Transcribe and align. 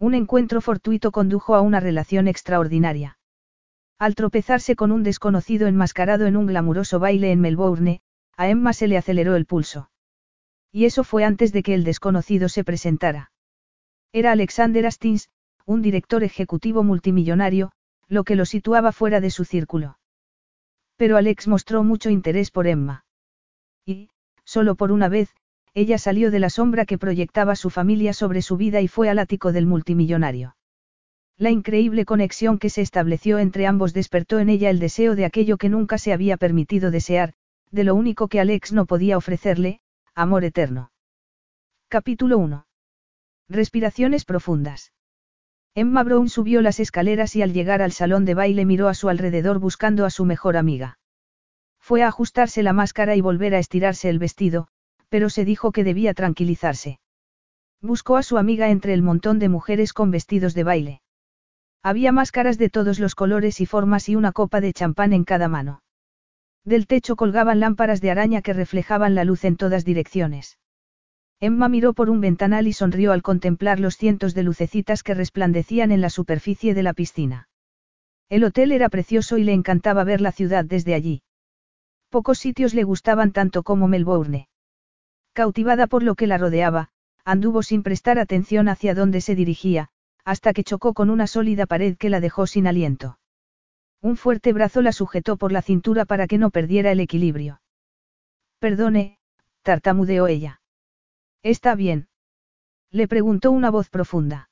Un 0.00 0.14
encuentro 0.14 0.62
fortuito 0.62 1.12
condujo 1.12 1.54
a 1.54 1.60
una 1.60 1.78
relación 1.78 2.26
extraordinaria. 2.26 3.18
Al 3.98 4.14
tropezarse 4.14 4.74
con 4.74 4.92
un 4.92 5.02
desconocido 5.02 5.66
enmascarado 5.66 6.24
en 6.26 6.38
un 6.38 6.46
glamuroso 6.46 6.98
baile 6.98 7.32
en 7.32 7.40
Melbourne, 7.42 8.00
a 8.34 8.48
Emma 8.48 8.72
se 8.72 8.88
le 8.88 8.96
aceleró 8.96 9.36
el 9.36 9.44
pulso. 9.44 9.90
Y 10.72 10.86
eso 10.86 11.04
fue 11.04 11.24
antes 11.24 11.52
de 11.52 11.62
que 11.62 11.74
el 11.74 11.84
desconocido 11.84 12.48
se 12.48 12.64
presentara. 12.64 13.30
Era 14.10 14.32
Alexander 14.32 14.86
Astins, 14.86 15.28
un 15.66 15.82
director 15.82 16.24
ejecutivo 16.24 16.82
multimillonario, 16.82 17.70
lo 18.08 18.24
que 18.24 18.36
lo 18.36 18.46
situaba 18.46 18.92
fuera 18.92 19.20
de 19.20 19.30
su 19.30 19.44
círculo. 19.44 19.98
Pero 20.96 21.18
Alex 21.18 21.46
mostró 21.46 21.84
mucho 21.84 22.08
interés 22.08 22.50
por 22.50 22.66
Emma. 22.66 23.04
Y, 23.84 24.08
solo 24.44 24.76
por 24.76 24.92
una 24.92 25.10
vez, 25.10 25.34
ella 25.74 25.98
salió 25.98 26.30
de 26.30 26.40
la 26.40 26.50
sombra 26.50 26.84
que 26.84 26.98
proyectaba 26.98 27.56
su 27.56 27.70
familia 27.70 28.12
sobre 28.12 28.42
su 28.42 28.56
vida 28.56 28.80
y 28.80 28.88
fue 28.88 29.08
al 29.08 29.18
ático 29.18 29.52
del 29.52 29.66
multimillonario. 29.66 30.56
La 31.36 31.50
increíble 31.50 32.04
conexión 32.04 32.58
que 32.58 32.70
se 32.70 32.82
estableció 32.82 33.38
entre 33.38 33.66
ambos 33.66 33.94
despertó 33.94 34.40
en 34.40 34.48
ella 34.48 34.68
el 34.68 34.78
deseo 34.78 35.14
de 35.14 35.24
aquello 35.24 35.56
que 35.56 35.68
nunca 35.68 35.96
se 35.96 36.12
había 36.12 36.36
permitido 36.36 36.90
desear, 36.90 37.32
de 37.70 37.84
lo 37.84 37.94
único 37.94 38.28
que 38.28 38.40
Alex 38.40 38.72
no 38.72 38.84
podía 38.84 39.16
ofrecerle, 39.16 39.80
amor 40.14 40.44
eterno. 40.44 40.92
Capítulo 41.88 42.38
1. 42.38 42.66
Respiraciones 43.48 44.24
profundas. 44.24 44.92
Emma 45.74 46.02
Brown 46.02 46.28
subió 46.28 46.62
las 46.62 46.80
escaleras 46.80 47.36
y 47.36 47.42
al 47.42 47.52
llegar 47.52 47.80
al 47.80 47.92
salón 47.92 48.24
de 48.24 48.34
baile 48.34 48.64
miró 48.64 48.88
a 48.88 48.94
su 48.94 49.08
alrededor 49.08 49.60
buscando 49.60 50.04
a 50.04 50.10
su 50.10 50.24
mejor 50.24 50.56
amiga. 50.56 50.98
Fue 51.78 52.02
a 52.02 52.08
ajustarse 52.08 52.62
la 52.62 52.72
máscara 52.72 53.16
y 53.16 53.20
volver 53.20 53.54
a 53.54 53.58
estirarse 53.58 54.08
el 54.08 54.18
vestido, 54.18 54.68
pero 55.10 55.28
se 55.28 55.44
dijo 55.44 55.72
que 55.72 55.84
debía 55.84 56.14
tranquilizarse. 56.14 56.98
Buscó 57.82 58.16
a 58.16 58.22
su 58.22 58.38
amiga 58.38 58.70
entre 58.70 58.94
el 58.94 59.02
montón 59.02 59.38
de 59.38 59.50
mujeres 59.50 59.92
con 59.92 60.10
vestidos 60.10 60.54
de 60.54 60.64
baile. 60.64 61.02
Había 61.82 62.12
máscaras 62.12 62.56
de 62.56 62.70
todos 62.70 62.98
los 62.98 63.14
colores 63.14 63.60
y 63.60 63.66
formas 63.66 64.08
y 64.08 64.16
una 64.16 64.32
copa 64.32 64.60
de 64.60 64.72
champán 64.72 65.12
en 65.12 65.24
cada 65.24 65.48
mano. 65.48 65.82
Del 66.64 66.86
techo 66.86 67.16
colgaban 67.16 67.58
lámparas 67.58 68.00
de 68.00 68.10
araña 68.10 68.42
que 68.42 68.52
reflejaban 68.52 69.14
la 69.14 69.24
luz 69.24 69.44
en 69.44 69.56
todas 69.56 69.84
direcciones. 69.84 70.58
Emma 71.40 71.70
miró 71.70 71.94
por 71.94 72.10
un 72.10 72.20
ventanal 72.20 72.66
y 72.66 72.74
sonrió 72.74 73.12
al 73.12 73.22
contemplar 73.22 73.80
los 73.80 73.96
cientos 73.96 74.34
de 74.34 74.42
lucecitas 74.42 75.02
que 75.02 75.14
resplandecían 75.14 75.90
en 75.90 76.02
la 76.02 76.10
superficie 76.10 76.74
de 76.74 76.82
la 76.82 76.92
piscina. 76.92 77.48
El 78.28 78.44
hotel 78.44 78.72
era 78.72 78.90
precioso 78.90 79.38
y 79.38 79.44
le 79.44 79.54
encantaba 79.54 80.04
ver 80.04 80.20
la 80.20 80.32
ciudad 80.32 80.66
desde 80.66 80.92
allí. 80.92 81.22
Pocos 82.10 82.38
sitios 82.38 82.74
le 82.74 82.84
gustaban 82.84 83.32
tanto 83.32 83.62
como 83.62 83.88
Melbourne. 83.88 84.49
Cautivada 85.32 85.86
por 85.86 86.02
lo 86.02 86.14
que 86.14 86.26
la 86.26 86.38
rodeaba, 86.38 86.90
anduvo 87.24 87.62
sin 87.62 87.82
prestar 87.82 88.18
atención 88.18 88.68
hacia 88.68 88.94
dónde 88.94 89.20
se 89.20 89.34
dirigía, 89.34 89.90
hasta 90.24 90.52
que 90.52 90.64
chocó 90.64 90.94
con 90.94 91.10
una 91.10 91.26
sólida 91.26 91.66
pared 91.66 91.96
que 91.96 92.10
la 92.10 92.20
dejó 92.20 92.46
sin 92.46 92.66
aliento. 92.66 93.18
Un 94.02 94.16
fuerte 94.16 94.52
brazo 94.52 94.82
la 94.82 94.92
sujetó 94.92 95.36
por 95.36 95.52
la 95.52 95.62
cintura 95.62 96.04
para 96.04 96.26
que 96.26 96.38
no 96.38 96.50
perdiera 96.50 96.90
el 96.90 97.00
equilibrio. 97.00 97.60
Perdone, 98.58 99.18
tartamudeó 99.62 100.26
ella. 100.26 100.60
¿Está 101.42 101.74
bien? 101.74 102.08
Le 102.90 103.06
preguntó 103.06 103.50
una 103.50 103.70
voz 103.70 103.88
profunda. 103.88 104.50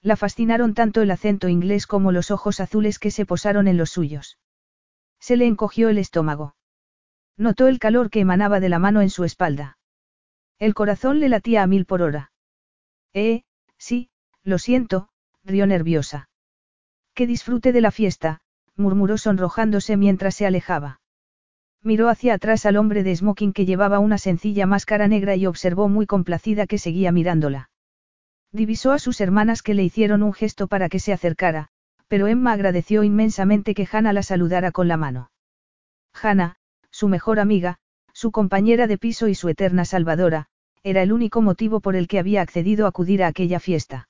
La 0.00 0.16
fascinaron 0.16 0.74
tanto 0.74 1.00
el 1.00 1.10
acento 1.10 1.48
inglés 1.48 1.86
como 1.86 2.10
los 2.10 2.30
ojos 2.30 2.60
azules 2.60 2.98
que 2.98 3.10
se 3.10 3.24
posaron 3.24 3.68
en 3.68 3.76
los 3.76 3.90
suyos. 3.90 4.38
Se 5.20 5.36
le 5.36 5.46
encogió 5.46 5.88
el 5.88 5.98
estómago. 5.98 6.56
Notó 7.36 7.68
el 7.68 7.78
calor 7.78 8.10
que 8.10 8.20
emanaba 8.20 8.58
de 8.58 8.68
la 8.68 8.80
mano 8.80 9.00
en 9.00 9.10
su 9.10 9.24
espalda. 9.24 9.78
El 10.62 10.74
corazón 10.74 11.18
le 11.18 11.28
latía 11.28 11.64
a 11.64 11.66
mil 11.66 11.86
por 11.86 12.02
hora. 12.02 12.30
Eh, 13.12 13.42
sí, 13.78 14.10
lo 14.44 14.58
siento, 14.58 15.08
rió 15.42 15.66
nerviosa. 15.66 16.28
Que 17.14 17.26
disfrute 17.26 17.72
de 17.72 17.80
la 17.80 17.90
fiesta, 17.90 18.42
murmuró 18.76 19.18
sonrojándose 19.18 19.96
mientras 19.96 20.36
se 20.36 20.46
alejaba. 20.46 21.00
Miró 21.82 22.08
hacia 22.08 22.34
atrás 22.34 22.64
al 22.64 22.76
hombre 22.76 23.02
de 23.02 23.16
smoking 23.16 23.52
que 23.52 23.66
llevaba 23.66 23.98
una 23.98 24.18
sencilla 24.18 24.66
máscara 24.66 25.08
negra 25.08 25.34
y 25.34 25.46
observó 25.46 25.88
muy 25.88 26.06
complacida 26.06 26.68
que 26.68 26.78
seguía 26.78 27.10
mirándola. 27.10 27.70
Divisó 28.52 28.92
a 28.92 29.00
sus 29.00 29.20
hermanas 29.20 29.62
que 29.62 29.74
le 29.74 29.82
hicieron 29.82 30.22
un 30.22 30.32
gesto 30.32 30.68
para 30.68 30.88
que 30.88 31.00
se 31.00 31.12
acercara, 31.12 31.70
pero 32.06 32.28
Emma 32.28 32.52
agradeció 32.52 33.02
inmensamente 33.02 33.74
que 33.74 33.88
Hannah 33.90 34.12
la 34.12 34.22
saludara 34.22 34.70
con 34.70 34.86
la 34.86 34.96
mano. 34.96 35.32
Hannah, 36.14 36.54
su 36.92 37.08
mejor 37.08 37.40
amiga, 37.40 37.80
su 38.12 38.30
compañera 38.30 38.86
de 38.86 38.96
piso 38.96 39.26
y 39.26 39.34
su 39.34 39.48
eterna 39.48 39.84
salvadora, 39.84 40.50
era 40.82 41.02
el 41.02 41.12
único 41.12 41.42
motivo 41.42 41.80
por 41.80 41.96
el 41.96 42.08
que 42.08 42.18
había 42.18 42.42
accedido 42.42 42.86
a 42.86 42.88
acudir 42.88 43.22
a 43.22 43.28
aquella 43.28 43.60
fiesta. 43.60 44.08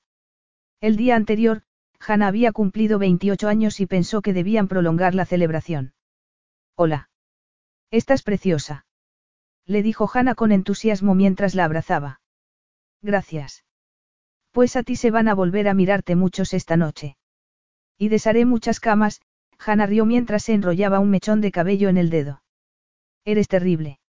El 0.81 0.95
día 0.95 1.15
anterior, 1.15 1.61
Hannah 1.99 2.27
había 2.27 2.51
cumplido 2.51 2.99
28 2.99 3.47
años 3.47 3.79
y 3.79 3.85
pensó 3.85 4.21
que 4.21 4.33
debían 4.33 4.67
prolongar 4.67 5.15
la 5.15 5.25
celebración. 5.25 5.93
Hola. 6.75 7.09
Estás 7.91 8.23
preciosa. 8.23 8.85
Le 9.65 9.83
dijo 9.83 10.09
Hannah 10.11 10.35
con 10.35 10.51
entusiasmo 10.51 11.15
mientras 11.15 11.55
la 11.55 11.65
abrazaba. 11.65 12.19
Gracias. 13.01 13.63
Pues 14.51 14.75
a 14.75 14.83
ti 14.83 14.95
se 14.95 15.11
van 15.11 15.27
a 15.27 15.35
volver 15.35 15.67
a 15.67 15.73
mirarte 15.73 16.15
muchos 16.15 16.53
esta 16.53 16.75
noche. 16.75 17.17
Y 17.97 18.09
desharé 18.09 18.45
muchas 18.45 18.79
camas, 18.79 19.21
Hannah 19.59 19.85
rió 19.85 20.05
mientras 20.05 20.43
se 20.43 20.53
enrollaba 20.53 20.99
un 20.99 21.09
mechón 21.09 21.39
de 21.39 21.51
cabello 21.51 21.89
en 21.89 21.97
el 21.97 22.09
dedo. 22.09 22.43
Eres 23.23 23.47
terrible. 23.47 23.99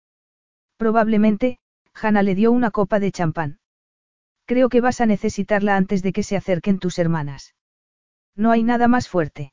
Probablemente, 0.77 1.59
Hanna 1.94 2.22
le 2.22 2.34
dio 2.34 2.53
una 2.53 2.71
copa 2.71 2.99
de 3.00 3.12
champán. 3.12 3.59
Creo 4.47 4.69
que 4.69 4.81
vas 4.81 5.00
a 5.00 5.06
necesitarla 5.06 5.77
antes 5.77 6.03
de 6.03 6.12
que 6.12 6.22
se 6.22 6.37
acerquen 6.37 6.78
tus 6.78 6.99
hermanas. 6.99 7.55
No 8.37 8.50
hay 8.50 8.62
nada 8.62 8.88
más 8.88 9.09
fuerte. 9.09 9.53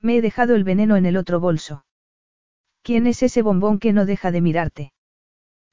Me 0.00 0.16
he 0.16 0.22
dejado 0.22 0.54
el 0.54 0.64
veneno 0.64 0.96
en 0.96 1.06
el 1.06 1.16
otro 1.16 1.38
bolso. 1.38 1.84
¿Quién 2.82 3.06
es 3.06 3.22
ese 3.22 3.42
bombón 3.42 3.78
que 3.78 3.92
no 3.92 4.06
deja 4.06 4.30
de 4.30 4.40
mirarte? 4.40 4.92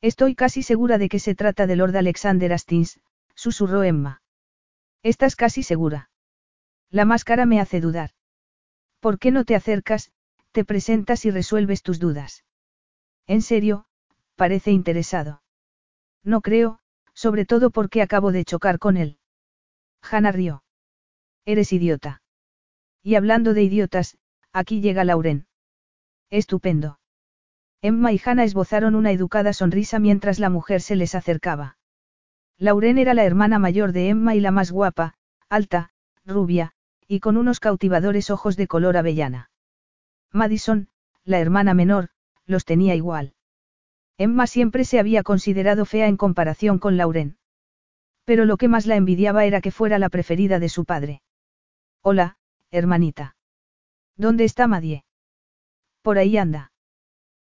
Estoy 0.02 0.36
casi 0.36 0.62
segura 0.62 0.98
de 0.98 1.10
que 1.10 1.20
se 1.20 1.34
trata 1.34 1.66
de 1.66 1.76
Lord 1.76 1.96
Alexander 1.96 2.52
Astins, 2.54 3.00
susurró 3.34 3.84
Emma. 3.84 4.22
¿Estás 5.04 5.36
casi 5.36 5.64
segura? 5.64 6.10
La 6.90 7.06
máscara 7.06 7.46
me 7.46 7.60
hace 7.60 7.80
dudar. 7.80 8.12
¿Por 9.00 9.20
qué 9.20 9.32
no 9.32 9.46
te 9.46 9.56
acercas, 9.56 10.12
te 10.52 10.66
presentas 10.66 11.26
y 11.26 11.32
resuelves 11.32 11.82
tus 11.82 12.00
dudas? 12.00 12.44
En 13.26 13.42
serio, 13.42 13.86
parece 14.36 14.72
interesado. 14.72 15.42
No 16.28 16.42
creo, 16.42 16.80
sobre 17.14 17.46
todo 17.46 17.70
porque 17.70 18.02
acabo 18.02 18.34
de 18.34 18.44
chocar 18.44 18.80
con 18.80 18.98
él. 18.98 19.18
Hannah 20.02 20.34
rió. 20.34 20.62
Eres 21.46 21.72
idiota. 21.72 22.22
Y 23.02 23.16
hablando 23.16 23.54
de 23.54 23.64
idiotas, 23.64 24.18
aquí 24.52 24.82
llega 24.82 25.06
Lauren. 25.06 25.48
Estupendo. 26.30 27.00
Emma 27.82 28.12
y 28.12 28.20
Hannah 28.24 28.44
esbozaron 28.44 28.94
una 28.94 29.14
educada 29.14 29.54
sonrisa 29.54 30.00
mientras 30.00 30.38
la 30.38 30.50
mujer 30.50 30.82
se 30.82 30.98
les 30.98 31.16
acercaba. 31.16 31.78
Lauren 32.58 32.98
era 32.98 33.14
la 33.14 33.24
hermana 33.24 33.58
mayor 33.58 33.94
de 33.94 34.10
Emma 34.10 34.36
y 34.36 34.42
la 34.42 34.52
más 34.52 34.70
guapa, 34.70 35.14
alta, 35.48 35.92
rubia, 36.26 36.74
y 37.08 37.22
con 37.22 37.38
unos 37.38 37.62
cautivadores 37.62 38.32
ojos 38.32 38.58
de 38.58 38.68
color 38.68 38.98
avellana. 38.98 39.50
Madison, 40.34 40.90
la 41.24 41.40
hermana 41.40 41.74
menor, 41.74 42.10
los 42.46 42.66
tenía 42.66 42.96
igual. 42.96 43.37
Emma 44.18 44.48
siempre 44.48 44.84
se 44.84 45.00
había 45.00 45.22
considerado 45.22 45.86
fea 45.86 46.08
en 46.08 46.18
comparación 46.18 46.80
con 46.80 46.98
Lauren. 46.98 47.38
Pero 48.26 48.46
lo 48.46 48.58
que 48.58 48.68
más 48.68 48.86
la 48.88 48.96
envidiaba 48.96 49.46
era 49.46 49.62
que 49.62 49.72
fuera 49.72 50.00
la 50.00 50.10
preferida 50.10 50.60
de 50.60 50.70
su 50.70 50.86
padre. 50.86 51.22
Hola, 52.02 52.38
hermanita. 52.72 53.36
¿Dónde 54.16 54.44
está 54.44 54.68
Madie? 54.68 55.06
Por 56.02 56.18
ahí 56.18 56.38
anda. 56.38 56.72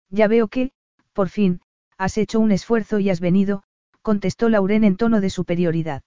Ya 0.09 0.27
veo 0.27 0.47
que, 0.47 0.71
por 1.13 1.29
fin, 1.29 1.61
has 1.97 2.17
hecho 2.17 2.39
un 2.39 2.51
esfuerzo 2.51 2.99
y 2.99 3.09
has 3.09 3.19
venido, 3.19 3.63
contestó 4.01 4.49
Lauren 4.49 4.83
en 4.83 4.97
tono 4.97 5.21
de 5.21 5.29
superioridad. 5.29 6.03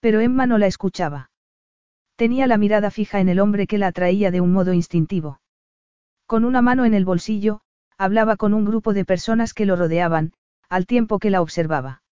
Pero 0.00 0.20
Emma 0.20 0.46
no 0.46 0.58
la 0.58 0.66
escuchaba. 0.66 1.30
Tenía 2.16 2.46
la 2.46 2.58
mirada 2.58 2.90
fija 2.90 3.20
en 3.20 3.28
el 3.28 3.38
hombre 3.38 3.66
que 3.66 3.78
la 3.78 3.88
atraía 3.88 4.30
de 4.30 4.40
un 4.40 4.52
modo 4.52 4.72
instintivo. 4.72 5.40
Con 6.26 6.44
una 6.44 6.60
mano 6.60 6.84
en 6.84 6.94
el 6.94 7.04
bolsillo, 7.04 7.62
hablaba 8.00 8.36
con 8.36 8.54
un 8.54 8.64
grupo 8.64 8.94
de 8.94 9.04
personas 9.04 9.52
que 9.52 9.66
lo 9.66 9.76
rodeaban, 9.76 10.32
al 10.70 10.86
tiempo 10.86 11.18
que 11.18 11.28
la 11.28 11.42
observaba. 11.42 12.02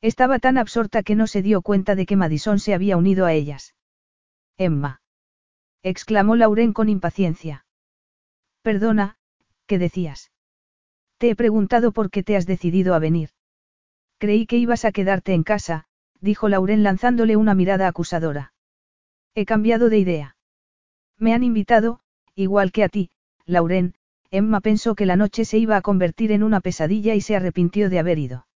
Estaba 0.00 0.38
tan 0.38 0.58
absorta 0.58 1.02
que 1.02 1.16
no 1.16 1.26
se 1.26 1.42
dio 1.42 1.60
cuenta 1.60 1.96
de 1.96 2.06
que 2.06 2.14
Madison 2.14 2.60
se 2.60 2.72
había 2.72 2.96
unido 2.96 3.26
a 3.26 3.32
ellas. 3.32 3.74
Emma. 4.56 5.02
exclamó 5.82 6.36
Lauren 6.36 6.72
con 6.72 6.88
impaciencia. 6.88 7.66
Perdona, 8.62 9.16
¿qué 9.66 9.80
decías? 9.80 10.30
Te 11.16 11.30
he 11.30 11.34
preguntado 11.34 11.90
por 11.90 12.12
qué 12.12 12.22
te 12.22 12.36
has 12.36 12.46
decidido 12.46 12.94
a 12.94 13.00
venir. 13.00 13.30
Creí 14.18 14.46
que 14.46 14.56
ibas 14.56 14.84
a 14.84 14.92
quedarte 14.92 15.34
en 15.34 15.42
casa, 15.42 15.86
dijo 16.20 16.48
Lauren 16.48 16.84
lanzándole 16.84 17.34
una 17.34 17.56
mirada 17.56 17.88
acusadora. 17.88 18.52
He 19.34 19.46
cambiado 19.46 19.88
de 19.88 19.98
idea. 19.98 20.36
Me 21.16 21.34
han 21.34 21.42
invitado, 21.42 21.98
igual 22.36 22.70
que 22.70 22.84
a 22.84 22.88
ti, 22.88 23.10
Lauren, 23.46 23.94
Emma 24.30 24.60
pensó 24.60 24.94
que 24.94 25.06
la 25.06 25.16
noche 25.16 25.44
se 25.44 25.58
iba 25.58 25.76
a 25.76 25.82
convertir 25.82 26.32
en 26.32 26.42
una 26.42 26.60
pesadilla 26.60 27.14
y 27.14 27.20
se 27.20 27.36
arrepintió 27.36 27.88
de 27.88 27.98
haber 27.98 28.18
ido. 28.18 28.46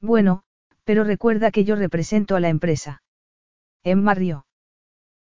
Bueno, 0.00 0.42
pero 0.84 1.04
recuerda 1.04 1.50
que 1.50 1.64
yo 1.64 1.76
represento 1.76 2.36
a 2.36 2.40
la 2.40 2.48
empresa. 2.48 3.02
Emma 3.82 4.14
rió. 4.14 4.46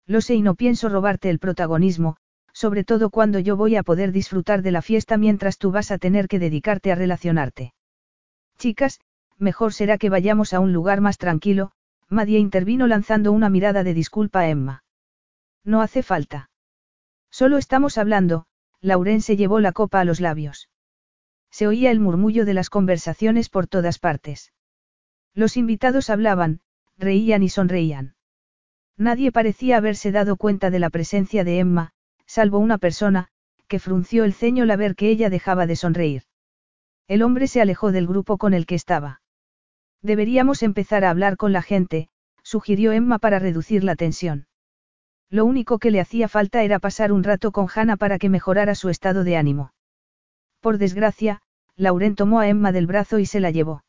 Lo 0.05 0.21
sé 0.21 0.35
y 0.35 0.41
no 0.41 0.55
pienso 0.55 0.89
robarte 0.89 1.29
el 1.29 1.39
protagonismo, 1.39 2.17
sobre 2.51 2.83
todo 2.83 3.09
cuando 3.09 3.39
yo 3.39 3.55
voy 3.55 3.75
a 3.75 3.83
poder 3.83 4.11
disfrutar 4.11 4.61
de 4.63 4.71
la 4.71 4.81
fiesta 4.81 5.17
mientras 5.17 5.57
tú 5.57 5.71
vas 5.71 5.91
a 5.91 5.97
tener 5.97 6.27
que 6.27 6.39
dedicarte 6.39 6.91
a 6.91 6.95
relacionarte. 6.95 7.73
Chicas, 8.57 8.99
mejor 9.37 9.73
será 9.73 9.97
que 9.97 10.09
vayamos 10.09 10.53
a 10.53 10.59
un 10.59 10.73
lugar 10.73 10.99
más 10.99 11.17
tranquilo, 11.17 11.71
Madia 12.09 12.39
intervino 12.39 12.87
lanzando 12.87 13.31
una 13.31 13.49
mirada 13.49 13.83
de 13.83 13.93
disculpa 13.93 14.41
a 14.41 14.49
Emma. 14.49 14.83
No 15.63 15.81
hace 15.81 16.01
falta. 16.03 16.49
Solo 17.29 17.57
estamos 17.57 17.97
hablando, 17.97 18.47
Lauren 18.81 19.21
se 19.21 19.35
llevó 19.35 19.59
la 19.59 19.71
copa 19.71 19.99
a 19.99 20.05
los 20.05 20.19
labios. 20.19 20.69
Se 21.51 21.67
oía 21.67 21.91
el 21.91 21.99
murmullo 21.99 22.45
de 22.45 22.53
las 22.53 22.69
conversaciones 22.69 23.49
por 23.49 23.67
todas 23.67 23.99
partes. 23.99 24.53
Los 25.33 25.57
invitados 25.57 26.09
hablaban, 26.09 26.61
reían 26.97 27.43
y 27.43 27.49
sonreían. 27.49 28.15
Nadie 28.97 29.31
parecía 29.31 29.77
haberse 29.77 30.11
dado 30.11 30.35
cuenta 30.35 30.69
de 30.69 30.79
la 30.79 30.89
presencia 30.89 31.45
de 31.45 31.59
Emma, 31.59 31.93
salvo 32.25 32.59
una 32.59 32.77
persona, 32.77 33.29
que 33.69 33.79
frunció 33.79 34.25
el 34.25 34.33
ceño 34.33 34.63
al 34.63 34.75
ver 34.77 34.95
que 34.95 35.09
ella 35.09 35.29
dejaba 35.29 35.65
de 35.65 35.77
sonreír. 35.77 36.23
El 37.07 37.23
hombre 37.23 37.47
se 37.47 37.61
alejó 37.61 37.93
del 37.93 38.07
grupo 38.07 38.37
con 38.37 38.53
el 38.53 38.65
que 38.65 38.75
estaba. 38.75 39.21
Deberíamos 40.01 40.63
empezar 40.63 41.05
a 41.05 41.09
hablar 41.09 41.37
con 41.37 41.53
la 41.53 41.61
gente, 41.61 42.09
sugirió 42.43 42.91
Emma 42.91 43.19
para 43.19 43.39
reducir 43.39 43.83
la 43.83 43.95
tensión. 43.95 44.48
Lo 45.29 45.45
único 45.45 45.77
que 45.77 45.91
le 45.91 45.99
hacía 45.99 46.27
falta 46.27 46.63
era 46.63 46.79
pasar 46.79 47.11
un 47.11 47.23
rato 47.23 47.51
con 47.51 47.67
Hannah 47.73 47.97
para 47.97 48.17
que 48.17 48.29
mejorara 48.29 48.73
su 48.73 48.89
estado 48.89 49.23
de 49.23 49.37
ánimo. 49.37 49.73
Por 50.59 50.77
desgracia, 50.77 51.41
Lauren 51.75 52.15
tomó 52.15 52.39
a 52.39 52.47
Emma 52.47 52.71
del 52.71 52.87
brazo 52.87 53.19
y 53.19 53.25
se 53.25 53.39
la 53.39 53.51
llevó. 53.51 53.83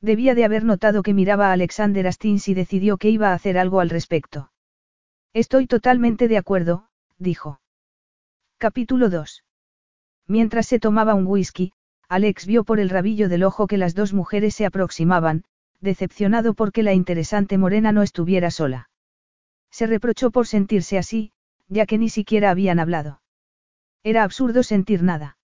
Debía 0.00 0.34
de 0.34 0.44
haber 0.44 0.64
notado 0.64 1.02
que 1.02 1.14
miraba 1.14 1.48
a 1.48 1.52
Alexander 1.52 2.06
Astins 2.06 2.48
y 2.48 2.54
decidió 2.54 2.96
que 2.96 3.10
iba 3.10 3.30
a 3.30 3.34
hacer 3.34 3.58
algo 3.58 3.80
al 3.80 3.90
respecto. 3.90 4.50
Estoy 5.32 5.66
totalmente 5.66 6.28
de 6.28 6.38
acuerdo, 6.38 6.88
dijo. 7.18 7.60
Capítulo 8.58 9.10
2. 9.10 9.44
Mientras 10.26 10.66
se 10.66 10.78
tomaba 10.78 11.14
un 11.14 11.26
whisky, 11.26 11.72
Alex 12.08 12.46
vio 12.46 12.64
por 12.64 12.80
el 12.80 12.90
rabillo 12.90 13.28
del 13.28 13.44
ojo 13.44 13.66
que 13.66 13.78
las 13.78 13.94
dos 13.94 14.12
mujeres 14.12 14.54
se 14.54 14.66
aproximaban, 14.66 15.44
decepcionado 15.80 16.54
porque 16.54 16.82
la 16.82 16.94
interesante 16.94 17.58
morena 17.58 17.92
no 17.92 18.02
estuviera 18.02 18.50
sola. 18.50 18.88
Se 19.74 19.88
reprochó 19.88 20.30
por 20.30 20.46
sentirse 20.46 20.98
así, 20.98 21.32
ya 21.66 21.84
que 21.84 21.98
ni 21.98 22.08
siquiera 22.08 22.50
habían 22.50 22.78
hablado. 22.78 23.20
Era 24.04 24.22
absurdo 24.22 24.62
sentir 24.62 25.02
nada. 25.02 25.36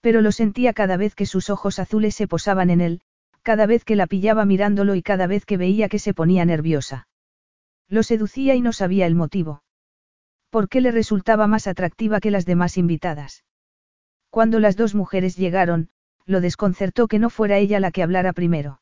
Pero 0.00 0.22
lo 0.22 0.32
sentía 0.32 0.72
cada 0.72 0.96
vez 0.96 1.14
que 1.14 1.26
sus 1.26 1.50
ojos 1.50 1.78
azules 1.78 2.14
se 2.14 2.26
posaban 2.26 2.70
en 2.70 2.80
él, 2.80 3.02
cada 3.42 3.66
vez 3.66 3.84
que 3.84 3.94
la 3.94 4.06
pillaba 4.06 4.46
mirándolo 4.46 4.94
y 4.94 5.02
cada 5.02 5.26
vez 5.26 5.44
que 5.44 5.58
veía 5.58 5.90
que 5.90 5.98
se 5.98 6.14
ponía 6.14 6.46
nerviosa. 6.46 7.08
Lo 7.90 8.02
seducía 8.02 8.54
y 8.54 8.62
no 8.62 8.72
sabía 8.72 9.04
el 9.04 9.14
motivo. 9.14 9.62
¿Por 10.48 10.70
qué 10.70 10.80
le 10.80 10.90
resultaba 10.90 11.46
más 11.46 11.66
atractiva 11.66 12.20
que 12.20 12.30
las 12.30 12.46
demás 12.46 12.78
invitadas? 12.78 13.44
Cuando 14.30 14.60
las 14.60 14.78
dos 14.78 14.94
mujeres 14.94 15.36
llegaron, 15.36 15.90
lo 16.24 16.40
desconcertó 16.40 17.06
que 17.06 17.18
no 17.18 17.28
fuera 17.28 17.58
ella 17.58 17.80
la 17.80 17.90
que 17.90 18.02
hablara 18.02 18.32
primero. 18.32 18.80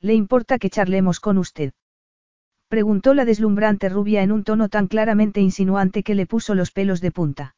¿Le 0.00 0.14
importa 0.14 0.60
que 0.60 0.70
charlemos 0.70 1.18
con 1.18 1.38
usted? 1.38 1.72
Preguntó 2.70 3.14
la 3.14 3.24
deslumbrante 3.24 3.88
rubia 3.88 4.22
en 4.22 4.30
un 4.30 4.44
tono 4.44 4.68
tan 4.68 4.86
claramente 4.86 5.40
insinuante 5.40 6.04
que 6.04 6.14
le 6.14 6.24
puso 6.24 6.54
los 6.54 6.70
pelos 6.70 7.00
de 7.00 7.10
punta. 7.10 7.56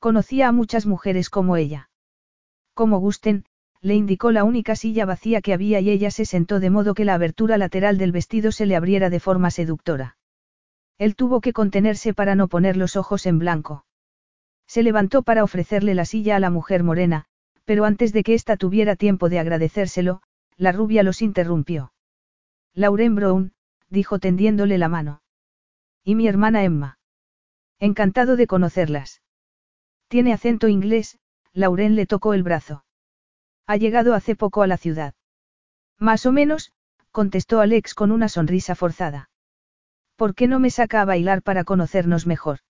Conocía 0.00 0.48
a 0.48 0.52
muchas 0.52 0.86
mujeres 0.86 1.30
como 1.30 1.56
ella. 1.56 1.88
Como 2.74 2.98
gusten, 2.98 3.44
le 3.80 3.94
indicó 3.94 4.32
la 4.32 4.42
única 4.42 4.74
silla 4.74 5.06
vacía 5.06 5.40
que 5.40 5.52
había 5.52 5.78
y 5.78 5.90
ella 5.90 6.10
se 6.10 6.24
sentó 6.24 6.58
de 6.58 6.68
modo 6.68 6.94
que 6.94 7.04
la 7.04 7.14
abertura 7.14 7.58
lateral 7.58 7.96
del 7.96 8.10
vestido 8.10 8.50
se 8.50 8.66
le 8.66 8.74
abriera 8.74 9.08
de 9.08 9.20
forma 9.20 9.52
seductora. 9.52 10.16
Él 10.98 11.14
tuvo 11.14 11.40
que 11.40 11.52
contenerse 11.52 12.12
para 12.12 12.34
no 12.34 12.48
poner 12.48 12.76
los 12.76 12.96
ojos 12.96 13.24
en 13.24 13.38
blanco. 13.38 13.86
Se 14.66 14.82
levantó 14.82 15.22
para 15.22 15.44
ofrecerle 15.44 15.94
la 15.94 16.04
silla 16.04 16.34
a 16.34 16.40
la 16.40 16.50
mujer 16.50 16.82
morena, 16.82 17.26
pero 17.64 17.84
antes 17.84 18.12
de 18.12 18.24
que 18.24 18.34
ésta 18.34 18.56
tuviera 18.56 18.96
tiempo 18.96 19.28
de 19.28 19.38
agradecérselo, 19.38 20.22
la 20.56 20.72
rubia 20.72 21.04
los 21.04 21.22
interrumpió. 21.22 21.92
Lauren 22.74 23.14
Brown, 23.14 23.52
dijo 23.88 24.18
tendiéndole 24.18 24.78
la 24.78 24.88
mano. 24.88 25.22
Y 26.04 26.14
mi 26.14 26.28
hermana 26.28 26.64
Emma. 26.64 26.98
Encantado 27.78 28.36
de 28.36 28.46
conocerlas. 28.46 29.22
Tiene 30.08 30.32
acento 30.32 30.68
inglés, 30.68 31.18
Lauren 31.52 31.96
le 31.96 32.06
tocó 32.06 32.34
el 32.34 32.42
brazo. 32.42 32.84
Ha 33.66 33.76
llegado 33.76 34.14
hace 34.14 34.34
poco 34.34 34.62
a 34.62 34.66
la 34.66 34.78
ciudad. 34.78 35.14
Más 35.98 36.26
o 36.26 36.32
menos, 36.32 36.72
contestó 37.10 37.60
Alex 37.60 37.94
con 37.94 38.12
una 38.12 38.28
sonrisa 38.28 38.74
forzada. 38.74 39.30
¿Por 40.16 40.34
qué 40.34 40.48
no 40.48 40.58
me 40.58 40.70
saca 40.70 41.02
a 41.02 41.04
bailar 41.04 41.42
para 41.42 41.64
conocernos 41.64 42.26
mejor? 42.26 42.60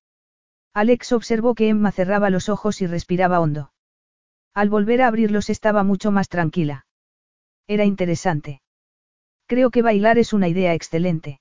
Alex 0.74 1.12
observó 1.12 1.54
que 1.54 1.68
Emma 1.68 1.92
cerraba 1.92 2.30
los 2.30 2.48
ojos 2.48 2.82
y 2.82 2.86
respiraba 2.86 3.40
hondo. 3.40 3.72
Al 4.54 4.68
volver 4.68 5.02
a 5.02 5.06
abrirlos 5.06 5.50
estaba 5.50 5.82
mucho 5.84 6.10
más 6.10 6.28
tranquila. 6.28 6.86
Era 7.66 7.84
interesante. 7.84 8.60
Creo 9.48 9.70
que 9.70 9.80
bailar 9.80 10.18
es 10.18 10.34
una 10.34 10.46
idea 10.46 10.74
excelente. 10.74 11.40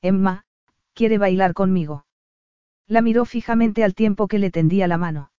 Emma, 0.00 0.46
¿quiere 0.94 1.18
bailar 1.18 1.52
conmigo? 1.52 2.06
La 2.86 3.02
miró 3.02 3.26
fijamente 3.26 3.84
al 3.84 3.94
tiempo 3.94 4.28
que 4.28 4.38
le 4.38 4.50
tendía 4.50 4.88
la 4.88 4.96
mano. 4.96 5.30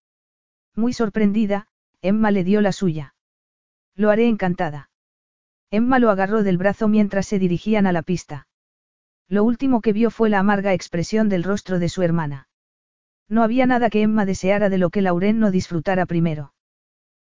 Muy 0.76 0.94
sorprendida, 0.94 1.66
Emma 2.04 2.30
le 2.30 2.44
dio 2.44 2.62
la 2.62 2.74
suya. 2.74 3.16
Lo 3.96 4.12
haré 4.12 4.28
encantada. 4.28 4.92
Emma 5.72 5.98
lo 5.98 6.12
agarró 6.12 6.44
del 6.44 6.60
brazo 6.60 6.88
mientras 6.88 7.26
se 7.26 7.40
dirigían 7.40 7.88
a 7.88 7.92
la 7.92 8.04
pista. 8.04 8.48
Lo 9.28 9.44
último 9.44 9.82
que 9.82 9.92
vio 9.92 10.12
fue 10.12 10.30
la 10.30 10.38
amarga 10.38 10.74
expresión 10.74 11.28
del 11.28 11.44
rostro 11.44 11.80
de 11.80 11.90
su 11.90 12.04
hermana. 12.04 12.50
No 13.28 13.42
había 13.42 13.66
nada 13.66 13.90
que 13.90 14.04
Emma 14.04 14.28
deseara 14.28 14.70
de 14.70 14.78
lo 14.78 14.92
que 14.92 15.02
Lauren 15.02 15.40
no 15.40 15.50
disfrutara 15.50 16.06
primero. 16.06 16.54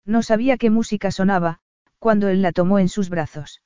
No 0.04 0.22
sabía 0.22 0.58
qué 0.58 0.70
música 0.70 1.12
sonaba, 1.12 1.62
cuando 1.98 2.28
él 2.28 2.42
la 2.42 2.52
tomó 2.52 2.78
en 2.80 2.90
sus 2.90 3.10
brazos. 3.10 3.62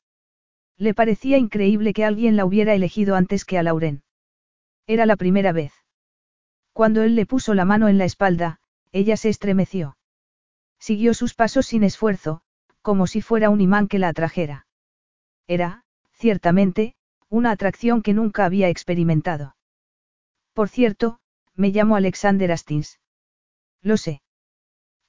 Le 0.77 0.93
parecía 0.93 1.37
increíble 1.37 1.93
que 1.93 2.05
alguien 2.05 2.35
la 2.35 2.45
hubiera 2.45 2.73
elegido 2.73 3.15
antes 3.15 3.45
que 3.45 3.57
a 3.57 3.63
Lauren. 3.63 4.03
Era 4.87 5.05
la 5.05 5.15
primera 5.15 5.51
vez. 5.51 5.73
Cuando 6.73 7.03
él 7.03 7.15
le 7.15 7.25
puso 7.25 7.53
la 7.53 7.65
mano 7.65 7.87
en 7.87 7.97
la 7.97 8.05
espalda, 8.05 8.59
ella 8.91 9.15
se 9.17 9.29
estremeció. 9.29 9.97
Siguió 10.79 11.13
sus 11.13 11.33
pasos 11.35 11.67
sin 11.67 11.83
esfuerzo, 11.83 12.41
como 12.81 13.07
si 13.07 13.21
fuera 13.21 13.49
un 13.49 13.61
imán 13.61 13.87
que 13.87 13.99
la 13.99 14.09
atrajera. 14.09 14.67
Era, 15.47 15.83
ciertamente, 16.11 16.95
una 17.29 17.51
atracción 17.51 18.01
que 18.01 18.13
nunca 18.13 18.45
había 18.45 18.69
experimentado. 18.69 19.55
Por 20.53 20.69
cierto, 20.69 21.19
me 21.55 21.69
llamo 21.69 21.95
Alexander 21.95 22.51
Astins. 22.51 22.99
Lo 23.81 23.97
sé. 23.97 24.21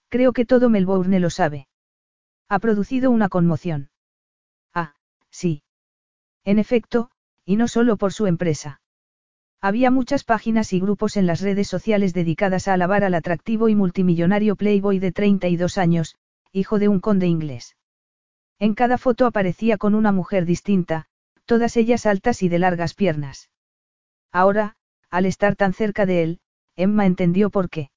Creo 0.08 0.32
que 0.32 0.44
todo 0.44 0.70
Melbourne 0.70 1.18
lo 1.20 1.30
sabe. 1.30 1.68
Ha 2.48 2.58
producido 2.58 3.10
una 3.10 3.28
conmoción. 3.28 3.90
Sí. 5.34 5.64
En 6.44 6.60
efecto, 6.60 7.10
y 7.44 7.56
no 7.56 7.66
solo 7.66 7.96
por 7.96 8.12
su 8.12 8.28
empresa. 8.28 8.80
Había 9.60 9.90
muchas 9.90 10.22
páginas 10.22 10.72
y 10.72 10.78
grupos 10.78 11.16
en 11.16 11.26
las 11.26 11.40
redes 11.40 11.66
sociales 11.66 12.14
dedicadas 12.14 12.68
a 12.68 12.74
alabar 12.74 13.02
al 13.02 13.14
atractivo 13.14 13.68
y 13.68 13.74
multimillonario 13.74 14.54
Playboy 14.54 15.00
de 15.00 15.10
32 15.10 15.76
años, 15.76 16.14
hijo 16.52 16.78
de 16.78 16.86
un 16.86 17.00
conde 17.00 17.26
inglés. 17.26 17.76
En 18.60 18.76
cada 18.76 18.96
foto 18.96 19.26
aparecía 19.26 19.76
con 19.76 19.96
una 19.96 20.12
mujer 20.12 20.44
distinta, 20.44 21.06
todas 21.46 21.76
ellas 21.76 22.06
altas 22.06 22.44
y 22.44 22.48
de 22.48 22.60
largas 22.60 22.94
piernas. 22.94 23.50
Ahora, 24.30 24.76
al 25.10 25.26
estar 25.26 25.56
tan 25.56 25.72
cerca 25.72 26.06
de 26.06 26.22
él, 26.22 26.40
Emma 26.76 27.06
entendió 27.06 27.50
por 27.50 27.70
qué. 27.70 27.90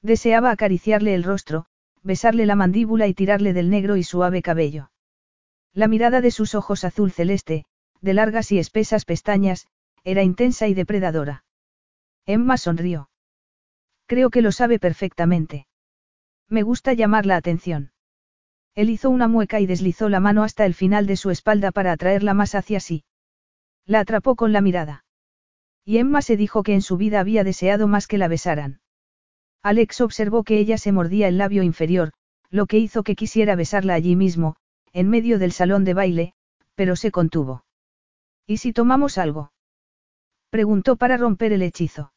Deseaba 0.00 0.50
acariciarle 0.50 1.14
el 1.14 1.24
rostro, 1.24 1.66
besarle 2.02 2.46
la 2.46 2.56
mandíbula 2.56 3.06
y 3.06 3.12
tirarle 3.12 3.52
del 3.52 3.68
negro 3.68 3.96
y 3.96 4.02
suave 4.02 4.40
cabello. 4.40 4.90
La 5.74 5.88
mirada 5.88 6.20
de 6.20 6.30
sus 6.30 6.54
ojos 6.54 6.84
azul 6.84 7.10
celeste, 7.10 7.64
de 8.00 8.14
largas 8.14 8.52
y 8.52 8.60
espesas 8.60 9.04
pestañas, 9.04 9.66
era 10.04 10.22
intensa 10.22 10.68
y 10.68 10.74
depredadora. 10.74 11.44
Emma 12.26 12.56
sonrió. 12.56 13.10
Creo 14.06 14.30
que 14.30 14.40
lo 14.40 14.52
sabe 14.52 14.78
perfectamente. 14.78 15.66
Me 16.48 16.62
gusta 16.62 16.92
llamar 16.92 17.26
la 17.26 17.36
atención. 17.36 17.90
Él 18.76 18.88
hizo 18.88 19.10
una 19.10 19.26
mueca 19.26 19.60
y 19.60 19.66
deslizó 19.66 20.08
la 20.08 20.20
mano 20.20 20.44
hasta 20.44 20.64
el 20.64 20.74
final 20.74 21.06
de 21.06 21.16
su 21.16 21.30
espalda 21.30 21.72
para 21.72 21.92
atraerla 21.92 22.34
más 22.34 22.54
hacia 22.54 22.78
sí. 22.78 23.04
La 23.84 24.00
atrapó 24.00 24.36
con 24.36 24.52
la 24.52 24.60
mirada. 24.60 25.04
Y 25.84 25.98
Emma 25.98 26.22
se 26.22 26.36
dijo 26.36 26.62
que 26.62 26.74
en 26.74 26.82
su 26.82 26.96
vida 26.96 27.20
había 27.20 27.44
deseado 27.44 27.88
más 27.88 28.06
que 28.06 28.18
la 28.18 28.28
besaran. 28.28 28.80
Alex 29.62 30.00
observó 30.00 30.44
que 30.44 30.58
ella 30.58 30.78
se 30.78 30.92
mordía 30.92 31.26
el 31.28 31.38
labio 31.38 31.62
inferior, 31.62 32.12
lo 32.50 32.66
que 32.66 32.78
hizo 32.78 33.02
que 33.02 33.16
quisiera 33.16 33.56
besarla 33.56 33.94
allí 33.94 34.16
mismo, 34.16 34.56
en 34.94 35.10
medio 35.10 35.38
del 35.38 35.52
salón 35.52 35.84
de 35.84 35.92
baile, 35.92 36.34
pero 36.74 36.96
se 36.96 37.10
contuvo. 37.10 37.64
¿Y 38.46 38.58
si 38.58 38.72
tomamos 38.72 39.18
algo? 39.18 39.52
Preguntó 40.50 40.96
para 40.96 41.16
romper 41.16 41.52
el 41.52 41.62
hechizo. 41.62 42.12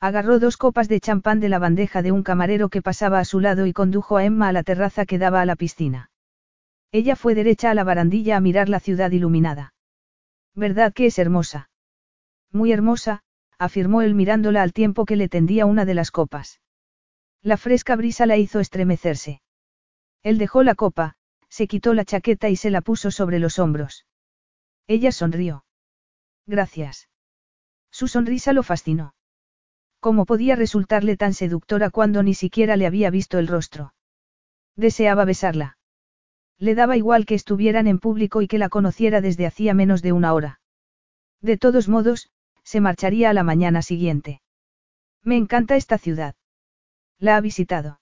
Agarró 0.00 0.38
dos 0.38 0.56
copas 0.56 0.88
de 0.88 0.98
champán 0.98 1.40
de 1.40 1.50
la 1.50 1.58
bandeja 1.58 2.00
de 2.00 2.10
un 2.10 2.22
camarero 2.22 2.70
que 2.70 2.80
pasaba 2.80 3.18
a 3.18 3.26
su 3.26 3.38
lado 3.38 3.66
y 3.66 3.74
condujo 3.74 4.16
a 4.16 4.24
Emma 4.24 4.48
a 4.48 4.52
la 4.52 4.62
terraza 4.62 5.04
que 5.04 5.18
daba 5.18 5.42
a 5.42 5.46
la 5.46 5.56
piscina. 5.56 6.10
Ella 6.90 7.16
fue 7.16 7.34
derecha 7.34 7.70
a 7.70 7.74
la 7.74 7.84
barandilla 7.84 8.38
a 8.38 8.40
mirar 8.40 8.70
la 8.70 8.80
ciudad 8.80 9.10
iluminada. 9.10 9.74
¿Verdad 10.54 10.94
que 10.94 11.04
es 11.06 11.18
hermosa? 11.18 11.68
Muy 12.50 12.72
hermosa, 12.72 13.20
afirmó 13.58 14.00
él 14.00 14.14
mirándola 14.14 14.62
al 14.62 14.72
tiempo 14.72 15.04
que 15.04 15.16
le 15.16 15.28
tendía 15.28 15.66
una 15.66 15.84
de 15.84 15.94
las 15.94 16.10
copas. 16.10 16.60
La 17.42 17.58
fresca 17.58 17.94
brisa 17.94 18.24
la 18.24 18.38
hizo 18.38 18.58
estremecerse. 18.58 19.42
Él 20.22 20.38
dejó 20.38 20.62
la 20.62 20.74
copa, 20.74 21.16
se 21.50 21.66
quitó 21.66 21.92
la 21.92 22.04
chaqueta 22.04 22.48
y 22.48 22.56
se 22.56 22.70
la 22.70 22.80
puso 22.80 23.10
sobre 23.10 23.38
los 23.38 23.58
hombros. 23.58 24.06
Ella 24.86 25.12
sonrió. 25.12 25.64
Gracias. 26.46 27.08
Su 27.90 28.08
sonrisa 28.08 28.52
lo 28.52 28.62
fascinó. 28.62 29.14
¿Cómo 30.00 30.24
podía 30.24 30.56
resultarle 30.56 31.16
tan 31.16 31.34
seductora 31.34 31.90
cuando 31.90 32.22
ni 32.22 32.34
siquiera 32.34 32.76
le 32.76 32.86
había 32.86 33.10
visto 33.10 33.38
el 33.38 33.48
rostro? 33.48 33.92
Deseaba 34.74 35.24
besarla. 35.24 35.76
Le 36.58 36.74
daba 36.74 36.96
igual 36.96 37.26
que 37.26 37.34
estuvieran 37.34 37.86
en 37.86 37.98
público 37.98 38.42
y 38.42 38.48
que 38.48 38.58
la 38.58 38.68
conociera 38.68 39.20
desde 39.20 39.46
hacía 39.46 39.74
menos 39.74 40.02
de 40.02 40.12
una 40.12 40.32
hora. 40.32 40.60
De 41.40 41.58
todos 41.58 41.88
modos, 41.88 42.30
se 42.62 42.80
marcharía 42.80 43.30
a 43.30 43.32
la 43.32 43.42
mañana 43.42 43.82
siguiente. 43.82 44.40
Me 45.22 45.36
encanta 45.36 45.76
esta 45.76 45.98
ciudad. 45.98 46.34
La 47.18 47.36
ha 47.36 47.40
visitado. 47.40 48.00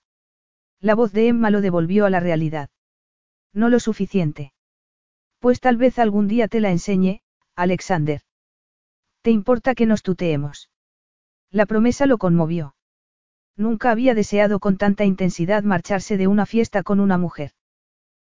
La 0.81 0.95
voz 0.95 1.12
de 1.12 1.28
Emma 1.28 1.50
lo 1.50 1.61
devolvió 1.61 2.07
a 2.07 2.11
la 2.11 2.21
realidad. 2.21 2.71
No 3.52 3.69
lo 3.69 3.81
suficiente. 3.81 4.52
Pues 5.38 5.61
tal 5.61 5.76
vez 5.76 5.99
algún 5.99 6.28
día 6.28 6.49
te 6.49 6.61
la 6.61 6.71
enseñe, 6.71 7.23
Alexander. 7.55 8.23
¿Te 9.23 9.31
importa 9.31 9.75
que 9.75 9.87
nos 9.87 10.02
tuteemos? 10.02 10.71
La 11.50 11.67
promesa 11.67 12.07
lo 12.07 12.19
conmovió. 12.19 12.75
Nunca 13.57 13.90
había 13.90 14.14
deseado 14.14 14.61
con 14.61 14.76
tanta 14.76 15.05
intensidad 15.05 15.62
marcharse 15.64 16.17
de 16.17 16.26
una 16.26 16.47
fiesta 16.47 16.83
con 16.83 17.00
una 17.00 17.19
mujer. 17.19 17.52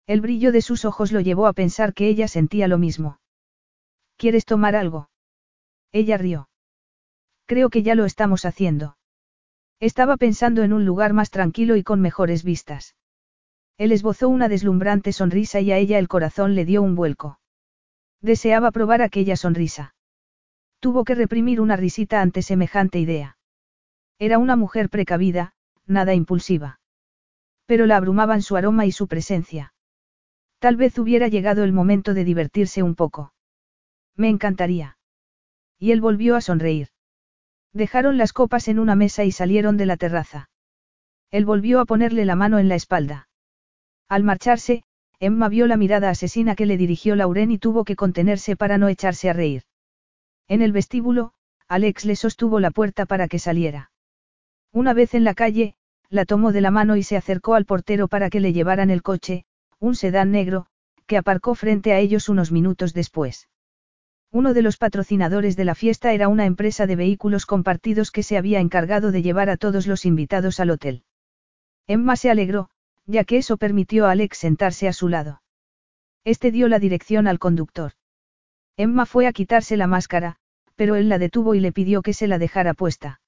El 0.07 0.21
brillo 0.21 0.51
de 0.51 0.61
sus 0.61 0.85
ojos 0.85 1.11
lo 1.11 1.19
llevó 1.19 1.45
a 1.45 1.53
pensar 1.53 1.93
que 1.93 2.07
ella 2.07 2.27
sentía 2.27 2.67
lo 2.67 2.79
mismo. 2.79 3.19
¿Quieres 4.17 4.45
tomar 4.45 4.75
algo? 4.75 5.09
Ella 5.91 6.17
rió. 6.17 6.49
Creo 7.45 7.69
que 7.69 7.83
ya 7.83 7.95
lo 7.95 8.05
estamos 8.05 8.45
haciendo. 8.45 8.97
Estaba 9.79 10.17
pensando 10.17 10.63
en 10.63 10.73
un 10.73 10.85
lugar 10.85 11.13
más 11.13 11.29
tranquilo 11.29 11.75
y 11.75 11.83
con 11.83 12.01
mejores 12.01 12.43
vistas. 12.43 12.95
Él 13.79 13.93
esbozó 13.93 14.27
una 14.27 14.49
deslumbrante 14.49 15.13
sonrisa 15.13 15.61
y 15.61 15.71
a 15.71 15.77
ella 15.77 15.99
el 15.99 16.09
corazón 16.09 16.53
le 16.53 16.65
dio 16.65 16.81
un 16.81 16.95
vuelco. 16.95 17.39
Deseaba 18.21 18.71
probar 18.71 19.01
aquella 19.01 19.37
sonrisa. 19.37 19.95
Tuvo 20.81 21.05
que 21.05 21.15
reprimir 21.15 21.61
una 21.61 21.77
risita 21.77 22.21
ante 22.21 22.41
semejante 22.41 22.99
idea. 22.99 23.37
Era 24.19 24.37
una 24.37 24.57
mujer 24.57 24.89
precavida, 24.89 25.53
nada 25.85 26.13
impulsiva. 26.13 26.81
Pero 27.67 27.85
la 27.85 27.95
abrumaban 27.95 28.41
su 28.41 28.57
aroma 28.57 28.85
y 28.85 28.91
su 28.91 29.07
presencia. 29.07 29.73
Tal 30.59 30.75
vez 30.75 30.99
hubiera 30.99 31.29
llegado 31.29 31.63
el 31.63 31.71
momento 31.71 32.13
de 32.13 32.25
divertirse 32.25 32.83
un 32.83 32.95
poco. 32.95 33.33
Me 34.17 34.27
encantaría. 34.27 34.97
Y 35.77 35.93
él 35.93 36.01
volvió 36.01 36.35
a 36.35 36.41
sonreír. 36.41 36.89
Dejaron 37.71 38.17
las 38.17 38.33
copas 38.33 38.67
en 38.67 38.77
una 38.77 38.95
mesa 38.95 39.23
y 39.23 39.31
salieron 39.31 39.77
de 39.77 39.85
la 39.85 39.95
terraza. 39.95 40.49
Él 41.31 41.45
volvió 41.45 41.79
a 41.79 41.85
ponerle 41.85 42.25
la 42.25 42.35
mano 42.35 42.59
en 42.59 42.67
la 42.67 42.75
espalda. 42.75 43.28
Al 44.09 44.23
marcharse, 44.23 44.83
Emma 45.19 45.49
vio 45.49 45.67
la 45.67 45.77
mirada 45.77 46.09
asesina 46.09 46.55
que 46.55 46.65
le 46.65 46.77
dirigió 46.77 47.15
Lauren 47.15 47.51
y 47.51 47.59
tuvo 47.59 47.85
que 47.85 47.95
contenerse 47.95 48.55
para 48.55 48.79
no 48.79 48.87
echarse 48.87 49.29
a 49.29 49.33
reír. 49.33 49.63
En 50.47 50.63
el 50.63 50.71
vestíbulo, 50.71 51.33
Alex 51.67 52.05
le 52.05 52.15
sostuvo 52.15 52.59
la 52.59 52.71
puerta 52.71 53.05
para 53.05 53.27
que 53.27 53.37
saliera. 53.37 53.91
Una 54.73 54.93
vez 54.93 55.13
en 55.13 55.23
la 55.23 55.35
calle, 55.35 55.75
la 56.09 56.25
tomó 56.25 56.51
de 56.51 56.61
la 56.61 56.71
mano 56.71 56.95
y 56.95 57.03
se 57.03 57.17
acercó 57.17 57.53
al 57.53 57.65
portero 57.65 58.07
para 58.07 58.31
que 58.31 58.39
le 58.39 58.51
llevaran 58.51 58.89
el 58.89 59.03
coche, 59.03 59.45
un 59.79 59.93
sedán 59.93 60.31
negro, 60.31 60.65
que 61.05 61.17
aparcó 61.17 61.53
frente 61.53 61.93
a 61.93 61.99
ellos 61.99 62.29
unos 62.29 62.51
minutos 62.51 62.95
después. 62.95 63.47
Uno 64.31 64.55
de 64.55 64.63
los 64.63 64.77
patrocinadores 64.77 65.55
de 65.55 65.65
la 65.65 65.75
fiesta 65.75 66.13
era 66.13 66.27
una 66.27 66.45
empresa 66.45 66.87
de 66.87 66.95
vehículos 66.95 67.45
compartidos 67.45 68.11
que 68.11 68.23
se 68.23 68.37
había 68.37 68.59
encargado 68.59 69.11
de 69.11 69.21
llevar 69.21 69.49
a 69.49 69.57
todos 69.57 69.85
los 69.85 70.05
invitados 70.05 70.59
al 70.59 70.71
hotel. 70.71 71.03
Emma 71.87 72.15
se 72.15 72.29
alegró, 72.29 72.69
ya 73.09 73.23
que 73.23 73.37
eso 73.37 73.57
permitió 73.57 74.05
a 74.05 74.11
Alex 74.11 74.37
sentarse 74.37 74.87
a 74.87 74.93
su 74.93 75.09
lado. 75.09 75.41
Este 76.25 76.51
dio 76.51 76.67
la 76.67 76.77
dirección 76.77 77.27
al 77.27 77.39
conductor. 77.39 77.93
Emma 78.77 79.07
fue 79.07 79.25
a 79.25 79.33
quitarse 79.33 79.77
la 79.77 79.87
máscara, 79.87 80.35
pero 80.75 80.95
él 80.95 81.09
la 81.09 81.17
detuvo 81.17 81.55
y 81.55 81.59
le 81.59 81.71
pidió 81.71 82.03
que 82.03 82.13
se 82.13 82.27
la 82.27 82.37
dejara 82.37 82.75
puesta. 82.75 83.19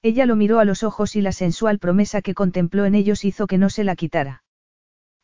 Ella 0.00 0.26
lo 0.26 0.36
miró 0.36 0.60
a 0.60 0.64
los 0.64 0.84
ojos 0.84 1.16
y 1.16 1.22
la 1.22 1.32
sensual 1.32 1.80
promesa 1.80 2.22
que 2.22 2.34
contempló 2.34 2.84
en 2.84 2.94
ellos 2.94 3.24
hizo 3.24 3.48
que 3.48 3.58
no 3.58 3.68
se 3.68 3.82
la 3.82 3.96
quitara. 3.96 4.44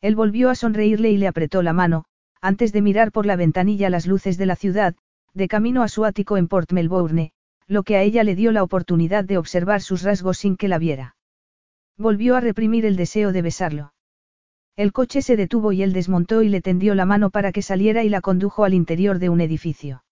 Él 0.01 0.15
volvió 0.15 0.49
a 0.49 0.55
sonreírle 0.55 1.09
y 1.09 1.17
le 1.17 1.27
apretó 1.27 1.63
la 1.63 1.73
mano, 1.73 2.03
antes 2.41 2.73
de 2.73 2.81
mirar 2.81 3.13
por 3.13 3.25
la 3.25 3.37
ventanilla 3.37 3.89
las 3.89 4.05
luces 4.05 4.37
de 4.37 4.45
la 4.45 4.57
ciudad, 4.57 4.95
de 5.33 5.47
camino 5.47 5.81
a 5.81 5.87
su 5.87 6.03
ático 6.03 6.35
en 6.35 6.49
Port 6.49 6.73
Melbourne, 6.73 7.31
lo 7.67 7.83
que 7.83 7.95
a 7.95 8.03
ella 8.03 8.23
le 8.23 8.35
dio 8.35 8.51
la 8.51 8.63
oportunidad 8.63 9.23
de 9.23 9.37
observar 9.37 9.81
sus 9.81 10.03
rasgos 10.03 10.37
sin 10.37 10.57
que 10.57 10.67
la 10.67 10.77
viera. 10.77 11.16
Volvió 11.97 12.35
a 12.35 12.41
reprimir 12.41 12.85
el 12.85 12.95
deseo 12.95 13.31
de 13.31 13.41
besarlo. 13.41 13.93
El 14.75 14.93
coche 14.93 15.23
se 15.23 15.35
detuvo 15.35 15.71
y 15.71 15.81
él 15.81 15.93
desmontó 15.93 16.43
y 16.43 16.49
le 16.49 16.61
tendió 16.61 16.93
la 16.93 17.05
mano 17.05 17.31
para 17.31 17.51
que 17.51 17.63
saliera 17.63 18.03
y 18.03 18.09
la 18.09 18.21
condujo 18.21 18.63
al 18.63 18.75
interior 18.75 19.17
de 19.17 19.29
un 19.29 19.41
edificio. 19.41 20.03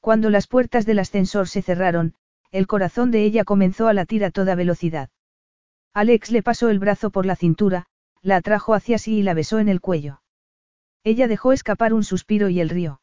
Cuando 0.00 0.28
las 0.28 0.46
puertas 0.46 0.84
del 0.84 0.98
ascensor 0.98 1.48
se 1.48 1.62
cerraron, 1.62 2.14
el 2.50 2.66
corazón 2.66 3.10
de 3.10 3.24
ella 3.24 3.44
comenzó 3.44 3.88
a 3.88 3.94
latir 3.94 4.24
a 4.24 4.30
toda 4.30 4.54
velocidad. 4.54 5.08
Alex 5.94 6.30
le 6.30 6.42
pasó 6.42 6.68
el 6.68 6.78
brazo 6.78 7.10
por 7.10 7.24
la 7.24 7.36
cintura, 7.36 7.86
la 8.20 8.36
atrajo 8.36 8.74
hacia 8.74 8.98
sí 8.98 9.18
y 9.18 9.22
la 9.22 9.32
besó 9.32 9.58
en 9.58 9.68
el 9.68 9.80
cuello. 9.80 10.20
Ella 11.04 11.26
dejó 11.26 11.52
escapar 11.52 11.94
un 11.94 12.04
suspiro 12.04 12.50
y 12.50 12.60
el 12.60 12.68
río. 12.68 13.00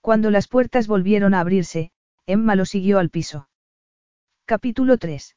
Cuando 0.00 0.30
las 0.30 0.48
puertas 0.48 0.88
volvieron 0.88 1.34
a 1.34 1.40
abrirse, 1.40 1.92
Emma 2.26 2.56
lo 2.56 2.64
siguió 2.64 2.98
al 2.98 3.10
piso. 3.10 3.48
Capítulo 4.44 4.98
3. 4.98 5.36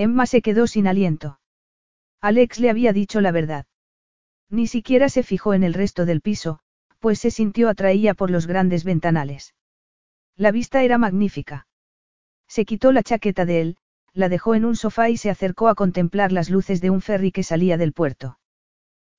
Emma 0.00 0.24
se 0.24 0.40
quedó 0.40 0.66
sin 0.66 0.86
aliento. 0.86 1.40
Alex 2.22 2.58
le 2.58 2.70
había 2.70 2.94
dicho 2.94 3.20
la 3.20 3.32
verdad. 3.32 3.66
Ni 4.48 4.66
siquiera 4.66 5.10
se 5.10 5.22
fijó 5.22 5.52
en 5.52 5.62
el 5.62 5.74
resto 5.74 6.06
del 6.06 6.22
piso, 6.22 6.60
pues 7.00 7.18
se 7.18 7.30
sintió 7.30 7.68
atraída 7.68 8.14
por 8.14 8.30
los 8.30 8.46
grandes 8.46 8.82
ventanales. 8.82 9.54
La 10.36 10.52
vista 10.52 10.82
era 10.84 10.96
magnífica. 10.96 11.66
Se 12.48 12.64
quitó 12.64 12.92
la 12.92 13.02
chaqueta 13.02 13.44
de 13.44 13.60
él, 13.60 13.76
la 14.14 14.30
dejó 14.30 14.54
en 14.54 14.64
un 14.64 14.74
sofá 14.74 15.10
y 15.10 15.18
se 15.18 15.28
acercó 15.28 15.68
a 15.68 15.74
contemplar 15.74 16.32
las 16.32 16.48
luces 16.48 16.80
de 16.80 16.88
un 16.88 17.02
ferry 17.02 17.30
que 17.30 17.42
salía 17.42 17.76
del 17.76 17.92
puerto. 17.92 18.38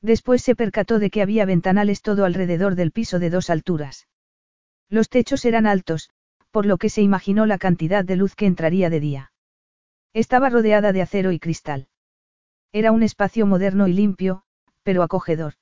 Después 0.02 0.42
se 0.42 0.56
percató 0.56 0.98
de 0.98 1.12
que 1.12 1.22
había 1.22 1.46
ventanales 1.46 2.02
todo 2.02 2.26
alrededor 2.26 2.74
del 2.74 2.92
piso 2.92 3.20
de 3.20 3.30
dos 3.30 3.52
alturas. 3.52 4.08
Los 4.90 5.10
techos 5.10 5.46
eran 5.46 5.68
altos, 5.68 6.10
por 6.50 6.66
lo 6.66 6.80
que 6.80 6.90
se 6.90 7.04
imaginó 7.04 7.46
la 7.46 7.60
cantidad 7.60 8.04
de 8.04 8.16
luz 8.16 8.34
que 8.34 8.48
entraría 8.48 8.90
de 8.90 9.00
día. 9.00 9.31
Estaba 10.14 10.50
rodeada 10.50 10.92
de 10.92 11.02
acero 11.02 11.32
y 11.32 11.40
cristal. 11.40 11.88
Era 12.74 12.92
un 12.92 13.04
espacio 13.04 13.46
moderno 13.46 13.88
y 13.88 13.94
limpio, 13.94 14.44
pero 14.84 15.04
acogedor. 15.04 15.54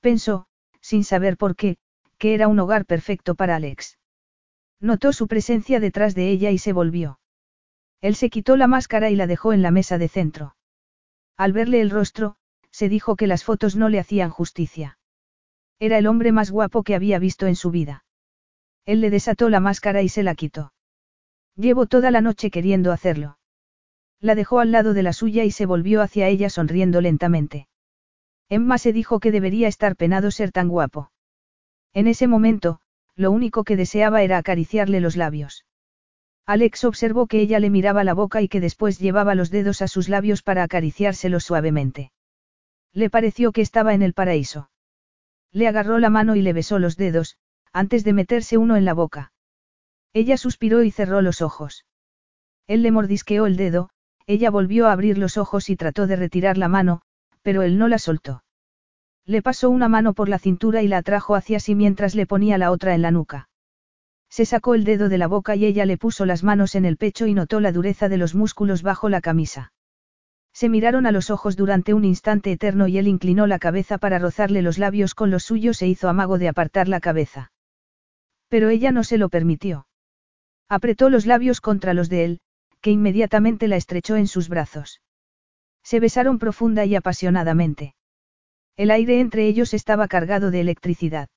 Pensó, 0.00 0.46
sin 0.80 1.04
saber 1.04 1.36
por 1.36 1.56
qué, 1.56 1.78
que 2.18 2.34
era 2.34 2.48
un 2.48 2.58
hogar 2.58 2.86
perfecto 2.86 3.34
para 3.34 3.56
Alex. 3.56 3.98
Notó 4.80 5.12
su 5.12 5.26
presencia 5.26 5.80
detrás 5.80 6.14
de 6.14 6.30
ella 6.30 6.50
y 6.50 6.58
se 6.58 6.72
volvió. 6.72 7.20
Él 8.00 8.14
se 8.14 8.30
quitó 8.30 8.56
la 8.56 8.68
máscara 8.68 9.10
y 9.10 9.16
la 9.16 9.26
dejó 9.26 9.52
en 9.52 9.62
la 9.62 9.70
mesa 9.70 9.98
de 9.98 10.08
centro. 10.08 10.56
Al 11.36 11.52
verle 11.52 11.80
el 11.80 11.90
rostro, 11.90 12.36
se 12.70 12.88
dijo 12.88 13.16
que 13.16 13.26
las 13.26 13.44
fotos 13.44 13.76
no 13.76 13.88
le 13.88 13.98
hacían 13.98 14.30
justicia. 14.30 14.98
Era 15.78 15.98
el 15.98 16.06
hombre 16.06 16.32
más 16.32 16.50
guapo 16.50 16.82
que 16.82 16.94
había 16.94 17.18
visto 17.18 17.46
en 17.46 17.56
su 17.56 17.70
vida. 17.70 18.04
Él 18.84 19.00
le 19.00 19.10
desató 19.10 19.48
la 19.48 19.60
máscara 19.60 20.02
y 20.02 20.08
se 20.08 20.22
la 20.22 20.34
quitó. 20.34 20.72
Llevo 21.56 21.86
toda 21.86 22.10
la 22.10 22.20
noche 22.20 22.50
queriendo 22.50 22.92
hacerlo. 22.92 23.37
La 24.20 24.34
dejó 24.34 24.60
al 24.60 24.72
lado 24.72 24.94
de 24.94 25.02
la 25.02 25.12
suya 25.12 25.44
y 25.44 25.50
se 25.50 25.66
volvió 25.66 26.02
hacia 26.02 26.28
ella 26.28 26.50
sonriendo 26.50 27.00
lentamente. 27.00 27.68
Emma 28.48 28.78
se 28.78 28.92
dijo 28.92 29.20
que 29.20 29.30
debería 29.30 29.68
estar 29.68 29.94
penado 29.94 30.30
ser 30.30 30.50
tan 30.50 30.68
guapo. 30.68 31.12
En 31.92 32.08
ese 32.08 32.26
momento, 32.26 32.80
lo 33.14 33.30
único 33.30 33.64
que 33.64 33.76
deseaba 33.76 34.22
era 34.22 34.38
acariciarle 34.38 35.00
los 35.00 35.16
labios. 35.16 35.64
Alex 36.46 36.84
observó 36.84 37.26
que 37.26 37.40
ella 37.40 37.60
le 37.60 37.68
miraba 37.68 38.04
la 38.04 38.14
boca 38.14 38.40
y 38.40 38.48
que 38.48 38.60
después 38.60 38.98
llevaba 38.98 39.34
los 39.34 39.50
dedos 39.50 39.82
a 39.82 39.88
sus 39.88 40.08
labios 40.08 40.42
para 40.42 40.62
acariciárselos 40.62 41.44
suavemente. 41.44 42.10
Le 42.94 43.10
pareció 43.10 43.52
que 43.52 43.60
estaba 43.60 43.92
en 43.92 44.02
el 44.02 44.14
paraíso. 44.14 44.70
Le 45.52 45.68
agarró 45.68 45.98
la 45.98 46.10
mano 46.10 46.36
y 46.36 46.42
le 46.42 46.52
besó 46.52 46.78
los 46.78 46.96
dedos, 46.96 47.36
antes 47.72 48.02
de 48.02 48.14
meterse 48.14 48.56
uno 48.56 48.76
en 48.76 48.84
la 48.84 48.94
boca. 48.94 49.32
Ella 50.14 50.38
suspiró 50.38 50.82
y 50.82 50.90
cerró 50.90 51.20
los 51.20 51.42
ojos. 51.42 51.84
Él 52.66 52.82
le 52.82 52.92
mordisqueó 52.92 53.46
el 53.46 53.56
dedo, 53.56 53.90
ella 54.28 54.50
volvió 54.50 54.86
a 54.86 54.92
abrir 54.92 55.16
los 55.16 55.38
ojos 55.38 55.70
y 55.70 55.76
trató 55.76 56.06
de 56.06 56.14
retirar 56.14 56.58
la 56.58 56.68
mano, 56.68 57.00
pero 57.40 57.62
él 57.62 57.78
no 57.78 57.88
la 57.88 57.98
soltó. 57.98 58.44
Le 59.24 59.40
pasó 59.40 59.70
una 59.70 59.88
mano 59.88 60.12
por 60.12 60.28
la 60.28 60.38
cintura 60.38 60.82
y 60.82 60.88
la 60.88 60.98
atrajo 60.98 61.34
hacia 61.34 61.58
sí 61.60 61.74
mientras 61.74 62.14
le 62.14 62.26
ponía 62.26 62.58
la 62.58 62.70
otra 62.70 62.94
en 62.94 63.00
la 63.00 63.10
nuca. 63.10 63.48
Se 64.28 64.44
sacó 64.44 64.74
el 64.74 64.84
dedo 64.84 65.08
de 65.08 65.16
la 65.16 65.28
boca 65.28 65.56
y 65.56 65.64
ella 65.64 65.86
le 65.86 65.96
puso 65.96 66.26
las 66.26 66.44
manos 66.44 66.74
en 66.74 66.84
el 66.84 66.98
pecho 66.98 67.26
y 67.26 67.32
notó 67.32 67.58
la 67.60 67.72
dureza 67.72 68.10
de 68.10 68.18
los 68.18 68.34
músculos 68.34 68.82
bajo 68.82 69.08
la 69.08 69.22
camisa. 69.22 69.72
Se 70.52 70.68
miraron 70.68 71.06
a 71.06 71.12
los 71.12 71.30
ojos 71.30 71.56
durante 71.56 71.94
un 71.94 72.04
instante 72.04 72.52
eterno 72.52 72.86
y 72.86 72.98
él 72.98 73.08
inclinó 73.08 73.46
la 73.46 73.58
cabeza 73.58 73.96
para 73.96 74.18
rozarle 74.18 74.60
los 74.60 74.76
labios 74.76 75.14
con 75.14 75.30
los 75.30 75.44
suyos 75.44 75.80
e 75.80 75.86
hizo 75.86 76.06
amago 76.06 76.36
de 76.36 76.48
apartar 76.48 76.86
la 76.86 77.00
cabeza. 77.00 77.50
Pero 78.48 78.68
ella 78.68 78.92
no 78.92 79.04
se 79.04 79.16
lo 79.16 79.30
permitió. 79.30 79.86
Apretó 80.68 81.08
los 81.08 81.24
labios 81.24 81.62
contra 81.62 81.94
los 81.94 82.10
de 82.10 82.24
él, 82.24 82.40
que 82.80 82.90
inmediatamente 82.90 83.68
la 83.68 83.76
estrechó 83.76 84.16
en 84.16 84.26
sus 84.26 84.48
brazos. 84.48 85.00
Se 85.82 86.00
besaron 86.00 86.38
profunda 86.38 86.84
y 86.84 86.94
apasionadamente. 86.94 87.94
El 88.76 88.90
aire 88.90 89.20
entre 89.20 89.46
ellos 89.46 89.74
estaba 89.74 90.06
cargado 90.06 90.50
de 90.50 90.60
electricidad. 90.60 91.28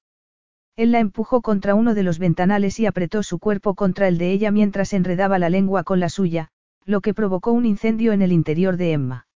Él 0.76 0.92
la 0.92 1.00
empujó 1.00 1.42
contra 1.42 1.76
uno 1.76 1.94
de 1.94 2.04
los 2.04 2.20
ventanales 2.20 2.80
y 2.80 2.86
apretó 2.86 3.24
su 3.24 3.40
cuerpo 3.40 3.76
contra 3.76 4.08
el 4.08 4.18
de 4.18 4.32
ella 4.32 4.52
mientras 4.52 4.94
enredaba 4.94 5.40
la 5.40 5.50
lengua 5.50 5.84
con 5.84 6.00
la 6.00 6.10
suya, 6.10 6.50
lo 6.86 7.02
que 7.02 7.14
provocó 7.14 7.52
un 7.52 7.66
incendio 7.66 8.14
en 8.14 8.22
el 8.22 8.32
interior 8.32 8.78
de 8.78 8.94
Emma. 8.94 9.28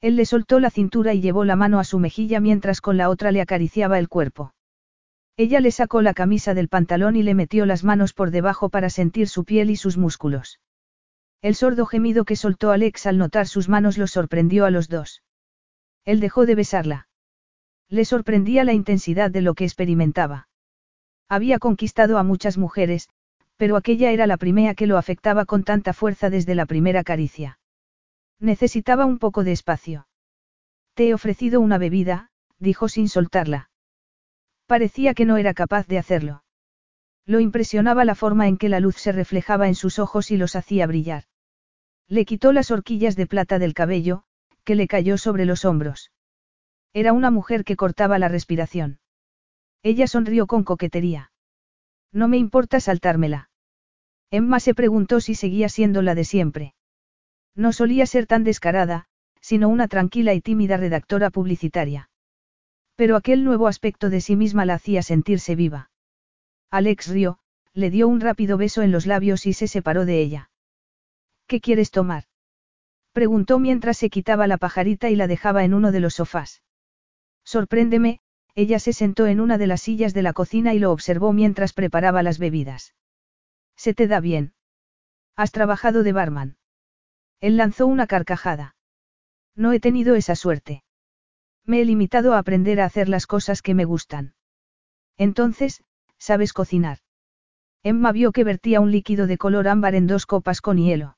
Él 0.00 0.16
le 0.16 0.26
soltó 0.26 0.60
la 0.60 0.70
cintura 0.70 1.14
y 1.14 1.20
llevó 1.20 1.44
la 1.44 1.56
mano 1.56 1.78
a 1.78 1.84
su 1.84 1.98
mejilla 1.98 2.40
mientras 2.40 2.80
con 2.80 2.96
la 2.96 3.08
otra 3.08 3.32
le 3.32 3.40
acariciaba 3.40 3.98
el 3.98 4.08
cuerpo. 4.08 4.54
Ella 5.36 5.60
le 5.60 5.70
sacó 5.70 6.02
la 6.02 6.14
camisa 6.14 6.54
del 6.54 6.68
pantalón 6.68 7.16
y 7.16 7.22
le 7.22 7.34
metió 7.34 7.66
las 7.66 7.84
manos 7.84 8.12
por 8.12 8.30
debajo 8.30 8.68
para 8.68 8.90
sentir 8.90 9.28
su 9.28 9.44
piel 9.44 9.70
y 9.70 9.76
sus 9.76 9.96
músculos. 9.96 10.60
El 11.44 11.54
sordo 11.54 11.84
gemido 11.84 12.24
que 12.24 12.36
soltó 12.36 12.70
Alex 12.70 13.04
al 13.04 13.18
notar 13.18 13.46
sus 13.46 13.68
manos 13.68 13.98
los 13.98 14.12
sorprendió 14.12 14.64
a 14.64 14.70
los 14.70 14.88
dos. 14.88 15.22
Él 16.06 16.18
dejó 16.18 16.46
de 16.46 16.54
besarla. 16.54 17.06
Le 17.90 18.06
sorprendía 18.06 18.64
la 18.64 18.72
intensidad 18.72 19.30
de 19.30 19.42
lo 19.42 19.52
que 19.52 19.64
experimentaba. 19.64 20.48
Había 21.28 21.58
conquistado 21.58 22.16
a 22.16 22.22
muchas 22.22 22.56
mujeres, 22.56 23.10
pero 23.58 23.76
aquella 23.76 24.10
era 24.10 24.26
la 24.26 24.38
primera 24.38 24.74
que 24.74 24.86
lo 24.86 24.96
afectaba 24.96 25.44
con 25.44 25.64
tanta 25.64 25.92
fuerza 25.92 26.30
desde 26.30 26.54
la 26.54 26.64
primera 26.64 27.04
caricia. 27.04 27.58
Necesitaba 28.40 29.04
un 29.04 29.18
poco 29.18 29.44
de 29.44 29.52
espacio. 29.52 30.08
Te 30.94 31.08
he 31.08 31.12
ofrecido 31.12 31.60
una 31.60 31.76
bebida, 31.76 32.30
dijo 32.58 32.88
sin 32.88 33.10
soltarla. 33.10 33.68
Parecía 34.64 35.12
que 35.12 35.26
no 35.26 35.36
era 35.36 35.52
capaz 35.52 35.86
de 35.88 35.98
hacerlo. 35.98 36.42
Lo 37.26 37.38
impresionaba 37.38 38.06
la 38.06 38.14
forma 38.14 38.48
en 38.48 38.56
que 38.56 38.70
la 38.70 38.80
luz 38.80 38.96
se 38.96 39.12
reflejaba 39.12 39.68
en 39.68 39.74
sus 39.74 39.98
ojos 39.98 40.30
y 40.30 40.38
los 40.38 40.56
hacía 40.56 40.86
brillar. 40.86 41.24
Le 42.08 42.24
quitó 42.24 42.52
las 42.52 42.70
horquillas 42.70 43.16
de 43.16 43.26
plata 43.26 43.58
del 43.58 43.74
cabello, 43.74 44.24
que 44.64 44.74
le 44.74 44.86
cayó 44.86 45.18
sobre 45.18 45.44
los 45.46 45.64
hombros. 45.64 46.12
Era 46.92 47.12
una 47.12 47.30
mujer 47.30 47.64
que 47.64 47.76
cortaba 47.76 48.18
la 48.18 48.28
respiración. 48.28 49.00
Ella 49.82 50.06
sonrió 50.06 50.46
con 50.46 50.64
coquetería. 50.64 51.32
No 52.12 52.28
me 52.28 52.38
importa 52.38 52.80
saltármela. 52.80 53.50
Emma 54.30 54.60
se 54.60 54.74
preguntó 54.74 55.20
si 55.20 55.34
seguía 55.34 55.68
siendo 55.68 56.02
la 56.02 56.14
de 56.14 56.24
siempre. 56.24 56.74
No 57.54 57.72
solía 57.72 58.06
ser 58.06 58.26
tan 58.26 58.44
descarada, 58.44 59.06
sino 59.40 59.68
una 59.68 59.88
tranquila 59.88 60.34
y 60.34 60.40
tímida 60.40 60.76
redactora 60.76 61.30
publicitaria. 61.30 62.08
Pero 62.96 63.16
aquel 63.16 63.44
nuevo 63.44 63.66
aspecto 63.68 64.08
de 64.08 64.20
sí 64.20 64.36
misma 64.36 64.64
la 64.64 64.74
hacía 64.74 65.02
sentirse 65.02 65.54
viva. 65.54 65.90
Alex 66.70 67.08
rió, 67.08 67.38
le 67.72 67.90
dio 67.90 68.08
un 68.08 68.20
rápido 68.20 68.56
beso 68.56 68.82
en 68.82 68.92
los 68.92 69.06
labios 69.06 69.46
y 69.46 69.52
se 69.52 69.68
separó 69.68 70.04
de 70.04 70.20
ella. 70.20 70.50
¿Qué 71.46 71.60
quieres 71.60 71.90
tomar? 71.90 72.24
Preguntó 73.12 73.58
mientras 73.58 73.98
se 73.98 74.10
quitaba 74.10 74.46
la 74.46 74.58
pajarita 74.58 75.10
y 75.10 75.16
la 75.16 75.26
dejaba 75.26 75.64
en 75.64 75.74
uno 75.74 75.92
de 75.92 76.00
los 76.00 76.14
sofás. 76.14 76.62
Sorpréndeme, 77.44 78.20
ella 78.54 78.78
se 78.78 78.92
sentó 78.92 79.26
en 79.26 79.40
una 79.40 79.58
de 79.58 79.66
las 79.66 79.82
sillas 79.82 80.14
de 80.14 80.22
la 80.22 80.32
cocina 80.32 80.74
y 80.74 80.78
lo 80.78 80.90
observó 80.90 81.32
mientras 81.32 81.72
preparaba 81.72 82.22
las 82.22 82.38
bebidas. 82.38 82.94
¿Se 83.76 83.94
te 83.94 84.06
da 84.06 84.20
bien? 84.20 84.54
¿Has 85.36 85.52
trabajado 85.52 86.02
de 86.02 86.12
barman? 86.12 86.56
Él 87.40 87.56
lanzó 87.56 87.86
una 87.86 88.06
carcajada. 88.06 88.76
No 89.54 89.72
he 89.72 89.80
tenido 89.80 90.14
esa 90.14 90.36
suerte. 90.36 90.84
Me 91.64 91.80
he 91.80 91.84
limitado 91.84 92.34
a 92.34 92.38
aprender 92.38 92.80
a 92.80 92.84
hacer 92.84 93.08
las 93.08 93.26
cosas 93.26 93.62
que 93.62 93.74
me 93.74 93.84
gustan. 93.84 94.34
Entonces, 95.16 95.82
¿sabes 96.18 96.52
cocinar? 96.52 96.98
Emma 97.82 98.12
vio 98.12 98.32
que 98.32 98.44
vertía 98.44 98.80
un 98.80 98.90
líquido 98.90 99.26
de 99.26 99.38
color 99.38 99.68
ámbar 99.68 99.94
en 99.94 100.06
dos 100.06 100.26
copas 100.26 100.60
con 100.60 100.78
hielo. 100.78 101.16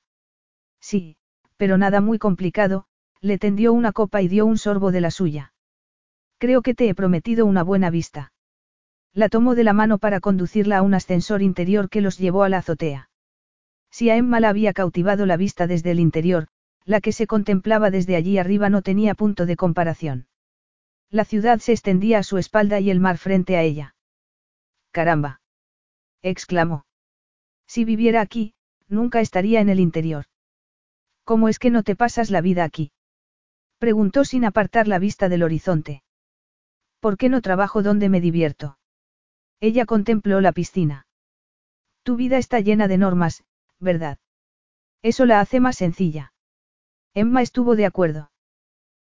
Sí, 0.86 1.16
pero 1.56 1.78
nada 1.78 2.00
muy 2.00 2.16
complicado, 2.20 2.86
le 3.20 3.38
tendió 3.38 3.72
una 3.72 3.90
copa 3.90 4.22
y 4.22 4.28
dio 4.28 4.46
un 4.46 4.56
sorbo 4.56 4.92
de 4.92 5.00
la 5.00 5.10
suya. 5.10 5.52
Creo 6.38 6.62
que 6.62 6.76
te 6.76 6.88
he 6.88 6.94
prometido 6.94 7.44
una 7.44 7.64
buena 7.64 7.90
vista. 7.90 8.32
La 9.12 9.28
tomó 9.28 9.56
de 9.56 9.64
la 9.64 9.72
mano 9.72 9.98
para 9.98 10.20
conducirla 10.20 10.78
a 10.78 10.82
un 10.82 10.94
ascensor 10.94 11.42
interior 11.42 11.88
que 11.88 12.00
los 12.00 12.18
llevó 12.18 12.44
a 12.44 12.48
la 12.48 12.58
azotea. 12.58 13.10
Si 13.90 14.10
a 14.10 14.16
Emma 14.16 14.38
la 14.38 14.48
había 14.48 14.72
cautivado 14.72 15.26
la 15.26 15.36
vista 15.36 15.66
desde 15.66 15.90
el 15.90 15.98
interior, 15.98 16.46
la 16.84 17.00
que 17.00 17.10
se 17.10 17.26
contemplaba 17.26 17.90
desde 17.90 18.14
allí 18.14 18.38
arriba 18.38 18.70
no 18.70 18.82
tenía 18.82 19.16
punto 19.16 19.44
de 19.44 19.56
comparación. 19.56 20.28
La 21.10 21.24
ciudad 21.24 21.58
se 21.58 21.72
extendía 21.72 22.18
a 22.18 22.22
su 22.22 22.38
espalda 22.38 22.78
y 22.78 22.90
el 22.90 23.00
mar 23.00 23.18
frente 23.18 23.56
a 23.56 23.62
ella. 23.62 23.96
Caramba. 24.92 25.40
exclamó. 26.22 26.86
Si 27.66 27.84
viviera 27.84 28.20
aquí, 28.20 28.54
nunca 28.86 29.20
estaría 29.20 29.60
en 29.60 29.68
el 29.68 29.80
interior. 29.80 30.26
¿Cómo 31.26 31.48
es 31.48 31.58
que 31.58 31.70
no 31.70 31.82
te 31.82 31.96
pasas 31.96 32.30
la 32.30 32.40
vida 32.40 32.62
aquí? 32.62 32.92
Preguntó 33.78 34.24
sin 34.24 34.44
apartar 34.44 34.86
la 34.86 35.00
vista 35.00 35.28
del 35.28 35.42
horizonte. 35.42 36.04
¿Por 37.00 37.16
qué 37.16 37.28
no 37.28 37.42
trabajo 37.42 37.82
donde 37.82 38.08
me 38.08 38.20
divierto? 38.20 38.78
Ella 39.58 39.86
contempló 39.86 40.40
la 40.40 40.52
piscina. 40.52 41.08
Tu 42.04 42.14
vida 42.14 42.38
está 42.38 42.60
llena 42.60 42.86
de 42.86 42.98
normas, 42.98 43.42
¿verdad? 43.80 44.18
Eso 45.02 45.26
la 45.26 45.40
hace 45.40 45.58
más 45.58 45.76
sencilla. 45.76 46.32
Emma 47.12 47.42
estuvo 47.42 47.74
de 47.74 47.86
acuerdo. 47.86 48.30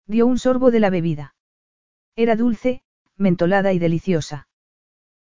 Dio 0.06 0.28
un 0.28 0.40
sorbo 0.40 0.72
de 0.72 0.82
la 0.82 0.90
bebida. 0.90 1.36
Era 2.18 2.36
dulce, 2.36 2.84
mentolada 3.16 3.72
y 3.72 3.80
deliciosa. 3.80 4.50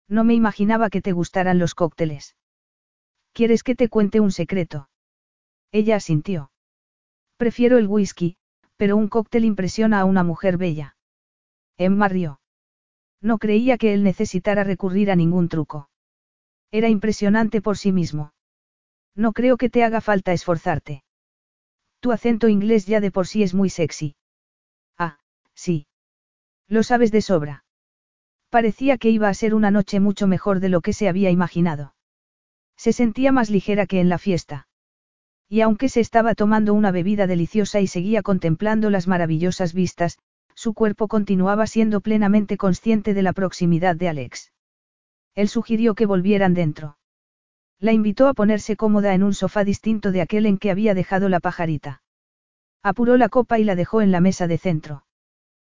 No 0.09 0.25
me 0.25 0.33
imaginaba 0.33 0.89
que 0.89 1.01
te 1.01 1.13
gustaran 1.13 1.59
los 1.59 1.75
cócteles. 1.75 2.35
¿Quieres 3.31 3.63
que 3.63 3.75
te 3.75 3.87
cuente 3.87 4.19
un 4.19 4.33
secreto? 4.33 4.89
Ella 5.71 5.95
asintió. 5.95 6.51
Prefiero 7.39 7.77
el 7.77 7.87
whisky, 7.87 8.35
pero 8.75 8.97
un 8.97 9.07
cóctel 9.07 9.45
impresiona 9.45 10.01
a 10.01 10.03
una 10.03 10.23
mujer 10.25 10.57
bella. 10.57 10.97
Emma 11.77 12.09
rió. 12.09 12.41
No 13.21 13.37
creía 13.37 13.77
que 13.77 13.93
él 13.93 14.03
necesitara 14.03 14.65
recurrir 14.65 15.09
a 15.09 15.15
ningún 15.15 15.47
truco. 15.47 15.89
Era 16.69 16.89
impresionante 16.89 17.61
por 17.61 17.77
sí 17.77 17.93
mismo. 17.93 18.33
No 19.15 19.31
creo 19.31 19.55
que 19.55 19.69
te 19.69 19.85
haga 19.85 20.01
falta 20.01 20.33
esforzarte. 20.33 21.05
Tu 22.01 22.11
acento 22.11 22.49
inglés 22.49 22.85
ya 22.85 22.99
de 22.99 23.09
por 23.09 23.25
sí 23.25 23.41
es 23.41 23.53
muy 23.53 23.69
sexy. 23.69 24.17
Ah, 24.97 25.19
sí. 25.53 25.87
Lo 26.67 26.83
sabes 26.83 27.09
de 27.09 27.21
sobra. 27.21 27.63
Parecía 28.49 28.97
que 28.97 29.11
iba 29.11 29.29
a 29.29 29.33
ser 29.33 29.55
una 29.55 29.71
noche 29.71 30.01
mucho 30.01 30.27
mejor 30.27 30.59
de 30.59 30.67
lo 30.67 30.81
que 30.81 30.91
se 30.91 31.07
había 31.07 31.31
imaginado. 31.31 31.95
Se 32.75 32.91
sentía 32.91 33.31
más 33.31 33.49
ligera 33.49 33.85
que 33.85 34.01
en 34.01 34.09
la 34.09 34.17
fiesta. 34.17 34.67
Y 35.49 35.61
aunque 35.61 35.89
se 35.89 35.99
estaba 35.99 36.35
tomando 36.35 36.75
una 36.75 36.91
bebida 36.91 37.25
deliciosa 37.25 37.79
y 37.79 37.87
seguía 37.87 38.21
contemplando 38.21 38.91
las 38.91 39.07
maravillosas 39.07 39.73
vistas, 39.73 40.19
su 40.53 40.75
cuerpo 40.75 41.07
continuaba 41.07 41.65
siendo 41.65 42.01
plenamente 42.01 42.55
consciente 42.55 43.15
de 43.15 43.23
la 43.23 43.33
proximidad 43.33 43.95
de 43.95 44.09
Alex. 44.09 44.51
Él 45.33 45.49
sugirió 45.49 45.95
que 45.95 46.05
volvieran 46.05 46.53
dentro. 46.53 46.97
La 47.79 47.93
invitó 47.93 48.27
a 48.27 48.33
ponerse 48.33 48.75
cómoda 48.75 49.13
en 49.13 49.23
un 49.23 49.33
sofá 49.33 49.63
distinto 49.63 50.11
de 50.11 50.21
aquel 50.21 50.45
en 50.45 50.57
que 50.57 50.69
había 50.69 50.93
dejado 50.93 51.29
la 51.29 51.39
pajarita. 51.39 52.03
Apuró 52.83 53.17
la 53.17 53.29
copa 53.29 53.57
y 53.57 53.63
la 53.63 53.75
dejó 53.75 54.01
en 54.01 54.11
la 54.11 54.19
mesa 54.19 54.47
de 54.47 54.57
centro. 54.57 55.05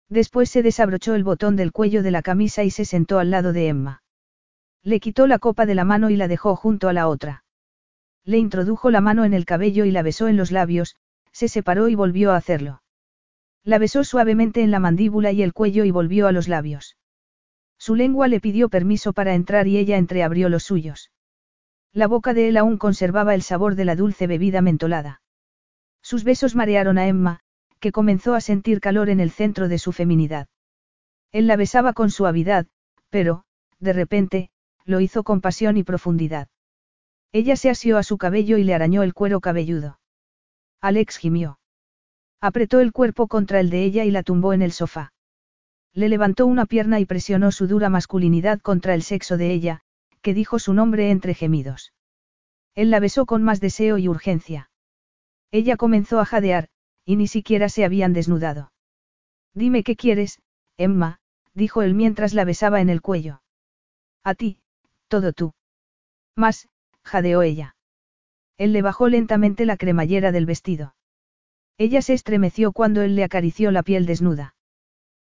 Después 0.10 0.49
se 0.49 0.63
desabrochó 0.63 1.15
el 1.15 1.23
botón 1.23 1.55
del 1.55 1.71
cuello 1.71 2.03
de 2.03 2.12
la 2.12 2.21
camisa 2.21 2.63
y 2.63 2.71
se 2.71 2.84
sentó 2.84 3.19
al 3.19 3.31
lado 3.31 3.53
de 3.53 3.69
Emma. 3.69 4.03
Le 4.84 4.99
quitó 4.99 5.27
la 5.27 5.39
copa 5.39 5.65
de 5.65 5.75
la 5.75 5.86
mano 5.86 6.10
y 6.10 6.17
la 6.17 6.27
dejó 6.27 6.55
junto 6.55 6.89
a 6.89 6.93
la 6.93 7.07
otra. 7.07 7.45
Le 8.25 8.38
introdujo 8.38 8.91
la 8.91 9.01
mano 9.01 9.25
en 9.25 9.34
el 9.34 9.45
cabello 9.45 9.86
y 9.86 9.91
la 9.91 10.03
besó 10.03 10.27
en 10.27 10.38
los 10.38 10.51
labios, 10.51 10.95
se 11.31 11.47
separó 11.47 11.88
y 11.88 11.95
volvió 11.95 12.31
a 12.31 12.38
hacerlo. 12.38 12.84
La 13.63 13.77
besó 13.77 14.03
suavemente 14.03 14.62
en 14.62 14.71
la 14.71 14.79
mandíbula 14.79 15.31
y 15.31 15.43
el 15.43 15.53
cuello 15.53 15.86
y 15.86 15.91
volvió 15.91 16.27
a 16.27 16.31
los 16.31 16.47
labios. 16.47 16.97
Su 17.77 17.95
lengua 17.95 18.27
le 18.27 18.39
pidió 18.39 18.69
permiso 18.69 19.13
para 19.13 19.34
entrar 19.34 19.67
y 19.67 19.77
ella 19.77 19.97
entreabrió 19.97 20.49
los 20.49 20.63
suyos. 20.63 21.12
La 21.93 22.07
boca 22.07 22.34
de 22.34 22.47
él 22.47 22.57
aún 22.57 22.77
conservaba 22.77 23.36
el 23.36 23.41
sabor 23.41 23.75
de 23.75 23.86
la 23.86 23.95
dulce 23.95 24.27
bebida 24.27 24.62
mentolada. 24.62 25.21
Sus 26.01 26.23
besos 26.23 26.55
marearon 26.55 26.97
a 26.97 27.07
Emma, 27.07 27.41
que 27.79 27.91
comenzó 27.91 28.36
a 28.36 28.41
sentir 28.41 28.79
calor 28.79 29.10
en 29.10 29.19
el 29.19 29.31
centro 29.31 29.67
de 29.67 29.79
su 29.79 29.91
feminidad. 29.91 30.47
Él 31.31 31.47
la 31.47 31.55
besaba 31.55 31.93
con 31.93 32.12
suavidad, 32.12 32.67
pero, 33.10 33.45
de 33.79 33.93
repente, 33.93 34.51
lo 34.86 34.99
hizo 34.99 35.23
con 35.23 35.41
pasión 35.41 35.77
y 35.77 35.84
profundidad. 35.84 36.47
Ella 37.33 37.55
se 37.55 37.69
asió 37.69 37.97
a 37.97 38.03
su 38.03 38.17
cabello 38.17 38.57
y 38.57 38.63
le 38.63 38.73
arañó 38.73 39.03
el 39.03 39.13
cuero 39.13 39.39
cabelludo. 39.39 39.99
Alex 40.81 41.17
gimió. 41.17 41.59
Apretó 42.41 42.79
el 42.79 42.91
cuerpo 42.91 43.27
contra 43.27 43.59
el 43.59 43.69
de 43.69 43.83
ella 43.83 44.03
y 44.03 44.11
la 44.11 44.23
tumbó 44.23 44.53
en 44.53 44.61
el 44.61 44.71
sofá. 44.71 45.13
Le 45.93 46.09
levantó 46.09 46.45
una 46.45 46.65
pierna 46.65 46.99
y 46.99 47.05
presionó 47.05 47.51
su 47.51 47.67
dura 47.67 47.89
masculinidad 47.89 48.59
contra 48.59 48.95
el 48.95 49.03
sexo 49.03 49.37
de 49.37 49.51
ella, 49.51 49.81
que 50.21 50.33
dijo 50.33 50.59
su 50.59 50.73
nombre 50.73 51.11
entre 51.11 51.33
gemidos. 51.33 51.93
Él 52.75 52.89
la 52.89 52.99
besó 52.99 53.25
con 53.25 53.43
más 53.43 53.59
deseo 53.59 53.97
y 53.97 54.07
urgencia. 54.07 54.69
Ella 55.51 55.77
comenzó 55.77 56.19
a 56.19 56.25
jadear, 56.25 56.69
y 57.05 57.15
ni 57.17 57.27
siquiera 57.27 57.69
se 57.69 57.83
habían 57.83 58.13
desnudado. 58.13 58.71
Dime 59.53 59.83
qué 59.83 59.95
quieres, 59.95 60.41
Emma, 60.77 61.19
dijo 61.53 61.81
él 61.81 61.93
mientras 61.93 62.33
la 62.33 62.45
besaba 62.45 62.79
en 62.81 62.89
el 62.89 63.01
cuello. 63.01 63.41
A 64.23 64.33
ti, 64.33 64.59
todo 65.09 65.33
tú. 65.33 65.53
Más, 66.35 66.69
jadeó 67.03 67.41
ella. 67.41 67.75
Él 68.57 68.73
le 68.73 68.81
bajó 68.81 69.09
lentamente 69.09 69.65
la 69.65 69.77
cremallera 69.77 70.31
del 70.31 70.45
vestido. 70.45 70.95
Ella 71.77 72.01
se 72.01 72.13
estremeció 72.13 72.71
cuando 72.71 73.01
él 73.01 73.15
le 73.15 73.23
acarició 73.23 73.71
la 73.71 73.83
piel 73.83 74.05
desnuda. 74.05 74.55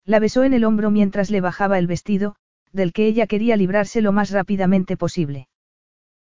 La 0.04 0.18
besó 0.18 0.42
en 0.44 0.54
el 0.54 0.64
hombro 0.64 0.90
mientras 0.90 1.30
le 1.30 1.40
bajaba 1.40 1.78
el 1.78 1.86
vestido, 1.86 2.36
del 2.72 2.92
que 2.92 3.06
ella 3.06 3.26
quería 3.26 3.56
librarse 3.56 4.00
lo 4.00 4.12
más 4.12 4.30
rápidamente 4.30 4.96
posible. 4.96 5.48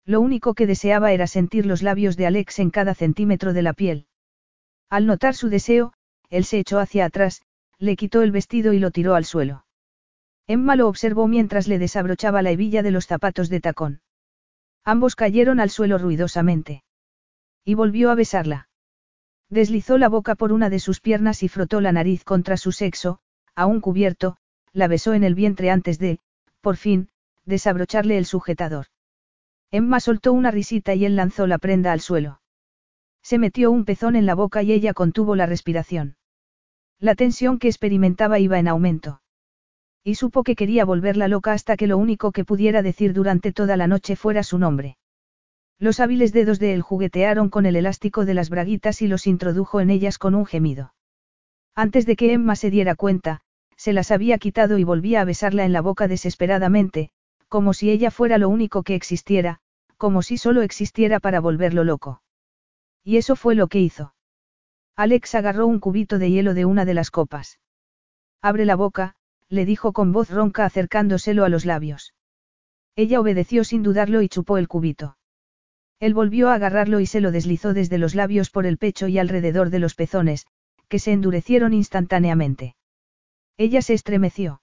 Lo 0.04 0.20
único 0.20 0.54
que 0.54 0.66
deseaba 0.66 1.12
era 1.12 1.26
sentir 1.26 1.66
los 1.66 1.82
labios 1.82 2.16
de 2.16 2.26
Alex 2.26 2.58
en 2.58 2.70
cada 2.70 2.94
centímetro 2.94 3.52
de 3.52 3.62
la 3.62 3.72
piel. 3.72 4.06
Al 4.88 5.06
notar 5.06 5.34
su 5.34 5.48
deseo, 5.48 5.92
él 6.30 6.44
se 6.44 6.58
echó 6.58 6.78
hacia 6.78 7.04
atrás, 7.04 7.42
le 7.78 7.96
quitó 7.96 8.22
el 8.22 8.30
vestido 8.30 8.72
y 8.72 8.78
lo 8.78 8.90
tiró 8.90 9.14
al 9.14 9.24
suelo. 9.24 9.64
Emma 10.46 10.76
lo 10.76 10.88
observó 10.88 11.26
mientras 11.26 11.66
le 11.66 11.78
desabrochaba 11.78 12.42
la 12.42 12.52
hebilla 12.52 12.82
de 12.82 12.92
los 12.92 13.06
zapatos 13.06 13.48
de 13.48 13.60
tacón. 13.60 14.00
Ambos 14.86 15.16
cayeron 15.16 15.58
al 15.58 15.68
suelo 15.68 15.98
ruidosamente. 15.98 16.84
Y 17.64 17.74
volvió 17.74 18.12
a 18.12 18.14
besarla. 18.14 18.68
Deslizó 19.50 19.98
la 19.98 20.08
boca 20.08 20.36
por 20.36 20.52
una 20.52 20.70
de 20.70 20.78
sus 20.78 21.00
piernas 21.00 21.42
y 21.42 21.48
frotó 21.48 21.80
la 21.80 21.90
nariz 21.90 22.22
contra 22.22 22.56
su 22.56 22.70
sexo, 22.70 23.18
aún 23.56 23.80
cubierto, 23.80 24.36
la 24.72 24.86
besó 24.86 25.12
en 25.14 25.24
el 25.24 25.34
vientre 25.34 25.72
antes 25.72 25.98
de, 25.98 26.20
por 26.60 26.76
fin, 26.76 27.08
desabrocharle 27.44 28.16
el 28.16 28.26
sujetador. 28.26 28.86
Emma 29.72 29.98
soltó 29.98 30.32
una 30.32 30.52
risita 30.52 30.94
y 30.94 31.04
él 31.04 31.16
lanzó 31.16 31.48
la 31.48 31.58
prenda 31.58 31.90
al 31.90 32.00
suelo. 32.00 32.40
Se 33.22 33.38
metió 33.38 33.72
un 33.72 33.84
pezón 33.84 34.14
en 34.14 34.24
la 34.24 34.36
boca 34.36 34.62
y 34.62 34.70
ella 34.70 34.94
contuvo 34.94 35.34
la 35.34 35.46
respiración. 35.46 36.16
La 37.00 37.16
tensión 37.16 37.58
que 37.58 37.66
experimentaba 37.66 38.38
iba 38.38 38.60
en 38.60 38.68
aumento. 38.68 39.20
Y 40.06 40.14
supo 40.14 40.44
que 40.44 40.54
quería 40.54 40.84
volverla 40.84 41.26
loca 41.26 41.52
hasta 41.52 41.76
que 41.76 41.88
lo 41.88 41.98
único 41.98 42.30
que 42.30 42.44
pudiera 42.44 42.80
decir 42.80 43.12
durante 43.12 43.50
toda 43.50 43.76
la 43.76 43.88
noche 43.88 44.14
fuera 44.14 44.44
su 44.44 44.56
nombre. 44.56 44.98
Los 45.80 45.98
hábiles 45.98 46.32
dedos 46.32 46.60
de 46.60 46.74
él 46.74 46.80
juguetearon 46.80 47.48
con 47.48 47.66
el 47.66 47.74
elástico 47.74 48.24
de 48.24 48.32
las 48.32 48.48
braguitas 48.48 49.02
y 49.02 49.08
los 49.08 49.26
introdujo 49.26 49.80
en 49.80 49.90
ellas 49.90 50.18
con 50.18 50.36
un 50.36 50.46
gemido. 50.46 50.94
Antes 51.74 52.06
de 52.06 52.14
que 52.14 52.32
Emma 52.32 52.54
se 52.54 52.70
diera 52.70 52.94
cuenta, 52.94 53.40
se 53.76 53.92
las 53.92 54.12
había 54.12 54.38
quitado 54.38 54.78
y 54.78 54.84
volvía 54.84 55.22
a 55.22 55.24
besarla 55.24 55.64
en 55.64 55.72
la 55.72 55.80
boca 55.80 56.06
desesperadamente, 56.06 57.10
como 57.48 57.74
si 57.74 57.90
ella 57.90 58.12
fuera 58.12 58.38
lo 58.38 58.48
único 58.48 58.84
que 58.84 58.94
existiera, 58.94 59.58
como 59.96 60.22
si 60.22 60.38
solo 60.38 60.62
existiera 60.62 61.18
para 61.18 61.40
volverlo 61.40 61.82
loco. 61.82 62.22
Y 63.02 63.16
eso 63.16 63.34
fue 63.34 63.56
lo 63.56 63.66
que 63.66 63.80
hizo. 63.80 64.14
Alex 64.94 65.34
agarró 65.34 65.66
un 65.66 65.80
cubito 65.80 66.20
de 66.20 66.30
hielo 66.30 66.54
de 66.54 66.64
una 66.64 66.84
de 66.84 66.94
las 66.94 67.10
copas. 67.10 67.58
Abre 68.40 68.66
la 68.66 68.76
boca, 68.76 69.16
le 69.48 69.64
dijo 69.64 69.92
con 69.92 70.12
voz 70.12 70.30
ronca 70.30 70.64
acercándoselo 70.64 71.44
a 71.44 71.48
los 71.48 71.64
labios. 71.64 72.14
Ella 72.96 73.20
obedeció 73.20 73.64
sin 73.64 73.82
dudarlo 73.82 74.22
y 74.22 74.28
chupó 74.28 74.58
el 74.58 74.68
cubito. 74.68 75.16
Él 76.00 76.14
volvió 76.14 76.48
a 76.48 76.54
agarrarlo 76.54 77.00
y 77.00 77.06
se 77.06 77.20
lo 77.20 77.30
deslizó 77.30 77.72
desde 77.72 77.98
los 77.98 78.14
labios 78.14 78.50
por 78.50 78.66
el 78.66 78.78
pecho 78.78 79.08
y 79.08 79.18
alrededor 79.18 79.70
de 79.70 79.78
los 79.78 79.94
pezones, 79.94 80.46
que 80.88 80.98
se 80.98 81.12
endurecieron 81.12 81.72
instantáneamente. 81.72 82.76
Ella 83.56 83.82
se 83.82 83.94
estremeció. 83.94 84.60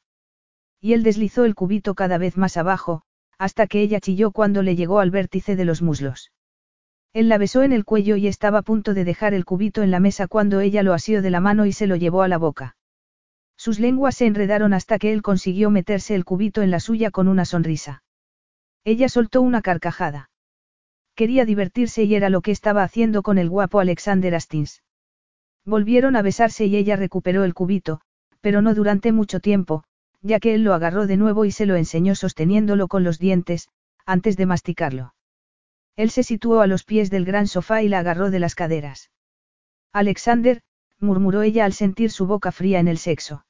Y 0.80 0.93
él 0.93 1.04
deslizó 1.04 1.46
el 1.46 1.56
cubito 1.56 1.96
cada 1.96 2.17
vez 2.17 2.38
más 2.38 2.58
abajo, 2.58 3.02
hasta 3.38 3.67
que 3.67 3.82
ella 3.82 4.00
chilló 4.00 4.32
cuando 4.32 4.62
le 4.62 4.76
llegó 4.76 5.00
al 5.00 5.12
vértice 5.12 5.56
de 5.56 5.65
los 5.65 5.82
muslos. 5.82 6.32
Él 7.13 7.30
la 7.30 7.38
besó 7.38 7.63
en 7.63 7.74
el 7.74 7.86
cuello 7.86 8.15
y 8.15 8.28
estaba 8.28 8.60
a 8.60 8.63
punto 8.63 8.93
de 8.93 9.04
dejar 9.04 9.34
el 9.34 9.46
cubito 9.46 9.84
en 9.84 9.91
la 9.91 10.00
mesa 10.00 10.28
cuando 10.28 10.60
ella 10.60 10.84
lo 10.84 10.93
asió 10.93 11.22
de 11.22 11.30
la 11.30 11.39
mano 11.39 11.65
y 11.65 11.72
se 11.72 11.88
lo 11.88 11.96
llevó 11.96 12.24
a 12.24 12.28
la 12.28 12.38
boca. 12.38 12.76
Sus 13.63 13.80
lenguas 13.80 14.17
se 14.17 14.26
enredaron 14.26 14.73
hasta 14.73 14.99
que 14.99 15.13
él 15.13 15.21
consiguió 15.21 15.69
meterse 15.69 16.15
el 16.15 16.26
cubito 16.26 16.63
en 16.63 16.69
la 16.69 16.82
suya 16.82 17.12
con 17.12 17.30
una 17.30 17.45
sonrisa. 17.45 18.04
Ella 18.84 19.08
soltó 19.08 19.41
una 19.41 19.62
carcajada. 19.62 20.30
Quería 21.15 21.45
divertirse 21.45 22.04
y 22.04 22.13
era 22.13 22.30
lo 22.30 22.41
que 22.41 22.52
estaba 22.52 22.84
haciendo 22.84 23.23
con 23.23 23.38
el 23.38 23.49
guapo 23.49 23.80
Alexander 23.80 24.36
Astins. 24.36 24.84
Volvieron 25.63 26.17
a 26.17 26.21
besarse 26.21 26.65
y 26.65 26.76
ella 26.76 26.97
recuperó 26.97 27.45
el 27.45 27.54
cubito, 27.54 28.02
pero 28.41 28.62
no 28.62 28.76
durante 28.76 29.13
mucho 29.13 29.39
tiempo, 29.39 29.86
ya 30.21 30.41
que 30.41 30.56
él 30.56 30.65
lo 30.65 30.73
agarró 30.73 31.08
de 31.08 31.15
nuevo 31.15 31.45
y 31.45 31.52
se 31.52 31.65
lo 31.65 31.78
enseñó 31.78 32.15
sosteniéndolo 32.15 32.89
con 32.89 33.06
los 33.06 33.17
dientes, 33.17 33.69
antes 34.06 34.36
de 34.36 34.45
masticarlo. 34.45 35.15
Él 35.95 36.10
se 36.10 36.23
situó 36.23 36.60
a 36.60 36.67
los 36.67 36.84
pies 36.84 37.10
del 37.10 37.23
gran 37.23 37.47
sofá 37.47 37.82
y 37.82 37.88
la 37.88 37.99
agarró 37.99 38.30
de 38.30 38.39
las 38.39 38.56
caderas. 38.56 39.10
Alexander, 39.93 40.62
murmuró 40.99 41.43
ella 41.43 41.63
al 41.63 41.71
sentir 41.71 42.12
su 42.12 42.28
boca 42.28 42.52
fría 42.52 42.82
en 42.82 42.89
el 42.89 42.97
sexo. 42.97 43.45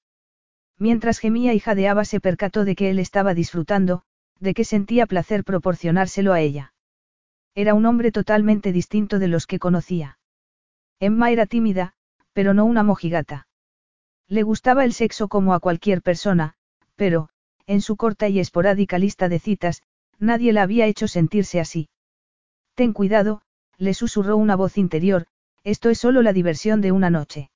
Mientras 0.77 1.19
gemía 1.19 1.53
y 1.53 1.59
jadeaba 1.59 2.05
se 2.05 2.19
percató 2.19 2.65
de 2.65 2.75
que 2.75 2.89
él 2.89 2.99
estaba 2.99 3.33
disfrutando, 3.33 4.03
de 4.39 4.53
que 4.53 4.65
sentía 4.65 5.05
placer 5.05 5.43
proporcionárselo 5.43 6.33
a 6.33 6.41
ella. 6.41 6.73
Era 7.55 7.73
un 7.73 7.85
hombre 7.85 8.11
totalmente 8.11 8.71
distinto 8.71 9.19
de 9.19 9.27
los 9.27 9.45
que 9.45 9.59
conocía. 9.59 10.17
Emma 10.99 11.31
era 11.31 11.45
tímida, 11.45 11.93
pero 12.33 12.53
no 12.53 12.65
una 12.65 12.83
mojigata. 12.83 13.47
Le 14.27 14.43
gustaba 14.43 14.85
el 14.85 14.93
sexo 14.93 15.27
como 15.27 15.53
a 15.53 15.59
cualquier 15.59 16.01
persona, 16.01 16.55
pero, 16.95 17.29
en 17.67 17.81
su 17.81 17.95
corta 17.95 18.27
y 18.27 18.39
esporádica 18.39 18.97
lista 18.97 19.29
de 19.29 19.39
citas, 19.39 19.83
nadie 20.19 20.53
la 20.53 20.63
había 20.63 20.87
hecho 20.87 21.07
sentirse 21.07 21.59
así. 21.59 21.89
Ten 22.75 22.93
cuidado, 22.93 23.41
le 23.77 23.93
susurró 23.93 24.37
una 24.37 24.55
voz 24.55 24.77
interior, 24.77 25.27
esto 25.63 25.89
es 25.89 25.99
solo 25.99 26.21
la 26.21 26.33
diversión 26.33 26.81
de 26.81 26.91
una 26.91 27.09
noche. 27.09 27.51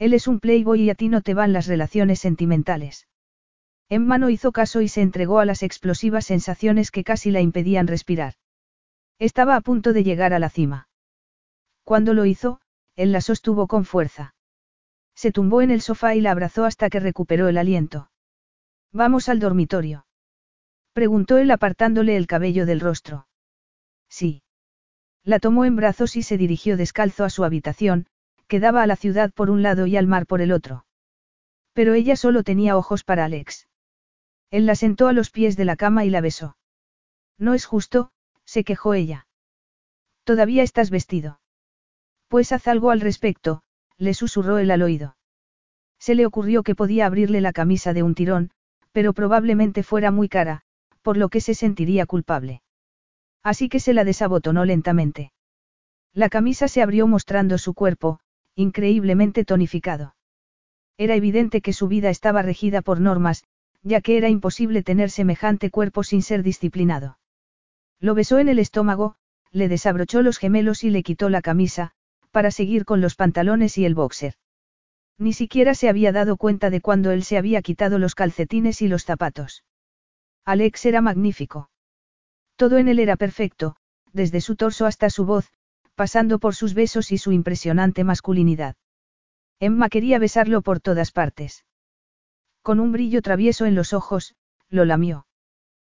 Él 0.00 0.14
es 0.14 0.26
un 0.26 0.40
playboy 0.40 0.80
y 0.80 0.90
a 0.90 0.94
ti 0.94 1.10
no 1.10 1.20
te 1.20 1.34
van 1.34 1.52
las 1.52 1.66
relaciones 1.66 2.18
sentimentales. 2.20 3.06
Emma 3.90 4.16
no 4.16 4.30
hizo 4.30 4.50
caso 4.50 4.80
y 4.80 4.88
se 4.88 5.02
entregó 5.02 5.40
a 5.40 5.44
las 5.44 5.62
explosivas 5.62 6.24
sensaciones 6.24 6.90
que 6.90 7.04
casi 7.04 7.30
la 7.30 7.42
impedían 7.42 7.86
respirar. 7.86 8.34
Estaba 9.18 9.56
a 9.56 9.60
punto 9.60 9.92
de 9.92 10.02
llegar 10.02 10.32
a 10.32 10.38
la 10.38 10.48
cima. 10.48 10.88
Cuando 11.84 12.14
lo 12.14 12.24
hizo, 12.24 12.62
él 12.96 13.12
la 13.12 13.20
sostuvo 13.20 13.66
con 13.66 13.84
fuerza. 13.84 14.34
Se 15.14 15.32
tumbó 15.32 15.60
en 15.60 15.70
el 15.70 15.82
sofá 15.82 16.14
y 16.14 16.22
la 16.22 16.30
abrazó 16.30 16.64
hasta 16.64 16.88
que 16.88 16.98
recuperó 16.98 17.48
el 17.48 17.58
aliento. 17.58 18.10
¿Vamos 18.92 19.28
al 19.28 19.38
dormitorio? 19.38 20.06
Preguntó 20.94 21.36
él 21.36 21.50
apartándole 21.50 22.16
el 22.16 22.26
cabello 22.26 22.64
del 22.64 22.80
rostro. 22.80 23.28
Sí. 24.08 24.42
La 25.24 25.40
tomó 25.40 25.66
en 25.66 25.76
brazos 25.76 26.16
y 26.16 26.22
se 26.22 26.38
dirigió 26.38 26.78
descalzo 26.78 27.24
a 27.24 27.30
su 27.30 27.44
habitación, 27.44 28.06
que 28.50 28.58
daba 28.58 28.82
a 28.82 28.88
la 28.88 28.96
ciudad 28.96 29.30
por 29.32 29.48
un 29.48 29.62
lado 29.62 29.86
y 29.86 29.96
al 29.96 30.08
mar 30.08 30.26
por 30.26 30.40
el 30.40 30.50
otro. 30.50 30.84
Pero 31.72 31.94
ella 31.94 32.16
solo 32.16 32.42
tenía 32.42 32.76
ojos 32.76 33.04
para 33.04 33.24
Alex. 33.24 33.68
Él 34.50 34.66
la 34.66 34.74
sentó 34.74 35.06
a 35.06 35.12
los 35.12 35.30
pies 35.30 35.56
de 35.56 35.64
la 35.64 35.76
cama 35.76 36.04
y 36.04 36.10
la 36.10 36.20
besó. 36.20 36.56
No 37.38 37.54
es 37.54 37.64
justo, 37.64 38.10
se 38.44 38.64
quejó 38.64 38.94
ella. 38.94 39.28
Todavía 40.24 40.64
estás 40.64 40.90
vestido. 40.90 41.40
Pues 42.26 42.50
haz 42.50 42.66
algo 42.66 42.90
al 42.90 43.00
respecto, 43.00 43.62
le 43.98 44.14
susurró 44.14 44.58
él 44.58 44.72
al 44.72 44.82
oído. 44.82 45.16
Se 46.00 46.16
le 46.16 46.26
ocurrió 46.26 46.64
que 46.64 46.74
podía 46.74 47.06
abrirle 47.06 47.40
la 47.40 47.52
camisa 47.52 47.92
de 47.92 48.02
un 48.02 48.16
tirón, 48.16 48.50
pero 48.90 49.12
probablemente 49.12 49.84
fuera 49.84 50.10
muy 50.10 50.28
cara, 50.28 50.62
por 51.02 51.16
lo 51.16 51.28
que 51.28 51.40
se 51.40 51.54
sentiría 51.54 52.04
culpable. 52.04 52.62
Así 53.44 53.68
que 53.68 53.78
se 53.78 53.94
la 53.94 54.02
desabotonó 54.02 54.64
lentamente. 54.64 55.32
La 56.12 56.28
camisa 56.28 56.66
se 56.66 56.82
abrió 56.82 57.06
mostrando 57.06 57.56
su 57.58 57.74
cuerpo, 57.74 58.18
increíblemente 58.60 59.44
tonificado. 59.44 60.14
Era 60.96 61.14
evidente 61.14 61.60
que 61.62 61.72
su 61.72 61.88
vida 61.88 62.10
estaba 62.10 62.42
regida 62.42 62.82
por 62.82 63.00
normas, 63.00 63.44
ya 63.82 64.00
que 64.00 64.18
era 64.18 64.28
imposible 64.28 64.82
tener 64.82 65.10
semejante 65.10 65.70
cuerpo 65.70 66.02
sin 66.04 66.22
ser 66.22 66.42
disciplinado. 66.42 67.18
Lo 67.98 68.14
besó 68.14 68.38
en 68.38 68.48
el 68.48 68.58
estómago, 68.58 69.16
le 69.50 69.68
desabrochó 69.68 70.22
los 70.22 70.38
gemelos 70.38 70.84
y 70.84 70.90
le 70.90 71.02
quitó 71.02 71.30
la 71.30 71.40
camisa, 71.40 71.92
para 72.30 72.50
seguir 72.50 72.84
con 72.84 73.00
los 73.00 73.14
pantalones 73.14 73.78
y 73.78 73.84
el 73.84 73.94
boxer. 73.94 74.34
Ni 75.18 75.32
siquiera 75.32 75.74
se 75.74 75.88
había 75.88 76.12
dado 76.12 76.36
cuenta 76.36 76.70
de 76.70 76.80
cuando 76.80 77.10
él 77.10 77.24
se 77.24 77.36
había 77.36 77.62
quitado 77.62 77.98
los 77.98 78.14
calcetines 78.14 78.80
y 78.82 78.88
los 78.88 79.04
zapatos. 79.04 79.64
Alex 80.44 80.86
era 80.86 81.00
magnífico. 81.00 81.70
Todo 82.56 82.78
en 82.78 82.88
él 82.88 82.98
era 82.98 83.16
perfecto, 83.16 83.76
desde 84.12 84.40
su 84.40 84.56
torso 84.56 84.86
hasta 84.86 85.10
su 85.10 85.24
voz, 85.24 85.50
pasando 86.00 86.38
por 86.38 86.54
sus 86.54 86.72
besos 86.72 87.12
y 87.12 87.18
su 87.18 87.30
impresionante 87.30 88.04
masculinidad. 88.04 88.74
Emma 89.58 89.90
quería 89.90 90.18
besarlo 90.18 90.62
por 90.62 90.80
todas 90.80 91.12
partes. 91.12 91.66
Con 92.62 92.80
un 92.80 92.90
brillo 92.90 93.20
travieso 93.20 93.66
en 93.66 93.74
los 93.74 93.92
ojos, 93.92 94.34
lo 94.70 94.86
lamió. 94.86 95.26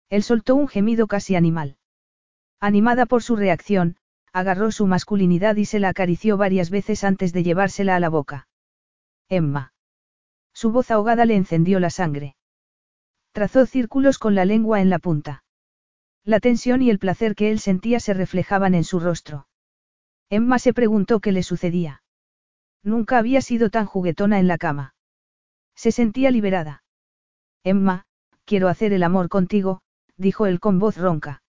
Él 0.09 0.23
soltó 0.23 0.55
un 0.55 0.67
gemido 0.67 1.05
casi 1.05 1.35
animal. 1.35 1.77
Animada 2.59 3.05
por 3.05 3.21
su 3.21 3.35
reacción, 3.35 3.95
agarró 4.33 4.71
su 4.71 4.87
masculinidad 4.87 5.55
y 5.57 5.65
se 5.65 5.77
la 5.77 5.89
acarició 5.89 6.35
varias 6.35 6.71
veces 6.71 7.03
antes 7.03 7.31
de 7.31 7.43
llevársela 7.43 7.95
a 7.95 7.99
la 7.99 8.09
boca. 8.09 8.47
Emma. 9.29 9.71
Su 10.51 10.71
voz 10.71 10.89
ahogada 10.89 11.25
le 11.25 11.35
encendió 11.35 11.79
la 11.79 11.91
sangre. 11.91 12.35
Trazó 13.33 13.67
círculos 13.67 14.17
con 14.17 14.33
la 14.33 14.45
lengua 14.45 14.81
en 14.81 14.89
la 14.89 14.97
punta. 14.97 15.43
La 16.23 16.39
tensión 16.39 16.81
y 16.81 16.89
el 16.89 16.97
placer 16.97 17.35
que 17.35 17.51
él 17.51 17.59
sentía 17.59 17.99
se 17.99 18.15
reflejaban 18.15 18.73
en 18.73 18.83
su 18.83 18.99
rostro. 18.99 19.45
Emma 20.31 20.59
se 20.59 20.73
preguntó 20.73 21.19
qué 21.19 21.33
le 21.33 21.43
sucedía. 21.43 22.03
Nunca 22.83 23.17
había 23.17 23.41
sido 23.41 23.69
tan 23.69 23.85
juguetona 23.85 24.39
en 24.39 24.47
la 24.47 24.57
cama. 24.57 24.95
Se 25.75 25.91
sentía 25.91 26.31
liberada. 26.31 26.83
Emma, 27.65 28.05
quiero 28.45 28.69
hacer 28.69 28.93
el 28.93 29.03
amor 29.03 29.27
contigo, 29.27 29.81
dijo 30.15 30.45
él 30.45 30.61
con 30.61 30.79
voz 30.79 30.95
ronca. 30.95 31.43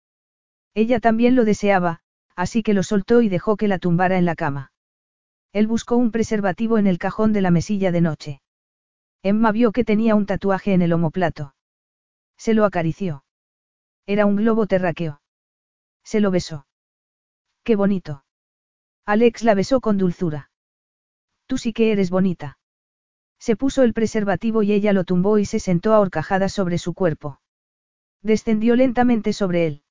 Ella 0.75 0.99
también 0.99 1.37
lo 1.37 1.45
deseaba, 1.45 2.01
así 2.35 2.65
que 2.65 2.75
lo 2.75 2.83
soltó 2.83 3.23
y 3.23 3.29
dejó 3.29 3.57
que 3.57 3.69
la 3.69 3.79
tumbara 3.79 4.19
en 4.19 4.25
la 4.25 4.35
cama. 4.35 4.73
Él 5.53 5.69
buscó 5.69 5.97
un 5.97 6.11
preservativo 6.11 6.77
en 6.77 6.89
el 6.89 6.99
cajón 6.99 7.33
de 7.33 7.41
la 7.41 7.53
mesilla 7.53 7.93
de 7.93 8.01
noche. 8.01 8.43
Emma 9.23 9.53
vio 9.53 9.71
que 9.71 9.85
tenía 9.85 10.17
un 10.17 10.27
tatuaje 10.27 10.73
en 10.73 10.83
el 10.83 10.93
omoplato. 10.93 11.55
Se 12.37 12.53
lo 12.53 12.65
acarició. 12.65 13.25
Era 14.07 14.27
un 14.27 14.35
globo 14.35 14.67
terráqueo. 14.67 15.21
Se 16.03 16.19
lo 16.19 16.33
besó. 16.33 16.67
Qué 17.63 17.77
bonito. 17.77 18.25
Alex 19.05 19.43
la 19.43 19.55
besó 19.55 19.81
con 19.81 19.99
dulzura. 19.99 20.51
Tú 21.47 21.59
sí 21.59 21.73
que 21.73 21.93
eres 21.93 22.11
bonita. 22.11 22.59
Se 23.39 23.57
puso 23.57 23.83
el 23.83 23.93
preservativo 23.93 24.63
y 24.63 24.73
ella 24.73 24.93
lo 24.93 25.05
tumbó 25.05 25.39
y 25.39 25.45
se 25.45 25.59
sentó 25.59 25.95
a 25.95 26.01
horcajadas 26.01 26.53
sobre 26.53 26.79
su 26.79 26.95
cuerpo. 26.95 27.41
Descendió 28.23 28.77
lentamente 28.77 29.33
sobre 29.33 29.67
él. 29.67 29.83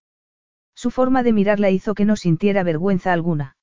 Su 0.74 0.90
forma 0.90 1.22
de 1.22 1.34
mirarla 1.34 1.70
hizo 1.70 1.94
que 1.94 2.06
no 2.06 2.16
sintiera 2.16 2.64
vergüenza 2.64 3.12
alguna. 3.12 3.58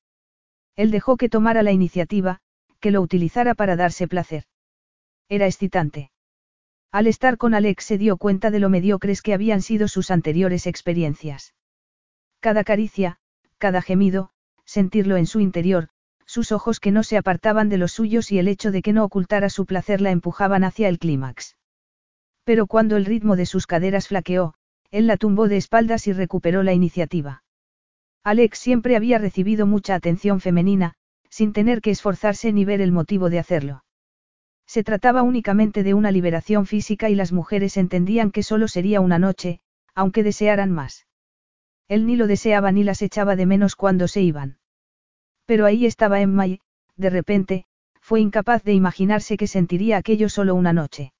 Él 0.75 0.91
dejó 0.91 1.17
que 1.17 1.27
tomara 1.27 1.63
la 1.63 1.71
iniciativa, 1.71 2.39
que 2.79 2.91
lo 2.91 3.01
utilizara 3.01 3.55
para 3.55 3.75
darse 3.75 4.07
placer. 4.07 4.43
Era 5.27 5.47
excitante. 5.47 6.11
Al 6.91 7.07
estar 7.07 7.37
con 7.37 7.53
Alex 7.53 7.83
se 7.83 7.97
dio 7.97 8.17
cuenta 8.17 8.51
de 8.51 8.59
lo 8.59 8.69
mediocres 8.69 9.21
que 9.21 9.33
habían 9.33 9.61
sido 9.61 9.87
sus 9.87 10.11
anteriores 10.11 10.67
experiencias. 10.67 11.53
Cada 12.39 12.63
caricia, 12.63 13.19
cada 13.57 13.81
gemido, 13.81 14.31
sentirlo 14.69 15.17
en 15.17 15.25
su 15.25 15.39
interior, 15.39 15.89
sus 16.27 16.51
ojos 16.51 16.79
que 16.79 16.91
no 16.91 17.01
se 17.01 17.17
apartaban 17.17 17.69
de 17.69 17.79
los 17.79 17.93
suyos 17.93 18.31
y 18.31 18.37
el 18.37 18.47
hecho 18.47 18.71
de 18.71 18.83
que 18.83 18.93
no 18.93 19.03
ocultara 19.03 19.49
su 19.49 19.65
placer 19.65 19.99
la 19.99 20.11
empujaban 20.11 20.63
hacia 20.63 20.89
el 20.89 20.99
clímax. 20.99 21.57
Pero 22.43 22.67
cuando 22.67 22.95
el 22.95 23.05
ritmo 23.05 23.35
de 23.35 23.47
sus 23.47 23.65
caderas 23.65 24.07
flaqueó, 24.07 24.53
él 24.91 25.07
la 25.07 25.17
tumbó 25.17 25.47
de 25.47 25.57
espaldas 25.57 26.05
y 26.05 26.13
recuperó 26.13 26.61
la 26.61 26.73
iniciativa. 26.73 27.43
Alex 28.23 28.59
siempre 28.59 28.95
había 28.95 29.17
recibido 29.17 29.65
mucha 29.65 29.95
atención 29.95 30.39
femenina, 30.39 30.93
sin 31.31 31.51
tener 31.51 31.81
que 31.81 31.89
esforzarse 31.89 32.53
ni 32.53 32.63
ver 32.63 32.81
el 32.81 32.91
motivo 32.91 33.31
de 33.31 33.39
hacerlo. 33.39 33.83
Se 34.67 34.83
trataba 34.83 35.23
únicamente 35.23 35.81
de 35.81 35.95
una 35.95 36.11
liberación 36.11 36.67
física 36.67 37.09
y 37.09 37.15
las 37.15 37.31
mujeres 37.31 37.75
entendían 37.75 38.29
que 38.29 38.43
solo 38.43 38.67
sería 38.67 39.01
una 39.01 39.17
noche, 39.17 39.61
aunque 39.95 40.21
desearan 40.21 40.71
más. 40.71 41.07
Él 41.87 42.05
ni 42.05 42.15
lo 42.15 42.27
deseaba 42.27 42.71
ni 42.71 42.83
las 42.83 43.01
echaba 43.01 43.35
de 43.35 43.47
menos 43.47 43.75
cuando 43.75 44.07
se 44.07 44.21
iban. 44.21 44.58
Pero 45.49 45.65
ahí 45.65 45.87
estaba 45.87 46.21
Emma 46.21 46.45
y, 46.45 46.61
de 46.95 47.09
repente, 47.09 47.65
fue 47.99 48.21
incapaz 48.21 48.63
de 48.63 48.73
imaginarse 48.73 49.35
que 49.35 49.47
sentiría 49.47 49.97
aquello 49.97 50.29
solo 50.29 50.53
una 50.53 50.73
noche. 50.73 51.11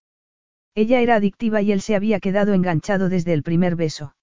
Ella 0.76 1.02
era 1.02 1.16
adictiva 1.16 1.64
y 1.64 1.72
él 1.72 1.82
se 1.82 1.96
había 1.96 2.20
quedado 2.20 2.54
enganchado 2.54 3.10
desde 3.10 3.34
el 3.34 3.42
primer 3.42 3.76
beso. 3.76 4.14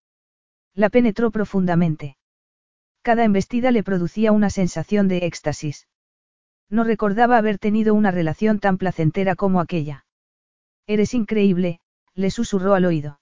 La 0.74 0.90
penetró 0.90 1.32
profundamente. 1.32 2.16
Cada 3.02 3.24
embestida 3.24 3.72
le 3.72 3.82
producía 3.82 4.30
una 4.30 4.48
sensación 4.48 5.08
de 5.08 5.26
éxtasis. 5.26 5.88
No 6.70 6.84
recordaba 6.84 7.36
haber 7.36 7.58
tenido 7.58 7.92
una 7.92 8.12
relación 8.12 8.60
tan 8.60 8.78
placentera 8.78 9.34
como 9.34 9.58
aquella. 9.58 10.06
Eres 10.86 11.14
increíble, 11.14 11.80
le 12.14 12.30
susurró 12.30 12.74
al 12.74 12.84
oído. 12.84 13.18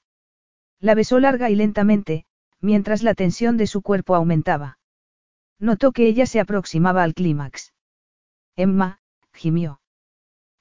La 0.80 0.94
besó 0.94 1.18
larga 1.18 1.48
y 1.48 1.56
lentamente, 1.56 2.26
mientras 2.60 3.02
la 3.02 3.14
tensión 3.14 3.56
de 3.56 3.68
su 3.68 3.80
cuerpo 3.80 4.14
aumentaba. 4.14 4.76
Notó 5.58 5.92
que 5.92 6.06
ella 6.06 6.26
se 6.26 6.40
aproximaba 6.40 7.02
al 7.02 7.14
clímax. 7.14 7.72
Emma, 8.56 9.00
gimió. 9.32 9.80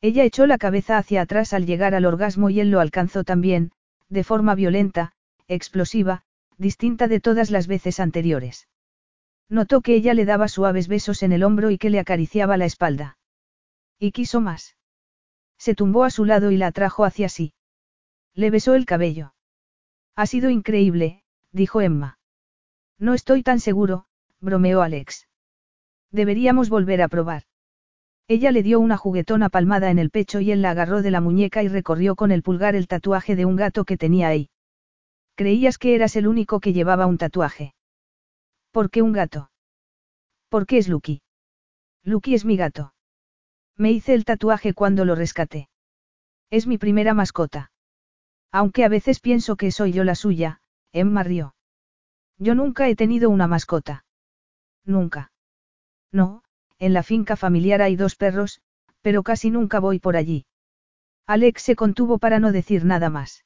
Ella 0.02 0.24
echó 0.24 0.46
la 0.48 0.58
cabeza 0.58 0.98
hacia 0.98 1.22
atrás 1.22 1.54
al 1.54 1.66
llegar 1.66 1.96
al 1.96 2.06
orgasmo 2.06 2.50
y 2.50 2.60
él 2.60 2.72
lo 2.72 2.80
alcanzó 2.80 3.24
también, 3.24 3.72
de 4.10 4.24
forma 4.24 4.56
violenta, 4.56 5.14
explosiva, 5.48 6.24
distinta 6.58 7.08
de 7.08 7.20
todas 7.20 7.52
las 7.52 7.68
veces 7.68 8.00
anteriores. 8.00 8.68
Notó 9.50 9.82
que 9.82 9.96
ella 9.96 10.14
le 10.14 10.26
daba 10.26 10.48
suaves 10.48 10.88
besos 10.88 11.24
en 11.24 11.32
el 11.32 11.44
hombro 11.44 11.72
y 11.72 11.78
que 11.78 11.90
le 11.90 12.00
acariciaba 12.00 12.58
la 12.58 12.66
espalda. 12.66 13.18
Y 14.00 14.12
quiso 14.12 14.42
más. 14.42 14.76
Se 15.58 15.76
tumbó 15.76 16.04
a 16.04 16.10
su 16.10 16.26
lado 16.26 16.52
y 16.52 16.58
la 16.58 16.68
atrajo 16.68 17.06
hacia 17.06 17.30
sí. 17.30 17.54
Le 18.34 18.50
besó 18.50 18.74
el 18.76 18.86
cabello. 18.86 19.34
Ha 20.16 20.26
sido 20.26 20.50
increíble, 20.50 21.24
dijo 21.52 21.82
Emma. 21.82 22.20
No 22.98 23.14
estoy 23.14 23.44
tan 23.44 23.60
seguro, 23.60 24.06
bromeó 24.44 24.82
Alex. 24.82 25.28
Deberíamos 26.12 26.70
volver 26.70 27.02
a 27.02 27.08
probar. 27.08 27.44
Ella 28.28 28.52
le 28.52 28.62
dio 28.62 28.80
una 28.80 28.98
juguetona 28.98 29.50
palmada 29.50 29.90
en 29.90 30.00
el 30.00 30.10
pecho 30.10 30.40
y 30.40 30.52
él 30.52 30.62
la 30.62 30.72
agarró 30.72 31.02
de 31.02 31.12
la 31.12 31.22
muñeca 31.22 31.64
y 31.64 31.68
recorrió 31.68 32.16
con 32.16 32.32
el 32.32 32.44
pulgar 32.44 32.76
el 32.76 32.88
tatuaje 32.88 33.36
de 33.36 33.46
un 33.46 33.56
gato 33.56 33.86
que 33.86 33.98
tenía 33.98 34.28
ahí. 34.28 34.50
Creías 35.36 35.78
que 35.78 35.96
eras 35.96 36.16
el 36.16 36.28
único 36.28 36.60
que 36.60 36.74
llevaba 36.74 37.08
un 37.08 37.18
tatuaje. 37.18 37.74
¿Por 38.72 38.90
qué 38.90 39.02
un 39.02 39.14
gato? 39.14 39.50
¿Por 40.50 40.66
qué 40.68 40.78
es 40.78 40.88
Lucky? 40.88 41.22
Lucky 42.04 42.36
es 42.36 42.46
mi 42.46 42.58
gato. 42.58 42.94
Me 43.78 43.92
hice 43.92 44.14
el 44.14 44.26
tatuaje 44.26 44.74
cuando 44.74 45.06
lo 45.06 45.16
rescaté. 45.16 45.70
Es 46.50 46.68
mi 46.68 46.78
primera 46.78 47.14
mascota. 47.14 47.72
Aunque 48.52 48.84
a 48.84 48.90
veces 48.90 49.20
pienso 49.20 49.56
que 49.56 49.72
soy 49.72 49.94
yo 49.94 50.04
la 50.04 50.16
suya, 50.16 50.62
Emma 50.92 51.24
rió. 51.24 51.56
Yo 52.38 52.54
nunca 52.56 52.88
he 52.88 52.96
tenido 52.96 53.30
una 53.30 53.48
mascota. 53.48 54.06
Nunca. 54.86 55.32
No, 56.12 56.44
en 56.80 56.94
la 56.94 57.04
finca 57.04 57.36
familiar 57.36 57.82
hay 57.82 57.96
dos 57.96 58.16
perros, 58.16 58.62
pero 59.02 59.24
casi 59.24 59.50
nunca 59.50 59.80
voy 59.80 60.00
por 60.00 60.16
allí. 60.16 60.46
Alex 61.26 61.62
se 61.62 61.76
contuvo 61.76 62.20
para 62.20 62.40
no 62.40 62.52
decir 62.52 62.86
nada 62.86 63.10
más. 63.10 63.46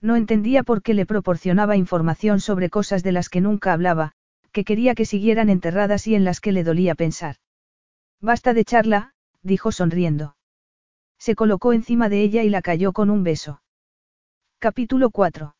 No 0.00 0.16
entendía 0.16 0.62
por 0.62 0.82
qué 0.82 0.94
le 0.94 1.06
proporcionaba 1.06 1.76
información 1.76 2.40
sobre 2.40 2.70
cosas 2.70 3.02
de 3.02 3.12
las 3.12 3.28
que 3.28 3.40
nunca 3.40 3.72
hablaba, 3.72 4.12
que 4.52 4.64
quería 4.64 4.94
que 4.94 5.04
siguieran 5.04 5.50
enterradas 5.50 6.06
y 6.06 6.14
en 6.14 6.24
las 6.24 6.40
que 6.40 6.52
le 6.52 6.64
dolía 6.64 6.94
pensar. 6.94 7.36
Basta 8.20 8.54
de 8.54 8.64
charla, 8.64 9.14
dijo 9.42 9.72
sonriendo. 9.72 10.36
Se 11.18 11.34
colocó 11.34 11.72
encima 11.72 12.08
de 12.08 12.22
ella 12.22 12.42
y 12.42 12.50
la 12.50 12.62
cayó 12.62 12.92
con 12.92 13.10
un 13.10 13.24
beso. 13.24 13.62
Capítulo 14.58 15.10
4. 15.10 15.54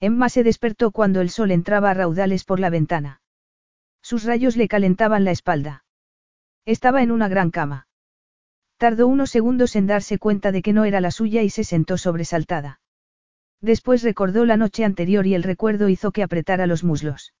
Emma 0.00 0.28
se 0.28 0.42
despertó 0.42 0.90
cuando 0.90 1.20
el 1.20 1.30
sol 1.30 1.50
entraba 1.50 1.90
a 1.90 1.94
raudales 1.94 2.44
por 2.44 2.60
la 2.60 2.70
ventana. 2.70 3.20
Sus 4.02 4.24
rayos 4.24 4.56
le 4.56 4.68
calentaban 4.68 5.24
la 5.24 5.30
espalda. 5.30 5.84
Estaba 6.64 7.02
en 7.02 7.10
una 7.10 7.28
gran 7.28 7.50
cama. 7.50 7.86
Tardó 8.76 9.06
unos 9.06 9.30
segundos 9.30 9.76
en 9.76 9.86
darse 9.86 10.18
cuenta 10.18 10.52
de 10.52 10.62
que 10.62 10.72
no 10.72 10.84
era 10.84 11.00
la 11.00 11.10
suya 11.10 11.42
y 11.42 11.50
se 11.50 11.64
sentó 11.64 11.98
sobresaltada. 11.98 12.80
Después 13.60 14.02
recordó 14.02 14.46
la 14.46 14.56
noche 14.56 14.84
anterior 14.84 15.26
y 15.26 15.34
el 15.34 15.42
recuerdo 15.42 15.88
hizo 15.88 16.12
que 16.12 16.22
apretara 16.22 16.66
los 16.66 16.82
muslos. 16.82 17.34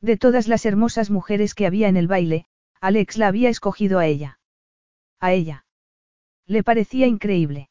De 0.00 0.16
todas 0.16 0.48
las 0.48 0.66
hermosas 0.66 1.10
mujeres 1.10 1.54
que 1.54 1.66
había 1.66 1.88
en 1.88 1.96
el 1.96 2.08
baile, 2.08 2.46
Alex 2.80 3.16
la 3.16 3.28
había 3.28 3.48
escogido 3.48 3.98
a 3.98 4.06
ella. 4.06 4.38
A 5.20 5.32
ella. 5.32 5.64
Le 6.46 6.62
parecía 6.62 7.06
increíble. 7.06 7.70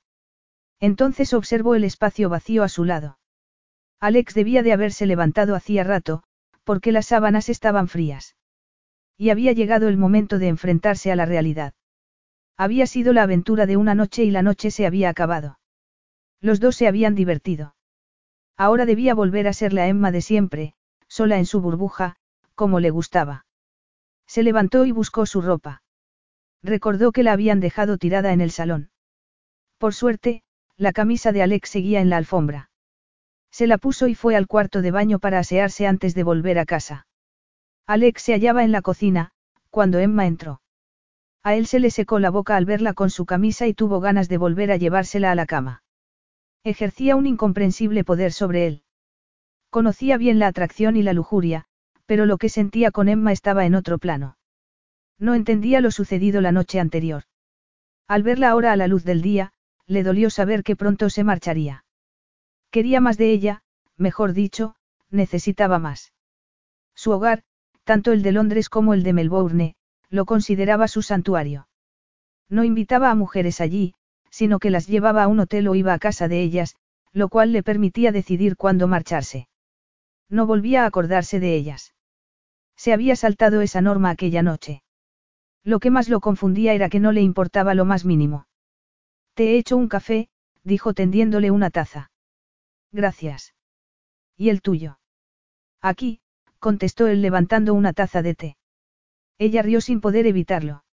Entonces 0.80 1.34
observó 1.34 1.76
el 1.76 1.84
espacio 1.84 2.30
vacío 2.30 2.64
a 2.64 2.70
su 2.70 2.86
lado. 2.86 3.20
Alex 4.00 4.34
debía 4.34 4.64
de 4.64 4.74
haberse 4.74 5.06
levantado 5.06 5.56
hacía 5.56 5.84
rato, 5.84 6.24
porque 6.66 6.92
las 6.92 7.06
sábanas 7.06 7.48
estaban 7.48 7.88
frías. 7.88 8.36
Y 9.18 9.30
había 9.30 9.54
llegado 9.54 9.88
el 9.88 9.96
momento 9.96 10.40
de 10.40 10.50
enfrentarse 10.50 11.12
a 11.12 11.16
la 11.16 11.26
realidad. 11.26 11.74
Había 12.58 12.88
sido 12.88 13.14
la 13.14 13.24
aventura 13.24 13.66
de 13.66 13.78
una 13.78 13.96
noche 13.96 14.26
y 14.26 14.32
la 14.32 14.42
noche 14.42 14.72
se 14.72 14.86
había 14.86 15.10
acabado. 15.10 15.60
Los 16.42 16.60
dos 16.60 16.76
se 16.76 16.88
habían 16.88 17.16
divertido. 17.16 17.76
Ahora 18.58 18.86
debía 18.86 19.14
volver 19.14 19.48
a 19.48 19.54
ser 19.54 19.72
la 19.72 19.88
Emma 19.88 20.12
de 20.12 20.22
siempre, 20.22 20.74
sola 21.08 21.38
en 21.38 21.46
su 21.46 21.62
burbuja, 21.62 22.18
como 22.56 22.80
le 22.80 22.90
gustaba. 22.90 23.46
Se 24.28 24.44
levantó 24.44 24.86
y 24.86 24.92
buscó 24.92 25.26
su 25.26 25.42
ropa. 25.42 25.84
Recordó 26.64 27.12
que 27.12 27.24
la 27.24 27.34
habían 27.34 27.60
dejado 27.60 27.98
tirada 27.98 28.34
en 28.34 28.42
el 28.42 28.52
salón. 28.52 28.90
Por 29.78 29.94
suerte, 29.94 30.44
la 30.78 30.94
camisa 30.94 31.32
de 31.32 31.44
Alex 31.44 31.70
seguía 31.70 32.02
en 32.02 32.10
la 32.10 32.18
alfombra. 32.18 32.70
Se 33.56 33.68
la 33.68 33.78
puso 33.78 34.10
y 34.10 34.16
fue 34.16 34.36
al 34.36 34.48
cuarto 34.48 34.82
de 34.82 34.92
baño 34.92 35.18
para 35.18 35.40
asearse 35.40 35.88
antes 35.88 36.14
de 36.14 36.24
volver 36.24 36.60
a 36.60 36.66
casa. 36.66 37.08
Alex 37.88 38.22
se 38.22 38.34
hallaba 38.34 38.66
en 38.66 38.74
la 38.74 38.82
cocina, 38.82 39.32
cuando 39.70 39.98
Emma 40.00 40.26
entró. 40.26 40.60
A 41.42 41.56
él 41.56 41.66
se 41.66 41.80
le 41.80 41.90
secó 41.90 42.20
la 42.20 42.32
boca 42.32 42.58
al 42.58 42.66
verla 42.66 42.94
con 42.94 43.10
su 43.10 43.26
camisa 43.26 43.66
y 43.66 43.74
tuvo 43.74 44.02
ganas 44.02 44.28
de 44.28 44.38
volver 44.38 44.74
a 44.74 44.76
llevársela 44.76 45.32
a 45.32 45.36
la 45.36 45.46
cama. 45.46 45.84
Ejercía 46.66 47.16
un 47.16 47.28
incomprensible 47.28 48.04
poder 48.04 48.34
sobre 48.34 48.68
él. 48.68 48.84
Conocía 49.70 50.18
bien 50.18 50.38
la 50.38 50.48
atracción 50.48 50.98
y 50.98 51.04
la 51.04 51.14
lujuria, 51.14 51.64
pero 52.06 52.26
lo 52.26 52.38
que 52.38 52.50
sentía 52.50 52.92
con 52.92 53.08
Emma 53.08 53.32
estaba 53.32 53.66
en 53.66 53.76
otro 53.76 54.00
plano. 54.00 54.38
No 55.18 55.34
entendía 55.34 55.80
lo 55.80 55.92
sucedido 55.92 56.42
la 56.42 56.52
noche 56.52 56.82
anterior. 56.82 57.24
Al 58.10 58.22
verla 58.22 58.50
ahora 58.50 58.74
a 58.74 58.76
la 58.76 58.88
luz 58.88 59.06
del 59.06 59.22
día, 59.22 59.54
le 59.88 60.04
dolió 60.04 60.30
saber 60.30 60.62
que 60.62 60.76
pronto 60.76 61.10
se 61.10 61.24
marcharía. 61.24 61.85
Quería 62.76 63.00
más 63.00 63.18
de 63.18 63.32
ella, 63.32 63.64
mejor 63.96 64.34
dicho, 64.34 64.76
necesitaba 65.10 65.80
más. 65.80 66.12
Su 66.94 67.12
hogar, 67.12 67.44
tanto 67.86 68.12
el 68.12 68.22
de 68.22 68.34
Londres 68.34 68.68
como 68.68 68.94
el 68.94 69.02
de 69.04 69.14
Melbourne, 69.14 69.76
lo 70.10 70.26
consideraba 70.26 70.90
su 70.90 71.02
santuario. 71.02 71.70
No 72.50 72.66
invitaba 72.66 73.12
a 73.12 73.16
mujeres 73.16 73.62
allí, 73.62 73.94
sino 74.30 74.60
que 74.60 74.72
las 74.72 74.88
llevaba 74.88 75.24
a 75.24 75.30
un 75.30 75.40
hotel 75.40 75.70
o 75.70 75.76
iba 75.76 75.94
a 75.94 76.00
casa 76.00 76.28
de 76.28 76.42
ellas, 76.42 76.76
lo 77.14 77.30
cual 77.30 77.54
le 77.54 77.64
permitía 77.64 78.12
decidir 78.12 78.58
cuándo 78.58 78.90
marcharse. 78.90 79.48
No 80.28 80.46
volvía 80.46 80.84
a 80.84 80.88
acordarse 80.88 81.40
de 81.40 81.56
ellas. 81.56 81.96
Se 82.76 82.92
había 82.92 83.16
saltado 83.16 83.62
esa 83.62 83.80
norma 83.80 84.10
aquella 84.10 84.44
noche. 84.44 84.84
Lo 85.64 85.80
que 85.80 85.92
más 85.92 86.10
lo 86.10 86.20
confundía 86.20 86.74
era 86.74 86.90
que 86.90 87.00
no 87.00 87.14
le 87.14 87.22
importaba 87.22 87.74
lo 87.74 87.86
más 87.86 88.04
mínimo. 88.04 88.48
Te 89.34 89.52
he 89.52 89.58
hecho 89.60 89.78
un 89.78 89.88
café, 89.88 90.28
dijo 90.66 90.94
tendiéndole 90.94 91.52
una 91.52 91.70
taza. 91.70 92.12
Gracias. 92.96 93.54
¿Y 94.38 94.48
el 94.48 94.62
tuyo? 94.62 95.00
Aquí, 95.82 96.22
contestó 96.60 97.08
él 97.08 97.22
levantando 97.22 97.74
una 97.74 97.92
taza 97.92 98.22
de 98.22 98.36
té. 98.36 98.58
Ella 99.38 99.62
rió 99.62 99.82
sin 99.82 100.00
poder 100.00 100.26
evitarlo. 100.28 100.86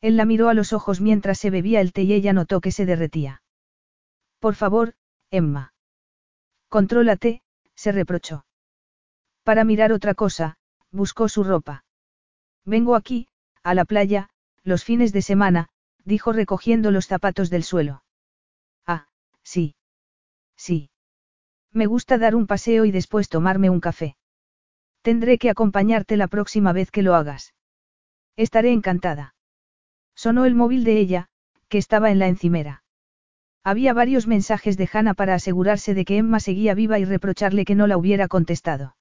Él 0.00 0.16
la 0.16 0.24
miró 0.24 0.48
a 0.48 0.54
los 0.54 0.72
ojos 0.72 1.00
mientras 1.00 1.38
se 1.38 1.50
bebía 1.50 1.80
el 1.80 1.92
té 1.92 2.02
y 2.02 2.14
ella 2.14 2.32
notó 2.32 2.60
que 2.60 2.72
se 2.72 2.84
derretía. 2.84 3.42
Por 4.40 4.56
favor, 4.56 4.94
Emma. 5.30 5.72
Contrólate, 6.68 7.42
se 7.76 7.92
reprochó. 7.92 8.44
Para 9.44 9.62
mirar 9.62 9.92
otra 9.92 10.14
cosa, 10.14 10.58
buscó 10.90 11.28
su 11.28 11.44
ropa. 11.44 11.84
Vengo 12.64 12.96
aquí, 12.96 13.28
a 13.62 13.74
la 13.74 13.84
playa, 13.84 14.30
los 14.64 14.82
fines 14.82 15.12
de 15.12 15.22
semana, 15.22 15.68
dijo 16.04 16.32
recogiendo 16.32 16.90
los 16.90 17.06
zapatos 17.06 17.50
del 17.50 17.62
suelo. 17.62 18.02
Ah, 18.84 19.06
sí. 19.44 19.76
Sí. 20.56 20.89
Me 21.72 21.86
gusta 21.86 22.18
dar 22.18 22.34
un 22.34 22.46
paseo 22.46 22.84
y 22.84 22.90
después 22.90 23.28
tomarme 23.28 23.70
un 23.70 23.80
café. 23.80 24.16
Tendré 25.02 25.38
que 25.38 25.50
acompañarte 25.50 26.16
la 26.16 26.28
próxima 26.28 26.72
vez 26.72 26.90
que 26.90 27.02
lo 27.02 27.14
hagas. 27.14 27.54
Estaré 28.36 28.72
encantada. 28.72 29.34
Sonó 30.14 30.44
el 30.44 30.54
móvil 30.54 30.84
de 30.84 30.98
ella, 30.98 31.28
que 31.68 31.78
estaba 31.78 32.10
en 32.10 32.18
la 32.18 32.28
encimera. 32.28 32.82
Había 33.62 33.92
varios 33.92 34.26
mensajes 34.26 34.76
de 34.76 34.88
Hannah 34.92 35.14
para 35.14 35.34
asegurarse 35.34 35.94
de 35.94 36.04
que 36.04 36.18
Emma 36.18 36.40
seguía 36.40 36.74
viva 36.74 36.98
y 36.98 37.04
reprocharle 37.04 37.64
que 37.64 37.74
no 37.74 37.86
la 37.86 37.96
hubiera 37.96 38.26
contestado. 38.26 38.96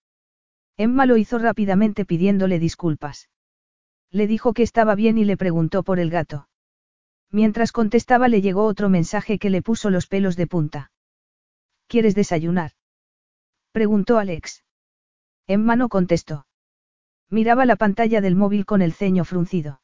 Emma 0.78 1.06
lo 1.06 1.18
hizo 1.18 1.40
rápidamente 1.40 2.06
pidiéndole 2.06 2.60
disculpas. 2.60 3.30
Le 4.12 4.28
dijo 4.28 4.54
que 4.54 4.64
estaba 4.64 4.96
bien 4.96 5.18
y 5.18 5.26
le 5.26 5.38
preguntó 5.38 5.84
por 5.84 6.00
el 6.00 6.10
gato. 6.10 6.48
Mientras 7.32 7.72
contestaba 7.72 8.28
le 8.28 8.42
llegó 8.42 8.66
otro 8.66 8.90
mensaje 8.90 9.40
que 9.40 9.50
le 9.50 9.62
puso 9.62 9.90
los 9.90 10.08
pelos 10.08 10.36
de 10.36 10.48
punta. 10.48 10.92
¿Quieres 11.90 12.14
desayunar? 12.14 12.74
Preguntó 13.72 14.20
Alex. 14.20 14.64
Emma 15.48 15.76
no 15.76 15.90
contestó. 15.90 16.46
Miraba 17.32 17.66
la 17.66 17.78
pantalla 17.78 18.22
del 18.22 18.36
móvil 18.36 18.68
con 18.68 18.84
el 18.84 18.94
ceño 18.94 19.26
fruncido. 19.26 19.82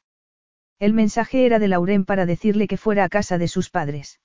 El 0.78 0.94
mensaje 0.94 1.48
era 1.48 1.58
de 1.58 1.68
Lauren 1.68 2.06
para 2.06 2.28
decirle 2.28 2.68
que 2.68 2.78
fuera 2.78 3.06
a 3.06 3.10
casa 3.10 3.40
de 3.40 3.48
sus 3.48 3.72
padres. 3.72 4.22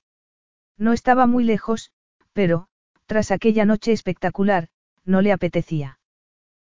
No 0.77 0.93
estaba 0.93 1.25
muy 1.25 1.43
lejos, 1.43 1.91
pero, 2.33 2.67
tras 3.07 3.31
aquella 3.31 3.65
noche 3.65 3.93
espectacular, 3.93 4.69
no 5.03 5.21
le 5.21 5.31
apetecía. 5.31 5.99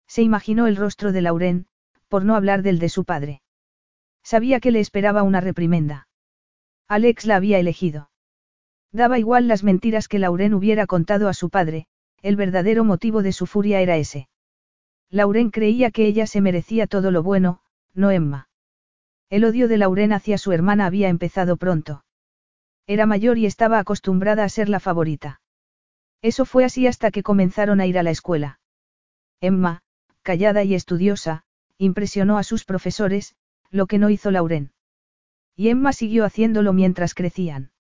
Se 0.07 0.21
imaginó 0.21 0.67
el 0.67 0.77
rostro 0.77 1.13
de 1.13 1.23
Lauren, 1.23 1.69
por 2.09 2.27
no 2.27 2.37
hablar 2.37 2.61
del 2.61 2.79
de 2.79 2.91
su 2.91 3.07
padre. 3.07 3.41
Sabía 4.23 4.61
que 4.61 4.73
le 4.73 4.81
esperaba 4.81 5.23
una 5.23 5.41
reprimenda. 5.41 6.07
Alex 6.87 7.25
la 7.25 7.37
había 7.37 7.59
elegido. 7.59 8.11
Daba 8.93 9.19
igual 9.19 9.49
las 9.49 9.65
mentiras 9.65 10.09
que 10.09 10.19
Lauren 10.19 10.55
hubiera 10.55 10.87
contado 10.87 11.29
a 11.29 11.35
su 11.35 11.51
padre, 11.51 11.87
el 12.23 12.37
verdadero 12.37 12.85
motivo 12.85 13.23
de 13.23 13.33
su 13.33 13.47
furia 13.47 13.81
era 13.81 13.97
ese. 13.97 14.29
Lauren 15.11 15.51
creía 15.51 15.91
que 15.91 16.07
ella 16.07 16.27
se 16.27 16.41
merecía 16.41 16.87
todo 16.87 17.11
lo 17.11 17.23
bueno, 17.23 17.61
no 17.95 18.11
Emma. 18.11 18.49
El 19.31 19.45
odio 19.45 19.69
de 19.69 19.79
Lauren 19.79 20.13
hacia 20.13 20.39
su 20.39 20.53
hermana 20.53 20.87
había 20.87 21.09
empezado 21.09 21.57
pronto. 21.57 22.05
Era 22.87 23.05
mayor 23.05 23.37
y 23.37 23.47
estaba 23.47 23.79
acostumbrada 23.79 24.45
a 24.45 24.49
ser 24.49 24.69
la 24.69 24.81
favorita. 24.81 25.41
Eso 26.23 26.45
fue 26.45 26.65
así 26.65 26.87
hasta 26.87 27.11
que 27.11 27.23
comenzaron 27.23 27.81
a 27.81 27.87
ir 27.87 27.99
a 27.99 28.03
la 28.03 28.11
escuela. 28.11 28.61
Emma, 29.41 29.83
callada 30.23 30.65
y 30.65 30.75
estudiosa, 30.75 31.45
impresionó 31.77 32.39
a 32.39 32.43
sus 32.43 32.65
profesores, 32.65 33.35
lo 33.71 33.87
que 33.87 33.99
no 33.99 34.11
hizo 34.11 34.31
Lauren. 34.31 34.73
Y 35.55 35.69
Emma 35.69 35.93
siguió 35.93 36.25
haciéndolo 36.25 36.73
mientras 36.73 37.15
crecían. 37.15 37.71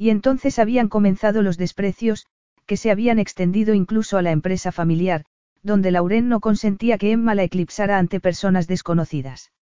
Y 0.00 0.08
entonces 0.08 0.58
habían 0.58 0.88
comenzado 0.88 1.42
los 1.42 1.58
desprecios, 1.58 2.24
que 2.64 2.78
se 2.78 2.90
habían 2.90 3.18
extendido 3.18 3.74
incluso 3.74 4.16
a 4.16 4.22
la 4.22 4.30
empresa 4.30 4.72
familiar, 4.72 5.26
donde 5.62 5.90
Lauren 5.90 6.26
no 6.30 6.40
consentía 6.40 6.96
que 6.96 7.12
Emma 7.12 7.34
la 7.34 7.42
eclipsara 7.42 7.98
ante 7.98 8.18
personas 8.18 8.66
desconocidas. 8.66 9.52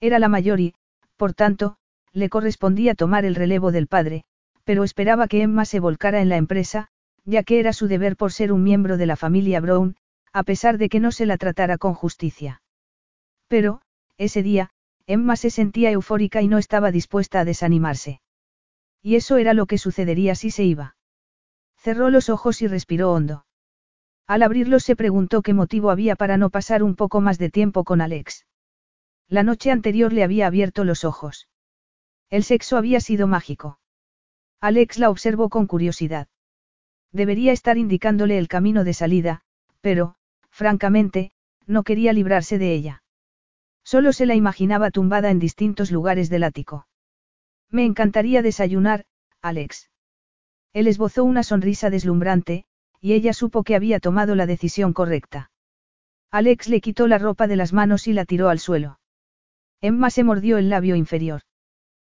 Era 0.00 0.20
la 0.20 0.28
mayor 0.28 0.60
y, 0.60 0.76
por 1.16 1.34
tanto, 1.34 1.78
le 2.12 2.28
correspondía 2.28 2.94
tomar 2.94 3.24
el 3.24 3.34
relevo 3.34 3.72
del 3.72 3.88
padre, 3.88 4.22
pero 4.62 4.84
esperaba 4.84 5.26
que 5.26 5.42
Emma 5.42 5.64
se 5.64 5.80
volcara 5.80 6.20
en 6.20 6.28
la 6.28 6.36
empresa, 6.36 6.86
ya 7.24 7.42
que 7.42 7.58
era 7.58 7.72
su 7.72 7.88
deber 7.88 8.16
por 8.16 8.32
ser 8.32 8.52
un 8.52 8.62
miembro 8.62 8.96
de 8.96 9.06
la 9.06 9.16
familia 9.16 9.58
Brown, 9.58 9.96
a 10.32 10.44
pesar 10.44 10.78
de 10.78 10.88
que 10.88 11.00
no 11.00 11.10
se 11.10 11.26
la 11.26 11.38
tratara 11.38 11.76
con 11.76 11.94
justicia. 11.94 12.62
Pero, 13.48 13.82
ese 14.16 14.44
día, 14.44 14.70
Emma 15.08 15.34
se 15.34 15.50
sentía 15.50 15.90
eufórica 15.90 16.40
y 16.40 16.46
no 16.46 16.58
estaba 16.58 16.92
dispuesta 16.92 17.40
a 17.40 17.44
desanimarse. 17.44 18.20
Y 19.02 19.16
eso 19.16 19.36
era 19.36 19.54
lo 19.54 19.66
que 19.66 19.78
sucedería 19.78 20.34
si 20.34 20.50
se 20.50 20.64
iba. 20.64 20.96
Cerró 21.76 22.10
los 22.10 22.28
ojos 22.28 22.62
y 22.62 22.66
respiró 22.66 23.12
hondo. 23.12 23.46
Al 24.26 24.42
abrirlos 24.42 24.82
se 24.82 24.96
preguntó 24.96 25.42
qué 25.42 25.54
motivo 25.54 25.90
había 25.90 26.16
para 26.16 26.36
no 26.36 26.50
pasar 26.50 26.82
un 26.82 26.96
poco 26.96 27.20
más 27.20 27.38
de 27.38 27.50
tiempo 27.50 27.84
con 27.84 28.00
Alex. 28.00 28.44
La 29.28 29.42
noche 29.42 29.70
anterior 29.70 30.12
le 30.12 30.24
había 30.24 30.46
abierto 30.46 30.84
los 30.84 31.04
ojos. 31.04 31.48
El 32.28 32.42
sexo 32.42 32.76
había 32.76 33.00
sido 33.00 33.28
mágico. 33.28 33.78
Alex 34.60 34.98
la 34.98 35.10
observó 35.10 35.48
con 35.48 35.66
curiosidad. 35.66 36.28
Debería 37.12 37.52
estar 37.52 37.78
indicándole 37.78 38.38
el 38.38 38.48
camino 38.48 38.82
de 38.82 38.94
salida, 38.94 39.42
pero, 39.80 40.16
francamente, 40.50 41.30
no 41.66 41.84
quería 41.84 42.12
librarse 42.12 42.58
de 42.58 42.72
ella. 42.72 43.02
Solo 43.84 44.12
se 44.12 44.26
la 44.26 44.34
imaginaba 44.34 44.90
tumbada 44.90 45.30
en 45.30 45.38
distintos 45.38 45.92
lugares 45.92 46.28
del 46.28 46.42
ático. 46.42 46.88
Me 47.76 47.84
encantaría 47.84 48.40
desayunar, 48.40 49.04
Alex. 49.42 49.90
Él 50.72 50.86
esbozó 50.86 51.24
una 51.24 51.42
sonrisa 51.42 51.90
deslumbrante, 51.90 52.64
y 53.02 53.12
ella 53.12 53.34
supo 53.34 53.64
que 53.64 53.74
había 53.74 54.00
tomado 54.00 54.34
la 54.34 54.46
decisión 54.46 54.94
correcta. 54.94 55.50
Alex 56.30 56.68
le 56.68 56.80
quitó 56.80 57.06
la 57.06 57.18
ropa 57.18 57.46
de 57.46 57.56
las 57.56 57.74
manos 57.74 58.06
y 58.06 58.14
la 58.14 58.24
tiró 58.24 58.48
al 58.48 58.60
suelo. 58.60 58.98
Emma 59.82 60.08
se 60.08 60.24
mordió 60.24 60.56
el 60.56 60.70
labio 60.70 60.96
inferior. 60.96 61.42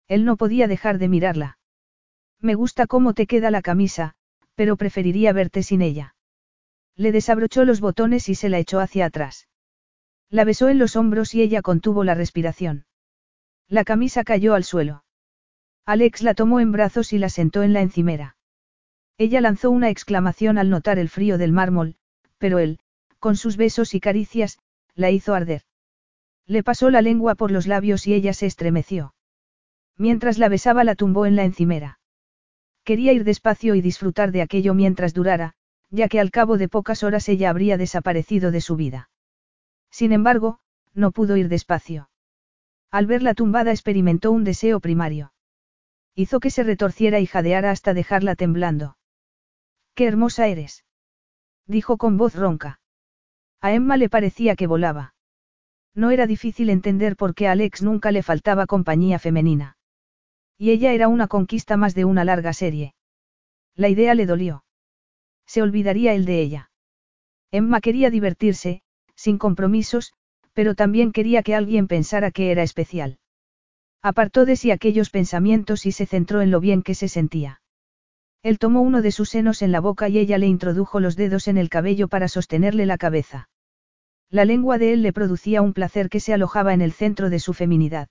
Él 0.07 0.25
no 0.25 0.37
podía 0.37 0.67
dejar 0.67 0.99
de 0.99 1.09
mirarla. 1.09 1.57
Me 2.39 2.53
gusta 2.53 2.85
cómo 2.85 3.15
te 3.15 3.25
queda 3.25 3.49
la 3.49 3.63
camisa, 3.63 4.13
pero 4.53 4.77
preferiría 4.77 5.33
verte 5.33 5.63
sin 5.63 5.81
ella. 5.81 6.13
Le 6.95 7.11
desabrochó 7.11 7.65
los 7.65 7.79
botones 7.79 8.29
y 8.29 8.35
se 8.35 8.49
la 8.49 8.59
echó 8.59 8.79
hacia 8.79 9.07
atrás. 9.07 9.47
La 10.29 10.43
besó 10.43 10.69
en 10.69 10.77
los 10.77 10.95
hombros 10.95 11.33
y 11.33 11.41
ella 11.41 11.63
contuvo 11.63 12.03
la 12.03 12.13
respiración. 12.13 12.85
La 13.67 13.83
camisa 13.83 14.23
cayó 14.23 14.53
al 14.53 14.63
suelo. 14.63 15.03
Alex 15.87 16.21
la 16.21 16.33
tomó 16.33 16.59
en 16.59 16.73
brazos 16.73 17.13
y 17.13 17.17
la 17.17 17.29
sentó 17.29 17.63
en 17.63 17.71
la 17.71 17.79
encimera. 17.79 18.35
Ella 19.17 19.39
lanzó 19.39 19.71
una 19.71 19.89
exclamación 19.89 20.57
al 20.57 20.69
notar 20.69 20.99
el 20.99 21.07
frío 21.07 21.37
del 21.37 21.53
mármol, 21.53 21.95
pero 22.37 22.59
él, 22.59 22.79
con 23.19 23.37
sus 23.37 23.55
besos 23.55 23.93
y 23.93 24.01
caricias, 24.01 24.59
la 24.95 25.11
hizo 25.11 25.33
arder. 25.33 25.61
Le 26.45 26.61
pasó 26.61 26.89
la 26.89 27.01
lengua 27.01 27.35
por 27.35 27.51
los 27.51 27.67
labios 27.67 28.05
y 28.05 28.13
ella 28.13 28.33
se 28.33 28.47
estremeció. 28.47 29.15
Mientras 29.97 30.37
la 30.37 30.49
besaba 30.49 30.83
la 30.83 30.93
tumbó 30.93 31.25
en 31.25 31.37
la 31.37 31.45
encimera. 31.45 31.99
Quería 32.83 33.13
ir 33.13 33.23
despacio 33.23 33.73
y 33.73 33.79
disfrutar 33.79 34.33
de 34.33 34.41
aquello 34.41 34.73
mientras 34.73 35.13
durara, 35.13 35.53
ya 35.89 36.09
que 36.09 36.19
al 36.19 36.31
cabo 36.31 36.57
de 36.57 36.67
pocas 36.67 37.01
horas 37.03 37.29
ella 37.29 37.49
habría 37.49 37.77
desaparecido 37.77 38.51
de 38.51 38.59
su 38.59 38.75
vida. 38.75 39.09
Sin 39.89 40.11
embargo, 40.11 40.59
no 40.93 41.11
pudo 41.11 41.37
ir 41.37 41.47
despacio. 41.47 42.09
Al 42.91 43.05
verla 43.05 43.33
tumbada 43.35 43.71
experimentó 43.71 44.33
un 44.33 44.43
deseo 44.43 44.81
primario. 44.81 45.31
Hizo 46.19 46.39
que 46.39 46.49
se 46.49 46.63
retorciera 46.63 47.19
y 47.19 47.27
jadeara 47.27 47.69
hasta 47.69 47.93
dejarla 47.93 48.33
temblando. 48.33 48.97
¡Qué 49.93 50.07
hermosa 50.07 50.47
eres! 50.47 50.83
dijo 51.67 51.97
con 51.97 52.17
voz 52.17 52.33
ronca. 52.33 52.79
A 53.61 53.71
Emma 53.71 53.97
le 53.97 54.09
parecía 54.09 54.55
que 54.55 54.65
volaba. 54.65 55.13
No 55.93 56.09
era 56.09 56.25
difícil 56.25 56.71
entender 56.71 57.17
por 57.17 57.35
qué 57.35 57.47
a 57.47 57.51
Alex 57.51 57.83
nunca 57.83 58.11
le 58.11 58.23
faltaba 58.23 58.65
compañía 58.65 59.19
femenina. 59.19 59.77
Y 60.57 60.71
ella 60.71 60.91
era 60.91 61.07
una 61.07 61.27
conquista 61.27 61.77
más 61.77 61.93
de 61.93 62.05
una 62.05 62.25
larga 62.25 62.51
serie. 62.51 62.95
La 63.75 63.87
idea 63.87 64.15
le 64.15 64.25
dolió. 64.25 64.63
Se 65.45 65.61
olvidaría 65.61 66.15
él 66.15 66.25
de 66.25 66.41
ella. 66.41 66.71
Emma 67.51 67.79
quería 67.79 68.09
divertirse, 68.09 68.81
sin 69.13 69.37
compromisos, 69.37 70.13
pero 70.53 70.73
también 70.73 71.11
quería 71.11 71.43
que 71.43 71.53
alguien 71.53 71.87
pensara 71.87 72.31
que 72.31 72.49
era 72.49 72.63
especial. 72.63 73.19
Apartó 74.01 74.45
de 74.45 74.55
sí 74.55 74.71
aquellos 74.71 75.09
pensamientos 75.09 75.85
y 75.85 75.91
se 75.91 76.05
centró 76.05 76.41
en 76.41 76.51
lo 76.51 76.59
bien 76.59 76.83
que 76.83 76.95
se 76.95 77.07
sentía. 77.07 77.61
Él 78.43 78.59
tomó 78.59 78.81
uno 78.81 79.01
de 79.01 79.11
sus 79.11 79.29
senos 79.29 79.61
en 79.61 79.71
la 79.71 79.79
boca 79.79 80.09
y 80.09 80.19
ella 80.19 80.37
le 80.37 80.47
introdujo 80.47 80.99
los 80.99 81.15
dedos 81.15 81.47
en 81.47 81.57
el 81.57 81.69
cabello 81.69 82.07
para 82.07 82.27
sostenerle 82.27 82.85
la 82.85 82.97
cabeza. 82.97 83.49
La 84.29 84.45
lengua 84.45 84.77
de 84.77 84.93
él 84.93 85.01
le 85.01 85.13
producía 85.13 85.61
un 85.61 85.73
placer 85.73 86.09
que 86.09 86.19
se 86.19 86.33
alojaba 86.33 86.73
en 86.73 86.81
el 86.81 86.91
centro 86.91 87.29
de 87.29 87.39
su 87.39 87.53
feminidad. 87.53 88.09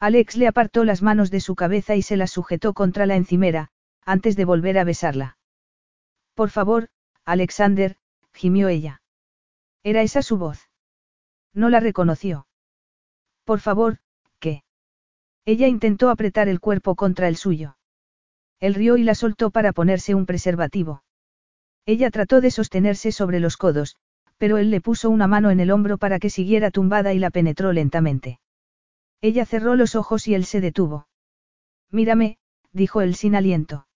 Alex 0.00 0.36
le 0.36 0.48
apartó 0.48 0.84
las 0.84 1.02
manos 1.02 1.30
de 1.30 1.40
su 1.40 1.54
cabeza 1.54 1.96
y 1.96 2.02
se 2.02 2.16
las 2.16 2.30
sujetó 2.30 2.74
contra 2.74 3.06
la 3.06 3.16
encimera, 3.16 3.70
antes 4.04 4.36
de 4.36 4.44
volver 4.44 4.78
a 4.78 4.84
besarla. 4.84 5.38
Por 6.34 6.50
favor, 6.50 6.88
Alexander, 7.24 7.96
gimió 8.32 8.68
ella. 8.68 9.02
Era 9.82 10.02
esa 10.02 10.22
su 10.22 10.36
voz. 10.36 10.68
No 11.52 11.68
la 11.68 11.80
reconoció. 11.80 12.46
Por 13.44 13.60
favor. 13.60 13.98
Ella 15.46 15.68
intentó 15.68 16.10
apretar 16.10 16.48
el 16.48 16.60
cuerpo 16.60 16.94
contra 16.94 17.28
el 17.28 17.36
suyo. 17.36 17.76
Él 18.60 18.74
rió 18.74 18.96
y 18.96 19.02
la 19.02 19.14
soltó 19.14 19.50
para 19.50 19.72
ponerse 19.72 20.14
un 20.14 20.24
preservativo. 20.24 21.02
Ella 21.86 22.10
trató 22.10 22.40
de 22.40 22.50
sostenerse 22.50 23.12
sobre 23.12 23.40
los 23.40 23.56
codos, 23.56 23.96
pero 24.38 24.56
él 24.56 24.70
le 24.70 24.80
puso 24.80 25.10
una 25.10 25.26
mano 25.26 25.50
en 25.50 25.60
el 25.60 25.70
hombro 25.70 25.98
para 25.98 26.18
que 26.18 26.30
siguiera 26.30 26.70
tumbada 26.70 27.12
y 27.12 27.18
la 27.18 27.30
penetró 27.30 27.72
lentamente. 27.72 28.40
Ella 29.20 29.44
cerró 29.44 29.76
los 29.76 29.94
ojos 29.94 30.26
y 30.28 30.34
él 30.34 30.44
se 30.44 30.60
detuvo. 30.60 31.08
Mírame, 31.90 32.38
dijo 32.72 33.02
él 33.02 33.14
sin 33.14 33.34
aliento. 33.34 33.86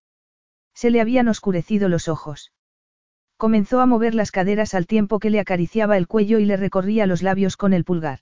Se 0.73 0.91
le 0.91 1.01
habían 1.01 1.27
oscurecido 1.27 1.89
los 1.89 2.07
ojos. 2.07 2.51
Comenzó 3.37 3.79
a 3.79 3.85
mover 3.85 4.15
las 4.15 4.31
caderas 4.31 4.73
al 4.73 4.85
tiempo 4.85 5.19
que 5.19 5.29
le 5.29 5.39
acariciaba 5.39 5.97
el 5.97 6.07
cuello 6.07 6.39
y 6.39 6.45
le 6.45 6.57
recorría 6.57 7.07
los 7.07 7.23
labios 7.23 7.57
con 7.57 7.73
el 7.73 7.85
pulgar. 7.85 8.19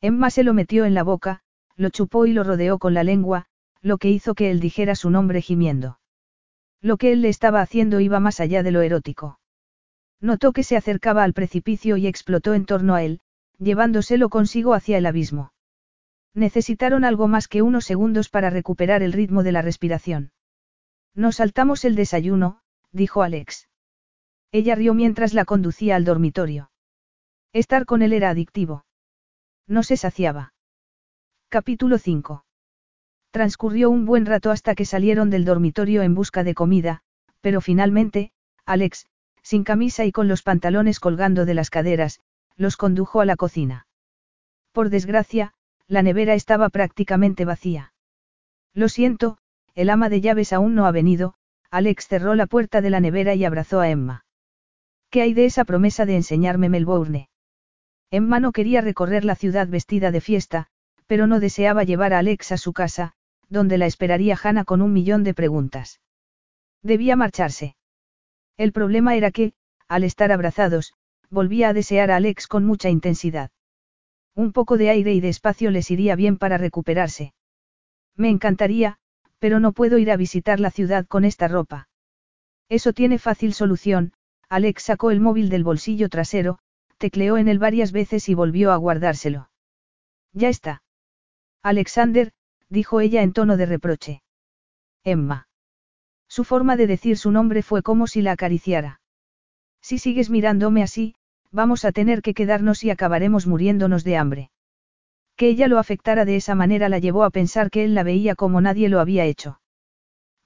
Emma 0.00 0.30
se 0.30 0.44
lo 0.44 0.54
metió 0.54 0.84
en 0.84 0.94
la 0.94 1.02
boca, 1.02 1.42
lo 1.76 1.90
chupó 1.90 2.26
y 2.26 2.32
lo 2.32 2.42
rodeó 2.42 2.78
con 2.78 2.94
la 2.94 3.04
lengua, 3.04 3.46
lo 3.82 3.98
que 3.98 4.10
hizo 4.10 4.34
que 4.34 4.50
él 4.50 4.60
dijera 4.60 4.94
su 4.94 5.10
nombre 5.10 5.42
gimiendo. 5.42 6.00
Lo 6.80 6.96
que 6.96 7.12
él 7.12 7.22
le 7.22 7.28
estaba 7.28 7.60
haciendo 7.60 8.00
iba 8.00 8.20
más 8.20 8.40
allá 8.40 8.62
de 8.62 8.70
lo 8.70 8.80
erótico. 8.80 9.38
Notó 10.20 10.52
que 10.52 10.62
se 10.62 10.76
acercaba 10.76 11.24
al 11.24 11.34
precipicio 11.34 11.96
y 11.96 12.06
explotó 12.06 12.54
en 12.54 12.64
torno 12.64 12.94
a 12.94 13.02
él, 13.02 13.20
llevándoselo 13.58 14.28
consigo 14.28 14.74
hacia 14.74 14.98
el 14.98 15.06
abismo. 15.06 15.52
Necesitaron 16.34 17.04
algo 17.04 17.28
más 17.28 17.48
que 17.48 17.62
unos 17.62 17.84
segundos 17.84 18.28
para 18.28 18.50
recuperar 18.50 19.02
el 19.02 19.12
ritmo 19.12 19.42
de 19.42 19.52
la 19.52 19.62
respiración. 19.62 20.32
Nos 21.14 21.36
saltamos 21.36 21.84
el 21.84 21.94
desayuno, 21.94 22.60
dijo 22.92 23.22
Alex. 23.22 23.68
Ella 24.52 24.74
rió 24.74 24.94
mientras 24.94 25.32
la 25.32 25.44
conducía 25.44 25.96
al 25.96 26.04
dormitorio. 26.04 26.70
Estar 27.52 27.86
con 27.86 28.02
él 28.02 28.12
era 28.12 28.30
adictivo. 28.30 28.84
No 29.66 29.82
se 29.82 29.96
saciaba. 29.96 30.52
Capítulo 31.48 31.98
5. 31.98 32.44
Transcurrió 33.30 33.88
un 33.88 34.04
buen 34.04 34.26
rato 34.26 34.50
hasta 34.50 34.74
que 34.74 34.84
salieron 34.84 35.30
del 35.30 35.44
dormitorio 35.44 36.02
en 36.02 36.12
busca 36.12 36.42
de 36.42 36.54
comida, 36.54 37.02
pero 37.40 37.60
finalmente, 37.60 38.32
Alex, 38.64 39.06
sin 39.42 39.62
camisa 39.62 40.04
y 40.04 40.10
con 40.10 40.26
los 40.26 40.42
pantalones 40.42 40.98
colgando 40.98 41.44
de 41.44 41.54
las 41.54 41.70
caderas, 41.70 42.18
los 42.56 42.76
condujo 42.76 43.20
a 43.20 43.24
la 43.26 43.36
cocina. 43.36 43.86
Por 44.72 44.90
desgracia, 44.90 45.52
la 45.86 46.02
nevera 46.02 46.34
estaba 46.34 46.68
prácticamente 46.68 47.44
vacía. 47.44 47.92
Lo 48.74 48.88
siento, 48.88 49.38
el 49.76 49.90
ama 49.90 50.08
de 50.08 50.20
llaves 50.20 50.52
aún 50.52 50.74
no 50.74 50.84
ha 50.84 50.90
venido, 50.90 51.34
Alex 51.70 52.08
cerró 52.08 52.34
la 52.34 52.46
puerta 52.46 52.80
de 52.80 52.90
la 52.90 52.98
nevera 52.98 53.36
y 53.36 53.44
abrazó 53.44 53.78
a 53.78 53.88
Emma. 53.88 54.24
¿Qué 55.10 55.22
hay 55.22 55.32
de 55.32 55.44
esa 55.44 55.64
promesa 55.64 56.06
de 56.06 56.16
enseñarme 56.16 56.68
Melbourne? 56.68 57.28
Emma 58.10 58.40
no 58.40 58.50
quería 58.50 58.80
recorrer 58.80 59.24
la 59.24 59.36
ciudad 59.36 59.68
vestida 59.68 60.10
de 60.10 60.20
fiesta, 60.20 60.70
pero 61.06 61.26
no 61.26 61.40
deseaba 61.40 61.84
llevar 61.84 62.12
a 62.12 62.18
Alex 62.18 62.52
a 62.52 62.58
su 62.58 62.72
casa, 62.72 63.12
donde 63.48 63.78
la 63.78 63.86
esperaría 63.86 64.38
Hannah 64.42 64.64
con 64.64 64.82
un 64.82 64.92
millón 64.92 65.24
de 65.24 65.34
preguntas. 65.34 66.00
Debía 66.82 67.16
marcharse. 67.16 67.76
El 68.56 68.72
problema 68.72 69.16
era 69.16 69.30
que, 69.30 69.52
al 69.88 70.04
estar 70.04 70.32
abrazados, 70.32 70.94
volvía 71.30 71.68
a 71.68 71.72
desear 71.72 72.10
a 72.10 72.16
Alex 72.16 72.46
con 72.46 72.64
mucha 72.64 72.90
intensidad. 72.90 73.50
Un 74.34 74.52
poco 74.52 74.76
de 74.76 74.90
aire 74.90 75.14
y 75.14 75.20
de 75.20 75.28
espacio 75.28 75.70
les 75.70 75.90
iría 75.90 76.16
bien 76.16 76.36
para 76.38 76.58
recuperarse. 76.58 77.34
Me 78.16 78.28
encantaría, 78.28 78.98
pero 79.38 79.60
no 79.60 79.72
puedo 79.72 79.98
ir 79.98 80.10
a 80.10 80.16
visitar 80.16 80.60
la 80.60 80.70
ciudad 80.70 81.06
con 81.06 81.24
esta 81.24 81.48
ropa. 81.48 81.88
Eso 82.68 82.92
tiene 82.92 83.18
fácil 83.18 83.54
solución, 83.54 84.12
Alex 84.48 84.82
sacó 84.84 85.10
el 85.10 85.20
móvil 85.20 85.48
del 85.48 85.64
bolsillo 85.64 86.08
trasero, 86.08 86.58
tecleó 86.98 87.36
en 87.36 87.48
él 87.48 87.58
varias 87.58 87.92
veces 87.92 88.28
y 88.28 88.34
volvió 88.34 88.72
a 88.72 88.76
guardárselo. 88.76 89.50
Ya 90.32 90.48
está. 90.48 90.82
Alexander, 91.66 92.30
dijo 92.68 93.00
ella 93.00 93.22
en 93.22 93.32
tono 93.32 93.56
de 93.56 93.66
reproche. 93.66 94.22
Emma. 95.02 95.48
Su 96.28 96.44
forma 96.44 96.76
de 96.76 96.86
decir 96.86 97.18
su 97.18 97.32
nombre 97.32 97.64
fue 97.64 97.82
como 97.82 98.06
si 98.06 98.22
la 98.22 98.30
acariciara. 98.30 99.00
Si 99.80 99.98
sigues 99.98 100.30
mirándome 100.30 100.84
así, 100.84 101.16
vamos 101.50 101.84
a 101.84 101.90
tener 101.90 102.22
que 102.22 102.34
quedarnos 102.34 102.84
y 102.84 102.90
acabaremos 102.90 103.48
muriéndonos 103.48 104.04
de 104.04 104.16
hambre. 104.16 104.50
Que 105.34 105.48
ella 105.48 105.66
lo 105.66 105.80
afectara 105.80 106.24
de 106.24 106.36
esa 106.36 106.54
manera 106.54 106.88
la 106.88 107.00
llevó 107.00 107.24
a 107.24 107.30
pensar 107.30 107.68
que 107.72 107.82
él 107.82 107.96
la 107.96 108.04
veía 108.04 108.36
como 108.36 108.60
nadie 108.60 108.88
lo 108.88 109.00
había 109.00 109.24
hecho. 109.24 109.60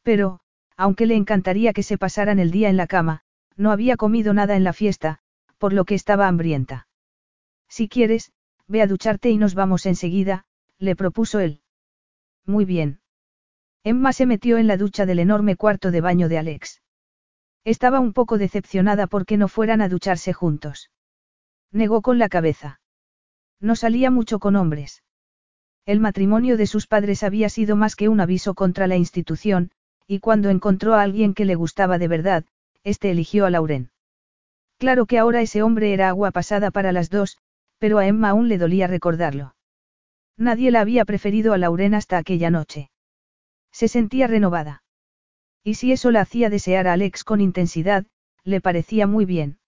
Pero, 0.02 0.40
aunque 0.74 1.04
le 1.04 1.16
encantaría 1.16 1.74
que 1.74 1.82
se 1.82 1.98
pasaran 1.98 2.38
el 2.38 2.50
día 2.50 2.70
en 2.70 2.78
la 2.78 2.86
cama, 2.86 3.24
no 3.58 3.72
había 3.72 3.98
comido 3.98 4.32
nada 4.32 4.56
en 4.56 4.64
la 4.64 4.72
fiesta, 4.72 5.18
por 5.58 5.74
lo 5.74 5.84
que 5.84 5.96
estaba 5.96 6.28
hambrienta. 6.28 6.88
Si 7.68 7.90
quieres, 7.90 8.32
ve 8.68 8.80
a 8.80 8.86
ducharte 8.86 9.28
y 9.28 9.36
nos 9.36 9.54
vamos 9.54 9.84
enseguida, 9.84 10.46
le 10.80 10.96
propuso 10.96 11.38
él. 11.40 11.60
Muy 12.46 12.64
bien. 12.64 13.00
Emma 13.84 14.12
se 14.12 14.26
metió 14.26 14.56
en 14.58 14.66
la 14.66 14.78
ducha 14.78 15.06
del 15.06 15.18
enorme 15.18 15.54
cuarto 15.54 15.90
de 15.90 16.00
baño 16.00 16.28
de 16.28 16.38
Alex. 16.38 16.82
Estaba 17.64 18.00
un 18.00 18.14
poco 18.14 18.38
decepcionada 18.38 19.06
porque 19.06 19.36
no 19.36 19.46
fueran 19.48 19.82
a 19.82 19.88
ducharse 19.88 20.32
juntos. 20.32 20.90
Negó 21.70 22.00
con 22.00 22.18
la 22.18 22.30
cabeza. 22.30 22.80
No 23.60 23.76
salía 23.76 24.10
mucho 24.10 24.38
con 24.38 24.56
hombres. 24.56 25.04
El 25.84 26.00
matrimonio 26.00 26.56
de 26.56 26.66
sus 26.66 26.86
padres 26.86 27.22
había 27.22 27.50
sido 27.50 27.76
más 27.76 27.94
que 27.94 28.08
un 28.08 28.20
aviso 28.20 28.54
contra 28.54 28.86
la 28.86 28.96
institución, 28.96 29.70
y 30.06 30.20
cuando 30.20 30.48
encontró 30.48 30.94
a 30.94 31.02
alguien 31.02 31.34
que 31.34 31.44
le 31.44 31.54
gustaba 31.54 31.98
de 31.98 32.08
verdad, 32.08 32.44
éste 32.84 33.10
eligió 33.10 33.44
a 33.44 33.50
Lauren. 33.50 33.90
Claro 34.78 35.04
que 35.04 35.18
ahora 35.18 35.42
ese 35.42 35.62
hombre 35.62 35.92
era 35.92 36.08
agua 36.08 36.30
pasada 36.30 36.70
para 36.70 36.92
las 36.92 37.10
dos, 37.10 37.36
pero 37.78 37.98
a 37.98 38.06
Emma 38.06 38.30
aún 38.30 38.48
le 38.48 38.56
dolía 38.56 38.86
recordarlo. 38.86 39.54
Nadie 40.40 40.70
la 40.70 40.80
había 40.80 41.04
preferido 41.04 41.52
a 41.52 41.58
Lauren 41.58 41.94
hasta 41.94 42.16
aquella 42.16 42.48
noche. 42.48 42.90
Se 43.72 43.88
sentía 43.88 44.26
renovada. 44.26 44.82
Y 45.62 45.74
si 45.74 45.92
eso 45.92 46.10
la 46.10 46.22
hacía 46.22 46.48
desear 46.48 46.88
a 46.88 46.94
Alex 46.94 47.24
con 47.24 47.42
intensidad, 47.42 48.06
le 48.42 48.62
parecía 48.62 49.06
muy 49.06 49.26
bien. 49.26 49.58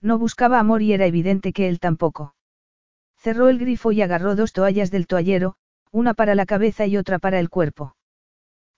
No 0.00 0.18
buscaba 0.18 0.58
amor 0.58 0.80
y 0.80 0.94
era 0.94 1.04
evidente 1.04 1.52
que 1.52 1.68
él 1.68 1.80
tampoco. 1.80 2.34
Cerró 3.18 3.50
el 3.50 3.58
grifo 3.58 3.92
y 3.92 4.00
agarró 4.00 4.36
dos 4.36 4.54
toallas 4.54 4.90
del 4.90 5.06
toallero, 5.06 5.56
una 5.92 6.14
para 6.14 6.34
la 6.34 6.46
cabeza 6.46 6.86
y 6.86 6.96
otra 6.96 7.18
para 7.18 7.38
el 7.38 7.50
cuerpo. 7.50 7.94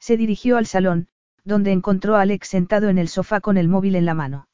Se 0.01 0.17
dirigió 0.17 0.57
al 0.57 0.67
salón, 0.67 1.07
donde 1.45 1.71
encontró 1.71 2.17
a 2.17 2.23
Alex 2.23 2.49
sentado 2.49 2.89
en 2.89 2.99
el 2.99 3.07
sofá 3.07 3.41
con 3.41 3.59
el 3.59 3.69
móvil 3.69 3.95
en 3.95 4.07
la 4.07 4.15
mano. 4.15 4.49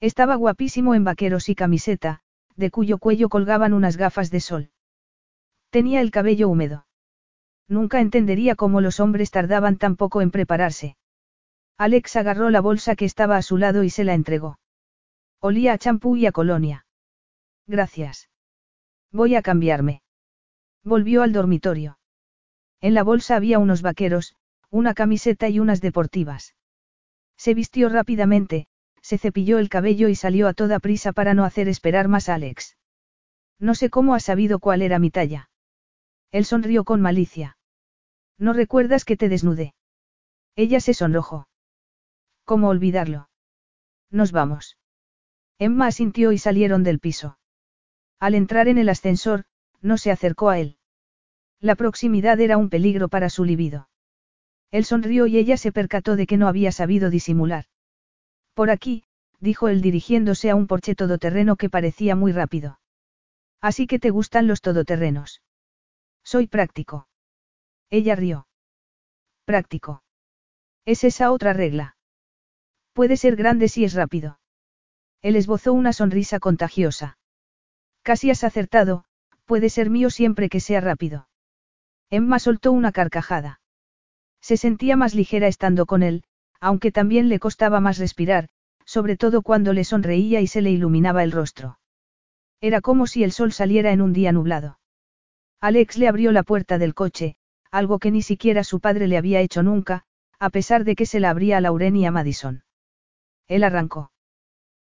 Estaba 0.00 0.36
guapísimo 0.36 0.94
en 0.94 1.04
vaqueros 1.04 1.50
y 1.50 1.54
camiseta, 1.54 2.22
de 2.56 2.70
cuyo 2.70 2.96
cuello 2.96 3.28
colgaban 3.28 3.74
unas 3.74 3.98
gafas 3.98 4.30
de 4.30 4.40
sol. 4.40 4.70
Tenía 5.72 6.02
el 6.02 6.10
cabello 6.10 6.50
húmedo. 6.50 6.84
Nunca 7.66 8.02
entendería 8.02 8.56
cómo 8.56 8.82
los 8.82 9.00
hombres 9.00 9.30
tardaban 9.30 9.78
tan 9.78 9.96
poco 9.96 10.20
en 10.20 10.30
prepararse. 10.30 10.98
Alex 11.78 12.16
agarró 12.16 12.50
la 12.50 12.60
bolsa 12.60 12.94
que 12.94 13.06
estaba 13.06 13.38
a 13.38 13.42
su 13.42 13.56
lado 13.56 13.82
y 13.82 13.88
se 13.88 14.04
la 14.04 14.12
entregó. 14.12 14.58
Olía 15.40 15.72
a 15.72 15.78
champú 15.78 16.14
y 16.16 16.26
a 16.26 16.32
colonia. 16.32 16.84
Gracias. 17.66 18.28
Voy 19.12 19.34
a 19.34 19.40
cambiarme. 19.40 20.02
Volvió 20.84 21.22
al 21.22 21.32
dormitorio. 21.32 21.98
En 22.82 22.92
la 22.92 23.02
bolsa 23.02 23.36
había 23.36 23.58
unos 23.58 23.80
vaqueros, 23.80 24.36
una 24.68 24.92
camiseta 24.92 25.48
y 25.48 25.58
unas 25.58 25.80
deportivas. 25.80 26.54
Se 27.38 27.54
vistió 27.54 27.88
rápidamente, 27.88 28.66
se 29.00 29.16
cepilló 29.16 29.58
el 29.58 29.70
cabello 29.70 30.08
y 30.08 30.16
salió 30.16 30.48
a 30.48 30.52
toda 30.52 30.80
prisa 30.80 31.12
para 31.12 31.32
no 31.32 31.44
hacer 31.44 31.66
esperar 31.66 32.08
más 32.08 32.28
a 32.28 32.34
Alex. 32.34 32.76
No 33.58 33.74
sé 33.74 33.88
cómo 33.88 34.14
ha 34.14 34.20
sabido 34.20 34.58
cuál 34.58 34.82
era 34.82 34.98
mi 34.98 35.10
talla. 35.10 35.48
Él 36.32 36.44
sonrió 36.44 36.84
con 36.84 37.00
malicia. 37.00 37.56
¿No 38.38 38.52
recuerdas 38.54 39.04
que 39.04 39.16
te 39.16 39.28
desnudé? 39.28 39.74
Ella 40.56 40.80
se 40.80 40.94
sonrojó. 40.94 41.46
¿Cómo 42.44 42.68
olvidarlo? 42.68 43.28
Nos 44.10 44.32
vamos. 44.32 44.76
Emma 45.58 45.86
asintió 45.86 46.32
y 46.32 46.38
salieron 46.38 46.82
del 46.82 46.98
piso. 46.98 47.38
Al 48.18 48.34
entrar 48.34 48.68
en 48.68 48.78
el 48.78 48.88
ascensor, 48.88 49.44
no 49.80 49.98
se 49.98 50.10
acercó 50.10 50.48
a 50.48 50.58
él. 50.58 50.78
La 51.60 51.76
proximidad 51.76 52.40
era 52.40 52.56
un 52.56 52.70
peligro 52.70 53.08
para 53.08 53.30
su 53.30 53.44
libido. 53.44 53.88
Él 54.70 54.84
sonrió 54.84 55.26
y 55.26 55.36
ella 55.36 55.56
se 55.56 55.70
percató 55.70 56.16
de 56.16 56.26
que 56.26 56.36
no 56.36 56.48
había 56.48 56.72
sabido 56.72 57.10
disimular. 57.10 57.66
Por 58.54 58.70
aquí, 58.70 59.04
dijo 59.38 59.68
él 59.68 59.82
dirigiéndose 59.82 60.50
a 60.50 60.56
un 60.56 60.66
porche 60.66 60.94
todoterreno 60.94 61.56
que 61.56 61.68
parecía 61.68 62.16
muy 62.16 62.32
rápido. 62.32 62.80
Así 63.60 63.86
que 63.86 63.98
te 63.98 64.10
gustan 64.10 64.46
los 64.46 64.60
todoterrenos. 64.60 65.42
Soy 66.32 66.46
práctico. 66.46 67.08
Ella 67.90 68.16
rió. 68.16 68.46
Práctico. 69.44 70.02
Es 70.86 71.04
esa 71.04 71.30
otra 71.30 71.52
regla. 71.52 71.98
Puede 72.94 73.18
ser 73.18 73.36
grande 73.36 73.68
si 73.68 73.84
es 73.84 73.92
rápido. 73.92 74.40
Él 75.20 75.36
esbozó 75.36 75.74
una 75.74 75.92
sonrisa 75.92 76.40
contagiosa. 76.40 77.18
Casi 78.00 78.30
has 78.30 78.44
acertado, 78.44 79.04
puede 79.44 79.68
ser 79.68 79.90
mío 79.90 80.08
siempre 80.08 80.48
que 80.48 80.60
sea 80.60 80.80
rápido. 80.80 81.28
Emma 82.08 82.38
soltó 82.38 82.72
una 82.72 82.92
carcajada. 82.92 83.60
Se 84.40 84.56
sentía 84.56 84.96
más 84.96 85.14
ligera 85.14 85.48
estando 85.48 85.84
con 85.84 86.02
él, 86.02 86.24
aunque 86.60 86.92
también 86.92 87.28
le 87.28 87.40
costaba 87.40 87.78
más 87.80 87.98
respirar, 87.98 88.48
sobre 88.86 89.18
todo 89.18 89.42
cuando 89.42 89.74
le 89.74 89.84
sonreía 89.84 90.40
y 90.40 90.46
se 90.46 90.62
le 90.62 90.70
iluminaba 90.70 91.24
el 91.24 91.32
rostro. 91.32 91.78
Era 92.62 92.80
como 92.80 93.06
si 93.06 93.22
el 93.22 93.32
sol 93.32 93.52
saliera 93.52 93.92
en 93.92 94.00
un 94.00 94.14
día 94.14 94.32
nublado. 94.32 94.78
Alex 95.62 95.96
le 95.96 96.08
abrió 96.08 96.32
la 96.32 96.42
puerta 96.42 96.76
del 96.76 96.92
coche, 96.92 97.36
algo 97.70 98.00
que 98.00 98.10
ni 98.10 98.20
siquiera 98.20 98.64
su 98.64 98.80
padre 98.80 99.06
le 99.06 99.16
había 99.16 99.40
hecho 99.40 99.62
nunca, 99.62 100.02
a 100.40 100.50
pesar 100.50 100.82
de 100.82 100.96
que 100.96 101.06
se 101.06 101.20
la 101.20 101.30
abría 101.30 101.58
a 101.58 101.60
Lauren 101.60 101.94
y 101.94 102.04
a 102.04 102.10
Madison. 102.10 102.64
Él 103.46 103.62
arrancó. 103.62 104.10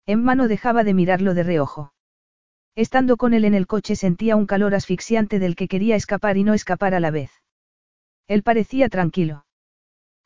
Emma 0.05 0.35
no 0.35 0.49
dejaba 0.49 0.83
de 0.83 0.93
mirarlo 0.93 1.33
de 1.33 1.43
reojo. 1.43 1.93
Estando 2.75 3.15
con 3.15 3.33
él 3.33 3.45
en 3.45 3.53
el 3.53 3.67
coche 3.67 3.95
sentía 3.95 4.35
un 4.35 4.47
calor 4.47 4.75
asfixiante 4.75 5.39
del 5.39 5.55
que 5.55 5.69
quería 5.69 5.95
escapar 5.95 6.35
y 6.35 6.43
no 6.43 6.53
escapar 6.53 6.93
a 6.93 6.99
la 6.99 7.09
vez. 7.09 7.31
Él 8.27 8.43
parecía 8.43 8.89
tranquilo. 8.89 9.45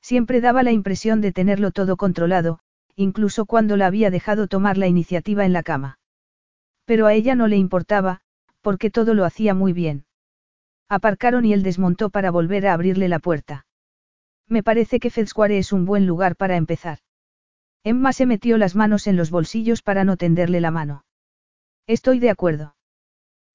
Siempre 0.01 0.41
daba 0.41 0.63
la 0.63 0.71
impresión 0.71 1.21
de 1.21 1.31
tenerlo 1.31 1.69
todo 1.69 1.95
controlado, 1.95 2.57
incluso 2.95 3.45
cuando 3.45 3.77
la 3.77 3.85
había 3.85 4.09
dejado 4.09 4.47
tomar 4.47 4.79
la 4.79 4.87
iniciativa 4.87 5.45
en 5.45 5.53
la 5.53 5.61
cama. 5.61 5.99
Pero 6.85 7.05
a 7.05 7.13
ella 7.13 7.35
no 7.35 7.45
le 7.45 7.57
importaba, 7.57 8.21
porque 8.61 8.89
todo 8.89 9.13
lo 9.13 9.25
hacía 9.25 9.53
muy 9.53 9.73
bien. 9.73 10.05
Aparcaron 10.89 11.45
y 11.45 11.53
él 11.53 11.61
desmontó 11.61 12.09
para 12.09 12.31
volver 12.31 12.65
a 12.67 12.73
abrirle 12.73 13.07
la 13.07 13.19
puerta. 13.19 13.67
Me 14.47 14.63
parece 14.63 14.99
que 14.99 15.11
Fezcuare 15.11 15.59
es 15.59 15.71
un 15.71 15.85
buen 15.85 16.07
lugar 16.07 16.35
para 16.35 16.57
empezar. 16.57 16.97
Emma 17.83 18.11
se 18.11 18.25
metió 18.25 18.57
las 18.57 18.75
manos 18.75 19.05
en 19.05 19.15
los 19.15 19.29
bolsillos 19.29 19.83
para 19.83 20.03
no 20.03 20.17
tenderle 20.17 20.59
la 20.59 20.71
mano. 20.71 21.05
Estoy 21.85 22.19
de 22.19 22.31
acuerdo. 22.31 22.75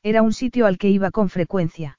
Era 0.03 0.23
un 0.23 0.33
sitio 0.33 0.67
al 0.67 0.79
que 0.79 0.91
iba 0.91 1.11
con 1.11 1.29
frecuencia. 1.29 1.99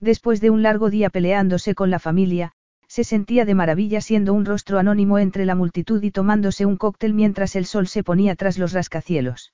Después 0.00 0.40
de 0.40 0.50
un 0.50 0.62
largo 0.62 0.88
día 0.88 1.10
peleándose 1.10 1.74
con 1.74 1.90
la 1.90 1.98
familia, 1.98 2.52
se 2.86 3.02
sentía 3.02 3.44
de 3.44 3.54
maravilla 3.54 4.00
siendo 4.00 4.34
un 4.34 4.44
rostro 4.44 4.78
anónimo 4.78 5.18
entre 5.18 5.46
la 5.46 5.54
multitud 5.54 6.02
y 6.02 6.10
tomándose 6.10 6.66
un 6.66 6.76
cóctel 6.76 7.12
mientras 7.12 7.56
el 7.56 7.66
sol 7.66 7.88
se 7.88 8.04
ponía 8.04 8.36
tras 8.36 8.58
los 8.58 8.72
rascacielos. 8.72 9.52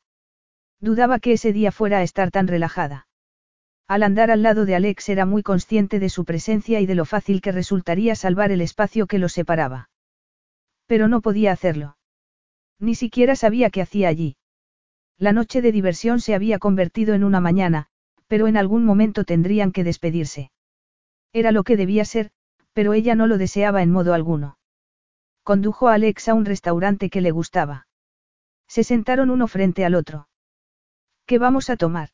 Dudaba 0.80 1.20
que 1.20 1.32
ese 1.32 1.53
día 1.53 1.72
fuera 1.72 1.98
a 1.98 2.03
estar 2.03 2.30
tan 2.30 2.48
relajada. 2.48 3.07
Al 3.91 4.05
andar 4.05 4.30
al 4.30 4.45
lado 4.45 4.66
de 4.66 4.76
Alex 4.76 5.09
era 5.09 5.26
muy 5.26 5.43
consciente 5.43 5.99
de 5.99 6.11
su 6.11 6.24
presencia 6.24 6.78
y 6.78 6.86
de 6.86 6.95
lo 6.95 7.05
fácil 7.05 7.41
que 7.41 7.51
resultaría 7.51 8.14
salvar 8.14 8.53
el 8.53 8.61
espacio 8.61 9.09
que 9.09 9.18
los 9.18 9.32
separaba. 9.32 9.91
Pero 10.86 11.09
no 11.09 11.20
podía 11.20 11.51
hacerlo. 11.51 11.97
Ni 12.78 12.95
siquiera 12.95 13.34
sabía 13.34 13.68
qué 13.68 13.82
hacía 13.82 14.07
allí. 14.07 14.36
La 15.18 15.32
noche 15.32 15.61
de 15.61 15.72
diversión 15.72 16.20
se 16.20 16.36
había 16.36 16.61
convertido 16.61 17.14
en 17.14 17.24
una 17.24 17.41
mañana, 17.41 17.88
pero 18.28 18.47
en 18.47 18.57
algún 18.57 18.84
momento 18.84 19.24
tendrían 19.24 19.72
que 19.72 19.82
despedirse. 19.82 20.53
Era 21.32 21.51
lo 21.51 21.64
que 21.64 21.76
debía 21.76 22.05
ser, 22.05 22.30
pero 22.72 22.93
ella 22.93 23.16
no 23.16 23.26
lo 23.26 23.38
deseaba 23.38 23.82
en 23.82 23.91
modo 23.91 24.14
alguno. 24.14 24.57
Condujo 25.43 25.88
a 25.88 25.95
Alex 25.95 26.28
a 26.28 26.34
un 26.34 26.45
restaurante 26.45 27.11
que 27.11 27.22
le 27.22 27.32
gustaba. 27.32 27.88
Se 28.68 28.84
sentaron 28.84 29.30
uno 29.30 29.49
frente 29.49 29.84
al 29.84 29.97
otro. 29.97 30.28
¿Qué 31.26 31.41
vamos 31.41 31.70
a 31.70 31.76
tomar? 31.76 32.11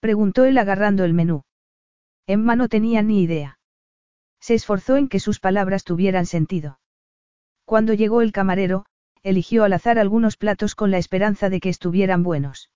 Preguntó 0.00 0.44
él 0.44 0.58
agarrando 0.58 1.04
el 1.04 1.14
menú. 1.14 1.42
Emma 2.26 2.56
no 2.56 2.68
tenía 2.68 3.02
ni 3.02 3.22
idea. 3.22 3.58
Se 4.40 4.54
esforzó 4.54 4.96
en 4.96 5.08
que 5.08 5.20
sus 5.20 5.40
palabras 5.40 5.84
tuvieran 5.84 6.26
sentido. 6.26 6.80
Cuando 7.66 7.92
llegó 7.92 8.22
el 8.22 8.32
camarero, 8.32 8.86
eligió 9.22 9.64
al 9.64 9.74
azar 9.74 9.98
algunos 9.98 10.36
platos 10.36 10.74
con 10.74 10.90
la 10.90 10.98
esperanza 10.98 11.50
de 11.50 11.60
que 11.60 11.68
estuvieran 11.68 12.22
buenos. 12.22 12.70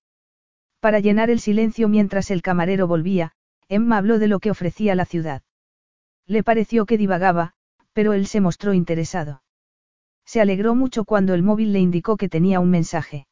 Para 0.80 1.00
llenar 1.00 1.30
el 1.30 1.40
silencio 1.40 1.88
mientras 1.88 2.30
el 2.30 2.42
camarero 2.42 2.86
volvía, 2.86 3.32
Emma 3.68 3.96
habló 3.96 4.18
de 4.18 4.28
lo 4.28 4.40
que 4.40 4.50
ofrecía 4.50 4.94
la 4.94 5.06
ciudad. 5.06 5.42
Le 6.26 6.42
pareció 6.42 6.84
que 6.84 6.98
divagaba, 6.98 7.54
pero 7.94 8.12
él 8.12 8.26
se 8.26 8.40
mostró 8.40 8.74
interesado. 8.74 9.42
Se 10.26 10.40
alegró 10.40 10.74
mucho 10.74 11.04
cuando 11.04 11.32
el 11.32 11.42
móvil 11.42 11.72
le 11.72 11.80
indicó 11.80 12.16
que 12.16 12.28
tenía 12.28 12.60
un 12.60 12.70
mensaje. 12.70 13.26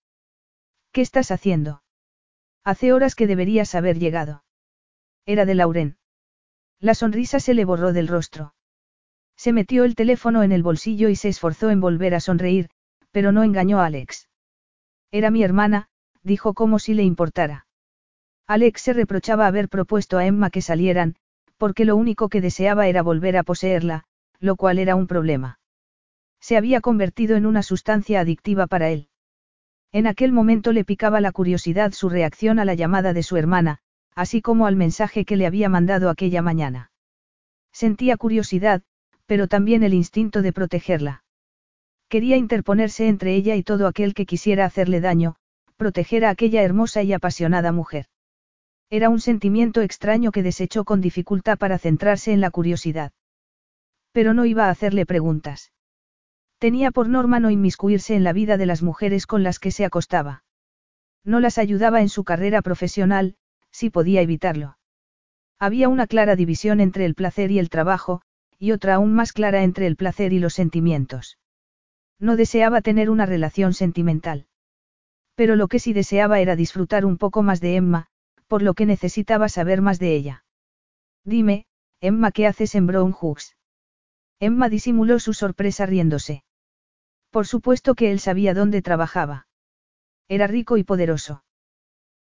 ¿Qué 0.93 1.03
estás 1.03 1.31
haciendo? 1.31 1.83
Hace 2.65 2.93
horas 2.93 3.15
que 3.15 3.27
deberías 3.27 3.75
haber 3.75 3.99
llegado. 3.99 4.45
Era 5.27 5.45
de 5.45 5.55
Lauren. 5.55 5.97
La 6.79 6.95
sonrisa 6.95 7.41
se 7.41 7.55
le 7.55 7.65
borró 7.65 7.93
del 7.93 8.09
rostro. 8.09 8.55
Se 9.37 9.53
metió 9.53 9.85
el 9.85 9.95
teléfono 9.95 10.43
en 10.43 10.53
el 10.53 10.63
bolsillo 10.63 11.09
y 11.09 11.17
se 11.17 11.29
esforzó 11.29 11.71
en 11.71 11.81
volver 11.81 12.15
a 12.15 12.21
sonreír, 12.21 12.71
pero 13.11 13.33
no 13.33 13.43
engañó 13.43 13.81
a 13.81 13.87
Alex. 13.87 14.29
Era 15.11 15.31
mi 15.31 15.43
hermana, 15.43 15.89
dijo 16.23 16.55
como 16.55 16.79
si 16.79 16.95
le 16.95 17.03
importara. 17.03 17.67
Alex 18.47 18.83
se 18.83 18.93
reprochaba 18.93 19.47
haber 19.47 19.69
propuesto 19.69 20.19
a 20.19 20.27
Emma 20.27 20.51
que 20.51 20.63
salieran, 20.63 21.17
porque 21.57 21.85
lo 21.85 21.97
único 21.97 22.29
que 22.29 22.41
deseaba 22.41 22.87
era 22.87 23.03
volver 23.03 23.37
a 23.37 23.43
poseerla, 23.43 24.05
lo 24.39 24.57
cual 24.57 24.79
era 24.79 24.97
un 24.97 25.07
problema. 25.07 25.61
Se 26.41 26.57
había 26.57 26.81
convertido 26.81 27.37
en 27.37 27.47
una 27.47 27.63
sustancia 27.63 28.21
adictiva 28.21 28.67
para 28.67 28.91
él. 28.91 29.09
En 29.93 30.07
aquel 30.07 30.33
momento 30.33 30.73
le 30.73 30.85
picaba 30.85 31.21
la 31.21 31.33
curiosidad 31.33 31.93
su 31.93 32.09
reacción 32.09 32.59
a 32.59 32.65
la 32.65 32.75
llamada 32.75 33.13
de 33.13 33.23
su 33.23 33.37
hermana, 33.37 33.79
así 34.15 34.41
como 34.41 34.67
al 34.67 34.75
mensaje 34.75 35.27
que 35.27 35.37
le 35.37 35.47
había 35.47 35.69
mandado 35.69 36.09
aquella 36.09 36.41
mañana. 36.41 36.91
Sentía 37.73 38.17
curiosidad, 38.17 38.83
pero 39.27 39.49
también 39.49 39.83
el 39.83 39.95
instinto 39.95 40.43
de 40.43 40.53
protegerla. 40.53 41.25
Quería 42.09 42.37
interponerse 42.37 43.09
entre 43.09 43.35
ella 43.35 43.57
y 43.57 43.63
todo 43.63 43.87
aquel 43.87 44.15
que 44.15 44.27
quisiera 44.27 44.65
hacerle 44.65 45.01
daño, 45.01 45.37
proteger 45.77 46.25
a 46.25 46.31
aquella 46.31 46.63
hermosa 46.63 47.03
y 47.03 47.13
apasionada 47.13 47.73
mujer. 47.73 48.07
Era 48.91 49.09
un 49.09 49.21
sentimiento 49.21 49.81
extraño 49.81 50.33
que 50.33 50.43
desechó 50.43 50.85
con 50.85 51.01
dificultad 51.01 51.59
para 51.59 51.79
centrarse 51.79 52.33
en 52.33 52.43
la 52.43 52.51
curiosidad. 52.51 53.13
Pero 54.13 54.35
no 54.35 54.45
iba 54.45 54.67
a 54.67 54.71
hacerle 54.71 55.07
preguntas. 55.07 55.72
Tenía 56.63 56.93
por 56.93 57.09
norma 57.09 57.41
no 57.41 57.51
inmiscuirse 57.51 58.15
en 58.15 58.23
la 58.23 58.33
vida 58.33 58.57
de 58.57 58.67
las 58.67 58.85
mujeres 58.85 59.27
con 59.27 59.43
las 59.43 59.59
que 59.59 59.73
se 59.73 59.85
acostaba. 59.85 60.45
No 61.25 61.41
las 61.41 61.59
ayudaba 61.59 62.03
en 62.03 62.09
su 62.09 62.23
carrera 62.23 62.63
profesional, 62.63 63.35
si 63.73 63.91
podía 63.91 64.21
evitarlo. 64.21 64.79
Había 65.59 65.89
una 65.89 66.07
clara 66.07 66.37
división 66.37 66.79
entre 66.79 67.05
el 67.05 67.17
placer 67.17 67.51
y 67.51 67.59
el 67.59 67.69
trabajo, 67.69 68.23
y 68.61 68.71
otra 68.71 68.95
aún 68.95 69.13
más 69.13 69.33
clara 69.33 69.65
entre 69.65 69.89
el 69.89 69.97
placer 69.97 70.33
y 70.33 70.39
los 70.39 70.55
sentimientos. 70.55 71.37
No 72.21 72.37
deseaba 72.37 72.81
tener 72.81 73.11
una 73.11 73.27
relación 73.27 73.75
sentimental. 73.75 74.47
Pero 75.35 75.57
lo 75.57 75.67
que 75.67 75.81
sí 75.81 75.93
deseaba 75.93 76.39
era 76.39 76.55
disfrutar 76.55 77.05
un 77.05 77.19
poco 77.19 77.43
más 77.43 77.61
de 77.61 77.75
Emma, 77.75 78.07
por 78.47 78.63
lo 78.63 78.75
que 78.75 78.87
necesitaba 78.87 79.49
saber 79.49 79.83
más 79.83 79.99
de 79.99 80.15
ella. 80.15 80.45
Dime, 81.25 81.67
Emma, 82.01 82.31
¿qué 82.31 82.47
haces 82.47 82.77
en 82.77 82.87
Brown 82.87 83.11
Hooks? 83.11 83.57
Emma 84.39 84.69
disimuló 84.69 85.19
su 85.19 85.33
sorpresa 85.33 85.87
riéndose. 85.87 86.45
Por 87.33 87.47
supuesto 87.47 87.95
que 87.95 88.13
él 88.13 88.21
sabía 88.21 88.53
dónde 88.53 88.83
trabajaba. 88.83 89.47
Era 90.29 90.47
rico 90.47 90.77
y 90.77 90.85
poderoso. 90.85 91.45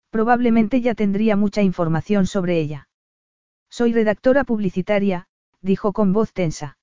Probablemente 0.09 0.81
ya 0.81 0.95
tendría 0.95 1.37
mucha 1.37 1.61
información 1.61 2.27
sobre 2.27 2.59
ella. 2.59 2.89
Soy 3.69 3.93
redactora 3.93 4.45
publicitaria, 4.45 5.27
dijo 5.61 5.93
con 5.93 6.15
voz 6.15 6.33
tensa. 6.33 6.79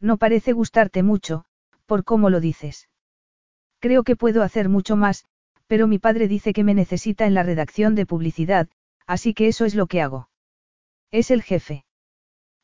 No 0.00 0.16
parece 0.16 0.52
gustarte 0.52 1.04
mucho, 1.04 1.44
por 1.86 2.02
cómo 2.02 2.28
lo 2.28 2.40
dices. 2.40 2.88
Creo 3.78 4.02
que 4.02 4.16
puedo 4.16 4.42
hacer 4.42 4.68
mucho 4.68 4.96
más, 4.96 5.24
pero 5.68 5.86
mi 5.86 6.00
padre 6.00 6.26
dice 6.26 6.52
que 6.52 6.64
me 6.64 6.74
necesita 6.74 7.24
en 7.24 7.34
la 7.34 7.44
redacción 7.44 7.94
de 7.94 8.04
publicidad, 8.04 8.68
así 9.06 9.32
que 9.32 9.46
eso 9.46 9.64
es 9.64 9.76
lo 9.76 9.86
que 9.86 10.02
hago. 10.02 10.28
Es 11.12 11.30
el 11.30 11.42
jefe. 11.42 11.84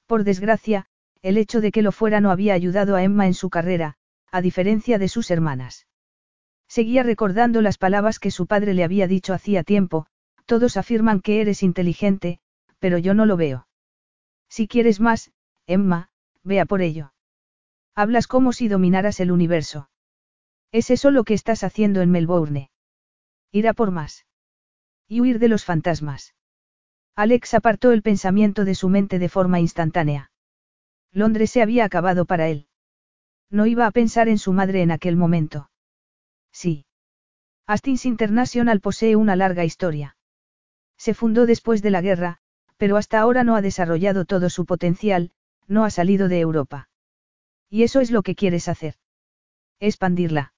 Por 0.07 0.25
desgracia, 0.25 0.87
el 1.23 1.39
hecho 1.39 1.61
de 1.61 1.71
que 1.71 1.83
lo 1.83 1.93
fuera 1.93 2.21
no 2.21 2.33
había 2.33 2.55
ayudado 2.55 2.97
a 2.97 3.05
Emma 3.05 3.29
en 3.29 3.35
su 3.35 3.51
carrera, 3.51 3.99
a 4.31 4.41
diferencia 4.41 4.99
de 4.99 5.09
sus 5.09 5.31
hermanas. 5.31 5.87
Seguía 6.69 7.03
recordando 7.03 7.63
las 7.63 7.79
palabras 7.79 8.19
que 8.19 8.31
su 8.31 8.47
padre 8.47 8.75
le 8.75 8.85
había 8.85 9.07
dicho 9.07 9.35
hacía 9.35 9.65
tiempo, 9.65 10.07
todos 10.47 10.77
afirman 10.77 11.21
que 11.21 11.41
eres 11.41 11.63
inteligente, 11.63 12.41
pero 12.79 12.99
yo 12.99 13.15
no 13.15 13.27
lo 13.27 13.37
veo. 13.37 13.67
Si 14.49 14.69
quieres 14.69 15.01
más, 15.01 15.33
Emma, 15.67 16.11
vea 16.43 16.67
por 16.67 16.81
ello. 16.81 17.13
Hablas 17.95 18.27
como 18.27 18.53
si 18.53 18.69
dominaras 18.69 19.21
el 19.21 19.31
universo. 19.31 19.91
¿Es 20.73 20.91
eso 20.91 21.11
lo 21.11 21.25
que 21.25 21.35
estás 21.35 21.65
haciendo 21.65 22.01
en 22.01 22.11
Melbourne? 22.11 22.71
Ir 23.53 23.75
por 23.75 23.91
más. 23.91 24.27
Y 25.09 25.21
huir 25.21 25.41
de 25.41 25.49
los 25.49 25.65
fantasmas. 25.65 26.35
Alex 27.17 27.55
apartó 27.55 27.91
el 27.91 28.03
pensamiento 28.03 28.65
de 28.65 28.77
su 28.77 28.89
mente 28.89 29.19
de 29.19 29.29
forma 29.29 29.59
instantánea. 29.59 30.31
Londres 31.13 31.51
se 31.51 31.63
había 31.63 31.85
acabado 31.85 32.25
para 32.25 32.49
él. 32.49 32.69
No 33.51 33.67
iba 33.67 33.87
a 33.87 33.91
pensar 33.91 34.29
en 34.29 34.39
su 34.39 34.53
madre 34.53 34.83
en 34.83 34.91
aquel 34.91 35.17
momento. 35.17 35.71
Sí. 36.53 36.87
Astins 37.67 38.07
International 38.07 38.81
posee 38.81 39.17
una 39.17 39.37
larga 39.37 39.65
historia. 39.65 40.17
Se 40.97 41.15
fundó 41.15 41.47
después 41.47 41.83
de 41.83 41.91
la 41.91 42.01
guerra, 42.01 42.39
pero 42.77 42.97
hasta 42.97 43.21
ahora 43.21 43.45
no 43.45 43.57
ha 43.57 43.63
desarrollado 43.63 44.25
todo 44.25 44.51
su 44.51 44.67
potencial, 44.67 45.33
no 45.67 45.85
ha 45.85 45.91
salido 45.91 46.29
de 46.29 46.41
Europa. 46.41 46.89
Y 47.69 47.83
eso 47.83 48.01
es 48.01 48.11
lo 48.11 48.23
que 48.23 48.35
quieres 48.35 48.69
hacer. 48.69 48.95
Expandirla. 49.79 50.53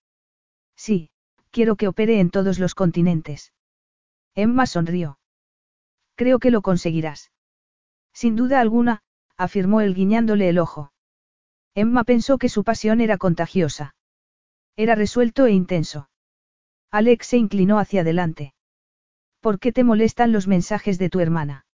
Sí, 0.77 1.11
quiero 1.51 1.77
que 1.77 1.89
opere 1.89 2.21
en 2.21 2.31
todos 2.31 2.59
los 2.59 2.75
continentes. 2.75 3.53
Emma 4.35 4.67
sonrió. 4.67 5.19
Creo 6.15 6.39
que 6.39 6.51
lo 6.51 6.63
conseguirás. 6.63 7.31
Sin 8.13 8.37
duda 8.37 8.61
alguna, 8.61 9.03
afirmó 9.37 9.81
él 9.81 9.95
guiñándole 9.95 10.49
el 10.49 10.59
ojo. 10.59 10.93
Emma 11.75 12.05
pensó 12.05 12.39
que 12.39 12.49
su 12.49 12.65
pasión 12.65 13.01
era 13.01 13.17
contagiosa. 13.17 13.95
Era 14.77 14.95
resuelto 14.95 15.47
e 15.47 15.53
intenso. 15.53 16.09
Alex 16.91 17.29
se 17.29 17.39
inclinó 17.39 17.79
hacia 17.79 18.03
adelante. 18.03 18.55
¿Por 19.41 19.59
qué 19.59 19.73
te 19.73 19.83
molestan 19.83 20.33
los 20.33 20.47
mensajes 20.47 20.99
de 20.99 21.09
tu 21.09 21.21
hermana? 21.21 21.67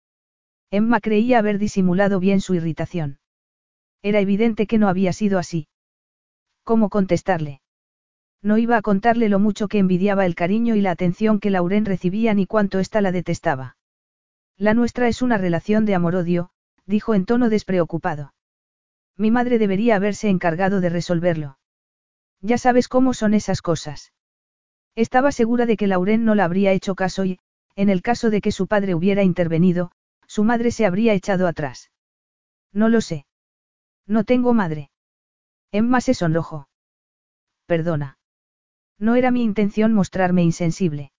Emma 0.70 1.00
creía 1.00 1.38
haber 1.38 1.58
disimulado 1.58 2.20
bien 2.20 2.40
su 2.40 2.54
irritación. 2.54 3.18
Era 4.02 4.20
evidente 4.20 4.66
que 4.66 4.78
no 4.78 4.88
había 4.88 5.12
sido 5.12 5.38
así. 5.38 5.68
¿Cómo 6.62 6.90
contestarle? 6.90 7.60
No 8.42 8.58
iba 8.58 8.76
a 8.76 8.82
contarle 8.82 9.28
lo 9.28 9.38
mucho 9.38 9.66
que 9.66 9.78
envidiaba 9.78 10.26
el 10.26 10.34
cariño 10.34 10.76
y 10.76 10.80
la 10.80 10.90
atención 10.90 11.40
que 11.40 11.50
Lauren 11.50 11.86
recibía 11.86 12.34
ni 12.34 12.46
cuánto 12.46 12.78
ésta 12.78 13.00
la 13.00 13.12
detestaba. 13.12 13.76
La 14.58 14.74
nuestra 14.74 15.08
es 15.08 15.22
una 15.22 15.38
relación 15.38 15.86
de 15.86 15.94
amor-odio, 15.94 16.50
dijo 16.84 17.14
en 17.14 17.24
tono 17.24 17.48
despreocupado. 17.48 18.34
Mi 19.16 19.30
madre 19.30 19.58
debería 19.58 19.96
haberse 19.96 20.28
encargado 20.28 20.80
de 20.80 20.90
resolverlo. 20.90 21.58
Ya 22.40 22.58
sabes 22.58 22.88
cómo 22.88 23.14
son 23.14 23.34
esas 23.34 23.62
cosas. 23.62 24.12
Estaba 24.94 25.32
segura 25.32 25.66
de 25.66 25.76
que 25.76 25.86
Lauren 25.86 26.24
no 26.24 26.34
la 26.34 26.44
habría 26.44 26.72
hecho 26.72 26.94
caso 26.94 27.24
y, 27.24 27.38
en 27.76 27.88
el 27.88 28.02
caso 28.02 28.30
de 28.30 28.40
que 28.40 28.52
su 28.52 28.66
padre 28.66 28.94
hubiera 28.94 29.22
intervenido, 29.22 29.90
su 30.26 30.44
madre 30.44 30.70
se 30.70 30.86
habría 30.86 31.12
echado 31.14 31.46
atrás. 31.46 31.90
No 32.72 32.88
lo 32.88 33.00
sé. 33.00 33.26
No 34.06 34.24
tengo 34.24 34.52
madre. 34.54 34.90
Emma 35.72 36.00
se 36.00 36.14
sonrojó. 36.14 36.68
Perdona. 37.66 38.18
No 38.98 39.14
era 39.14 39.30
mi 39.30 39.42
intención 39.42 39.92
mostrarme 39.92 40.42
insensible. 40.42 41.12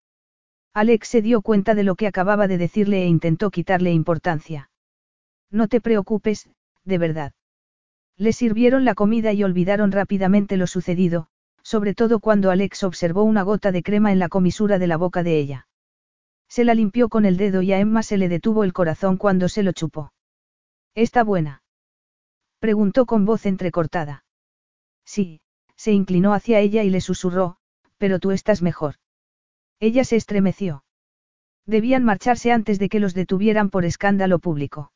Alex 0.74 1.08
se 1.08 1.22
dio 1.22 1.42
cuenta 1.42 1.76
de 1.76 1.84
lo 1.84 1.96
que 1.96 2.08
acababa 2.08 2.48
de 2.48 2.58
decirle 2.58 3.04
e 3.04 3.08
intentó 3.08 3.50
quitarle 3.52 3.92
importancia. 3.92 4.70
No 5.52 5.68
te 5.68 5.82
preocupes, 5.82 6.50
de 6.84 6.98
verdad. 6.98 7.34
Le 8.18 8.34
sirvieron 8.34 8.84
la 8.84 8.96
comida 8.96 9.32
y 9.34 9.44
olvidaron 9.44 9.92
rápidamente 9.92 10.58
lo 10.58 10.66
sucedido, 10.68 11.28
sobre 11.62 11.94
todo 11.94 12.20
cuando 12.20 12.50
Alex 12.50 12.84
observó 12.84 13.24
una 13.24 13.44
gota 13.44 13.72
de 13.72 13.84
crema 13.84 14.12
en 14.12 14.20
la 14.20 14.30
comisura 14.30 14.80
de 14.80 14.88
la 14.88 14.98
boca 14.98 15.22
de 15.22 15.38
ella. 15.38 15.68
Se 16.50 16.64
la 16.64 16.74
limpió 16.74 17.10
con 17.10 17.26
el 17.26 17.38
dedo 17.38 17.62
y 17.62 17.74
a 17.74 17.80
Emma 17.80 18.04
se 18.04 18.18
le 18.18 18.30
detuvo 18.30 18.64
el 18.64 18.74
corazón 18.74 19.18
cuando 19.18 19.50
se 19.50 19.64
lo 19.64 19.72
chupó. 19.72 20.14
¿Está 20.96 21.24
buena? 21.24 21.62
Preguntó 22.60 23.06
con 23.06 23.26
voz 23.26 23.46
entrecortada. 23.46 24.24
Sí, 25.06 25.42
se 25.76 25.92
inclinó 25.92 26.34
hacia 26.34 26.60
ella 26.60 26.84
y 26.84 26.90
le 26.90 27.02
susurró, 27.02 27.58
pero 27.98 28.20
tú 28.20 28.32
estás 28.32 28.62
mejor. 28.62 28.96
Ella 29.80 30.04
se 30.04 30.16
estremeció. 30.16 30.84
Debían 31.68 32.04
marcharse 32.04 32.52
antes 32.52 32.80
de 32.80 32.90
que 32.90 33.00
los 33.00 33.14
detuvieran 33.14 33.70
por 33.70 33.86
escándalo 33.86 34.40
público. 34.40 34.92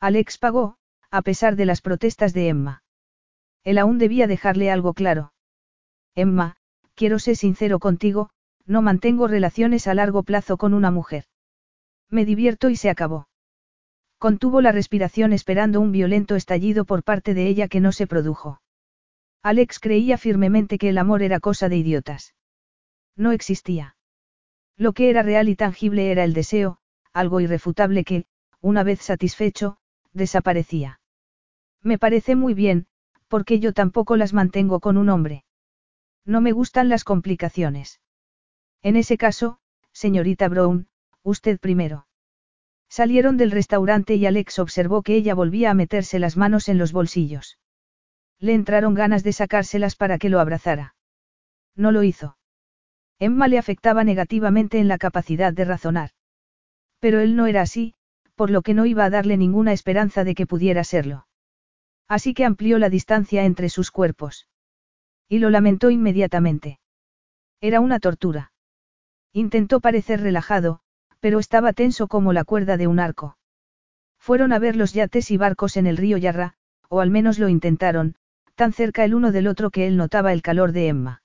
Alex 0.00 0.36
pagó, 0.36 0.76
a 1.14 1.22
pesar 1.22 1.54
de 1.54 1.64
las 1.64 1.80
protestas 1.80 2.34
de 2.34 2.48
Emma. 2.48 2.82
Él 3.62 3.78
aún 3.78 3.98
debía 3.98 4.26
dejarle 4.26 4.72
algo 4.72 4.94
claro. 4.94 5.32
Emma, 6.16 6.56
quiero 6.96 7.20
ser 7.20 7.36
sincero 7.36 7.78
contigo, 7.78 8.30
no 8.66 8.82
mantengo 8.82 9.28
relaciones 9.28 9.86
a 9.86 9.94
largo 9.94 10.24
plazo 10.24 10.56
con 10.56 10.74
una 10.74 10.90
mujer. 10.90 11.26
Me 12.10 12.24
divierto 12.24 12.68
y 12.68 12.74
se 12.74 12.90
acabó. 12.90 13.28
Contuvo 14.18 14.60
la 14.60 14.72
respiración 14.72 15.32
esperando 15.32 15.80
un 15.80 15.92
violento 15.92 16.34
estallido 16.34 16.84
por 16.84 17.04
parte 17.04 17.32
de 17.32 17.46
ella 17.46 17.68
que 17.68 17.78
no 17.78 17.92
se 17.92 18.08
produjo. 18.08 18.60
Alex 19.40 19.78
creía 19.78 20.18
firmemente 20.18 20.78
que 20.78 20.88
el 20.88 20.98
amor 20.98 21.22
era 21.22 21.38
cosa 21.38 21.68
de 21.68 21.76
idiotas. 21.76 22.34
No 23.14 23.30
existía. 23.30 23.94
Lo 24.76 24.92
que 24.94 25.10
era 25.10 25.22
real 25.22 25.48
y 25.48 25.54
tangible 25.54 26.10
era 26.10 26.24
el 26.24 26.34
deseo, 26.34 26.78
algo 27.12 27.38
irrefutable 27.38 28.02
que, 28.02 28.24
una 28.60 28.82
vez 28.82 29.00
satisfecho, 29.00 29.76
desaparecía. 30.12 30.98
Me 31.84 31.98
parece 31.98 32.34
muy 32.34 32.54
bien, 32.54 32.86
porque 33.28 33.60
yo 33.60 33.72
tampoco 33.74 34.16
las 34.16 34.32
mantengo 34.32 34.80
con 34.80 34.96
un 34.96 35.10
hombre. 35.10 35.44
No 36.24 36.40
me 36.40 36.52
gustan 36.52 36.88
las 36.88 37.04
complicaciones. 37.04 38.00
En 38.82 38.96
ese 38.96 39.18
caso, 39.18 39.58
señorita 39.92 40.48
Brown, 40.48 40.88
usted 41.22 41.60
primero. 41.60 42.06
Salieron 42.88 43.36
del 43.36 43.50
restaurante 43.50 44.14
y 44.14 44.24
Alex 44.24 44.58
observó 44.58 45.02
que 45.02 45.14
ella 45.14 45.34
volvía 45.34 45.70
a 45.70 45.74
meterse 45.74 46.18
las 46.18 46.38
manos 46.38 46.68
en 46.68 46.78
los 46.78 46.92
bolsillos. 46.92 47.58
Le 48.38 48.54
entraron 48.54 48.94
ganas 48.94 49.22
de 49.22 49.32
sacárselas 49.32 49.94
para 49.94 50.18
que 50.18 50.30
lo 50.30 50.40
abrazara. 50.40 50.94
No 51.76 51.92
lo 51.92 52.02
hizo. 52.02 52.38
Emma 53.18 53.46
le 53.46 53.58
afectaba 53.58 54.04
negativamente 54.04 54.78
en 54.78 54.88
la 54.88 54.98
capacidad 54.98 55.52
de 55.52 55.64
razonar. 55.64 56.10
Pero 56.98 57.20
él 57.20 57.36
no 57.36 57.46
era 57.46 57.62
así, 57.62 57.94
por 58.34 58.50
lo 58.50 58.62
que 58.62 58.74
no 58.74 58.86
iba 58.86 59.04
a 59.04 59.10
darle 59.10 59.36
ninguna 59.36 59.72
esperanza 59.72 60.24
de 60.24 60.34
que 60.34 60.46
pudiera 60.46 60.84
serlo. 60.84 61.26
Así 62.08 62.34
que 62.34 62.44
amplió 62.44 62.78
la 62.78 62.90
distancia 62.90 63.44
entre 63.44 63.68
sus 63.68 63.90
cuerpos. 63.90 64.48
Y 65.28 65.38
lo 65.38 65.50
lamentó 65.50 65.90
inmediatamente. 65.90 66.78
Era 67.60 67.80
una 67.80 67.98
tortura. 67.98 68.52
Intentó 69.32 69.80
parecer 69.80 70.20
relajado, 70.20 70.80
pero 71.20 71.38
estaba 71.38 71.72
tenso 71.72 72.06
como 72.06 72.32
la 72.32 72.44
cuerda 72.44 72.76
de 72.76 72.86
un 72.86 73.00
arco. 73.00 73.38
Fueron 74.18 74.52
a 74.52 74.58
ver 74.58 74.76
los 74.76 74.92
yates 74.92 75.30
y 75.30 75.36
barcos 75.36 75.76
en 75.76 75.86
el 75.86 75.96
río 75.96 76.18
Yarra, 76.18 76.54
o 76.88 77.00
al 77.00 77.10
menos 77.10 77.38
lo 77.38 77.48
intentaron, 77.48 78.14
tan 78.54 78.72
cerca 78.72 79.04
el 79.04 79.14
uno 79.14 79.32
del 79.32 79.46
otro 79.46 79.70
que 79.70 79.86
él 79.86 79.96
notaba 79.96 80.32
el 80.32 80.42
calor 80.42 80.72
de 80.72 80.88
Emma. 80.88 81.22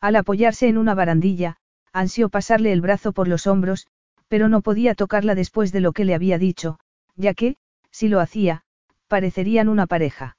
Al 0.00 0.16
apoyarse 0.16 0.68
en 0.68 0.78
una 0.78 0.94
barandilla, 0.94 1.56
ansió 1.92 2.28
pasarle 2.28 2.72
el 2.72 2.80
brazo 2.80 3.12
por 3.12 3.28
los 3.28 3.46
hombros, 3.46 3.86
pero 4.28 4.48
no 4.48 4.60
podía 4.60 4.94
tocarla 4.94 5.34
después 5.34 5.72
de 5.72 5.80
lo 5.80 5.92
que 5.92 6.04
le 6.04 6.14
había 6.14 6.38
dicho, 6.38 6.78
ya 7.16 7.34
que, 7.34 7.56
si 7.90 8.08
lo 8.08 8.20
hacía, 8.20 8.64
parecerían 9.12 9.68
una 9.68 9.86
pareja. 9.86 10.38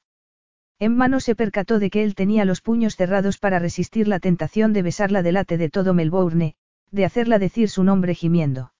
Emma 0.80 1.08
no 1.08 1.20
se 1.20 1.36
percató 1.36 1.78
de 1.78 1.92
que 1.92 2.04
él 2.04 2.16
tenía 2.16 2.44
los 2.44 2.62
puños 2.62 2.96
cerrados 2.96 3.38
para 3.38 3.60
resistir 3.60 4.08
la 4.08 4.20
tentación 4.20 4.74
de 4.74 4.82
besarla 4.82 5.22
delante 5.22 5.60
de 5.60 5.70
todo 5.70 5.94
Melbourne, 5.94 6.56
de 6.90 7.06
hacerla 7.06 7.38
decir 7.38 7.70
su 7.70 7.84
nombre 7.84 8.16
gimiendo. 8.16 8.74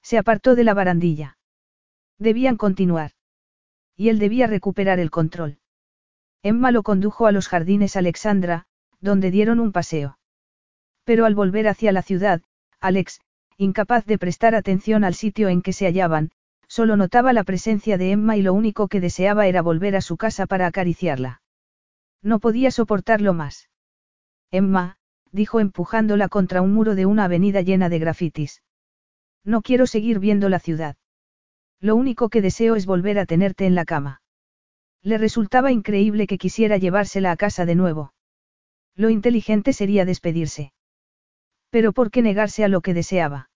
Se 0.00 0.16
apartó 0.16 0.54
de 0.54 0.64
la 0.64 0.72
barandilla. 0.72 1.36
Debían 2.18 2.56
continuar. 2.56 3.10
Y 3.94 4.08
él 4.08 4.18
debía 4.18 4.46
recuperar 4.46 4.98
el 4.98 5.10
control. 5.10 5.58
Emma 6.42 6.70
lo 6.70 6.82
condujo 6.82 7.26
a 7.26 7.32
los 7.32 7.46
jardines 7.46 7.96
Alexandra, 7.96 8.64
donde 9.02 9.30
dieron 9.30 9.60
un 9.60 9.70
paseo. 9.70 10.16
Pero 11.04 11.26
al 11.26 11.34
volver 11.34 11.68
hacia 11.68 11.92
la 11.92 12.00
ciudad, 12.00 12.40
Alex, 12.80 13.20
incapaz 13.58 14.06
de 14.06 14.16
prestar 14.16 14.54
atención 14.54 15.04
al 15.04 15.12
sitio 15.12 15.50
en 15.50 15.60
que 15.60 15.74
se 15.74 15.84
hallaban, 15.84 16.30
solo 16.70 16.96
notaba 16.96 17.32
la 17.32 17.42
presencia 17.42 17.98
de 17.98 18.12
Emma 18.12 18.36
y 18.36 18.42
lo 18.42 18.54
único 18.54 18.86
que 18.86 19.00
deseaba 19.00 19.48
era 19.48 19.60
volver 19.60 19.96
a 19.96 20.00
su 20.00 20.16
casa 20.16 20.46
para 20.46 20.68
acariciarla. 20.68 21.42
No 22.22 22.38
podía 22.38 22.70
soportarlo 22.70 23.34
más. 23.34 23.68
Emma, 24.52 24.96
dijo 25.32 25.58
empujándola 25.58 26.28
contra 26.28 26.62
un 26.62 26.72
muro 26.72 26.94
de 26.94 27.06
una 27.06 27.24
avenida 27.24 27.60
llena 27.60 27.88
de 27.88 27.98
grafitis. 27.98 28.62
No 29.44 29.62
quiero 29.62 29.88
seguir 29.88 30.20
viendo 30.20 30.48
la 30.48 30.60
ciudad. 30.60 30.96
Lo 31.80 31.96
único 31.96 32.28
que 32.28 32.40
deseo 32.40 32.76
es 32.76 32.86
volver 32.86 33.18
a 33.18 33.26
tenerte 33.26 33.66
en 33.66 33.74
la 33.74 33.84
cama. 33.84 34.22
Le 35.02 35.18
resultaba 35.18 35.72
increíble 35.72 36.28
que 36.28 36.38
quisiera 36.38 36.76
llevársela 36.76 37.32
a 37.32 37.36
casa 37.36 37.66
de 37.66 37.74
nuevo. 37.74 38.12
Lo 38.94 39.10
inteligente 39.10 39.72
sería 39.72 40.04
despedirse. 40.04 40.72
Pero 41.70 41.92
¿por 41.92 42.12
qué 42.12 42.22
negarse 42.22 42.62
a 42.62 42.68
lo 42.68 42.80
que 42.80 42.94
deseaba? 42.94 43.50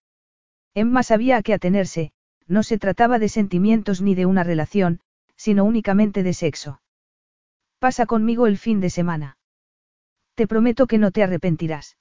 Emma 0.74 1.04
sabía 1.04 1.36
a 1.36 1.42
qué 1.42 1.52
atenerse, 1.54 2.13
no 2.46 2.62
se 2.62 2.78
trataba 2.78 3.18
de 3.18 3.28
sentimientos 3.28 4.00
ni 4.00 4.14
de 4.14 4.26
una 4.26 4.44
relación, 4.44 5.00
sino 5.36 5.64
únicamente 5.64 6.22
de 6.22 6.34
sexo. 6.34 6.80
Pasa 7.78 8.06
conmigo 8.06 8.46
el 8.46 8.58
fin 8.58 8.80
de 8.80 8.90
semana. 8.90 9.38
Te 10.34 10.46
prometo 10.46 10.86
que 10.86 10.98
no 10.98 11.10
te 11.10 11.22
arrepentirás. 11.22 11.96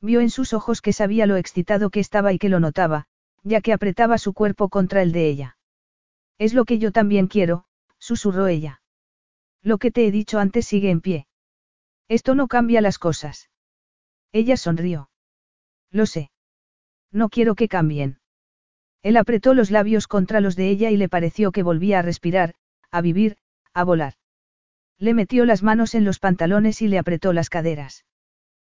Vio 0.00 0.20
en 0.20 0.30
sus 0.30 0.52
ojos 0.52 0.82
que 0.82 0.92
sabía 0.92 1.26
lo 1.26 1.36
excitado 1.36 1.90
que 1.90 2.00
estaba 2.00 2.32
y 2.32 2.38
que 2.38 2.48
lo 2.48 2.60
notaba, 2.60 3.06
ya 3.42 3.60
que 3.60 3.72
apretaba 3.72 4.18
su 4.18 4.34
cuerpo 4.34 4.68
contra 4.68 5.02
el 5.02 5.12
de 5.12 5.28
ella. 5.28 5.58
Es 6.38 6.52
lo 6.52 6.64
que 6.64 6.78
yo 6.78 6.92
también 6.92 7.28
quiero, 7.28 7.64
susurró 7.98 8.46
ella. 8.46 8.82
Lo 9.62 9.78
que 9.78 9.90
te 9.90 10.06
he 10.06 10.10
dicho 10.10 10.38
antes 10.38 10.66
sigue 10.66 10.90
en 10.90 11.00
pie. 11.00 11.26
Esto 12.08 12.34
no 12.34 12.46
cambia 12.46 12.80
las 12.80 12.98
cosas. 12.98 13.50
Ella 14.32 14.56
sonrió. 14.56 15.10
Lo 15.90 16.06
sé. 16.06 16.30
No 17.10 17.28
quiero 17.30 17.54
que 17.54 17.68
cambien. 17.68 18.18
Él 19.02 19.16
apretó 19.16 19.54
los 19.54 19.70
labios 19.70 20.08
contra 20.08 20.40
los 20.40 20.56
de 20.56 20.68
ella 20.68 20.90
y 20.90 20.96
le 20.96 21.08
pareció 21.08 21.52
que 21.52 21.62
volvía 21.62 22.00
a 22.00 22.02
respirar, 22.02 22.54
a 22.90 23.00
vivir, 23.00 23.36
a 23.72 23.84
volar. 23.84 24.14
Le 24.98 25.14
metió 25.14 25.44
las 25.44 25.62
manos 25.62 25.94
en 25.94 26.04
los 26.04 26.18
pantalones 26.18 26.80
y 26.82 26.88
le 26.88 26.98
apretó 26.98 27.32
las 27.32 27.50
caderas. 27.50 28.04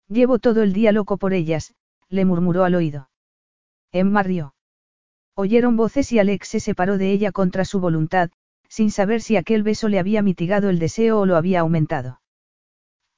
Llevo 0.08 0.38
todo 0.38 0.62
el 0.62 0.72
día 0.72 0.92
loco 0.92 1.16
por 1.18 1.32
ellas, 1.32 1.74
le 2.08 2.24
murmuró 2.24 2.64
al 2.64 2.74
oído. 2.74 3.10
Emma 3.92 4.22
rió. 4.22 4.54
Oyeron 5.34 5.76
voces 5.76 6.12
y 6.12 6.18
Alex 6.18 6.48
se 6.48 6.60
separó 6.60 6.96
de 6.96 7.12
ella 7.12 7.32
contra 7.32 7.64
su 7.64 7.80
voluntad, 7.80 8.30
sin 8.68 8.90
saber 8.90 9.20
si 9.20 9.36
aquel 9.36 9.62
beso 9.62 9.88
le 9.88 9.98
había 9.98 10.22
mitigado 10.22 10.70
el 10.70 10.78
deseo 10.78 11.20
o 11.20 11.26
lo 11.26 11.36
había 11.36 11.60
aumentado. 11.60 12.20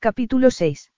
Capítulo 0.01 0.51
6. 0.51 0.91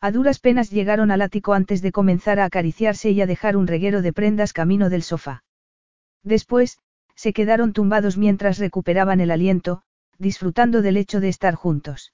A 0.00 0.10
duras 0.10 0.38
penas 0.38 0.70
llegaron 0.70 1.10
al 1.10 1.22
ático 1.22 1.54
antes 1.54 1.80
de 1.82 1.92
comenzar 1.92 2.38
a 2.38 2.44
acariciarse 2.44 3.10
y 3.10 3.20
a 3.20 3.26
dejar 3.26 3.56
un 3.56 3.66
reguero 3.66 4.02
de 4.02 4.12
prendas 4.12 4.52
camino 4.52 4.90
del 4.90 5.02
sofá. 5.02 5.44
Después, 6.22 6.78
se 7.14 7.32
quedaron 7.32 7.72
tumbados 7.72 8.16
mientras 8.16 8.58
recuperaban 8.58 9.20
el 9.20 9.30
aliento, 9.30 9.82
disfrutando 10.18 10.82
del 10.82 10.96
hecho 10.96 11.20
de 11.20 11.28
estar 11.28 11.54
juntos. 11.54 12.12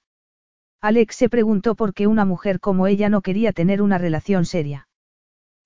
Alex 0.81 1.15
se 1.15 1.29
preguntó 1.29 1.75
por 1.75 1.93
qué 1.93 2.07
una 2.07 2.25
mujer 2.25 2.59
como 2.59 2.87
ella 2.87 3.09
no 3.09 3.21
quería 3.21 3.51
tener 3.51 3.81
una 3.81 3.97
relación 3.99 4.45
seria. 4.45 4.87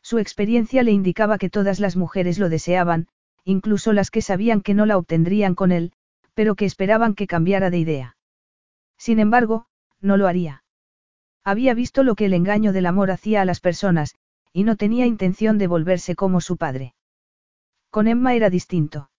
Su 0.01 0.20
experiencia 0.20 0.84
le 0.84 0.91
indicaba 0.91 1.38
que 1.38 1.49
todas 1.49 1.80
las 1.80 1.95
mujeres 1.95 2.38
lo 2.38 2.49
deseaban, 2.49 3.07
incluso 3.45 3.93
las 3.93 4.11
que 4.11 4.22
sabían 4.22 4.61
que 4.61 4.74
no 4.74 4.86
la 4.86 4.97
obtendrían 4.97 5.55
con 5.55 5.72
él, 5.72 5.93
pero 6.34 6.55
que 6.55 6.66
esperaban 6.66 7.16
que 7.16 7.28
cambiara 7.28 7.70
de 7.70 7.78
idea. 7.78 8.18
Sin 8.97 9.20
embargo, 9.20 9.68
no 10.01 10.18
lo 10.18 10.28
haría. 10.28 10.64
Había 11.45 11.75
visto 11.75 12.03
lo 12.03 12.15
que 12.15 12.25
el 12.25 12.33
engaño 12.33 12.73
del 12.73 12.87
amor 12.87 13.11
hacía 13.11 13.43
a 13.43 13.45
las 13.45 13.59
personas, 13.59 14.15
y 14.51 14.63
no 14.63 14.77
tenía 14.77 15.05
intención 15.05 15.59
de 15.59 15.67
volverse 15.67 16.15
como 16.15 16.41
su 16.41 16.57
padre. 16.57 16.95
Con 17.91 18.07
Emma 18.07 18.33
era 18.33 18.49
distinto. 18.49 19.11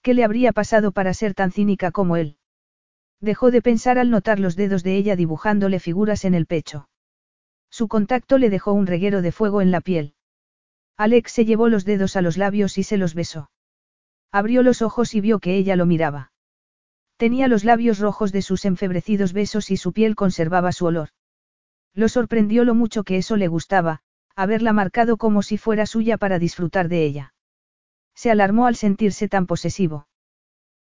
¿Qué 0.00 0.14
le 0.14 0.22
habría 0.22 0.52
pasado 0.52 0.92
para 0.92 1.12
ser 1.12 1.34
tan 1.34 1.50
cínica 1.50 1.90
como 1.90 2.16
él? 2.16 2.36
Dejó 3.20 3.50
de 3.50 3.62
pensar 3.62 3.98
al 3.98 4.10
notar 4.10 4.38
los 4.38 4.54
dedos 4.54 4.84
de 4.84 4.96
ella 4.96 5.16
dibujándole 5.16 5.80
figuras 5.80 6.24
en 6.24 6.34
el 6.34 6.46
pecho. 6.46 6.88
Su 7.68 7.88
contacto 7.88 8.38
le 8.38 8.48
dejó 8.48 8.72
un 8.72 8.86
reguero 8.86 9.20
de 9.20 9.32
fuego 9.32 9.60
en 9.60 9.72
la 9.72 9.80
piel. 9.80 10.14
Alex 10.96 11.32
se 11.32 11.44
llevó 11.44 11.68
los 11.68 11.84
dedos 11.84 12.14
a 12.14 12.22
los 12.22 12.36
labios 12.36 12.78
y 12.78 12.84
se 12.84 12.96
los 12.96 13.14
besó. 13.14 13.50
Abrió 14.30 14.62
los 14.62 14.82
ojos 14.82 15.14
y 15.14 15.20
vio 15.20 15.40
que 15.40 15.56
ella 15.56 15.74
lo 15.74 15.84
miraba. 15.84 16.32
Tenía 17.16 17.48
los 17.48 17.64
labios 17.64 17.98
rojos 17.98 18.30
de 18.30 18.42
sus 18.42 18.64
enfebrecidos 18.64 19.32
besos 19.32 19.70
y 19.70 19.76
su 19.76 19.92
piel 19.92 20.14
conservaba 20.14 20.72
su 20.72 20.86
olor. 20.86 21.10
Lo 21.94 22.08
sorprendió 22.08 22.64
lo 22.64 22.74
mucho 22.74 23.04
que 23.04 23.16
eso 23.16 23.36
le 23.36 23.48
gustaba, 23.48 24.02
haberla 24.36 24.72
marcado 24.72 25.16
como 25.16 25.42
si 25.42 25.58
fuera 25.58 25.86
suya 25.86 26.16
para 26.16 26.38
disfrutar 26.38 26.88
de 26.88 27.04
ella. 27.04 27.34
Se 28.14 28.30
alarmó 28.30 28.66
al 28.66 28.76
sentirse 28.76 29.28
tan 29.28 29.46
posesivo. 29.46 30.06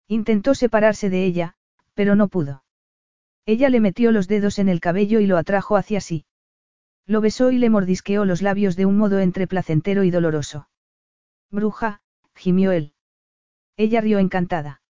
Intentó 0.07 0.55
separarse 0.55 1.11
de 1.11 1.25
ella, 1.25 1.55
pero 1.95 2.15
no 2.15 2.29
pudo. 2.29 2.65
Ella 3.47 3.69
le 3.69 3.81
metió 3.81 4.13
los 4.13 4.29
dedos 4.29 4.59
en 4.59 4.69
el 4.69 4.81
cabello 4.81 5.21
y 5.21 5.27
lo 5.27 5.39
atrajo 5.39 5.77
hacia 5.77 6.01
sí. 6.01 6.27
Lo 7.07 7.21
besó 7.21 7.51
y 7.51 7.59
le 7.59 7.71
mordisqueó 7.71 8.25
los 8.25 8.43
labios 8.43 8.77
de 8.77 8.85
un 8.85 8.99
modo 8.99 9.21
entre 9.21 9.47
placentero 9.47 10.05
y 10.05 10.11
doloroso. 10.11 10.69
Bruja, 11.51 12.03
gimió 12.35 12.73
él. 12.73 12.93
Ella 13.77 14.01
rió 14.01 14.19
encantada. 14.19 14.83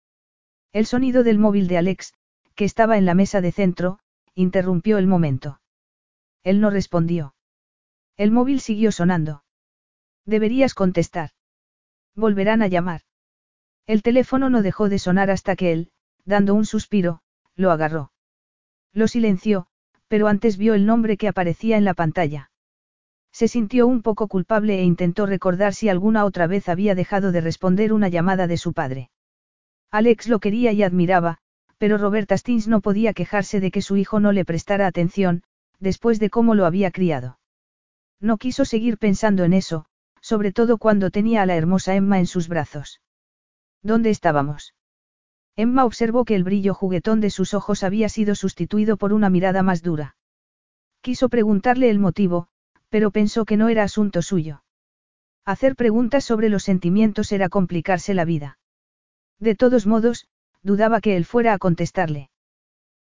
El 0.72 0.86
sonido 0.86 1.22
del 1.22 1.38
móvil 1.38 1.68
de 1.68 1.78
Alex, 1.78 2.14
que 2.54 2.64
estaba 2.64 2.98
en 2.98 3.06
la 3.06 3.14
mesa 3.14 3.40
de 3.40 3.52
centro, 3.52 4.00
interrumpió 4.34 4.98
el 4.98 5.06
momento. 5.06 5.60
Él 6.42 6.60
no 6.60 6.70
respondió. 6.70 7.34
El 8.16 8.30
móvil 8.30 8.60
siguió 8.60 8.92
sonando. 8.92 9.44
Deberías 10.24 10.74
contestar. 10.74 11.30
Volverán 12.14 12.62
a 12.62 12.66
llamar. 12.66 13.02
El 13.86 14.02
teléfono 14.02 14.50
no 14.50 14.62
dejó 14.62 14.88
de 14.88 14.98
sonar 14.98 15.30
hasta 15.30 15.56
que 15.56 15.72
él, 15.72 15.90
dando 16.24 16.54
un 16.54 16.66
suspiro, 16.66 17.22
lo 17.54 17.70
agarró. 17.70 18.12
Lo 18.92 19.08
silenció, 19.08 19.66
pero 20.08 20.28
antes 20.28 20.56
vio 20.56 20.74
el 20.74 20.84
nombre 20.84 21.16
que 21.16 21.28
aparecía 21.28 21.76
en 21.76 21.84
la 21.84 21.94
pantalla. 21.94 22.50
Se 23.32 23.48
sintió 23.48 23.86
un 23.86 24.02
poco 24.02 24.26
culpable 24.26 24.80
e 24.80 24.82
intentó 24.82 25.26
recordar 25.26 25.74
si 25.74 25.88
alguna 25.88 26.24
otra 26.24 26.46
vez 26.46 26.68
había 26.68 26.94
dejado 26.94 27.30
de 27.30 27.40
responder 27.40 27.92
una 27.92 28.08
llamada 28.08 28.46
de 28.46 28.56
su 28.56 28.72
padre. 28.72 29.10
Alex 29.90 30.28
lo 30.28 30.38
quería 30.38 30.72
y 30.72 30.82
admiraba, 30.82 31.38
pero 31.78 31.98
Roberta 31.98 32.36
Stins 32.36 32.68
no 32.68 32.80
podía 32.80 33.14
quejarse 33.14 33.60
de 33.60 33.70
que 33.70 33.80
su 33.80 33.96
hijo 33.96 34.20
no 34.20 34.32
le 34.32 34.44
prestara 34.44 34.86
atención, 34.86 35.44
después 35.80 36.18
de 36.18 36.30
cómo 36.30 36.54
lo 36.54 36.66
había 36.66 36.90
criado. 36.90 37.38
No 38.20 38.36
quiso 38.36 38.64
seguir 38.64 38.98
pensando 38.98 39.44
en 39.44 39.52
eso, 39.52 39.86
sobre 40.20 40.52
todo 40.52 40.78
cuando 40.78 41.10
tenía 41.10 41.42
a 41.42 41.46
la 41.46 41.56
hermosa 41.56 41.94
Emma 41.94 42.18
en 42.18 42.26
sus 42.26 42.48
brazos. 42.48 43.00
¿Dónde 43.82 44.10
estábamos? 44.10 44.74
Emma 45.56 45.84
observó 45.84 46.24
que 46.24 46.34
el 46.34 46.44
brillo 46.44 46.74
juguetón 46.74 47.20
de 47.20 47.30
sus 47.30 47.54
ojos 47.54 47.82
había 47.82 48.08
sido 48.08 48.34
sustituido 48.34 48.96
por 48.96 49.12
una 49.12 49.30
mirada 49.30 49.62
más 49.62 49.82
dura. 49.82 50.16
Quiso 51.00 51.28
preguntarle 51.28 51.90
el 51.90 51.98
motivo, 51.98 52.48
pero 52.88 53.10
pensó 53.10 53.44
que 53.44 53.56
no 53.56 53.68
era 53.68 53.82
asunto 53.84 54.22
suyo. 54.22 54.62
Hacer 55.44 55.76
preguntas 55.76 56.24
sobre 56.24 56.48
los 56.48 56.62
sentimientos 56.62 57.32
era 57.32 57.48
complicarse 57.48 58.14
la 58.14 58.24
vida. 58.24 58.58
De 59.38 59.54
todos 59.54 59.86
modos, 59.86 60.26
dudaba 60.62 61.00
que 61.00 61.16
él 61.16 61.24
fuera 61.24 61.54
a 61.54 61.58
contestarle. 61.58 62.30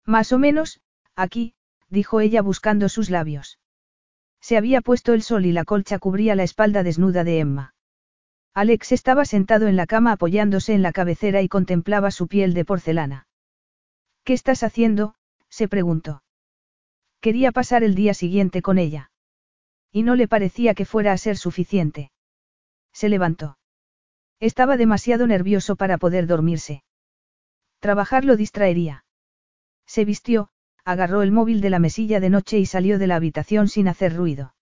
Más 0.05 0.31
o 0.31 0.39
menos, 0.39 0.81
aquí, 1.15 1.53
dijo 1.91 2.21
ella 2.21 2.41
buscando 2.41 2.89
sus 2.89 3.11
labios. 3.11 3.59
Se 4.39 4.57
había 4.57 4.81
puesto 4.81 5.13
el 5.13 5.21
sol 5.21 5.45
y 5.45 5.51
la 5.51 5.65
colcha 5.65 5.99
cubría 5.99 6.33
la 6.35 6.43
espalda 6.43 6.81
desnuda 6.81 7.23
de 7.23 7.39
Emma. 7.39 7.75
Alex 8.53 8.91
estaba 8.91 9.25
sentado 9.25 9.67
en 9.67 9.75
la 9.75 9.85
cama 9.85 10.13
apoyándose 10.13 10.73
en 10.73 10.81
la 10.81 10.91
cabecera 10.91 11.41
y 11.41 11.47
contemplaba 11.47 12.09
su 12.09 12.27
piel 12.27 12.53
de 12.53 12.65
porcelana. 12.65 13.27
¿Qué 14.23 14.33
estás 14.33 14.63
haciendo? 14.63 15.15
se 15.49 15.67
preguntó. 15.67 16.23
Quería 17.19 17.51
pasar 17.51 17.83
el 17.83 17.93
día 17.93 18.13
siguiente 18.13 18.61
con 18.61 18.79
ella. 18.79 19.11
Y 19.91 20.03
no 20.03 20.15
le 20.15 20.27
parecía 20.27 20.73
que 20.73 20.85
fuera 20.85 21.11
a 21.11 21.17
ser 21.17 21.37
suficiente. 21.37 22.11
Se 22.93 23.09
levantó. 23.09 23.57
Estaba 24.39 24.75
demasiado 24.75 25.27
nervioso 25.27 25.75
para 25.75 25.97
poder 25.97 26.25
dormirse. 26.25 26.83
Trabajar 27.79 28.25
lo 28.25 28.35
distraería. 28.37 29.05
Se 29.85 30.05
vistió, 30.05 30.49
agarró 30.85 31.21
el 31.21 31.31
móvil 31.31 31.61
de 31.61 31.69
la 31.69 31.79
mesilla 31.79 32.19
de 32.19 32.29
noche 32.29 32.59
y 32.59 32.65
salió 32.65 32.99
de 32.99 33.07
la 33.07 33.15
habitación 33.15 33.67
sin 33.67 33.87
hacer 33.87 34.15
ruido. 34.15 34.55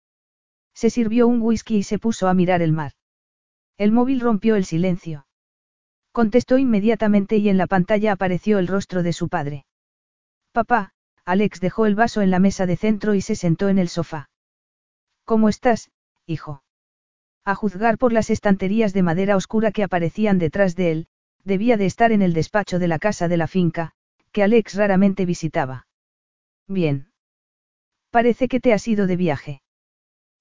Se 0.74 0.89
sirvió 0.89 1.28
un 1.28 1.41
whisky 1.41 1.78
y 1.78 1.84
se 1.84 1.99
puso 1.99 2.28
a 2.28 2.34
mirar 2.34 2.61
el 2.61 2.72
mar. 2.72 2.93
El 3.78 3.91
móvil 3.91 4.20
rompió 4.20 4.55
el 4.55 4.65
silencio. 4.65 5.26
Contestó 6.11 6.57
inmediatamente 6.57 7.38
y 7.38 7.49
en 7.49 7.57
la 7.57 7.67
pantalla 7.67 8.11
apareció 8.11 8.59
el 8.59 8.67
rostro 8.67 9.03
de 9.03 9.13
su 9.13 9.30
padre. 9.30 9.65
Papá, 10.51 10.93
Alex 11.26 11.59
dejó 11.59 11.86
el 11.86 11.95
vaso 11.95 12.22
en 12.22 12.32
la 12.32 12.39
mesa 12.39 12.65
de 12.65 12.76
centro 12.76 13.13
y 13.13 13.22
se 13.22 13.36
sentó 13.36 13.70
en 13.70 13.78
el 13.78 13.89
sofá. 13.89 14.30
¿Cómo 15.26 15.47
estás, 15.47 15.91
hijo? 16.26 16.63
A 17.45 17.55
juzgar 17.55 17.97
por 17.97 18.13
las 18.13 18.30
estanterías 18.30 18.93
de 18.93 19.03
madera 19.03 19.36
oscura 19.36 19.72
que 19.72 19.84
aparecían 19.84 20.39
detrás 20.39 20.76
de 20.76 20.91
él, 20.91 21.07
debía 21.43 21.78
de 21.78 21.86
estar 21.86 22.11
en 22.11 22.22
el 22.22 22.34
despacho 22.34 22.80
de 22.80 22.88
la 22.88 22.99
casa 22.99 23.28
de 23.28 23.38
la 23.38 23.47
finca, 23.47 23.91
que 24.32 24.43
Alex 24.43 24.76
raramente 24.76 25.26
visitaba. 25.26 25.88
Bien. 26.70 27.11
Parece 28.11 28.47
que 28.47 28.59
te 28.59 28.74
has 28.74 28.88
ido 28.88 29.07
de 29.07 29.15
viaje. 29.15 29.63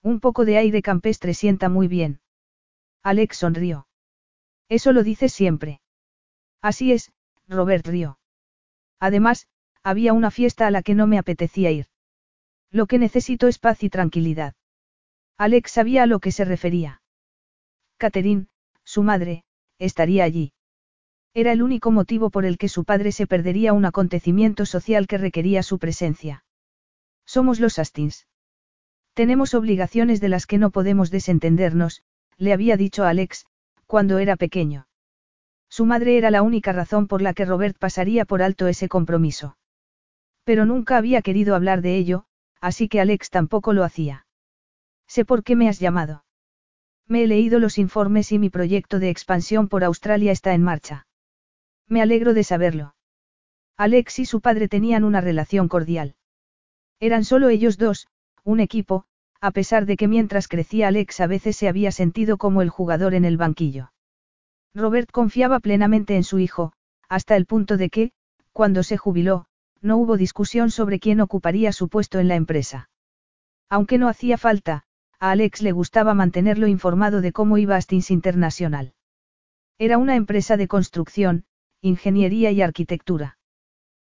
Un 0.02 0.20
poco 0.20 0.44
de 0.44 0.58
aire 0.58 0.82
campestre 0.82 1.32
sienta 1.32 1.70
muy 1.70 1.88
bien. 1.88 2.20
Alex 3.02 3.38
sonrió. 3.38 3.88
Eso 4.68 4.92
lo 4.92 5.02
dices 5.02 5.32
siempre. 5.32 5.80
Así 6.60 6.92
es, 6.92 7.12
Robert 7.46 7.86
rió. 7.86 8.18
Además, 9.00 9.48
había 9.82 10.12
una 10.12 10.30
fiesta 10.30 10.66
a 10.66 10.70
la 10.70 10.82
que 10.82 10.94
no 10.94 11.06
me 11.06 11.18
apetecía 11.18 11.70
ir. 11.70 11.86
Lo 12.70 12.86
que 12.86 12.98
necesito 12.98 13.48
es 13.48 13.58
paz 13.58 13.82
y 13.82 13.88
tranquilidad. 13.88 14.54
Alex 15.38 15.70
sabía 15.72 16.02
a 16.02 16.06
lo 16.06 16.20
que 16.20 16.30
se 16.30 16.44
refería. 16.44 17.00
Catherine, 17.96 18.48
su 18.84 19.02
madre, 19.02 19.44
estaría 19.78 20.24
allí. 20.24 20.52
Era 21.34 21.52
el 21.52 21.62
único 21.62 21.90
motivo 21.90 22.30
por 22.30 22.44
el 22.44 22.58
que 22.58 22.68
su 22.68 22.84
padre 22.84 23.12
se 23.12 23.26
perdería 23.26 23.72
un 23.72 23.84
acontecimiento 23.84 24.66
social 24.66 25.06
que 25.06 25.18
requería 25.18 25.62
su 25.62 25.78
presencia. 25.78 26.44
Somos 27.24 27.60
los 27.60 27.78
Astins. 27.78 28.26
Tenemos 29.14 29.54
obligaciones 29.54 30.20
de 30.20 30.28
las 30.28 30.46
que 30.46 30.58
no 30.58 30.70
podemos 30.70 31.10
desentendernos, 31.10 32.02
le 32.36 32.52
había 32.52 32.76
dicho 32.76 33.04
Alex, 33.04 33.46
cuando 33.86 34.18
era 34.18 34.36
pequeño. 34.36 34.86
Su 35.68 35.84
madre 35.84 36.16
era 36.16 36.30
la 36.30 36.42
única 36.42 36.72
razón 36.72 37.08
por 37.08 37.20
la 37.20 37.34
que 37.34 37.44
Robert 37.44 37.76
pasaría 37.78 38.24
por 38.24 38.42
alto 38.42 38.68
ese 38.68 38.88
compromiso. 38.88 39.58
Pero 40.44 40.64
nunca 40.64 40.96
había 40.96 41.20
querido 41.20 41.54
hablar 41.54 41.82
de 41.82 41.96
ello, 41.96 42.24
así 42.60 42.88
que 42.88 43.00
Alex 43.00 43.28
tampoco 43.28 43.72
lo 43.72 43.84
hacía. 43.84 44.26
Sé 45.06 45.24
por 45.24 45.42
qué 45.42 45.56
me 45.56 45.68
has 45.68 45.80
llamado. 45.80 46.24
Me 47.06 47.24
he 47.24 47.26
leído 47.26 47.58
los 47.58 47.76
informes 47.78 48.32
y 48.32 48.38
mi 48.38 48.50
proyecto 48.50 48.98
de 48.98 49.10
expansión 49.10 49.68
por 49.68 49.82
Australia 49.82 50.32
está 50.32 50.54
en 50.54 50.62
marcha. 50.62 51.07
Me 51.88 52.02
alegro 52.02 52.34
de 52.34 52.44
saberlo. 52.44 52.94
Alex 53.76 54.18
y 54.18 54.26
su 54.26 54.40
padre 54.40 54.68
tenían 54.68 55.04
una 55.04 55.20
relación 55.20 55.68
cordial. 55.68 56.16
Eran 57.00 57.24
solo 57.24 57.48
ellos 57.48 57.78
dos, 57.78 58.08
un 58.44 58.60
equipo, 58.60 59.04
a 59.40 59.52
pesar 59.52 59.86
de 59.86 59.96
que 59.96 60.08
mientras 60.08 60.48
crecía 60.48 60.88
Alex 60.88 61.20
a 61.20 61.26
veces 61.26 61.56
se 61.56 61.68
había 61.68 61.92
sentido 61.92 62.36
como 62.38 62.60
el 62.60 62.70
jugador 62.70 63.14
en 63.14 63.24
el 63.24 63.36
banquillo. 63.36 63.92
Robert 64.74 65.10
confiaba 65.10 65.60
plenamente 65.60 66.16
en 66.16 66.24
su 66.24 66.38
hijo, 66.38 66.72
hasta 67.08 67.36
el 67.36 67.46
punto 67.46 67.76
de 67.76 67.88
que, 67.88 68.12
cuando 68.52 68.82
se 68.82 68.96
jubiló, 68.96 69.46
no 69.80 69.96
hubo 69.96 70.16
discusión 70.16 70.70
sobre 70.70 70.98
quién 70.98 71.20
ocuparía 71.20 71.72
su 71.72 71.88
puesto 71.88 72.18
en 72.18 72.28
la 72.28 72.34
empresa. 72.34 72.90
Aunque 73.70 73.98
no 73.98 74.08
hacía 74.08 74.38
falta, 74.38 74.84
a 75.20 75.30
Alex 75.30 75.62
le 75.62 75.72
gustaba 75.72 76.14
mantenerlo 76.14 76.66
informado 76.66 77.20
de 77.20 77.32
cómo 77.32 77.58
iba 77.58 77.76
Astins 77.76 78.10
International. 78.10 78.92
Era 79.78 79.98
una 79.98 80.16
empresa 80.16 80.56
de 80.56 80.66
construcción, 80.66 81.44
ingeniería 81.80 82.50
y 82.50 82.62
arquitectura. 82.62 83.38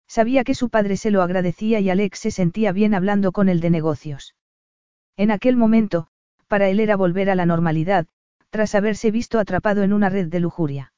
Sabía 0.07 0.43
que 0.43 0.55
su 0.55 0.69
padre 0.69 0.95
se 0.95 1.11
lo 1.11 1.21
agradecía 1.21 1.79
y 1.79 1.89
Alex 1.89 2.19
se 2.19 2.31
sentía 2.31 2.71
bien 2.71 2.93
hablando 2.93 3.31
con 3.31 3.49
él 3.49 3.59
de 3.59 3.69
negocios. 3.69 4.35
En 5.17 5.31
aquel 5.31 5.57
momento, 5.57 6.07
para 6.47 6.69
él 6.69 6.79
era 6.79 6.95
volver 6.95 7.29
a 7.29 7.35
la 7.35 7.45
normalidad, 7.45 8.07
tras 8.49 8.75
haberse 8.75 9.11
visto 9.11 9.39
atrapado 9.39 9.83
en 9.83 9.91
una 9.91 10.09
red 10.09 10.27
de 10.27 10.39
lujuria. 10.39 10.93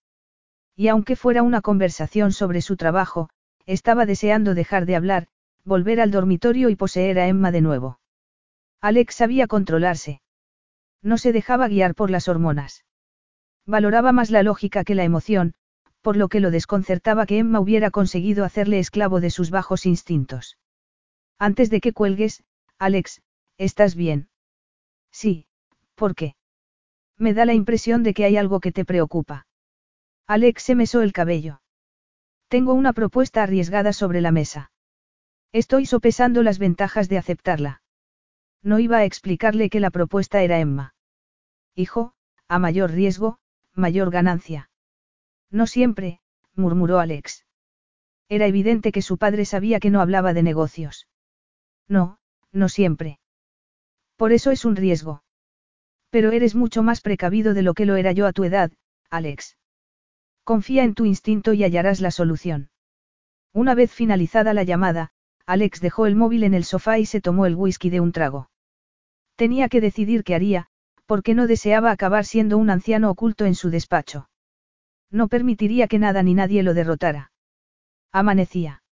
Y 0.76 0.88
aunque 0.88 1.15
fuera 1.15 1.41
una 1.41 1.61
conversación 1.61 2.32
sobre 2.32 2.61
su 2.61 2.78
trabajo, 2.78 3.30
estaba 3.65 4.05
deseando 4.05 4.53
dejar 4.53 4.86
de 4.86 4.95
hablar, 4.95 5.28
volver 5.65 5.99
al 5.99 6.11
dormitorio 6.11 6.70
y 6.70 6.76
poseer 6.76 7.20
a 7.20 7.28
Emma 7.28 7.51
de 7.51 7.61
nuevo. 7.61 7.99
Alex 8.82 9.15
sabía 9.15 9.47
controlarse. 9.47 10.22
No 11.01 11.17
se 11.17 11.32
dejaba 11.34 11.67
guiar 11.67 11.95
por 11.95 12.09
las 12.09 12.28
hormonas. 12.28 12.86
Valoraba 13.65 14.11
más 14.11 14.32
la 14.32 14.43
lógica 14.43 14.84
que 14.84 14.95
la 14.95 15.03
emoción, 15.03 15.53
por 16.02 16.16
lo 16.18 16.30
que 16.30 16.39
lo 16.39 16.52
desconcertaba 16.52 17.26
que 17.26 17.39
Emma 17.39 17.60
hubiera 17.60 17.91
conseguido 17.91 18.45
hacerle 18.45 18.80
esclavo 18.80 19.20
de 19.20 19.30
sus 19.30 19.52
bajos 19.52 19.86
instintos. 19.86 20.58
Antes 21.38 21.70
de 21.70 21.82
que 21.82 21.93
cuelgues, 21.93 22.43
Alex, 22.78 23.22
¿estás 23.58 23.95
bien? 23.95 24.30
Sí, 25.12 25.47
¿por 25.95 26.16
qué? 26.16 26.36
Me 27.18 27.34
da 27.34 27.45
la 27.45 27.54
impresión 27.54 28.04
de 28.04 28.14
que 28.14 28.26
hay 28.26 28.38
algo 28.38 28.60
que 28.60 28.72
te 28.72 28.86
preocupa. 28.86 29.47
Alex 30.28 30.64
se 30.64 30.76
mesó 30.76 31.02
el 31.02 31.12
cabello. 31.12 31.62
Tengo 32.47 32.74
una 32.74 32.93
propuesta 32.93 33.43
arriesgada 33.43 33.93
sobre 33.93 34.22
la 34.22 34.32
mesa. 34.32 34.72
Estoy 35.52 35.86
sopesando 35.86 36.43
las 36.43 36.60
ventajas 36.60 37.10
de 37.10 37.18
aceptarla. 37.18 37.82
No 38.62 38.80
iba 38.80 38.97
a 38.97 39.06
explicarle 39.06 39.70
que 39.70 39.80
la 39.80 39.89
propuesta 39.89 40.41
era 40.43 40.60
Emma. 40.60 40.93
Hijo, 41.76 42.14
a 42.47 42.60
mayor 42.60 42.91
riesgo, 42.91 43.39
mayor 43.74 44.12
ganancia. 44.12 44.68
No 45.52 45.68
siempre, 45.68 46.20
murmuró 46.56 47.00
Alex. 47.00 47.45
Era 48.28 48.45
evidente 48.45 48.91
que 48.91 49.02
su 49.02 49.18
padre 49.18 49.45
sabía 49.45 49.80
que 49.80 49.89
no 49.89 50.02
hablaba 50.02 50.34
de 50.34 50.43
negocios. 50.43 51.08
No, 51.88 52.20
no 52.52 52.70
siempre. 52.70 53.20
Por 54.16 54.32
eso 54.32 54.52
es 54.52 54.66
un 54.66 54.76
riesgo. 54.76 55.24
Pero 56.12 56.32
eres 56.32 56.56
mucho 56.56 56.84
más 56.84 57.02
precavido 57.02 57.54
de 57.54 57.64
lo 57.64 57.74
que 57.74 57.86
lo 57.86 57.95
era 57.95 58.12
yo 58.12 58.28
a 58.28 58.34
tu 58.34 58.43
edad, 58.43 58.72
Alex. 59.10 59.58
Confía 60.43 60.84
en 60.84 60.93
tu 60.93 61.06
instinto 61.06 61.54
y 61.54 61.64
hallarás 61.64 62.02
la 62.02 62.12
solución. 62.12 62.70
Una 63.54 63.74
vez 63.74 63.91
finalizada 63.91 64.54
la 64.54 64.64
llamada, 64.64 65.12
Alex 65.45 65.82
dejó 65.82 66.06
el 66.06 66.16
móvil 66.16 66.43
en 66.43 66.54
el 66.54 66.64
sofá 66.64 67.00
y 67.00 67.06
se 67.08 67.22
tomó 67.22 67.47
el 67.47 67.56
whisky 67.56 67.89
de 67.89 68.00
un 68.00 68.12
trago. 68.12 68.52
Tenía 69.36 69.70
que 69.70 69.82
decidir 69.82 70.24
qué 70.24 70.36
haría, 70.36 70.68
porque 71.08 71.34
no 71.34 71.47
deseaba 71.47 71.89
acabar 71.89 72.26
siendo 72.26 72.60
un 72.60 72.70
anciano 72.70 73.10
oculto 73.10 73.45
en 73.45 73.56
su 73.56 73.72
despacho. 73.72 74.29
No 75.12 75.28
permitiría 75.28 75.88
que 75.88 75.99
nada 75.99 76.24
ni 76.24 76.34
nadie 76.34 76.64
lo 76.64 76.74
derrotara. 76.74 77.32
Amanecía. 78.12 78.84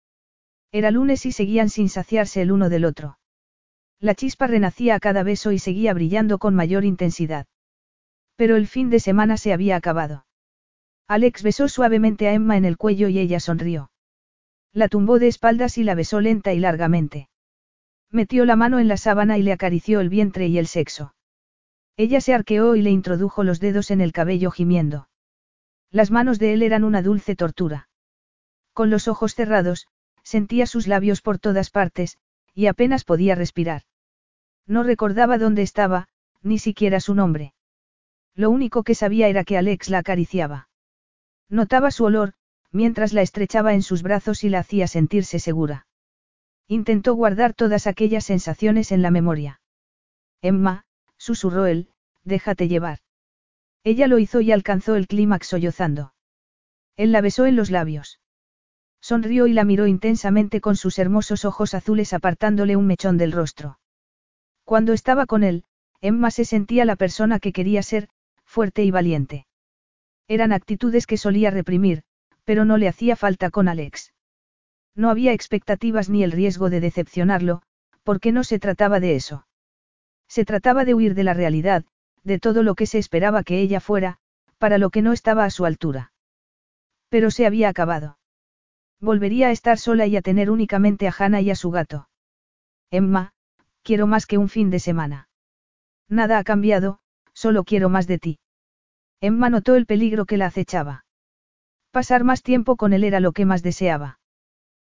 Era 0.72 0.92
lunes 0.92 1.26
y 1.26 1.32
seguían 1.32 1.70
sin 1.70 1.90
saciarse 1.90 2.42
el 2.42 2.52
uno 2.52 2.70
del 2.70 2.86
otro. 2.86 3.18
La 4.00 4.16
chispa 4.16 4.48
renacía 4.48 4.96
a 4.96 5.00
cada 5.00 5.24
beso 5.24 5.52
y 5.52 5.60
seguía 5.60 5.94
brillando 5.94 6.38
con 6.38 6.54
mayor 6.54 6.86
intensidad. 6.86 7.48
Pero 8.36 8.56
el 8.56 8.68
fin 8.68 8.90
de 8.90 9.00
semana 9.00 9.38
se 9.38 9.54
había 9.54 9.76
acabado. 9.76 10.26
Alex 11.08 11.42
besó 11.42 11.68
suavemente 11.68 12.28
a 12.28 12.34
Emma 12.34 12.58
en 12.58 12.66
el 12.66 12.78
cuello 12.78 13.08
y 13.08 13.18
ella 13.18 13.40
sonrió. 13.40 13.92
La 14.74 14.90
tumbó 14.90 15.18
de 15.18 15.28
espaldas 15.28 15.78
y 15.78 15.84
la 15.84 15.96
besó 15.96 16.22
lenta 16.22 16.54
y 16.54 16.60
largamente. 16.60 17.30
Metió 18.12 18.46
la 18.46 18.56
mano 18.56 18.80
en 18.80 18.88
la 18.88 18.98
sábana 18.98 19.38
y 19.38 19.42
le 19.42 19.54
acarició 19.54 20.00
el 20.00 20.10
vientre 20.10 20.48
y 20.48 20.58
el 20.58 20.68
sexo. 20.68 21.14
Ella 21.96 22.22
se 22.22 22.34
arqueó 22.34 22.76
y 22.76 22.82
le 22.82 22.92
introdujo 22.92 23.44
los 23.44 23.60
dedos 23.60 23.90
en 23.90 24.02
el 24.02 24.12
cabello 24.12 24.52
gimiendo. 24.52 25.08
Las 25.92 26.12
manos 26.12 26.40
de 26.40 26.54
él 26.54 26.64
eran 26.64 26.84
una 26.84 27.02
dulce 27.02 27.36
tortura. 27.36 27.90
Con 28.74 28.90
los 28.90 29.08
ojos 29.08 29.36
cerrados, 29.36 29.88
sentía 30.24 30.68
sus 30.68 30.88
labios 30.88 31.22
por 31.22 31.40
todas 31.40 31.70
partes, 31.70 32.18
y 32.54 32.68
apenas 32.68 33.04
podía 33.04 33.36
respirar. 33.36 33.84
No 34.66 34.84
recordaba 34.84 35.38
dónde 35.38 35.62
estaba, 35.62 36.10
ni 36.42 36.60
siquiera 36.60 37.00
su 37.00 37.16
nombre. 37.16 37.54
Lo 38.36 38.50
único 38.50 38.84
que 38.84 38.96
sabía 38.96 39.30
era 39.30 39.44
que 39.44 39.58
Alex 39.58 39.90
la 39.90 40.00
acariciaba. 40.00 40.70
Notaba 41.50 41.92
su 41.92 42.04
olor, 42.04 42.34
mientras 42.72 43.14
la 43.14 43.22
estrechaba 43.22 43.74
en 43.74 43.82
sus 43.82 44.04
brazos 44.04 44.44
y 44.44 44.50
la 44.50 44.60
hacía 44.60 44.88
sentirse 44.88 45.40
segura. 45.40 45.88
Intentó 46.68 47.16
guardar 47.16 47.54
todas 47.54 47.88
aquellas 47.88 48.26
sensaciones 48.26 48.92
en 48.92 49.02
la 49.02 49.12
memoria. 49.12 49.62
Emma, 50.42 50.86
susurró 51.18 51.66
él, 51.66 51.90
déjate 52.24 52.68
llevar. 52.68 53.00
Ella 53.84 54.08
lo 54.08 54.20
hizo 54.20 54.42
y 54.42 54.52
alcanzó 54.52 54.96
el 54.96 55.08
clímax 55.08 55.48
sollozando. 55.48 56.14
Él 56.96 57.12
la 57.12 57.22
besó 57.22 57.46
en 57.46 57.56
los 57.56 57.72
labios. 57.72 58.20
Sonrió 59.00 59.48
y 59.48 59.54
la 59.54 59.64
miró 59.64 59.88
intensamente 59.88 60.60
con 60.60 60.76
sus 60.76 61.00
hermosos 61.00 61.46
ojos 61.46 61.74
azules 61.74 62.14
apartándole 62.14 62.76
un 62.76 62.88
mechón 62.88 63.18
del 63.18 63.32
rostro. 63.32 63.80
Cuando 64.64 64.94
estaba 64.94 65.26
con 65.26 65.44
él, 65.44 65.64
Emma 66.02 66.32
se 66.32 66.46
sentía 66.46 66.86
la 66.86 66.96
persona 66.96 67.40
que 67.40 67.54
quería 67.54 67.84
ser, 67.84 68.10
fuerte 68.44 68.84
y 68.84 68.92
valiente. 68.92 69.48
Eran 70.28 70.52
actitudes 70.52 71.08
que 71.08 71.18
solía 71.18 71.52
reprimir, 71.52 72.04
pero 72.44 72.66
no 72.66 72.78
le 72.78 72.88
hacía 72.88 73.16
falta 73.16 73.50
con 73.50 73.68
Alex. 73.68 74.14
No 74.96 75.10
había 75.10 75.32
expectativas 75.32 76.10
ni 76.10 76.24
el 76.24 76.32
riesgo 76.32 76.70
de 76.70 76.80
decepcionarlo, 76.80 77.62
porque 78.04 78.32
no 78.32 78.44
se 78.44 78.60
trataba 78.60 79.00
de 79.00 79.16
eso. 79.16 79.48
Se 80.28 80.44
trataba 80.44 80.84
de 80.84 80.94
huir 80.94 81.14
de 81.14 81.24
la 81.24 81.34
realidad, 81.34 81.86
de 82.28 82.40
todo 82.40 82.62
lo 82.62 82.76
que 82.76 82.86
se 82.86 82.98
esperaba 82.98 83.42
que 83.44 83.60
ella 83.62 83.80
fuera, 83.80 84.18
para 84.58 84.78
lo 84.78 84.90
que 84.90 85.02
no 85.02 85.14
estaba 85.14 85.46
a 85.46 85.50
su 85.50 85.66
altura. 85.66 86.12
Pero 87.10 87.32
se 87.32 87.46
había 87.46 87.70
acabado. 87.70 88.20
Volvería 89.00 89.48
a 89.48 89.52
estar 89.52 89.78
sola 89.78 90.08
y 90.08 90.18
a 90.18 90.22
tener 90.22 90.52
únicamente 90.52 91.08
a 91.08 91.14
Hannah 91.18 91.42
y 91.42 91.52
a 91.52 91.56
su 91.56 91.72
gato. 91.72 92.10
Emma, 92.92 93.32
quiero 93.82 94.08
más 94.08 94.26
que 94.26 94.38
un 94.38 94.50
fin 94.50 94.70
de 94.70 94.80
semana. 94.80 95.30
Nada 96.10 96.38
ha 96.38 96.44
cambiado, 96.44 97.00
solo 97.34 97.64
quiero 97.64 97.88
más 97.88 98.08
de 98.08 98.20
ti. 98.20 98.40
Emma 99.22 99.50
notó 99.50 99.76
el 99.76 99.86
peligro 99.86 100.26
que 100.26 100.38
la 100.38 100.48
acechaba. 100.48 101.06
Pasar 101.92 102.26
más 102.26 102.44
tiempo 102.44 102.76
con 102.76 102.92
él 102.92 103.06
era 103.06 103.22
lo 103.22 103.32
que 103.32 103.46
más 103.46 103.64
deseaba. 103.64 104.20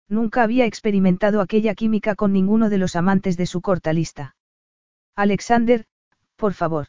Nunca 0.08 0.42
había 0.42 0.64
experimentado 0.64 1.42
aquella 1.42 1.74
química 1.74 2.14
con 2.14 2.32
ninguno 2.32 2.70
de 2.70 2.78
los 2.78 2.96
amantes 2.96 3.36
de 3.36 3.44
su 3.44 3.60
corta 3.60 3.92
lista. 3.92 4.36
Alexander, 5.16 5.84
por 6.36 6.54
favor. 6.54 6.88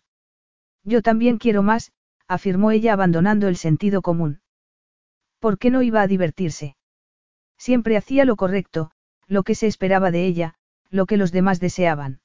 Yo 0.88 1.02
también 1.02 1.38
quiero 1.38 1.64
más, 1.64 1.92
afirmó 2.30 2.72
ella 2.72 2.94
abandonando 2.94 3.50
el 3.50 3.58
sentido 3.58 4.02
común. 4.02 4.40
¿Por 5.40 5.58
qué 5.58 5.70
no 5.70 5.82
iba 5.82 6.02
a 6.02 6.08
divertirse? 6.08 6.78
Siempre 7.58 7.98
hacía 7.98 8.24
lo 8.24 8.38
correcto, 8.38 8.92
lo 9.28 9.44
que 9.44 9.54
se 9.54 9.68
esperaba 9.68 10.12
de 10.12 10.26
ella, 10.26 10.56
lo 10.90 11.06
que 11.06 11.18
los 11.18 11.34
demás 11.34 11.60
deseaban. 11.60 12.22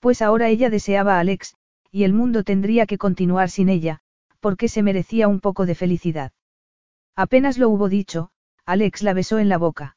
Pues 0.00 0.22
ahora 0.22 0.48
ella 0.48 0.70
deseaba 0.70 1.18
a 1.18 1.20
Alex, 1.20 1.54
y 1.92 2.02
el 2.02 2.14
mundo 2.14 2.42
tendría 2.42 2.84
que 2.84 2.98
continuar 2.98 3.48
sin 3.48 3.68
ella, 3.68 4.00
porque 4.40 4.66
se 4.66 4.82
merecía 4.82 5.28
un 5.28 5.38
poco 5.38 5.64
de 5.64 5.76
felicidad. 5.76 6.32
Apenas 7.14 7.58
lo 7.58 7.68
hubo 7.68 7.88
dicho, 7.88 8.30
Alex 8.66 9.04
la 9.04 9.14
besó 9.14 9.38
en 9.38 9.48
la 9.48 9.56
boca. 9.56 9.96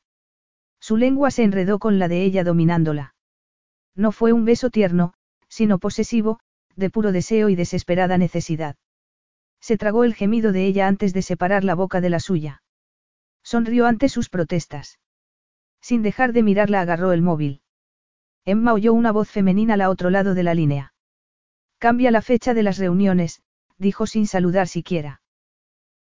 Su 0.80 0.98
lengua 0.98 1.32
se 1.32 1.42
enredó 1.44 1.80
con 1.80 1.98
la 1.98 2.08
de 2.08 2.24
ella 2.24 2.44
dominándola. 2.44 3.16
No 3.96 4.12
fue 4.12 4.34
un 4.34 4.46
beso 4.46 4.70
tierno, 4.70 5.16
sino 5.48 5.80
posesivo, 5.80 6.40
de 6.82 6.90
puro 6.90 7.14
deseo 7.14 7.48
y 7.48 7.56
desesperada 7.56 8.18
necesidad. 8.18 8.76
Se 9.62 9.78
tragó 9.78 10.04
el 10.04 10.14
gemido 10.14 10.52
de 10.52 10.66
ella 10.66 10.88
antes 10.88 11.14
de 11.14 11.22
separar 11.22 11.64
la 11.64 11.76
boca 11.76 12.02
de 12.02 12.10
la 12.10 12.20
suya. 12.20 12.64
Sonrió 13.44 13.86
ante 13.86 14.10
sus 14.10 14.28
protestas. 14.28 15.00
Sin 15.80 16.02
dejar 16.02 16.34
de 16.34 16.44
mirarla 16.44 16.82
agarró 16.82 17.14
el 17.14 17.22
móvil. 17.22 17.62
Emma 18.44 18.74
oyó 18.74 18.94
una 18.94 19.12
voz 19.12 19.30
femenina 19.30 19.76
al 19.76 19.82
otro 19.84 20.10
lado 20.10 20.34
de 20.34 20.44
la 20.44 20.54
línea. 20.54 20.94
Cambia 21.78 22.12
la 22.12 22.22
fecha 22.22 22.54
de 22.54 22.64
las 22.64 22.78
reuniones, 22.78 23.42
dijo 23.78 24.08
sin 24.08 24.28
saludar 24.28 24.68
siquiera. 24.68 25.22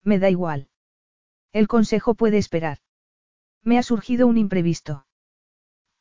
Me 0.03 0.19
da 0.19 0.29
igual. 0.29 0.69
El 1.53 1.67
consejo 1.67 2.15
puede 2.15 2.37
esperar. 2.37 2.79
Me 3.63 3.77
ha 3.77 3.83
surgido 3.83 4.27
un 4.27 4.37
imprevisto. 4.37 5.05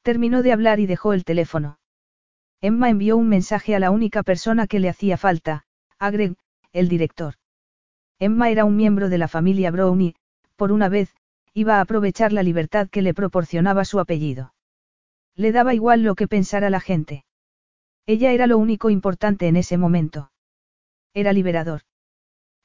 Terminó 0.02 0.42
de 0.42 0.52
hablar 0.52 0.80
y 0.80 0.86
dejó 0.86 1.12
el 1.12 1.24
teléfono. 1.24 1.79
Emma 2.62 2.90
envió 2.90 3.16
un 3.16 3.28
mensaje 3.28 3.74
a 3.74 3.78
la 3.78 3.90
única 3.90 4.22
persona 4.22 4.66
que 4.66 4.80
le 4.80 4.88
hacía 4.88 5.16
falta, 5.16 5.64
a 5.98 6.10
Greg, 6.10 6.36
el 6.72 6.88
director. 6.88 7.34
Emma 8.18 8.50
era 8.50 8.66
un 8.66 8.76
miembro 8.76 9.08
de 9.08 9.16
la 9.16 9.28
familia 9.28 9.70
Brown 9.70 10.00
y, 10.02 10.14
por 10.56 10.72
una 10.72 10.90
vez, 10.90 11.14
iba 11.54 11.78
a 11.78 11.80
aprovechar 11.80 12.32
la 12.32 12.42
libertad 12.42 12.88
que 12.90 13.00
le 13.00 13.14
proporcionaba 13.14 13.86
su 13.86 13.98
apellido. 13.98 14.52
Le 15.34 15.52
daba 15.52 15.72
igual 15.72 16.02
lo 16.02 16.14
que 16.14 16.28
pensara 16.28 16.68
la 16.68 16.80
gente. 16.80 17.24
Ella 18.06 18.32
era 18.32 18.46
lo 18.46 18.58
único 18.58 18.90
importante 18.90 19.48
en 19.48 19.56
ese 19.56 19.78
momento. 19.78 20.30
Era 21.14 21.32
liberador. 21.32 21.82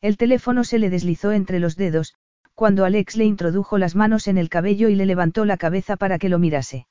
El 0.02 0.18
teléfono 0.18 0.66
se 0.66 0.78
le 0.78 0.90
deslizó 0.90 1.32
entre 1.32 1.60
los 1.60 1.78
dedos, 1.78 2.16
cuando 2.54 2.84
Alex 2.84 3.16
le 3.16 3.26
introdujo 3.26 3.78
las 3.78 3.96
manos 3.96 4.28
en 4.28 4.38
el 4.38 4.50
cabello 4.50 4.90
y 4.90 4.96
le 4.96 5.06
levantó 5.06 5.46
la 5.46 5.58
cabeza 5.58 5.96
para 5.96 6.20
que 6.20 6.30
lo 6.30 6.38
mirase. 6.38 6.88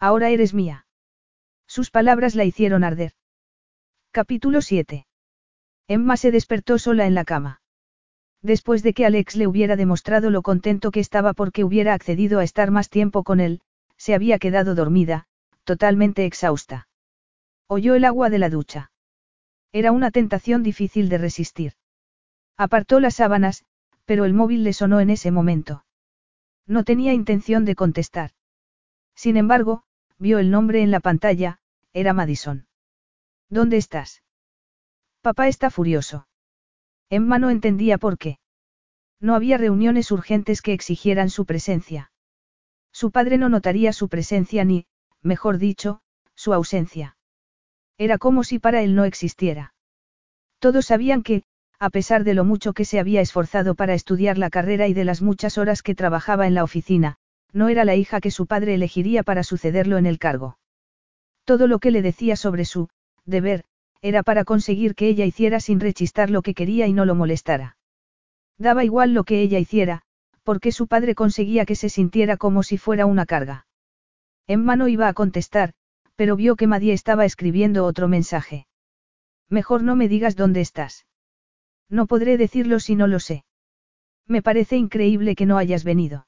Ahora 0.00 0.30
eres 0.30 0.54
mía. 0.54 0.85
Sus 1.76 1.90
palabras 1.90 2.34
la 2.34 2.46
hicieron 2.46 2.84
arder. 2.84 3.12
Capítulo 4.10 4.62
7. 4.62 5.06
Emma 5.86 6.16
se 6.16 6.30
despertó 6.30 6.78
sola 6.78 7.06
en 7.06 7.14
la 7.14 7.26
cama. 7.26 7.60
Después 8.40 8.82
de 8.82 8.94
que 8.94 9.04
Alex 9.04 9.36
le 9.36 9.46
hubiera 9.46 9.76
demostrado 9.76 10.30
lo 10.30 10.40
contento 10.40 10.90
que 10.90 11.00
estaba 11.00 11.34
porque 11.34 11.64
hubiera 11.64 11.92
accedido 11.92 12.38
a 12.38 12.44
estar 12.44 12.70
más 12.70 12.88
tiempo 12.88 13.24
con 13.24 13.40
él, 13.40 13.60
se 13.98 14.14
había 14.14 14.38
quedado 14.38 14.74
dormida, 14.74 15.26
totalmente 15.64 16.24
exhausta. 16.24 16.88
Oyó 17.66 17.94
el 17.94 18.06
agua 18.06 18.30
de 18.30 18.38
la 18.38 18.48
ducha. 18.48 18.90
Era 19.70 19.92
una 19.92 20.10
tentación 20.10 20.62
difícil 20.62 21.10
de 21.10 21.18
resistir. 21.18 21.74
Apartó 22.56 23.00
las 23.00 23.16
sábanas, 23.16 23.66
pero 24.06 24.24
el 24.24 24.32
móvil 24.32 24.64
le 24.64 24.72
sonó 24.72 24.98
en 25.00 25.10
ese 25.10 25.30
momento. 25.30 25.84
No 26.66 26.84
tenía 26.84 27.12
intención 27.12 27.66
de 27.66 27.74
contestar. 27.74 28.30
Sin 29.14 29.36
embargo, 29.36 29.82
vio 30.16 30.38
el 30.38 30.50
nombre 30.50 30.82
en 30.82 30.90
la 30.90 31.00
pantalla, 31.00 31.60
era 31.96 32.12
Madison. 32.12 32.66
¿Dónde 33.48 33.78
estás? 33.78 34.22
Papá 35.22 35.48
está 35.48 35.70
furioso. 35.70 36.28
Emma 37.08 37.38
no 37.38 37.48
entendía 37.48 37.96
por 37.96 38.18
qué. 38.18 38.38
No 39.18 39.34
había 39.34 39.56
reuniones 39.56 40.10
urgentes 40.10 40.60
que 40.60 40.74
exigieran 40.74 41.30
su 41.30 41.46
presencia. 41.46 42.12
Su 42.92 43.12
padre 43.12 43.38
no 43.38 43.48
notaría 43.48 43.94
su 43.94 44.10
presencia 44.10 44.62
ni, 44.66 44.84
mejor 45.22 45.56
dicho, 45.56 46.02
su 46.34 46.52
ausencia. 46.52 47.16
Era 47.96 48.18
como 48.18 48.44
si 48.44 48.58
para 48.58 48.82
él 48.82 48.94
no 48.94 49.06
existiera. 49.06 49.72
Todos 50.58 50.84
sabían 50.84 51.22
que, 51.22 51.44
a 51.78 51.88
pesar 51.88 52.24
de 52.24 52.34
lo 52.34 52.44
mucho 52.44 52.74
que 52.74 52.84
se 52.84 53.00
había 53.00 53.22
esforzado 53.22 53.74
para 53.74 53.94
estudiar 53.94 54.36
la 54.36 54.50
carrera 54.50 54.86
y 54.86 54.92
de 54.92 55.06
las 55.06 55.22
muchas 55.22 55.56
horas 55.56 55.80
que 55.80 55.94
trabajaba 55.94 56.46
en 56.46 56.52
la 56.52 56.62
oficina, 56.62 57.16
no 57.54 57.70
era 57.70 57.86
la 57.86 57.94
hija 57.94 58.20
que 58.20 58.30
su 58.30 58.46
padre 58.46 58.74
elegiría 58.74 59.22
para 59.22 59.42
sucederlo 59.42 59.96
en 59.96 60.04
el 60.04 60.18
cargo. 60.18 60.58
Todo 61.46 61.68
lo 61.68 61.78
que 61.78 61.92
le 61.92 62.02
decía 62.02 62.34
sobre 62.34 62.64
su 62.64 62.88
deber, 63.24 63.64
era 64.02 64.24
para 64.24 64.44
conseguir 64.44 64.96
que 64.96 65.08
ella 65.08 65.24
hiciera 65.24 65.60
sin 65.60 65.78
rechistar 65.78 66.28
lo 66.28 66.42
que 66.42 66.54
quería 66.54 66.88
y 66.88 66.92
no 66.92 67.04
lo 67.04 67.14
molestara. 67.14 67.76
Daba 68.58 68.84
igual 68.84 69.14
lo 69.14 69.22
que 69.22 69.40
ella 69.40 69.60
hiciera, 69.60 70.02
porque 70.42 70.72
su 70.72 70.88
padre 70.88 71.14
conseguía 71.14 71.64
que 71.64 71.76
se 71.76 71.88
sintiera 71.88 72.36
como 72.36 72.64
si 72.64 72.78
fuera 72.78 73.06
una 73.06 73.26
carga. 73.26 73.66
Emma 74.48 74.74
no 74.74 74.88
iba 74.88 75.06
a 75.06 75.14
contestar, 75.14 75.72
pero 76.16 76.34
vio 76.34 76.56
que 76.56 76.66
Madie 76.66 76.92
estaba 76.92 77.24
escribiendo 77.24 77.84
otro 77.84 78.08
mensaje. 78.08 78.66
Mejor 79.48 79.84
no 79.84 79.94
me 79.94 80.08
digas 80.08 80.34
dónde 80.34 80.60
estás. 80.60 81.06
No 81.88 82.06
podré 82.06 82.36
decirlo 82.38 82.80
si 82.80 82.96
no 82.96 83.06
lo 83.06 83.20
sé. 83.20 83.44
Me 84.26 84.42
parece 84.42 84.76
increíble 84.76 85.36
que 85.36 85.46
no 85.46 85.58
hayas 85.58 85.84
venido. 85.84 86.26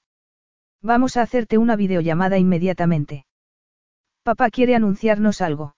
Vamos 0.80 1.16
a 1.16 1.22
hacerte 1.22 1.58
una 1.58 1.74
videollamada 1.74 2.38
inmediatamente. 2.38 3.24
Papá 4.28 4.50
quiere 4.50 4.74
anunciarnos 4.74 5.40
algo. 5.40 5.74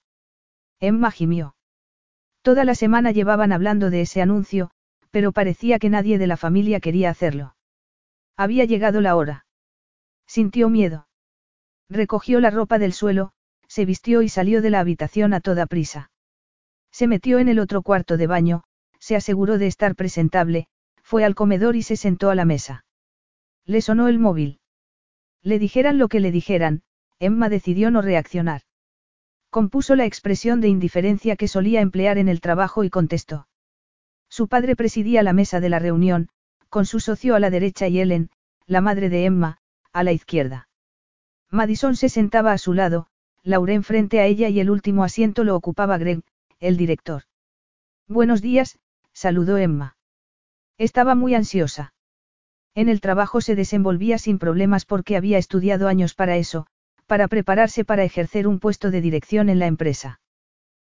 Emma 0.80 1.12
gimió. 1.12 1.54
Toda 2.42 2.64
la 2.64 2.74
semana 2.74 3.12
llevaban 3.12 3.52
hablando 3.52 3.90
de 3.90 4.00
ese 4.00 4.22
anuncio, 4.22 4.72
pero 5.12 5.30
parecía 5.30 5.78
que 5.78 5.88
nadie 5.88 6.18
de 6.18 6.26
la 6.26 6.36
familia 6.36 6.80
quería 6.80 7.10
hacerlo. 7.10 7.54
Había 8.36 8.64
llegado 8.64 9.00
la 9.00 9.14
hora. 9.14 9.46
Sintió 10.26 10.68
miedo. 10.68 11.06
Recogió 11.88 12.40
la 12.40 12.50
ropa 12.50 12.80
del 12.80 12.92
suelo, 12.92 13.30
se 13.68 13.84
vistió 13.84 14.20
y 14.20 14.28
salió 14.28 14.62
de 14.62 14.70
la 14.70 14.80
habitación 14.80 15.32
a 15.32 15.38
toda 15.38 15.66
prisa. 15.66 16.10
Se 16.90 17.06
metió 17.06 17.38
en 17.38 17.48
el 17.48 17.60
otro 17.60 17.82
cuarto 17.82 18.16
de 18.16 18.26
baño, 18.26 18.64
se 18.98 19.14
aseguró 19.14 19.58
de 19.58 19.68
estar 19.68 19.94
presentable, 19.94 20.66
fue 21.04 21.22
al 21.22 21.36
comedor 21.36 21.76
y 21.76 21.84
se 21.84 21.94
sentó 21.94 22.30
a 22.30 22.34
la 22.34 22.46
mesa. 22.46 22.84
Le 23.64 23.80
sonó 23.80 24.08
el 24.08 24.18
móvil. 24.18 24.58
Le 25.40 25.60
dijeran 25.60 25.98
lo 25.98 26.08
que 26.08 26.18
le 26.18 26.32
dijeran, 26.32 26.82
Emma 27.20 27.50
decidió 27.50 27.90
no 27.90 28.00
reaccionar. 28.00 28.62
Compuso 29.50 29.94
la 29.94 30.06
expresión 30.06 30.60
de 30.60 30.68
indiferencia 30.68 31.36
que 31.36 31.48
solía 31.48 31.82
emplear 31.82 32.18
en 32.18 32.28
el 32.28 32.40
trabajo 32.40 32.82
y 32.82 32.90
contestó. 32.90 33.46
Su 34.28 34.48
padre 34.48 34.74
presidía 34.74 35.22
la 35.22 35.32
mesa 35.32 35.60
de 35.60 35.68
la 35.68 35.78
reunión, 35.78 36.30
con 36.70 36.86
su 36.86 36.98
socio 36.98 37.34
a 37.34 37.40
la 37.40 37.50
derecha 37.50 37.88
y 37.88 38.00
Ellen, 38.00 38.30
la 38.66 38.80
madre 38.80 39.10
de 39.10 39.26
Emma, 39.26 39.58
a 39.92 40.02
la 40.02 40.12
izquierda. 40.12 40.68
Madison 41.50 41.94
se 41.96 42.08
sentaba 42.08 42.52
a 42.52 42.58
su 42.58 42.72
lado, 42.72 43.08
Lauren 43.42 43.82
frente 43.82 44.20
a 44.20 44.26
ella 44.26 44.48
y 44.48 44.60
el 44.60 44.70
último 44.70 45.04
asiento 45.04 45.44
lo 45.44 45.56
ocupaba 45.56 45.98
Greg, 45.98 46.22
el 46.58 46.76
director. 46.76 47.24
Buenos 48.06 48.40
días, 48.40 48.78
saludó 49.12 49.58
Emma. 49.58 49.96
Estaba 50.78 51.14
muy 51.14 51.34
ansiosa. 51.34 51.92
En 52.74 52.88
el 52.88 53.00
trabajo 53.00 53.40
se 53.40 53.56
desenvolvía 53.56 54.16
sin 54.18 54.38
problemas 54.38 54.84
porque 54.84 55.16
había 55.16 55.38
estudiado 55.38 55.88
años 55.88 56.14
para 56.14 56.36
eso, 56.36 56.66
para 57.10 57.26
prepararse 57.26 57.84
para 57.84 58.04
ejercer 58.04 58.46
un 58.46 58.60
puesto 58.60 58.92
de 58.92 59.00
dirección 59.00 59.48
en 59.48 59.58
la 59.58 59.66
empresa. 59.66 60.20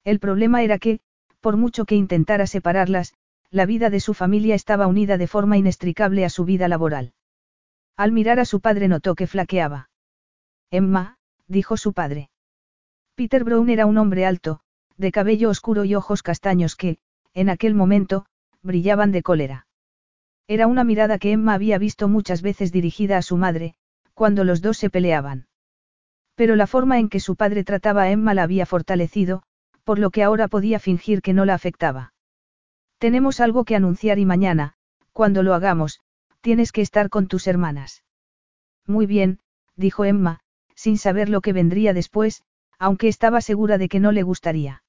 El 0.03 0.19
problema 0.19 0.61
era 0.61 0.77
que, 0.77 0.99
por 1.41 1.57
mucho 1.57 1.85
que 1.85 1.95
intentara 1.95 2.45
separarlas, 2.45 3.15
la 3.49 3.65
vida 3.65 3.89
de 3.89 3.99
su 3.99 4.13
familia 4.13 4.53
estaba 4.53 4.85
unida 4.85 5.17
de 5.17 5.25
forma 5.25 5.57
inextricable 5.57 6.23
a 6.23 6.29
su 6.29 6.45
vida 6.45 6.67
laboral. 6.67 7.13
Al 7.97 8.11
mirar 8.11 8.39
a 8.39 8.45
su 8.45 8.61
padre 8.61 8.87
notó 8.87 9.15
que 9.15 9.25
flaqueaba. 9.25 9.89
Emma, 10.69 11.17
dijo 11.47 11.77
su 11.77 11.93
padre. 11.93 12.29
Peter 13.15 13.43
Brown 13.43 13.71
era 13.71 13.87
un 13.87 13.97
hombre 13.97 14.27
alto, 14.27 14.59
de 14.97 15.11
cabello 15.11 15.49
oscuro 15.49 15.83
y 15.83 15.95
ojos 15.95 16.21
castaños 16.21 16.75
que, 16.75 16.99
en 17.33 17.49
aquel 17.49 17.73
momento, 17.73 18.27
brillaban 18.61 19.11
de 19.11 19.23
cólera. 19.23 19.65
Era 20.47 20.67
una 20.67 20.83
mirada 20.83 21.17
que 21.17 21.31
Emma 21.31 21.55
había 21.55 21.79
visto 21.79 22.07
muchas 22.07 22.43
veces 22.43 22.71
dirigida 22.71 23.17
a 23.17 23.23
su 23.23 23.35
madre, 23.35 23.73
cuando 24.13 24.43
los 24.43 24.61
dos 24.61 24.77
se 24.77 24.91
peleaban. 24.91 25.47
Pero 26.35 26.55
la 26.55 26.67
forma 26.67 26.99
en 26.99 27.09
que 27.09 27.19
su 27.19 27.35
padre 27.35 27.63
trataba 27.63 28.03
a 28.03 28.11
Emma 28.11 28.33
la 28.33 28.43
había 28.43 28.65
fortalecido, 28.65 29.43
por 29.83 29.99
lo 29.99 30.09
que 30.09 30.23
ahora 30.23 30.47
podía 30.47 30.79
fingir 30.79 31.21
que 31.21 31.33
no 31.33 31.45
la 31.45 31.53
afectaba. 31.53 32.13
Tenemos 32.97 33.39
algo 33.39 33.65
que 33.65 33.75
anunciar 33.75 34.17
y 34.17 34.25
mañana, 34.25 34.75
cuando 35.11 35.43
lo 35.43 35.53
hagamos, 35.53 35.99
tienes 36.41 36.71
que 36.71 36.81
estar 36.81 37.09
con 37.09 37.27
tus 37.27 37.47
hermanas. 37.47 38.03
Muy 38.87 39.05
bien, 39.05 39.39
dijo 39.75 40.05
Emma, 40.05 40.39
sin 40.75 40.97
saber 40.97 41.29
lo 41.29 41.41
que 41.41 41.53
vendría 41.53 41.93
después, 41.93 42.43
aunque 42.79 43.07
estaba 43.07 43.41
segura 43.41 43.77
de 43.77 43.87
que 43.89 43.99
no 43.99 44.11
le 44.11 44.23
gustaría. 44.23 44.83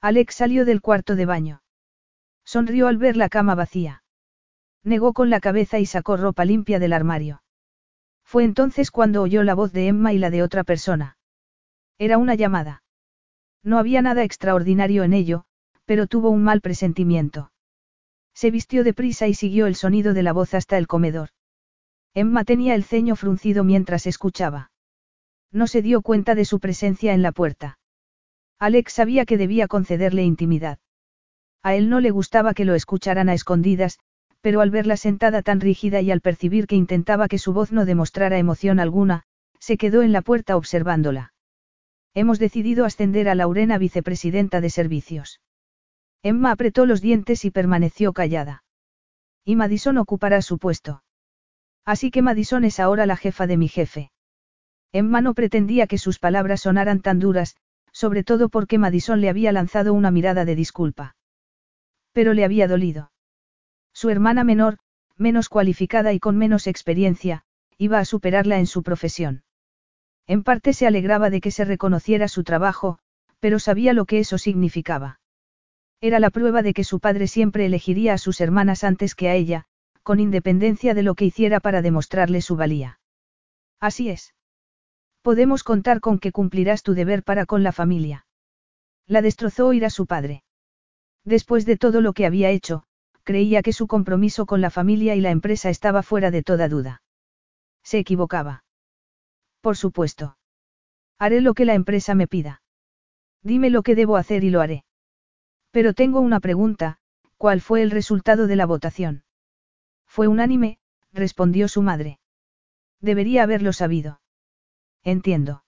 Alex 0.00 0.36
salió 0.36 0.64
del 0.64 0.80
cuarto 0.80 1.16
de 1.16 1.26
baño. 1.26 1.62
Sonrió 2.44 2.88
al 2.88 2.96
ver 2.96 3.16
la 3.16 3.28
cama 3.28 3.54
vacía. 3.54 4.02
Negó 4.82 5.12
con 5.12 5.28
la 5.28 5.40
cabeza 5.40 5.78
y 5.78 5.86
sacó 5.86 6.16
ropa 6.16 6.44
limpia 6.44 6.78
del 6.78 6.94
armario. 6.94 7.42
Fue 8.30 8.44
entonces 8.44 8.92
cuando 8.92 9.22
oyó 9.22 9.42
la 9.42 9.56
voz 9.56 9.72
de 9.72 9.88
Emma 9.88 10.12
y 10.12 10.18
la 10.18 10.30
de 10.30 10.44
otra 10.44 10.62
persona. 10.62 11.18
Era 11.98 12.16
una 12.16 12.36
llamada. 12.36 12.84
No 13.64 13.76
había 13.76 14.02
nada 14.02 14.22
extraordinario 14.22 15.02
en 15.02 15.14
ello, 15.14 15.46
pero 15.84 16.06
tuvo 16.06 16.30
un 16.30 16.44
mal 16.44 16.60
presentimiento. 16.60 17.50
Se 18.32 18.52
vistió 18.52 18.84
deprisa 18.84 19.26
y 19.26 19.34
siguió 19.34 19.66
el 19.66 19.74
sonido 19.74 20.14
de 20.14 20.22
la 20.22 20.32
voz 20.32 20.54
hasta 20.54 20.78
el 20.78 20.86
comedor. 20.86 21.30
Emma 22.14 22.44
tenía 22.44 22.76
el 22.76 22.84
ceño 22.84 23.16
fruncido 23.16 23.64
mientras 23.64 24.06
escuchaba. 24.06 24.70
No 25.50 25.66
se 25.66 25.82
dio 25.82 26.00
cuenta 26.00 26.36
de 26.36 26.44
su 26.44 26.60
presencia 26.60 27.14
en 27.14 27.22
la 27.22 27.32
puerta. 27.32 27.80
Alex 28.60 28.92
sabía 28.92 29.26
que 29.26 29.38
debía 29.38 29.66
concederle 29.66 30.22
intimidad. 30.22 30.78
A 31.64 31.74
él 31.74 31.90
no 31.90 31.98
le 31.98 32.12
gustaba 32.12 32.54
que 32.54 32.64
lo 32.64 32.76
escucharan 32.76 33.28
a 33.28 33.34
escondidas, 33.34 33.98
pero 34.40 34.60
al 34.60 34.70
verla 34.70 34.96
sentada 34.96 35.42
tan 35.42 35.60
rígida 35.60 36.00
y 36.00 36.10
al 36.10 36.20
percibir 36.20 36.66
que 36.66 36.76
intentaba 36.76 37.28
que 37.28 37.38
su 37.38 37.52
voz 37.52 37.72
no 37.72 37.84
demostrara 37.84 38.38
emoción 38.38 38.80
alguna, 38.80 39.24
se 39.58 39.76
quedó 39.76 40.02
en 40.02 40.12
la 40.12 40.22
puerta 40.22 40.56
observándola. 40.56 41.32
Hemos 42.14 42.38
decidido 42.38 42.84
ascender 42.84 43.28
a 43.28 43.34
Laurena 43.34 43.78
vicepresidenta 43.78 44.60
de 44.60 44.70
servicios. 44.70 45.40
Emma 46.22 46.50
apretó 46.50 46.86
los 46.86 47.00
dientes 47.00 47.44
y 47.44 47.50
permaneció 47.50 48.12
callada. 48.12 48.64
Y 49.44 49.56
Madison 49.56 49.98
ocupará 49.98 50.42
su 50.42 50.58
puesto. 50.58 51.02
Así 51.84 52.10
que 52.10 52.22
Madison 52.22 52.64
es 52.64 52.80
ahora 52.80 53.06
la 53.06 53.16
jefa 53.16 53.46
de 53.46 53.56
mi 53.56 53.68
jefe. 53.68 54.10
Emma 54.92 55.20
no 55.20 55.34
pretendía 55.34 55.86
que 55.86 55.98
sus 55.98 56.18
palabras 56.18 56.62
sonaran 56.62 57.00
tan 57.00 57.20
duras, 57.20 57.56
sobre 57.92 58.24
todo 58.24 58.48
porque 58.48 58.78
Madison 58.78 59.20
le 59.20 59.28
había 59.28 59.52
lanzado 59.52 59.94
una 59.94 60.10
mirada 60.10 60.44
de 60.44 60.56
disculpa. 60.56 61.16
Pero 62.12 62.34
le 62.34 62.44
había 62.44 62.66
dolido. 62.66 63.12
Su 64.00 64.08
hermana 64.08 64.44
menor, 64.44 64.78
menos 65.18 65.50
cualificada 65.50 66.14
y 66.14 66.20
con 66.20 66.38
menos 66.38 66.66
experiencia, 66.66 67.44
iba 67.76 67.98
a 67.98 68.06
superarla 68.06 68.58
en 68.58 68.66
su 68.66 68.82
profesión. 68.82 69.44
En 70.26 70.42
parte 70.42 70.72
se 70.72 70.86
alegraba 70.86 71.28
de 71.28 71.42
que 71.42 71.50
se 71.50 71.66
reconociera 71.66 72.26
su 72.26 72.42
trabajo, 72.42 72.98
pero 73.40 73.58
sabía 73.58 73.92
lo 73.92 74.06
que 74.06 74.18
eso 74.18 74.38
significaba. 74.38 75.20
Era 76.00 76.18
la 76.18 76.30
prueba 76.30 76.62
de 76.62 76.72
que 76.72 76.82
su 76.82 76.98
padre 76.98 77.26
siempre 77.26 77.66
elegiría 77.66 78.14
a 78.14 78.16
sus 78.16 78.40
hermanas 78.40 78.84
antes 78.84 79.14
que 79.14 79.28
a 79.28 79.34
ella, 79.34 79.66
con 80.02 80.18
independencia 80.18 80.94
de 80.94 81.02
lo 81.02 81.14
que 81.14 81.26
hiciera 81.26 81.60
para 81.60 81.82
demostrarle 81.82 82.40
su 82.40 82.56
valía. 82.56 83.00
Así 83.80 84.08
es. 84.08 84.32
Podemos 85.20 85.62
contar 85.62 86.00
con 86.00 86.18
que 86.18 86.32
cumplirás 86.32 86.82
tu 86.82 86.94
deber 86.94 87.22
para 87.22 87.44
con 87.44 87.62
la 87.62 87.72
familia. 87.72 88.24
La 89.06 89.20
destrozó 89.20 89.66
oír 89.66 89.84
a 89.84 89.90
su 89.90 90.06
padre. 90.06 90.42
Después 91.22 91.66
de 91.66 91.76
todo 91.76 92.00
lo 92.00 92.14
que 92.14 92.24
había 92.24 92.48
hecho, 92.48 92.86
creía 93.22 93.62
que 93.62 93.72
su 93.72 93.86
compromiso 93.86 94.46
con 94.46 94.60
la 94.60 94.70
familia 94.70 95.14
y 95.14 95.20
la 95.20 95.30
empresa 95.30 95.70
estaba 95.70 96.02
fuera 96.02 96.30
de 96.30 96.42
toda 96.42 96.68
duda. 96.68 97.02
Se 97.82 97.98
equivocaba. 97.98 98.64
Por 99.60 99.76
supuesto. 99.76 100.36
Haré 101.18 101.40
lo 101.40 101.54
que 101.54 101.64
la 101.64 101.74
empresa 101.74 102.14
me 102.14 102.26
pida. 102.26 102.62
Dime 103.42 103.70
lo 103.70 103.82
que 103.82 103.94
debo 103.94 104.16
hacer 104.16 104.44
y 104.44 104.50
lo 104.50 104.60
haré. 104.60 104.84
Pero 105.70 105.94
tengo 105.94 106.20
una 106.20 106.40
pregunta, 106.40 106.98
¿cuál 107.36 107.60
fue 107.60 107.82
el 107.82 107.90
resultado 107.90 108.46
de 108.46 108.56
la 108.56 108.66
votación? 108.66 109.24
Fue 110.06 110.28
unánime, 110.28 110.78
respondió 111.12 111.68
su 111.68 111.82
madre. 111.82 112.18
Debería 113.00 113.44
haberlo 113.44 113.72
sabido. 113.72 114.20
Entiendo. 115.04 115.64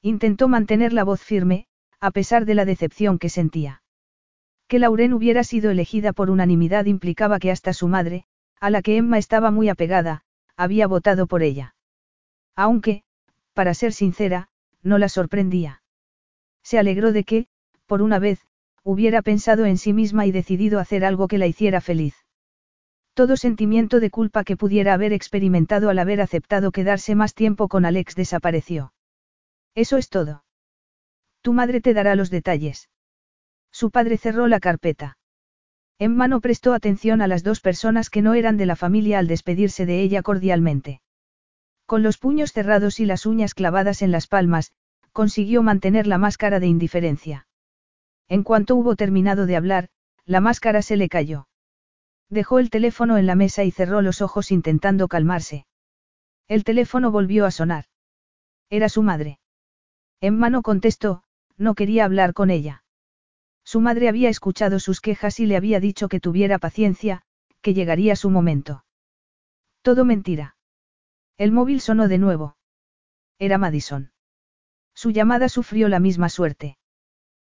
Intentó 0.00 0.48
mantener 0.48 0.92
la 0.92 1.04
voz 1.04 1.22
firme, 1.22 1.66
a 2.00 2.10
pesar 2.10 2.44
de 2.44 2.54
la 2.54 2.64
decepción 2.64 3.18
que 3.18 3.28
sentía. 3.28 3.82
Que 4.68 4.78
Lauren 4.78 5.12
hubiera 5.12 5.44
sido 5.44 5.70
elegida 5.70 6.12
por 6.12 6.30
unanimidad 6.30 6.86
implicaba 6.86 7.38
que 7.38 7.50
hasta 7.50 7.72
su 7.72 7.88
madre, 7.88 8.24
a 8.60 8.70
la 8.70 8.82
que 8.82 8.96
Emma 8.96 9.18
estaba 9.18 9.50
muy 9.50 9.68
apegada, 9.68 10.22
había 10.56 10.86
votado 10.86 11.26
por 11.26 11.42
ella. 11.42 11.74
Aunque, 12.56 13.04
para 13.52 13.74
ser 13.74 13.92
sincera, 13.92 14.48
no 14.82 14.98
la 14.98 15.08
sorprendía. 15.08 15.82
Se 16.62 16.78
alegró 16.78 17.12
de 17.12 17.24
que, 17.24 17.46
por 17.86 18.02
una 18.02 18.18
vez, 18.18 18.40
hubiera 18.82 19.22
pensado 19.22 19.66
en 19.66 19.78
sí 19.78 19.92
misma 19.92 20.26
y 20.26 20.32
decidido 20.32 20.80
hacer 20.80 21.04
algo 21.04 21.28
que 21.28 21.38
la 21.38 21.46
hiciera 21.46 21.80
feliz. 21.80 22.16
Todo 23.14 23.36
sentimiento 23.36 24.00
de 24.00 24.10
culpa 24.10 24.44
que 24.44 24.56
pudiera 24.56 24.94
haber 24.94 25.12
experimentado 25.12 25.90
al 25.90 25.98
haber 25.98 26.20
aceptado 26.20 26.70
quedarse 26.72 27.14
más 27.14 27.34
tiempo 27.34 27.68
con 27.68 27.84
Alex 27.84 28.14
desapareció. 28.14 28.92
Eso 29.74 29.96
es 29.96 30.08
todo. 30.08 30.44
Tu 31.40 31.52
madre 31.52 31.80
te 31.80 31.94
dará 31.94 32.16
los 32.16 32.30
detalles. 32.30 32.88
Su 33.78 33.90
padre 33.90 34.16
cerró 34.16 34.46
la 34.46 34.58
carpeta. 34.58 35.18
Emma 35.98 36.28
no 36.28 36.40
prestó 36.40 36.72
atención 36.72 37.20
a 37.20 37.26
las 37.26 37.42
dos 37.42 37.60
personas 37.60 38.08
que 38.08 38.22
no 38.22 38.32
eran 38.32 38.56
de 38.56 38.64
la 38.64 38.74
familia 38.74 39.18
al 39.18 39.26
despedirse 39.26 39.84
de 39.84 40.00
ella 40.00 40.22
cordialmente. 40.22 41.02
Con 41.84 42.02
los 42.02 42.16
puños 42.16 42.54
cerrados 42.54 43.00
y 43.00 43.04
las 43.04 43.26
uñas 43.26 43.52
clavadas 43.52 44.00
en 44.00 44.12
las 44.12 44.28
palmas, 44.28 44.72
consiguió 45.12 45.62
mantener 45.62 46.06
la 46.06 46.16
máscara 46.16 46.58
de 46.58 46.68
indiferencia. 46.68 47.48
En 48.28 48.44
cuanto 48.44 48.76
hubo 48.76 48.96
terminado 48.96 49.44
de 49.44 49.56
hablar, 49.56 49.90
la 50.24 50.40
máscara 50.40 50.80
se 50.80 50.96
le 50.96 51.10
cayó. 51.10 51.46
Dejó 52.30 52.60
el 52.60 52.70
teléfono 52.70 53.18
en 53.18 53.26
la 53.26 53.34
mesa 53.34 53.62
y 53.62 53.72
cerró 53.72 54.00
los 54.00 54.22
ojos 54.22 54.52
intentando 54.52 55.06
calmarse. 55.06 55.66
El 56.48 56.64
teléfono 56.64 57.10
volvió 57.10 57.44
a 57.44 57.50
sonar. 57.50 57.84
Era 58.70 58.88
su 58.88 59.02
madre. 59.02 59.38
Emma 60.22 60.48
no 60.48 60.62
contestó, 60.62 61.24
no 61.58 61.74
quería 61.74 62.06
hablar 62.06 62.32
con 62.32 62.48
ella. 62.48 62.84
Su 63.66 63.80
madre 63.80 64.08
había 64.08 64.28
escuchado 64.28 64.78
sus 64.78 65.00
quejas 65.00 65.40
y 65.40 65.46
le 65.46 65.56
había 65.56 65.80
dicho 65.80 66.08
que 66.08 66.20
tuviera 66.20 66.60
paciencia, 66.60 67.22
que 67.62 67.74
llegaría 67.74 68.14
su 68.14 68.30
momento. 68.30 68.84
Todo 69.82 70.04
mentira. 70.04 70.56
El 71.36 71.50
móvil 71.50 71.80
sonó 71.80 72.06
de 72.06 72.18
nuevo. 72.18 72.56
Era 73.40 73.58
Madison. 73.58 74.12
Su 74.94 75.10
llamada 75.10 75.48
sufrió 75.48 75.88
la 75.88 75.98
misma 75.98 76.28
suerte. 76.28 76.78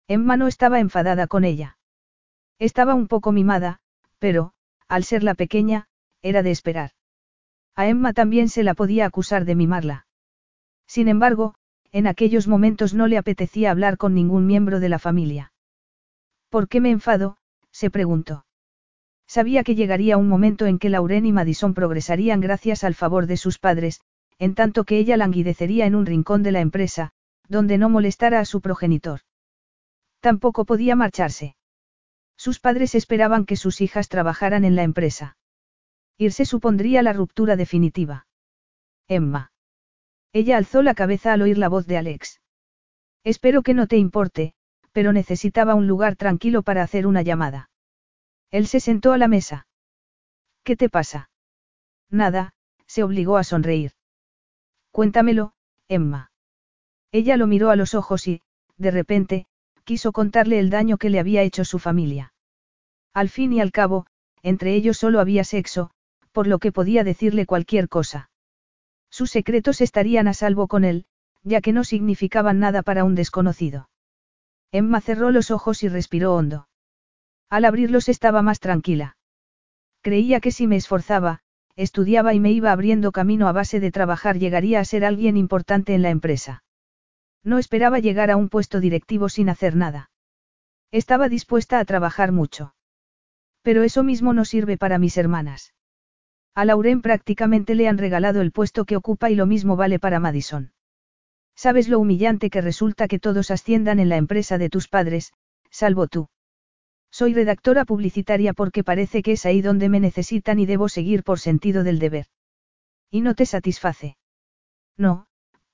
Emma 0.07 0.38
no 0.38 0.47
estaba 0.47 0.80
enfadada 0.80 1.28
con 1.28 1.43
ella. 1.43 1.78
Estaba 2.59 2.95
un 2.95 3.09
poco 3.09 3.34
mimada, 3.34 3.82
pero, 4.18 4.53
al 4.88 5.03
ser 5.03 5.22
la 5.22 5.36
pequeña, 5.36 5.89
era 6.22 6.43
de 6.43 6.51
esperar. 6.51 6.91
A 7.76 7.88
Emma 7.89 8.13
también 8.13 8.47
se 8.47 8.63
la 8.63 8.74
podía 8.74 9.05
acusar 9.05 9.43
de 9.43 9.55
mimarla. 9.55 10.07
Sin 10.88 11.09
embargo, 11.09 11.55
en 11.91 12.07
aquellos 12.07 12.47
momentos 12.47 12.93
no 12.93 13.07
le 13.07 13.18
apetecía 13.18 13.70
hablar 13.70 13.97
con 13.97 14.13
ningún 14.13 14.45
miembro 14.45 14.80
de 14.80 14.88
la 14.88 14.99
familia. 14.99 15.51
¿Por 16.56 16.70
qué 16.70 16.80
me 16.80 16.89
enfado? 16.89 17.36
se 17.70 17.89
preguntó. 17.89 18.45
Sabía 19.28 19.66
que 19.66 19.76
llegaría 19.76 20.16
un 20.16 20.30
momento 20.30 20.68
en 20.68 20.80
que 20.80 20.88
Lauren 20.88 21.26
y 21.26 21.34
Madison 21.34 21.74
progresarían 21.74 22.39
gracias 22.39 22.86
al 22.86 22.95
favor 22.95 23.28
de 23.28 23.36
sus 23.36 23.60
padres, 23.60 23.99
en 24.39 24.56
tanto 24.56 24.86
que 24.86 24.97
ella 24.97 25.18
languidecería 25.18 25.86
en 25.86 25.95
un 25.95 26.06
rincón 26.06 26.43
de 26.43 26.53
la 26.53 26.62
empresa, 26.62 27.12
donde 27.49 27.78
no 27.78 27.89
molestara 27.89 28.39
a 28.39 28.45
su 28.45 28.62
progenitor. 28.62 29.20
Tampoco 30.22 30.64
podía 30.64 30.95
marcharse. 30.95 31.58
Sus 32.38 32.62
padres 32.62 32.95
esperaban 32.95 33.45
que 33.45 33.58
sus 33.58 33.82
hijas 33.82 34.08
trabajaran 34.08 34.64
en 34.64 34.78
la 34.78 34.84
empresa. 34.84 35.36
Irse 36.18 36.45
supondría 36.45 37.01
la 37.01 37.12
ruptura 37.12 37.58
definitiva. 37.58 38.28
Emma. 39.10 39.51
Ella 40.32 40.56
alzó 40.56 40.84
la 40.84 40.93
cabeza 40.93 41.34
al 41.34 41.41
oír 41.41 41.58
la 41.58 41.68
voz 41.68 41.86
de 41.86 41.97
Alex. 41.97 42.39
Espero 43.26 43.62
que 43.62 43.74
no 43.74 43.88
te 43.88 43.97
importe, 43.97 44.55
pero 44.95 45.11
necesitaba 45.11 45.75
un 45.75 45.87
lugar 45.87 46.15
tranquilo 46.15 46.63
para 46.63 46.81
hacer 46.81 47.05
una 47.05 47.21
llamada. 47.21 47.69
Él 48.49 48.65
se 48.65 48.79
sentó 48.79 49.11
a 49.11 49.17
la 49.17 49.27
mesa. 49.27 49.67
¿Qué 50.63 50.77
te 50.77 50.87
pasa? 50.87 51.29
Nada, 52.09 52.53
se 52.87 53.03
obligó 53.03 53.35
a 53.35 53.43
sonreír. 53.43 53.91
Cuéntamelo, 54.91 55.51
Emma. 55.89 56.31
Ella 57.11 57.35
lo 57.35 57.45
miró 57.45 57.71
a 57.71 57.75
los 57.75 57.93
ojos 57.93 58.25
y, 58.29 58.41
de 58.77 58.89
repente, 58.89 59.47
quiso 59.83 60.13
contarle 60.13 60.59
el 60.59 60.69
daño 60.69 60.97
que 60.97 61.09
le 61.09 61.19
había 61.19 61.41
hecho 61.41 61.65
su 61.65 61.77
familia. 61.77 62.33
Al 63.13 63.27
fin 63.27 63.51
y 63.51 63.59
al 63.59 63.73
cabo, 63.73 64.05
entre 64.43 64.75
ellos 64.75 64.95
solo 64.95 65.19
había 65.19 65.43
sexo, 65.43 65.91
por 66.31 66.47
lo 66.47 66.57
que 66.59 66.71
podía 66.71 67.03
decirle 67.03 67.45
cualquier 67.45 67.89
cosa. 67.89 68.29
Sus 69.09 69.29
secretos 69.29 69.81
estarían 69.81 70.29
a 70.29 70.33
salvo 70.33 70.69
con 70.69 70.85
él, 70.85 71.05
ya 71.43 71.59
que 71.59 71.73
no 71.73 71.83
significaban 71.83 72.59
nada 72.59 72.81
para 72.81 73.03
un 73.03 73.13
desconocido. 73.13 73.89
Emma 74.76 74.99
cerró 74.99 75.32
los 75.32 75.51
ojos 75.51 75.84
y 75.84 75.88
respiró 75.88 76.36
hondo. 76.36 76.67
Al 77.49 77.63
abrirlos 77.63 78.09
estaba 78.09 78.41
más 78.41 78.59
tranquila. 78.59 79.15
Creía 80.01 80.41
que 80.41 80.51
si 80.51 80.67
me 80.67 80.76
esforzaba, 80.76 81.39
estudiaba 81.78 82.34
y 82.34 82.41
me 82.41 82.51
iba 82.51 82.73
abriendo 82.73 83.13
camino 83.13 83.47
a 83.47 83.53
base 83.53 83.80
de 83.80 83.93
trabajar 83.93 84.38
llegaría 84.38 84.82
a 84.82 84.84
ser 84.84 85.05
alguien 85.05 85.38
importante 85.38 85.95
en 85.95 86.01
la 86.01 86.09
empresa. 86.09 86.65
No 87.41 87.57
esperaba 87.57 87.99
llegar 87.99 88.30
a 88.30 88.36
un 88.36 88.49
puesto 88.49 88.82
directivo 88.82 89.30
sin 89.30 89.47
hacer 89.47 89.78
nada. 89.78 90.11
Estaba 90.91 91.30
dispuesta 91.30 91.80
a 91.80 91.86
trabajar 91.86 92.34
mucho. 92.34 92.76
Pero 93.61 93.84
eso 93.84 94.03
mismo 94.03 94.34
no 94.34 94.43
sirve 94.43 94.78
para 94.78 94.97
mis 94.97 95.15
hermanas. 95.15 95.73
A 96.53 96.65
Lauren 96.65 97.01
prácticamente 97.01 97.76
le 97.76 97.88
han 97.88 97.97
regalado 97.97 98.41
el 98.41 98.51
puesto 98.51 98.84
que 98.84 98.97
ocupa 98.97 99.30
y 99.30 99.36
lo 99.36 99.45
mismo 99.45 99.78
vale 99.78 99.99
para 99.99 100.19
Madison. 100.19 100.73
¿Sabes 101.56 101.88
lo 101.88 101.99
humillante 101.99 102.49
que 102.49 102.62
resulta 102.62 103.08
que 103.08 103.20
todos 103.20 103.49
asciendan 103.49 103.99
en 103.99 104.10
la 104.10 104.18
empresa 104.18 104.58
de 104.58 104.70
tus 104.70 104.88
padres, 104.88 105.34
salvo 105.72 106.08
tú? 106.08 106.28
Soy 107.12 107.34
redactora 107.34 107.86
publicitaria 107.86 108.53
porque 108.53 108.84
parece 108.84 109.24
que 109.24 109.34
es 109.34 109.45
ahí 109.45 109.62
donde 109.62 109.88
me 109.88 110.02
necesitan 110.02 110.60
y 110.60 110.65
debo 110.65 110.90
seguir 110.90 111.23
por 111.23 111.40
sentido 111.40 111.84
del 111.84 111.98
deber. 111.98 112.27
¿Y 113.10 113.22
no 113.22 113.36
te 113.36 113.45
satisface? 113.45 114.18
No, 114.98 115.27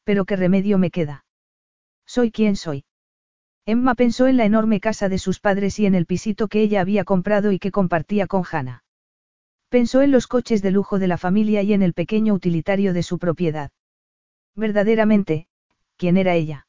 pero 0.03 0.25
¿qué 0.25 0.35
remedio 0.35 0.77
me 0.77 0.91
queda? 0.91 1.25
Soy 2.05 2.31
quien 2.31 2.55
soy. 2.55 2.85
Emma 3.65 3.95
pensó 3.95 4.27
en 4.27 4.37
la 4.37 4.45
enorme 4.45 4.79
casa 4.79 5.09
de 5.09 5.17
sus 5.17 5.39
padres 5.39 5.79
y 5.79 5.85
en 5.85 5.95
el 5.95 6.05
pisito 6.05 6.47
que 6.47 6.61
ella 6.61 6.81
había 6.81 7.03
comprado 7.03 7.51
y 7.51 7.59
que 7.59 7.71
compartía 7.71 8.27
con 8.27 8.43
Hannah. 8.49 8.83
Pensó 9.69 10.01
en 10.01 10.11
los 10.11 10.27
coches 10.27 10.61
de 10.61 10.71
lujo 10.71 10.99
de 10.99 11.07
la 11.07 11.17
familia 11.17 11.61
y 11.63 11.73
en 11.73 11.81
el 11.81 11.93
pequeño 11.93 12.33
utilitario 12.33 12.93
de 12.93 13.03
su 13.03 13.17
propiedad. 13.17 13.71
Verdaderamente, 14.55 15.47
¿quién 16.01 16.17
era 16.17 16.33
ella? 16.33 16.65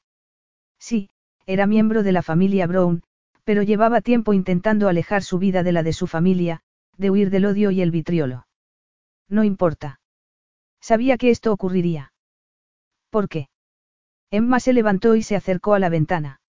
Sí, 0.79 1.09
era 1.47 1.67
miembro 1.67 2.03
de 2.03 2.13
la 2.13 2.21
familia 2.21 2.67
Brown, 2.67 3.03
pero 3.45 3.63
llevaba 3.63 4.03
tiempo 4.03 4.35
intentando 4.35 4.91
alejar 4.91 5.23
su 5.23 5.39
vida 5.39 5.63
de 5.63 5.73
la 5.73 5.83
de 5.83 5.95
su 5.95 6.07
familia, 6.07 6.61
de 6.99 7.09
huir 7.09 7.31
del 7.31 7.47
odio 7.47 7.71
y 7.71 7.81
el 7.81 7.91
vitriolo. 7.91 8.47
No 9.31 9.43
importa. 9.43 10.01
Sabía 10.83 11.17
que 11.17 11.31
esto 11.31 11.51
ocurriría. 11.51 12.13
¿Por 13.09 13.31
qué? 13.31 13.49
Emma 14.31 14.61
se 14.61 14.75
levantó 14.75 15.17
y 15.17 15.23
se 15.23 15.35
acercó 15.35 15.73
a 15.73 15.79
la 15.79 15.89
ventana. 15.89 16.43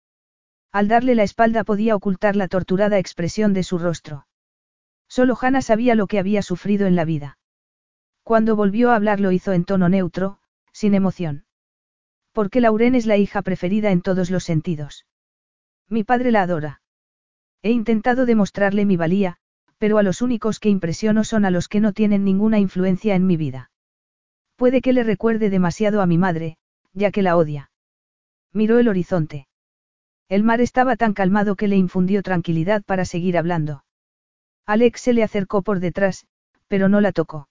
Al 0.73 0.89
darle 0.89 1.15
la 1.15 1.23
espalda 1.23 1.63
podía 1.63 1.95
ocultar 1.95 2.35
la 2.35 2.49
torturada 2.49 2.99
expresión 2.99 3.53
de 3.53 3.63
su 3.63 3.77
rostro. 3.77 4.27
Solo 5.07 5.37
Hannah 5.39 5.61
sabía 5.61 5.95
lo 5.95 6.07
que 6.07 6.19
había 6.19 6.41
sufrido 6.41 6.85
en 6.85 6.97
la 6.97 7.05
vida. 7.05 7.37
Cuando 8.23 8.57
volvió 8.57 8.91
a 8.91 8.97
hablar 8.97 9.21
lo 9.21 9.31
hizo 9.31 9.53
en 9.53 9.63
tono 9.63 9.87
neutro, 9.87 10.39
sin 10.73 10.95
emoción. 10.95 11.45
Porque 12.33 12.61
Lauren 12.61 12.95
es 12.95 13.05
la 13.05 13.17
hija 13.17 13.41
preferida 13.41 13.91
en 13.91 14.01
todos 14.01 14.29
los 14.29 14.43
sentidos. 14.43 15.05
Mi 15.87 16.03
padre 16.03 16.31
la 16.31 16.41
adora. 16.41 16.81
He 17.61 17.71
intentado 17.71 18.25
demostrarle 18.25 18.85
mi 18.85 18.97
valía, 18.97 19.37
pero 19.77 19.97
a 19.97 20.03
los 20.03 20.21
únicos 20.21 20.59
que 20.59 20.69
impresiono 20.69 21.23
son 21.23 21.45
a 21.45 21.51
los 21.51 21.67
que 21.67 21.79
no 21.79 21.93
tienen 21.93 22.23
ninguna 22.23 22.59
influencia 22.59 23.15
en 23.15 23.25
mi 23.27 23.37
vida. 23.37 23.69
Puede 24.55 24.81
que 24.81 24.93
le 24.93 25.03
recuerde 25.03 25.49
demasiado 25.49 26.01
a 26.01 26.05
mi 26.05 26.17
madre, 26.17 26.57
ya 26.93 27.11
que 27.11 27.21
la 27.21 27.37
odia. 27.37 27.71
Miró 28.51 28.79
el 28.79 28.87
horizonte. 28.87 29.47
El 30.27 30.43
mar 30.43 30.61
estaba 30.61 30.95
tan 30.95 31.13
calmado 31.13 31.55
que 31.55 31.67
le 31.67 31.75
infundió 31.75 32.23
tranquilidad 32.23 32.83
para 32.83 33.05
seguir 33.05 33.37
hablando. 33.37 33.83
Alex 34.65 35.01
se 35.01 35.13
le 35.13 35.23
acercó 35.23 35.61
por 35.61 35.79
detrás, 35.79 36.25
pero 36.67 36.89
no 36.89 37.01
la 37.01 37.11
tocó. 37.11 37.47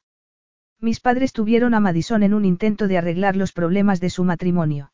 Mis 0.82 0.98
padres 0.98 1.32
tuvieron 1.32 1.74
a 1.74 1.80
Madison 1.80 2.24
en 2.24 2.34
un 2.34 2.44
intento 2.44 2.88
de 2.88 2.98
arreglar 2.98 3.36
los 3.36 3.52
problemas 3.52 4.00
de 4.00 4.10
su 4.10 4.24
matrimonio. 4.24 4.92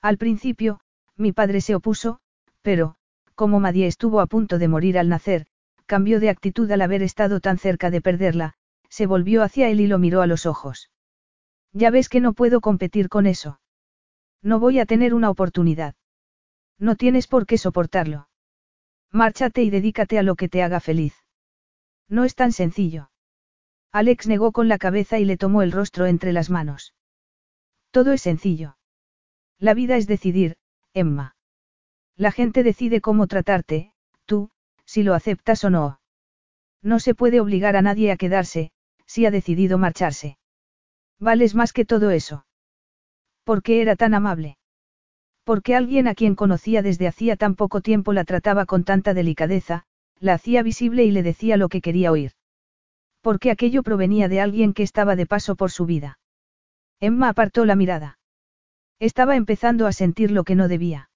Al 0.00 0.18
principio, 0.18 0.78
mi 1.16 1.32
padre 1.32 1.60
se 1.60 1.74
opuso, 1.74 2.20
pero, 2.62 2.94
como 3.34 3.58
Madie 3.58 3.88
estuvo 3.88 4.20
a 4.20 4.28
punto 4.28 4.56
de 4.58 4.68
morir 4.68 5.00
al 5.00 5.08
nacer, 5.08 5.46
cambió 5.86 6.20
de 6.20 6.30
actitud 6.30 6.70
al 6.70 6.80
haber 6.80 7.02
estado 7.02 7.40
tan 7.40 7.58
cerca 7.58 7.90
de 7.90 8.00
perderla, 8.00 8.54
se 8.88 9.06
volvió 9.06 9.42
hacia 9.42 9.68
él 9.68 9.80
y 9.80 9.88
lo 9.88 9.98
miró 9.98 10.22
a 10.22 10.28
los 10.28 10.46
ojos. 10.46 10.92
Ya 11.72 11.90
ves 11.90 12.08
que 12.08 12.20
no 12.20 12.32
puedo 12.32 12.60
competir 12.60 13.08
con 13.08 13.26
eso. 13.26 13.60
No 14.42 14.60
voy 14.60 14.78
a 14.78 14.86
tener 14.86 15.12
una 15.12 15.28
oportunidad. 15.28 15.96
No 16.78 16.94
tienes 16.94 17.26
por 17.26 17.46
qué 17.46 17.58
soportarlo. 17.58 18.28
Márchate 19.10 19.64
y 19.64 19.70
dedícate 19.70 20.20
a 20.20 20.22
lo 20.22 20.36
que 20.36 20.48
te 20.48 20.62
haga 20.62 20.78
feliz. 20.78 21.14
No 22.08 22.22
es 22.22 22.36
tan 22.36 22.52
sencillo. 22.52 23.09
Alex 23.92 24.28
negó 24.28 24.52
con 24.52 24.68
la 24.68 24.78
cabeza 24.78 25.18
y 25.18 25.24
le 25.24 25.36
tomó 25.36 25.62
el 25.62 25.72
rostro 25.72 26.06
entre 26.06 26.32
las 26.32 26.48
manos. 26.48 26.94
Todo 27.90 28.12
es 28.12 28.22
sencillo. 28.22 28.76
La 29.58 29.74
vida 29.74 29.96
es 29.96 30.06
decidir, 30.06 30.56
Emma. 30.94 31.34
La 32.16 32.30
gente 32.30 32.62
decide 32.62 33.00
cómo 33.00 33.26
tratarte, 33.26 33.92
tú, 34.26 34.50
si 34.84 35.02
lo 35.02 35.14
aceptas 35.14 35.64
o 35.64 35.70
no. 35.70 36.00
No 36.82 37.00
se 37.00 37.14
puede 37.14 37.40
obligar 37.40 37.76
a 37.76 37.82
nadie 37.82 38.12
a 38.12 38.16
quedarse, 38.16 38.70
si 39.06 39.26
ha 39.26 39.30
decidido 39.30 39.76
marcharse. 39.76 40.38
Vales 41.18 41.54
más 41.54 41.72
que 41.72 41.84
todo 41.84 42.10
eso. 42.10 42.46
¿Por 43.44 43.62
qué 43.62 43.82
era 43.82 43.96
tan 43.96 44.14
amable? 44.14 44.56
Porque 45.44 45.74
alguien 45.74 46.06
a 46.06 46.14
quien 46.14 46.36
conocía 46.36 46.82
desde 46.82 47.08
hacía 47.08 47.36
tan 47.36 47.56
poco 47.56 47.80
tiempo 47.80 48.12
la 48.12 48.24
trataba 48.24 48.66
con 48.66 48.84
tanta 48.84 49.14
delicadeza, 49.14 49.84
la 50.20 50.34
hacía 50.34 50.62
visible 50.62 51.04
y 51.04 51.10
le 51.10 51.22
decía 51.22 51.56
lo 51.56 51.68
que 51.68 51.80
quería 51.80 52.12
oír. 52.12 52.32
Porque 53.20 53.50
aquello 53.50 53.82
provenía 53.82 54.28
de 54.28 54.40
alguien 54.40 54.72
que 54.72 54.82
estaba 54.82 55.16
de 55.16 55.26
paso 55.26 55.56
por 55.56 55.70
su 55.70 55.86
vida. 55.86 56.18
Emma 57.00 57.28
apartó 57.28 57.64
la 57.64 57.76
mirada. 57.76 58.18
Estaba 58.98 59.36
empezando 59.36 59.86
a 59.86 59.92
sentir 59.92 60.30
lo 60.30 60.44
que 60.44 60.54
no 60.54 60.68
debía. 60.68 61.10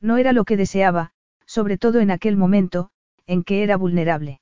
No 0.00 0.16
era 0.16 0.32
lo 0.32 0.44
que 0.44 0.56
deseaba, 0.56 1.12
sobre 1.46 1.78
todo 1.78 2.00
en 2.00 2.10
aquel 2.10 2.36
momento, 2.36 2.90
en 3.26 3.44
que 3.44 3.62
era 3.62 3.76
vulnerable. 3.76 4.40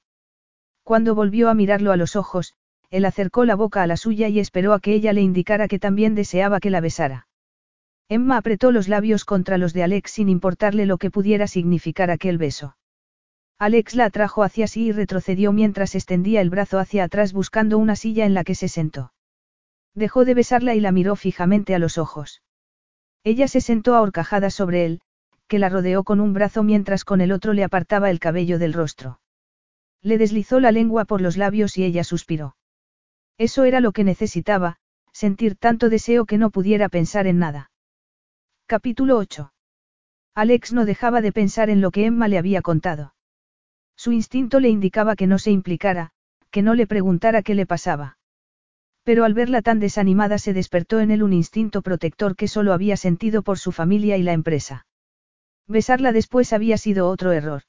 Cuando 0.84 1.14
volvió 1.14 1.50
a 1.50 1.54
mirarlo 1.54 1.92
a 1.92 1.96
los 1.96 2.16
ojos, 2.16 2.54
él 2.90 3.04
acercó 3.04 3.44
la 3.44 3.54
boca 3.54 3.82
a 3.82 3.86
la 3.86 3.98
suya 3.98 4.28
y 4.28 4.40
esperó 4.40 4.72
a 4.72 4.80
que 4.80 4.94
ella 4.94 5.12
le 5.12 5.20
indicara 5.20 5.68
que 5.68 5.78
también 5.78 6.14
deseaba 6.14 6.60
que 6.60 6.70
la 6.70 6.80
besara. 6.80 7.26
Emma 8.08 8.38
apretó 8.38 8.72
los 8.72 8.88
labios 8.88 9.26
contra 9.26 9.58
los 9.58 9.74
de 9.74 9.82
Alex 9.82 10.12
sin 10.12 10.30
importarle 10.30 10.86
lo 10.86 10.96
que 10.96 11.10
pudiera 11.10 11.46
significar 11.46 12.10
aquel 12.10 12.38
beso. 12.38 12.77
Alex 13.60 13.96
la 13.96 14.04
atrajo 14.04 14.44
hacia 14.44 14.68
sí 14.68 14.86
y 14.86 14.92
retrocedió 14.92 15.52
mientras 15.52 15.96
extendía 15.96 16.40
el 16.40 16.48
brazo 16.48 16.78
hacia 16.78 17.02
atrás 17.02 17.32
buscando 17.32 17.76
una 17.76 17.96
silla 17.96 18.24
en 18.24 18.32
la 18.32 18.44
que 18.44 18.54
se 18.54 18.68
sentó. 18.68 19.12
Dejó 19.94 20.24
de 20.24 20.34
besarla 20.34 20.76
y 20.76 20.80
la 20.80 20.92
miró 20.92 21.16
fijamente 21.16 21.74
a 21.74 21.80
los 21.80 21.98
ojos. 21.98 22.42
Ella 23.24 23.48
se 23.48 23.60
sentó 23.60 23.96
ahorcajada 23.96 24.50
sobre 24.50 24.86
él, 24.86 25.00
que 25.48 25.58
la 25.58 25.68
rodeó 25.68 26.04
con 26.04 26.20
un 26.20 26.34
brazo 26.34 26.62
mientras 26.62 27.04
con 27.04 27.20
el 27.20 27.32
otro 27.32 27.52
le 27.52 27.64
apartaba 27.64 28.10
el 28.10 28.20
cabello 28.20 28.60
del 28.60 28.74
rostro. 28.74 29.18
Le 30.02 30.18
deslizó 30.18 30.60
la 30.60 30.70
lengua 30.70 31.04
por 31.04 31.20
los 31.20 31.36
labios 31.36 31.76
y 31.78 31.84
ella 31.84 32.04
suspiró. 32.04 32.56
Eso 33.38 33.64
era 33.64 33.80
lo 33.80 33.90
que 33.90 34.04
necesitaba, 34.04 34.76
sentir 35.12 35.56
tanto 35.56 35.88
deseo 35.88 36.26
que 36.26 36.38
no 36.38 36.50
pudiera 36.50 36.88
pensar 36.88 37.26
en 37.26 37.40
nada. 37.40 37.72
Capítulo 38.66 39.16
8. 39.16 39.52
Alex 40.34 40.72
no 40.72 40.84
dejaba 40.84 41.20
de 41.22 41.32
pensar 41.32 41.70
en 41.70 41.80
lo 41.80 41.90
que 41.90 42.06
Emma 42.06 42.28
le 42.28 42.38
había 42.38 42.62
contado. 42.62 43.14
Su 43.98 44.12
instinto 44.12 44.60
le 44.60 44.68
indicaba 44.68 45.16
que 45.16 45.26
no 45.26 45.40
se 45.40 45.50
implicara, 45.50 46.12
que 46.52 46.62
no 46.62 46.76
le 46.76 46.86
preguntara 46.86 47.42
qué 47.42 47.56
le 47.56 47.66
pasaba. 47.66 48.16
Pero 49.02 49.24
al 49.24 49.34
verla 49.34 49.60
tan 49.60 49.80
desanimada 49.80 50.38
se 50.38 50.52
despertó 50.52 51.00
en 51.00 51.10
él 51.10 51.24
un 51.24 51.32
instinto 51.32 51.82
protector 51.82 52.36
que 52.36 52.46
solo 52.46 52.72
había 52.72 52.96
sentido 52.96 53.42
por 53.42 53.58
su 53.58 53.72
familia 53.72 54.16
y 54.16 54.22
la 54.22 54.34
empresa. 54.34 54.86
Besarla 55.66 56.12
después 56.12 56.52
había 56.52 56.78
sido 56.78 57.08
otro 57.08 57.32
error. 57.32 57.62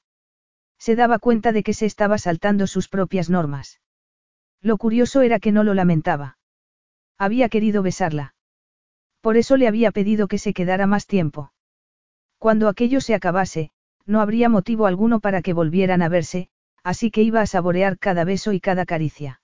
Se 0.77 0.95
daba 0.95 1.17
cuenta 1.17 1.51
de 1.51 1.63
que 1.63 1.73
se 1.73 1.87
estaba 1.87 2.19
saltando 2.19 2.67
sus 2.67 2.89
propias 2.89 3.31
normas. 3.31 3.81
Lo 4.61 4.77
curioso 4.77 5.21
era 5.21 5.39
que 5.39 5.51
no 5.51 5.63
lo 5.63 5.73
lamentaba. 5.73 6.37
Había 7.17 7.49
querido 7.49 7.81
besarla. 7.81 8.35
Por 9.21 9.35
eso 9.35 9.57
le 9.57 9.67
había 9.67 9.91
pedido 9.91 10.27
que 10.27 10.37
se 10.37 10.53
quedara 10.53 10.85
más 10.85 11.07
tiempo. 11.07 11.53
Cuando 12.37 12.69
aquello 12.69 13.01
se 13.01 13.15
acabase, 13.15 13.71
no 14.05 14.21
habría 14.21 14.49
motivo 14.49 14.85
alguno 14.85 15.19
para 15.19 15.41
que 15.41 15.53
volvieran 15.53 16.01
a 16.01 16.09
verse, 16.09 16.49
así 16.83 17.11
que 17.11 17.23
iba 17.23 17.41
a 17.41 17.45
saborear 17.45 17.97
cada 17.97 18.23
beso 18.23 18.53
y 18.53 18.59
cada 18.59 18.85
caricia. 18.85 19.41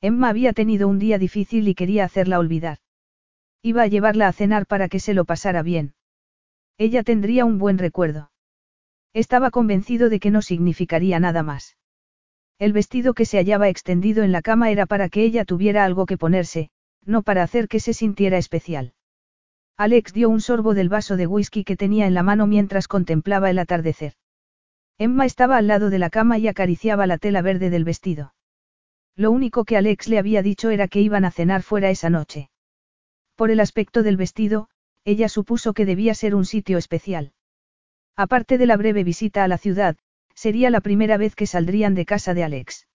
Emma 0.00 0.28
había 0.28 0.52
tenido 0.52 0.88
un 0.88 0.98
día 0.98 1.18
difícil 1.18 1.66
y 1.68 1.74
quería 1.74 2.04
hacerla 2.04 2.38
olvidar. 2.38 2.78
Iba 3.62 3.82
a 3.82 3.86
llevarla 3.86 4.28
a 4.28 4.32
cenar 4.32 4.66
para 4.66 4.88
que 4.88 5.00
se 5.00 5.14
lo 5.14 5.24
pasara 5.24 5.62
bien. 5.62 5.94
Ella 6.76 7.02
tendría 7.02 7.44
un 7.44 7.58
buen 7.58 7.78
recuerdo. 7.78 8.30
Estaba 9.12 9.50
convencido 9.50 10.08
de 10.10 10.20
que 10.20 10.30
no 10.30 10.42
significaría 10.42 11.18
nada 11.18 11.42
más. 11.42 11.76
El 12.58 12.72
vestido 12.72 13.14
que 13.14 13.24
se 13.24 13.38
hallaba 13.38 13.68
extendido 13.68 14.22
en 14.22 14.32
la 14.32 14.42
cama 14.42 14.70
era 14.70 14.86
para 14.86 15.08
que 15.08 15.22
ella 15.22 15.44
tuviera 15.44 15.84
algo 15.84 16.06
que 16.06 16.18
ponerse, 16.18 16.70
no 17.04 17.22
para 17.22 17.42
hacer 17.42 17.68
que 17.68 17.80
se 17.80 17.94
sintiera 17.94 18.38
especial. 18.38 18.92
Alex 19.78 20.12
dio 20.12 20.28
un 20.28 20.40
sorbo 20.40 20.74
del 20.74 20.88
vaso 20.88 21.16
de 21.16 21.28
whisky 21.28 21.62
que 21.62 21.76
tenía 21.76 22.08
en 22.08 22.14
la 22.14 22.24
mano 22.24 22.48
mientras 22.48 22.88
contemplaba 22.88 23.48
el 23.48 23.60
atardecer. 23.60 24.14
Emma 24.98 25.24
estaba 25.24 25.56
al 25.56 25.68
lado 25.68 25.88
de 25.88 26.00
la 26.00 26.10
cama 26.10 26.36
y 26.36 26.48
acariciaba 26.48 27.06
la 27.06 27.16
tela 27.16 27.42
verde 27.42 27.70
del 27.70 27.84
vestido. 27.84 28.34
Lo 29.14 29.30
único 29.30 29.64
que 29.64 29.76
Alex 29.76 30.08
le 30.08 30.18
había 30.18 30.42
dicho 30.42 30.70
era 30.70 30.88
que 30.88 31.00
iban 31.00 31.24
a 31.24 31.30
cenar 31.30 31.62
fuera 31.62 31.90
esa 31.90 32.10
noche. 32.10 32.50
Por 33.36 33.52
el 33.52 33.60
aspecto 33.60 34.02
del 34.02 34.16
vestido, 34.16 34.68
ella 35.04 35.28
supuso 35.28 35.74
que 35.74 35.86
debía 35.86 36.12
ser 36.16 36.34
un 36.34 36.44
sitio 36.44 36.76
especial. 36.76 37.32
Aparte 38.16 38.58
de 38.58 38.66
la 38.66 38.76
breve 38.76 39.04
visita 39.04 39.44
a 39.44 39.48
la 39.48 39.58
ciudad, 39.58 39.96
sería 40.34 40.70
la 40.70 40.80
primera 40.80 41.18
vez 41.18 41.36
que 41.36 41.46
saldrían 41.46 41.94
de 41.94 42.04
casa 42.04 42.34
de 42.34 42.42
Alex. 42.42 42.88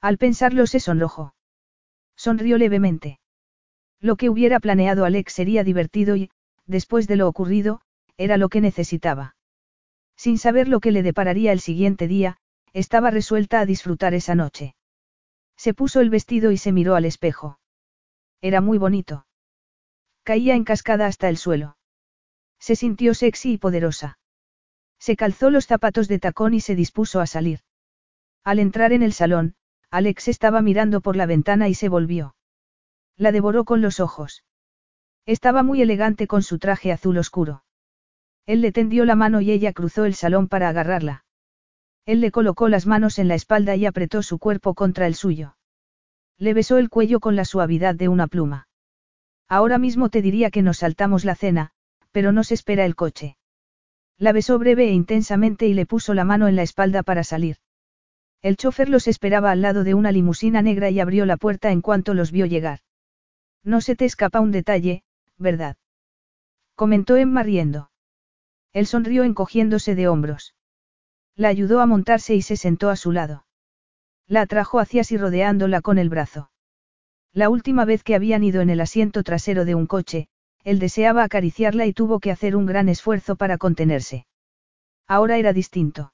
Al 0.00 0.18
pensarlo 0.18 0.66
se 0.66 0.80
sonrojó. 0.80 1.36
Sonrió 2.16 2.58
levemente. 2.58 3.19
Lo 4.00 4.16
que 4.16 4.30
hubiera 4.30 4.60
planeado 4.60 5.04
Alex 5.04 5.32
sería 5.32 5.62
divertido 5.62 6.16
y, 6.16 6.30
después 6.66 7.06
de 7.06 7.16
lo 7.16 7.28
ocurrido, 7.28 7.82
era 8.16 8.36
lo 8.36 8.48
que 8.48 8.60
necesitaba. 8.60 9.36
Sin 10.16 10.38
saber 10.38 10.68
lo 10.68 10.80
que 10.80 10.90
le 10.90 11.02
depararía 11.02 11.52
el 11.52 11.60
siguiente 11.60 12.08
día, 12.08 12.38
estaba 12.72 13.10
resuelta 13.10 13.60
a 13.60 13.66
disfrutar 13.66 14.14
esa 14.14 14.34
noche. 14.34 14.74
Se 15.56 15.74
puso 15.74 16.00
el 16.00 16.10
vestido 16.10 16.52
y 16.52 16.56
se 16.56 16.72
miró 16.72 16.94
al 16.94 17.04
espejo. 17.04 17.58
Era 18.40 18.60
muy 18.60 18.78
bonito. 18.78 19.26
Caía 20.22 20.54
en 20.54 20.64
cascada 20.64 21.06
hasta 21.06 21.28
el 21.28 21.36
suelo. 21.36 21.76
Se 22.58 22.76
sintió 22.76 23.14
sexy 23.14 23.54
y 23.54 23.58
poderosa. 23.58 24.18
Se 24.98 25.16
calzó 25.16 25.50
los 25.50 25.66
zapatos 25.66 26.08
de 26.08 26.18
tacón 26.18 26.54
y 26.54 26.60
se 26.60 26.74
dispuso 26.74 27.20
a 27.20 27.26
salir. 27.26 27.60
Al 28.44 28.58
entrar 28.58 28.92
en 28.92 29.02
el 29.02 29.12
salón, 29.12 29.54
Alex 29.90 30.28
estaba 30.28 30.62
mirando 30.62 31.00
por 31.00 31.16
la 31.16 31.26
ventana 31.26 31.68
y 31.68 31.74
se 31.74 31.88
volvió. 31.88 32.34
La 33.20 33.32
devoró 33.32 33.66
con 33.66 33.82
los 33.82 34.00
ojos. 34.00 34.44
Estaba 35.26 35.62
muy 35.62 35.82
elegante 35.82 36.26
con 36.26 36.42
su 36.42 36.58
traje 36.58 36.90
azul 36.90 37.18
oscuro. 37.18 37.64
Él 38.46 38.62
le 38.62 38.72
tendió 38.72 39.04
la 39.04 39.14
mano 39.14 39.42
y 39.42 39.50
ella 39.50 39.74
cruzó 39.74 40.06
el 40.06 40.14
salón 40.14 40.48
para 40.48 40.70
agarrarla. 40.70 41.26
Él 42.06 42.22
le 42.22 42.30
colocó 42.30 42.70
las 42.70 42.86
manos 42.86 43.18
en 43.18 43.28
la 43.28 43.34
espalda 43.34 43.76
y 43.76 43.84
apretó 43.84 44.22
su 44.22 44.38
cuerpo 44.38 44.72
contra 44.72 45.06
el 45.06 45.14
suyo. 45.14 45.58
Le 46.38 46.54
besó 46.54 46.78
el 46.78 46.88
cuello 46.88 47.20
con 47.20 47.36
la 47.36 47.44
suavidad 47.44 47.94
de 47.94 48.08
una 48.08 48.26
pluma. 48.26 48.68
Ahora 49.50 49.76
mismo 49.76 50.08
te 50.08 50.22
diría 50.22 50.50
que 50.50 50.62
nos 50.62 50.78
saltamos 50.78 51.26
la 51.26 51.34
cena, 51.34 51.72
pero 52.12 52.32
nos 52.32 52.50
espera 52.52 52.86
el 52.86 52.96
coche. 52.96 53.36
La 54.16 54.32
besó 54.32 54.58
breve 54.58 54.88
e 54.88 54.92
intensamente 54.92 55.66
y 55.66 55.74
le 55.74 55.84
puso 55.84 56.14
la 56.14 56.24
mano 56.24 56.48
en 56.48 56.56
la 56.56 56.62
espalda 56.62 57.02
para 57.02 57.22
salir. 57.22 57.58
El 58.40 58.56
chofer 58.56 58.88
los 58.88 59.08
esperaba 59.08 59.50
al 59.50 59.60
lado 59.60 59.84
de 59.84 59.92
una 59.92 60.10
limusina 60.10 60.62
negra 60.62 60.88
y 60.88 61.00
abrió 61.00 61.26
la 61.26 61.36
puerta 61.36 61.70
en 61.70 61.82
cuanto 61.82 62.14
los 62.14 62.32
vio 62.32 62.46
llegar. 62.46 62.80
No 63.64 63.80
se 63.80 63.96
te 63.96 64.04
escapa 64.04 64.40
un 64.40 64.52
detalle, 64.52 65.02
¿verdad? 65.38 65.76
Comentó 66.74 67.16
Emma 67.16 67.42
riendo. 67.42 67.90
Él 68.72 68.86
sonrió 68.86 69.24
encogiéndose 69.24 69.94
de 69.94 70.08
hombros. 70.08 70.54
La 71.36 71.48
ayudó 71.48 71.80
a 71.80 71.86
montarse 71.86 72.34
y 72.34 72.42
se 72.42 72.56
sentó 72.56 72.88
a 72.90 72.96
su 72.96 73.12
lado. 73.12 73.46
La 74.26 74.42
atrajo 74.42 74.78
hacia 74.78 75.04
sí 75.04 75.16
rodeándola 75.16 75.80
con 75.80 75.98
el 75.98 76.08
brazo. 76.08 76.50
La 77.32 77.48
última 77.48 77.84
vez 77.84 78.02
que 78.02 78.14
habían 78.14 78.44
ido 78.44 78.60
en 78.60 78.70
el 78.70 78.80
asiento 78.80 79.22
trasero 79.22 79.64
de 79.64 79.74
un 79.74 79.86
coche, 79.86 80.28
él 80.64 80.78
deseaba 80.78 81.24
acariciarla 81.24 81.86
y 81.86 81.92
tuvo 81.92 82.20
que 82.20 82.30
hacer 82.30 82.56
un 82.56 82.66
gran 82.66 82.88
esfuerzo 82.88 83.36
para 83.36 83.58
contenerse. 83.58 84.26
Ahora 85.06 85.38
era 85.38 85.52
distinto. 85.52 86.12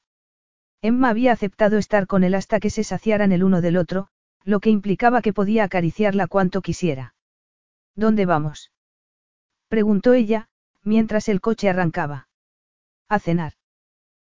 Emma 0.82 1.08
había 1.10 1.32
aceptado 1.32 1.78
estar 1.78 2.06
con 2.06 2.22
él 2.22 2.34
hasta 2.34 2.60
que 2.60 2.70
se 2.70 2.84
saciaran 2.84 3.32
el 3.32 3.44
uno 3.44 3.60
del 3.60 3.76
otro, 3.76 4.08
lo 4.44 4.60
que 4.60 4.70
implicaba 4.70 5.20
que 5.20 5.32
podía 5.32 5.64
acariciarla 5.64 6.28
cuanto 6.28 6.62
quisiera. 6.62 7.15
¿Dónde 7.96 8.26
vamos? 8.26 8.70
preguntó 9.68 10.12
ella, 10.12 10.48
mientras 10.82 11.28
el 11.28 11.40
coche 11.40 11.68
arrancaba. 11.68 12.28
A 13.08 13.18
cenar. 13.18 13.54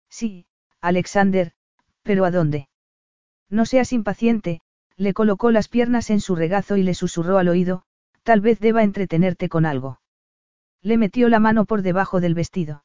Sí, 0.08 0.46
Alexander, 0.80 1.52
pero 2.02 2.24
¿a 2.24 2.30
dónde? 2.30 2.68
No 3.50 3.66
seas 3.66 3.92
impaciente, 3.92 4.60
le 4.96 5.14
colocó 5.14 5.50
las 5.50 5.68
piernas 5.68 6.10
en 6.10 6.20
su 6.20 6.34
regazo 6.34 6.76
y 6.76 6.82
le 6.82 6.94
susurró 6.94 7.38
al 7.38 7.48
oído, 7.48 7.84
tal 8.22 8.40
vez 8.40 8.58
deba 8.58 8.82
entretenerte 8.82 9.48
con 9.48 9.66
algo. 9.66 10.00
Le 10.82 10.96
metió 10.96 11.28
la 11.28 11.38
mano 11.38 11.64
por 11.64 11.82
debajo 11.82 12.20
del 12.20 12.34
vestido. 12.34 12.84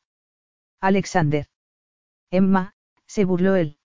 Alexander. 0.80 1.47
Emma, 2.30 2.73
se 3.07 3.26
burló 3.26 3.55
él. 3.55 3.77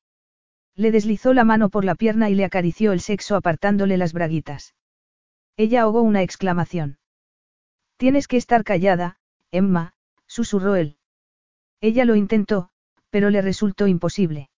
Le 0.74 0.90
deslizó 0.90 1.34
la 1.34 1.44
mano 1.44 1.68
por 1.68 1.84
la 1.84 1.94
pierna 1.94 2.30
y 2.30 2.34
le 2.34 2.44
acarició 2.44 2.92
el 2.92 3.00
sexo 3.00 3.36
apartándole 3.36 3.96
las 3.96 4.12
braguitas. 4.12 4.74
Ella 5.58 5.82
ahogó 5.82 6.02
una 6.02 6.22
exclamación. 6.22 6.98
Tienes 7.96 8.28
que 8.28 8.36
estar 8.36 8.62
callada, 8.62 9.18
Emma, 9.50 9.92
susurró 10.28 10.76
él. 10.76 10.98
Ella 11.80 12.04
lo 12.04 12.14
intentó, 12.14 12.70
pero 13.10 13.28
le 13.28 13.42
resultó 13.42 13.88
imposible. 13.88 14.50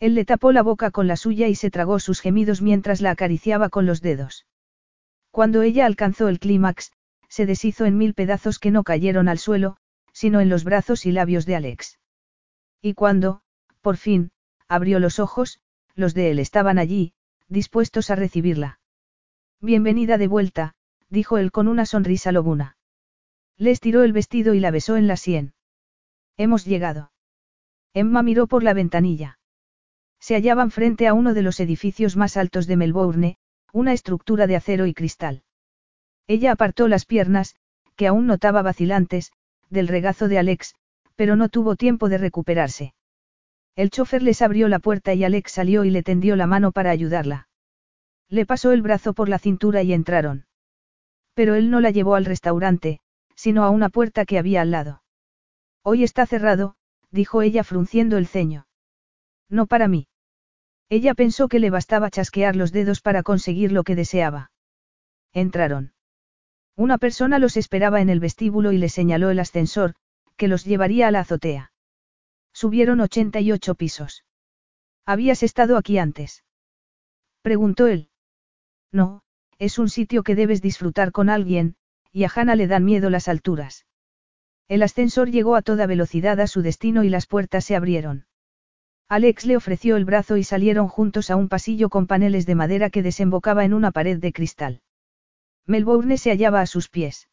Él 0.00 0.16
le 0.16 0.24
tapó 0.24 0.50
la 0.50 0.64
boca 0.64 0.90
con 0.90 1.06
la 1.06 1.16
suya 1.16 1.46
y 1.46 1.54
se 1.54 1.70
tragó 1.70 2.00
sus 2.00 2.20
gemidos 2.20 2.60
mientras 2.60 3.00
la 3.00 3.12
acariciaba 3.12 3.68
con 3.68 3.86
los 3.86 4.02
dedos. 4.02 4.46
Cuando 5.30 5.62
ella 5.62 5.86
alcanzó 5.86 6.26
el 6.26 6.40
clímax, 6.40 6.90
se 7.28 7.46
deshizo 7.46 7.84
en 7.84 7.96
mil 7.96 8.12
pedazos 8.12 8.58
que 8.58 8.72
no 8.72 8.82
cayeron 8.82 9.28
al 9.28 9.38
suelo, 9.38 9.76
sino 10.12 10.40
en 10.40 10.48
los 10.48 10.64
brazos 10.64 11.06
y 11.06 11.12
labios 11.12 11.46
de 11.46 11.54
Alex. 11.54 12.00
Y 12.82 12.94
cuando, 12.94 13.42
por 13.80 13.96
fin, 13.96 14.32
abrió 14.66 14.98
los 14.98 15.20
ojos, 15.20 15.60
los 15.94 16.14
de 16.14 16.32
él 16.32 16.40
estaban 16.40 16.78
allí, 16.78 17.12
dispuestos 17.48 18.10
a 18.10 18.16
recibirla. 18.16 18.80
Bienvenida 19.62 20.18
de 20.18 20.28
vuelta, 20.28 20.74
dijo 21.08 21.38
él 21.38 21.50
con 21.50 21.66
una 21.66 21.86
sonrisa 21.86 22.30
lobuna. 22.30 22.76
Le 23.56 23.70
estiró 23.70 24.02
el 24.02 24.12
vestido 24.12 24.52
y 24.52 24.60
la 24.60 24.70
besó 24.70 24.96
en 24.96 25.06
la 25.06 25.16
sien. 25.16 25.54
Hemos 26.36 26.66
llegado. 26.66 27.10
Emma 27.94 28.22
miró 28.22 28.48
por 28.48 28.62
la 28.62 28.74
ventanilla. 28.74 29.38
Se 30.20 30.34
hallaban 30.34 30.70
frente 30.70 31.08
a 31.08 31.14
uno 31.14 31.32
de 31.32 31.40
los 31.40 31.58
edificios 31.58 32.18
más 32.18 32.36
altos 32.36 32.66
de 32.66 32.76
Melbourne, 32.76 33.38
una 33.72 33.94
estructura 33.94 34.46
de 34.46 34.56
acero 34.56 34.86
y 34.86 34.92
cristal. 34.92 35.42
Ella 36.26 36.52
apartó 36.52 36.86
las 36.86 37.06
piernas, 37.06 37.56
que 37.96 38.08
aún 38.08 38.26
notaba 38.26 38.60
vacilantes, 38.60 39.32
del 39.70 39.88
regazo 39.88 40.28
de 40.28 40.38
Alex, 40.38 40.74
pero 41.14 41.34
no 41.34 41.48
tuvo 41.48 41.76
tiempo 41.76 42.10
de 42.10 42.18
recuperarse. 42.18 42.92
El 43.74 43.88
chofer 43.88 44.22
les 44.22 44.42
abrió 44.42 44.68
la 44.68 44.80
puerta 44.80 45.14
y 45.14 45.24
Alex 45.24 45.52
salió 45.52 45.84
y 45.84 45.90
le 45.90 46.02
tendió 46.02 46.36
la 46.36 46.46
mano 46.46 46.72
para 46.72 46.90
ayudarla. 46.90 47.48
Le 48.28 48.46
pasó 48.46 48.72
el 48.72 48.82
brazo 48.82 49.12
por 49.14 49.28
la 49.28 49.38
cintura 49.38 49.82
y 49.82 49.92
entraron. 49.92 50.46
Pero 51.34 51.54
él 51.54 51.70
no 51.70 51.80
la 51.80 51.90
llevó 51.90 52.14
al 52.14 52.24
restaurante, 52.24 53.00
sino 53.34 53.64
a 53.64 53.70
una 53.70 53.88
puerta 53.88 54.24
que 54.24 54.38
había 54.38 54.62
al 54.62 54.70
lado. 54.70 55.02
Hoy 55.82 56.02
está 56.02 56.26
cerrado, 56.26 56.76
dijo 57.10 57.42
ella 57.42 57.62
frunciendo 57.62 58.16
el 58.16 58.26
ceño. 58.26 58.66
No 59.48 59.66
para 59.66 59.86
mí. 59.86 60.08
Ella 60.88 61.14
pensó 61.14 61.48
que 61.48 61.58
le 61.58 61.70
bastaba 61.70 62.10
chasquear 62.10 62.56
los 62.56 62.72
dedos 62.72 63.00
para 63.00 63.22
conseguir 63.22 63.72
lo 63.72 63.84
que 63.84 63.94
deseaba. 63.94 64.50
Entraron. 65.32 65.92
Una 66.76 66.98
persona 66.98 67.38
los 67.38 67.56
esperaba 67.56 68.00
en 68.00 68.10
el 68.10 68.20
vestíbulo 68.20 68.72
y 68.72 68.78
le 68.78 68.88
señaló 68.88 69.30
el 69.30 69.38
ascensor, 69.38 69.94
que 70.36 70.48
los 70.48 70.64
llevaría 70.64 71.08
a 71.08 71.10
la 71.10 71.20
azotea. 71.20 71.72
Subieron 72.52 73.00
88 73.00 73.74
pisos. 73.74 74.24
¿Habías 75.04 75.42
estado 75.42 75.76
aquí 75.76 75.98
antes? 75.98 76.44
Preguntó 77.42 77.86
él. 77.86 78.10
No, 78.92 79.22
es 79.58 79.78
un 79.78 79.88
sitio 79.88 80.22
que 80.22 80.34
debes 80.34 80.62
disfrutar 80.62 81.12
con 81.12 81.28
alguien, 81.28 81.76
y 82.12 82.24
a 82.24 82.32
Hannah 82.34 82.56
le 82.56 82.66
dan 82.66 82.84
miedo 82.84 83.10
las 83.10 83.28
alturas. 83.28 83.86
El 84.68 84.82
ascensor 84.82 85.30
llegó 85.30 85.54
a 85.54 85.62
toda 85.62 85.86
velocidad 85.86 86.40
a 86.40 86.46
su 86.46 86.62
destino 86.62 87.04
y 87.04 87.08
las 87.08 87.26
puertas 87.26 87.64
se 87.64 87.76
abrieron. 87.76 88.26
Alex 89.08 89.46
le 89.46 89.56
ofreció 89.56 89.96
el 89.96 90.04
brazo 90.04 90.36
y 90.36 90.42
salieron 90.42 90.88
juntos 90.88 91.30
a 91.30 91.36
un 91.36 91.48
pasillo 91.48 91.88
con 91.88 92.08
paneles 92.08 92.44
de 92.44 92.56
madera 92.56 92.90
que 92.90 93.04
desembocaba 93.04 93.64
en 93.64 93.72
una 93.72 93.92
pared 93.92 94.18
de 94.18 94.32
cristal. 94.32 94.82
Melbourne 95.66 96.18
se 96.18 96.30
hallaba 96.30 96.60
a 96.60 96.66
sus 96.66 96.88
pies. 96.88 97.28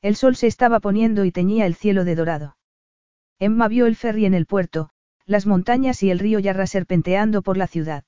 El 0.00 0.16
sol 0.16 0.36
se 0.36 0.46
estaba 0.46 0.80
poniendo 0.80 1.24
y 1.24 1.32
teñía 1.32 1.66
el 1.66 1.74
cielo 1.74 2.04
de 2.04 2.14
dorado. 2.14 2.56
Emma 3.38 3.68
vio 3.68 3.86
el 3.86 3.96
ferry 3.96 4.24
en 4.24 4.34
el 4.34 4.46
puerto, 4.46 4.90
las 5.26 5.44
montañas 5.44 6.02
y 6.02 6.10
el 6.10 6.18
río 6.18 6.38
Yarra 6.38 6.66
serpenteando 6.66 7.42
por 7.42 7.58
la 7.58 7.66
ciudad. 7.66 8.04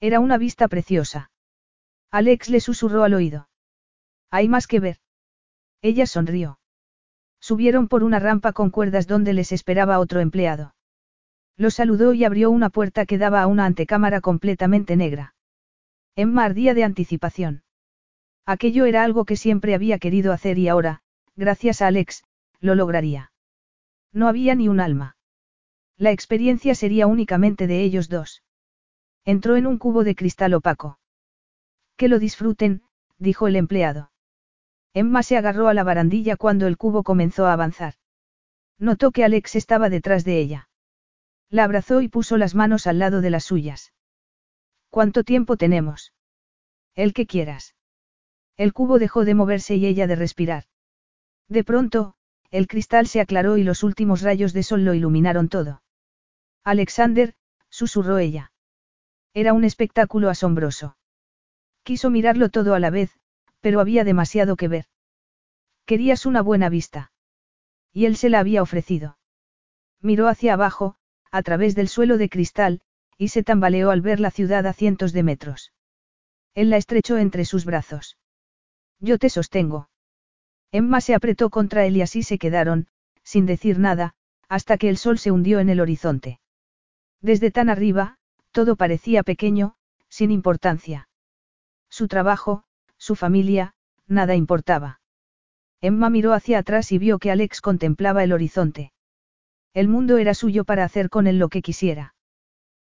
Era 0.00 0.20
una 0.20 0.38
vista 0.38 0.68
preciosa. 0.68 1.30
Alex 2.10 2.48
le 2.48 2.60
susurró 2.60 3.04
al 3.04 3.14
oído. 3.14 3.48
Hay 4.30 4.48
más 4.48 4.66
que 4.66 4.80
ver. 4.80 4.98
Ella 5.82 6.06
sonrió. 6.06 6.58
Subieron 7.40 7.88
por 7.88 8.02
una 8.02 8.18
rampa 8.18 8.52
con 8.52 8.70
cuerdas 8.70 9.06
donde 9.06 9.32
les 9.32 9.52
esperaba 9.52 9.98
otro 9.98 10.20
empleado. 10.20 10.74
Lo 11.56 11.70
saludó 11.70 12.14
y 12.14 12.24
abrió 12.24 12.50
una 12.50 12.70
puerta 12.70 13.04
que 13.04 13.18
daba 13.18 13.42
a 13.42 13.46
una 13.46 13.66
antecámara 13.66 14.20
completamente 14.20 14.96
negra. 14.96 15.34
Emma 16.16 16.44
ardía 16.44 16.74
de 16.74 16.84
anticipación. 16.84 17.62
Aquello 18.46 18.86
era 18.86 19.04
algo 19.04 19.24
que 19.24 19.36
siempre 19.36 19.74
había 19.74 19.98
querido 19.98 20.32
hacer 20.32 20.58
y 20.58 20.68
ahora, 20.68 21.02
gracias 21.36 21.82
a 21.82 21.88
Alex, 21.88 22.24
lo 22.60 22.74
lograría. 22.74 23.32
No 24.12 24.28
había 24.28 24.54
ni 24.54 24.68
un 24.68 24.80
alma. 24.80 25.16
La 25.96 26.12
experiencia 26.12 26.74
sería 26.74 27.06
únicamente 27.06 27.66
de 27.66 27.82
ellos 27.82 28.08
dos. 28.08 28.42
Entró 29.24 29.56
en 29.56 29.66
un 29.66 29.78
cubo 29.78 30.04
de 30.04 30.14
cristal 30.14 30.54
opaco. 30.54 30.98
Que 31.98 32.08
lo 32.08 32.20
disfruten, 32.20 32.82
dijo 33.18 33.48
el 33.48 33.56
empleado. 33.56 34.12
Emma 34.94 35.24
se 35.24 35.36
agarró 35.36 35.66
a 35.66 35.74
la 35.74 35.82
barandilla 35.82 36.36
cuando 36.36 36.68
el 36.68 36.76
cubo 36.76 37.02
comenzó 37.02 37.46
a 37.46 37.52
avanzar. 37.52 37.94
Notó 38.78 39.10
que 39.10 39.24
Alex 39.24 39.56
estaba 39.56 39.90
detrás 39.90 40.24
de 40.24 40.38
ella. 40.38 40.68
La 41.50 41.64
abrazó 41.64 42.00
y 42.00 42.08
puso 42.08 42.36
las 42.36 42.54
manos 42.54 42.86
al 42.86 43.00
lado 43.00 43.20
de 43.20 43.30
las 43.30 43.44
suyas. 43.44 43.92
¿Cuánto 44.90 45.24
tiempo 45.24 45.56
tenemos? 45.56 46.14
El 46.94 47.12
que 47.14 47.26
quieras. 47.26 47.74
El 48.56 48.72
cubo 48.72 49.00
dejó 49.00 49.24
de 49.24 49.34
moverse 49.34 49.74
y 49.74 49.84
ella 49.84 50.06
de 50.06 50.14
respirar. 50.14 50.64
De 51.48 51.64
pronto, 51.64 52.14
el 52.52 52.68
cristal 52.68 53.08
se 53.08 53.20
aclaró 53.20 53.56
y 53.56 53.64
los 53.64 53.82
últimos 53.82 54.22
rayos 54.22 54.52
de 54.52 54.62
sol 54.62 54.84
lo 54.84 54.94
iluminaron 54.94 55.48
todo. 55.48 55.82
Alexander, 56.62 57.34
susurró 57.70 58.18
ella. 58.18 58.52
Era 59.34 59.52
un 59.52 59.64
espectáculo 59.64 60.30
asombroso. 60.30 60.96
Quiso 61.88 62.10
mirarlo 62.10 62.50
todo 62.50 62.74
a 62.74 62.80
la 62.80 62.90
vez, 62.90 63.18
pero 63.62 63.80
había 63.80 64.04
demasiado 64.04 64.56
que 64.56 64.68
ver. 64.68 64.84
Querías 65.86 66.26
una 66.26 66.42
buena 66.42 66.68
vista. 66.68 67.12
Y 67.94 68.04
él 68.04 68.16
se 68.16 68.28
la 68.28 68.40
había 68.40 68.60
ofrecido. 68.60 69.16
Miró 70.02 70.28
hacia 70.28 70.52
abajo, 70.52 70.96
a 71.30 71.42
través 71.42 71.74
del 71.74 71.88
suelo 71.88 72.18
de 72.18 72.28
cristal, 72.28 72.82
y 73.16 73.28
se 73.28 73.42
tambaleó 73.42 73.90
al 73.90 74.02
ver 74.02 74.20
la 74.20 74.30
ciudad 74.30 74.66
a 74.66 74.74
cientos 74.74 75.14
de 75.14 75.22
metros. 75.22 75.72
Él 76.52 76.68
la 76.68 76.76
estrechó 76.76 77.16
entre 77.16 77.46
sus 77.46 77.64
brazos. 77.64 78.18
Yo 79.00 79.16
te 79.16 79.30
sostengo. 79.30 79.88
Emma 80.70 81.00
se 81.00 81.14
apretó 81.14 81.48
contra 81.48 81.86
él 81.86 81.96
y 81.96 82.02
así 82.02 82.22
se 82.22 82.36
quedaron, 82.36 82.88
sin 83.22 83.46
decir 83.46 83.78
nada, 83.78 84.14
hasta 84.50 84.76
que 84.76 84.90
el 84.90 84.98
sol 84.98 85.18
se 85.18 85.30
hundió 85.30 85.58
en 85.58 85.70
el 85.70 85.80
horizonte. 85.80 86.38
Desde 87.22 87.50
tan 87.50 87.70
arriba, 87.70 88.18
todo 88.52 88.76
parecía 88.76 89.22
pequeño, 89.22 89.76
sin 90.10 90.30
importancia. 90.32 91.07
Su 91.98 92.06
trabajo, 92.06 92.62
su 92.96 93.16
familia, 93.16 93.74
nada 94.06 94.36
importaba. 94.36 95.00
Emma 95.80 96.10
miró 96.10 96.32
hacia 96.32 96.60
atrás 96.60 96.92
y 96.92 96.98
vio 96.98 97.18
que 97.18 97.32
Alex 97.32 97.60
contemplaba 97.60 98.22
el 98.22 98.32
horizonte. 98.32 98.92
El 99.74 99.88
mundo 99.88 100.16
era 100.16 100.34
suyo 100.34 100.62
para 100.62 100.84
hacer 100.84 101.10
con 101.10 101.26
él 101.26 101.40
lo 101.40 101.48
que 101.48 101.60
quisiera. 101.60 102.14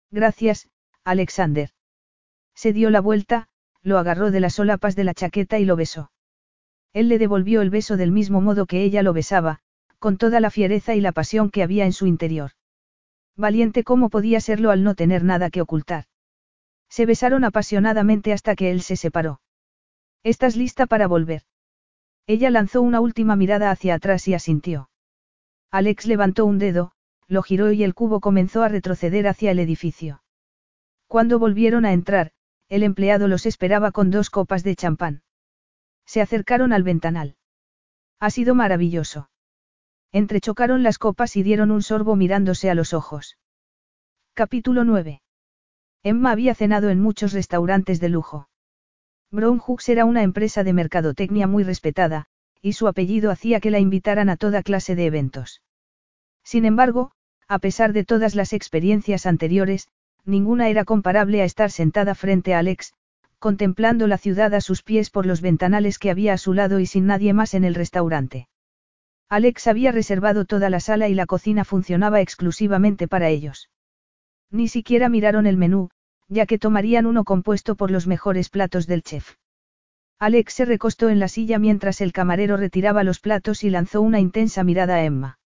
Gracias, 0.10 0.68
Alexander. 1.04 1.70
Se 2.56 2.74
dio 2.74 2.90
la 2.90 3.02
vuelta, 3.02 3.50
lo 3.84 4.00
agarró 4.00 4.32
de 4.32 4.40
las 4.40 4.56
solapas 4.56 4.96
de 4.96 5.04
la 5.04 5.14
chaqueta 5.14 5.60
y 5.60 5.66
lo 5.66 5.76
besó. 5.76 6.12
Él 6.92 7.08
le 7.08 7.20
devolvió 7.20 7.62
el 7.62 7.70
beso 7.70 7.98
del 7.98 8.12
mismo 8.12 8.42
modo 8.42 8.66
que 8.66 8.82
ella 8.82 9.04
lo 9.04 9.14
besaba, 9.14 9.60
con 10.00 10.18
toda 10.18 10.40
la 10.40 10.50
fiereza 10.50 10.96
y 10.96 11.02
la 11.02 11.12
pasión 11.12 11.52
que 11.52 11.62
había 11.62 11.86
en 11.86 11.94
su 11.94 12.08
interior. 12.08 12.54
Valiente 13.36 13.84
como 13.84 14.10
podía 14.10 14.42
serlo 14.42 14.72
al 14.72 14.82
no 14.82 14.96
tener 14.96 15.24
nada 15.24 15.52
que 15.52 15.62
ocultar. 15.62 16.06
Se 16.94 17.08
besaron 17.08 17.44
apasionadamente 17.44 18.34
hasta 18.34 18.56
que 18.56 18.70
él 18.70 18.84
se 18.84 18.98
separó. 18.98 19.42
¿Estás 20.22 20.56
lista 20.56 20.86
para 20.86 21.08
volver? 21.08 21.42
Ella 22.28 22.52
lanzó 22.52 22.84
una 22.84 23.00
última 23.00 23.36
mirada 23.36 23.72
hacia 23.72 23.96
atrás 23.96 24.28
y 24.28 24.36
asintió. 24.36 24.92
Alex 25.72 26.06
levantó 26.06 26.46
un 26.46 26.60
dedo, 26.60 26.92
lo 27.28 27.42
giró 27.42 27.72
y 27.72 27.84
el 27.84 27.96
cubo 27.96 28.20
comenzó 28.20 28.62
a 28.62 28.68
retroceder 28.68 29.28
hacia 29.28 29.50
el 29.50 29.58
edificio. 29.58 30.22
Cuando 31.08 31.40
volvieron 31.40 31.84
a 31.86 31.94
entrar, 31.94 32.30
el 32.70 32.84
empleado 32.84 33.28
los 33.28 33.48
esperaba 33.48 33.92
con 33.92 34.12
dos 34.12 34.30
copas 34.30 34.64
de 34.64 34.76
champán. 34.76 35.24
Se 36.06 36.22
acercaron 36.22 36.74
al 36.74 36.84
ventanal. 36.84 37.38
Ha 38.20 38.30
sido 38.30 38.54
maravilloso. 38.54 39.32
Entrechocaron 40.12 40.84
las 40.84 41.00
copas 41.00 41.38
y 41.38 41.42
dieron 41.42 41.72
un 41.72 41.82
sorbo 41.82 42.16
mirándose 42.16 42.70
a 42.70 42.76
los 42.76 42.94
ojos. 42.94 43.40
Capítulo 44.36 44.84
9. 44.84 45.24
Emma 46.06 46.32
había 46.32 46.54
cenado 46.54 46.90
en 46.90 47.00
muchos 47.00 47.32
restaurantes 47.32 48.02
de 48.02 48.10
lujo. 48.10 48.50
Brown 49.32 49.60
Hooks 49.60 49.88
era 49.88 50.04
una 50.04 50.22
empresa 50.22 50.66
de 50.66 50.74
mercadotecnia 50.74 51.48
muy 51.48 51.64
respetada, 51.64 52.26
y 52.62 52.74
su 52.74 52.90
apellido 52.90 53.32
hacía 53.32 53.62
que 53.62 53.72
la 53.72 53.80
invitaran 53.80 54.30
a 54.30 54.36
toda 54.36 54.64
clase 54.64 54.96
de 54.96 55.06
eventos. 55.06 55.62
Sin 56.44 56.66
embargo, 56.66 57.12
a 57.48 57.60
pesar 57.60 57.94
de 57.94 58.04
todas 58.04 58.36
las 58.36 58.52
experiencias 58.52 59.26
anteriores, 59.26 59.88
ninguna 60.26 60.68
era 60.68 60.84
comparable 60.84 61.42
a 61.42 61.46
estar 61.46 61.72
sentada 61.72 62.16
frente 62.16 62.54
a 62.54 62.60
Alex, 62.60 62.94
contemplando 63.40 64.08
la 64.08 64.18
ciudad 64.18 64.54
a 64.54 64.62
sus 64.62 64.84
pies 64.84 65.10
por 65.10 65.26
los 65.26 65.40
ventanales 65.40 66.00
que 66.00 66.10
había 66.10 66.34
a 66.34 66.38
su 66.38 66.54
lado 66.54 66.80
y 66.80 66.86
sin 66.86 67.06
nadie 67.06 67.34
más 67.34 67.54
en 67.54 67.64
el 67.64 67.76
restaurante. 67.76 68.50
Alex 69.30 69.68
había 69.68 69.94
reservado 69.94 70.44
toda 70.44 70.70
la 70.70 70.82
sala 70.82 71.08
y 71.08 71.14
la 71.14 71.26
cocina 71.26 71.64
funcionaba 71.64 72.20
exclusivamente 72.20 73.08
para 73.08 73.30
ellos. 73.30 73.70
Ni 74.52 74.68
siquiera 74.68 75.10
miraron 75.10 75.48
el 75.48 75.58
menú, 75.58 75.90
ya 76.28 76.46
que 76.46 76.60
tomarían 76.60 77.06
uno 77.06 77.24
compuesto 77.24 77.76
por 77.76 77.92
los 77.92 78.08
mejores 78.08 78.50
platos 78.50 78.88
del 78.88 79.04
chef. 79.04 79.36
Alex 80.20 80.54
se 80.54 80.66
recostó 80.66 81.10
en 81.10 81.20
la 81.20 81.28
silla 81.28 81.60
mientras 81.60 82.00
el 82.02 82.14
camarero 82.14 82.58
retiraba 82.58 83.04
los 83.04 83.20
platos 83.20 83.64
y 83.64 83.70
lanzó 83.70 84.02
una 84.02 84.20
intensa 84.20 84.64
mirada 84.64 84.96
a 84.96 85.04
Emma. 85.04 85.40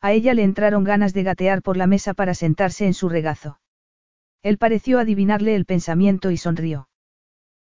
A 0.00 0.12
ella 0.12 0.34
le 0.34 0.42
entraron 0.42 0.84
ganas 0.84 1.14
de 1.14 1.22
gatear 1.22 1.62
por 1.62 1.76
la 1.76 1.86
mesa 1.86 2.12
para 2.12 2.34
sentarse 2.34 2.84
en 2.84 2.92
su 2.92 3.08
regazo. 3.08 3.60
Él 4.42 4.58
pareció 4.58 4.98
adivinarle 4.98 5.54
el 5.54 5.64
pensamiento 5.64 6.30
y 6.30 6.36
sonrió. 6.36 6.88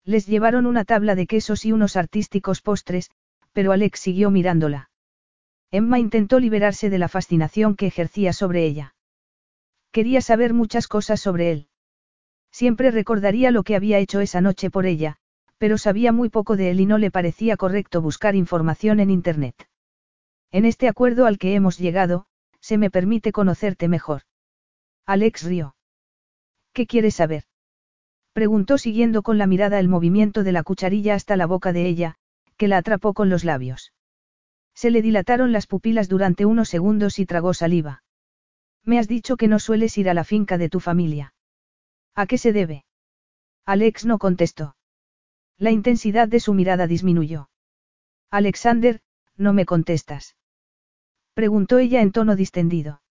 Les 0.05 0.27
llevaron 0.27 0.65
una 0.65 0.85
tabla 0.85 1.16
de 1.16 1.27
quesos 1.27 1.65
y 1.65 1.73
unos 1.73 1.97
artísticos 1.97 2.60
postres, 2.62 3.10
pero 3.52 3.73
Alex 3.73 3.98
siguió 3.98 4.31
mirándola. 4.31 4.90
Emma 5.73 5.98
intentó 5.98 6.39
liberarse 6.39 6.89
de 6.89 6.98
la 6.98 7.09
fascinación 7.09 7.74
que 7.74 7.86
ejercía 7.89 8.32
sobre 8.32 8.65
ella. 8.65 8.94
Quería 9.90 10.20
saber 10.20 10.55
muchas 10.55 10.86
cosas 10.86 11.20
sobre 11.20 11.51
él. 11.51 11.68
Siempre 12.50 12.90
recordaría 12.90 13.50
lo 13.50 13.62
que 13.62 13.76
había 13.76 13.98
hecho 13.98 14.20
esa 14.20 14.40
noche 14.40 14.70
por 14.70 14.86
ella, 14.86 15.16
pero 15.58 15.78
sabía 15.78 16.12
muy 16.12 16.28
poco 16.28 16.56
de 16.56 16.70
él 16.70 16.80
y 16.80 16.86
no 16.86 16.98
le 16.98 17.10
parecía 17.10 17.56
correcto 17.56 18.00
buscar 18.00 18.34
información 18.34 19.00
en 19.00 19.10
Internet. 19.10 19.68
En 20.50 20.64
este 20.64 20.88
acuerdo 20.88 21.26
al 21.26 21.38
que 21.38 21.54
hemos 21.54 21.78
llegado, 21.78 22.26
se 22.60 22.78
me 22.78 22.90
permite 22.90 23.32
conocerte 23.32 23.88
mejor. 23.88 24.22
Alex 25.04 25.42
rió. 25.44 25.76
¿Qué 26.72 26.86
quieres 26.86 27.16
saber? 27.16 27.44
Preguntó 28.32 28.78
siguiendo 28.78 29.22
con 29.22 29.36
la 29.36 29.46
mirada 29.46 29.80
el 29.80 29.88
movimiento 29.88 30.44
de 30.44 30.52
la 30.52 30.62
cucharilla 30.62 31.14
hasta 31.14 31.36
la 31.36 31.46
boca 31.46 31.72
de 31.72 31.86
ella, 31.86 32.14
que 32.56 32.68
la 32.68 32.78
atrapó 32.78 33.14
con 33.14 33.28
los 33.28 33.44
labios. 33.44 33.92
Se 34.74 34.90
le 34.90 35.02
dilataron 35.02 35.52
las 35.52 35.66
pupilas 35.66 36.08
durante 36.08 36.46
unos 36.46 36.68
segundos 36.68 37.18
y 37.18 37.26
tragó 37.26 37.52
saliva. 37.52 38.04
Me 38.84 38.98
has 38.98 39.08
dicho 39.08 39.36
que 39.36 39.48
no 39.48 39.58
sueles 39.58 39.98
ir 39.98 40.08
a 40.08 40.14
la 40.14 40.24
finca 40.24 40.56
de 40.56 40.68
tu 40.68 40.78
familia. 40.78 41.34
¿A 42.20 42.27
qué 42.27 42.36
se 42.36 42.53
debe? 42.53 42.85
Alex 43.65 44.05
no 44.05 44.19
contestó. 44.19 44.74
La 45.57 45.70
intensidad 45.70 46.27
de 46.27 46.40
su 46.40 46.53
mirada 46.53 46.89
disminuyó. 46.89 47.49
Alexander, 48.28 49.01
no 49.36 49.53
me 49.53 49.65
contestas. 49.65 50.35
Preguntó 51.32 51.78
ella 51.78 52.03
en 52.03 52.11
tono 52.11 52.35
distendido. 52.35 53.03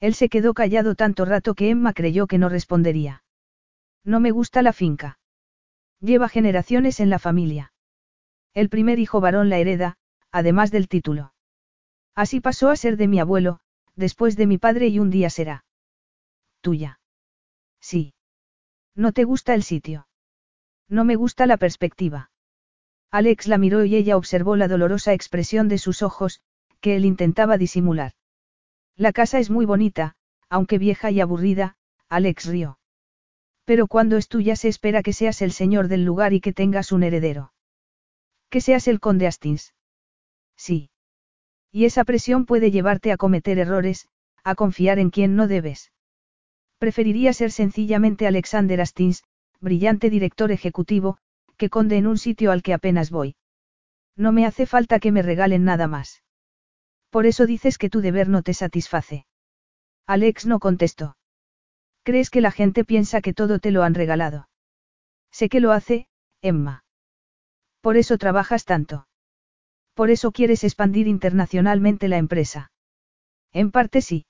Él 0.00 0.14
se 0.14 0.28
quedó 0.28 0.52
callado 0.52 0.96
tanto 0.96 1.24
rato 1.24 1.54
que 1.54 1.70
Emma 1.70 1.92
creyó 1.92 2.26
que 2.26 2.38
no 2.38 2.48
respondería. 2.48 3.22
No 4.02 4.18
me 4.18 4.32
gusta 4.32 4.62
la 4.62 4.72
finca. 4.72 5.20
Lleva 6.00 6.28
generaciones 6.28 6.98
en 6.98 7.10
la 7.10 7.20
familia. 7.20 7.72
El 8.52 8.68
primer 8.68 8.98
hijo 8.98 9.20
varón 9.20 9.48
la 9.48 9.58
hereda, 9.58 9.96
además 10.32 10.72
del 10.72 10.88
título. 10.88 11.34
Así 12.16 12.40
pasó 12.40 12.70
a 12.70 12.74
ser 12.76 12.96
de 12.96 13.06
mi 13.06 13.20
abuelo, 13.20 13.60
después 13.94 14.36
de 14.36 14.48
mi 14.48 14.58
padre 14.58 14.88
y 14.88 14.98
un 14.98 15.10
día 15.10 15.30
será. 15.30 15.64
Tuya. 16.62 16.98
Sí. 17.78 18.12
¿No 18.94 19.12
te 19.12 19.24
gusta 19.24 19.54
el 19.54 19.62
sitio? 19.62 20.06
No 20.88 21.04
me 21.04 21.16
gusta 21.16 21.46
la 21.46 21.56
perspectiva. 21.56 22.30
Alex 23.10 23.46
la 23.46 23.58
miró 23.58 23.84
y 23.84 23.96
ella 23.96 24.16
observó 24.16 24.56
la 24.56 24.68
dolorosa 24.68 25.12
expresión 25.12 25.68
de 25.68 25.78
sus 25.78 26.02
ojos, 26.02 26.40
que 26.80 26.96
él 26.96 27.04
intentaba 27.04 27.58
disimular. 27.58 28.12
La 28.96 29.12
casa 29.12 29.38
es 29.38 29.50
muy 29.50 29.64
bonita, 29.64 30.16
aunque 30.48 30.78
vieja 30.78 31.10
y 31.10 31.20
aburrida, 31.20 31.76
Alex 32.08 32.46
rió. 32.46 32.78
Pero 33.64 33.86
cuando 33.86 34.16
es 34.16 34.28
tuya 34.28 34.56
se 34.56 34.68
espera 34.68 35.02
que 35.02 35.12
seas 35.12 35.40
el 35.42 35.52
señor 35.52 35.88
del 35.88 36.04
lugar 36.04 36.32
y 36.32 36.40
que 36.40 36.52
tengas 36.52 36.92
un 36.92 37.02
heredero. 37.02 37.52
Que 38.50 38.60
seas 38.60 38.86
el 38.86 39.00
conde 39.00 39.26
Astins. 39.26 39.74
Sí. 40.56 40.90
Y 41.72 41.86
esa 41.86 42.04
presión 42.04 42.44
puede 42.44 42.70
llevarte 42.70 43.10
a 43.10 43.16
cometer 43.16 43.58
errores, 43.58 44.08
a 44.44 44.54
confiar 44.54 44.98
en 44.98 45.10
quien 45.10 45.34
no 45.34 45.48
debes. 45.48 45.93
Preferiría 46.78 47.32
ser 47.32 47.50
sencillamente 47.50 48.26
Alexander 48.26 48.80
Astins, 48.80 49.22
brillante 49.60 50.10
director 50.10 50.52
ejecutivo, 50.52 51.18
que 51.56 51.70
conde 51.70 51.96
en 51.96 52.06
un 52.06 52.18
sitio 52.18 52.50
al 52.52 52.62
que 52.62 52.74
apenas 52.74 53.10
voy. 53.10 53.36
No 54.16 54.32
me 54.32 54.46
hace 54.46 54.66
falta 54.66 54.98
que 54.98 55.12
me 55.12 55.22
regalen 55.22 55.64
nada 55.64 55.86
más. 55.86 56.22
Por 57.10 57.26
eso 57.26 57.46
dices 57.46 57.78
que 57.78 57.90
tu 57.90 58.00
deber 58.00 58.28
no 58.28 58.42
te 58.42 58.54
satisface. 58.54 59.26
Alex 60.06 60.46
no 60.46 60.58
contestó. 60.58 61.16
¿Crees 62.02 62.28
que 62.28 62.40
la 62.40 62.50
gente 62.50 62.84
piensa 62.84 63.22
que 63.22 63.32
todo 63.32 63.58
te 63.58 63.70
lo 63.70 63.82
han 63.82 63.94
regalado? 63.94 64.48
Sé 65.30 65.48
que 65.48 65.60
lo 65.60 65.72
hace, 65.72 66.06
Emma. 66.42 66.84
Por 67.80 67.96
eso 67.96 68.18
trabajas 68.18 68.64
tanto. 68.64 69.06
Por 69.94 70.10
eso 70.10 70.32
quieres 70.32 70.64
expandir 70.64 71.06
internacionalmente 71.06 72.08
la 72.08 72.18
empresa. 72.18 72.72
En 73.52 73.70
parte 73.70 74.02
sí. 74.02 74.26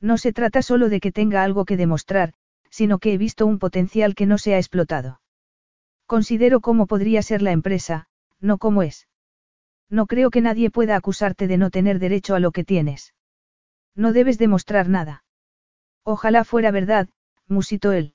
No 0.00 0.18
se 0.18 0.32
trata 0.32 0.62
solo 0.62 0.88
de 0.88 1.00
que 1.00 1.12
tenga 1.12 1.42
algo 1.42 1.64
que 1.64 1.76
demostrar, 1.76 2.34
sino 2.70 2.98
que 2.98 3.12
he 3.12 3.18
visto 3.18 3.46
un 3.46 3.58
potencial 3.58 4.14
que 4.14 4.26
no 4.26 4.38
se 4.38 4.54
ha 4.54 4.58
explotado. 4.58 5.20
Considero 6.06 6.60
cómo 6.60 6.86
podría 6.86 7.22
ser 7.22 7.42
la 7.42 7.52
empresa, 7.52 8.06
no 8.40 8.58
cómo 8.58 8.82
es. 8.82 9.08
No 9.90 10.06
creo 10.06 10.30
que 10.30 10.40
nadie 10.40 10.70
pueda 10.70 10.96
acusarte 10.96 11.46
de 11.46 11.56
no 11.56 11.70
tener 11.70 11.98
derecho 11.98 12.34
a 12.34 12.40
lo 12.40 12.52
que 12.52 12.64
tienes. 12.64 13.14
No 13.94 14.12
debes 14.12 14.38
demostrar 14.38 14.88
nada. 14.88 15.24
Ojalá 16.04 16.44
fuera 16.44 16.70
verdad, 16.70 17.08
musitó 17.46 17.92
él. 17.92 18.14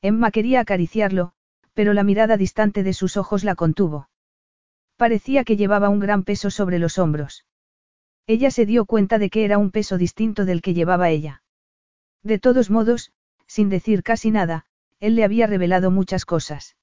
Emma 0.00 0.30
quería 0.30 0.60
acariciarlo, 0.60 1.32
pero 1.74 1.92
la 1.92 2.04
mirada 2.04 2.36
distante 2.36 2.82
de 2.82 2.92
sus 2.92 3.16
ojos 3.16 3.44
la 3.44 3.54
contuvo. 3.54 4.08
Parecía 4.96 5.44
que 5.44 5.56
llevaba 5.56 5.88
un 5.88 6.00
gran 6.00 6.22
peso 6.22 6.50
sobre 6.50 6.78
los 6.78 6.98
hombros. 6.98 7.46
Ella 8.26 8.50
se 8.50 8.66
dio 8.66 8.84
cuenta 8.84 9.18
de 9.18 9.30
que 9.30 9.44
era 9.44 9.58
un 9.58 9.70
peso 9.70 9.98
distinto 9.98 10.44
del 10.44 10.62
que 10.62 10.74
llevaba 10.74 11.10
ella. 11.10 11.42
De 12.22 12.38
todos 12.38 12.70
modos, 12.70 13.12
sin 13.46 13.68
decir 13.68 14.02
casi 14.02 14.30
nada, 14.30 14.66
él 15.00 15.16
le 15.16 15.24
había 15.24 15.46
revelado 15.46 15.90
muchas 15.90 16.24
cosas. 16.24 16.76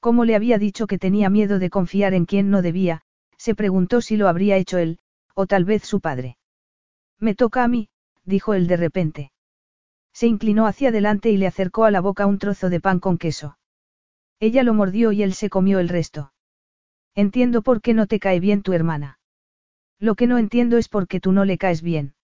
Como 0.00 0.24
le 0.24 0.34
había 0.34 0.58
dicho 0.58 0.86
que 0.86 0.98
tenía 0.98 1.30
miedo 1.30 1.58
de 1.58 1.70
confiar 1.70 2.14
en 2.14 2.26
quien 2.26 2.50
no 2.50 2.62
debía, 2.62 3.02
se 3.36 3.54
preguntó 3.54 4.00
si 4.00 4.16
lo 4.16 4.28
habría 4.28 4.56
hecho 4.56 4.78
él, 4.78 4.98
o 5.34 5.46
tal 5.46 5.64
vez 5.64 5.84
su 5.84 6.00
padre. 6.00 6.36
Me 7.18 7.34
toca 7.34 7.64
a 7.64 7.68
mí, 7.68 7.88
dijo 8.24 8.54
él 8.54 8.66
de 8.66 8.76
repente. 8.76 9.32
Se 10.12 10.26
inclinó 10.26 10.66
hacia 10.66 10.88
adelante 10.88 11.30
y 11.30 11.36
le 11.36 11.46
acercó 11.46 11.84
a 11.84 11.90
la 11.90 12.00
boca 12.00 12.26
un 12.26 12.38
trozo 12.38 12.68
de 12.68 12.80
pan 12.80 13.00
con 13.00 13.16
queso. 13.16 13.58
Ella 14.40 14.62
lo 14.62 14.74
mordió 14.74 15.12
y 15.12 15.22
él 15.22 15.34
se 15.34 15.50
comió 15.50 15.78
el 15.78 15.88
resto. 15.88 16.32
Entiendo 17.14 17.62
por 17.62 17.80
qué 17.80 17.94
no 17.94 18.06
te 18.06 18.18
cae 18.18 18.40
bien 18.40 18.62
tu 18.62 18.72
hermana. 18.72 19.19
Lo 20.00 20.14
que 20.14 20.26
no 20.26 20.38
entiendo 20.38 20.78
es 20.78 20.88
por 20.88 21.06
qué 21.06 21.20
tú 21.20 21.30
no 21.30 21.44
le 21.44 21.58
caes 21.58 21.82
bien. 21.82 22.14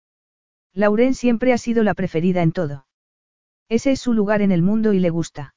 Lauren 0.72 1.14
siempre 1.14 1.52
ha 1.52 1.58
sido 1.58 1.84
la 1.84 1.94
preferida 1.94 2.42
en 2.42 2.52
todo. 2.52 2.86
Ese 3.68 3.92
es 3.92 4.00
su 4.00 4.14
lugar 4.14 4.40
en 4.40 4.50
el 4.50 4.62
mundo 4.62 4.94
y 4.94 4.98
le 4.98 5.10
gusta. 5.10 5.54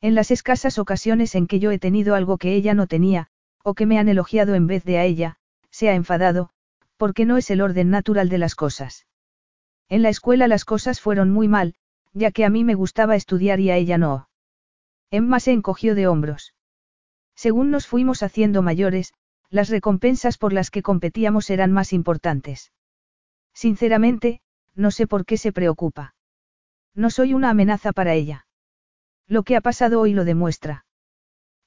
En 0.00 0.14
las 0.14 0.30
escasas 0.30 0.78
ocasiones 0.78 1.34
en 1.34 1.46
que 1.46 1.58
yo 1.58 1.70
he 1.70 1.78
tenido 1.78 2.14
algo 2.14 2.38
que 2.38 2.54
ella 2.54 2.74
no 2.74 2.86
tenía, 2.86 3.28
o 3.64 3.74
que 3.74 3.86
me 3.86 3.98
han 3.98 4.08
elogiado 4.08 4.54
en 4.54 4.66
vez 4.66 4.84
de 4.84 4.98
a 4.98 5.04
ella, 5.04 5.36
se 5.70 5.88
ha 5.88 5.94
enfadado, 5.94 6.50
porque 6.96 7.24
no 7.24 7.36
es 7.36 7.50
el 7.50 7.60
orden 7.60 7.90
natural 7.90 8.28
de 8.28 8.38
las 8.38 8.54
cosas. 8.54 9.06
En 9.88 10.02
la 10.02 10.08
escuela 10.08 10.46
las 10.48 10.64
cosas 10.64 11.00
fueron 11.00 11.30
muy 11.30 11.48
mal, 11.48 11.74
ya 12.12 12.30
que 12.30 12.44
a 12.44 12.50
mí 12.50 12.62
me 12.64 12.74
gustaba 12.74 13.16
estudiar 13.16 13.58
y 13.60 13.70
a 13.70 13.76
ella 13.76 13.98
no. 13.98 14.28
Emma 15.10 15.40
se 15.40 15.52
encogió 15.52 15.94
de 15.94 16.06
hombros. 16.06 16.54
Según 17.34 17.70
nos 17.70 17.86
fuimos 17.86 18.22
haciendo 18.22 18.62
mayores, 18.62 19.12
las 19.52 19.68
recompensas 19.68 20.38
por 20.38 20.54
las 20.54 20.70
que 20.70 20.82
competíamos 20.82 21.50
eran 21.50 21.72
más 21.72 21.92
importantes. 21.92 22.72
Sinceramente, 23.52 24.40
no 24.74 24.90
sé 24.90 25.06
por 25.06 25.26
qué 25.26 25.36
se 25.36 25.52
preocupa. 25.52 26.14
No 26.94 27.10
soy 27.10 27.34
una 27.34 27.50
amenaza 27.50 27.92
para 27.92 28.14
ella. 28.14 28.46
Lo 29.28 29.42
que 29.42 29.54
ha 29.56 29.60
pasado 29.60 30.00
hoy 30.00 30.14
lo 30.14 30.24
demuestra. 30.24 30.86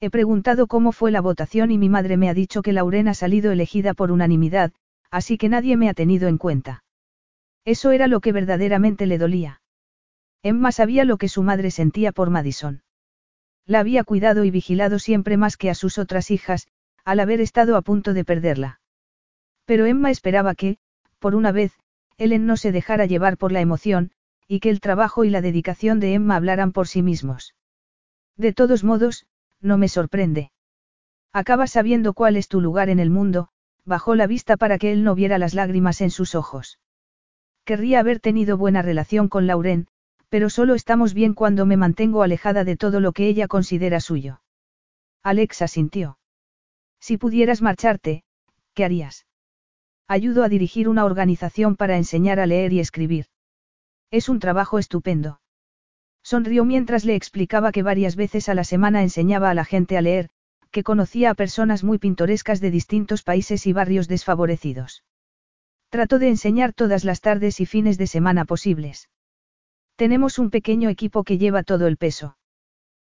He 0.00 0.10
preguntado 0.10 0.66
cómo 0.66 0.90
fue 0.90 1.12
la 1.12 1.20
votación 1.20 1.70
y 1.70 1.78
mi 1.78 1.88
madre 1.88 2.16
me 2.16 2.28
ha 2.28 2.34
dicho 2.34 2.60
que 2.60 2.72
Lauren 2.72 3.06
ha 3.06 3.14
salido 3.14 3.52
elegida 3.52 3.94
por 3.94 4.10
unanimidad, 4.10 4.72
así 5.12 5.38
que 5.38 5.48
nadie 5.48 5.76
me 5.76 5.88
ha 5.88 5.94
tenido 5.94 6.26
en 6.26 6.38
cuenta. 6.38 6.82
Eso 7.64 7.92
era 7.92 8.08
lo 8.08 8.20
que 8.20 8.32
verdaderamente 8.32 9.06
le 9.06 9.16
dolía. 9.16 9.62
Emma 10.42 10.72
sabía 10.72 11.04
lo 11.04 11.18
que 11.18 11.28
su 11.28 11.44
madre 11.44 11.70
sentía 11.70 12.10
por 12.10 12.30
Madison. 12.30 12.82
La 13.64 13.78
había 13.78 14.02
cuidado 14.02 14.44
y 14.44 14.50
vigilado 14.50 14.98
siempre 14.98 15.36
más 15.36 15.56
que 15.56 15.70
a 15.70 15.74
sus 15.74 15.98
otras 15.98 16.32
hijas, 16.32 16.66
al 17.06 17.20
haber 17.20 17.40
estado 17.40 17.76
a 17.76 17.82
punto 17.82 18.14
de 18.14 18.24
perderla. 18.24 18.80
Pero 19.64 19.86
Emma 19.86 20.10
esperaba 20.10 20.56
que, 20.56 20.78
por 21.20 21.36
una 21.36 21.52
vez, 21.52 21.72
Ellen 22.18 22.46
no 22.46 22.56
se 22.56 22.72
dejara 22.72 23.06
llevar 23.06 23.38
por 23.38 23.52
la 23.52 23.60
emoción, 23.60 24.10
y 24.48 24.58
que 24.58 24.70
el 24.70 24.80
trabajo 24.80 25.24
y 25.24 25.30
la 25.30 25.40
dedicación 25.40 26.00
de 26.00 26.14
Emma 26.14 26.34
hablaran 26.34 26.72
por 26.72 26.88
sí 26.88 27.02
mismos. 27.02 27.54
De 28.36 28.52
todos 28.52 28.82
modos, 28.82 29.26
no 29.60 29.78
me 29.78 29.88
sorprende. 29.88 30.50
Acabas 31.32 31.70
sabiendo 31.70 32.12
cuál 32.12 32.36
es 32.36 32.48
tu 32.48 32.60
lugar 32.60 32.90
en 32.90 32.98
el 32.98 33.10
mundo, 33.10 33.48
bajó 33.84 34.16
la 34.16 34.26
vista 34.26 34.56
para 34.56 34.76
que 34.76 34.90
él 34.90 35.04
no 35.04 35.14
viera 35.14 35.38
las 35.38 35.54
lágrimas 35.54 36.00
en 36.00 36.10
sus 36.10 36.34
ojos. 36.34 36.80
Querría 37.64 38.00
haber 38.00 38.18
tenido 38.18 38.56
buena 38.56 38.82
relación 38.82 39.28
con 39.28 39.46
Lauren, 39.46 39.86
pero 40.28 40.50
solo 40.50 40.74
estamos 40.74 41.14
bien 41.14 41.34
cuando 41.34 41.66
me 41.66 41.76
mantengo 41.76 42.24
alejada 42.24 42.64
de 42.64 42.76
todo 42.76 42.98
lo 42.98 43.12
que 43.12 43.28
ella 43.28 43.46
considera 43.46 44.00
suyo. 44.00 44.40
Alexa 45.22 45.68
sintió. 45.68 46.18
Si 47.00 47.18
pudieras 47.18 47.62
marcharte, 47.62 48.24
¿qué 48.74 48.84
harías? 48.84 49.26
Ayudo 50.08 50.44
a 50.44 50.48
dirigir 50.48 50.88
una 50.88 51.04
organización 51.04 51.76
para 51.76 51.96
enseñar 51.96 52.40
a 52.40 52.46
leer 52.46 52.72
y 52.72 52.80
escribir. 52.80 53.26
Es 54.10 54.28
un 54.28 54.38
trabajo 54.38 54.78
estupendo. 54.78 55.40
Sonrió 56.22 56.64
mientras 56.64 57.04
le 57.04 57.14
explicaba 57.14 57.72
que 57.72 57.82
varias 57.82 58.16
veces 58.16 58.48
a 58.48 58.54
la 58.54 58.64
semana 58.64 59.02
enseñaba 59.02 59.50
a 59.50 59.54
la 59.54 59.64
gente 59.64 59.96
a 59.96 60.00
leer, 60.00 60.30
que 60.70 60.82
conocía 60.82 61.30
a 61.30 61.34
personas 61.34 61.84
muy 61.84 61.98
pintorescas 61.98 62.60
de 62.60 62.70
distintos 62.70 63.22
países 63.22 63.66
y 63.66 63.72
barrios 63.72 64.08
desfavorecidos. 64.08 65.04
Trato 65.88 66.18
de 66.18 66.28
enseñar 66.28 66.72
todas 66.72 67.04
las 67.04 67.20
tardes 67.20 67.60
y 67.60 67.66
fines 67.66 67.96
de 67.96 68.06
semana 68.06 68.44
posibles. 68.44 69.08
Tenemos 69.96 70.38
un 70.38 70.50
pequeño 70.50 70.88
equipo 70.88 71.24
que 71.24 71.38
lleva 71.38 71.62
todo 71.62 71.86
el 71.86 71.96
peso. 71.96 72.36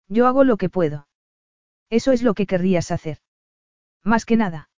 Yo 0.08 0.26
hago 0.26 0.44
lo 0.44 0.56
que 0.56 0.68
puedo. 0.68 1.08
Eso 1.88 2.12
es 2.12 2.22
lo 2.22 2.34
que 2.34 2.46
querrías 2.46 2.90
hacer. 2.90 3.18
Más 4.04 4.26
que 4.26 4.36
nada. 4.36 4.68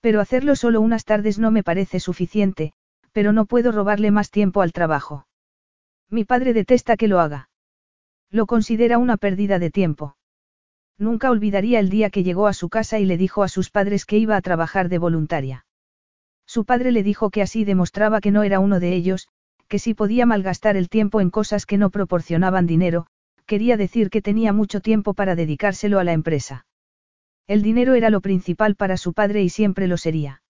Pero 0.00 0.20
hacerlo 0.20 0.56
solo 0.56 0.80
unas 0.80 1.04
tardes 1.04 1.38
no 1.38 1.50
me 1.50 1.62
parece 1.62 2.00
suficiente, 2.00 2.72
pero 3.12 3.32
no 3.32 3.46
puedo 3.46 3.72
robarle 3.72 4.10
más 4.10 4.30
tiempo 4.30 4.62
al 4.62 4.72
trabajo. 4.72 5.26
Mi 6.08 6.24
padre 6.24 6.52
detesta 6.52 6.96
que 6.96 7.08
lo 7.08 7.20
haga. 7.20 7.48
Lo 8.30 8.46
considera 8.46 8.98
una 8.98 9.16
pérdida 9.16 9.58
de 9.58 9.70
tiempo. 9.70 10.16
Nunca 10.98 11.30
olvidaría 11.30 11.80
el 11.80 11.88
día 11.88 12.10
que 12.10 12.22
llegó 12.22 12.46
a 12.46 12.52
su 12.52 12.68
casa 12.68 12.98
y 12.98 13.04
le 13.04 13.16
dijo 13.16 13.42
a 13.42 13.48
sus 13.48 13.70
padres 13.70 14.04
que 14.04 14.18
iba 14.18 14.36
a 14.36 14.42
trabajar 14.42 14.88
de 14.88 14.98
voluntaria. 14.98 15.64
Su 16.46 16.64
padre 16.64 16.90
le 16.92 17.02
dijo 17.02 17.30
que 17.30 17.42
así 17.42 17.64
demostraba 17.64 18.20
que 18.20 18.32
no 18.32 18.42
era 18.42 18.58
uno 18.58 18.80
de 18.80 18.92
ellos, 18.92 19.28
que 19.68 19.78
si 19.78 19.94
podía 19.94 20.26
malgastar 20.26 20.76
el 20.76 20.88
tiempo 20.88 21.20
en 21.20 21.30
cosas 21.30 21.64
que 21.64 21.78
no 21.78 21.90
proporcionaban 21.90 22.66
dinero, 22.66 23.06
quería 23.46 23.76
decir 23.76 24.10
que 24.10 24.20
tenía 24.20 24.52
mucho 24.52 24.80
tiempo 24.80 25.14
para 25.14 25.36
dedicárselo 25.36 26.00
a 26.00 26.04
la 26.04 26.12
empresa. 26.12 26.66
El 27.50 27.62
dinero 27.62 27.94
era 27.94 28.10
lo 28.10 28.20
principal 28.20 28.76
para 28.76 28.96
su 28.96 29.12
padre 29.12 29.42
y 29.42 29.48
siempre 29.48 29.88
lo 29.88 29.96
sería. 29.96 30.40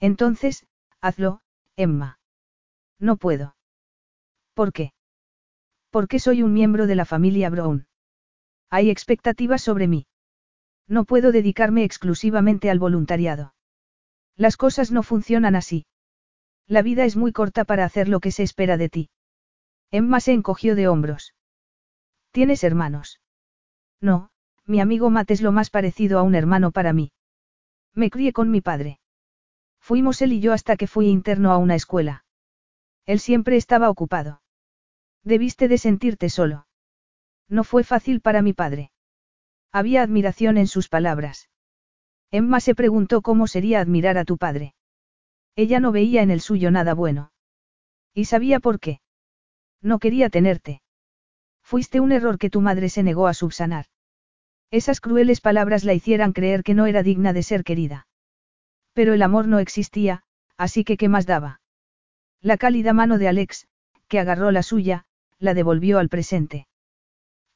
Entonces, 0.00 0.66
hazlo, 1.00 1.40
Emma. 1.76 2.18
No 2.98 3.16
puedo. 3.16 3.54
¿Por 4.52 4.72
qué? 4.72 4.92
Porque 5.90 6.18
soy 6.18 6.42
un 6.42 6.52
miembro 6.52 6.88
de 6.88 6.96
la 6.96 7.04
familia 7.04 7.48
Brown. 7.48 7.86
Hay 8.70 8.90
expectativas 8.90 9.62
sobre 9.62 9.86
mí. 9.86 10.08
No 10.88 11.04
puedo 11.04 11.30
dedicarme 11.30 11.84
exclusivamente 11.84 12.70
al 12.70 12.80
voluntariado. 12.80 13.54
Las 14.34 14.56
cosas 14.56 14.90
no 14.90 15.04
funcionan 15.04 15.54
así. 15.54 15.86
La 16.66 16.82
vida 16.82 17.04
es 17.04 17.14
muy 17.14 17.30
corta 17.30 17.64
para 17.64 17.84
hacer 17.84 18.08
lo 18.08 18.18
que 18.18 18.32
se 18.32 18.42
espera 18.42 18.76
de 18.76 18.88
ti. 18.88 19.10
Emma 19.92 20.18
se 20.18 20.32
encogió 20.32 20.74
de 20.74 20.88
hombros. 20.88 21.36
¿Tienes 22.32 22.64
hermanos? 22.64 23.20
No, 24.00 24.32
mi 24.66 24.80
amigo 24.80 25.10
Matt 25.10 25.30
es 25.30 25.42
lo 25.42 25.52
más 25.52 25.70
parecido 25.70 26.18
a 26.18 26.22
un 26.22 26.34
hermano 26.34 26.72
para 26.72 26.92
mí. 26.92 27.12
Me 27.94 28.10
crié 28.10 28.32
con 28.32 28.50
mi 28.50 28.60
padre. 28.60 29.00
Fuimos 29.80 30.20
él 30.22 30.32
y 30.32 30.40
yo 30.40 30.52
hasta 30.52 30.76
que 30.76 30.86
fui 30.86 31.08
interno 31.08 31.52
a 31.52 31.58
una 31.58 31.76
escuela. 31.76 32.24
Él 33.04 33.20
siempre 33.20 33.56
estaba 33.56 33.88
ocupado. 33.88 34.42
Debiste 35.22 35.68
de 35.68 35.78
sentirte 35.78 36.28
solo. 36.28 36.66
No 37.48 37.62
fue 37.62 37.84
fácil 37.84 38.20
para 38.20 38.42
mi 38.42 38.52
padre. 38.52 38.90
Había 39.70 40.02
admiración 40.02 40.58
en 40.58 40.66
sus 40.66 40.88
palabras. 40.88 41.48
Emma 42.30 42.60
se 42.60 42.74
preguntó 42.74 43.22
cómo 43.22 43.46
sería 43.46 43.80
admirar 43.80 44.18
a 44.18 44.24
tu 44.24 44.36
padre. 44.36 44.74
Ella 45.54 45.80
no 45.80 45.92
veía 45.92 46.22
en 46.22 46.30
el 46.30 46.40
suyo 46.40 46.70
nada 46.70 46.94
bueno. 46.94 47.32
Y 48.12 48.24
sabía 48.24 48.58
por 48.60 48.80
qué. 48.80 49.00
No 49.80 50.00
quería 50.00 50.28
tenerte. 50.28 50.82
Fuiste 51.62 52.00
un 52.00 52.12
error 52.12 52.38
que 52.38 52.50
tu 52.50 52.60
madre 52.60 52.88
se 52.88 53.02
negó 53.02 53.26
a 53.26 53.34
subsanar. 53.34 53.86
Esas 54.70 55.00
crueles 55.00 55.40
palabras 55.40 55.84
la 55.84 55.94
hicieran 55.94 56.32
creer 56.32 56.62
que 56.62 56.74
no 56.74 56.86
era 56.86 57.02
digna 57.02 57.32
de 57.32 57.42
ser 57.42 57.64
querida. 57.64 58.06
Pero 58.92 59.14
el 59.14 59.22
amor 59.22 59.46
no 59.46 59.58
existía, 59.58 60.22
así 60.56 60.84
que 60.84 60.96
¿qué 60.96 61.08
más 61.08 61.26
daba? 61.26 61.60
La 62.40 62.56
cálida 62.56 62.92
mano 62.92 63.18
de 63.18 63.28
Alex, 63.28 63.68
que 64.08 64.18
agarró 64.18 64.50
la 64.50 64.62
suya, 64.62 65.04
la 65.38 65.54
devolvió 65.54 65.98
al 65.98 66.08
presente. 66.08 66.66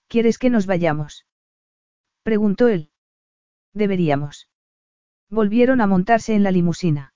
¿Quieres 0.08 0.38
que 0.38 0.50
nos 0.50 0.66
vayamos? 0.66 1.26
preguntó 2.22 2.68
él. 2.68 2.90
Deberíamos. 3.72 4.48
Volvieron 5.30 5.80
a 5.80 5.86
montarse 5.86 6.34
en 6.34 6.42
la 6.42 6.50
limusina. 6.50 7.14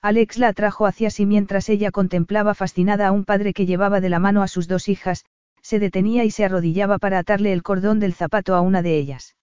Alex 0.00 0.38
la 0.38 0.48
atrajo 0.48 0.86
hacia 0.86 1.10
sí 1.10 1.26
mientras 1.26 1.68
ella 1.68 1.90
contemplaba 1.90 2.54
fascinada 2.54 3.08
a 3.08 3.12
un 3.12 3.24
padre 3.24 3.52
que 3.52 3.66
llevaba 3.66 4.00
de 4.00 4.08
la 4.08 4.18
mano 4.18 4.42
a 4.42 4.48
sus 4.48 4.68
dos 4.68 4.88
hijas, 4.88 5.24
se 5.68 5.78
detenía 5.78 6.24
y 6.24 6.30
se 6.30 6.46
arrodillaba 6.46 6.96
para 6.96 7.18
atarle 7.18 7.52
el 7.52 7.62
cordón 7.62 8.00
del 8.00 8.14
zapato 8.14 8.54
a 8.54 8.62
una 8.62 8.80
de 8.80 8.96
ellas. 8.96 9.36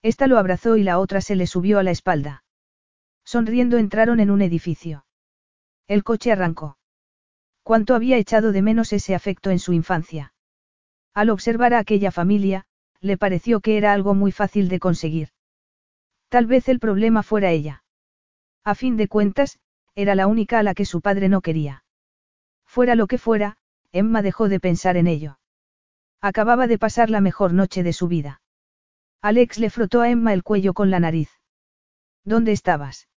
Esta 0.00 0.26
lo 0.26 0.38
abrazó 0.38 0.78
y 0.78 0.82
la 0.82 0.98
otra 0.98 1.20
se 1.20 1.36
le 1.36 1.46
subió 1.46 1.78
a 1.78 1.82
la 1.82 1.90
espalda. 1.90 2.42
Sonriendo 3.22 3.76
entraron 3.76 4.18
en 4.18 4.30
un 4.30 4.40
edificio. 4.40 5.04
El 5.88 6.04
coche 6.04 6.32
arrancó. 6.32 6.78
¿Cuánto 7.62 7.94
había 7.94 8.16
echado 8.16 8.52
de 8.52 8.62
menos 8.62 8.94
ese 8.94 9.14
afecto 9.14 9.50
en 9.50 9.58
su 9.58 9.74
infancia? 9.74 10.32
Al 11.12 11.28
observar 11.28 11.74
a 11.74 11.80
aquella 11.80 12.12
familia, 12.12 12.64
le 13.00 13.18
pareció 13.18 13.60
que 13.60 13.76
era 13.76 13.92
algo 13.92 14.14
muy 14.14 14.32
fácil 14.32 14.70
de 14.70 14.78
conseguir. 14.78 15.28
Tal 16.30 16.46
vez 16.46 16.66
el 16.70 16.80
problema 16.80 17.22
fuera 17.22 17.50
ella. 17.50 17.84
A 18.64 18.74
fin 18.74 18.96
de 18.96 19.06
cuentas, 19.06 19.58
era 19.94 20.14
la 20.14 20.28
única 20.28 20.60
a 20.60 20.62
la 20.62 20.72
que 20.72 20.86
su 20.86 21.02
padre 21.02 21.28
no 21.28 21.42
quería. 21.42 21.84
Fuera 22.64 22.94
lo 22.94 23.06
que 23.06 23.18
fuera, 23.18 23.58
Emma 23.92 24.22
dejó 24.22 24.48
de 24.48 24.58
pensar 24.58 24.96
en 24.96 25.08
ello. 25.08 25.36
Acababa 26.24 26.68
de 26.68 26.78
pasar 26.78 27.10
la 27.10 27.20
mejor 27.20 27.52
noche 27.52 27.82
de 27.82 27.92
su 27.92 28.06
vida. 28.06 28.40
Alex 29.22 29.58
le 29.58 29.70
frotó 29.70 30.00
a 30.00 30.08
Emma 30.08 30.32
el 30.32 30.44
cuello 30.44 30.72
con 30.72 30.88
la 30.88 31.00
nariz. 31.00 31.30
¿Dónde 32.24 32.52
estabas? 32.52 33.08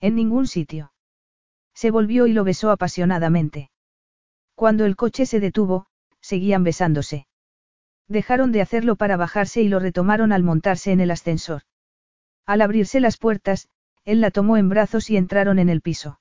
En 0.00 0.14
ningún 0.14 0.46
sitio. 0.46 0.92
Se 1.74 1.90
volvió 1.90 2.26
y 2.26 2.32
lo 2.32 2.42
besó 2.44 2.70
apasionadamente. 2.70 3.70
Cuando 4.54 4.86
el 4.86 4.96
coche 4.96 5.26
se 5.26 5.40
detuvo, 5.40 5.86
seguían 6.20 6.64
besándose. 6.64 7.26
Dejaron 8.08 8.50
de 8.50 8.62
hacerlo 8.62 8.96
para 8.96 9.16
bajarse 9.16 9.60
y 9.60 9.68
lo 9.68 9.78
retomaron 9.78 10.32
al 10.32 10.42
montarse 10.42 10.92
en 10.92 11.00
el 11.00 11.10
ascensor. 11.10 11.62
Al 12.46 12.62
abrirse 12.62 13.00
las 13.00 13.18
puertas, 13.18 13.68
él 14.04 14.20
la 14.20 14.30
tomó 14.30 14.56
en 14.56 14.68
brazos 14.68 15.10
y 15.10 15.16
entraron 15.16 15.58
en 15.58 15.68
el 15.68 15.82
piso. 15.82 16.20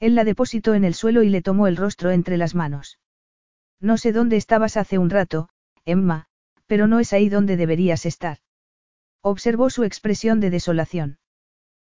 Él 0.00 0.14
la 0.14 0.24
depositó 0.24 0.74
en 0.74 0.84
el 0.84 0.94
suelo 0.94 1.22
y 1.22 1.28
le 1.28 1.42
tomó 1.42 1.66
el 1.66 1.76
rostro 1.76 2.10
entre 2.10 2.36
las 2.36 2.54
manos. 2.54 2.99
No 3.80 3.96
sé 3.96 4.12
dónde 4.12 4.36
estabas 4.36 4.76
hace 4.76 4.98
un 4.98 5.10
rato, 5.10 5.48
Emma, 5.84 6.26
pero 6.66 6.86
no 6.86 7.00
es 7.00 7.12
ahí 7.12 7.28
donde 7.28 7.56
deberías 7.56 8.06
estar. 8.06 8.38
Observó 9.22 9.70
su 9.70 9.84
expresión 9.84 10.40
de 10.40 10.50
desolación. 10.50 11.18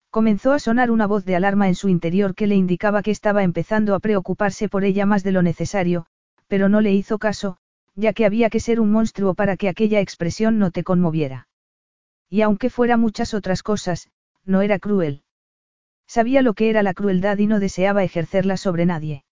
Comenzó 0.09 0.53
a 0.53 0.59
sonar 0.59 0.91
una 0.91 1.07
voz 1.07 1.25
de 1.25 1.35
alarma 1.35 1.67
en 1.67 1.75
su 1.75 1.89
interior 1.89 2.35
que 2.35 2.47
le 2.47 2.55
indicaba 2.55 3.03
que 3.03 3.11
estaba 3.11 3.43
empezando 3.43 3.95
a 3.95 3.99
preocuparse 3.99 4.69
por 4.69 4.83
ella 4.83 5.05
más 5.05 5.23
de 5.23 5.31
lo 5.31 5.41
necesario, 5.41 6.05
pero 6.47 6.69
no 6.69 6.81
le 6.81 6.93
hizo 6.93 7.19
caso, 7.19 7.57
ya 7.95 8.13
que 8.13 8.25
había 8.25 8.49
que 8.49 8.59
ser 8.59 8.79
un 8.79 8.91
monstruo 8.91 9.33
para 9.33 9.57
que 9.57 9.69
aquella 9.69 9.99
expresión 9.99 10.57
no 10.57 10.71
te 10.71 10.83
conmoviera. 10.83 11.47
Y 12.29 12.41
aunque 12.41 12.69
fuera 12.69 12.97
muchas 12.97 13.33
otras 13.33 13.61
cosas, 13.61 14.09
no 14.45 14.61
era 14.61 14.79
cruel. 14.79 15.23
Sabía 16.07 16.41
lo 16.41 16.53
que 16.53 16.69
era 16.69 16.83
la 16.83 16.93
crueldad 16.93 17.37
y 17.37 17.47
no 17.47 17.59
deseaba 17.59 18.03
ejercerla 18.03 18.57
sobre 18.57 18.85
nadie. 18.85 19.23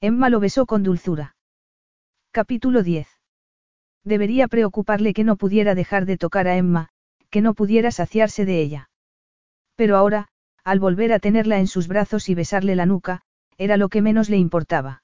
Emma 0.00 0.30
lo 0.30 0.40
besó 0.40 0.66
con 0.66 0.82
dulzura. 0.82 1.36
Capítulo 2.32 2.84
10. 2.84 3.08
Debería 4.04 4.46
preocuparle 4.46 5.14
que 5.14 5.24
no 5.24 5.34
pudiera 5.34 5.74
dejar 5.74 6.06
de 6.06 6.16
tocar 6.16 6.46
a 6.46 6.56
Emma, 6.56 6.88
que 7.28 7.40
no 7.40 7.54
pudiera 7.54 7.90
saciarse 7.90 8.44
de 8.44 8.60
ella. 8.60 8.88
Pero 9.74 9.96
ahora, 9.96 10.28
al 10.62 10.78
volver 10.78 11.12
a 11.12 11.18
tenerla 11.18 11.58
en 11.58 11.66
sus 11.66 11.88
brazos 11.88 12.28
y 12.28 12.36
besarle 12.36 12.76
la 12.76 12.86
nuca, 12.86 13.22
era 13.58 13.76
lo 13.76 13.88
que 13.88 14.00
menos 14.00 14.30
le 14.30 14.36
importaba. 14.36 15.02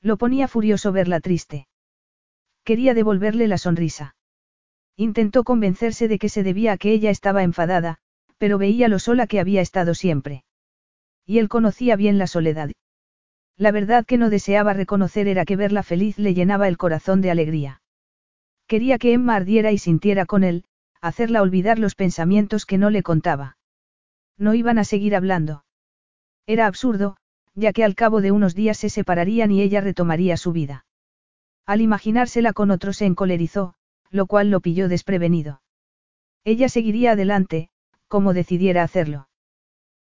Lo 0.00 0.16
ponía 0.16 0.48
furioso 0.48 0.90
verla 0.90 1.20
triste. 1.20 1.68
Quería 2.64 2.94
devolverle 2.94 3.46
la 3.46 3.58
sonrisa. 3.58 4.16
Intentó 4.96 5.44
convencerse 5.44 6.08
de 6.08 6.18
que 6.18 6.30
se 6.30 6.42
debía 6.42 6.72
a 6.72 6.78
que 6.78 6.92
ella 6.92 7.10
estaba 7.10 7.42
enfadada, 7.42 7.98
pero 8.38 8.56
veía 8.56 8.88
lo 8.88 8.98
sola 8.98 9.26
que 9.26 9.38
había 9.38 9.60
estado 9.60 9.94
siempre. 9.94 10.44
Y 11.26 11.40
él 11.40 11.50
conocía 11.50 11.94
bien 11.94 12.16
la 12.16 12.26
soledad. 12.26 12.70
La 13.58 13.72
verdad 13.72 14.06
que 14.06 14.18
no 14.18 14.30
deseaba 14.30 14.72
reconocer 14.72 15.26
era 15.26 15.44
que 15.44 15.56
verla 15.56 15.82
feliz 15.82 16.16
le 16.16 16.32
llenaba 16.32 16.68
el 16.68 16.78
corazón 16.78 17.20
de 17.20 17.32
alegría. 17.32 17.82
Quería 18.68 18.98
que 18.98 19.12
Emma 19.12 19.34
ardiera 19.34 19.72
y 19.72 19.78
sintiera 19.78 20.26
con 20.26 20.44
él, 20.44 20.64
hacerla 21.00 21.42
olvidar 21.42 21.80
los 21.80 21.96
pensamientos 21.96 22.66
que 22.66 22.78
no 22.78 22.88
le 22.88 23.02
contaba. 23.02 23.56
No 24.36 24.54
iban 24.54 24.78
a 24.78 24.84
seguir 24.84 25.16
hablando. 25.16 25.64
Era 26.46 26.66
absurdo, 26.66 27.16
ya 27.54 27.72
que 27.72 27.82
al 27.82 27.96
cabo 27.96 28.20
de 28.20 28.30
unos 28.30 28.54
días 28.54 28.78
se 28.78 28.90
separarían 28.90 29.50
y 29.50 29.60
ella 29.60 29.80
retomaría 29.80 30.36
su 30.36 30.52
vida. 30.52 30.86
Al 31.66 31.80
imaginársela 31.80 32.52
con 32.52 32.70
otro 32.70 32.92
se 32.92 33.06
encolerizó, 33.06 33.74
lo 34.10 34.26
cual 34.26 34.50
lo 34.50 34.60
pilló 34.60 34.88
desprevenido. 34.88 35.62
Ella 36.44 36.68
seguiría 36.68 37.12
adelante, 37.12 37.70
como 38.06 38.34
decidiera 38.34 38.84
hacerlo. 38.84 39.28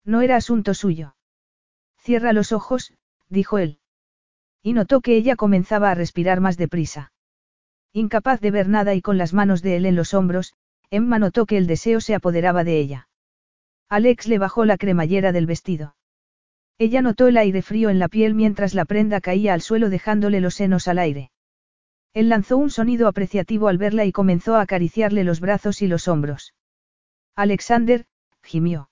No 0.04 0.22
era 0.22 0.36
asunto 0.36 0.72
suyo. 0.72 1.14
Cierra 1.98 2.32
los 2.32 2.50
ojos, 2.50 2.94
dijo 3.32 3.58
él. 3.58 3.78
Y 4.62 4.74
notó 4.74 5.00
que 5.00 5.16
ella 5.16 5.34
comenzaba 5.34 5.90
a 5.90 5.94
respirar 5.94 6.40
más 6.40 6.56
deprisa. 6.56 7.12
Incapaz 7.92 8.40
de 8.40 8.50
ver 8.50 8.68
nada 8.68 8.94
y 8.94 9.02
con 9.02 9.18
las 9.18 9.32
manos 9.32 9.62
de 9.62 9.76
él 9.76 9.86
en 9.86 9.96
los 9.96 10.14
hombros, 10.14 10.54
Emma 10.90 11.18
notó 11.18 11.46
que 11.46 11.56
el 11.56 11.66
deseo 11.66 12.00
se 12.00 12.14
apoderaba 12.14 12.62
de 12.62 12.78
ella. 12.78 13.08
Alex 13.88 14.28
le 14.28 14.38
bajó 14.38 14.64
la 14.64 14.76
cremallera 14.76 15.32
del 15.32 15.46
vestido. 15.46 15.96
Ella 16.78 17.02
notó 17.02 17.26
el 17.26 17.36
aire 17.36 17.62
frío 17.62 17.90
en 17.90 17.98
la 17.98 18.08
piel 18.08 18.34
mientras 18.34 18.74
la 18.74 18.84
prenda 18.84 19.20
caía 19.20 19.54
al 19.54 19.62
suelo 19.62 19.90
dejándole 19.90 20.40
los 20.40 20.54
senos 20.54 20.88
al 20.88 20.98
aire. 20.98 21.30
Él 22.14 22.28
lanzó 22.28 22.56
un 22.56 22.70
sonido 22.70 23.08
apreciativo 23.08 23.68
al 23.68 23.78
verla 23.78 24.04
y 24.04 24.12
comenzó 24.12 24.56
a 24.56 24.62
acariciarle 24.62 25.24
los 25.24 25.40
brazos 25.40 25.82
y 25.82 25.86
los 25.86 26.08
hombros. 26.08 26.54
Alexander, 27.34 28.06
gimió. 28.42 28.90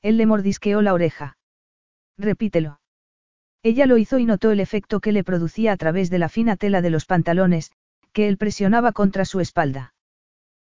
Él 0.00 0.16
le 0.16 0.26
mordisqueó 0.26 0.82
la 0.82 0.94
oreja. 0.94 1.36
Repítelo. 2.18 2.81
Ella 3.62 3.86
lo 3.86 3.96
hizo 3.96 4.18
y 4.18 4.26
notó 4.26 4.50
el 4.50 4.60
efecto 4.60 5.00
que 5.00 5.12
le 5.12 5.22
producía 5.22 5.72
a 5.72 5.76
través 5.76 6.10
de 6.10 6.18
la 6.18 6.28
fina 6.28 6.56
tela 6.56 6.82
de 6.82 6.90
los 6.90 7.04
pantalones, 7.04 7.70
que 8.12 8.26
él 8.28 8.36
presionaba 8.36 8.92
contra 8.92 9.24
su 9.24 9.40
espalda. 9.40 9.94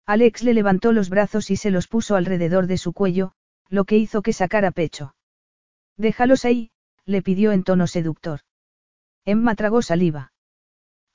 Alex 0.06 0.42
le 0.42 0.54
levantó 0.54 0.92
los 0.92 1.10
brazos 1.10 1.50
y 1.50 1.56
se 1.56 1.70
los 1.70 1.88
puso 1.88 2.14
alrededor 2.14 2.66
de 2.66 2.78
su 2.78 2.92
cuello, 2.92 3.32
lo 3.68 3.84
que 3.84 3.96
hizo 3.96 4.22
que 4.22 4.32
sacara 4.32 4.70
pecho. 4.70 5.14
Déjalos 5.96 6.44
ahí, 6.44 6.70
le 7.04 7.22
pidió 7.22 7.52
en 7.52 7.64
tono 7.64 7.86
seductor. 7.86 8.40
Emma 9.24 9.54
tragó 9.54 9.82
saliva. 9.82 10.32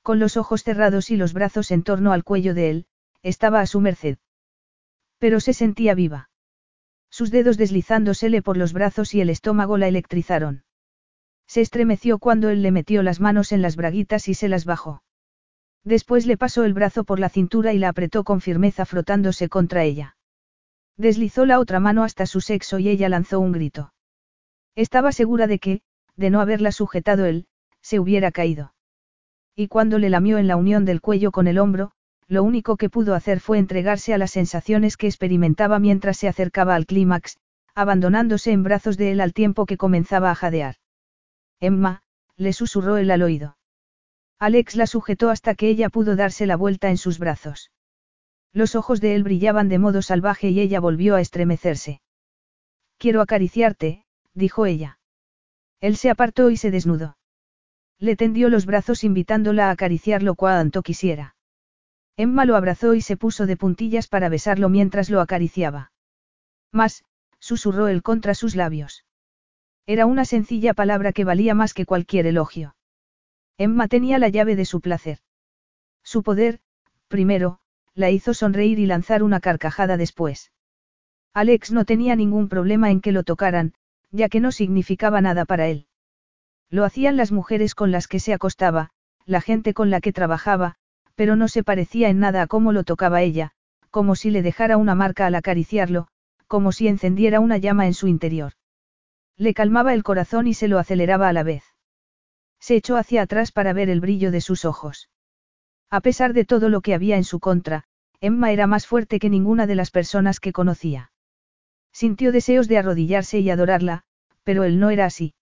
Con 0.02 0.18
los 0.18 0.36
ojos 0.36 0.64
cerrados 0.64 1.10
y 1.10 1.16
los 1.16 1.32
brazos 1.32 1.70
en 1.70 1.82
torno 1.82 2.12
al 2.12 2.24
cuello 2.24 2.54
de 2.54 2.70
él, 2.70 2.86
estaba 3.22 3.60
a 3.60 3.66
su 3.66 3.80
merced. 3.80 4.18
Pero 5.18 5.40
se 5.40 5.52
sentía 5.52 5.94
viva. 5.94 6.30
Sus 7.10 7.30
dedos 7.30 7.56
deslizándosele 7.56 8.42
por 8.42 8.56
los 8.56 8.72
brazos 8.72 9.14
y 9.14 9.20
el 9.20 9.30
estómago 9.30 9.78
la 9.78 9.88
electrizaron. 9.88 10.64
Se 11.50 11.60
estremeció 11.60 12.20
cuando 12.20 12.48
él 12.48 12.62
le 12.62 12.70
metió 12.70 13.02
las 13.02 13.18
manos 13.18 13.50
en 13.50 13.60
las 13.60 13.74
braguitas 13.74 14.28
y 14.28 14.34
se 14.34 14.46
las 14.46 14.64
bajó. 14.64 15.02
Después 15.82 16.24
le 16.24 16.36
pasó 16.36 16.62
el 16.62 16.74
brazo 16.74 17.02
por 17.02 17.18
la 17.18 17.28
cintura 17.28 17.72
y 17.72 17.78
la 17.78 17.88
apretó 17.88 18.22
con 18.22 18.40
firmeza 18.40 18.84
frotándose 18.86 19.48
contra 19.48 19.82
ella. 19.82 20.16
Deslizó 20.96 21.46
la 21.46 21.58
otra 21.58 21.80
mano 21.80 22.04
hasta 22.04 22.26
su 22.26 22.40
sexo 22.40 22.78
y 22.78 22.88
ella 22.88 23.08
lanzó 23.08 23.40
un 23.40 23.50
grito. 23.50 23.92
Estaba 24.76 25.10
segura 25.10 25.48
de 25.48 25.58
que, 25.58 25.80
de 26.14 26.30
no 26.30 26.40
haberla 26.40 26.70
sujetado 26.70 27.24
él, 27.24 27.48
se 27.82 27.98
hubiera 27.98 28.30
caído. 28.30 28.72
Y 29.56 29.66
cuando 29.66 29.98
le 29.98 30.08
lamió 30.08 30.38
en 30.38 30.46
la 30.46 30.54
unión 30.54 30.84
del 30.84 31.00
cuello 31.00 31.32
con 31.32 31.48
el 31.48 31.58
hombro, 31.58 31.90
lo 32.28 32.44
único 32.44 32.76
que 32.76 32.90
pudo 32.90 33.16
hacer 33.16 33.40
fue 33.40 33.58
entregarse 33.58 34.14
a 34.14 34.18
las 34.18 34.30
sensaciones 34.30 34.96
que 34.96 35.08
experimentaba 35.08 35.80
mientras 35.80 36.16
se 36.16 36.28
acercaba 36.28 36.76
al 36.76 36.86
clímax, 36.86 37.38
abandonándose 37.74 38.52
en 38.52 38.62
brazos 38.62 38.96
de 38.96 39.10
él 39.10 39.20
al 39.20 39.32
tiempo 39.32 39.66
que 39.66 39.76
comenzaba 39.76 40.30
a 40.30 40.36
jadear. 40.36 40.76
Emma, 41.60 42.02
le 42.36 42.52
susurró 42.52 42.96
él 42.96 43.10
al 43.10 43.22
oído. 43.22 43.56
Alex 44.38 44.74
la 44.76 44.86
sujetó 44.86 45.28
hasta 45.28 45.54
que 45.54 45.68
ella 45.68 45.90
pudo 45.90 46.16
darse 46.16 46.46
la 46.46 46.56
vuelta 46.56 46.88
en 46.88 46.96
sus 46.96 47.18
brazos. 47.18 47.70
Los 48.52 48.74
ojos 48.74 49.00
de 49.00 49.14
él 49.14 49.22
brillaban 49.22 49.68
de 49.68 49.78
modo 49.78 50.00
salvaje 50.00 50.48
y 50.48 50.60
ella 50.60 50.80
volvió 50.80 51.14
a 51.14 51.20
estremecerse. 51.20 52.00
Quiero 52.96 53.20
acariciarte, 53.20 54.06
dijo 54.32 54.64
ella. 54.64 54.98
Él 55.80 55.96
se 55.96 56.10
apartó 56.10 56.50
y 56.50 56.56
se 56.56 56.70
desnudó. 56.70 57.16
Le 57.98 58.16
tendió 58.16 58.48
los 58.48 58.64
brazos 58.64 59.04
invitándola 59.04 59.68
a 59.68 59.72
acariciarlo 59.72 60.34
cuanto 60.34 60.82
quisiera. 60.82 61.36
Emma 62.16 62.46
lo 62.46 62.56
abrazó 62.56 62.94
y 62.94 63.02
se 63.02 63.16
puso 63.16 63.46
de 63.46 63.56
puntillas 63.56 64.08
para 64.08 64.30
besarlo 64.30 64.70
mientras 64.70 65.10
lo 65.10 65.20
acariciaba. 65.20 65.92
Más, 66.72 67.04
susurró 67.38 67.88
él 67.88 68.02
contra 68.02 68.34
sus 68.34 68.56
labios. 68.56 69.04
Era 69.86 70.06
una 70.06 70.24
sencilla 70.24 70.74
palabra 70.74 71.12
que 71.12 71.24
valía 71.24 71.54
más 71.54 71.74
que 71.74 71.86
cualquier 71.86 72.26
elogio. 72.26 72.76
Emma 73.58 73.88
tenía 73.88 74.18
la 74.18 74.28
llave 74.28 74.56
de 74.56 74.64
su 74.64 74.80
placer. 74.80 75.18
Su 76.02 76.22
poder, 76.22 76.60
primero, 77.08 77.58
la 77.94 78.10
hizo 78.10 78.34
sonreír 78.34 78.78
y 78.78 78.86
lanzar 78.86 79.22
una 79.22 79.40
carcajada 79.40 79.96
después. 79.96 80.52
Alex 81.34 81.72
no 81.72 81.84
tenía 81.84 82.16
ningún 82.16 82.48
problema 82.48 82.90
en 82.90 83.00
que 83.00 83.12
lo 83.12 83.22
tocaran, 83.22 83.74
ya 84.10 84.28
que 84.28 84.40
no 84.40 84.52
significaba 84.52 85.20
nada 85.20 85.44
para 85.44 85.68
él. 85.68 85.86
Lo 86.70 86.84
hacían 86.84 87.16
las 87.16 87.32
mujeres 87.32 87.74
con 87.74 87.90
las 87.90 88.08
que 88.08 88.20
se 88.20 88.32
acostaba, 88.32 88.90
la 89.26 89.40
gente 89.40 89.74
con 89.74 89.90
la 89.90 90.00
que 90.00 90.12
trabajaba, 90.12 90.76
pero 91.14 91.36
no 91.36 91.48
se 91.48 91.62
parecía 91.62 92.08
en 92.08 92.18
nada 92.18 92.42
a 92.42 92.46
cómo 92.46 92.72
lo 92.72 92.84
tocaba 92.84 93.22
ella, 93.22 93.52
como 93.90 94.14
si 94.14 94.30
le 94.30 94.42
dejara 94.42 94.76
una 94.76 94.94
marca 94.94 95.26
al 95.26 95.34
acariciarlo, 95.34 96.08
como 96.46 96.72
si 96.72 96.88
encendiera 96.88 97.40
una 97.40 97.58
llama 97.58 97.86
en 97.86 97.94
su 97.94 98.08
interior. 98.08 98.52
Le 99.40 99.54
calmaba 99.54 99.94
el 99.94 100.02
corazón 100.02 100.46
y 100.48 100.52
se 100.52 100.68
lo 100.68 100.78
aceleraba 100.78 101.26
a 101.26 101.32
la 101.32 101.42
vez. 101.42 101.64
Se 102.60 102.76
echó 102.76 102.98
hacia 102.98 103.22
atrás 103.22 103.52
para 103.52 103.72
ver 103.72 103.88
el 103.88 103.98
brillo 103.98 104.30
de 104.30 104.42
sus 104.42 104.66
ojos. 104.66 105.08
A 105.88 106.02
pesar 106.02 106.34
de 106.34 106.44
todo 106.44 106.68
lo 106.68 106.82
que 106.82 106.92
había 106.92 107.16
en 107.16 107.24
su 107.24 107.40
contra, 107.40 107.84
Emma 108.20 108.52
era 108.52 108.66
más 108.66 108.86
fuerte 108.86 109.18
que 109.18 109.30
ninguna 109.30 109.66
de 109.66 109.76
las 109.76 109.90
personas 109.90 110.40
que 110.40 110.52
conocía. 110.52 111.10
Sintió 111.90 112.32
deseos 112.32 112.68
de 112.68 112.76
arrodillarse 112.76 113.38
y 113.38 113.48
adorarla, 113.48 114.02
pero 114.44 114.62
él 114.64 114.78
no 114.78 114.90
era 114.90 115.06
así. 115.06 115.32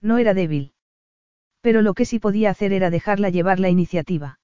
No 0.00 0.18
era 0.18 0.32
débil. 0.32 0.74
Pero 1.62 1.82
lo 1.82 1.94
que 1.94 2.04
sí 2.04 2.20
podía 2.20 2.50
hacer 2.50 2.72
era 2.72 2.90
dejarla 2.90 3.28
llevar 3.30 3.58
la 3.58 3.70
iniciativa. 3.70 4.38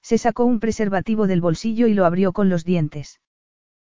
Se 0.00 0.16
sacó 0.16 0.46
un 0.46 0.60
preservativo 0.60 1.26
del 1.26 1.42
bolsillo 1.42 1.86
y 1.88 1.92
lo 1.92 2.06
abrió 2.06 2.32
con 2.32 2.48
los 2.48 2.64
dientes. 2.64 3.20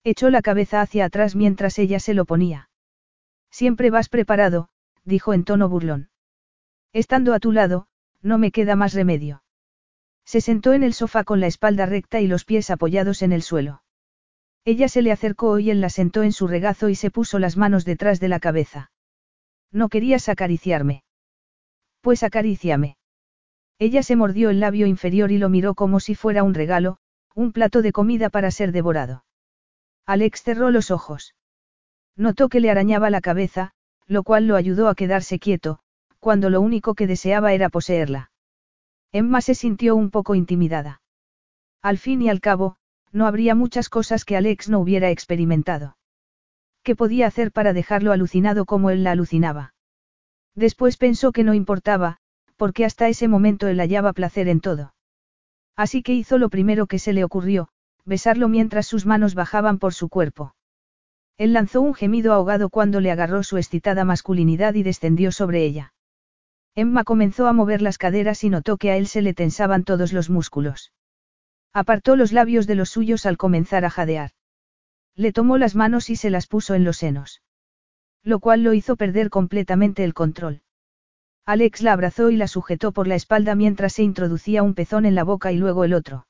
Echó 0.03 0.31
la 0.31 0.41
cabeza 0.41 0.81
hacia 0.81 1.05
atrás 1.05 1.35
mientras 1.35 1.77
ella 1.77 1.99
se 1.99 2.15
lo 2.15 2.25
ponía. 2.25 2.68
Siempre 3.51 3.89
vas 3.89 4.09
preparado, 4.09 4.69
dijo 5.03 5.33
en 5.33 5.43
tono 5.43 5.69
burlón. 5.69 6.09
Estando 6.93 7.33
a 7.33 7.39
tu 7.39 7.51
lado, 7.51 7.87
no 8.21 8.37
me 8.37 8.51
queda 8.51 8.75
más 8.75 8.93
remedio. 8.93 9.43
Se 10.25 10.41
sentó 10.41 10.73
en 10.73 10.83
el 10.83 10.93
sofá 10.93 11.23
con 11.23 11.39
la 11.39 11.47
espalda 11.47 11.85
recta 11.85 12.19
y 12.19 12.27
los 12.27 12.45
pies 12.45 12.69
apoyados 12.69 13.21
en 13.21 13.31
el 13.31 13.41
suelo. 13.41 13.83
Ella 14.65 14.87
se 14.87 15.01
le 15.01 15.11
acercó 15.11 15.57
y 15.59 15.71
él 15.71 15.81
la 15.81 15.89
sentó 15.89 16.23
en 16.23 16.31
su 16.31 16.47
regazo 16.47 16.89
y 16.89 16.95
se 16.95 17.09
puso 17.09 17.39
las 17.39 17.57
manos 17.57 17.85
detrás 17.85 18.19
de 18.19 18.27
la 18.27 18.39
cabeza. 18.39 18.91
No 19.71 19.89
querías 19.89 20.29
acariciarme. 20.29 21.03
Pues 22.01 22.23
acaríciame. 22.23 22.97
Ella 23.79 24.03
se 24.03 24.15
mordió 24.15 24.49
el 24.49 24.59
labio 24.59 24.85
inferior 24.85 25.31
y 25.31 25.37
lo 25.37 25.49
miró 25.49 25.73
como 25.73 25.99
si 25.99 26.13
fuera 26.13 26.43
un 26.43 26.53
regalo, 26.53 26.97
un 27.33 27.51
plato 27.51 27.81
de 27.81 27.91
comida 27.91 28.29
para 28.29 28.51
ser 28.51 28.71
devorado. 28.71 29.23
Alex 30.05 30.43
cerró 30.43 30.69
los 30.71 30.91
ojos. 30.91 31.35
Notó 32.19 32.49
que 32.49 32.59
le 32.59 32.69
arañaba 32.69 33.09
la 33.09 33.21
cabeza, 33.21 33.71
lo 34.05 34.23
cual 34.23 34.45
lo 34.45 34.57
ayudó 34.57 34.89
a 34.89 34.95
quedarse 34.95 35.39
quieto, 35.39 35.79
cuando 36.19 36.49
lo 36.49 36.59
único 36.59 36.93
que 36.93 37.07
deseaba 37.07 37.53
era 37.53 37.69
poseerla. 37.69 38.29
Emma 39.13 39.39
se 39.39 39.55
sintió 39.55 39.95
un 39.95 40.11
poco 40.11 40.35
intimidada. 40.35 41.01
Al 41.81 41.97
fin 41.97 42.21
y 42.21 42.29
al 42.29 42.41
cabo, 42.41 42.75
no 43.13 43.25
habría 43.25 43.55
muchas 43.55 43.87
cosas 43.87 44.25
que 44.25 44.35
Alex 44.35 44.67
no 44.67 44.79
hubiera 44.81 45.11
experimentado. 45.11 45.95
¿Qué 46.83 46.93
podía 46.93 47.25
hacer 47.25 47.53
para 47.53 47.71
dejarlo 47.71 48.11
alucinado 48.11 48.65
como 48.65 48.89
él 48.89 49.05
la 49.05 49.11
alucinaba? 49.11 49.73
Después 50.55 50.97
pensó 50.97 51.31
que 51.31 51.45
no 51.45 51.53
importaba, 51.53 52.17
porque 52.57 52.83
hasta 52.83 53.07
ese 53.07 53.29
momento 53.29 53.69
él 53.69 53.79
hallaba 53.79 54.11
placer 54.11 54.49
en 54.49 54.59
todo. 54.59 54.93
Así 55.77 56.03
que 56.03 56.15
hizo 56.15 56.37
lo 56.37 56.49
primero 56.49 56.85
que 56.85 56.99
se 56.99 57.13
le 57.13 57.23
ocurrió, 57.23 57.69
besarlo 58.03 58.49
mientras 58.49 58.87
sus 58.87 59.05
manos 59.05 59.35
bajaban 59.35 59.79
por 59.79 59.93
su 59.93 60.09
cuerpo. 60.09 60.53
Él 61.39 61.53
lanzó 61.53 61.79
un 61.79 61.93
gemido 61.93 62.33
ahogado 62.33 62.69
cuando 62.69 62.99
le 62.99 63.11
agarró 63.11 63.43
su 63.43 63.55
excitada 63.57 64.03
masculinidad 64.03 64.73
y 64.73 64.83
descendió 64.83 65.31
sobre 65.31 65.63
ella. 65.63 65.93
Emma 66.75 67.05
comenzó 67.05 67.47
a 67.47 67.53
mover 67.53 67.81
las 67.81 67.97
caderas 67.97 68.43
y 68.43 68.49
notó 68.49 68.75
que 68.75 68.91
a 68.91 68.97
él 68.97 69.07
se 69.07 69.21
le 69.21 69.33
tensaban 69.33 69.85
todos 69.85 70.11
los 70.11 70.29
músculos. 70.29 70.91
Apartó 71.71 72.17
los 72.17 72.33
labios 72.33 72.67
de 72.67 72.75
los 72.75 72.89
suyos 72.89 73.25
al 73.25 73.37
comenzar 73.37 73.85
a 73.85 73.89
jadear. 73.89 74.31
Le 75.15 75.31
tomó 75.31 75.57
las 75.57 75.75
manos 75.75 76.09
y 76.09 76.17
se 76.17 76.29
las 76.29 76.45
puso 76.45 76.75
en 76.75 76.83
los 76.83 76.97
senos. 76.97 77.41
Lo 78.21 78.41
cual 78.41 78.61
lo 78.63 78.73
hizo 78.73 78.97
perder 78.97 79.29
completamente 79.29 80.03
el 80.03 80.13
control. 80.13 80.61
Alex 81.45 81.81
la 81.81 81.93
abrazó 81.93 82.31
y 82.31 82.35
la 82.35 82.49
sujetó 82.49 82.91
por 82.91 83.07
la 83.07 83.15
espalda 83.15 83.55
mientras 83.55 83.93
se 83.93 84.03
introducía 84.03 84.61
un 84.61 84.73
pezón 84.73 85.05
en 85.05 85.15
la 85.15 85.23
boca 85.23 85.53
y 85.53 85.57
luego 85.57 85.85
el 85.85 85.93
otro. 85.93 86.27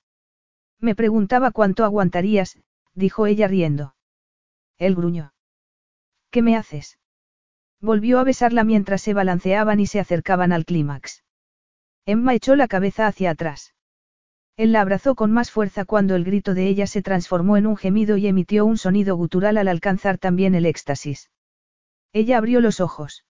Me 0.79 0.93
preguntaba 0.93 1.49
cuánto 1.49 1.83
aguantarías, 1.83 2.59
dijo 2.93 3.25
ella 3.25 3.47
riendo. 3.47 3.95
Él 4.79 4.95
gruñó. 4.95 5.33
¿Qué 6.31 6.41
me 6.41 6.55
haces? 6.55 6.97
Volvió 7.81 8.19
a 8.19 8.23
besarla 8.23 8.63
mientras 8.63 9.01
se 9.01 9.13
balanceaban 9.13 9.79
y 9.79 9.85
se 9.85 9.99
acercaban 9.99 10.51
al 10.51 10.65
clímax. 10.65 11.23
Emma 12.05 12.33
echó 12.33 12.55
la 12.55 12.67
cabeza 12.67 13.07
hacia 13.07 13.31
atrás. 13.31 13.75
Él 14.57 14.73
la 14.73 14.81
abrazó 14.81 15.15
con 15.15 15.31
más 15.31 15.51
fuerza 15.51 15.85
cuando 15.85 16.15
el 16.15 16.25
grito 16.25 16.53
de 16.53 16.67
ella 16.67 16.87
se 16.87 17.01
transformó 17.01 17.55
en 17.55 17.67
un 17.67 17.77
gemido 17.77 18.17
y 18.17 18.27
emitió 18.27 18.65
un 18.65 18.77
sonido 18.77 19.15
gutural 19.15 19.57
al 19.57 19.67
alcanzar 19.67 20.17
también 20.17 20.55
el 20.55 20.65
éxtasis. 20.65 21.29
Ella 22.11 22.37
abrió 22.37 22.59
los 22.59 22.81
ojos. 22.81 23.25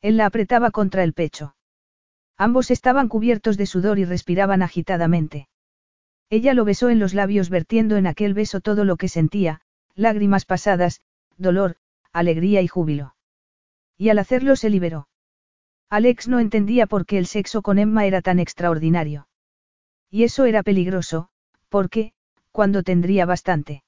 Él 0.00 0.16
la 0.16 0.26
apretaba 0.26 0.70
contra 0.70 1.02
el 1.02 1.12
pecho. 1.12 1.56
Ambos 2.36 2.70
estaban 2.70 3.08
cubiertos 3.08 3.56
de 3.56 3.66
sudor 3.66 3.98
y 3.98 4.04
respiraban 4.04 4.62
agitadamente. 4.62 5.48
Ella 6.30 6.54
lo 6.54 6.64
besó 6.64 6.88
en 6.88 6.98
los 6.98 7.14
labios 7.14 7.48
vertiendo 7.48 7.96
en 7.96 8.06
aquel 8.06 8.34
beso 8.34 8.60
todo 8.60 8.84
lo 8.84 8.96
que 8.96 9.08
sentía, 9.08 9.60
lágrimas 9.94 10.44
pasadas, 10.44 11.00
dolor, 11.36 11.76
alegría 12.12 12.62
y 12.62 12.68
júbilo. 12.68 13.14
Y 13.96 14.08
al 14.08 14.18
hacerlo 14.18 14.56
se 14.56 14.70
liberó. 14.70 15.08
Alex 15.90 16.28
no 16.28 16.40
entendía 16.40 16.86
por 16.86 17.06
qué 17.06 17.18
el 17.18 17.26
sexo 17.26 17.62
con 17.62 17.78
Emma 17.78 18.06
era 18.06 18.22
tan 18.22 18.38
extraordinario. 18.38 19.28
Y 20.10 20.24
eso 20.24 20.44
era 20.44 20.62
peligroso, 20.62 21.28
porque, 21.68 22.12
cuando 22.50 22.82
tendría 22.82 23.26
bastante. 23.26 23.84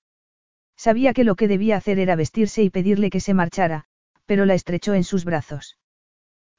Sabía 0.77 1.15
que 1.15 1.24
lo 1.24 1.37
que 1.37 1.49
debía 1.49 1.77
hacer 1.77 1.99
era 1.99 2.16
vestirse 2.16 2.62
y 2.62 2.70
pedirle 2.70 3.11
que 3.11 3.20
se 3.20 3.35
marchara, 3.35 3.85
pero 4.27 4.45
la 4.45 4.55
estrechó 4.55 4.95
en 4.95 5.05
sus 5.05 5.24
brazos. 5.24 5.78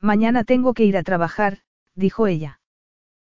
Mañana 0.02 0.44
tengo 0.44 0.74
que 0.74 0.86
ir 0.86 0.98
a 0.98 1.04
trabajar, 1.04 1.60
dijo 1.96 2.28
ella. 2.28 2.60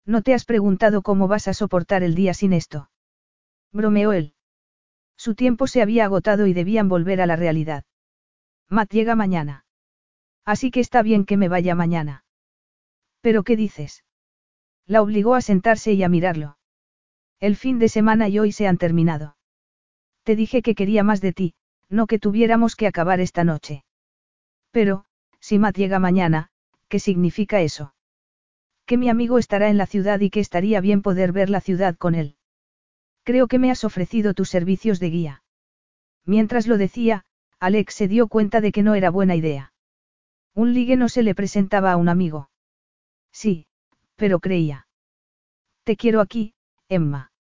¿No 0.05 0.23
te 0.23 0.35
has 0.35 0.45
preguntado 0.45 1.03
cómo 1.03 1.29
vas 1.29 1.49
a 1.49 1.55
soportar 1.55 2.03
el 2.03 2.15
día 2.15 2.35
sin 2.35 2.53
esto? 2.53 2.91
Bromeó 3.73 4.13
él. 4.13 4.35
Su 5.17 5.35
tiempo 5.35 5.67
se 5.67 5.83
había 5.83 6.05
agotado 6.05 6.47
y 6.47 6.53
debían 6.53 6.89
volver 6.89 7.21
a 7.21 7.27
la 7.27 7.37
realidad. 7.37 7.85
Matt 8.69 8.91
llega 8.91 9.15
mañana. 9.15 9.65
Así 10.45 10.71
que 10.71 10.81
está 10.81 11.03
bien 11.03 11.25
que 11.25 11.37
me 11.37 11.49
vaya 11.49 11.75
mañana. 11.75 12.25
¿Pero 13.21 13.45
qué 13.45 13.57
dices? 13.57 14.05
La 14.87 15.03
obligó 15.03 15.35
a 15.35 15.41
sentarse 15.41 15.93
y 15.93 16.03
a 16.03 16.09
mirarlo. 16.09 16.59
El 17.39 17.57
fin 17.57 17.79
de 17.79 17.89
semana 17.89 18.29
y 18.29 18.39
hoy 18.39 18.53
se 18.53 18.67
han 18.67 18.79
terminado. 18.79 19.37
Te 20.25 20.37
dije 20.37 20.63
que 20.63 20.75
quería 20.75 21.03
más 21.03 21.21
de 21.21 21.33
ti, 21.33 21.55
no 21.89 22.07
que 22.07 22.19
tuviéramos 22.19 22.77
que 22.77 22.87
acabar 22.87 23.21
esta 23.21 23.45
noche. 23.45 23.85
Pero, 24.71 25.05
si 25.41 25.59
Matt 25.59 25.77
llega 25.77 25.99
mañana, 25.99 26.51
¿qué 26.89 26.99
significa 26.99 27.61
eso? 27.61 27.95
Que 28.87 28.97
mi 28.97 29.09
amigo 29.09 29.39
estará 29.39 29.69
en 29.69 29.79
la 29.79 29.87
ciudad 29.87 30.21
y 30.21 30.31
que 30.31 30.41
estaría 30.41 30.81
bien 30.81 31.03
poder 31.03 31.33
ver 31.33 31.51
la 31.51 31.61
ciudad 31.61 31.97
con 31.97 32.15
él. 32.15 32.37
Creo 33.24 33.47
que 33.47 33.59
me 33.59 33.70
has 33.70 33.85
ofrecido 33.85 34.35
tus 34.35 34.49
servicios 34.49 34.99
de 35.01 35.11
guía. 35.11 35.43
Mientras 36.24 36.66
lo 36.66 36.78
decía, 36.78 37.24
Alex 37.61 37.94
se 37.94 38.09
dio 38.09 38.28
cuenta 38.28 38.61
de 38.61 38.73
que 38.73 38.82
no 38.82 38.94
era 38.94 39.11
buena 39.11 39.36
idea. 39.36 39.73
Un 40.55 40.74
ligue 40.74 40.97
no 40.97 41.09
se 41.09 41.23
le 41.23 41.35
presentaba 41.35 41.93
a 41.93 41.97
un 41.97 42.09
amigo. 42.09 42.51
Sí, 43.32 43.66
pero 44.16 44.40
creía. 44.40 44.86
Te 45.85 45.97
quiero 45.97 46.20
aquí, 46.20 46.55
Emma. 46.89 47.32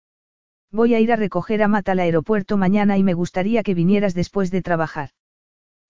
Voy 0.71 0.93
a 0.93 0.99
ir 0.99 1.11
a 1.11 1.17
recoger 1.17 1.61
a 1.63 1.67
Matt 1.67 1.89
al 1.89 1.99
aeropuerto 1.99 2.57
mañana 2.57 2.97
y 2.97 3.03
me 3.03 3.13
gustaría 3.13 3.63
que 3.63 3.73
vinieras 3.73 4.13
después 4.13 4.51
de 4.51 4.61
trabajar. 4.61 5.09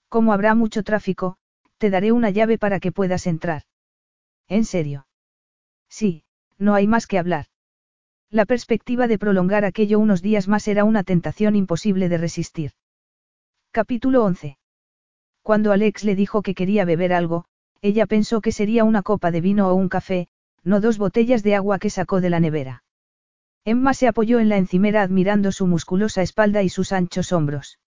Como 0.09 0.33
habrá 0.33 0.55
mucho 0.55 0.83
tráfico, 0.83 1.37
te 1.77 1.89
daré 1.89 2.11
una 2.11 2.29
llave 2.29 2.57
para 2.57 2.79
que 2.79 2.91
puedas 2.91 3.27
entrar. 3.27 3.63
¿En 4.47 4.65
serio? 4.65 5.07
Sí, 5.87 6.23
no 6.57 6.73
hay 6.73 6.87
más 6.87 7.07
que 7.07 7.19
hablar. 7.19 7.45
La 8.33 8.45
perspectiva 8.45 9.07
de 9.07 9.19
prolongar 9.19 9.65
aquello 9.65 9.99
unos 9.99 10.21
días 10.21 10.47
más 10.47 10.65
era 10.69 10.85
una 10.85 11.03
tentación 11.03 11.57
imposible 11.57 12.07
de 12.07 12.17
resistir. 12.17 12.71
Capítulo 13.71 14.23
11. 14.23 14.57
Cuando 15.41 15.73
Alex 15.73 16.05
le 16.05 16.15
dijo 16.15 16.41
que 16.41 16.55
quería 16.55 16.85
beber 16.85 17.11
algo, 17.11 17.43
ella 17.81 18.05
pensó 18.05 18.39
que 18.39 18.53
sería 18.53 18.85
una 18.85 19.01
copa 19.01 19.31
de 19.31 19.41
vino 19.41 19.67
o 19.67 19.73
un 19.73 19.89
café, 19.89 20.29
no 20.63 20.79
dos 20.79 20.97
botellas 20.97 21.43
de 21.43 21.55
agua 21.55 21.77
que 21.77 21.89
sacó 21.89 22.21
de 22.21 22.29
la 22.29 22.39
nevera. 22.39 22.85
Emma 23.65 23.93
se 23.93 24.07
apoyó 24.07 24.39
en 24.39 24.47
la 24.47 24.55
encimera 24.55 25.01
admirando 25.01 25.51
su 25.51 25.67
musculosa 25.67 26.21
espalda 26.21 26.63
y 26.63 26.69
sus 26.69 26.93
anchos 26.93 27.33
hombros. 27.33 27.79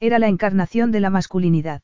Era 0.00 0.18
la 0.18 0.26
encarnación 0.26 0.90
de 0.90 0.98
la 0.98 1.10
masculinidad. 1.10 1.82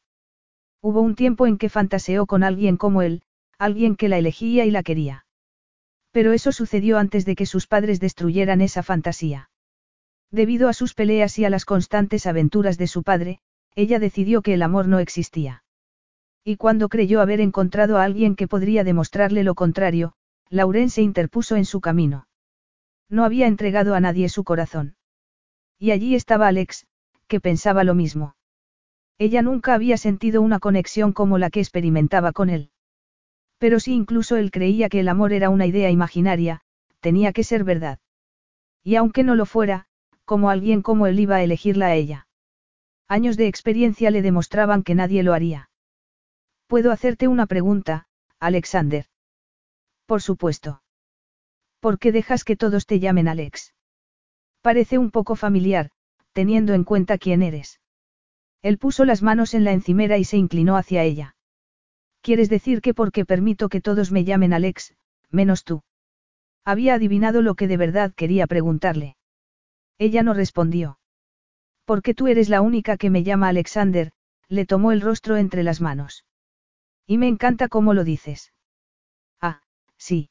Hubo 0.83 1.03
un 1.03 1.15
tiempo 1.15 1.47
en 1.47 1.57
que 1.57 1.69
fantaseó 1.69 2.27
con 2.27 2.43
alguien 2.43 2.79
como 2.79 3.03
él, 3.03 3.23
alguien 3.59 3.95
que 3.95 4.09
la 4.09 4.19
elegía 4.19 4.65
y 4.65 4.73
la 4.73 4.83
quería. 4.83 5.26
Pero 6.16 6.32
eso 6.32 6.51
sucedió 6.51 6.97
antes 6.97 7.26
de 7.26 7.36
que 7.36 7.44
sus 7.44 7.66
padres 7.66 8.01
destruyeran 8.01 8.62
esa 8.62 8.82
fantasía. 8.82 9.51
Debido 10.30 10.70
a 10.70 10.72
sus 10.72 10.94
peleas 10.94 11.38
y 11.38 11.44
a 11.44 11.51
las 11.51 11.66
constantes 11.66 12.26
aventuras 12.26 12.78
de 12.78 12.86
su 12.86 13.02
padre, 13.02 13.40
ella 13.74 13.98
decidió 13.98 14.40
que 14.40 14.55
el 14.55 14.62
amor 14.62 14.88
no 14.88 14.98
existía. 14.98 15.62
Y 16.43 16.56
cuando 16.56 16.88
creyó 16.88 17.20
haber 17.20 17.43
encontrado 17.43 17.98
a 17.98 18.05
alguien 18.05 18.34
que 18.34 18.48
podría 18.48 18.82
demostrarle 18.82 19.44
lo 19.44 19.55
contrario, 19.55 20.14
Lauren 20.48 20.88
se 20.88 21.02
interpuso 21.02 21.55
en 21.55 21.66
su 21.66 21.82
camino. 21.82 22.26
No 23.10 23.26
había 23.26 23.47
entregado 23.47 23.94
a 23.94 24.01
nadie 24.01 24.30
su 24.30 24.43
corazón. 24.43 24.97
Y 25.78 25.90
allí 25.90 26.14
estaba 26.14 26.48
Alex, 26.48 26.86
que 27.26 27.40
pensaba 27.40 27.84
lo 27.84 27.94
mismo. 27.94 28.36
Ella 29.18 29.43
nunca 29.43 29.74
había 29.74 29.98
sentido 29.98 30.40
una 30.40 30.60
conexión 30.60 31.12
como 31.12 31.36
la 31.36 31.51
que 31.51 31.60
experimentaba 31.60 32.32
con 32.32 32.48
él. 32.48 32.70
Pero 33.59 33.81
si 33.81 33.93
incluso 33.93 34.37
él 34.37 34.51
creía 34.51 34.89
que 34.89 35.01
el 35.01 35.09
amor 35.09 35.33
era 35.33 35.51
una 35.51 35.66
idea 35.66 35.91
imaginaria, 35.91 36.62
tenía 37.01 37.33
que 37.33 37.45
ser 37.45 37.65
verdad. 37.65 37.99
Y 38.83 38.97
aunque 38.97 39.23
no 39.24 39.35
lo 39.35 39.47
fuera, 39.47 39.87
como 40.24 40.51
alguien 40.51 40.83
como 40.83 41.07
él 41.07 41.19
iba 41.20 41.37
a 41.37 41.43
elegirla 41.43 41.87
a 41.87 41.95
ella. 41.95 42.27
Años 43.09 43.37
de 43.37 43.47
experiencia 43.47 44.11
le 44.11 44.23
demostraban 44.23 44.83
que 44.83 44.95
nadie 44.95 45.23
lo 45.23 45.33
haría. 45.33 45.70
¿Puedo 46.66 46.91
hacerte 46.91 47.28
una 47.28 47.47
pregunta, 47.47 48.09
Alexander? 48.41 49.07
Por 50.07 50.20
supuesto. 50.20 50.83
¿Por 51.78 51.99
qué 52.01 52.11
dejas 52.11 52.43
que 52.43 52.57
todos 52.57 52.87
te 52.87 52.99
llamen 52.99 53.28
Alex? 53.28 53.74
Parece 54.61 54.99
un 54.99 55.12
poco 55.12 55.37
familiar, 55.37 55.91
teniendo 56.33 56.74
en 56.74 56.83
cuenta 56.83 57.19
quién 57.19 57.43
eres. 57.43 57.81
Él 58.62 58.78
puso 58.78 59.05
las 59.05 59.23
manos 59.23 59.55
en 59.55 59.62
la 59.62 59.73
encimera 59.73 60.19
y 60.19 60.24
se 60.24 60.37
inclinó 60.37 60.77
hacia 60.77 61.05
ella. 61.05 61.36
¿Quieres 62.27 62.48
decir 62.48 62.81
que 62.81 62.93
porque 62.93 63.24
permito 63.24 63.69
que 63.69 63.81
todos 63.81 64.11
me 64.11 64.24
llamen 64.24 64.53
Alex, 64.53 64.97
menos 65.31 65.62
tú? 65.62 65.85
Había 66.65 66.94
adivinado 66.94 67.40
lo 67.40 67.55
que 67.55 67.69
de 67.69 67.77
verdad 67.77 68.12
quería 68.16 68.48
preguntarle. 68.48 69.16
Ella 69.97 70.24
no 70.24 70.35
respondió. 70.35 70.98
Porque 71.85 72.15
tú 72.15 72.27
eres 72.27 72.48
la 72.48 72.62
única 72.62 72.97
que 72.97 73.11
me 73.11 73.23
llama 73.23 73.47
Alexander, 73.47 74.11
le 74.48 74.66
tomó 74.66 74.90
el 74.90 75.03
rostro 75.03 75.36
entre 75.36 75.62
las 75.62 75.81
manos. 75.81 76.24
Y 77.07 77.16
me 77.16 77.28
encanta 77.28 77.69
cómo 77.69 77.94
lo 77.94 78.03
dices. 78.03 78.53
Ah, 79.40 79.62
sí. 79.97 80.28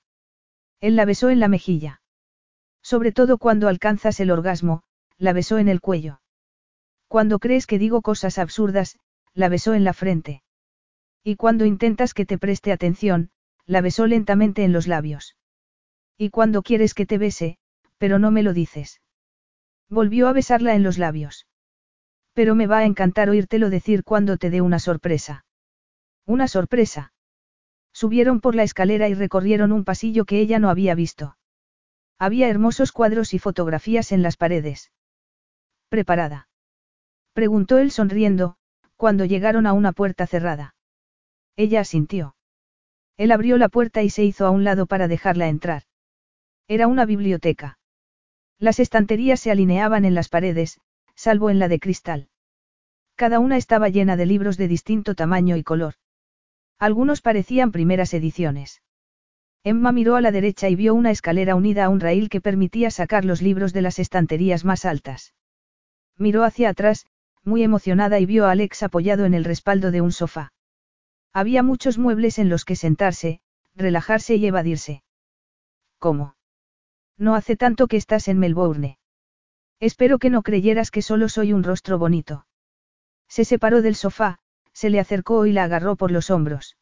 Él 0.81 0.97
la 0.97 1.05
besó 1.05 1.29
en 1.29 1.39
la 1.39 1.47
mejilla. 1.47 2.01
Sobre 2.81 3.13
todo 3.13 3.37
cuando 3.37 3.69
alcanzas 3.69 4.19
el 4.19 4.31
orgasmo, 4.31 4.83
la 5.17 5.31
besó 5.31 5.59
en 5.59 5.69
el 5.69 5.79
cuello. 5.79 6.19
Cuando 7.07 7.39
crees 7.39 7.65
que 7.65 7.79
digo 7.79 8.01
cosas 8.01 8.37
absurdas, 8.37 8.99
la 9.33 9.47
besó 9.47 9.73
en 9.73 9.85
la 9.85 9.93
frente. 9.93 10.41
Y 11.27 11.37
cuando 11.37 11.65
intentas 11.65 12.13
que 12.13 12.27
te 12.27 12.37
preste 12.37 12.71
atención, 12.71 13.31
la 13.65 13.81
besó 13.81 14.05
lentamente 14.05 14.63
en 14.63 14.71
los 14.71 14.85
labios. 14.85 15.35
Y 16.19 16.29
cuando 16.29 16.61
quieres 16.61 16.93
que 16.93 17.07
te 17.07 17.17
bese, 17.17 17.57
pero 17.97 18.19
no 18.19 18.29
me 18.29 18.43
lo 18.43 18.53
dices. 18.53 19.01
Volvió 19.89 20.27
a 20.27 20.33
besarla 20.33 20.75
en 20.75 20.83
los 20.83 20.99
labios. 20.99 21.47
Pero 22.33 22.53
me 22.53 22.67
va 22.67 22.77
a 22.77 22.85
encantar 22.85 23.31
oírtelo 23.31 23.71
decir 23.71 24.03
cuando 24.03 24.37
te 24.37 24.51
dé 24.51 24.61
una 24.61 24.77
sorpresa. 24.77 25.45
Una 26.27 26.47
sorpresa. 26.47 27.11
Subieron 27.91 28.39
por 28.39 28.53
la 28.53 28.61
escalera 28.61 29.09
y 29.09 29.15
recorrieron 29.15 29.71
un 29.71 29.83
pasillo 29.83 30.25
que 30.25 30.39
ella 30.39 30.59
no 30.59 30.69
había 30.69 30.93
visto. 30.93 31.37
Había 32.19 32.49
hermosos 32.49 32.91
cuadros 32.91 33.33
y 33.33 33.39
fotografías 33.39 34.11
en 34.11 34.21
las 34.21 34.37
paredes. 34.37 34.91
¿Preparada? 35.89 36.49
Preguntó 37.33 37.79
él 37.79 37.89
sonriendo, 37.89 38.57
cuando 38.95 39.25
llegaron 39.25 39.65
a 39.65 39.73
una 39.73 39.91
puerta 39.91 40.27
cerrada. 40.27 40.75
Ella 41.57 41.81
asintió. 41.81 42.35
Él 43.17 43.31
abrió 43.31 43.57
la 43.57 43.69
puerta 43.69 44.03
y 44.03 44.09
se 44.09 44.23
hizo 44.23 44.45
a 44.45 44.49
un 44.49 44.63
lado 44.63 44.87
para 44.87 45.07
dejarla 45.07 45.47
entrar. 45.47 45.83
Era 46.67 46.87
una 46.87 47.05
biblioteca. 47.05 47.79
Las 48.59 48.79
estanterías 48.79 49.39
se 49.39 49.51
alineaban 49.51 50.05
en 50.05 50.15
las 50.15 50.29
paredes, 50.29 50.79
salvo 51.15 51.49
en 51.49 51.59
la 51.59 51.67
de 51.67 51.79
cristal. 51.79 52.29
Cada 53.15 53.39
una 53.39 53.57
estaba 53.57 53.89
llena 53.89 54.17
de 54.17 54.25
libros 54.25 54.57
de 54.57 54.67
distinto 54.67 55.15
tamaño 55.15 55.55
y 55.55 55.63
color. 55.63 55.93
Algunos 56.77 57.21
parecían 57.21 57.71
primeras 57.71 58.13
ediciones. 58.13 58.81
Emma 59.63 59.91
miró 59.91 60.15
a 60.15 60.21
la 60.21 60.31
derecha 60.31 60.69
y 60.69 60.75
vio 60.75 60.93
una 60.93 61.11
escalera 61.11 61.55
unida 61.55 61.85
a 61.85 61.89
un 61.89 61.99
raíl 61.99 62.29
que 62.29 62.41
permitía 62.41 62.91
sacar 62.91 63.23
los 63.23 63.41
libros 63.41 63.71
de 63.73 63.81
las 63.81 63.97
estanterías 63.99 64.65
más 64.65 64.83
altas. 64.83 65.33
Miró 66.17 66.43
hacia 66.43 66.69
atrás, 66.69 67.05
muy 67.43 67.63
emocionada 67.63 68.19
y 68.19 68.25
vio 68.25 68.45
a 68.45 68.51
Alex 68.51 68.83
apoyado 68.83 69.25
en 69.25 69.33
el 69.33 69.45
respaldo 69.45 69.91
de 69.91 70.01
un 70.01 70.11
sofá. 70.11 70.51
Había 71.35 71.63
muchos 71.63 71.97
muebles 71.97 72.39
en 72.39 72.47
los 72.47 72.63
que 72.63 72.77
sentarse, 72.77 73.41
relajarse 73.75 74.35
y 74.35 74.45
evadirse. 74.47 75.03
¿Cómo? 75.99 76.37
No 77.17 77.35
hace 77.35 77.57
tanto 77.57 77.87
que 77.87 77.97
estás 77.97 78.29
en 78.29 78.39
Melbourne. 78.39 78.99
Espero 79.81 80.17
que 80.17 80.29
no 80.29 80.43
creyeras 80.43 80.91
que 80.91 81.01
solo 81.01 81.27
soy 81.27 81.51
un 81.51 81.65
rostro 81.65 81.99
bonito. 81.99 82.47
Se 83.27 83.43
separó 83.43 83.81
del 83.81 83.95
sofá, 83.95 84.39
se 84.71 84.89
le 84.89 85.01
acercó 85.01 85.45
y 85.45 85.51
la 85.51 85.65
agarró 85.65 85.97
por 85.97 86.09
los 86.09 86.29
hombros. 86.29 86.77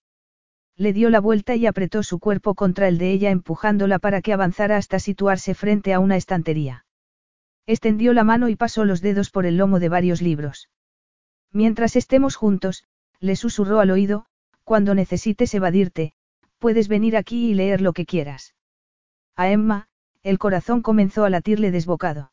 Le 0.75 0.93
dio 0.93 1.09
la 1.09 1.19
vuelta 1.19 1.55
y 1.55 1.65
apretó 1.65 2.03
su 2.03 2.19
cuerpo 2.19 2.53
contra 2.53 2.87
el 2.87 2.99
de 2.99 3.11
ella 3.11 3.31
empujándola 3.31 3.97
para 3.97 4.21
que 4.21 4.33
avanzara 4.33 4.77
hasta 4.77 4.99
situarse 4.99 5.55
frente 5.55 5.95
a 5.95 5.99
una 5.99 6.15
estantería. 6.15 6.85
Extendió 7.65 8.13
la 8.13 8.23
mano 8.23 8.49
y 8.49 8.55
pasó 8.55 8.85
los 8.85 9.01
dedos 9.01 9.31
por 9.31 9.47
el 9.47 9.57
lomo 9.57 9.79
de 9.79 9.89
varios 9.89 10.21
libros. 10.21 10.69
Mientras 11.51 11.95
estemos 11.95 12.35
juntos, 12.35 12.83
le 13.19 13.35
susurró 13.35 13.79
al 13.79 13.89
oído, 13.89 14.27
cuando 14.63 14.95
necesites 14.95 15.53
evadirte, 15.53 16.13
puedes 16.59 16.87
venir 16.87 17.17
aquí 17.17 17.51
y 17.51 17.53
leer 17.53 17.81
lo 17.81 17.93
que 17.93 18.05
quieras. 18.05 18.55
A 19.35 19.49
Emma, 19.49 19.87
el 20.23 20.39
corazón 20.39 20.81
comenzó 20.81 21.25
a 21.25 21.29
latirle 21.29 21.71
desbocado. 21.71 22.31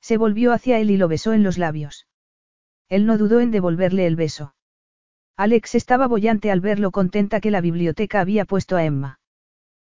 Se 0.00 0.16
volvió 0.16 0.52
hacia 0.52 0.78
él 0.78 0.90
y 0.90 0.96
lo 0.96 1.08
besó 1.08 1.32
en 1.32 1.42
los 1.42 1.58
labios. 1.58 2.06
Él 2.88 3.06
no 3.06 3.18
dudó 3.18 3.40
en 3.40 3.50
devolverle 3.50 4.06
el 4.06 4.16
beso. 4.16 4.54
Alex 5.36 5.74
estaba 5.74 6.06
bollante 6.06 6.50
al 6.50 6.60
ver 6.60 6.78
lo 6.78 6.90
contenta 6.90 7.40
que 7.40 7.50
la 7.50 7.60
biblioteca 7.60 8.20
había 8.20 8.44
puesto 8.44 8.76
a 8.76 8.84
Emma. 8.84 9.20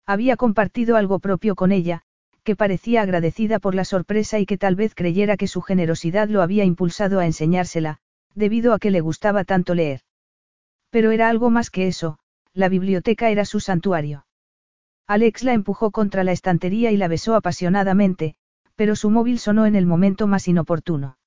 Había 0.04 0.36
compartido 0.36 0.96
algo 0.96 1.18
propio 1.18 1.54
con 1.54 1.72
ella, 1.72 2.02
que 2.42 2.56
parecía 2.56 3.02
agradecida 3.02 3.58
por 3.58 3.74
la 3.74 3.84
sorpresa 3.84 4.38
y 4.38 4.46
que 4.46 4.58
tal 4.58 4.76
vez 4.76 4.94
creyera 4.94 5.36
que 5.36 5.48
su 5.48 5.62
generosidad 5.62 6.28
lo 6.28 6.42
había 6.42 6.64
impulsado 6.64 7.18
a 7.18 7.26
enseñársela, 7.26 7.98
debido 8.34 8.72
a 8.72 8.78
que 8.78 8.90
le 8.90 9.00
gustaba 9.00 9.44
tanto 9.44 9.74
leer. 9.74 10.00
Pero 10.90 11.10
era 11.10 11.28
algo 11.28 11.50
más 11.50 11.70
que 11.70 11.86
eso, 11.86 12.18
la 12.52 12.68
biblioteca 12.68 13.30
era 13.30 13.44
su 13.44 13.60
santuario. 13.60 14.26
Alex 15.06 15.44
la 15.44 15.52
empujó 15.52 15.90
contra 15.90 16.24
la 16.24 16.32
estantería 16.32 16.90
y 16.90 16.96
la 16.96 17.08
besó 17.08 17.34
apasionadamente, 17.34 18.34
pero 18.74 18.96
su 18.96 19.10
móvil 19.10 19.38
sonó 19.38 19.66
en 19.66 19.76
el 19.76 19.86
momento 19.86 20.26
más 20.26 20.48
inoportuno. 20.48 21.18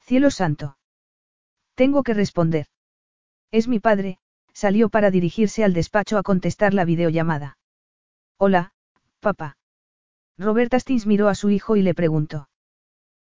Cielo 0.00 0.30
santo. 0.30 0.78
Tengo 1.74 2.02
que 2.02 2.14
responder. 2.14 2.66
Es 3.50 3.68
mi 3.68 3.80
padre, 3.80 4.18
salió 4.52 4.88
para 4.88 5.10
dirigirse 5.10 5.62
al 5.62 5.72
despacho 5.72 6.18
a 6.18 6.22
contestar 6.22 6.74
la 6.74 6.84
videollamada. 6.84 7.58
Hola, 8.38 8.72
papá. 9.20 9.58
Robert 10.38 10.72
Astins 10.74 11.06
miró 11.06 11.28
a 11.28 11.34
su 11.34 11.50
hijo 11.50 11.76
y 11.76 11.82
le 11.82 11.94
preguntó. 11.94 12.48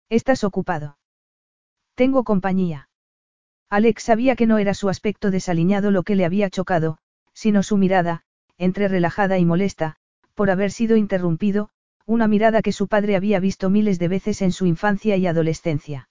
¿Estás 0.09 0.45
ocupado? 0.45 0.99
Tengo 1.95 2.25
compañía. 2.25 2.89
Alex 3.71 4.03
sabía 4.05 4.37
que 4.37 4.47
no 4.47 4.59
era 4.59 4.75
su 4.75 4.89
aspecto 4.89 5.31
desaliñado 5.31 5.91
lo 5.91 6.03
que 6.03 6.15
le 6.15 6.25
había 6.25 6.51
chocado, 6.51 6.99
sino 7.33 7.63
su 7.63 7.77
mirada, 7.77 8.23
entre 8.59 8.89
relajada 8.89 9.39
y 9.39 9.45
molesta, 9.45 9.97
por 10.35 10.51
haber 10.51 10.71
sido 10.71 10.97
interrumpido, 10.97 11.71
una 12.07 12.29
mirada 12.29 12.63
que 12.63 12.73
su 12.73 12.87
padre 12.87 13.17
había 13.17 13.41
visto 13.41 13.71
miles 13.71 13.99
de 13.99 14.09
veces 14.09 14.43
en 14.43 14.53
su 14.53 14.67
infancia 14.67 15.17
y 15.17 15.27
adolescencia. 15.27 16.09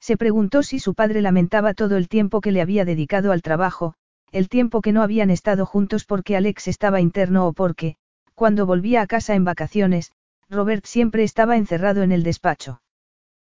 Se 0.00 0.16
preguntó 0.16 0.62
si 0.62 0.80
su 0.80 0.94
padre 0.94 1.22
lamentaba 1.22 1.72
todo 1.72 1.96
el 1.96 2.08
tiempo 2.08 2.40
que 2.40 2.52
le 2.52 2.60
había 2.60 2.84
dedicado 2.84 3.32
al 3.32 3.40
trabajo, 3.40 3.94
el 4.32 4.48
tiempo 4.48 4.82
que 4.82 4.92
no 4.92 5.02
habían 5.02 5.30
estado 5.30 5.64
juntos 5.64 6.04
porque 6.04 6.36
Alex 6.36 6.68
estaba 6.68 7.00
interno 7.00 7.46
o 7.46 7.52
porque, 7.52 7.96
cuando 8.34 8.66
volvía 8.66 9.00
a 9.00 9.06
casa 9.06 9.34
en 9.34 9.44
vacaciones, 9.44 10.12
Robert 10.50 10.84
siempre 10.84 11.22
estaba 11.22 11.56
encerrado 11.56 12.02
en 12.02 12.12
el 12.12 12.22
despacho. 12.22 12.82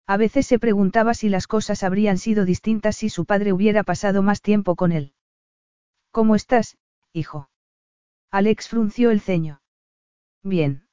A 0.07 0.15
veces 0.15 0.47
se 0.47 0.57
preguntaba 0.57 1.13
si 1.13 1.27
las 1.27 1.47
cosas 1.47 1.84
habrían 1.84 2.17
sido 2.17 2.45
distintas 2.45 2.95
si 2.95 3.09
su 3.09 3.25
padre 3.25 3.51
hubiera 3.51 3.84
pasado 3.84 4.23
más 4.23 4.41
tiempo 4.41 4.77
con 4.77 4.93
él. 4.93 5.13
¿Cómo 6.11 6.34
estás, 6.35 6.77
hijo? 7.11 7.49
Alex 8.31 8.69
frunció 8.69 9.11
el 9.11 9.19
ceño. 9.19 9.61
Bien. 10.43 10.88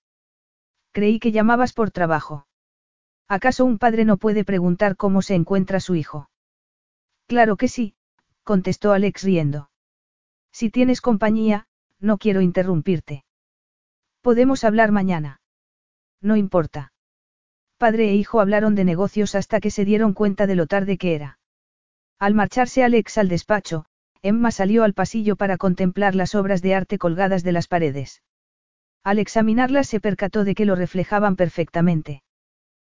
Creí 0.90 1.20
que 1.20 1.30
llamabas 1.30 1.72
por 1.72 1.92
trabajo. 1.92 2.46
¿Acaso 3.28 3.64
un 3.64 3.78
padre 3.78 4.04
no 4.04 4.16
puede 4.16 4.44
preguntar 4.44 4.96
cómo 4.96 5.22
se 5.22 5.34
encuentra 5.34 5.78
su 5.78 5.94
hijo? 5.94 6.28
Claro 7.26 7.56
que 7.56 7.68
sí, 7.68 7.94
contestó 8.42 8.92
Alex 8.92 9.22
riendo. 9.22 9.70
Si 10.50 10.70
tienes 10.70 11.00
compañía, 11.00 11.66
no 12.00 12.18
quiero 12.18 12.40
interrumpirte. 12.40 13.24
Podemos 14.22 14.64
hablar 14.64 14.90
mañana. 14.90 15.40
No 16.20 16.36
importa. 16.36 16.93
Padre 17.84 18.08
e 18.08 18.14
hijo 18.14 18.40
hablaron 18.40 18.74
de 18.74 18.82
negocios 18.82 19.34
hasta 19.34 19.60
que 19.60 19.70
se 19.70 19.84
dieron 19.84 20.14
cuenta 20.14 20.46
de 20.46 20.54
lo 20.54 20.66
tarde 20.66 20.96
que 20.96 21.14
era. 21.14 21.38
Al 22.18 22.32
marcharse 22.32 22.82
Alex 22.82 23.18
al 23.18 23.28
despacho, 23.28 23.84
Emma 24.22 24.52
salió 24.52 24.84
al 24.84 24.94
pasillo 24.94 25.36
para 25.36 25.58
contemplar 25.58 26.14
las 26.14 26.34
obras 26.34 26.62
de 26.62 26.74
arte 26.74 26.96
colgadas 26.96 27.42
de 27.42 27.52
las 27.52 27.68
paredes. 27.68 28.22
Al 29.02 29.18
examinarlas 29.18 29.86
se 29.86 30.00
percató 30.00 30.44
de 30.44 30.54
que 30.54 30.64
lo 30.64 30.76
reflejaban 30.76 31.36
perfectamente. 31.36 32.22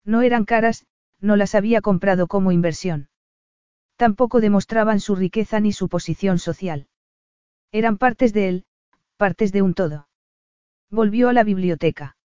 No 0.04 0.22
eran 0.22 0.46
caras, 0.46 0.86
no 1.20 1.36
las 1.36 1.56
había 1.56 1.82
comprado 1.82 2.28
como 2.28 2.52
inversión. 2.52 3.10
Tampoco 3.96 4.40
demostraban 4.40 5.00
su 5.00 5.16
riqueza 5.16 5.60
ni 5.60 5.74
su 5.74 5.90
posición 5.90 6.38
social. 6.38 6.86
Eran 7.72 7.98
partes 7.98 8.34
de 8.34 8.50
él, 8.50 8.66
partes 9.18 9.52
de 9.52 9.64
un 9.64 9.74
todo. 9.74 10.08
Volvió 10.92 11.30
a 11.30 11.34
la 11.34 11.44
biblioteca. 11.44 12.18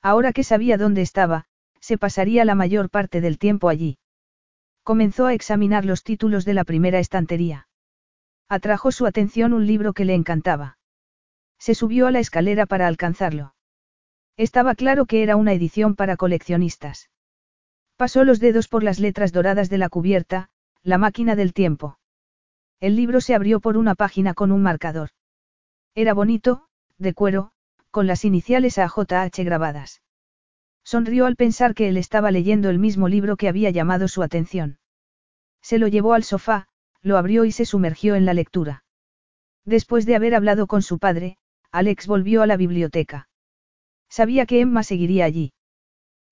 Ahora 0.00 0.32
que 0.32 0.44
sabía 0.44 0.78
dónde 0.78 1.02
estaba, 1.02 1.46
se 1.80 1.98
pasaría 1.98 2.44
la 2.44 2.54
mayor 2.54 2.90
parte 2.90 3.20
del 3.20 3.38
tiempo 3.38 3.68
allí. 3.68 3.98
Comenzó 4.82 5.26
a 5.26 5.34
examinar 5.34 5.84
los 5.84 6.02
títulos 6.04 6.44
de 6.44 6.54
la 6.54 6.64
primera 6.64 6.98
estantería. 6.98 7.68
Atrajo 8.48 8.92
su 8.92 9.06
atención 9.06 9.52
un 9.52 9.66
libro 9.66 9.92
que 9.92 10.04
le 10.04 10.14
encantaba. 10.14 10.78
Se 11.58 11.74
subió 11.74 12.06
a 12.06 12.10
la 12.10 12.20
escalera 12.20 12.66
para 12.66 12.86
alcanzarlo. 12.86 13.54
Estaba 14.36 14.74
claro 14.74 15.06
que 15.06 15.22
era 15.22 15.36
una 15.36 15.52
edición 15.52 15.94
para 15.94 16.16
coleccionistas. 16.16 17.10
Pasó 17.96 18.24
los 18.24 18.40
dedos 18.40 18.68
por 18.68 18.82
las 18.82 18.98
letras 18.98 19.32
doradas 19.32 19.68
de 19.68 19.78
la 19.78 19.88
cubierta, 19.88 20.48
La 20.82 20.96
máquina 20.96 21.36
del 21.36 21.52
tiempo. 21.52 21.98
El 22.80 22.96
libro 22.96 23.20
se 23.20 23.34
abrió 23.34 23.60
por 23.60 23.76
una 23.76 23.94
página 23.94 24.32
con 24.32 24.50
un 24.50 24.62
marcador. 24.62 25.10
Era 25.94 26.14
bonito, 26.14 26.66
de 26.96 27.12
cuero, 27.12 27.52
con 27.90 28.06
las 28.06 28.24
iniciales 28.24 28.78
AJH 28.78 29.44
grabadas. 29.44 30.00
Sonrió 30.84 31.26
al 31.26 31.36
pensar 31.36 31.74
que 31.74 31.88
él 31.88 31.96
estaba 31.96 32.30
leyendo 32.30 32.70
el 32.70 32.78
mismo 32.78 33.08
libro 33.08 33.36
que 33.36 33.48
había 33.48 33.70
llamado 33.70 34.08
su 34.08 34.22
atención. 34.22 34.78
Se 35.62 35.78
lo 35.78 35.88
llevó 35.88 36.14
al 36.14 36.24
sofá, 36.24 36.68
lo 37.02 37.16
abrió 37.16 37.44
y 37.44 37.52
se 37.52 37.64
sumergió 37.64 38.14
en 38.14 38.24
la 38.24 38.34
lectura. 38.34 38.84
Después 39.64 40.06
de 40.06 40.16
haber 40.16 40.34
hablado 40.34 40.66
con 40.66 40.82
su 40.82 40.98
padre, 40.98 41.36
Alex 41.70 42.06
volvió 42.06 42.42
a 42.42 42.46
la 42.46 42.56
biblioteca. 42.56 43.28
Sabía 44.08 44.46
que 44.46 44.60
Emma 44.60 44.82
seguiría 44.82 45.24
allí. 45.24 45.52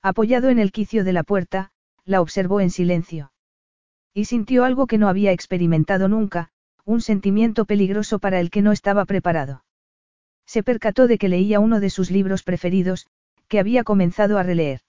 Apoyado 0.03 0.49
en 0.49 0.59
el 0.59 0.73
quicio 0.73 1.05
de 1.05 1.12
la 1.12 1.23
puerta, 1.23 1.70
la 2.05 2.20
observó 2.20 2.61
en 2.61 2.70
silencio. 2.70 3.33
Y 4.15 4.25
sintió 4.25 4.65
algo 4.65 4.87
que 4.87 4.99
no 4.99 5.09
había 5.09 5.33
experimentado 5.33 6.09
nunca, 6.09 6.51
un 6.85 7.01
sentimiento 7.01 7.66
peligroso 7.66 8.19
para 8.19 8.41
el 8.41 8.51
que 8.51 8.62
no 8.62 8.73
estaba 8.73 9.05
preparado. 9.05 9.65
Se 10.47 10.62
percató 10.62 11.07
de 11.07 11.19
que 11.19 11.29
leía 11.29 11.61
uno 11.61 11.79
de 11.79 11.91
sus 11.91 12.11
libros 12.11 12.43
preferidos, 12.43 13.07
que 13.49 13.59
había 13.59 13.85
comenzado 13.85 14.39
a 14.39 14.43
releer. 14.43 14.83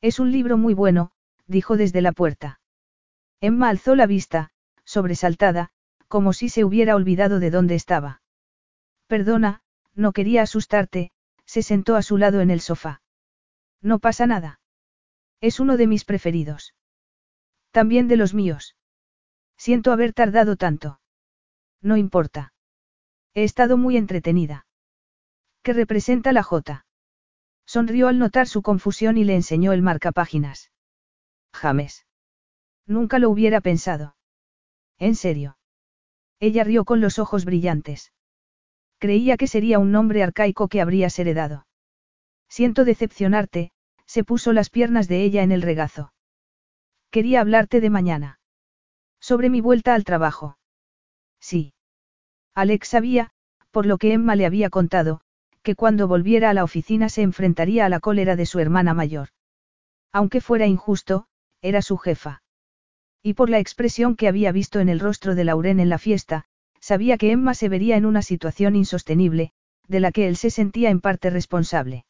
Es 0.00 0.18
un 0.18 0.32
libro 0.32 0.56
muy 0.58 0.74
bueno, 0.74 1.12
dijo 1.46 1.76
desde 1.76 2.00
la 2.00 2.12
puerta. 2.12 2.60
Emma 3.40 3.68
alzó 3.68 3.94
la 3.94 4.06
vista, 4.06 4.50
sobresaltada, 4.84 5.70
como 6.08 6.32
si 6.32 6.48
se 6.48 6.64
hubiera 6.64 6.96
olvidado 6.96 7.40
de 7.40 7.50
dónde 7.50 7.74
estaba. 7.74 8.22
Perdona, 9.06 9.62
no 9.94 10.12
quería 10.12 10.42
asustarte, 10.42 11.12
se 11.44 11.62
sentó 11.62 11.96
a 11.96 12.02
su 12.02 12.16
lado 12.18 12.40
en 12.40 12.50
el 12.50 12.60
sofá. 12.60 13.02
No 13.80 13.98
pasa 13.98 14.26
nada. 14.26 14.60
Es 15.40 15.60
uno 15.60 15.76
de 15.76 15.86
mis 15.86 16.04
preferidos. 16.04 16.74
También 17.70 18.08
de 18.08 18.16
los 18.16 18.34
míos. 18.34 18.76
Siento 19.56 19.92
haber 19.92 20.12
tardado 20.12 20.56
tanto. 20.56 21.00
No 21.82 21.96
importa. 21.96 22.54
He 23.34 23.44
estado 23.44 23.76
muy 23.76 23.96
entretenida. 23.96 24.66
¿Qué 25.62 25.72
representa 25.72 26.32
la 26.32 26.42
J? 26.42 26.83
Sonrió 27.66 28.08
al 28.08 28.18
notar 28.18 28.46
su 28.46 28.62
confusión 28.62 29.16
y 29.16 29.24
le 29.24 29.34
enseñó 29.34 29.72
el 29.72 29.82
marcapáginas. 29.82 30.70
James. 31.52 32.06
Nunca 32.86 33.18
lo 33.18 33.30
hubiera 33.30 33.60
pensado. 33.60 34.16
¿En 34.98 35.14
serio? 35.14 35.56
Ella 36.40 36.64
rió 36.64 36.84
con 36.84 37.00
los 37.00 37.18
ojos 37.18 37.44
brillantes. 37.44 38.12
Creía 38.98 39.36
que 39.36 39.46
sería 39.46 39.78
un 39.78 39.92
nombre 39.92 40.22
arcaico 40.22 40.68
que 40.68 40.80
habrías 40.80 41.18
heredado. 41.18 41.66
Siento 42.48 42.84
decepcionarte, 42.84 43.72
se 44.06 44.24
puso 44.24 44.52
las 44.52 44.70
piernas 44.70 45.08
de 45.08 45.22
ella 45.22 45.42
en 45.42 45.52
el 45.52 45.62
regazo. 45.62 46.12
Quería 47.10 47.40
hablarte 47.40 47.80
de 47.80 47.90
mañana. 47.90 48.40
Sobre 49.20 49.48
mi 49.48 49.60
vuelta 49.60 49.94
al 49.94 50.04
trabajo. 50.04 50.58
Sí. 51.40 51.74
Alex 52.54 52.88
sabía, 52.88 53.30
por 53.70 53.86
lo 53.86 53.98
que 53.98 54.12
Emma 54.12 54.36
le 54.36 54.46
había 54.46 54.70
contado, 54.70 55.20
que 55.64 55.74
cuando 55.74 56.06
volviera 56.06 56.50
a 56.50 56.54
la 56.54 56.62
oficina 56.62 57.08
se 57.08 57.22
enfrentaría 57.22 57.86
a 57.86 57.88
la 57.88 57.98
cólera 57.98 58.36
de 58.36 58.46
su 58.46 58.60
hermana 58.60 58.94
mayor. 58.94 59.30
Aunque 60.12 60.40
fuera 60.40 60.66
injusto, 60.66 61.26
era 61.62 61.82
su 61.82 61.96
jefa. 61.96 62.42
Y 63.22 63.34
por 63.34 63.48
la 63.48 63.58
expresión 63.58 64.14
que 64.14 64.28
había 64.28 64.52
visto 64.52 64.78
en 64.78 64.90
el 64.90 65.00
rostro 65.00 65.34
de 65.34 65.44
Lauren 65.44 65.80
en 65.80 65.88
la 65.88 65.98
fiesta, 65.98 66.44
sabía 66.80 67.16
que 67.16 67.32
Emma 67.32 67.54
se 67.54 67.70
vería 67.70 67.96
en 67.96 68.04
una 68.04 68.20
situación 68.20 68.76
insostenible, 68.76 69.52
de 69.88 70.00
la 70.00 70.12
que 70.12 70.28
él 70.28 70.36
se 70.36 70.50
sentía 70.50 70.90
en 70.90 71.00
parte 71.00 71.30
responsable. 71.30 72.04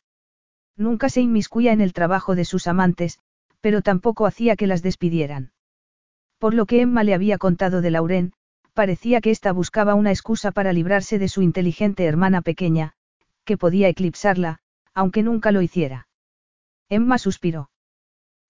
Nunca 0.77 1.09
se 1.09 1.21
inmiscuía 1.21 1.73
en 1.73 1.81
el 1.81 1.93
trabajo 1.93 2.35
de 2.35 2.45
sus 2.45 2.67
amantes, 2.67 3.21
pero 3.61 3.81
tampoco 3.83 4.27
hacía 4.27 4.57
que 4.57 4.67
las 4.67 4.83
despidieran. 4.83 5.53
Por 6.39 6.55
lo 6.55 6.67
que 6.67 6.81
Emma 6.81 7.05
le 7.05 7.15
había 7.15 7.39
contado 7.39 7.81
de 7.81 7.93
Lauren, 7.93 8.33
parecía 8.73 9.21
que 9.21 9.31
ésta 9.31 9.53
buscaba 9.53 9.95
una 9.95 10.11
excusa 10.11 10.51
para 10.51 10.73
librarse 10.73 11.21
de 11.21 11.29
su 11.29 11.41
inteligente 11.41 12.05
hermana 12.05 12.43
pequeña, 12.43 12.97
que 13.45 13.57
podía 13.57 13.89
eclipsarla, 13.89 14.61
aunque 14.95 15.23
nunca 15.23 15.53
lo 15.53 15.63
hiciera. 15.63 16.09
Emma 16.89 17.19
suspiró. 17.19 17.71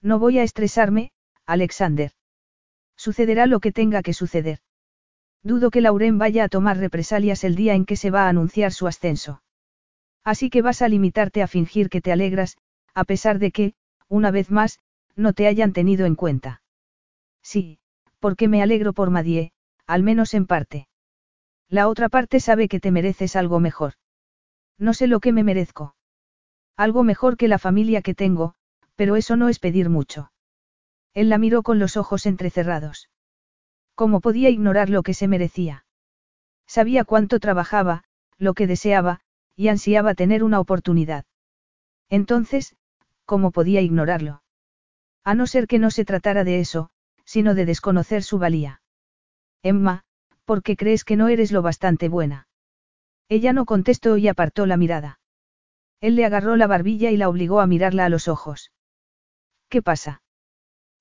No 0.00 0.18
voy 0.18 0.38
a 0.38 0.42
estresarme, 0.42 1.12
Alexander. 1.46 2.12
Sucederá 2.96 3.46
lo 3.46 3.60
que 3.60 3.72
tenga 3.72 4.02
que 4.02 4.12
suceder. 4.12 4.60
Dudo 5.42 5.70
que 5.70 5.80
Lauren 5.80 6.18
vaya 6.18 6.44
a 6.44 6.48
tomar 6.48 6.78
represalias 6.78 7.44
el 7.44 7.54
día 7.54 7.74
en 7.74 7.84
que 7.84 7.96
se 7.96 8.10
va 8.10 8.24
a 8.24 8.28
anunciar 8.28 8.72
su 8.72 8.86
ascenso. 8.86 9.42
Así 10.22 10.48
que 10.48 10.62
vas 10.62 10.80
a 10.80 10.88
limitarte 10.88 11.42
a 11.42 11.46
fingir 11.46 11.90
que 11.90 12.00
te 12.00 12.12
alegras, 12.12 12.56
a 12.94 13.04
pesar 13.04 13.38
de 13.38 13.50
que, 13.50 13.74
una 14.08 14.30
vez 14.30 14.50
más, 14.50 14.80
no 15.16 15.32
te 15.32 15.46
hayan 15.46 15.72
tenido 15.72 16.06
en 16.06 16.14
cuenta. 16.14 16.62
Sí, 17.42 17.78
porque 18.20 18.48
me 18.48 18.62
alegro 18.62 18.94
por 18.94 19.10
Madie, 19.10 19.52
al 19.86 20.02
menos 20.02 20.32
en 20.32 20.46
parte. 20.46 20.88
La 21.68 21.88
otra 21.88 22.08
parte 22.08 22.40
sabe 22.40 22.68
que 22.68 22.80
te 22.80 22.90
mereces 22.90 23.36
algo 23.36 23.60
mejor. 23.60 23.94
No 24.78 24.94
sé 24.94 25.06
lo 25.06 25.20
que 25.20 25.32
me 25.32 25.44
merezco. 25.44 25.94
Algo 26.76 27.04
mejor 27.04 27.36
que 27.36 27.48
la 27.48 27.58
familia 27.58 28.02
que 28.02 28.14
tengo, 28.14 28.54
pero 28.96 29.16
eso 29.16 29.36
no 29.36 29.48
es 29.48 29.58
pedir 29.58 29.88
mucho. 29.88 30.32
Él 31.12 31.28
la 31.28 31.38
miró 31.38 31.62
con 31.62 31.78
los 31.78 31.96
ojos 31.96 32.26
entrecerrados. 32.26 33.08
¿Cómo 33.94 34.20
podía 34.20 34.50
ignorar 34.50 34.90
lo 34.90 35.02
que 35.02 35.14
se 35.14 35.28
merecía? 35.28 35.86
Sabía 36.66 37.04
cuánto 37.04 37.38
trabajaba, 37.38 38.04
lo 38.38 38.54
que 38.54 38.66
deseaba, 38.66 39.20
y 39.54 39.68
ansiaba 39.68 40.14
tener 40.14 40.42
una 40.42 40.58
oportunidad. 40.58 41.24
Entonces, 42.08 42.76
¿cómo 43.24 43.52
podía 43.52 43.80
ignorarlo? 43.80 44.42
A 45.22 45.34
no 45.34 45.46
ser 45.46 45.68
que 45.68 45.78
no 45.78 45.90
se 45.90 46.04
tratara 46.04 46.42
de 46.42 46.60
eso, 46.60 46.90
sino 47.24 47.54
de 47.54 47.64
desconocer 47.64 48.22
su 48.22 48.38
valía. 48.38 48.82
Emma, 49.62 50.04
¿por 50.44 50.62
qué 50.62 50.76
crees 50.76 51.04
que 51.04 51.16
no 51.16 51.28
eres 51.28 51.52
lo 51.52 51.62
bastante 51.62 52.08
buena? 52.08 52.48
Ella 53.28 53.52
no 53.52 53.64
contestó 53.64 54.16
y 54.16 54.28
apartó 54.28 54.66
la 54.66 54.76
mirada. 54.76 55.18
Él 56.00 56.16
le 56.16 56.24
agarró 56.24 56.56
la 56.56 56.66
barbilla 56.66 57.10
y 57.10 57.16
la 57.16 57.28
obligó 57.28 57.60
a 57.60 57.66
mirarla 57.66 58.04
a 58.04 58.08
los 58.08 58.28
ojos. 58.28 58.72
¿Qué 59.68 59.82
pasa? 59.82 60.22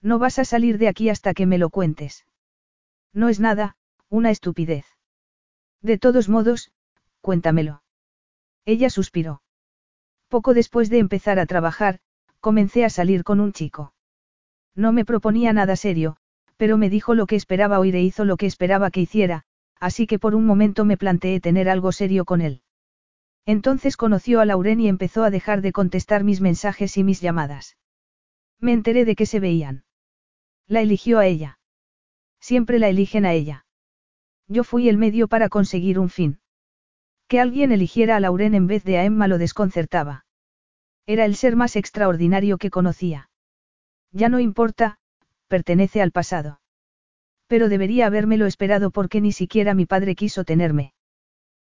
No 0.01 0.19
vas 0.19 0.39
a 0.39 0.45
salir 0.45 0.77
de 0.77 0.87
aquí 0.87 1.09
hasta 1.09 1.33
que 1.33 1.45
me 1.45 1.57
lo 1.57 1.69
cuentes. 1.69 2.25
No 3.13 3.29
es 3.29 3.39
nada, 3.39 3.75
una 4.09 4.31
estupidez. 4.31 4.85
De 5.81 5.97
todos 5.97 6.29
modos, 6.29 6.71
cuéntamelo. 7.21 7.83
Ella 8.65 8.89
suspiró. 8.89 9.41
Poco 10.29 10.53
después 10.53 10.89
de 10.89 10.99
empezar 10.99 11.39
a 11.39 11.45
trabajar, 11.45 11.99
comencé 12.39 12.85
a 12.85 12.89
salir 12.89 13.23
con 13.23 13.39
un 13.39 13.53
chico. 13.53 13.93
No 14.75 14.91
me 14.91 15.05
proponía 15.05 15.53
nada 15.53 15.75
serio, 15.75 16.17
pero 16.57 16.77
me 16.77 16.89
dijo 16.89 17.13
lo 17.13 17.27
que 17.27 17.35
esperaba 17.35 17.79
oír 17.79 17.95
e 17.95 18.01
hizo 18.01 18.25
lo 18.25 18.37
que 18.37 18.45
esperaba 18.45 18.89
que 18.89 19.01
hiciera, 19.01 19.43
así 19.83 20.07
que 20.07 20.17
por 20.17 20.33
un 20.33 20.45
momento 20.45 20.85
me 20.85 20.95
planteé 20.95 21.41
tener 21.41 21.67
algo 21.67 21.91
serio 21.91 22.23
con 22.23 22.39
él. 22.39 22.61
Entonces 23.45 23.97
conoció 23.97 24.39
a 24.39 24.45
Lauren 24.45 24.79
y 24.79 24.87
empezó 24.87 25.25
a 25.25 25.29
dejar 25.29 25.61
de 25.61 25.73
contestar 25.73 26.23
mis 26.23 26.39
mensajes 26.39 26.95
y 26.95 27.03
mis 27.03 27.19
llamadas. 27.19 27.75
Me 28.61 28.71
enteré 28.71 29.03
de 29.03 29.17
que 29.17 29.25
se 29.25 29.41
veían. 29.41 29.83
La 30.67 30.79
eligió 30.79 31.19
a 31.19 31.25
ella. 31.25 31.59
Siempre 32.39 32.79
la 32.79 32.87
eligen 32.87 33.25
a 33.25 33.33
ella. 33.33 33.65
Yo 34.47 34.63
fui 34.63 34.87
el 34.87 34.97
medio 34.97 35.27
para 35.27 35.49
conseguir 35.49 35.99
un 35.99 36.09
fin. 36.09 36.39
Que 37.27 37.41
alguien 37.41 37.73
eligiera 37.73 38.15
a 38.15 38.21
Lauren 38.21 38.55
en 38.55 38.67
vez 38.67 38.85
de 38.85 38.99
a 38.99 39.03
Emma 39.03 39.27
lo 39.27 39.37
desconcertaba. 39.37 40.25
Era 41.05 41.25
el 41.25 41.35
ser 41.35 41.57
más 41.57 41.75
extraordinario 41.75 42.57
que 42.57 42.69
conocía. 42.69 43.29
Ya 44.13 44.29
no 44.29 44.39
importa, 44.39 44.99
pertenece 45.49 46.01
al 46.01 46.11
pasado. 46.13 46.61
Pero 47.47 47.69
debería 47.69 48.07
habérmelo 48.07 48.45
esperado 48.45 48.91
porque 48.91 49.21
ni 49.21 49.31
siquiera 49.31 49.73
mi 49.73 49.85
padre 49.85 50.15
quiso 50.15 50.43
tenerme. 50.43 50.93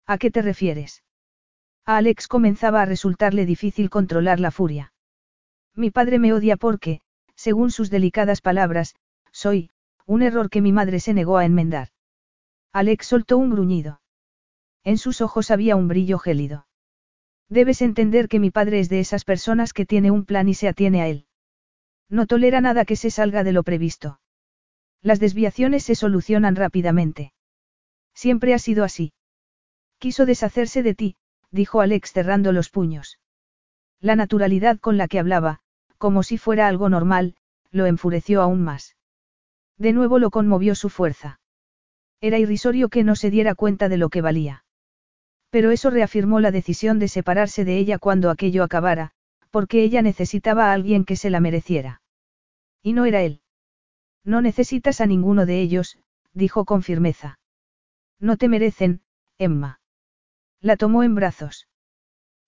¿A 0.06 0.18
qué 0.18 0.32
te 0.32 0.42
refieres? 0.42 1.04
A 1.86 1.98
Alex 1.98 2.28
comenzaba 2.28 2.82
a 2.82 2.86
resultarle 2.86 3.46
difícil 3.46 3.90
controlar 3.90 4.40
la 4.40 4.52
furia. 4.52 4.94
Mi 5.76 5.92
padre 5.92 6.20
me 6.20 6.34
odia 6.34 6.58
porque, 6.58 7.02
según 7.36 7.70
sus 7.70 7.90
delicadas 7.90 8.42
palabras, 8.42 8.96
soy, 9.32 9.70
un 10.06 10.22
error 10.22 10.50
que 10.50 10.62
mi 10.62 10.72
madre 10.72 11.00
se 11.00 11.14
negó 11.14 11.38
a 11.38 11.46
enmendar. 11.46 11.90
Alex 12.72 13.08
soltó 13.08 13.38
un 13.38 13.52
gruñido. 13.52 14.02
En 14.84 14.98
sus 14.98 15.22
ojos 15.22 15.52
había 15.52 15.76
un 15.76 15.88
brillo 15.88 16.20
gélido. 16.20 16.68
Debes 17.50 17.82
entender 17.82 18.28
que 18.28 18.40
mi 18.40 18.52
padre 18.52 18.80
es 18.80 18.90
de 18.90 19.00
esas 19.00 19.24
personas 19.24 19.74
que 19.74 19.86
tiene 19.86 20.12
un 20.12 20.26
plan 20.26 20.50
y 20.50 20.54
se 20.54 20.68
atiene 20.68 21.02
a 21.02 21.08
él. 21.08 21.28
No 22.10 22.28
tolera 22.28 22.62
nada 22.62 22.86
que 22.86 22.96
se 22.96 23.10
salga 23.10 23.44
de 23.44 23.52
lo 23.52 23.64
previsto. 23.64 24.20
Las 25.06 25.20
desviaciones 25.20 25.84
se 25.84 25.94
solucionan 25.94 26.56
rápidamente. 26.56 27.32
Siempre 28.16 28.56
ha 28.56 28.58
sido 28.58 28.84
así. 28.84 29.14
Quiso 30.00 30.26
deshacerse 30.26 30.82
de 30.82 30.96
ti, 30.96 31.16
dijo 31.52 31.82
Alex 31.82 32.12
cerrando 32.12 32.52
los 32.52 32.72
puños. 32.72 33.20
La 34.02 34.16
naturalidad 34.16 34.80
con 34.80 34.98
la 34.98 35.08
que 35.08 35.20
hablaba, 35.20 35.60
como 36.00 36.24
si 36.24 36.40
fuera 36.40 36.68
algo 36.68 36.90
normal, 36.90 37.36
lo 37.70 37.86
enfureció 37.86 38.42
aún 38.42 38.64
más. 38.64 38.96
De 39.78 39.94
nuevo 39.94 40.18
lo 40.18 40.32
conmovió 40.32 40.74
su 40.74 40.90
fuerza. 40.90 41.40
Era 42.20 42.40
irrisorio 42.40 42.90
que 42.90 43.04
no 43.04 43.16
se 43.16 43.30
diera 43.30 43.54
cuenta 43.54 43.90
de 43.90 43.98
lo 43.98 44.10
que 44.10 44.22
valía. 44.22 44.66
Pero 45.52 45.70
eso 45.70 45.92
reafirmó 45.92 46.40
la 46.40 46.50
decisión 46.50 46.98
de 46.98 47.10
separarse 47.10 47.64
de 47.64 47.78
ella 47.78 48.00
cuando 48.00 48.32
aquello 48.32 48.64
acabara, 48.64 49.12
porque 49.52 49.84
ella 49.84 50.02
necesitaba 50.02 50.72
a 50.72 50.74
alguien 50.74 51.06
que 51.06 51.16
se 51.16 51.30
la 51.30 51.42
mereciera. 51.42 52.02
Y 52.82 52.94
no 52.94 53.06
era 53.06 53.22
él. 53.22 53.44
No 54.26 54.42
necesitas 54.42 55.00
a 55.02 55.06
ninguno 55.06 55.46
de 55.46 55.62
ellos, 55.62 55.98
dijo 56.34 56.66
con 56.66 56.82
firmeza. 56.82 57.40
No 58.20 58.38
te 58.38 58.50
merecen, 58.50 59.02
Emma. 59.38 59.80
La 60.60 60.78
tomó 60.78 61.04
en 61.04 61.14
brazos. 61.14 61.68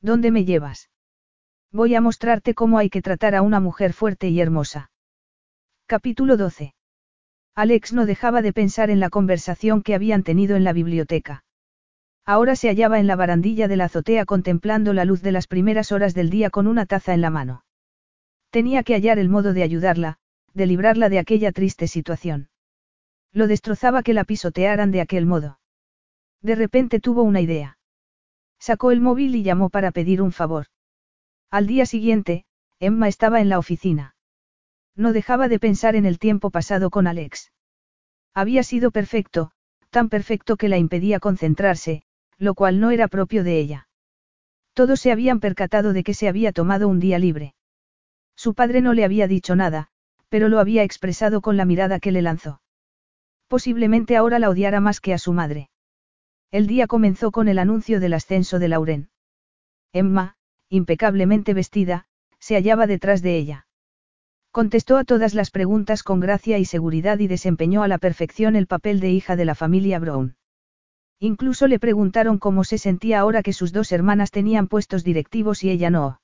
¿Dónde 0.02 0.32
me 0.32 0.44
llevas? 0.44 0.90
Voy 1.72 1.94
a 1.94 2.02
mostrarte 2.02 2.56
cómo 2.56 2.80
hay 2.80 2.90
que 2.90 3.04
tratar 3.04 3.36
a 3.36 3.44
una 3.44 3.60
mujer 3.60 3.94
fuerte 3.94 4.28
y 4.30 4.42
hermosa. 4.42 4.90
Capítulo 5.86 6.36
12. 6.36 6.74
Alex 7.54 7.94
no 7.94 8.06
dejaba 8.06 8.42
de 8.42 8.54
pensar 8.54 8.90
en 8.90 9.00
la 9.00 9.10
conversación 9.10 9.84
que 9.84 9.94
habían 9.94 10.24
tenido 10.24 10.56
en 10.56 10.64
la 10.64 10.74
biblioteca. 10.74 11.44
Ahora 12.26 12.56
se 12.56 12.70
hallaba 12.70 13.00
en 13.00 13.08
la 13.08 13.16
barandilla 13.16 13.68
de 13.68 13.78
la 13.78 13.86
azotea 13.86 14.26
contemplando 14.26 14.94
la 14.94 15.06
luz 15.06 15.22
de 15.22 15.32
las 15.32 15.48
primeras 15.48 15.92
horas 15.92 16.14
del 16.14 16.30
día 16.30 16.50
con 16.50 16.68
una 16.68 16.86
taza 16.86 17.14
en 17.14 17.22
la 17.22 17.30
mano. 17.30 17.64
Tenía 18.50 18.84
que 18.84 18.96
hallar 18.96 19.20
el 19.20 19.30
modo 19.30 19.54
de 19.54 19.64
ayudarla, 19.64 20.20
de 20.54 20.66
librarla 20.66 21.10
de 21.10 21.20
aquella 21.20 21.52
triste 21.52 21.88
situación. 21.88 22.50
Lo 23.32 23.48
destrozaba 23.48 24.04
que 24.04 24.14
la 24.14 24.24
pisotearan 24.24 24.92
de 24.92 25.02
aquel 25.02 25.26
modo. 25.26 25.60
De 26.42 26.56
repente 26.56 27.00
tuvo 27.00 27.24
una 27.24 27.42
idea. 27.42 27.78
Sacó 28.60 28.92
el 28.92 29.02
móvil 29.02 29.36
y 29.36 29.44
llamó 29.44 29.70
para 29.70 29.92
pedir 29.92 30.22
un 30.22 30.32
favor. 30.32 30.68
Al 31.50 31.68
día 31.68 31.86
siguiente, 31.86 32.46
Emma 32.80 33.08
estaba 33.08 33.42
en 33.42 33.50
la 33.50 33.60
oficina. 33.60 34.16
No 34.96 35.14
dejaba 35.14 35.48
de 35.48 35.60
pensar 35.60 35.96
en 35.96 36.06
el 36.06 36.20
tiempo 36.20 36.50
pasado 36.50 36.90
con 36.90 37.08
Alex. 37.08 37.52
Había 38.34 38.64
sido 38.64 38.92
perfecto, 38.92 39.52
tan 39.90 40.10
perfecto 40.10 40.58
que 40.58 40.70
la 40.70 40.78
impedía 40.78 41.20
concentrarse, 41.20 42.04
lo 42.38 42.54
cual 42.56 42.80
no 42.80 42.92
era 42.92 43.08
propio 43.08 43.44
de 43.44 43.60
ella. 43.60 43.88
Todos 44.74 45.00
se 45.00 45.12
habían 45.12 45.40
percatado 45.40 45.94
de 45.94 46.04
que 46.04 46.14
se 46.14 46.28
había 46.28 46.52
tomado 46.52 46.88
un 46.88 47.00
día 47.00 47.18
libre. 47.18 47.56
Su 48.36 48.54
padre 48.54 48.82
no 48.82 48.94
le 48.94 49.04
había 49.04 49.28
dicho 49.28 49.56
nada, 49.56 49.90
pero 50.30 50.50
lo 50.50 50.60
había 50.60 50.84
expresado 50.84 51.42
con 51.42 51.58
la 51.58 51.66
mirada 51.66 52.00
que 52.00 52.12
le 52.12 52.22
lanzó. 52.22 52.62
Posiblemente 53.48 54.18
ahora 54.18 54.40
la 54.40 54.50
odiara 54.50 54.80
más 54.80 55.00
que 55.00 55.14
a 55.14 55.18
su 55.18 55.34
madre. 55.34 55.70
El 56.52 56.68
día 56.68 56.88
comenzó 56.88 57.32
con 57.32 57.48
el 57.48 57.60
anuncio 57.60 58.00
del 58.00 58.14
ascenso 58.14 58.60
de 58.60 58.68
Lauren. 58.68 59.10
Emma, 59.94 60.36
impecablemente 60.70 61.54
vestida, 61.54 62.06
se 62.40 62.56
hallaba 62.56 62.88
detrás 62.88 63.22
de 63.22 63.38
ella. 63.38 63.68
Contestó 64.52 64.98
a 64.98 65.04
todas 65.04 65.34
las 65.34 65.52
preguntas 65.52 66.04
con 66.04 66.20
gracia 66.20 66.58
y 66.58 66.66
seguridad 66.66 67.20
y 67.20 67.28
desempeñó 67.28 67.84
a 67.84 67.88
la 67.88 67.98
perfección 67.98 68.56
el 68.56 68.68
papel 68.68 69.00
de 69.00 69.12
hija 69.12 69.36
de 69.36 69.46
la 69.46 69.56
familia 69.56 70.00
Brown. 70.00 70.36
Incluso 71.20 71.68
le 71.68 71.80
preguntaron 71.80 72.38
cómo 72.38 72.64
se 72.64 72.78
sentía 72.78 73.20
ahora 73.20 73.44
que 73.44 73.54
sus 73.54 73.72
dos 73.72 73.92
hermanas 73.92 74.32
tenían 74.32 74.68
puestos 74.68 75.04
directivos 75.04 75.64
y 75.64 75.70
ella 75.70 75.90
no. 75.90 76.20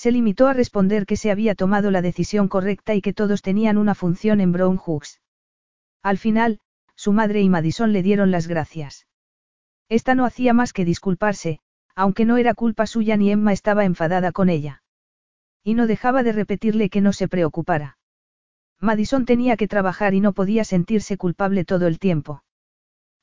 Se 0.00 0.12
limitó 0.12 0.46
a 0.46 0.54
responder 0.54 1.04
que 1.04 1.18
se 1.18 1.30
había 1.30 1.54
tomado 1.54 1.90
la 1.90 2.00
decisión 2.00 2.48
correcta 2.48 2.94
y 2.94 3.02
que 3.02 3.12
todos 3.12 3.42
tenían 3.42 3.76
una 3.76 3.94
función 3.94 4.40
en 4.40 4.50
Brown 4.50 4.78
Hooks. 4.78 5.20
Al 6.02 6.16
final, 6.16 6.58
su 6.96 7.12
madre 7.12 7.42
y 7.42 7.50
Madison 7.50 7.92
le 7.92 8.02
dieron 8.02 8.30
las 8.30 8.46
gracias. 8.46 9.06
Esta 9.90 10.14
no 10.14 10.24
hacía 10.24 10.54
más 10.54 10.72
que 10.72 10.86
disculparse, 10.86 11.60
aunque 11.94 12.24
no 12.24 12.38
era 12.38 12.54
culpa 12.54 12.86
suya 12.86 13.18
ni 13.18 13.30
Emma 13.30 13.52
estaba 13.52 13.84
enfadada 13.84 14.32
con 14.32 14.48
ella. 14.48 14.82
Y 15.62 15.74
no 15.74 15.86
dejaba 15.86 16.22
de 16.22 16.32
repetirle 16.32 16.88
que 16.88 17.02
no 17.02 17.12
se 17.12 17.28
preocupara. 17.28 17.98
Madison 18.78 19.26
tenía 19.26 19.58
que 19.58 19.68
trabajar 19.68 20.14
y 20.14 20.20
no 20.20 20.32
podía 20.32 20.64
sentirse 20.64 21.18
culpable 21.18 21.66
todo 21.66 21.86
el 21.86 21.98
tiempo. 21.98 22.42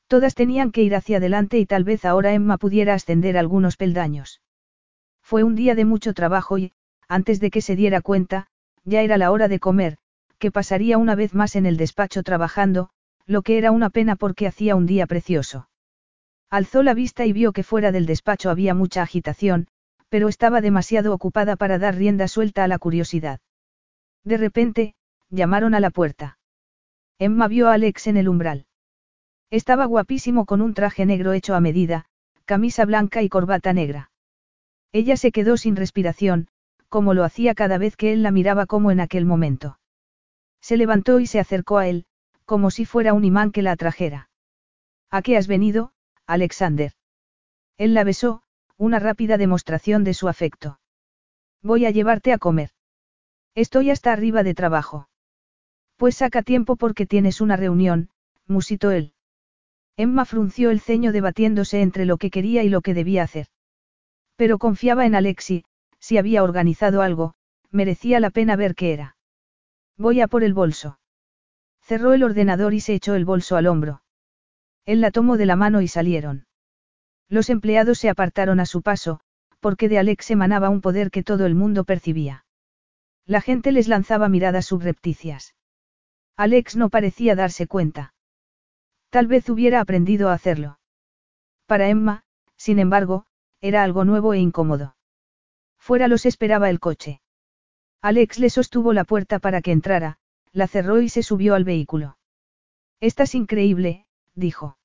Todas 0.05 0.35
tenían 0.35 0.71
que 0.71 0.83
ir 0.83 0.93
hacia 0.93 1.17
adelante 1.17 1.57
y 1.57 1.65
tal 1.65 1.83
vez 1.83 2.05
ahora 2.05 2.33
Emma 2.33 2.59
pudiera 2.59 2.93
ascender 2.93 3.35
algunos 3.35 3.77
peldaños. 3.77 4.41
Fue 5.27 5.43
un 5.43 5.55
día 5.55 5.75
de 5.75 5.83
mucho 5.83 6.13
trabajo 6.13 6.57
y, 6.57 6.71
antes 7.09 7.41
de 7.41 7.51
que 7.51 7.59
se 7.59 7.75
diera 7.75 7.99
cuenta, 7.99 8.47
ya 8.85 9.01
era 9.01 9.17
la 9.17 9.29
hora 9.29 9.49
de 9.49 9.59
comer, 9.59 9.97
que 10.39 10.51
pasaría 10.51 10.97
una 10.97 11.15
vez 11.15 11.33
más 11.33 11.57
en 11.57 11.65
el 11.65 11.75
despacho 11.75 12.23
trabajando, 12.23 12.91
lo 13.25 13.41
que 13.41 13.57
era 13.57 13.71
una 13.73 13.89
pena 13.89 14.15
porque 14.15 14.47
hacía 14.47 14.77
un 14.77 14.85
día 14.85 15.05
precioso. 15.05 15.67
Alzó 16.49 16.81
la 16.81 16.93
vista 16.93 17.25
y 17.25 17.33
vio 17.33 17.51
que 17.51 17.63
fuera 17.63 17.91
del 17.91 18.05
despacho 18.05 18.49
había 18.49 18.73
mucha 18.73 19.01
agitación, 19.01 19.67
pero 20.07 20.29
estaba 20.29 20.61
demasiado 20.61 21.13
ocupada 21.13 21.57
para 21.57 21.77
dar 21.77 21.95
rienda 21.95 22.29
suelta 22.29 22.63
a 22.63 22.69
la 22.69 22.79
curiosidad. 22.79 23.41
De 24.23 24.37
repente, 24.37 24.95
llamaron 25.29 25.75
a 25.75 25.81
la 25.81 25.89
puerta. 25.89 26.39
Emma 27.19 27.49
vio 27.49 27.67
a 27.67 27.73
Alex 27.73 28.07
en 28.07 28.15
el 28.15 28.29
umbral. 28.29 28.65
Estaba 29.49 29.83
guapísimo 29.87 30.45
con 30.45 30.61
un 30.61 30.73
traje 30.73 31.05
negro 31.05 31.33
hecho 31.33 31.53
a 31.53 31.59
medida, 31.59 32.05
camisa 32.45 32.85
blanca 32.85 33.21
y 33.23 33.27
corbata 33.27 33.73
negra. 33.73 34.09
Ella 34.91 35.17
se 35.17 35.31
quedó 35.31 35.57
sin 35.57 35.75
respiración, 35.75 36.47
como 36.89 37.13
lo 37.13 37.23
hacía 37.23 37.53
cada 37.55 37.77
vez 37.77 37.95
que 37.95 38.13
él 38.13 38.23
la 38.23 38.31
miraba 38.31 38.65
como 38.65 38.91
en 38.91 38.99
aquel 38.99 39.25
momento. 39.25 39.79
Se 40.61 40.77
levantó 40.77 41.19
y 41.19 41.27
se 41.27 41.39
acercó 41.39 41.77
a 41.77 41.87
él, 41.87 42.05
como 42.45 42.71
si 42.71 42.85
fuera 42.85 43.13
un 43.13 43.25
imán 43.25 43.51
que 43.51 43.61
la 43.61 43.73
atrajera. 43.73 44.29
¿A 45.09 45.21
qué 45.21 45.37
has 45.37 45.47
venido, 45.47 45.91
Alexander. 46.25 46.93
Él 47.77 47.93
la 47.93 48.03
besó, 48.03 48.41
una 48.77 48.99
rápida 48.99 49.37
demostración 49.37 50.03
de 50.03 50.13
su 50.13 50.27
afecto. 50.27 50.79
Voy 51.61 51.85
a 51.85 51.91
llevarte 51.91 52.33
a 52.33 52.37
comer. 52.37 52.71
Estoy 53.55 53.89
hasta 53.89 54.13
arriba 54.13 54.43
de 54.43 54.53
trabajo. 54.53 55.09
Pues 55.95 56.17
saca 56.17 56.43
tiempo 56.43 56.75
porque 56.75 57.05
tienes 57.05 57.41
una 57.41 57.55
reunión, 57.55 58.09
musitó 58.45 58.91
él. 58.91 59.13
Emma 59.95 60.25
frunció 60.25 60.69
el 60.69 60.79
ceño 60.79 61.11
debatiéndose 61.11 61.81
entre 61.81 62.05
lo 62.05 62.17
que 62.17 62.29
quería 62.29 62.63
y 62.63 62.69
lo 62.69 62.81
que 62.81 62.93
debía 62.93 63.23
hacer. 63.23 63.47
Pero 64.37 64.59
confiaba 64.59 65.05
en 65.05 65.15
Alexi, 65.15 65.65
si 65.99 66.17
había 66.17 66.43
organizado 66.43 67.01
algo, 67.01 67.33
merecía 67.69 68.19
la 68.21 68.29
pena 68.29 68.55
ver 68.55 68.75
qué 68.75 68.93
era. 68.93 69.17
Voy 69.97 70.21
a 70.21 70.27
por 70.27 70.43
el 70.43 70.53
bolso. 70.53 70.99
Cerró 71.81 72.13
el 72.13 72.23
ordenador 72.23 72.73
y 72.73 72.79
se 72.79 72.93
echó 72.93 73.15
el 73.15 73.25
bolso 73.25 73.57
al 73.57 73.67
hombro. 73.67 74.03
Él 74.85 75.01
la 75.01 75.11
tomó 75.11 75.37
de 75.37 75.45
la 75.45 75.55
mano 75.55 75.81
y 75.81 75.87
salieron. 75.87 76.45
Los 77.29 77.49
empleados 77.49 77.97
se 77.97 78.09
apartaron 78.09 78.59
a 78.59 78.65
su 78.65 78.81
paso, 78.81 79.19
porque 79.59 79.89
de 79.89 79.97
Alex 79.97 80.31
emanaba 80.31 80.69
un 80.69 80.81
poder 80.81 81.11
que 81.11 81.23
todo 81.23 81.45
el 81.45 81.55
mundo 81.55 81.83
percibía. 81.83 82.45
La 83.25 83.41
gente 83.41 83.71
les 83.71 83.87
lanzaba 83.87 84.29
miradas 84.29 84.67
subrepticias. 84.67 85.55
Alex 86.37 86.75
no 86.75 86.89
parecía 86.89 87.35
darse 87.35 87.67
cuenta. 87.67 88.13
Tal 89.09 89.27
vez 89.27 89.49
hubiera 89.49 89.81
aprendido 89.81 90.29
a 90.29 90.33
hacerlo. 90.33 90.79
Para 91.65 91.89
Emma, 91.89 92.23
sin 92.55 92.79
embargo, 92.79 93.25
era 93.61 93.83
algo 93.83 94.05
nuevo 94.05 94.33
e 94.33 94.39
incómodo. 94.39 94.95
Fuera 95.77 96.07
los 96.07 96.25
esperaba 96.25 96.69
el 96.69 96.79
coche. 96.79 97.21
Alex 98.01 98.39
le 98.39 98.49
sostuvo 98.49 98.93
la 98.93 99.03
puerta 99.03 99.39
para 99.39 99.61
que 99.61 99.71
entrara, 99.71 100.17
la 100.51 100.67
cerró 100.67 101.01
y 101.01 101.09
se 101.09 101.23
subió 101.23 101.55
al 101.55 101.63
vehículo. 101.63 102.17
Estás 102.99 103.35
increíble, 103.35 104.05
dijo. 104.35 104.77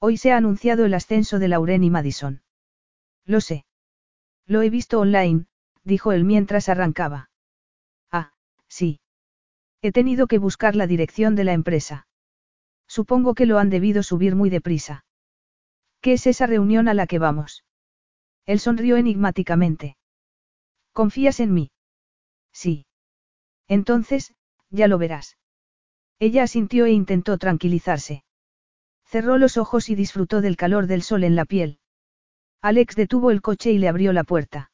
Hoy 0.00 0.16
se 0.16 0.32
ha 0.32 0.36
anunciado 0.36 0.84
el 0.84 0.94
ascenso 0.94 1.38
de 1.38 1.48
Lauren 1.48 1.82
y 1.82 1.90
Madison. 1.90 2.42
Lo 3.24 3.40
sé. 3.40 3.64
Lo 4.46 4.62
he 4.62 4.70
visto 4.70 5.00
online, 5.00 5.46
dijo 5.84 6.12
él 6.12 6.24
mientras 6.24 6.68
arrancaba. 6.68 7.30
Ah, 8.10 8.32
sí. 8.68 9.00
He 9.82 9.92
tenido 9.92 10.26
que 10.26 10.38
buscar 10.38 10.76
la 10.76 10.86
dirección 10.86 11.36
de 11.36 11.44
la 11.44 11.52
empresa. 11.52 12.06
Supongo 12.86 13.34
que 13.34 13.46
lo 13.46 13.58
han 13.58 13.70
debido 13.70 14.02
subir 14.02 14.34
muy 14.34 14.50
deprisa. 14.50 15.04
¿Qué 16.00 16.14
es 16.14 16.26
esa 16.26 16.46
reunión 16.46 16.88
a 16.88 16.94
la 16.94 17.06
que 17.06 17.18
vamos? 17.18 17.64
Él 18.48 18.60
sonrió 18.60 18.96
enigmáticamente. 18.96 19.98
¿Confías 20.94 21.38
en 21.38 21.52
mí? 21.52 21.70
Sí. 22.50 22.86
Entonces, 23.68 24.32
ya 24.70 24.88
lo 24.88 24.96
verás. 24.96 25.36
Ella 26.18 26.44
asintió 26.44 26.86
e 26.86 26.92
intentó 26.92 27.36
tranquilizarse. 27.36 28.24
Cerró 29.04 29.36
los 29.36 29.58
ojos 29.58 29.90
y 29.90 29.94
disfrutó 29.94 30.40
del 30.40 30.56
calor 30.56 30.86
del 30.86 31.02
sol 31.02 31.24
en 31.24 31.36
la 31.36 31.44
piel. 31.44 31.78
Alex 32.62 32.96
detuvo 32.96 33.30
el 33.30 33.42
coche 33.42 33.70
y 33.70 33.76
le 33.76 33.86
abrió 33.86 34.14
la 34.14 34.24
puerta. 34.24 34.70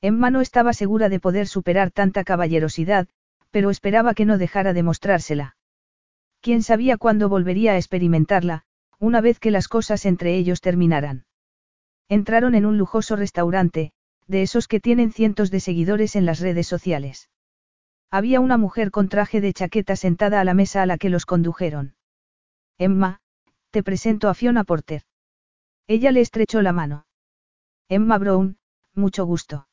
Emma 0.00 0.30
no 0.30 0.40
estaba 0.40 0.72
segura 0.72 1.08
de 1.08 1.20
poder 1.20 1.46
superar 1.46 1.92
tanta 1.92 2.24
caballerosidad, 2.24 3.06
pero 3.52 3.70
esperaba 3.70 4.12
que 4.12 4.24
no 4.24 4.38
dejara 4.38 4.72
de 4.72 4.82
mostrársela. 4.82 5.56
Quién 6.40 6.64
sabía 6.64 6.96
cuándo 6.96 7.28
volvería 7.28 7.74
a 7.74 7.76
experimentarla, 7.76 8.64
una 8.98 9.20
vez 9.20 9.38
que 9.38 9.52
las 9.52 9.68
cosas 9.68 10.04
entre 10.04 10.36
ellos 10.36 10.60
terminaran. 10.60 11.27
Entraron 12.08 12.54
en 12.54 12.64
un 12.64 12.78
lujoso 12.78 13.16
restaurante, 13.16 13.92
de 14.26 14.42
esos 14.42 14.68
que 14.68 14.80
tienen 14.80 15.12
cientos 15.12 15.50
de 15.50 15.60
seguidores 15.60 16.16
en 16.16 16.26
las 16.26 16.40
redes 16.40 16.66
sociales. 16.66 17.30
Había 18.10 18.40
una 18.40 18.56
mujer 18.56 18.90
con 18.90 19.08
traje 19.08 19.40
de 19.40 19.52
chaqueta 19.52 19.96
sentada 19.96 20.40
a 20.40 20.44
la 20.44 20.54
mesa 20.54 20.82
a 20.82 20.86
la 20.86 20.96
que 20.96 21.10
los 21.10 21.26
condujeron. 21.26 21.94
Emma, 22.78 23.20
te 23.70 23.82
presento 23.82 24.28
a 24.28 24.34
Fiona 24.34 24.64
Porter. 24.64 25.02
Ella 25.86 26.10
le 26.10 26.20
estrechó 26.20 26.62
la 26.62 26.72
mano. 26.72 27.06
Emma 27.88 28.18
Brown, 28.18 28.58
mucho 28.94 29.24
gusto. 29.26 29.68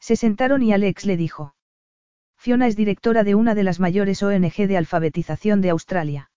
Se 0.00 0.14
sentaron 0.14 0.62
y 0.62 0.72
Alex 0.72 1.06
le 1.06 1.16
dijo. 1.16 1.54
Fiona 2.36 2.68
es 2.68 2.76
directora 2.76 3.24
de 3.24 3.34
una 3.34 3.56
de 3.56 3.64
las 3.64 3.80
mayores 3.80 4.22
ONG 4.22 4.68
de 4.68 4.76
alfabetización 4.76 5.60
de 5.60 5.70
Australia. 5.70 6.30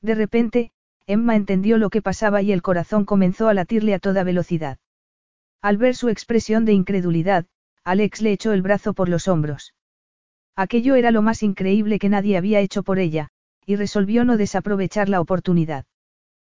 De 0.00 0.14
repente, 0.14 0.72
Emma 1.08 1.36
entendió 1.36 1.78
lo 1.78 1.88
que 1.88 2.02
pasaba 2.02 2.42
y 2.42 2.52
el 2.52 2.60
corazón 2.60 3.06
comenzó 3.06 3.48
a 3.48 3.54
latirle 3.54 3.94
a 3.94 3.98
toda 3.98 4.24
velocidad. 4.24 4.78
Al 5.62 5.78
ver 5.78 5.94
su 5.94 6.10
expresión 6.10 6.66
de 6.66 6.74
incredulidad, 6.74 7.46
Alex 7.82 8.20
le 8.20 8.32
echó 8.32 8.52
el 8.52 8.60
brazo 8.60 8.92
por 8.92 9.08
los 9.08 9.26
hombros. 9.26 9.74
Aquello 10.54 10.96
era 10.96 11.10
lo 11.10 11.22
más 11.22 11.42
increíble 11.42 11.98
que 11.98 12.10
nadie 12.10 12.36
había 12.36 12.60
hecho 12.60 12.82
por 12.82 12.98
ella, 12.98 13.30
y 13.64 13.76
resolvió 13.76 14.26
no 14.26 14.36
desaprovechar 14.36 15.08
la 15.08 15.22
oportunidad. 15.22 15.86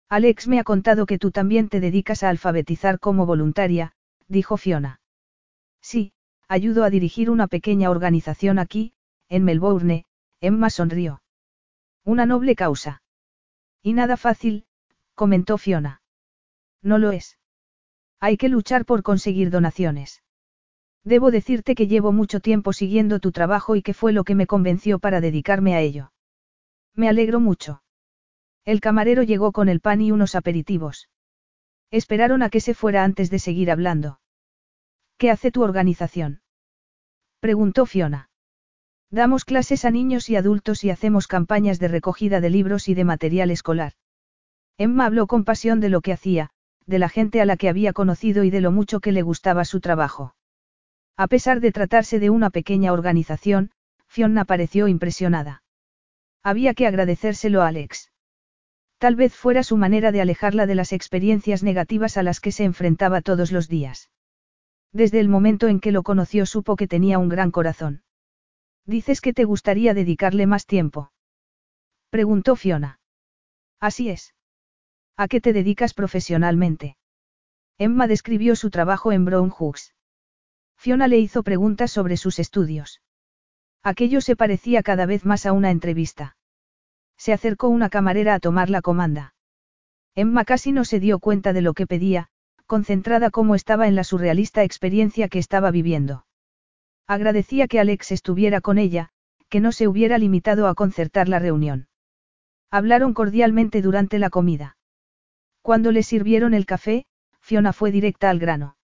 Alex 0.08 0.48
me 0.48 0.58
ha 0.58 0.64
contado 0.64 1.04
que 1.04 1.18
tú 1.18 1.30
también 1.30 1.68
te 1.68 1.78
dedicas 1.78 2.22
a 2.22 2.30
alfabetizar 2.30 2.98
como 3.00 3.26
voluntaria, 3.26 3.92
dijo 4.28 4.56
Fiona. 4.56 5.02
Sí, 5.82 6.12
ayudo 6.48 6.84
a 6.84 6.90
dirigir 6.90 7.28
una 7.28 7.48
pequeña 7.48 7.90
organización 7.90 8.58
aquí, 8.58 8.94
en 9.28 9.44
Melbourne, 9.44 10.06
Emma 10.40 10.70
sonrió. 10.70 11.20
Una 12.02 12.24
noble 12.24 12.56
causa. 12.56 13.02
Y 13.82 13.92
nada 13.92 14.16
fácil, 14.16 14.66
comentó 15.14 15.58
Fiona. 15.58 16.02
No 16.82 16.98
lo 16.98 17.12
es. 17.12 17.38
Hay 18.20 18.36
que 18.36 18.48
luchar 18.48 18.84
por 18.84 19.02
conseguir 19.02 19.50
donaciones. 19.50 20.22
Debo 21.04 21.30
decirte 21.30 21.74
que 21.74 21.86
llevo 21.86 22.12
mucho 22.12 22.40
tiempo 22.40 22.72
siguiendo 22.72 23.20
tu 23.20 23.32
trabajo 23.32 23.76
y 23.76 23.82
que 23.82 23.94
fue 23.94 24.12
lo 24.12 24.24
que 24.24 24.34
me 24.34 24.46
convenció 24.46 24.98
para 24.98 25.20
dedicarme 25.20 25.74
a 25.74 25.80
ello. 25.80 26.12
Me 26.94 27.08
alegro 27.08 27.40
mucho. 27.40 27.82
El 28.64 28.80
camarero 28.80 29.22
llegó 29.22 29.52
con 29.52 29.68
el 29.68 29.80
pan 29.80 30.00
y 30.00 30.10
unos 30.12 30.34
aperitivos. 30.34 31.08
Esperaron 31.90 32.42
a 32.42 32.50
que 32.50 32.60
se 32.60 32.74
fuera 32.74 33.04
antes 33.04 33.30
de 33.30 33.38
seguir 33.38 33.70
hablando. 33.70 34.20
¿Qué 35.16 35.30
hace 35.30 35.50
tu 35.50 35.62
organización? 35.62 36.42
Preguntó 37.40 37.86
Fiona. 37.86 38.27
Damos 39.10 39.44
clases 39.44 39.84
a 39.86 39.90
niños 39.90 40.28
y 40.28 40.36
adultos 40.36 40.84
y 40.84 40.90
hacemos 40.90 41.26
campañas 41.26 41.78
de 41.78 41.88
recogida 41.88 42.40
de 42.40 42.50
libros 42.50 42.88
y 42.88 42.94
de 42.94 43.04
material 43.04 43.50
escolar. 43.50 43.94
Emma 44.76 45.06
habló 45.06 45.26
con 45.26 45.44
pasión 45.44 45.80
de 45.80 45.88
lo 45.88 46.02
que 46.02 46.12
hacía, 46.12 46.50
de 46.86 46.98
la 46.98 47.08
gente 47.08 47.40
a 47.40 47.46
la 47.46 47.56
que 47.56 47.68
había 47.68 47.92
conocido 47.92 48.44
y 48.44 48.50
de 48.50 48.60
lo 48.60 48.70
mucho 48.70 49.00
que 49.00 49.12
le 49.12 49.22
gustaba 49.22 49.64
su 49.64 49.80
trabajo. 49.80 50.34
A 51.16 51.26
pesar 51.26 51.60
de 51.60 51.72
tratarse 51.72 52.18
de 52.20 52.30
una 52.30 52.50
pequeña 52.50 52.92
organización, 52.92 53.70
Fiona 54.06 54.44
pareció 54.44 54.88
impresionada. 54.88 55.62
Había 56.42 56.74
que 56.74 56.86
agradecérselo 56.86 57.62
a 57.62 57.68
Alex. 57.68 58.12
Tal 58.98 59.16
vez 59.16 59.34
fuera 59.34 59.62
su 59.62 59.76
manera 59.76 60.12
de 60.12 60.20
alejarla 60.20 60.66
de 60.66 60.74
las 60.74 60.92
experiencias 60.92 61.62
negativas 61.62 62.16
a 62.16 62.22
las 62.22 62.40
que 62.40 62.52
se 62.52 62.64
enfrentaba 62.64 63.22
todos 63.22 63.52
los 63.52 63.68
días. 63.68 64.10
Desde 64.92 65.20
el 65.20 65.28
momento 65.28 65.68
en 65.68 65.80
que 65.80 65.92
lo 65.92 66.02
conoció 66.02 66.46
supo 66.46 66.76
que 66.76 66.88
tenía 66.88 67.18
un 67.18 67.28
gran 67.28 67.50
corazón. 67.50 68.02
Dices 68.88 69.20
que 69.20 69.34
te 69.34 69.44
gustaría 69.44 69.92
dedicarle 69.92 70.46
más 70.46 70.64
tiempo. 70.64 71.12
Preguntó 72.08 72.56
Fiona. 72.56 73.00
Así 73.78 74.08
es. 74.08 74.34
¿A 75.14 75.28
qué 75.28 75.42
te 75.42 75.52
dedicas 75.52 75.92
profesionalmente? 75.92 76.96
Emma 77.76 78.06
describió 78.06 78.56
su 78.56 78.70
trabajo 78.70 79.12
en 79.12 79.26
Brown 79.26 79.50
Hooks. 79.50 79.94
Fiona 80.78 81.06
le 81.06 81.18
hizo 81.18 81.42
preguntas 81.42 81.90
sobre 81.90 82.16
sus 82.16 82.38
estudios. 82.38 83.02
Aquello 83.82 84.22
se 84.22 84.36
parecía 84.36 84.82
cada 84.82 85.04
vez 85.04 85.26
más 85.26 85.44
a 85.44 85.52
una 85.52 85.70
entrevista. 85.70 86.38
Se 87.18 87.34
acercó 87.34 87.68
una 87.68 87.90
camarera 87.90 88.32
a 88.32 88.40
tomar 88.40 88.70
la 88.70 88.80
comanda. 88.80 89.34
Emma 90.14 90.46
casi 90.46 90.72
no 90.72 90.86
se 90.86 90.98
dio 90.98 91.18
cuenta 91.18 91.52
de 91.52 91.60
lo 91.60 91.74
que 91.74 91.86
pedía, 91.86 92.28
concentrada 92.64 93.28
como 93.28 93.54
estaba 93.54 93.86
en 93.86 93.96
la 93.96 94.04
surrealista 94.04 94.62
experiencia 94.62 95.28
que 95.28 95.40
estaba 95.40 95.70
viviendo. 95.70 96.24
Agradecía 97.08 97.68
que 97.68 97.80
Alex 97.80 98.12
estuviera 98.12 98.60
con 98.60 98.76
ella, 98.76 99.08
que 99.48 99.60
no 99.60 99.72
se 99.72 99.88
hubiera 99.88 100.18
limitado 100.18 100.68
a 100.68 100.74
concertar 100.74 101.26
la 101.26 101.38
reunión. 101.38 101.88
Hablaron 102.70 103.14
cordialmente 103.14 103.80
durante 103.80 104.18
la 104.18 104.28
comida. 104.28 104.76
Cuando 105.62 105.90
le 105.90 106.02
sirvieron 106.02 106.52
el 106.52 106.66
café, 106.66 107.06
Fiona 107.40 107.72
fue 107.72 107.90
directa 107.92 108.28
al 108.28 108.38
grano. 108.38 108.76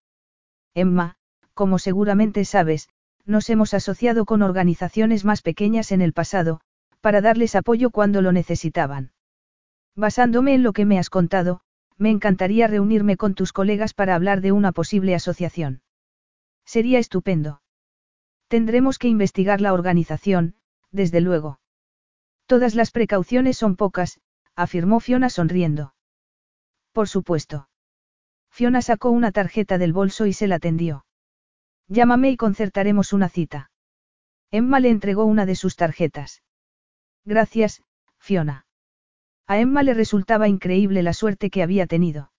Emma, 0.73 1.17
como 1.53 1.79
seguramente 1.79 2.47
sabes, 2.47 2.89
nos 3.27 3.51
hemos 3.51 3.75
asociado 3.75 4.25
con 4.25 4.41
organizaciones 4.41 5.27
más 5.27 5.43
pequeñas 5.43 5.93
en 5.93 6.01
el 6.01 6.15
pasado, 6.15 6.61
para 7.03 7.21
darles 7.21 7.55
apoyo 7.55 7.91
cuando 7.91 8.23
lo 8.23 8.33
necesitaban. 8.33 9.13
Basándome 9.95 10.55
en 10.55 10.63
lo 10.63 10.73
que 10.73 10.87
me 10.87 10.99
has 10.99 11.11
contado, 11.11 11.61
me 11.99 12.11
encantaría 12.11 12.69
reunirme 12.69 13.19
con 13.19 13.35
tus 13.35 13.53
colegas 13.53 13.93
para 13.93 14.15
hablar 14.15 14.41
de 14.41 14.53
una 14.53 14.73
posible 14.73 15.15
asociación. 15.15 15.83
Sería 16.65 16.99
estupendo. 16.99 17.61
Tendremos 18.49 18.99
que 18.99 19.09
investigar 19.09 19.61
la 19.61 19.73
organización, 19.73 20.55
desde 20.91 21.21
luego. 21.21 21.61
Todas 22.47 22.75
las 22.75 22.91
precauciones 22.91 23.57
son 23.57 23.77
pocas, 23.77 24.21
afirmó 24.55 25.01
Fiona 25.01 25.31
sonriendo. 25.31 25.95
Por 26.93 27.09
supuesto. 27.09 27.69
Fiona 28.51 28.83
sacó 28.83 29.11
una 29.11 29.33
tarjeta 29.33 29.79
del 29.79 29.93
bolso 29.93 30.27
y 30.27 30.33
se 30.33 30.47
la 30.47 30.59
tendió. 30.59 31.05
Llámame 31.89 32.31
y 32.31 32.37
concertaremos 32.37 33.13
una 33.13 33.29
cita. 33.29 33.71
Emma 34.51 34.79
le 34.79 34.91
entregó 34.91 35.25
una 35.25 35.47
de 35.47 35.57
sus 35.57 35.75
tarjetas. 35.75 36.43
Gracias, 37.25 37.83
Fiona. 38.19 38.67
A 39.47 39.59
Emma 39.59 39.83
le 39.83 39.95
resultaba 39.95 40.49
increíble 40.49 41.03
la 41.03 41.13
suerte 41.13 41.51
que 41.51 41.63
había 41.63 41.87
tenido. 41.87 42.33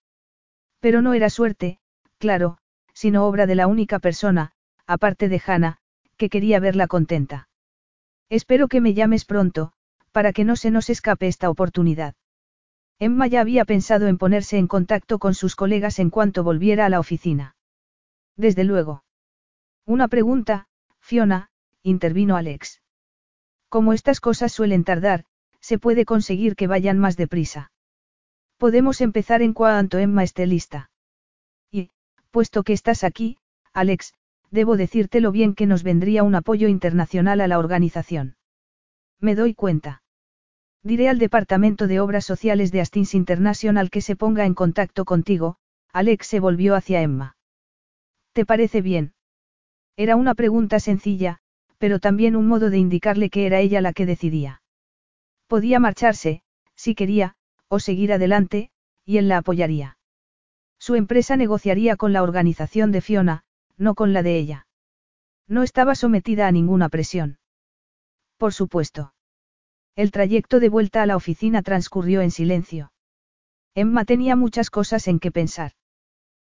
Pero 0.80 1.02
no 1.02 1.14
era 1.14 1.30
suerte, 1.30 1.78
claro, 2.18 2.58
sino 2.94 3.26
obra 3.26 3.46
de 3.46 3.54
la 3.54 3.66
única 3.66 3.98
persona, 3.98 4.52
aparte 4.86 5.28
de 5.28 5.42
Hannah, 5.44 5.78
que 6.16 6.28
quería 6.28 6.60
verla 6.60 6.86
contenta. 6.86 7.48
Espero 8.28 8.68
que 8.68 8.80
me 8.80 8.94
llames 8.94 9.24
pronto, 9.24 9.72
para 10.12 10.32
que 10.32 10.44
no 10.44 10.56
se 10.56 10.70
nos 10.70 10.90
escape 10.90 11.28
esta 11.28 11.50
oportunidad. 11.50 12.14
Emma 12.98 13.26
ya 13.26 13.42
había 13.42 13.64
pensado 13.64 14.06
en 14.08 14.16
ponerse 14.16 14.56
en 14.56 14.66
contacto 14.66 15.18
con 15.18 15.34
sus 15.34 15.54
colegas 15.54 15.98
en 15.98 16.10
cuanto 16.10 16.42
volviera 16.42 16.86
a 16.86 16.88
la 16.88 17.00
oficina. 17.00 17.56
Desde 18.36 18.64
luego. 18.64 19.04
Una 19.84 20.08
pregunta, 20.08 20.68
Fiona, 21.00 21.50
intervino 21.82 22.36
Alex. 22.36 22.80
Como 23.68 23.92
estas 23.92 24.20
cosas 24.20 24.52
suelen 24.52 24.84
tardar, 24.84 25.24
se 25.60 25.78
puede 25.78 26.04
conseguir 26.04 26.56
que 26.56 26.66
vayan 26.66 26.98
más 26.98 27.16
deprisa. 27.16 27.70
Podemos 28.56 29.00
empezar 29.00 29.42
en 29.42 29.52
cuanto 29.52 29.98
Emma 29.98 30.22
esté 30.22 30.46
lista. 30.46 30.90
Y, 31.70 31.90
puesto 32.30 32.62
que 32.62 32.72
estás 32.72 33.04
aquí, 33.04 33.36
Alex, 33.72 34.14
debo 34.50 34.76
decirte 34.76 35.20
lo 35.20 35.32
bien 35.32 35.54
que 35.54 35.66
nos 35.66 35.82
vendría 35.82 36.22
un 36.22 36.34
apoyo 36.34 36.68
internacional 36.68 37.40
a 37.40 37.48
la 37.48 37.58
organización. 37.58 38.36
Me 39.20 39.34
doy 39.34 39.54
cuenta. 39.54 40.02
Diré 40.82 41.08
al 41.08 41.18
Departamento 41.18 41.86
de 41.86 42.00
Obras 42.00 42.24
Sociales 42.24 42.70
de 42.70 42.80
Astins 42.80 43.14
International 43.14 43.90
que 43.90 44.00
se 44.00 44.14
ponga 44.14 44.46
en 44.46 44.54
contacto 44.54 45.04
contigo, 45.04 45.56
Alex 45.92 46.26
se 46.26 46.40
volvió 46.40 46.74
hacia 46.74 47.02
Emma. 47.02 47.36
¿Te 48.32 48.44
parece 48.44 48.82
bien? 48.82 49.14
Era 49.96 50.16
una 50.16 50.34
pregunta 50.34 50.78
sencilla, 50.78 51.38
pero 51.78 51.98
también 51.98 52.36
un 52.36 52.46
modo 52.46 52.70
de 52.70 52.78
indicarle 52.78 53.30
que 53.30 53.46
era 53.46 53.60
ella 53.60 53.80
la 53.80 53.92
que 53.92 54.06
decidía. 54.06 54.62
Podía 55.46 55.80
marcharse, 55.80 56.42
si 56.74 56.94
quería, 56.94 57.34
o 57.68 57.78
seguir 57.78 58.12
adelante, 58.12 58.70
y 59.04 59.18
él 59.18 59.28
la 59.28 59.38
apoyaría. 59.38 59.96
Su 60.78 60.94
empresa 60.94 61.36
negociaría 61.36 61.96
con 61.96 62.12
la 62.12 62.22
organización 62.22 62.92
de 62.92 63.00
Fiona, 63.00 63.44
no 63.78 63.94
con 63.94 64.12
la 64.12 64.22
de 64.22 64.38
ella. 64.38 64.66
No 65.48 65.62
estaba 65.62 65.94
sometida 65.94 66.46
a 66.46 66.52
ninguna 66.52 66.88
presión. 66.88 67.38
Por 68.36 68.52
supuesto. 68.52 69.14
El 69.94 70.10
trayecto 70.10 70.60
de 70.60 70.68
vuelta 70.68 71.02
a 71.02 71.06
la 71.06 71.16
oficina 71.16 71.62
transcurrió 71.62 72.20
en 72.20 72.30
silencio. 72.30 72.92
Emma 73.74 74.04
tenía 74.04 74.36
muchas 74.36 74.70
cosas 74.70 75.08
en 75.08 75.18
que 75.18 75.30
pensar. 75.30 75.72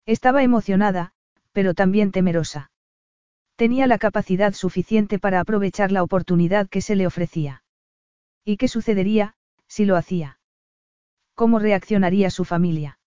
Estaba 0.05 0.43
emocionada, 0.43 1.13
pero 1.51 1.73
también 1.73 2.11
temerosa. 2.11 2.71
Tenía 3.55 3.87
la 3.87 3.97
capacidad 3.97 4.53
suficiente 4.53 5.19
para 5.19 5.39
aprovechar 5.39 5.91
la 5.91 6.03
oportunidad 6.03 6.67
que 6.67 6.81
se 6.81 6.95
le 6.95 7.07
ofrecía. 7.07 7.63
¿Y 8.43 8.57
qué 8.57 8.67
sucedería, 8.67 9.35
si 9.67 9.85
lo 9.85 9.95
hacía? 9.95 10.39
¿Cómo 11.33 11.59
reaccionaría 11.59 12.29
su 12.29 12.45
familia? 12.45 12.99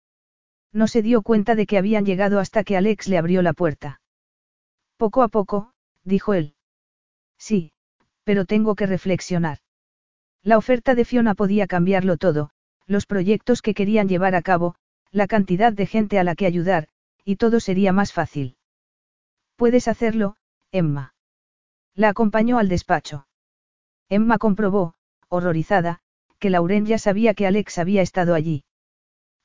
No 0.72 0.86
se 0.86 1.02
dio 1.02 1.22
cuenta 1.22 1.54
de 1.54 1.66
que 1.66 1.78
habían 1.78 2.04
llegado 2.04 2.40
hasta 2.40 2.64
que 2.64 2.76
Alex 2.76 3.08
le 3.08 3.18
abrió 3.18 3.42
la 3.42 3.52
puerta. 3.52 4.00
Poco 4.98 5.22
a 5.22 5.28
poco, 5.28 5.72
dijo 6.02 6.34
él. 6.34 6.54
Sí, 7.38 7.72
pero 8.24 8.44
tengo 8.44 8.74
que 8.74 8.84
reflexionar. 8.86 9.58
La 10.42 10.58
oferta 10.58 10.96
de 10.96 11.04
Fiona 11.04 11.34
podía 11.34 11.68
cambiarlo 11.68 12.16
todo, 12.16 12.50
los 12.86 13.06
proyectos 13.06 13.62
que 13.62 13.74
querían 13.74 14.08
llevar 14.08 14.34
a 14.34 14.42
cabo, 14.42 14.74
la 15.12 15.28
cantidad 15.28 15.72
de 15.72 15.86
gente 15.86 16.18
a 16.18 16.24
la 16.24 16.34
que 16.34 16.46
ayudar, 16.46 16.88
y 17.24 17.36
todo 17.36 17.60
sería 17.60 17.92
más 17.92 18.12
fácil. 18.12 18.56
Puedes 19.54 19.86
hacerlo, 19.86 20.36
Emma. 20.72 21.14
La 21.94 22.08
acompañó 22.08 22.58
al 22.58 22.68
despacho. 22.68 23.28
Emma 24.08 24.38
comprobó, 24.38 24.94
horrorizada, 25.28 26.00
que 26.40 26.50
Lauren 26.50 26.86
ya 26.86 26.98
sabía 26.98 27.34
que 27.34 27.46
Alex 27.46 27.78
había 27.78 28.02
estado 28.02 28.34
allí. 28.34 28.64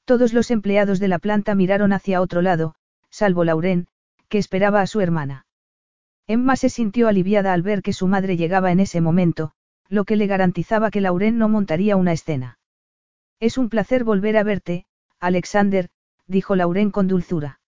Todos 0.06 0.34
los 0.34 0.50
empleados 0.50 1.00
de 1.00 1.10
la 1.10 1.20
planta 1.20 1.54
miraron 1.54 1.94
hacia 1.94 2.22
otro 2.22 2.42
lado, 2.42 2.74
salvo 3.10 3.44
Lauren, 3.44 3.88
que 4.34 4.40
esperaba 4.40 4.82
a 4.82 4.88
su 4.88 5.00
hermana. 5.00 5.46
Emma 6.26 6.56
se 6.56 6.70
sintió 6.70 7.08
aliviada 7.08 7.54
al 7.54 7.62
ver 7.62 7.84
que 7.84 7.94
su 7.94 8.08
madre 8.08 8.36
llegaba 8.36 8.72
en 8.72 8.80
ese 8.80 9.00
momento, 9.00 9.52
lo 9.90 10.06
que 10.06 10.16
le 10.16 10.26
garantizaba 10.26 10.90
que 10.90 11.02
Lauren 11.02 11.38
no 11.38 11.50
montaría 11.50 11.98
una 11.98 12.14
escena. 12.14 12.58
Es 13.40 13.60
un 13.60 13.70
placer 13.70 14.04
volver 14.04 14.38
a 14.38 14.44
verte, 14.44 14.88
Alexander, 15.20 15.92
dijo 16.26 16.56
Lauren 16.56 16.90
con 16.90 17.08
dulzura. 17.08 17.60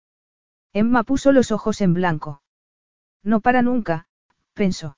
Emma 0.73 1.03
puso 1.03 1.31
los 1.31 1.51
ojos 1.51 1.81
en 1.81 1.93
blanco. 1.93 2.41
No 3.21 3.41
para 3.41 3.61
nunca, 3.61 4.07
pensó. 4.55 4.97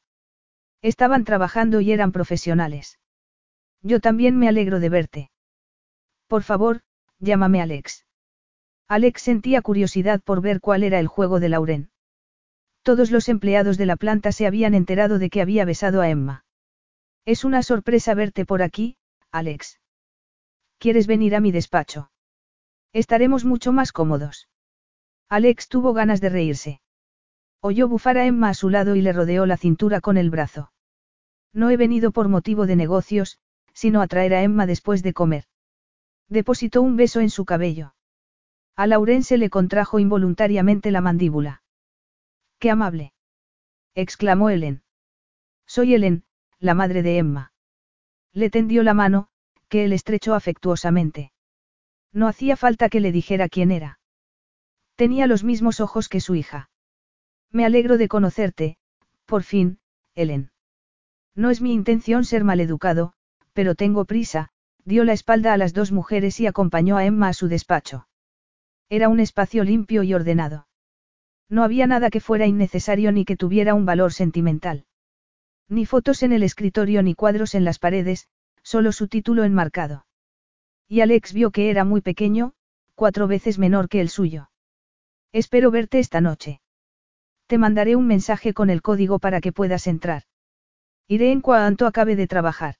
Estaban 0.81 1.25
trabajando 1.25 1.81
y 1.81 1.91
eran 1.91 2.13
profesionales. 2.13 2.97
Yo 3.81 3.99
también 3.99 4.39
me 4.39 4.47
alegro 4.47 4.79
de 4.79 4.87
verte. 4.87 5.31
Por 6.27 6.43
favor, 6.43 6.79
llámame 7.19 7.61
Alex. 7.61 8.06
Alex 8.89 9.21
sentía 9.21 9.61
curiosidad 9.61 10.21
por 10.21 10.41
ver 10.41 10.61
cuál 10.61 10.83
era 10.83 10.99
el 10.99 11.07
juego 11.07 11.41
de 11.41 11.49
Lauren. 11.49 11.89
Todos 12.83 13.11
los 13.11 13.27
empleados 13.27 13.77
de 13.77 13.85
la 13.85 13.97
planta 13.97 14.31
se 14.31 14.47
habían 14.47 14.73
enterado 14.73 15.19
de 15.19 15.29
que 15.29 15.41
había 15.41 15.65
besado 15.65 16.01
a 16.01 16.09
Emma. 16.09 16.45
Es 17.25 17.43
una 17.43 17.63
sorpresa 17.63 18.13
verte 18.13 18.45
por 18.45 18.61
aquí, 18.61 18.95
Alex. 19.29 19.81
¿Quieres 20.77 21.05
venir 21.05 21.35
a 21.35 21.41
mi 21.41 21.51
despacho? 21.51 22.11
Estaremos 22.93 23.43
mucho 23.43 23.73
más 23.73 23.91
cómodos. 23.91 24.47
Alex 25.27 25.67
tuvo 25.67 25.91
ganas 25.91 26.21
de 26.21 26.29
reírse. 26.29 26.81
Oyó 27.59 27.89
bufar 27.89 28.17
a 28.17 28.25
Emma 28.25 28.47
a 28.49 28.53
su 28.53 28.69
lado 28.69 28.95
y 28.95 29.01
le 29.01 29.11
rodeó 29.11 29.45
la 29.45 29.57
cintura 29.57 29.99
con 29.99 30.15
el 30.15 30.29
brazo. 30.29 30.71
No 31.51 31.69
he 31.69 31.75
venido 31.75 32.11
por 32.11 32.29
motivo 32.29 32.65
de 32.67 32.77
negocios, 32.77 33.39
sino 33.73 34.01
a 34.01 34.07
traer 34.07 34.33
a 34.33 34.43
Emma 34.43 34.65
después 34.65 35.03
de 35.03 35.11
comer. 35.11 35.43
Depositó 36.29 36.81
un 36.81 36.95
beso 36.95 37.19
en 37.19 37.29
su 37.29 37.43
cabello. 37.43 37.95
A 38.77 38.85
Laurence 38.85 39.39
le 39.39 39.49
contrajo 39.49 39.97
involuntariamente 39.97 40.91
la 40.91 41.01
mandíbula. 41.01 41.63
¡Qué 42.59 42.69
amable! 42.69 43.11
exclamó 43.95 44.51
Helen. 44.51 44.83
Soy 45.65 45.95
Helen, 45.95 46.25
la 46.59 46.75
madre 46.75 47.01
de 47.01 47.17
Emma. 47.17 47.53
Le 48.33 48.51
tendió 48.51 48.83
la 48.83 48.93
mano, 48.93 49.29
que 49.67 49.83
él 49.83 49.93
estrechó 49.93 50.35
afectuosamente. 50.35 51.31
No 52.13 52.27
hacía 52.27 52.55
falta 52.55 52.87
que 52.89 52.99
le 52.99 53.11
dijera 53.11 53.49
quién 53.49 53.71
era. 53.71 53.99
Tenía 54.95 55.25
los 55.25 55.43
mismos 55.43 55.79
ojos 55.79 56.07
que 56.07 56.21
su 56.21 56.35
hija. 56.35 56.69
Me 57.51 57.65
alegro 57.65 57.97
de 57.97 58.07
conocerte, 58.07 58.77
por 59.25 59.41
fin, 59.41 59.79
Helen. 60.13 60.51
No 61.33 61.49
es 61.49 61.61
mi 61.61 61.73
intención 61.73 62.25
ser 62.25 62.43
maleducado, 62.43 63.13
pero 63.53 63.73
tengo 63.73 64.05
prisa, 64.05 64.49
dio 64.85 65.03
la 65.03 65.13
espalda 65.13 65.53
a 65.53 65.57
las 65.57 65.73
dos 65.73 65.91
mujeres 65.91 66.39
y 66.39 66.45
acompañó 66.45 66.97
a 66.97 67.05
Emma 67.05 67.29
a 67.29 67.33
su 67.33 67.47
despacho. 67.47 68.07
Era 68.89 69.09
un 69.09 69.19
espacio 69.19 69.63
limpio 69.63 70.03
y 70.03 70.13
ordenado. 70.13 70.67
No 71.49 71.63
había 71.63 71.87
nada 71.87 72.09
que 72.09 72.21
fuera 72.21 72.45
innecesario 72.45 73.11
ni 73.11 73.25
que 73.25 73.35
tuviera 73.35 73.73
un 73.73 73.85
valor 73.85 74.13
sentimental. 74.13 74.85
Ni 75.69 75.85
fotos 75.85 76.23
en 76.23 76.31
el 76.31 76.43
escritorio 76.43 77.03
ni 77.03 77.13
cuadros 77.13 77.53
en 77.55 77.65
las 77.65 77.79
paredes, 77.79 78.27
solo 78.63 78.91
su 78.91 79.07
título 79.07 79.43
enmarcado. 79.43 80.05
Y 80.87 81.01
Alex 81.01 81.33
vio 81.33 81.51
que 81.51 81.69
era 81.69 81.83
muy 81.83 82.01
pequeño, 82.01 82.53
cuatro 82.95 83.27
veces 83.27 83.59
menor 83.59 83.89
que 83.89 83.99
el 83.99 84.09
suyo. 84.09 84.49
Espero 85.33 85.69
verte 85.71 85.99
esta 85.99 86.21
noche. 86.21 86.61
Te 87.47 87.57
mandaré 87.57 87.95
un 87.97 88.07
mensaje 88.07 88.53
con 88.53 88.69
el 88.69 88.81
código 88.81 89.19
para 89.19 89.41
que 89.41 89.51
puedas 89.51 89.87
entrar. 89.87 90.23
Iré 91.07 91.31
en 91.31 91.41
cuanto 91.41 91.87
acabe 91.87 92.15
de 92.15 92.27
trabajar. 92.27 92.75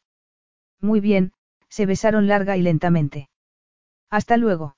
Muy 0.79 1.01
bien, 1.01 1.33
se 1.67 1.85
besaron 1.85 2.27
larga 2.27 2.55
y 2.55 2.61
lentamente. 2.61 3.29
Hasta 4.09 4.37
luego. 4.37 4.76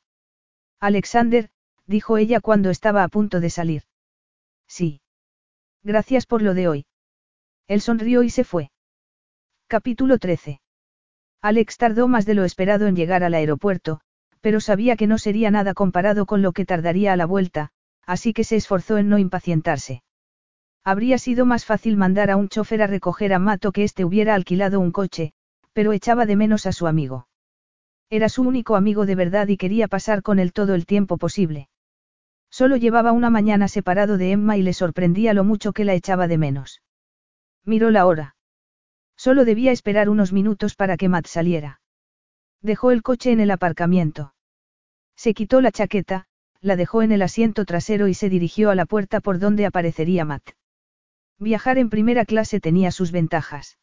Alexander, 0.79 1.49
dijo 1.85 2.17
ella 2.17 2.39
cuando 2.39 2.69
estaba 2.69 3.03
a 3.03 3.07
punto 3.07 3.39
de 3.39 3.49
salir. 3.49 3.83
Sí. 4.67 5.01
Gracias 5.83 6.25
por 6.25 6.41
lo 6.41 6.53
de 6.53 6.67
hoy. 6.67 6.85
Él 7.67 7.81
sonrió 7.81 8.23
y 8.23 8.29
se 8.29 8.43
fue. 8.43 8.71
Capítulo 9.67 10.17
13. 10.17 10.61
Alex 11.41 11.77
tardó 11.77 12.07
más 12.07 12.25
de 12.25 12.33
lo 12.33 12.43
esperado 12.43 12.87
en 12.87 12.95
llegar 12.95 13.23
al 13.23 13.33
aeropuerto, 13.33 14.01
pero 14.41 14.59
sabía 14.59 14.97
que 14.97 15.07
no 15.07 15.17
sería 15.17 15.51
nada 15.51 15.73
comparado 15.73 16.25
con 16.25 16.41
lo 16.41 16.51
que 16.51 16.65
tardaría 16.65 17.13
a 17.13 17.15
la 17.15 17.25
vuelta, 17.25 17.69
así 18.05 18.33
que 18.33 18.43
se 18.43 18.57
esforzó 18.57 18.97
en 18.97 19.07
no 19.07 19.17
impacientarse. 19.17 20.03
Habría 20.83 21.17
sido 21.17 21.45
más 21.45 21.65
fácil 21.65 21.97
mandar 21.97 22.31
a 22.31 22.35
un 22.35 22.49
chofer 22.49 22.81
a 22.81 22.87
recoger 22.87 23.33
a 23.33 23.39
Mato 23.39 23.71
que 23.71 23.83
éste 23.83 24.03
hubiera 24.03 24.33
alquilado 24.35 24.79
un 24.79 24.91
coche, 24.91 25.33
pero 25.71 25.93
echaba 25.93 26.25
de 26.25 26.35
menos 26.35 26.65
a 26.65 26.71
su 26.71 26.87
amigo. 26.87 27.28
Era 28.09 28.29
su 28.29 28.41
único 28.41 28.75
amigo 28.75 29.05
de 29.05 29.15
verdad 29.15 29.47
y 29.47 29.57
quería 29.57 29.87
pasar 29.87 30.23
con 30.23 30.39
él 30.39 30.51
todo 30.51 30.73
el 30.73 30.85
tiempo 30.85 31.17
posible. 31.17 31.69
Solo 32.49 32.75
llevaba 32.75 33.11
una 33.11 33.29
mañana 33.29 33.67
separado 33.67 34.17
de 34.17 34.31
Emma 34.31 34.57
y 34.57 34.63
le 34.63 34.73
sorprendía 34.73 35.33
lo 35.33 35.43
mucho 35.43 35.73
que 35.73 35.85
la 35.85 35.93
echaba 35.93 36.27
de 36.27 36.39
menos. 36.39 36.81
Miró 37.65 37.91
la 37.91 38.07
hora. 38.07 38.35
Solo 39.15 39.45
debía 39.45 39.71
esperar 39.71 40.09
unos 40.09 40.33
minutos 40.33 40.75
para 40.75 40.97
que 40.97 41.09
Matt 41.09 41.27
saliera. 41.27 41.81
Dejó 42.61 42.91
el 42.91 43.03
coche 43.03 43.31
en 43.31 43.39
el 43.39 43.51
aparcamiento. 43.51 44.33
Se 45.15 45.33
quitó 45.33 45.61
la 45.61 45.71
chaqueta, 45.71 46.25
la 46.61 46.75
dejó 46.75 47.03
en 47.03 47.11
el 47.11 47.21
asiento 47.21 47.65
trasero 47.65 48.07
y 48.07 48.13
se 48.13 48.29
dirigió 48.29 48.71
a 48.71 48.75
la 48.75 48.85
puerta 48.85 49.19
por 49.19 49.37
donde 49.37 49.65
aparecería 49.65 50.25
Matt. 50.25 50.51
Viajar 51.37 51.77
en 51.77 51.89
primera 51.89 52.25
clase 52.25 52.59
tenía 52.59 52.91
sus 52.91 53.11
ventajas. 53.11 53.77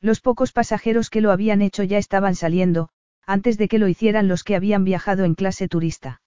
Los 0.00 0.20
pocos 0.20 0.52
pasajeros 0.52 1.10
que 1.10 1.20
lo 1.20 1.32
habían 1.32 1.60
hecho 1.60 1.82
ya 1.82 1.98
estaban 1.98 2.34
saliendo, 2.34 2.90
antes 3.30 3.58
de 3.58 3.68
que 3.68 3.78
lo 3.78 3.86
hicieran 3.86 4.26
los 4.26 4.42
que 4.42 4.56
habían 4.56 4.82
viajado 4.82 5.24
en 5.24 5.36
clase 5.36 5.68
turista. 5.68 6.20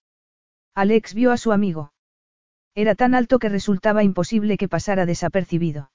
Alex 0.73 1.13
vio 1.13 1.33
a 1.33 1.37
su 1.37 1.51
amigo. 1.51 1.91
Era 2.75 2.95
tan 2.95 3.13
alto 3.13 3.39
que 3.39 3.49
resultaba 3.49 4.05
imposible 4.05 4.57
que 4.57 4.69
pasara 4.69 5.05
desapercibido. 5.05 5.91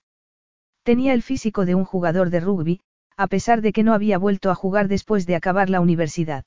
Tenía 0.82 1.14
el 1.14 1.22
físico 1.22 1.64
de 1.64 1.74
un 1.74 1.86
jugador 1.86 2.28
de 2.28 2.40
rugby, 2.40 2.80
a 3.16 3.26
pesar 3.26 3.62
de 3.62 3.72
que 3.72 3.84
no 3.84 3.94
había 3.94 4.18
vuelto 4.18 4.50
a 4.50 4.54
jugar 4.54 4.86
después 4.86 5.24
de 5.24 5.34
acabar 5.34 5.70
la 5.70 5.80
universidad. 5.80 6.44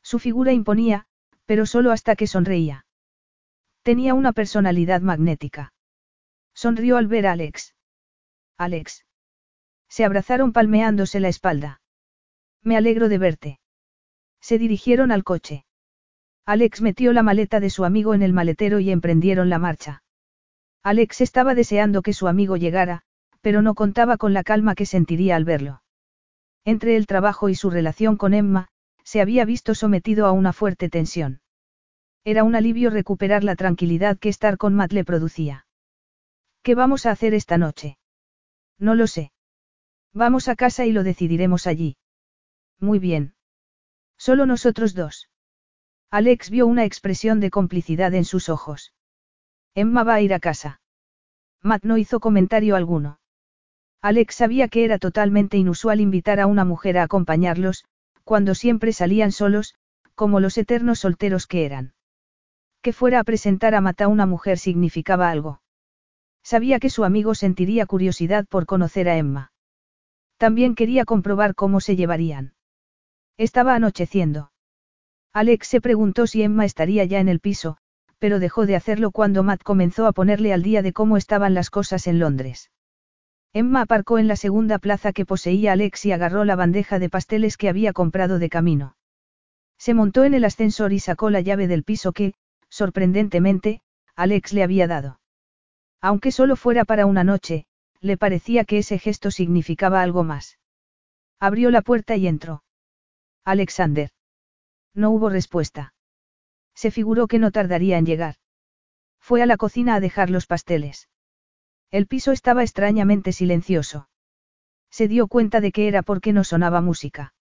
Su 0.00 0.20
figura 0.20 0.52
imponía, 0.52 1.06
pero 1.44 1.66
solo 1.66 1.90
hasta 1.90 2.14
que 2.14 2.28
sonreía. 2.28 2.86
Tenía 3.82 4.14
una 4.14 4.32
personalidad 4.32 5.00
magnética. 5.00 5.72
Sonrió 6.54 6.98
al 6.98 7.08
ver 7.08 7.26
a 7.26 7.32
Alex. 7.32 7.74
Alex. 8.58 9.04
Se 9.88 10.04
abrazaron 10.04 10.52
palmeándose 10.52 11.18
la 11.18 11.28
espalda. 11.28 11.80
Me 12.62 12.76
alegro 12.76 13.08
de 13.08 13.18
verte. 13.18 13.58
Se 14.42 14.58
dirigieron 14.58 15.12
al 15.12 15.24
coche. 15.24 15.64
Alex 16.44 16.82
metió 16.82 17.12
la 17.12 17.22
maleta 17.22 17.60
de 17.60 17.70
su 17.70 17.84
amigo 17.84 18.12
en 18.12 18.22
el 18.22 18.32
maletero 18.32 18.80
y 18.80 18.90
emprendieron 18.90 19.48
la 19.48 19.58
marcha. 19.58 20.02
Alex 20.82 21.20
estaba 21.20 21.54
deseando 21.54 22.02
que 22.02 22.12
su 22.12 22.26
amigo 22.26 22.56
llegara, 22.56 23.02
pero 23.40 23.62
no 23.62 23.74
contaba 23.74 24.16
con 24.16 24.32
la 24.32 24.42
calma 24.42 24.74
que 24.74 24.84
sentiría 24.84 25.36
al 25.36 25.44
verlo. 25.44 25.82
Entre 26.64 26.96
el 26.96 27.06
trabajo 27.06 27.48
y 27.48 27.54
su 27.54 27.70
relación 27.70 28.16
con 28.16 28.34
Emma, 28.34 28.68
se 29.04 29.20
había 29.20 29.44
visto 29.44 29.74
sometido 29.76 30.26
a 30.26 30.32
una 30.32 30.52
fuerte 30.52 30.88
tensión. 30.88 31.40
Era 32.24 32.42
un 32.42 32.56
alivio 32.56 32.90
recuperar 32.90 33.44
la 33.44 33.56
tranquilidad 33.56 34.18
que 34.18 34.28
estar 34.28 34.56
con 34.58 34.74
Matt 34.74 34.92
le 34.92 35.04
producía. 35.04 35.66
¿Qué 36.62 36.74
vamos 36.74 37.06
a 37.06 37.12
hacer 37.12 37.34
esta 37.34 37.58
noche? 37.58 37.98
No 38.78 38.94
lo 38.96 39.06
sé. 39.06 39.32
Vamos 40.12 40.48
a 40.48 40.56
casa 40.56 40.84
y 40.84 40.92
lo 40.92 41.04
decidiremos 41.04 41.66
allí. 41.66 41.96
Muy 42.78 42.98
bien. 42.98 43.34
Solo 44.26 44.46
nosotros 44.46 44.94
dos. 44.94 45.28
Alex 46.08 46.48
vio 46.48 46.68
una 46.68 46.84
expresión 46.84 47.40
de 47.40 47.50
complicidad 47.50 48.14
en 48.14 48.24
sus 48.24 48.48
ojos. 48.48 48.92
Emma 49.74 50.04
va 50.04 50.14
a 50.14 50.20
ir 50.20 50.32
a 50.32 50.38
casa. 50.38 50.80
Matt 51.60 51.82
no 51.82 51.98
hizo 51.98 52.20
comentario 52.20 52.76
alguno. 52.76 53.18
Alex 54.00 54.36
sabía 54.36 54.68
que 54.68 54.84
era 54.84 55.00
totalmente 55.00 55.56
inusual 55.56 56.00
invitar 56.00 56.38
a 56.38 56.46
una 56.46 56.64
mujer 56.64 56.98
a 56.98 57.02
acompañarlos, 57.02 57.84
cuando 58.22 58.54
siempre 58.54 58.92
salían 58.92 59.32
solos, 59.32 59.74
como 60.14 60.38
los 60.38 60.56
eternos 60.56 61.00
solteros 61.00 61.48
que 61.48 61.64
eran. 61.64 61.94
Que 62.80 62.92
fuera 62.92 63.18
a 63.18 63.24
presentar 63.24 63.74
a 63.74 63.80
Matt 63.80 64.02
a 64.02 64.06
una 64.06 64.26
mujer 64.26 64.56
significaba 64.56 65.30
algo. 65.30 65.62
Sabía 66.44 66.78
que 66.78 66.90
su 66.90 67.02
amigo 67.02 67.34
sentiría 67.34 67.86
curiosidad 67.86 68.46
por 68.46 68.66
conocer 68.66 69.08
a 69.08 69.16
Emma. 69.16 69.50
También 70.36 70.76
quería 70.76 71.04
comprobar 71.04 71.56
cómo 71.56 71.80
se 71.80 71.96
llevarían. 71.96 72.54
Estaba 73.38 73.74
anocheciendo. 73.74 74.52
Alex 75.32 75.66
se 75.66 75.80
preguntó 75.80 76.26
si 76.26 76.42
Emma 76.42 76.64
estaría 76.64 77.04
ya 77.04 77.20
en 77.20 77.28
el 77.28 77.40
piso, 77.40 77.78
pero 78.18 78.38
dejó 78.38 78.66
de 78.66 78.76
hacerlo 78.76 79.10
cuando 79.10 79.42
Matt 79.42 79.62
comenzó 79.62 80.06
a 80.06 80.12
ponerle 80.12 80.52
al 80.52 80.62
día 80.62 80.82
de 80.82 80.92
cómo 80.92 81.16
estaban 81.16 81.54
las 81.54 81.70
cosas 81.70 82.06
en 82.06 82.18
Londres. 82.18 82.70
Emma 83.54 83.82
aparcó 83.82 84.18
en 84.18 84.28
la 84.28 84.36
segunda 84.36 84.78
plaza 84.78 85.12
que 85.12 85.26
poseía 85.26 85.72
Alex 85.72 86.06
y 86.06 86.12
agarró 86.12 86.44
la 86.44 86.56
bandeja 86.56 86.98
de 86.98 87.10
pasteles 87.10 87.56
que 87.56 87.68
había 87.68 87.92
comprado 87.92 88.38
de 88.38 88.48
camino. 88.48 88.96
Se 89.78 89.94
montó 89.94 90.24
en 90.24 90.34
el 90.34 90.44
ascensor 90.44 90.92
y 90.92 91.00
sacó 91.00 91.28
la 91.28 91.40
llave 91.40 91.66
del 91.66 91.82
piso 91.82 92.12
que, 92.12 92.34
sorprendentemente, 92.68 93.80
Alex 94.14 94.52
le 94.52 94.62
había 94.62 94.86
dado. 94.86 95.20
Aunque 96.00 96.32
solo 96.32 96.56
fuera 96.56 96.84
para 96.84 97.06
una 97.06 97.24
noche, 97.24 97.66
le 98.00 98.16
parecía 98.16 98.64
que 98.64 98.78
ese 98.78 98.98
gesto 98.98 99.30
significaba 99.30 100.02
algo 100.02 100.24
más. 100.24 100.58
Abrió 101.40 101.70
la 101.70 101.82
puerta 101.82 102.16
y 102.16 102.26
entró. 102.26 102.62
Alexander. 103.44 104.10
No 104.94 105.10
hubo 105.10 105.28
respuesta. 105.28 105.94
Se 106.74 106.90
figuró 106.90 107.26
que 107.26 107.38
no 107.38 107.50
tardaría 107.50 107.98
en 107.98 108.06
llegar. 108.06 108.36
Fue 109.18 109.42
a 109.42 109.46
la 109.46 109.56
cocina 109.56 109.96
a 109.96 110.00
dejar 110.00 110.30
los 110.30 110.46
pasteles. 110.46 111.08
El 111.90 112.06
piso 112.06 112.32
estaba 112.32 112.62
extrañamente 112.62 113.32
silencioso. 113.32 114.08
Se 114.90 115.08
dio 115.08 115.26
cuenta 115.26 115.60
de 115.60 115.72
que 115.72 115.88
era 115.88 116.02
porque 116.02 116.32
no 116.32 116.44
sonaba 116.44 116.80
música. 116.80 117.34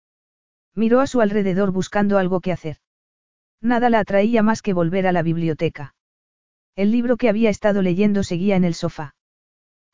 Miró 0.74 1.02
a 1.02 1.08
su 1.08 1.22
alrededor 1.22 1.72
buscando 1.72 2.18
algo 2.18 2.40
que 2.40 2.52
hacer. 2.52 2.78
Nada 3.62 3.90
la 3.90 4.00
atraía 4.00 4.42
más 4.42 4.62
que 4.62 4.74
volver 4.74 5.06
a 5.06 5.12
la 5.12 5.22
biblioteca. 5.22 5.94
El 6.76 6.92
libro 6.92 7.18
que 7.18 7.30
había 7.30 7.50
estado 7.50 7.82
leyendo 7.82 8.24
seguía 8.24 8.56
en 8.56 8.64
el 8.64 8.74
sofá. 8.74 9.16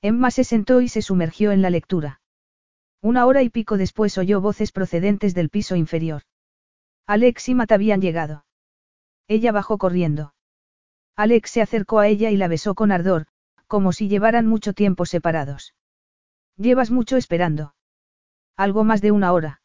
Emma 0.01 0.31
se 0.31 0.43
sentó 0.43 0.81
y 0.81 0.87
se 0.87 1.01
sumergió 1.01 1.51
en 1.51 1.61
la 1.61 1.69
lectura. 1.69 2.21
Una 3.01 3.25
hora 3.25 3.43
y 3.43 3.49
pico 3.49 3.77
después 3.77 4.17
oyó 4.17 4.41
voces 4.41 4.71
procedentes 4.71 5.33
del 5.33 5.49
piso 5.49 5.75
inferior. 5.75 6.23
Alex 7.05 7.49
y 7.49 7.55
Matt 7.55 7.71
habían 7.71 8.01
llegado. 8.01 8.45
Ella 9.27 9.51
bajó 9.51 9.77
corriendo. 9.77 10.33
Alex 11.15 11.51
se 11.51 11.61
acercó 11.61 11.99
a 11.99 12.07
ella 12.07 12.31
y 12.31 12.37
la 12.37 12.47
besó 12.47 12.75
con 12.75 12.91
ardor, 12.91 13.27
como 13.67 13.91
si 13.91 14.07
llevaran 14.07 14.47
mucho 14.47 14.73
tiempo 14.73 15.05
separados. 15.05 15.73
Llevas 16.57 16.91
mucho 16.91 17.17
esperando. 17.17 17.75
Algo 18.55 18.83
más 18.83 19.01
de 19.01 19.11
una 19.11 19.31
hora. 19.33 19.61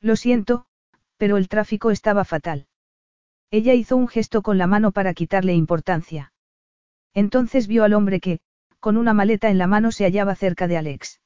Lo 0.00 0.16
siento, 0.16 0.66
pero 1.16 1.36
el 1.36 1.48
tráfico 1.48 1.90
estaba 1.90 2.24
fatal. 2.24 2.66
Ella 3.50 3.74
hizo 3.74 3.96
un 3.96 4.08
gesto 4.08 4.42
con 4.42 4.58
la 4.58 4.66
mano 4.66 4.92
para 4.92 5.14
quitarle 5.14 5.54
importancia. 5.54 6.32
Entonces 7.14 7.66
vio 7.66 7.84
al 7.84 7.94
hombre 7.94 8.20
que, 8.20 8.40
con 8.80 8.96
una 8.96 9.14
maleta 9.14 9.50
en 9.50 9.58
la 9.58 9.66
mano, 9.66 9.92
se 9.92 10.04
hallaba 10.04 10.34
cerca 10.34 10.68
de 10.68 10.76
Alex. 10.76 11.20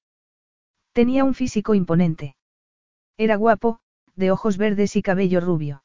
Tenía 0.93 1.25
un 1.25 1.35
físico 1.35 1.75
imponente. 1.75 2.37
Era 3.17 3.37
guapo, 3.37 3.81
de 4.17 4.31
ojos 4.31 4.57
verdes 4.57 4.97
y 4.97 5.03
cabello 5.03 5.41
rubio. 5.41 5.85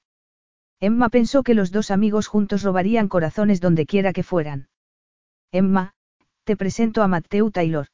Emma 0.80 1.10
pensó 1.10 1.44
que 1.44 1.53
los 1.53 1.72
dos 1.72 1.91
amigos 1.91 2.27
juntos 2.27 2.64
robarían 2.64 3.07
corazones 3.07 3.61
donde 3.61 3.86
quiera 3.86 4.14
que 4.14 4.23
fueran. 4.23 4.69
Emma, 5.52 5.94
te 6.44 6.57
presento 6.57 7.02
a 7.02 7.07
Matthew 7.07 7.52
Taylor. 7.52 7.88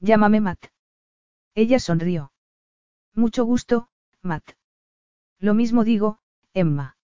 Llámame 0.00 0.40
Matt. 0.40 0.66
Ella 1.54 1.78
sonrió. 1.78 2.32
Mucho 3.14 3.44
gusto, 3.44 3.88
Matt. 4.22 4.52
Lo 5.38 5.54
mismo 5.54 5.84
digo, 5.84 6.18
Emma. 6.54 6.96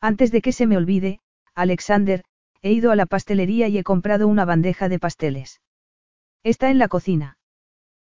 Antes 0.00 0.32
de 0.32 0.40
que 0.40 0.52
se 0.52 0.66
me 0.66 0.76
olvide, 0.76 1.20
Alexander, 1.54 2.24
he 2.62 2.72
ido 2.72 2.90
a 2.90 2.96
la 2.96 3.06
pastelería 3.06 3.68
y 3.68 3.78
he 3.78 3.84
comprado 3.84 4.28
una 4.28 4.44
bandeja 4.44 4.88
de 4.88 4.98
pasteles. 4.98 5.60
Está 6.42 6.70
en 6.70 6.78
la 6.78 6.88
cocina. 6.88 7.38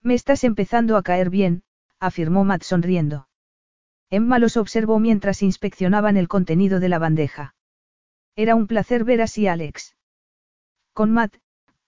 Me 0.02 0.14
estás 0.14 0.44
empezando 0.44 0.96
a 0.96 1.04
caer 1.04 1.30
bien, 1.30 1.64
afirmó 2.00 2.46
Matt 2.46 2.64
sonriendo. 2.64 3.28
Emma 4.10 4.40
los 4.40 4.58
observó 4.58 5.00
mientras 5.00 5.44
inspeccionaban 5.44 6.18
el 6.18 6.28
contenido 6.28 6.80
de 6.80 6.90
la 6.90 7.00
bandeja. 7.00 7.56
Era 8.36 8.56
un 8.56 8.68
placer 8.68 9.04
ver 9.04 9.22
así 9.22 9.48
a 9.48 9.54
Alex. 9.54 9.96
Con 10.94 11.12
Matt, 11.12 11.36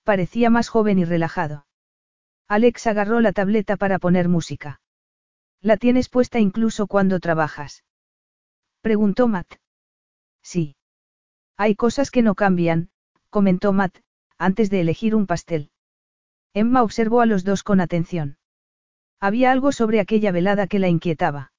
parecía 0.04 0.50
más 0.50 0.68
joven 0.68 1.00
y 1.00 1.06
relajado. 1.06 1.66
Alex 2.48 2.86
agarró 2.88 3.22
la 3.22 3.32
tableta 3.32 3.78
para 3.78 3.98
poner 3.98 4.28
música. 4.28 4.82
¿La 5.62 5.78
tienes 5.78 6.10
puesta 6.10 6.40
incluso 6.40 6.88
cuando 6.88 7.20
trabajas? 7.20 7.86
Preguntó 8.82 9.28
Matt. 9.28 9.56
Sí. 10.44 10.76
Hay 11.56 11.76
cosas 11.76 12.12
que 12.12 12.22
no 12.22 12.36
cambian, 12.36 12.90
comentó 13.30 13.72
Matt, 13.72 13.98
antes 14.38 14.70
de 14.70 14.82
elegir 14.82 15.16
un 15.16 15.28
pastel. 15.28 15.71
Emma 16.54 16.84
observó 16.84 17.22
a 17.22 17.26
los 17.26 17.44
dos 17.44 17.64
con 17.64 17.80
atención. 17.80 18.38
Había 19.20 19.52
algo 19.52 19.72
sobre 19.72 20.00
aquella 20.00 20.32
velada 20.32 20.68
que 20.68 20.80
la 20.80 20.90
inquietaba. 20.90 21.52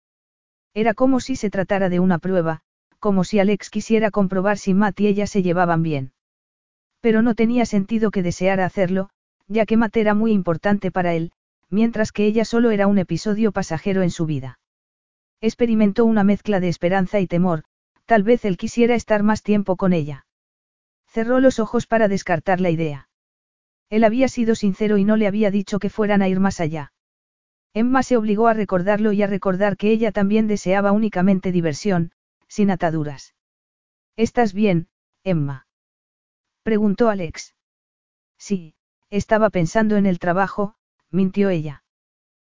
Era 0.74 0.94
como 0.94 1.20
si 1.20 1.36
se 1.36 1.50
tratara 1.50 1.88
de 1.88 2.00
una 2.00 2.18
prueba, 2.18 2.60
como 2.98 3.24
si 3.24 3.38
Alex 3.38 3.70
quisiera 3.70 4.10
comprobar 4.10 4.58
si 4.58 4.74
Matt 4.74 5.00
y 5.00 5.06
ella 5.06 5.26
se 5.26 5.42
llevaban 5.42 5.82
bien. 5.82 6.12
Pero 7.00 7.22
no 7.22 7.34
tenía 7.34 7.66
sentido 7.66 8.10
que 8.10 8.22
deseara 8.22 8.64
hacerlo, 8.64 9.10
ya 9.48 9.66
que 9.66 9.76
Matt 9.76 9.96
era 9.96 10.14
muy 10.14 10.32
importante 10.32 10.90
para 10.90 11.14
él, 11.14 11.32
mientras 11.68 12.12
que 12.12 12.26
ella 12.26 12.44
solo 12.44 12.70
era 12.70 12.86
un 12.86 12.98
episodio 12.98 13.52
pasajero 13.52 14.02
en 14.02 14.10
su 14.10 14.26
vida. 14.26 14.58
Experimentó 15.40 16.04
una 16.04 16.24
mezcla 16.24 16.60
de 16.60 16.68
esperanza 16.68 17.18
y 17.18 17.26
temor, 17.26 17.64
Tal 18.06 18.22
vez 18.22 18.44
él 18.44 18.56
quisiera 18.56 18.94
estar 18.94 19.22
más 19.22 19.42
tiempo 19.42 19.76
con 19.76 19.92
ella. 19.92 20.26
Cerró 21.06 21.40
los 21.40 21.58
ojos 21.58 21.86
para 21.86 22.08
descartar 22.08 22.60
la 22.60 22.70
idea. 22.70 23.08
Él 23.92 24.04
había 24.04 24.28
sido 24.28 24.54
sincero 24.54 24.96
y 24.96 25.04
no 25.04 25.18
le 25.18 25.26
había 25.26 25.50
dicho 25.50 25.78
que 25.78 25.90
fueran 25.90 26.22
a 26.22 26.28
ir 26.28 26.40
más 26.40 26.60
allá. 26.60 26.94
Emma 27.74 28.02
se 28.02 28.16
obligó 28.16 28.48
a 28.48 28.54
recordarlo 28.54 29.12
y 29.12 29.22
a 29.22 29.26
recordar 29.26 29.76
que 29.76 29.90
ella 29.90 30.12
también 30.12 30.46
deseaba 30.46 30.92
únicamente 30.92 31.52
diversión, 31.52 32.12
sin 32.48 32.70
ataduras. 32.70 33.34
¿Estás 34.16 34.54
bien, 34.54 34.88
Emma? 35.24 35.66
preguntó 36.62 37.10
Alex. 37.10 37.54
Sí, 38.38 38.74
estaba 39.10 39.50
pensando 39.50 39.98
en 39.98 40.06
el 40.06 40.18
trabajo, 40.18 40.74
mintió 41.10 41.50
ella. 41.50 41.84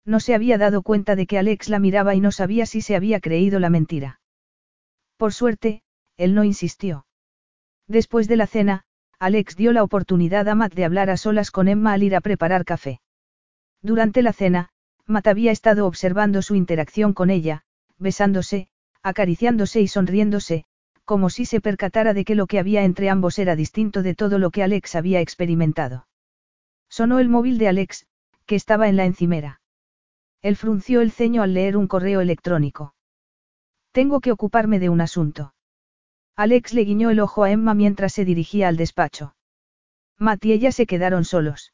No 0.05 0.19
se 0.19 0.35
había 0.35 0.60
dado 0.60 0.84
cuenta 0.84 1.15
de 1.15 1.26
que 1.26 1.39
Alex 1.39 1.68
la 1.68 1.80
miraba 1.80 2.14
y 2.14 2.19
no 2.19 2.31
sabía 2.31 2.68
si 2.68 2.81
se 2.81 2.95
había 2.95 3.19
creído 3.19 3.60
la 3.60 3.72
mentira. 3.72 4.22
Por 5.18 5.34
suerte, 5.34 5.81
él 6.15 6.35
no 6.35 6.43
insistió. 6.43 7.07
Después 7.88 8.27
de 8.27 8.35
la 8.35 8.45
cena, 8.45 8.85
Alex 9.23 9.55
dio 9.55 9.71
la 9.71 9.83
oportunidad 9.83 10.49
a 10.49 10.53
Matt 10.53 10.73
de 10.73 10.83
hablar 10.83 11.09
a 11.09 11.15
solas 11.15 11.49
con 11.49 11.69
Emma 11.69 11.93
al 11.93 12.03
ir 12.03 12.13
a 12.13 12.19
preparar 12.19 12.65
café. 12.65 12.99
Durante 13.81 14.21
la 14.21 14.33
cena, 14.33 14.67
Matt 15.05 15.27
había 15.27 15.53
estado 15.53 15.87
observando 15.87 16.41
su 16.41 16.55
interacción 16.55 17.13
con 17.13 17.29
ella, 17.29 17.61
besándose, 17.97 18.67
acariciándose 19.01 19.79
y 19.79 19.87
sonriéndose, 19.87 20.65
como 21.05 21.29
si 21.29 21.45
se 21.45 21.61
percatara 21.61 22.13
de 22.13 22.25
que 22.25 22.35
lo 22.35 22.47
que 22.47 22.59
había 22.59 22.83
entre 22.83 23.09
ambos 23.09 23.39
era 23.39 23.55
distinto 23.55 24.03
de 24.03 24.13
todo 24.13 24.39
lo 24.39 24.51
que 24.51 24.61
Alex 24.61 24.93
había 24.93 25.21
experimentado. 25.21 26.05
Sonó 26.89 27.19
el 27.19 27.29
móvil 27.29 27.57
de 27.59 27.69
Alex, 27.69 28.05
que 28.45 28.55
estaba 28.55 28.89
en 28.89 28.97
la 28.97 29.05
encimera. 29.05 29.61
Él 30.41 30.57
frunció 30.57 30.99
el 30.99 31.13
ceño 31.13 31.43
al 31.43 31.53
leer 31.53 31.77
un 31.77 31.87
correo 31.87 32.19
electrónico. 32.19 32.93
Tengo 33.93 34.19
que 34.19 34.33
ocuparme 34.33 34.79
de 34.79 34.89
un 34.89 34.99
asunto. 34.99 35.53
Alex 36.35 36.73
le 36.73 36.84
guiñó 36.84 37.11
el 37.11 37.19
ojo 37.19 37.43
a 37.43 37.51
Emma 37.51 37.73
mientras 37.73 38.14
se 38.14 38.26
dirigía 38.26 38.68
al 38.68 38.77
despacho. 38.77 39.35
Matt 40.18 40.45
y 40.45 40.53
ella 40.53 40.72
se 40.72 40.85
quedaron 40.85 41.26
solos. 41.26 41.73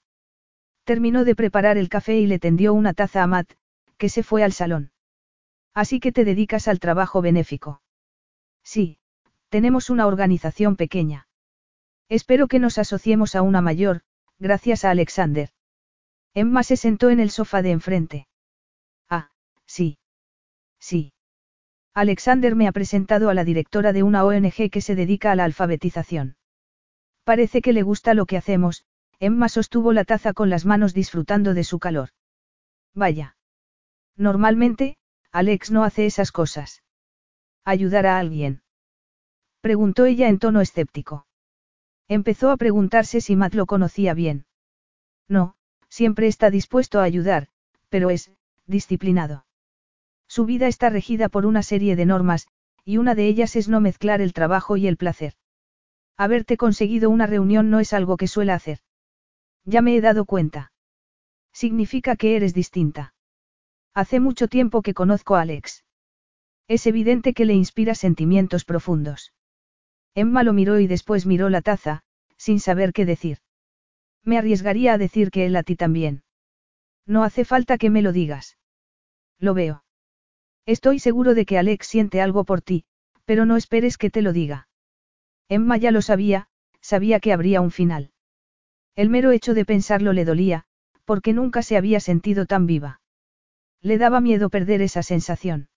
Terminó 0.83 1.23
de 1.23 1.35
preparar 1.35 1.77
el 1.77 1.87
café 1.87 2.17
y 2.19 2.27
le 2.27 2.39
tendió 2.39 2.73
una 2.73 2.93
taza 2.93 3.23
a 3.23 3.27
Matt, 3.27 3.53
que 3.97 4.09
se 4.09 4.23
fue 4.23 4.43
al 4.43 4.53
salón. 4.53 4.91
Así 5.73 5.99
que 5.99 6.11
te 6.11 6.25
dedicas 6.25 6.67
al 6.67 6.79
trabajo 6.79 7.21
benéfico. 7.21 7.81
Sí, 8.63 8.99
tenemos 9.49 9.89
una 9.89 10.07
organización 10.07 10.75
pequeña. 10.75 11.27
Espero 12.09 12.47
que 12.47 12.59
nos 12.59 12.77
asociemos 12.77 13.35
a 13.35 13.41
una 13.43 13.61
mayor, 13.61 14.01
gracias 14.39 14.83
a 14.83 14.89
Alexander. 14.89 15.51
Emma 16.33 16.63
se 16.63 16.75
sentó 16.75 17.09
en 17.09 17.19
el 17.19 17.29
sofá 17.29 17.61
de 17.61 17.71
enfrente. 17.71 18.27
Ah, 19.09 19.31
sí. 19.65 19.99
Sí. 20.79 21.13
Alexander 21.93 22.55
me 22.55 22.67
ha 22.67 22.71
presentado 22.71 23.29
a 23.29 23.33
la 23.33 23.43
directora 23.43 23.93
de 23.93 24.03
una 24.03 24.23
ONG 24.23 24.69
que 24.71 24.81
se 24.81 24.95
dedica 24.95 25.31
a 25.31 25.35
la 25.35 25.43
alfabetización. 25.43 26.37
Parece 27.23 27.61
que 27.61 27.73
le 27.73 27.83
gusta 27.83 28.13
lo 28.13 28.25
que 28.25 28.37
hacemos, 28.37 28.85
Emma 29.19 29.49
sostuvo 29.49 29.91
la 29.91 30.05
taza 30.05 30.33
con 30.33 30.49
las 30.49 30.65
manos 30.65 30.93
disfrutando 30.93 31.53
de 31.53 31.63
su 31.63 31.79
calor. 31.79 32.09
Vaya. 32.93 33.35
Normalmente, 34.15 34.97
Alex 35.31 35.71
no 35.71 35.83
hace 35.83 36.05
esas 36.05 36.31
cosas. 36.31 36.83
¿Ayudar 37.65 38.05
a 38.05 38.17
alguien? 38.17 38.61
Preguntó 39.61 40.05
ella 40.05 40.29
en 40.29 40.39
tono 40.39 40.61
escéptico. 40.61 41.27
Empezó 42.07 42.49
a 42.49 42.57
preguntarse 42.57 43.21
si 43.21 43.35
Matt 43.35 43.53
lo 43.53 43.65
conocía 43.65 44.13
bien. 44.13 44.45
No, 45.27 45.55
siempre 45.89 46.27
está 46.27 46.49
dispuesto 46.49 46.99
a 46.99 47.03
ayudar, 47.03 47.49
pero 47.89 48.09
es, 48.09 48.31
disciplinado. 48.65 49.45
Su 50.29 50.45
vida 50.45 50.67
está 50.67 50.91
regida 50.91 51.27
por 51.27 51.47
una 51.47 51.63
serie 51.63 51.95
de 51.95 52.05
normas, 52.05 52.47
y 52.85 52.97
una 52.97 53.15
de 53.15 53.27
ellas 53.27 53.55
es 53.55 53.67
no 53.67 53.81
mezclar 53.81 54.21
el 54.21 54.31
trabajo 54.31 54.77
y 54.77 54.87
el 54.87 54.95
placer. 54.95 55.33
Haberte 56.15 56.55
conseguido 56.55 57.09
una 57.09 57.25
reunión 57.25 57.71
no 57.71 57.79
es 57.79 57.93
algo 57.93 58.15
que 58.15 58.27
suele 58.27 58.51
hacer. 58.51 58.79
Ya 59.65 59.81
me 59.81 59.95
he 59.95 60.01
dado 60.01 60.25
cuenta. 60.25 60.71
Significa 61.51 62.15
que 62.15 62.35
eres 62.35 62.53
distinta. 62.53 63.15
Hace 63.95 64.19
mucho 64.19 64.47
tiempo 64.47 64.83
que 64.83 64.93
conozco 64.93 65.35
a 65.35 65.41
Alex. 65.41 65.83
Es 66.67 66.85
evidente 66.85 67.33
que 67.33 67.45
le 67.45 67.55
inspira 67.55 67.95
sentimientos 67.95 68.65
profundos. 68.65 69.33
Emma 70.13 70.43
lo 70.43 70.53
miró 70.53 70.79
y 70.79 70.85
después 70.85 71.25
miró 71.25 71.49
la 71.49 71.61
taza, 71.61 72.03
sin 72.37 72.59
saber 72.59 72.93
qué 72.93 73.05
decir. 73.05 73.39
Me 74.23 74.37
arriesgaría 74.37 74.93
a 74.93 74.99
decir 74.99 75.31
que 75.31 75.47
él 75.47 75.55
a 75.55 75.63
ti 75.63 75.75
también. 75.75 76.21
No 77.07 77.23
hace 77.23 77.45
falta 77.45 77.79
que 77.79 77.89
me 77.89 78.03
lo 78.03 78.11
digas. 78.11 78.57
Lo 79.39 79.55
veo. 79.55 79.83
Estoy 80.69 80.99
seguro 80.99 81.33
de 81.33 81.47
que 81.47 81.57
Alex 81.57 81.87
siente 81.87 82.21
algo 82.21 82.43
por 82.43 82.61
ti, 82.61 82.83
pero 83.25 83.47
no 83.47 83.57
esperes 83.57 83.97
que 83.97 84.11
te 84.11 84.21
lo 84.21 84.33
diga. 84.33 84.67
Emma 85.47 85.77
ya 85.77 85.89
lo 85.89 86.03
sabía, 86.03 86.47
sabía 86.79 87.19
que 87.19 87.33
habría 87.33 87.59
un 87.59 87.71
final. 87.71 88.11
El 88.95 89.09
mero 89.09 89.31
hecho 89.31 89.55
de 89.55 89.65
pensarlo 89.65 90.13
le 90.13 90.25
dolía, 90.25 90.65
porque 91.05 91.33
nunca 91.33 91.63
se 91.63 91.75
había 91.75 91.99
sentido 91.99 92.45
tan 92.45 92.67
viva. 92.67 93.01
Le 93.81 93.97
daba 93.97 94.21
miedo 94.21 94.51
perder 94.51 94.83
esa 94.83 95.01
sensación. 95.01 95.69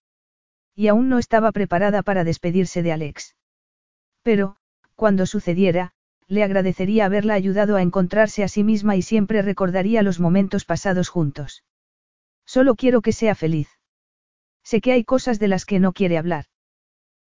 Y 0.75 0.89
aún 0.89 1.09
no 1.09 1.17
estaba 1.17 1.53
preparada 1.53 2.03
para 2.03 2.23
despedirse 2.23 2.83
de 2.83 2.93
Alex. 2.93 3.35
Pero, 4.23 4.57
cuando 4.95 5.25
sucediera, 5.25 5.93
le 6.27 6.43
agradecería 6.43 7.07
haberla 7.07 7.33
ayudado 7.33 7.77
a 7.77 7.83
encontrarse 7.83 8.45
a 8.45 8.49
sí 8.49 8.63
misma 8.63 8.95
y 8.95 9.01
siempre 9.01 9.41
recordaría 9.41 10.03
los 10.03 10.21
momentos 10.21 10.67
pasados 10.67 11.09
juntos. 11.09 11.65
Solo 12.45 12.75
quiero 12.75 13.01
que 13.01 13.13
sea 13.13 13.35
feliz. 13.35 13.71
Sé 14.65 14.81
que 14.81 14.93
hay 14.93 15.05
cosas 15.05 15.39
de 15.39 15.49
las 15.49 15.65
que 15.65 15.81
no 15.81 15.93
quiere 15.93 16.19
hablar. 16.19 16.47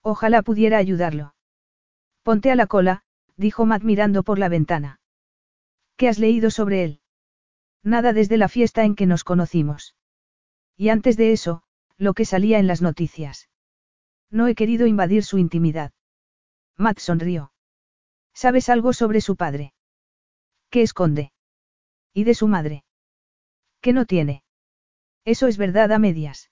Ojalá 0.01 0.41
pudiera 0.41 0.77
ayudarlo. 0.77 1.35
Ponte 2.23 2.51
a 2.51 2.55
la 2.55 2.67
cola, 2.67 3.03
dijo 3.37 3.65
Matt 3.65 3.83
mirando 3.83 4.23
por 4.23 4.39
la 4.39 4.49
ventana. 4.49 4.99
¿Qué 5.97 6.09
has 6.09 6.19
leído 6.19 6.49
sobre 6.51 6.83
él? 6.83 7.01
Nada 7.83 8.13
desde 8.13 8.37
la 8.37 8.49
fiesta 8.49 8.83
en 8.83 8.95
que 8.95 9.05
nos 9.05 9.23
conocimos. 9.23 9.95
Y 10.75 10.89
antes 10.89 11.17
de 11.17 11.31
eso, 11.31 11.63
lo 11.97 12.13
que 12.13 12.25
salía 12.25 12.59
en 12.59 12.67
las 12.67 12.81
noticias. 12.81 13.49
No 14.29 14.47
he 14.47 14.55
querido 14.55 14.87
invadir 14.87 15.23
su 15.23 15.37
intimidad. 15.37 15.91
Matt 16.77 16.99
sonrió. 16.99 17.53
¿Sabes 18.33 18.69
algo 18.69 18.91
sobre 18.91 19.21
su 19.21 19.35
padre? 19.35 19.73
¿Qué 20.69 20.81
esconde? 20.81 21.31
¿Y 22.13 22.25
de 22.25 22.33
su 22.33 22.47
madre? 22.47 22.83
¿Qué 23.81 23.93
no 23.93 24.05
tiene? 24.05 24.43
Eso 25.23 25.47
es 25.47 25.57
verdad 25.57 25.91
a 25.91 25.99
medias. 25.99 26.49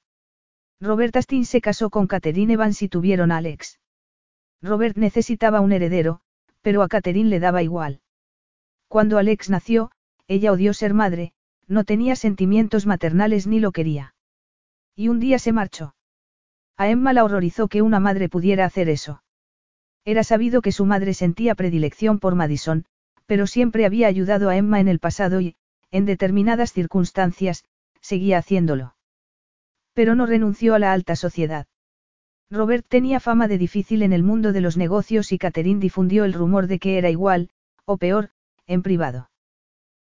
Robert 0.83 1.15
Astin 1.15 1.45
se 1.45 1.61
casó 1.61 1.89
con 1.89 2.07
Catherine 2.07 2.51
Evans 2.51 2.81
y 2.81 2.89
tuvieron 2.89 3.31
a 3.31 3.37
Alex. 3.37 3.79
Robert 4.61 4.97
necesitaba 4.97 5.61
un 5.61 5.71
heredero, 5.71 6.19
pero 6.61 6.83
a 6.83 6.89
Catherine 6.89 7.29
le 7.29 7.39
daba 7.39 7.63
igual. 7.63 8.01
Cuando 8.89 9.17
Alex 9.17 9.49
nació, 9.49 9.91
ella 10.27 10.51
odió 10.51 10.73
ser 10.73 10.93
madre, 10.93 11.31
no 11.67 11.85
tenía 11.85 12.17
sentimientos 12.17 12.85
maternales 12.85 13.47
ni 13.47 13.61
lo 13.61 13.71
quería. 13.71 14.13
Y 14.93 15.07
un 15.07 15.21
día 15.21 15.39
se 15.39 15.53
marchó. 15.53 15.95
A 16.75 16.89
Emma 16.89 17.13
la 17.13 17.23
horrorizó 17.23 17.69
que 17.69 17.81
una 17.81 18.01
madre 18.01 18.27
pudiera 18.27 18.65
hacer 18.65 18.89
eso. 18.89 19.23
Era 20.03 20.25
sabido 20.25 20.61
que 20.61 20.73
su 20.73 20.85
madre 20.85 21.13
sentía 21.13 21.55
predilección 21.55 22.19
por 22.19 22.35
Madison, 22.35 22.83
pero 23.25 23.47
siempre 23.47 23.85
había 23.85 24.07
ayudado 24.07 24.49
a 24.49 24.57
Emma 24.57 24.81
en 24.81 24.89
el 24.89 24.99
pasado 24.99 25.39
y, 25.39 25.55
en 25.91 26.03
determinadas 26.03 26.73
circunstancias, 26.73 27.63
seguía 28.01 28.37
haciéndolo. 28.37 28.95
Pero 29.93 30.15
no 30.15 30.25
renunció 30.25 30.75
a 30.75 30.79
la 30.79 30.93
alta 30.93 31.15
sociedad. 31.15 31.67
Robert 32.49 32.85
tenía 32.87 33.19
fama 33.19 33.47
de 33.47 33.57
difícil 33.57 34.03
en 34.03 34.13
el 34.13 34.23
mundo 34.23 34.53
de 34.53 34.61
los 34.61 34.77
negocios 34.77 35.31
y 35.31 35.37
Catherine 35.37 35.79
difundió 35.79 36.23
el 36.23 36.33
rumor 36.33 36.67
de 36.67 36.79
que 36.79 36.97
era 36.97 37.09
igual, 37.09 37.49
o 37.85 37.97
peor, 37.97 38.29
en 38.67 38.83
privado. 38.83 39.29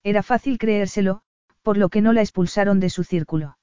Era 0.02 0.22
fácil 0.22 0.58
creérselo, 0.58 1.22
por 1.62 1.78
lo 1.78 1.88
que 1.88 2.02
no 2.02 2.12
la 2.12 2.20
expulsaron 2.20 2.80
de 2.80 2.90
su 2.90 3.04
círculo. 3.04 3.56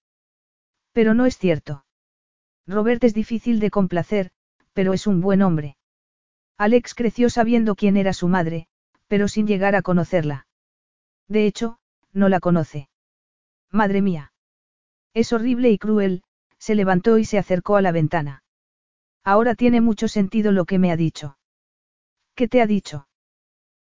Pero 0.92 1.14
no 1.14 1.26
es 1.26 1.38
cierto. 1.38 1.86
Robert 2.66 3.04
es 3.04 3.14
difícil 3.14 3.60
de 3.60 3.70
complacer, 3.70 4.32
pero 4.74 4.94
es 4.94 5.08
un 5.08 5.22
buen 5.22 5.42
hombre. 5.42 5.78
Alex 6.58 6.94
creció 6.96 7.30
sabiendo 7.30 7.76
quién 7.76 7.98
era 7.98 8.14
su 8.14 8.28
madre, 8.28 8.68
pero 9.08 9.28
sin 9.28 9.48
llegar 9.48 9.76
a 9.76 9.82
conocerla. 9.82 10.48
De 11.28 11.46
hecho, 11.46 11.80
no 12.14 12.30
la 12.30 12.40
conoce. 12.40 12.90
Madre 13.72 14.02
mía. 14.02 14.31
Es 15.14 15.34
horrible 15.34 15.70
y 15.72 15.78
cruel, 15.78 16.24
se 16.58 16.76
levantó 16.76 17.18
y 17.18 17.26
se 17.26 17.38
acercó 17.38 17.76
a 17.76 17.82
la 17.82 17.92
ventana. 17.92 18.44
Ahora 19.24 19.56
tiene 19.56 19.82
mucho 19.82 20.08
sentido 20.08 20.52
lo 20.52 20.66
que 20.66 20.80
me 20.80 20.92
ha 20.92 20.98
dicho. 20.98 21.38
¿Qué 22.36 22.48
te 22.48 22.62
ha 22.62 22.68
dicho? 22.68 23.08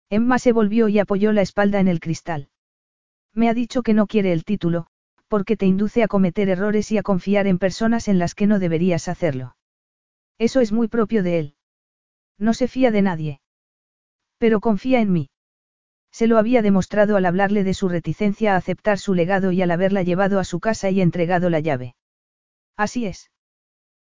Emma 0.10 0.40
se 0.40 0.52
volvió 0.52 0.90
y 0.90 1.00
apoyó 1.00 1.32
la 1.32 1.42
espalda 1.42 1.80
en 1.80 1.88
el 1.88 2.00
cristal. 2.00 2.50
Me 3.34 3.48
ha 3.48 3.54
dicho 3.54 3.82
que 3.82 3.94
no 3.94 4.08
quiere 4.08 4.34
el 4.34 4.44
título, 4.44 4.88
porque 5.30 5.56
te 5.56 5.66
induce 5.66 6.04
a 6.04 6.08
cometer 6.08 6.50
errores 6.50 6.92
y 6.92 6.98
a 6.98 7.04
confiar 7.04 7.48
en 7.48 7.58
personas 7.58 8.10
en 8.10 8.20
las 8.20 8.36
que 8.36 8.46
no 8.46 8.60
deberías 8.60 9.08
hacerlo. 9.08 9.56
Eso 10.38 10.60
es 10.60 10.74
muy 10.74 10.90
propio 10.90 11.24
de 11.24 11.40
él. 11.40 11.56
No 12.38 12.54
se 12.54 12.68
fía 12.68 12.92
de 12.92 13.02
nadie. 13.02 13.42
Pero 14.38 14.60
confía 14.60 15.00
en 15.00 15.14
mí. 15.14 15.31
Se 16.12 16.28
lo 16.28 16.38
había 16.38 16.62
demostrado 16.62 17.16
al 17.16 17.26
hablarle 17.26 17.64
de 17.64 17.74
su 17.74 17.88
reticencia 17.88 18.54
a 18.54 18.58
aceptar 18.58 19.00
su 19.00 19.14
legado 19.14 19.52
y 19.52 19.62
al 19.62 19.72
haberla 19.72 20.04
llevado 20.04 20.40
a 20.40 20.44
su 20.44 20.60
casa 20.60 20.90
y 20.90 21.02
entregado 21.02 21.50
la 21.50 21.60
llave. 21.60 21.96
Así 22.76 23.06
es. 23.06 23.32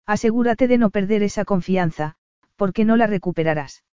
Asegúrate 0.07 0.69
de 0.69 0.79
no 0.79 0.91
perder 0.91 1.23
esa 1.23 1.45
confianza, 1.45 2.17
porque 2.57 2.85
no 2.85 2.97
la 2.97 3.07
recuperarás. 3.07 3.85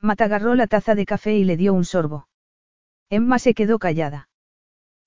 Matt 0.00 0.20
agarró 0.20 0.54
la 0.54 0.66
taza 0.66 0.94
de 0.94 1.06
café 1.06 1.36
y 1.36 1.44
le 1.44 1.56
dio 1.56 1.74
un 1.74 1.84
sorbo. 1.84 2.28
Emma 3.08 3.38
se 3.38 3.54
quedó 3.54 3.78
callada. 3.78 4.28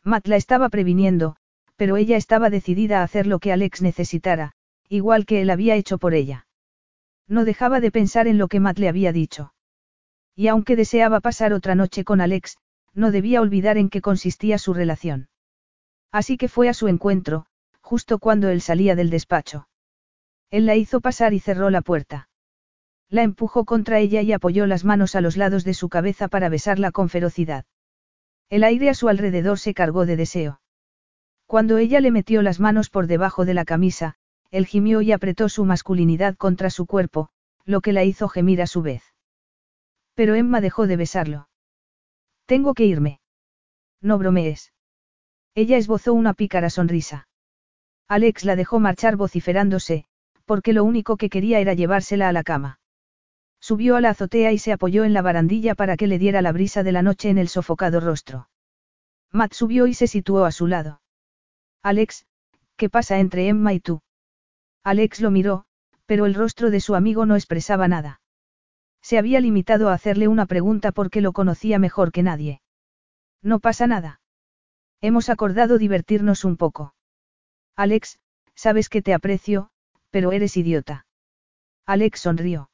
Matt 0.04 0.28
la 0.28 0.36
estaba 0.36 0.70
previniendo, 0.70 1.36
pero 1.76 1.98
ella 1.98 2.18
estaba 2.18 2.50
decidida 2.50 3.00
a 3.00 3.04
hacer 3.04 3.28
lo 3.28 3.40
que 3.40 3.52
Alex 3.52 3.82
necesitara, 3.82 4.54
igual 4.88 5.26
que 5.26 5.42
él 5.42 5.50
había 5.50 5.76
hecho 5.76 5.98
por 5.98 6.14
ella. 6.14 6.48
No 7.28 7.46
dejaba 7.46 7.80
de 7.80 7.92
pensar 7.92 8.28
en 8.28 8.38
lo 8.38 8.48
que 8.48 8.60
Matt 8.60 8.80
le 8.80 8.90
había 8.90 9.12
dicho. 9.12 9.54
Y 10.36 10.48
aunque 10.48 10.76
deseaba 10.76 11.20
pasar 11.20 11.54
otra 11.54 11.76
noche 11.76 12.04
con 12.04 12.22
Alex, 12.22 12.58
no 12.94 13.12
debía 13.12 13.42
olvidar 13.42 13.78
en 13.78 13.90
qué 13.90 14.02
consistía 14.02 14.58
su 14.58 14.74
relación. 14.74 15.30
Así 16.12 16.38
que 16.38 16.48
fue 16.48 16.70
a 16.70 16.74
su 16.74 16.88
encuentro, 16.88 17.46
justo 17.82 18.20
cuando 18.20 18.50
él 18.50 18.62
salía 18.62 18.96
del 18.96 19.10
despacho. 19.10 19.68
Él 20.50 20.66
la 20.66 20.76
hizo 20.76 21.00
pasar 21.00 21.34
y 21.34 21.40
cerró 21.40 21.70
la 21.70 21.82
puerta. 21.82 22.30
La 23.10 23.24
empujó 23.24 23.66
contra 23.66 24.00
ella 24.00 24.22
y 24.22 24.32
apoyó 24.32 24.68
las 24.68 24.86
manos 24.86 25.16
a 25.16 25.22
los 25.22 25.38
lados 25.38 25.64
de 25.64 25.74
su 25.74 25.90
cabeza 25.90 26.28
para 26.28 26.50
besarla 26.50 26.92
con 26.92 27.10
ferocidad. 27.10 27.66
El 28.50 28.64
aire 28.64 28.90
a 28.90 28.94
su 28.94 29.10
alrededor 29.10 29.60
se 29.60 29.74
cargó 29.74 30.06
de 30.06 30.18
deseo. 30.18 30.62
Cuando 31.46 31.78
ella 31.78 32.00
le 32.00 32.12
metió 32.12 32.42
las 32.42 32.60
manos 32.62 32.90
por 32.90 33.08
debajo 33.08 33.44
de 33.44 33.54
la 33.54 33.66
camisa, 33.66 34.16
él 34.52 34.66
gimió 34.66 35.02
y 35.02 35.12
apretó 35.12 35.50
su 35.50 35.66
masculinidad 35.66 36.36
contra 36.36 36.70
su 36.70 36.86
cuerpo, 36.86 37.30
lo 37.66 37.82
que 37.82 37.94
la 37.94 38.04
hizo 38.04 38.28
gemir 38.30 38.62
a 38.62 38.68
su 38.68 38.82
vez. 38.82 39.11
Pero 40.14 40.36
Emma 40.36 40.62
dejó 40.62 40.88
de 40.88 40.98
besarlo. 40.98 41.50
Tengo 42.46 42.74
que 42.74 42.86
irme. 42.86 43.20
No 44.02 44.18
bromees. 44.18 44.74
Ella 45.56 45.78
esbozó 45.78 46.14
una 46.14 46.34
pícara 46.34 46.70
sonrisa. 46.70 47.28
Alex 48.08 48.46
la 48.46 48.56
dejó 48.56 48.80
marchar 48.80 49.16
vociferándose, 49.16 50.06
porque 50.46 50.74
lo 50.74 50.84
único 50.84 51.18
que 51.18 51.30
quería 51.30 51.60
era 51.60 51.74
llevársela 51.74 52.28
a 52.30 52.34
la 52.34 52.44
cama. 52.44 52.80
Subió 53.60 53.96
a 53.96 54.02
la 54.02 54.10
azotea 54.10 54.52
y 54.52 54.58
se 54.58 54.74
apoyó 54.74 55.04
en 55.04 55.14
la 55.14 55.22
barandilla 55.22 55.76
para 55.76 55.96
que 55.96 56.08
le 56.08 56.20
diera 56.20 56.42
la 56.42 56.52
brisa 56.52 56.84
de 56.84 56.92
la 56.92 57.04
noche 57.04 57.30
en 57.30 57.38
el 57.38 57.48
sofocado 57.48 58.00
rostro. 58.00 58.50
Matt 59.32 59.54
subió 59.54 59.88
y 59.88 59.94
se 59.94 60.08
situó 60.08 60.46
a 60.46 60.52
su 60.52 60.68
lado. 60.68 61.02
Alex, 61.84 62.26
¿qué 62.76 62.90
pasa 62.90 63.20
entre 63.20 63.48
Emma 63.48 63.74
y 63.74 63.80
tú? 63.80 64.02
Alex 64.84 65.22
lo 65.22 65.32
miró, 65.32 65.66
pero 66.06 66.26
el 66.26 66.34
rostro 66.34 66.72
de 66.72 66.80
su 66.80 66.96
amigo 66.96 67.26
no 67.26 67.36
expresaba 67.36 67.88
nada. 67.88 68.21
Se 69.02 69.18
había 69.18 69.40
limitado 69.40 69.90
a 69.90 69.94
hacerle 69.94 70.28
una 70.28 70.46
pregunta 70.46 70.92
porque 70.92 71.22
lo 71.22 71.34
conocía 71.34 71.80
mejor 71.80 72.12
que 72.12 72.24
nadie. 72.24 72.62
No 73.42 73.60
pasa 73.60 73.88
nada. 73.88 74.22
Hemos 75.02 75.30
acordado 75.30 75.78
divertirnos 75.78 76.46
un 76.46 76.58
poco. 76.58 76.94
Alex, 77.76 78.20
sabes 78.56 78.90
que 78.90 79.02
te 79.02 79.14
aprecio, 79.14 79.70
pero 80.12 80.32
eres 80.32 80.56
idiota. 80.58 81.06
Alex 81.86 82.22
sonrió. 82.22 82.70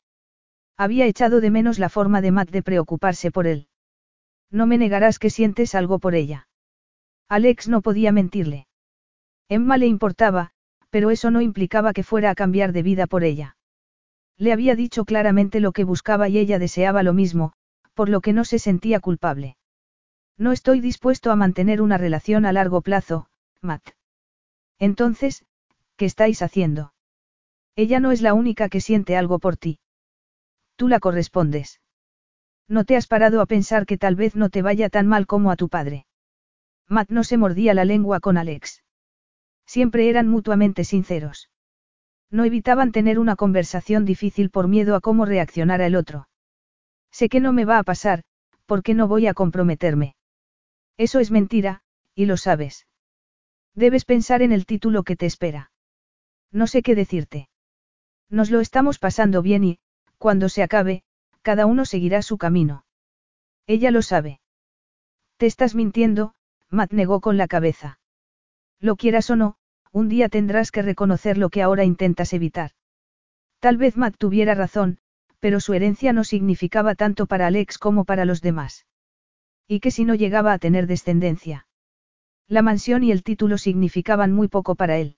Había 0.78 1.06
echado 1.06 1.42
de 1.42 1.50
menos 1.50 1.80
la 1.80 1.90
forma 1.90 2.22
de 2.22 2.32
Matt 2.32 2.50
de 2.50 2.62
preocuparse 2.62 3.32
por 3.32 3.48
él. 3.48 3.68
No 4.52 4.68
me 4.68 4.78
negarás 4.78 5.20
que 5.20 5.30
sientes 5.30 5.76
algo 5.76 6.00
por 6.00 6.14
ella. 6.14 6.48
Alex 7.30 7.68
no 7.68 7.82
podía 7.82 8.12
mentirle. 8.12 8.68
Emma 9.50 9.78
le 9.78 9.88
importaba, 9.88 10.52
pero 10.90 11.10
eso 11.10 11.32
no 11.32 11.42
implicaba 11.42 11.94
que 11.94 12.04
fuera 12.04 12.30
a 12.30 12.36
cambiar 12.36 12.74
de 12.74 12.84
vida 12.84 13.08
por 13.08 13.24
ella. 13.24 13.57
Le 14.38 14.54
había 14.54 14.76
dicho 14.76 15.06
claramente 15.06 15.60
lo 15.60 15.72
que 15.72 15.84
buscaba 15.84 16.30
y 16.30 16.38
ella 16.38 16.60
deseaba 16.60 17.04
lo 17.04 17.14
mismo, 17.14 17.54
por 17.94 18.10
lo 18.10 18.22
que 18.22 18.34
no 18.34 18.46
se 18.46 18.60
sentía 18.60 19.00
culpable. 19.00 19.58
No 20.38 20.52
estoy 20.52 20.80
dispuesto 20.80 21.32
a 21.32 21.36
mantener 21.36 21.82
una 21.82 21.98
relación 21.98 22.46
a 22.46 22.54
largo 22.54 22.82
plazo, 22.82 23.28
Matt. 23.62 23.90
Entonces, 24.78 25.44
¿qué 25.96 26.06
estáis 26.06 26.44
haciendo? 26.44 26.94
Ella 27.76 28.00
no 28.00 28.12
es 28.12 28.22
la 28.22 28.36
única 28.36 28.70
que 28.70 28.82
siente 28.82 29.18
algo 29.18 29.40
por 29.40 29.58
ti. 29.58 29.80
Tú 30.76 30.88
la 30.88 31.00
correspondes. 31.00 31.82
No 32.68 32.86
te 32.86 32.96
has 32.96 33.08
parado 33.08 33.42
a 33.42 33.48
pensar 33.48 33.86
que 33.88 33.98
tal 33.98 34.16
vez 34.16 34.36
no 34.36 34.50
te 34.50 34.62
vaya 34.62 34.90
tan 34.90 35.08
mal 35.08 35.26
como 35.26 35.50
a 35.50 35.56
tu 35.56 35.70
padre. 35.70 36.06
Matt 36.88 37.10
no 37.10 37.24
se 37.24 37.38
mordía 37.38 37.74
la 37.74 37.86
lengua 37.86 38.20
con 38.20 38.38
Alex. 38.38 38.84
Siempre 39.66 40.10
eran 40.10 40.28
mutuamente 40.28 40.84
sinceros. 40.84 41.50
No 42.30 42.44
evitaban 42.44 42.92
tener 42.92 43.20
una 43.20 43.36
conversación 43.36 44.06
difícil 44.06 44.50
por 44.50 44.68
miedo 44.68 44.96
a 44.96 45.02
cómo 45.02 45.26
reaccionara 45.26 45.86
el 45.86 45.96
otro. 45.96 46.28
Sé 47.12 47.30
que 47.30 47.40
no 47.40 47.54
me 47.54 47.66
va 47.66 47.80
a 47.80 47.84
pasar, 47.84 48.24
porque 48.66 48.94
no 48.94 49.08
voy 49.08 49.28
a 49.28 49.34
comprometerme. 49.34 50.16
Eso 50.98 51.20
es 51.20 51.32
mentira, 51.32 51.82
y 52.16 52.26
lo 52.26 52.38
sabes. 52.38 52.88
Debes 53.76 54.06
pensar 54.06 54.42
en 54.42 54.52
el 54.52 54.66
título 54.66 55.04
que 55.04 55.16
te 55.16 55.26
espera. 55.26 55.72
No 56.52 56.68
sé 56.68 56.82
qué 56.82 56.96
decirte. 56.96 57.50
Nos 58.30 58.52
lo 58.52 58.60
estamos 58.60 59.00
pasando 59.00 59.42
bien 59.42 59.64
y, 59.64 59.80
cuando 60.18 60.50
se 60.50 60.64
acabe, 60.64 61.04
cada 61.42 61.66
uno 61.66 61.86
seguirá 61.86 62.22
su 62.22 62.38
camino. 62.38 62.84
Ella 63.68 63.92
lo 63.92 64.02
sabe. 64.02 64.42
Te 65.38 65.46
estás 65.46 65.76
mintiendo, 65.76 66.34
Matt 66.70 66.92
negó 66.92 67.22
con 67.22 67.38
la 67.38 67.48
cabeza. 67.48 68.00
Lo 68.80 68.96
quieras 68.96 69.30
o 69.30 69.36
no, 69.36 69.58
un 69.98 70.10
día 70.10 70.30
tendrás 70.30 70.70
que 70.70 70.84
reconocer 70.84 71.40
lo 71.40 71.50
que 71.50 71.64
ahora 71.64 71.84
intentas 71.84 72.32
evitar. 72.32 72.72
Tal 73.60 73.78
vez 73.78 73.98
Matt 73.98 74.16
tuviera 74.16 74.54
razón, 74.54 75.00
pero 75.40 75.60
su 75.60 75.74
herencia 75.74 76.14
no 76.14 76.24
significaba 76.24 76.94
tanto 76.94 77.26
para 77.26 77.48
Alex 77.48 77.80
como 77.80 78.06
para 78.06 78.24
los 78.24 78.42
demás. 78.42 78.86
¿Y 79.68 79.80
que 79.80 79.90
si 79.90 80.06
no 80.06 80.14
llegaba 80.14 80.54
a 80.54 80.60
tener 80.60 80.86
descendencia? 80.86 81.68
La 82.48 82.62
mansión 82.62 83.04
y 83.04 83.12
el 83.12 83.24
título 83.24 83.58
significaban 83.58 84.32
muy 84.32 84.48
poco 84.48 84.76
para 84.76 84.98
él. 84.98 85.18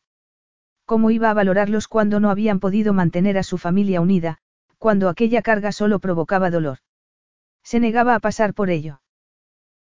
¿Cómo 0.86 1.12
iba 1.12 1.30
a 1.30 1.34
valorarlos 1.34 1.90
cuando 1.90 2.22
no 2.22 2.30
habían 2.30 2.62
podido 2.62 2.94
mantener 2.94 3.38
a 3.38 3.44
su 3.44 3.58
familia 3.58 4.00
unida, 4.00 4.38
cuando 4.78 5.10
aquella 5.10 5.42
carga 5.42 5.74
solo 5.74 6.00
provocaba 6.00 6.52
dolor? 6.52 6.78
Se 7.64 7.82
negaba 7.82 8.16
a 8.16 8.20
pasar 8.22 8.54
por 8.54 8.70
ello. 8.70 9.02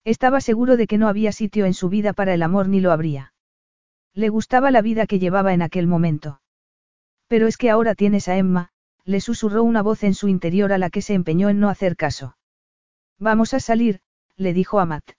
Estaba 0.04 0.42
seguro 0.42 0.76
de 0.76 0.88
que 0.88 0.98
no 0.98 1.08
había 1.08 1.32
sitio 1.32 1.66
en 1.66 1.74
su 1.74 1.88
vida 1.88 2.12
para 2.12 2.34
el 2.34 2.44
amor 2.44 2.68
ni 2.68 2.82
lo 2.82 2.92
habría. 2.92 3.32
Le 4.14 4.30
gustaba 4.30 4.72
la 4.72 4.82
vida 4.82 5.08
que 5.08 5.20
llevaba 5.20 5.54
en 5.54 5.62
aquel 5.62 5.88
momento. 5.88 6.42
Pero 7.28 7.48
es 7.48 7.58
que 7.58 7.70
ahora 7.70 7.96
tienes 7.96 8.28
a 8.28 8.38
Emma, 8.38 8.70
le 9.06 9.22
susurró 9.22 9.64
una 9.64 9.82
voz 9.82 10.04
en 10.04 10.14
su 10.14 10.28
interior 10.28 10.72
a 10.74 10.78
la 10.78 10.90
que 10.90 11.02
se 11.02 11.14
empeñó 11.14 11.50
en 11.50 11.60
no 11.60 11.70
hacer 11.70 11.96
caso. 11.96 12.38
Vamos 13.18 13.54
a 13.54 13.60
salir, 13.60 14.02
le 14.36 14.54
dijo 14.54 14.80
a 14.80 14.86
Matt. 14.86 15.12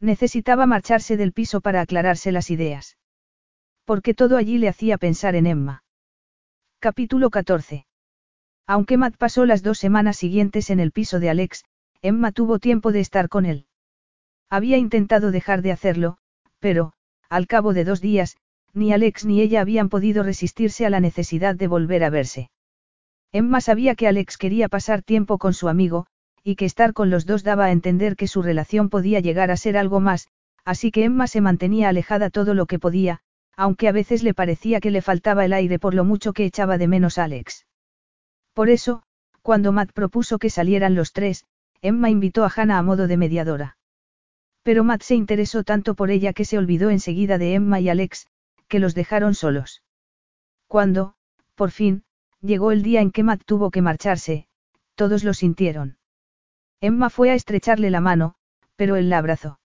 Necesitaba 0.00 0.66
marcharse 0.66 1.16
del 1.16 1.32
piso 1.32 1.60
para 1.60 1.80
aclararse 1.80 2.32
las 2.32 2.50
ideas. 2.50 2.96
Porque 3.84 4.14
todo 4.14 4.36
allí 4.36 4.58
le 4.58 4.68
hacía 4.68 4.96
pensar 4.98 5.34
en 5.34 5.46
Emma. 5.46 5.84
Capítulo 6.78 7.30
14. 7.30 7.86
Aunque 8.66 8.96
Matt 8.96 9.16
pasó 9.16 9.44
las 9.44 9.62
dos 9.62 9.78
semanas 9.78 10.16
siguientes 10.16 10.70
en 10.70 10.80
el 10.80 10.92
piso 10.92 11.20
de 11.20 11.28
Alex, 11.28 11.64
Emma 12.00 12.32
tuvo 12.32 12.58
tiempo 12.58 12.92
de 12.92 13.00
estar 13.00 13.28
con 13.28 13.44
él. 13.44 13.66
Había 14.48 14.78
intentado 14.78 15.30
dejar 15.30 15.60
de 15.60 15.72
hacerlo, 15.72 16.16
pero, 16.60 16.92
al 17.30 17.46
cabo 17.46 17.72
de 17.72 17.84
dos 17.84 18.00
días, 18.00 18.36
ni 18.74 18.92
Alex 18.92 19.24
ni 19.24 19.40
ella 19.40 19.60
habían 19.60 19.88
podido 19.88 20.22
resistirse 20.22 20.84
a 20.84 20.90
la 20.90 21.00
necesidad 21.00 21.54
de 21.54 21.68
volver 21.68 22.04
a 22.04 22.10
verse. 22.10 22.50
Emma 23.32 23.60
sabía 23.60 23.94
que 23.94 24.08
Alex 24.08 24.36
quería 24.36 24.68
pasar 24.68 25.02
tiempo 25.02 25.38
con 25.38 25.54
su 25.54 25.68
amigo, 25.68 26.06
y 26.42 26.56
que 26.56 26.64
estar 26.64 26.92
con 26.92 27.08
los 27.08 27.26
dos 27.26 27.44
daba 27.44 27.66
a 27.66 27.70
entender 27.70 28.16
que 28.16 28.26
su 28.26 28.42
relación 28.42 28.90
podía 28.90 29.20
llegar 29.20 29.50
a 29.50 29.56
ser 29.56 29.76
algo 29.76 30.00
más, 30.00 30.28
así 30.64 30.90
que 30.90 31.04
Emma 31.04 31.26
se 31.28 31.40
mantenía 31.40 31.88
alejada 31.88 32.30
todo 32.30 32.54
lo 32.54 32.66
que 32.66 32.78
podía, 32.78 33.20
aunque 33.56 33.88
a 33.88 33.92
veces 33.92 34.22
le 34.22 34.34
parecía 34.34 34.80
que 34.80 34.90
le 34.90 35.02
faltaba 35.02 35.44
el 35.44 35.52
aire 35.52 35.78
por 35.78 35.94
lo 35.94 36.04
mucho 36.04 36.32
que 36.32 36.44
echaba 36.44 36.78
de 36.78 36.88
menos 36.88 37.18
a 37.18 37.24
Alex. 37.24 37.66
Por 38.54 38.70
eso, 38.70 39.02
cuando 39.42 39.70
Matt 39.70 39.92
propuso 39.92 40.38
que 40.38 40.50
salieran 40.50 40.94
los 40.94 41.12
tres, 41.12 41.44
Emma 41.82 42.10
invitó 42.10 42.44
a 42.44 42.52
Hannah 42.54 42.78
a 42.78 42.82
modo 42.82 43.06
de 43.06 43.16
mediadora. 43.16 43.76
Pero 44.62 44.84
Matt 44.84 45.02
se 45.02 45.14
interesó 45.14 45.64
tanto 45.64 45.94
por 45.94 46.10
ella 46.10 46.32
que 46.32 46.44
se 46.44 46.58
olvidó 46.58 46.90
enseguida 46.90 47.38
de 47.38 47.54
Emma 47.54 47.80
y 47.80 47.88
Alex, 47.88 48.26
que 48.68 48.78
los 48.78 48.94
dejaron 48.94 49.34
solos. 49.34 49.82
Cuando, 50.66 51.14
por 51.54 51.70
fin, 51.70 52.04
llegó 52.40 52.70
el 52.72 52.82
día 52.82 53.00
en 53.00 53.10
que 53.10 53.22
Matt 53.22 53.42
tuvo 53.44 53.70
que 53.70 53.82
marcharse, 53.82 54.46
todos 54.94 55.24
lo 55.24 55.34
sintieron. 55.34 55.98
Emma 56.80 57.10
fue 57.10 57.30
a 57.30 57.34
estrecharle 57.34 57.90
la 57.90 58.00
mano, 58.00 58.34
pero 58.76 58.96
él 58.96 59.10
la 59.10 59.18
abrazó. 59.18 59.60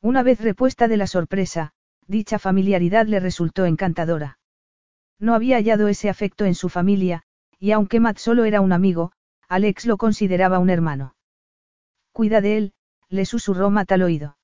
Una 0.00 0.22
vez 0.22 0.40
repuesta 0.40 0.88
de 0.88 0.96
la 0.96 1.06
sorpresa, 1.06 1.72
dicha 2.06 2.38
familiaridad 2.38 3.06
le 3.06 3.20
resultó 3.20 3.66
encantadora. 3.66 4.38
No 5.18 5.34
había 5.34 5.56
hallado 5.56 5.88
ese 5.88 6.08
afecto 6.08 6.46
en 6.46 6.54
su 6.54 6.68
familia, 6.70 7.22
y 7.58 7.72
aunque 7.72 8.00
Matt 8.00 8.18
solo 8.18 8.44
era 8.44 8.62
un 8.62 8.72
amigo, 8.72 9.12
Alex 9.48 9.84
lo 9.84 9.98
consideraba 9.98 10.58
un 10.58 10.70
hermano. 10.70 11.14
Cuida 12.12 12.40
de 12.40 12.56
él, 12.56 12.72
le 13.10 13.26
susurró 13.26 13.70
Matt 13.70 13.92
al 13.92 14.02
oído. 14.02 14.38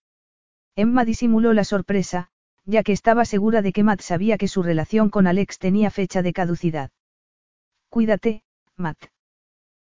Emma 0.74 1.04
disimuló 1.04 1.54
la 1.54 1.64
sorpresa, 1.64 2.28
ya 2.66 2.82
que 2.82 2.92
estaba 2.92 3.24
segura 3.24 3.62
de 3.62 3.72
que 3.72 3.84
Matt 3.84 4.00
sabía 4.00 4.36
que 4.36 4.48
su 4.48 4.62
relación 4.62 5.08
con 5.08 5.26
Alex 5.26 5.58
tenía 5.58 5.90
fecha 5.90 6.20
de 6.20 6.32
caducidad. 6.32 6.90
Cuídate, 7.88 8.42
Matt. 8.76 9.06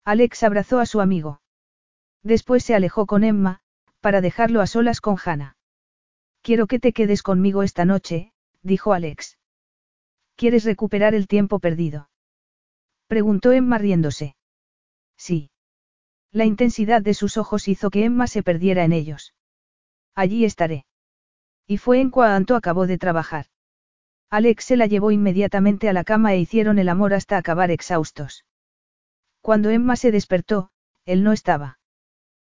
Alex 0.05 0.43
abrazó 0.43 0.79
a 0.79 0.85
su 0.85 1.01
amigo. 1.01 1.41
Después 2.23 2.63
se 2.63 2.75
alejó 2.75 3.05
con 3.07 3.23
Emma, 3.23 3.59
para 3.99 4.21
dejarlo 4.21 4.61
a 4.61 4.67
solas 4.67 5.01
con 5.01 5.17
Hannah. 5.23 5.57
Quiero 6.41 6.67
que 6.67 6.79
te 6.79 6.93
quedes 6.93 7.23
conmigo 7.23 7.63
esta 7.63 7.83
noche, 7.83 8.31
dijo 8.61 8.93
Alex. 8.93 9.37
¿Quieres 10.35 10.63
recuperar 10.63 11.15
el 11.15 11.27
tiempo 11.27 11.59
perdido? 11.59 12.09
Preguntó 13.07 13.51
Emma 13.51 13.77
riéndose. 13.79 14.35
Sí. 15.17 15.49
La 16.31 16.45
intensidad 16.45 17.01
de 17.01 17.13
sus 17.13 17.37
ojos 17.37 17.67
hizo 17.67 17.89
que 17.89 18.05
Emma 18.05 18.27
se 18.27 18.43
perdiera 18.43 18.83
en 18.83 18.93
ellos. 18.93 19.33
Allí 20.15 20.45
estaré. 20.45 20.85
Y 21.65 21.77
fue 21.77 21.99
en 21.99 22.09
cuanto 22.09 22.55
acabó 22.55 22.87
de 22.87 22.97
trabajar. 22.97 23.45
Alex 24.29 24.65
se 24.65 24.77
la 24.77 24.87
llevó 24.87 25.11
inmediatamente 25.11 25.87
a 25.87 25.93
la 25.93 26.03
cama 26.03 26.33
e 26.33 26.39
hicieron 26.39 26.79
el 26.79 26.89
amor 26.89 27.13
hasta 27.13 27.37
acabar 27.37 27.71
exhaustos. 27.71 28.45
Cuando 29.41 29.69
Emma 29.69 29.95
se 29.95 30.11
despertó, 30.11 30.69
él 31.05 31.23
no 31.23 31.31
estaba. 31.31 31.79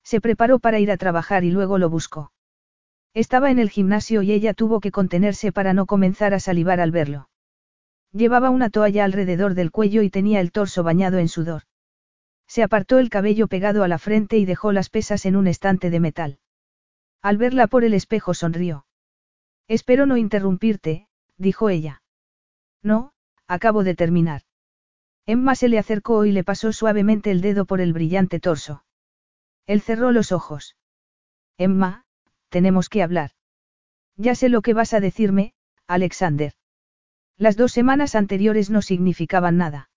Se 0.04 0.20
preparó 0.20 0.60
para 0.60 0.80
ir 0.80 0.92
a 0.92 0.98
trabajar 0.98 1.44
y 1.46 1.52
luego 1.52 1.78
lo 1.78 1.90
buscó. 1.90 2.34
Estaba 3.14 3.52
en 3.52 3.60
el 3.60 3.70
gimnasio 3.70 4.22
y 4.22 4.32
ella 4.32 4.54
tuvo 4.54 4.80
que 4.80 4.92
contenerse 4.92 5.52
para 5.52 5.74
no 5.74 5.86
comenzar 5.86 6.34
a 6.34 6.40
salivar 6.40 6.80
al 6.80 6.92
verlo. 6.92 7.30
Llevaba 8.12 8.50
una 8.50 8.70
toalla 8.70 9.06
alrededor 9.06 9.54
del 9.54 9.72
cuello 9.72 10.02
y 10.02 10.10
tenía 10.10 10.42
el 10.42 10.52
torso 10.52 10.84
bañado 10.84 11.18
en 11.18 11.30
sudor. 11.30 11.64
Se 12.52 12.64
apartó 12.64 13.00
el 13.00 13.10
cabello 13.10 13.48
pegado 13.48 13.82
a 13.82 13.88
la 13.88 13.98
frente 13.98 14.38
y 14.38 14.44
dejó 14.44 14.74
las 14.74 14.90
pesas 14.90 15.26
en 15.26 15.38
un 15.38 15.48
estante 15.48 15.90
de 15.90 16.02
metal. 16.02 16.40
Al 17.22 17.38
verla 17.38 17.68
por 17.68 17.86
el 17.86 17.94
espejo 17.94 18.34
sonrió. 18.34 18.86
Espero 19.70 20.06
no 20.06 20.18
interrumpirte, 20.18 21.08
dijo 21.38 21.70
ella. 21.70 22.04
No, 22.84 23.14
acabo 23.48 23.86
de 23.86 23.96
terminar. 23.96 24.42
Emma 25.26 25.56
se 25.56 25.70
le 25.70 25.80
acercó 25.80 26.26
y 26.26 26.34
le 26.34 26.44
pasó 26.44 26.74
suavemente 26.74 27.32
el 27.32 27.40
dedo 27.40 27.64
por 27.64 27.80
el 27.80 27.94
brillante 27.94 28.42
torso. 28.42 28.84
Él 29.66 29.80
cerró 29.80 30.12
los 30.12 30.34
ojos. 30.34 30.76
Emma, 31.58 32.04
tenemos 32.50 32.90
que 32.90 33.02
hablar. 33.02 33.32
Ya 34.18 34.36
sé 34.36 34.50
lo 34.50 34.62
que 34.62 34.74
vas 34.74 34.94
a 34.94 35.00
decirme, 35.00 35.54
Alexander. 35.88 36.52
Las 37.38 37.56
dos 37.56 37.72
semanas 37.72 38.14
anteriores 38.14 38.70
no 38.70 38.82
significaban 38.82 39.56
nada. 39.56 39.90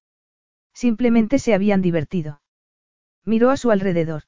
Simplemente 0.73 1.41
se 1.41 1.53
habían 1.53 1.83
divertido. 1.83 2.43
Miró 3.25 3.51
a 3.51 3.57
su 3.57 3.71
alrededor. 3.71 4.25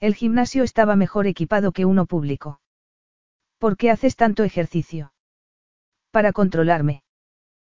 El 0.00 0.14
gimnasio 0.14 0.62
estaba 0.62 0.96
mejor 0.96 1.26
equipado 1.26 1.72
que 1.72 1.84
uno 1.84 2.06
público. 2.06 2.60
¿Por 3.58 3.76
qué 3.76 3.90
haces 3.90 4.16
tanto 4.16 4.44
ejercicio? 4.44 5.12
Para 6.10 6.32
controlarme. 6.32 7.02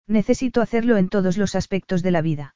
Necesito 0.07 0.61
hacerlo 0.61 0.97
en 0.97 1.09
todos 1.09 1.37
los 1.37 1.55
aspectos 1.55 2.01
de 2.01 2.11
la 2.11 2.21
vida. 2.21 2.55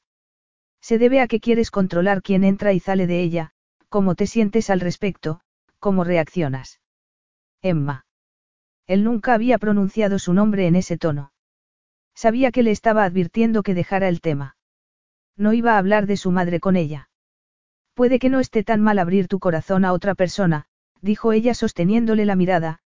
Se 0.80 0.98
debe 0.98 1.20
a 1.20 1.28
que 1.28 1.40
quieres 1.40 1.70
controlar 1.70 2.20
quién 2.20 2.44
entra 2.44 2.72
y 2.72 2.80
sale 2.80 3.06
de 3.06 3.22
ella, 3.22 3.52
cómo 3.88 4.14
te 4.14 4.26
sientes 4.26 4.70
al 4.70 4.80
respecto, 4.80 5.40
cómo 5.78 6.04
reaccionas. 6.04 6.80
Emma. 7.62 8.06
Él 8.86 9.04
nunca 9.04 9.32
había 9.32 9.56
pronunciado 9.58 10.18
su 10.18 10.34
nombre 10.34 10.66
en 10.66 10.76
ese 10.76 10.98
tono. 10.98 11.32
Sabía 12.14 12.50
que 12.50 12.62
le 12.62 12.70
estaba 12.70 13.04
advirtiendo 13.04 13.62
que 13.62 13.74
dejara 13.74 14.08
el 14.08 14.20
tema. 14.20 14.56
No 15.36 15.52
iba 15.52 15.74
a 15.74 15.78
hablar 15.78 16.06
de 16.06 16.16
su 16.16 16.30
madre 16.30 16.60
con 16.60 16.76
ella. 16.76 17.08
Puede 17.94 18.18
que 18.18 18.28
no 18.28 18.40
esté 18.40 18.64
tan 18.64 18.80
mal 18.80 18.98
abrir 18.98 19.28
tu 19.28 19.38
corazón 19.38 19.84
a 19.84 19.92
otra 19.92 20.14
persona, 20.14 20.66
dijo 21.00 21.32
ella 21.32 21.54
sosteniéndole 21.54 22.24
la 22.24 22.34
mirada, 22.34 22.80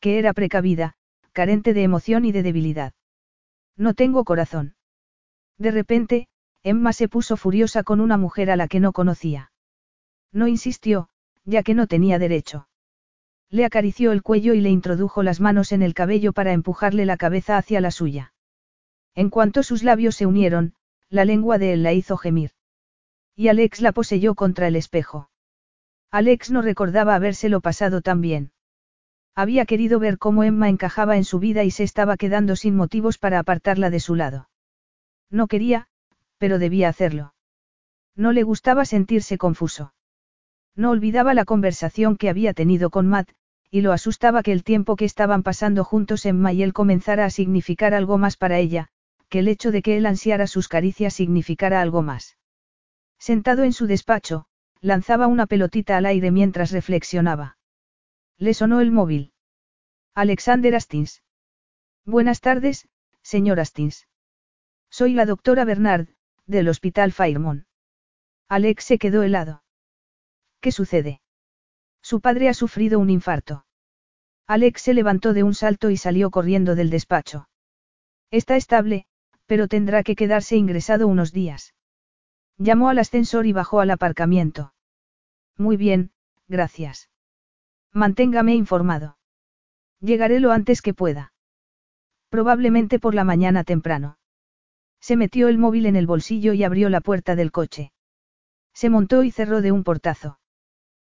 que 0.00 0.18
era 0.18 0.32
precavida, 0.32 0.94
carente 1.32 1.74
de 1.74 1.82
emoción 1.82 2.24
y 2.24 2.32
de 2.32 2.42
debilidad. 2.42 2.94
No 3.76 3.94
tengo 3.94 4.24
corazón. 4.24 4.74
De 5.58 5.70
repente, 5.70 6.28
Emma 6.62 6.92
se 6.92 7.08
puso 7.08 7.36
furiosa 7.36 7.82
con 7.82 8.00
una 8.00 8.16
mujer 8.16 8.50
a 8.50 8.56
la 8.56 8.68
que 8.68 8.80
no 8.80 8.92
conocía. 8.92 9.52
No 10.32 10.48
insistió, 10.48 11.08
ya 11.44 11.62
que 11.62 11.74
no 11.74 11.86
tenía 11.86 12.18
derecho. 12.18 12.68
Le 13.50 13.64
acarició 13.64 14.12
el 14.12 14.22
cuello 14.22 14.54
y 14.54 14.60
le 14.60 14.70
introdujo 14.70 15.22
las 15.22 15.40
manos 15.40 15.72
en 15.72 15.82
el 15.82 15.92
cabello 15.94 16.32
para 16.32 16.52
empujarle 16.52 17.04
la 17.04 17.18
cabeza 17.18 17.58
hacia 17.58 17.80
la 17.80 17.90
suya. 17.90 18.32
En 19.14 19.28
cuanto 19.30 19.62
sus 19.62 19.82
labios 19.82 20.16
se 20.16 20.26
unieron, 20.26 20.74
la 21.10 21.24
lengua 21.24 21.58
de 21.58 21.74
él 21.74 21.82
la 21.82 21.92
hizo 21.92 22.16
gemir. 22.16 22.52
Y 23.36 23.48
Alex 23.48 23.80
la 23.80 23.92
poseyó 23.92 24.34
contra 24.34 24.68
el 24.68 24.76
espejo. 24.76 25.28
Alex 26.10 26.50
no 26.50 26.62
recordaba 26.62 27.14
habérselo 27.16 27.60
pasado 27.60 28.00
tan 28.00 28.20
bien. 28.20 28.52
Había 29.34 29.66
querido 29.66 29.98
ver 29.98 30.18
cómo 30.18 30.44
Emma 30.44 30.68
encajaba 30.68 31.16
en 31.16 31.24
su 31.24 31.40
vida 31.40 31.64
y 31.64 31.72
se 31.72 31.82
estaba 31.82 32.16
quedando 32.16 32.54
sin 32.54 32.76
motivos 32.76 33.18
para 33.18 33.40
apartarla 33.40 33.90
de 33.90 33.98
su 33.98 34.14
lado. 34.14 34.48
No 35.30 35.48
quería, 35.48 35.88
pero 36.38 36.60
debía 36.60 36.88
hacerlo. 36.88 37.34
No 38.14 38.30
le 38.30 38.44
gustaba 38.44 38.84
sentirse 38.84 39.38
confuso. 39.38 39.92
No 40.76 40.90
olvidaba 40.90 41.34
la 41.34 41.44
conversación 41.44 42.16
que 42.16 42.28
había 42.28 42.54
tenido 42.54 42.90
con 42.90 43.08
Matt, 43.08 43.30
y 43.68 43.80
lo 43.80 43.92
asustaba 43.92 44.44
que 44.44 44.52
el 44.52 44.62
tiempo 44.62 44.94
que 44.94 45.04
estaban 45.04 45.42
pasando 45.42 45.82
juntos 45.82 46.26
Emma 46.26 46.52
y 46.52 46.62
él 46.62 46.72
comenzara 46.72 47.24
a 47.24 47.30
significar 47.30 47.92
algo 47.92 48.18
más 48.18 48.36
para 48.36 48.60
ella, 48.60 48.88
que 49.28 49.40
el 49.40 49.48
hecho 49.48 49.72
de 49.72 49.82
que 49.82 49.96
él 49.96 50.06
ansiara 50.06 50.46
sus 50.46 50.68
caricias 50.68 51.14
significara 51.14 51.80
algo 51.80 52.02
más. 52.02 52.36
Sentado 53.24 53.64
en 53.64 53.72
su 53.72 53.86
despacho, 53.86 54.44
lanzaba 54.82 55.28
una 55.28 55.46
pelotita 55.46 55.96
al 55.96 56.04
aire 56.04 56.30
mientras 56.30 56.72
reflexionaba. 56.72 57.56
Le 58.36 58.52
sonó 58.52 58.82
el 58.82 58.92
móvil. 58.92 59.32
Alexander 60.14 60.74
Astins. 60.74 61.22
Buenas 62.04 62.42
tardes, 62.42 62.86
señor 63.22 63.60
Astins. 63.60 64.08
Soy 64.90 65.14
la 65.14 65.24
doctora 65.24 65.64
Bernard, 65.64 66.08
del 66.44 66.68
Hospital 66.68 67.12
Fairmont. 67.12 67.64
Alex 68.50 68.84
se 68.84 68.98
quedó 68.98 69.22
helado. 69.22 69.64
¿Qué 70.60 70.70
sucede? 70.70 71.22
Su 72.02 72.20
padre 72.20 72.50
ha 72.50 72.54
sufrido 72.54 72.98
un 72.98 73.08
infarto. 73.08 73.64
Alex 74.46 74.82
se 74.82 74.92
levantó 74.92 75.32
de 75.32 75.44
un 75.44 75.54
salto 75.54 75.88
y 75.88 75.96
salió 75.96 76.30
corriendo 76.30 76.74
del 76.74 76.90
despacho. 76.90 77.48
Está 78.30 78.56
estable, 78.56 79.06
pero 79.46 79.66
tendrá 79.66 80.02
que 80.02 80.14
quedarse 80.14 80.56
ingresado 80.56 81.08
unos 81.08 81.32
días. 81.32 81.72
Llamó 82.58 82.88
al 82.88 82.98
ascensor 82.98 83.46
y 83.46 83.52
bajó 83.52 83.80
al 83.80 83.90
aparcamiento. 83.90 84.74
Muy 85.56 85.76
bien, 85.76 86.12
gracias. 86.48 87.10
Manténgame 87.92 88.54
informado. 88.54 89.18
Llegaré 90.00 90.40
lo 90.40 90.52
antes 90.52 90.82
que 90.82 90.94
pueda. 90.94 91.32
Probablemente 92.28 92.98
por 92.98 93.14
la 93.14 93.24
mañana 93.24 93.64
temprano. 93.64 94.18
Se 95.00 95.16
metió 95.16 95.48
el 95.48 95.58
móvil 95.58 95.86
en 95.86 95.96
el 95.96 96.06
bolsillo 96.06 96.52
y 96.52 96.64
abrió 96.64 96.88
la 96.88 97.00
puerta 97.00 97.36
del 97.36 97.52
coche. 97.52 97.92
Se 98.72 98.90
montó 98.90 99.22
y 99.22 99.30
cerró 99.30 99.60
de 99.62 99.70
un 99.70 99.84
portazo. 99.84 100.38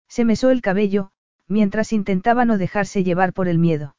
Se 0.07 0.25
mesó 0.25 0.49
el 0.49 0.61
cabello, 0.61 1.11
mientras 1.47 1.93
intentaba 1.93 2.45
no 2.45 2.57
dejarse 2.57 3.03
llevar 3.03 3.33
por 3.33 3.47
el 3.47 3.59
miedo. 3.59 3.95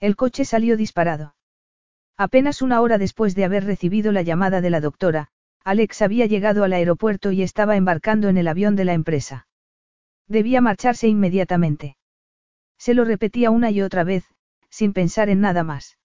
El 0.00 0.16
coche 0.16 0.44
salió 0.44 0.76
disparado. 0.76 1.34
Apenas 2.16 2.62
una 2.62 2.80
hora 2.80 2.98
después 2.98 3.34
de 3.34 3.44
haber 3.44 3.64
recibido 3.64 4.12
la 4.12 4.22
llamada 4.22 4.60
de 4.60 4.70
la 4.70 4.80
doctora, 4.80 5.30
Alex 5.64 6.02
había 6.02 6.26
llegado 6.26 6.64
al 6.64 6.72
aeropuerto 6.72 7.32
y 7.32 7.42
estaba 7.42 7.76
embarcando 7.76 8.28
en 8.28 8.36
el 8.36 8.48
avión 8.48 8.76
de 8.76 8.84
la 8.84 8.94
empresa. 8.94 9.46
Debía 10.26 10.60
marcharse 10.60 11.08
inmediatamente. 11.08 11.96
Se 12.78 12.94
lo 12.94 13.04
repetía 13.04 13.50
una 13.50 13.70
y 13.70 13.80
otra 13.80 14.02
vez, 14.02 14.24
sin 14.70 14.92
pensar 14.92 15.28
en 15.28 15.40
nada 15.40 15.62
más. 15.62 15.98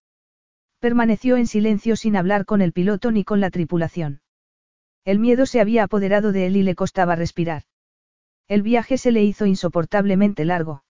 Permaneció 0.80 1.38
en 1.38 1.48
silencio 1.48 1.96
sin 1.96 2.16
hablar 2.16 2.46
con 2.46 2.62
el 2.62 2.72
piloto 2.72 3.12
ni 3.12 3.24
con 3.24 3.40
la 3.40 3.50
tripulación. 3.50 4.22
El 5.04 5.20
miedo 5.20 5.46
se 5.46 5.60
había 5.60 5.84
apoderado 5.84 6.32
de 6.32 6.48
él 6.48 6.58
y 6.58 6.64
le 6.64 6.76
costaba 6.76 7.16
respirar. 7.16 7.64
El 8.48 8.62
viaje 8.62 8.98
se 8.98 9.12
le 9.12 9.24
hizo 9.24 9.46
insoportablemente 9.46 10.46
largo. 10.46 10.84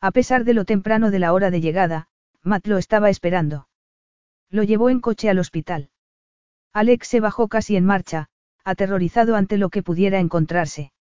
A 0.00 0.10
pesar 0.10 0.44
de 0.44 0.54
lo 0.54 0.64
temprano 0.64 1.10
de 1.10 1.18
la 1.18 1.32
hora 1.32 1.50
de 1.50 1.60
llegada, 1.60 2.08
Matt 2.42 2.66
lo 2.66 2.78
estaba 2.78 3.10
esperando. 3.10 3.68
Lo 4.48 4.62
llevó 4.62 4.90
en 4.90 5.00
coche 5.00 5.28
al 5.28 5.38
hospital. 5.38 5.91
Alex 6.72 7.08
se 7.08 7.20
bajó 7.20 7.48
casi 7.48 7.76
en 7.76 7.84
marcha, 7.84 8.28
aterrorizado 8.64 9.36
ante 9.36 9.58
lo 9.58 9.68
que 9.68 9.82
pudiera 9.82 10.20
encontrarse. 10.20 10.92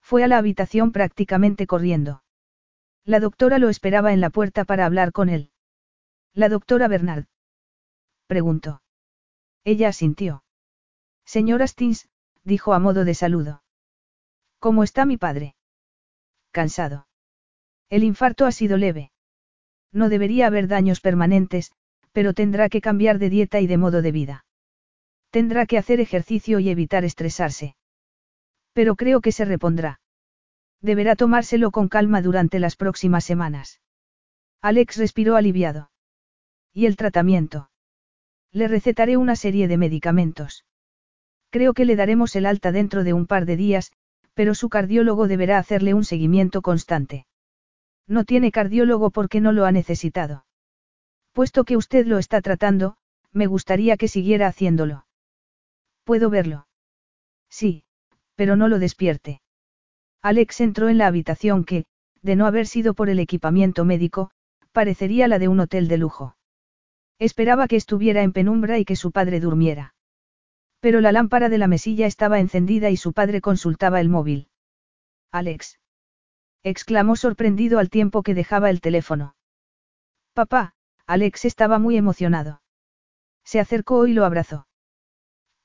Fue 0.00 0.24
a 0.24 0.28
la 0.28 0.38
habitación 0.38 0.92
prácticamente 0.92 1.66
corriendo. 1.66 2.22
La 3.04 3.20
doctora 3.20 3.58
lo 3.58 3.68
esperaba 3.68 4.12
en 4.12 4.20
la 4.20 4.30
puerta 4.30 4.64
para 4.64 4.84
hablar 4.84 5.12
con 5.12 5.28
él. 5.28 5.50
La 6.34 6.48
doctora 6.48 6.88
Bernard. 6.88 7.26
Preguntó. 8.26 8.82
Ella 9.64 9.88
asintió. 9.88 10.44
Señora 11.24 11.66
Stins, 11.66 12.08
dijo 12.44 12.74
a 12.74 12.78
modo 12.78 13.04
de 13.04 13.14
saludo. 13.14 13.62
¿Cómo 14.58 14.84
está 14.84 15.06
mi 15.06 15.16
padre? 15.16 15.54
Cansado. 16.50 17.06
El 17.88 18.04
infarto 18.04 18.46
ha 18.46 18.52
sido 18.52 18.76
leve. 18.76 19.12
No 19.92 20.08
debería 20.08 20.46
haber 20.46 20.68
daños 20.68 21.00
permanentes, 21.00 21.72
pero 22.12 22.34
tendrá 22.34 22.68
que 22.68 22.80
cambiar 22.80 23.18
de 23.18 23.30
dieta 23.30 23.60
y 23.60 23.66
de 23.66 23.78
modo 23.78 24.02
de 24.02 24.12
vida. 24.12 24.44
Tendrá 25.30 25.66
que 25.66 25.78
hacer 25.78 26.00
ejercicio 26.00 26.58
y 26.58 26.70
evitar 26.70 27.04
estresarse. 27.04 27.76
Pero 28.72 28.96
creo 28.96 29.20
que 29.20 29.32
se 29.32 29.44
repondrá. 29.44 30.00
Deberá 30.80 31.14
tomárselo 31.14 31.70
con 31.70 31.88
calma 31.88 32.22
durante 32.22 32.58
las 32.58 32.76
próximas 32.76 33.24
semanas. 33.24 33.80
Alex 34.60 34.96
respiró 34.96 35.36
aliviado. 35.36 35.90
¿Y 36.72 36.86
el 36.86 36.96
tratamiento? 36.96 37.70
Le 38.52 38.66
recetaré 38.66 39.16
una 39.16 39.36
serie 39.36 39.68
de 39.68 39.76
medicamentos. 39.76 40.64
Creo 41.50 41.74
que 41.74 41.84
le 41.84 41.96
daremos 41.96 42.34
el 42.36 42.46
alta 42.46 42.72
dentro 42.72 43.04
de 43.04 43.12
un 43.12 43.26
par 43.26 43.46
de 43.46 43.56
días, 43.56 43.92
pero 44.34 44.54
su 44.54 44.68
cardiólogo 44.68 45.28
deberá 45.28 45.58
hacerle 45.58 45.94
un 45.94 46.04
seguimiento 46.04 46.62
constante. 46.62 47.26
No 48.06 48.24
tiene 48.24 48.50
cardiólogo 48.50 49.10
porque 49.10 49.40
no 49.40 49.52
lo 49.52 49.66
ha 49.66 49.72
necesitado. 49.72 50.44
Puesto 51.32 51.64
que 51.64 51.76
usted 51.76 52.06
lo 52.06 52.18
está 52.18 52.40
tratando, 52.40 52.96
me 53.32 53.46
gustaría 53.46 53.96
que 53.96 54.08
siguiera 54.08 54.48
haciéndolo. 54.48 55.04
¿Puedo 56.10 56.28
verlo? 56.28 56.66
Sí, 57.48 57.84
pero 58.34 58.56
no 58.56 58.66
lo 58.66 58.80
despierte. 58.80 59.42
Alex 60.22 60.60
entró 60.60 60.88
en 60.88 60.98
la 60.98 61.06
habitación 61.06 61.62
que, 61.62 61.84
de 62.20 62.34
no 62.34 62.46
haber 62.46 62.66
sido 62.66 62.94
por 62.94 63.10
el 63.10 63.20
equipamiento 63.20 63.84
médico, 63.84 64.32
parecería 64.72 65.28
la 65.28 65.38
de 65.38 65.46
un 65.46 65.60
hotel 65.60 65.86
de 65.86 65.98
lujo. 65.98 66.36
Esperaba 67.20 67.68
que 67.68 67.76
estuviera 67.76 68.24
en 68.24 68.32
penumbra 68.32 68.80
y 68.80 68.84
que 68.84 68.96
su 68.96 69.12
padre 69.12 69.38
durmiera. 69.38 69.94
Pero 70.80 71.00
la 71.00 71.12
lámpara 71.12 71.48
de 71.48 71.58
la 71.58 71.68
mesilla 71.68 72.08
estaba 72.08 72.40
encendida 72.40 72.90
y 72.90 72.96
su 72.96 73.12
padre 73.12 73.40
consultaba 73.40 74.00
el 74.00 74.08
móvil. 74.08 74.48
Alex. 75.30 75.78
exclamó 76.64 77.14
sorprendido 77.14 77.78
al 77.78 77.88
tiempo 77.88 78.24
que 78.24 78.34
dejaba 78.34 78.70
el 78.70 78.80
teléfono. 78.80 79.36
Papá, 80.34 80.74
Alex 81.06 81.44
estaba 81.44 81.78
muy 81.78 81.96
emocionado. 81.96 82.62
Se 83.44 83.60
acercó 83.60 84.08
y 84.08 84.12
lo 84.12 84.24
abrazó. 84.24 84.66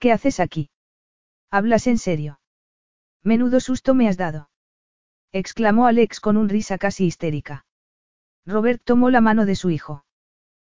¿Qué 0.05 0.11
haces 0.11 0.39
aquí? 0.39 0.69
¿Hablas 1.49 1.87
en 1.87 1.97
serio? 1.97 2.39
Menudo 3.23 3.59
susto 3.59 3.95
me 3.95 4.07
has 4.07 4.17
dado. 4.17 4.51
exclamó 5.31 5.87
Alex 5.87 6.19
con 6.19 6.37
un 6.37 6.47
risa 6.47 6.77
casi 6.77 7.07
histérica. 7.07 7.65
Robert 8.45 8.79
tomó 8.83 9.09
la 9.09 9.19
mano 9.19 9.47
de 9.47 9.55
su 9.55 9.71
hijo. 9.71 10.05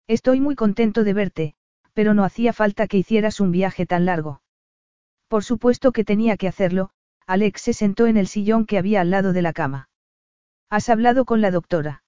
Estoy 0.06 0.42
muy 0.42 0.54
contento 0.54 1.04
de 1.04 1.14
verte, 1.14 1.56
pero 1.94 2.14
no 2.14 2.24
hacía 2.24 2.54
falta 2.54 2.86
que 2.86 2.98
hicieras 2.98 3.40
un 3.40 3.50
viaje 3.50 3.88
tan 3.88 4.06
largo. 4.06 4.44
Por 5.28 5.44
supuesto 5.44 5.92
que 5.92 6.04
tenía 6.04 6.38
que 6.38 6.48
hacerlo, 6.48 6.92
Alex 7.26 7.62
se 7.62 7.74
sentó 7.74 8.06
en 8.06 8.18
el 8.18 8.28
sillón 8.28 8.68
que 8.68 8.78
había 8.78 9.02
al 9.02 9.10
lado 9.10 9.34
de 9.34 9.42
la 9.42 9.54
cama. 9.54 9.90
¿Has 10.70 10.88
hablado 10.88 11.26
con 11.26 11.42
la 11.42 11.50
doctora? 11.50 12.04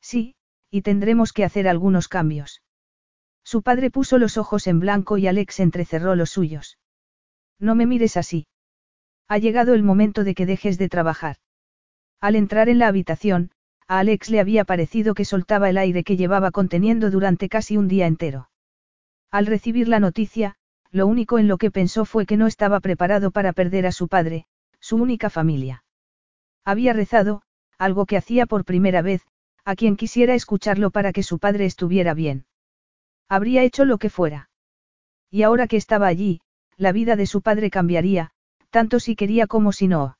Sí, 0.00 0.34
y 0.72 0.82
tendremos 0.82 1.32
que 1.32 1.44
hacer 1.44 1.68
algunos 1.68 2.08
cambios. 2.08 2.62
Su 3.52 3.60
padre 3.60 3.90
puso 3.90 4.16
los 4.16 4.38
ojos 4.38 4.66
en 4.66 4.80
blanco 4.80 5.18
y 5.18 5.26
Alex 5.26 5.60
entrecerró 5.60 6.16
los 6.16 6.30
suyos. 6.30 6.78
No 7.58 7.74
me 7.74 7.84
mires 7.84 8.16
así. 8.16 8.46
Ha 9.28 9.36
llegado 9.36 9.74
el 9.74 9.82
momento 9.82 10.24
de 10.24 10.34
que 10.34 10.46
dejes 10.46 10.78
de 10.78 10.88
trabajar. 10.88 11.36
Al 12.18 12.34
entrar 12.34 12.70
en 12.70 12.78
la 12.78 12.88
habitación, 12.88 13.50
a 13.86 13.98
Alex 13.98 14.30
le 14.30 14.40
había 14.40 14.64
parecido 14.64 15.12
que 15.12 15.26
soltaba 15.26 15.68
el 15.68 15.76
aire 15.76 16.02
que 16.02 16.16
llevaba 16.16 16.50
conteniendo 16.50 17.10
durante 17.10 17.50
casi 17.50 17.76
un 17.76 17.88
día 17.88 18.06
entero. 18.06 18.48
Al 19.30 19.44
recibir 19.44 19.86
la 19.86 20.00
noticia, 20.00 20.54
lo 20.90 21.06
único 21.06 21.38
en 21.38 21.46
lo 21.46 21.58
que 21.58 21.70
pensó 21.70 22.06
fue 22.06 22.24
que 22.24 22.38
no 22.38 22.46
estaba 22.46 22.80
preparado 22.80 23.32
para 23.32 23.52
perder 23.52 23.84
a 23.84 23.92
su 23.92 24.08
padre, 24.08 24.46
su 24.80 24.96
única 24.96 25.28
familia. 25.28 25.84
Había 26.64 26.94
rezado, 26.94 27.42
algo 27.76 28.06
que 28.06 28.16
hacía 28.16 28.46
por 28.46 28.64
primera 28.64 29.02
vez, 29.02 29.26
a 29.66 29.76
quien 29.76 29.96
quisiera 29.96 30.32
escucharlo 30.34 30.90
para 30.90 31.12
que 31.12 31.22
su 31.22 31.38
padre 31.38 31.66
estuviera 31.66 32.14
bien. 32.14 32.46
Habría 33.28 33.62
hecho 33.62 33.84
lo 33.84 33.98
que 33.98 34.10
fuera. 34.10 34.50
Y 35.30 35.42
ahora 35.42 35.66
que 35.66 35.76
estaba 35.76 36.06
allí, 36.06 36.40
la 36.76 36.92
vida 36.92 37.16
de 37.16 37.26
su 37.26 37.42
padre 37.42 37.70
cambiaría, 37.70 38.32
tanto 38.70 39.00
si 39.00 39.16
quería 39.16 39.46
como 39.46 39.72
si 39.72 39.88
no. 39.88 40.18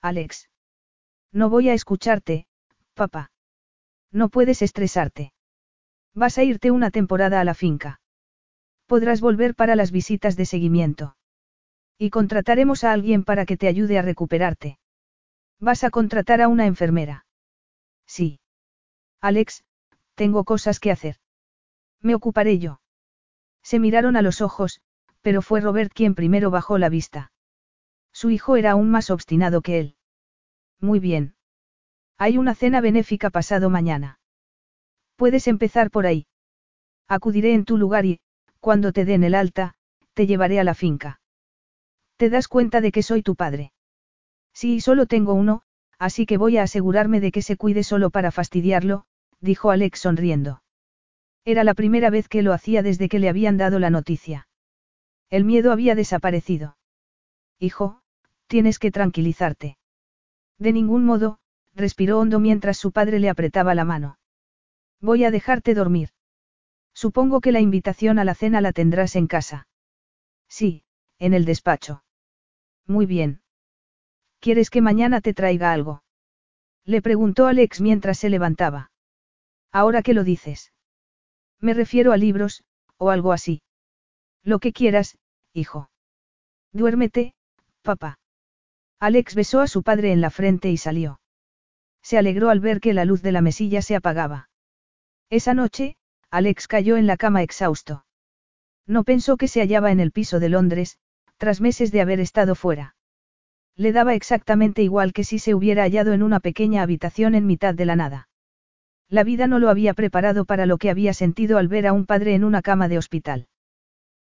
Alex. 0.00 0.48
No 1.32 1.50
voy 1.50 1.68
a 1.68 1.74
escucharte, 1.74 2.46
papá. 2.94 3.30
No 4.10 4.28
puedes 4.28 4.62
estresarte. 4.62 5.32
Vas 6.14 6.38
a 6.38 6.44
irte 6.44 6.70
una 6.70 6.90
temporada 6.90 7.40
a 7.40 7.44
la 7.44 7.54
finca. 7.54 8.00
Podrás 8.86 9.20
volver 9.20 9.54
para 9.54 9.74
las 9.74 9.90
visitas 9.90 10.36
de 10.36 10.46
seguimiento. 10.46 11.16
Y 11.98 12.10
contrataremos 12.10 12.84
a 12.84 12.92
alguien 12.92 13.24
para 13.24 13.46
que 13.46 13.56
te 13.56 13.66
ayude 13.66 13.98
a 13.98 14.02
recuperarte. 14.02 14.78
Vas 15.58 15.84
a 15.84 15.90
contratar 15.90 16.42
a 16.42 16.48
una 16.48 16.66
enfermera. 16.66 17.26
Sí. 18.06 18.40
Alex, 19.20 19.64
tengo 20.14 20.44
cosas 20.44 20.78
que 20.80 20.90
hacer. 20.90 21.16
Me 22.04 22.14
ocuparé 22.14 22.58
yo. 22.58 22.80
Se 23.62 23.78
miraron 23.78 24.14
a 24.16 24.22
los 24.22 24.42
ojos, 24.42 24.82
pero 25.22 25.40
fue 25.40 25.62
Robert 25.62 25.90
quien 25.92 26.14
primero 26.14 26.50
bajó 26.50 26.76
la 26.76 26.90
vista. 26.90 27.32
Su 28.12 28.28
hijo 28.28 28.56
era 28.56 28.72
aún 28.72 28.90
más 28.90 29.08
obstinado 29.08 29.62
que 29.62 29.80
él. 29.80 29.96
Muy 30.80 31.00
bien. 31.00 31.34
Hay 32.18 32.36
una 32.36 32.54
cena 32.54 32.82
benéfica 32.82 33.30
pasado 33.30 33.70
mañana. 33.70 34.20
Puedes 35.16 35.48
empezar 35.48 35.90
por 35.90 36.04
ahí. 36.04 36.26
Acudiré 37.08 37.54
en 37.54 37.64
tu 37.64 37.78
lugar 37.78 38.04
y, 38.04 38.20
cuando 38.60 38.92
te 38.92 39.06
den 39.06 39.24
el 39.24 39.34
alta, 39.34 39.74
te 40.12 40.26
llevaré 40.26 40.60
a 40.60 40.64
la 40.64 40.74
finca. 40.74 41.20
¿Te 42.16 42.28
das 42.28 42.48
cuenta 42.48 42.82
de 42.82 42.92
que 42.92 43.02
soy 43.02 43.22
tu 43.22 43.34
padre? 43.34 43.72
Sí, 44.52 44.82
solo 44.82 45.06
tengo 45.06 45.32
uno, 45.32 45.62
así 45.98 46.26
que 46.26 46.36
voy 46.36 46.58
a 46.58 46.64
asegurarme 46.64 47.20
de 47.20 47.32
que 47.32 47.40
se 47.40 47.56
cuide 47.56 47.82
solo 47.82 48.10
para 48.10 48.30
fastidiarlo, 48.30 49.06
dijo 49.40 49.70
Alex 49.70 50.00
sonriendo. 50.00 50.63
Era 51.44 51.62
la 51.62 51.74
primera 51.74 52.10
vez 52.10 52.28
que 52.28 52.42
lo 52.42 52.52
hacía 52.52 52.82
desde 52.82 53.08
que 53.08 53.18
le 53.18 53.28
habían 53.28 53.56
dado 53.56 53.78
la 53.78 53.90
noticia. 53.90 54.48
El 55.28 55.44
miedo 55.44 55.72
había 55.72 55.94
desaparecido. 55.94 56.76
Hijo, 57.58 58.00
tienes 58.46 58.78
que 58.78 58.90
tranquilizarte. 58.90 59.76
De 60.58 60.72
ningún 60.72 61.04
modo, 61.04 61.38
respiró 61.74 62.18
hondo 62.18 62.40
mientras 62.40 62.78
su 62.78 62.92
padre 62.92 63.18
le 63.18 63.28
apretaba 63.28 63.74
la 63.74 63.84
mano. 63.84 64.18
Voy 65.00 65.24
a 65.24 65.30
dejarte 65.30 65.74
dormir. 65.74 66.10
Supongo 66.94 67.40
que 67.40 67.52
la 67.52 67.60
invitación 67.60 68.18
a 68.18 68.24
la 68.24 68.34
cena 68.34 68.60
la 68.60 68.72
tendrás 68.72 69.16
en 69.16 69.26
casa. 69.26 69.66
Sí, 70.48 70.84
en 71.18 71.34
el 71.34 71.44
despacho. 71.44 72.04
Muy 72.86 73.06
bien. 73.06 73.42
¿Quieres 74.40 74.70
que 74.70 74.80
mañana 74.80 75.20
te 75.20 75.34
traiga 75.34 75.72
algo? 75.72 76.04
Le 76.84 77.02
preguntó 77.02 77.46
Alex 77.46 77.80
mientras 77.80 78.18
se 78.18 78.30
levantaba. 78.30 78.92
Ahora 79.72 80.02
que 80.02 80.14
lo 80.14 80.22
dices. 80.22 80.73
Me 81.64 81.72
refiero 81.72 82.12
a 82.12 82.18
libros, 82.18 82.62
o 82.98 83.08
algo 83.08 83.32
así. 83.32 83.62
Lo 84.42 84.58
que 84.58 84.74
quieras, 84.74 85.16
hijo. 85.54 85.88
Duérmete, 86.72 87.32
papá. 87.80 88.18
Alex 89.00 89.34
besó 89.34 89.62
a 89.62 89.66
su 89.66 89.82
padre 89.82 90.12
en 90.12 90.20
la 90.20 90.28
frente 90.28 90.70
y 90.70 90.76
salió. 90.76 91.20
Se 92.02 92.18
alegró 92.18 92.50
al 92.50 92.60
ver 92.60 92.80
que 92.80 92.92
la 92.92 93.06
luz 93.06 93.22
de 93.22 93.32
la 93.32 93.40
mesilla 93.40 93.80
se 93.80 93.96
apagaba. 93.96 94.50
Esa 95.30 95.54
noche, 95.54 95.96
Alex 96.30 96.68
cayó 96.68 96.98
en 96.98 97.06
la 97.06 97.16
cama 97.16 97.42
exhausto. 97.42 98.04
No 98.86 99.02
pensó 99.02 99.38
que 99.38 99.48
se 99.48 99.60
hallaba 99.60 99.90
en 99.90 100.00
el 100.00 100.12
piso 100.12 100.40
de 100.40 100.50
Londres, 100.50 100.98
tras 101.38 101.62
meses 101.62 101.90
de 101.92 102.02
haber 102.02 102.20
estado 102.20 102.54
fuera. 102.56 102.94
Le 103.74 103.92
daba 103.92 104.12
exactamente 104.12 104.82
igual 104.82 105.14
que 105.14 105.24
si 105.24 105.38
se 105.38 105.54
hubiera 105.54 105.84
hallado 105.84 106.12
en 106.12 106.22
una 106.22 106.40
pequeña 106.40 106.82
habitación 106.82 107.34
en 107.34 107.46
mitad 107.46 107.74
de 107.74 107.86
la 107.86 107.96
nada. 107.96 108.28
La 109.14 109.22
vida 109.22 109.46
no 109.46 109.60
lo 109.60 109.70
había 109.70 109.94
preparado 109.94 110.44
para 110.44 110.66
lo 110.66 110.76
que 110.76 110.90
había 110.90 111.14
sentido 111.14 111.58
al 111.58 111.68
ver 111.68 111.86
a 111.86 111.92
un 111.92 112.04
padre 112.04 112.34
en 112.34 112.42
una 112.42 112.62
cama 112.62 112.88
de 112.88 112.98
hospital. 112.98 113.46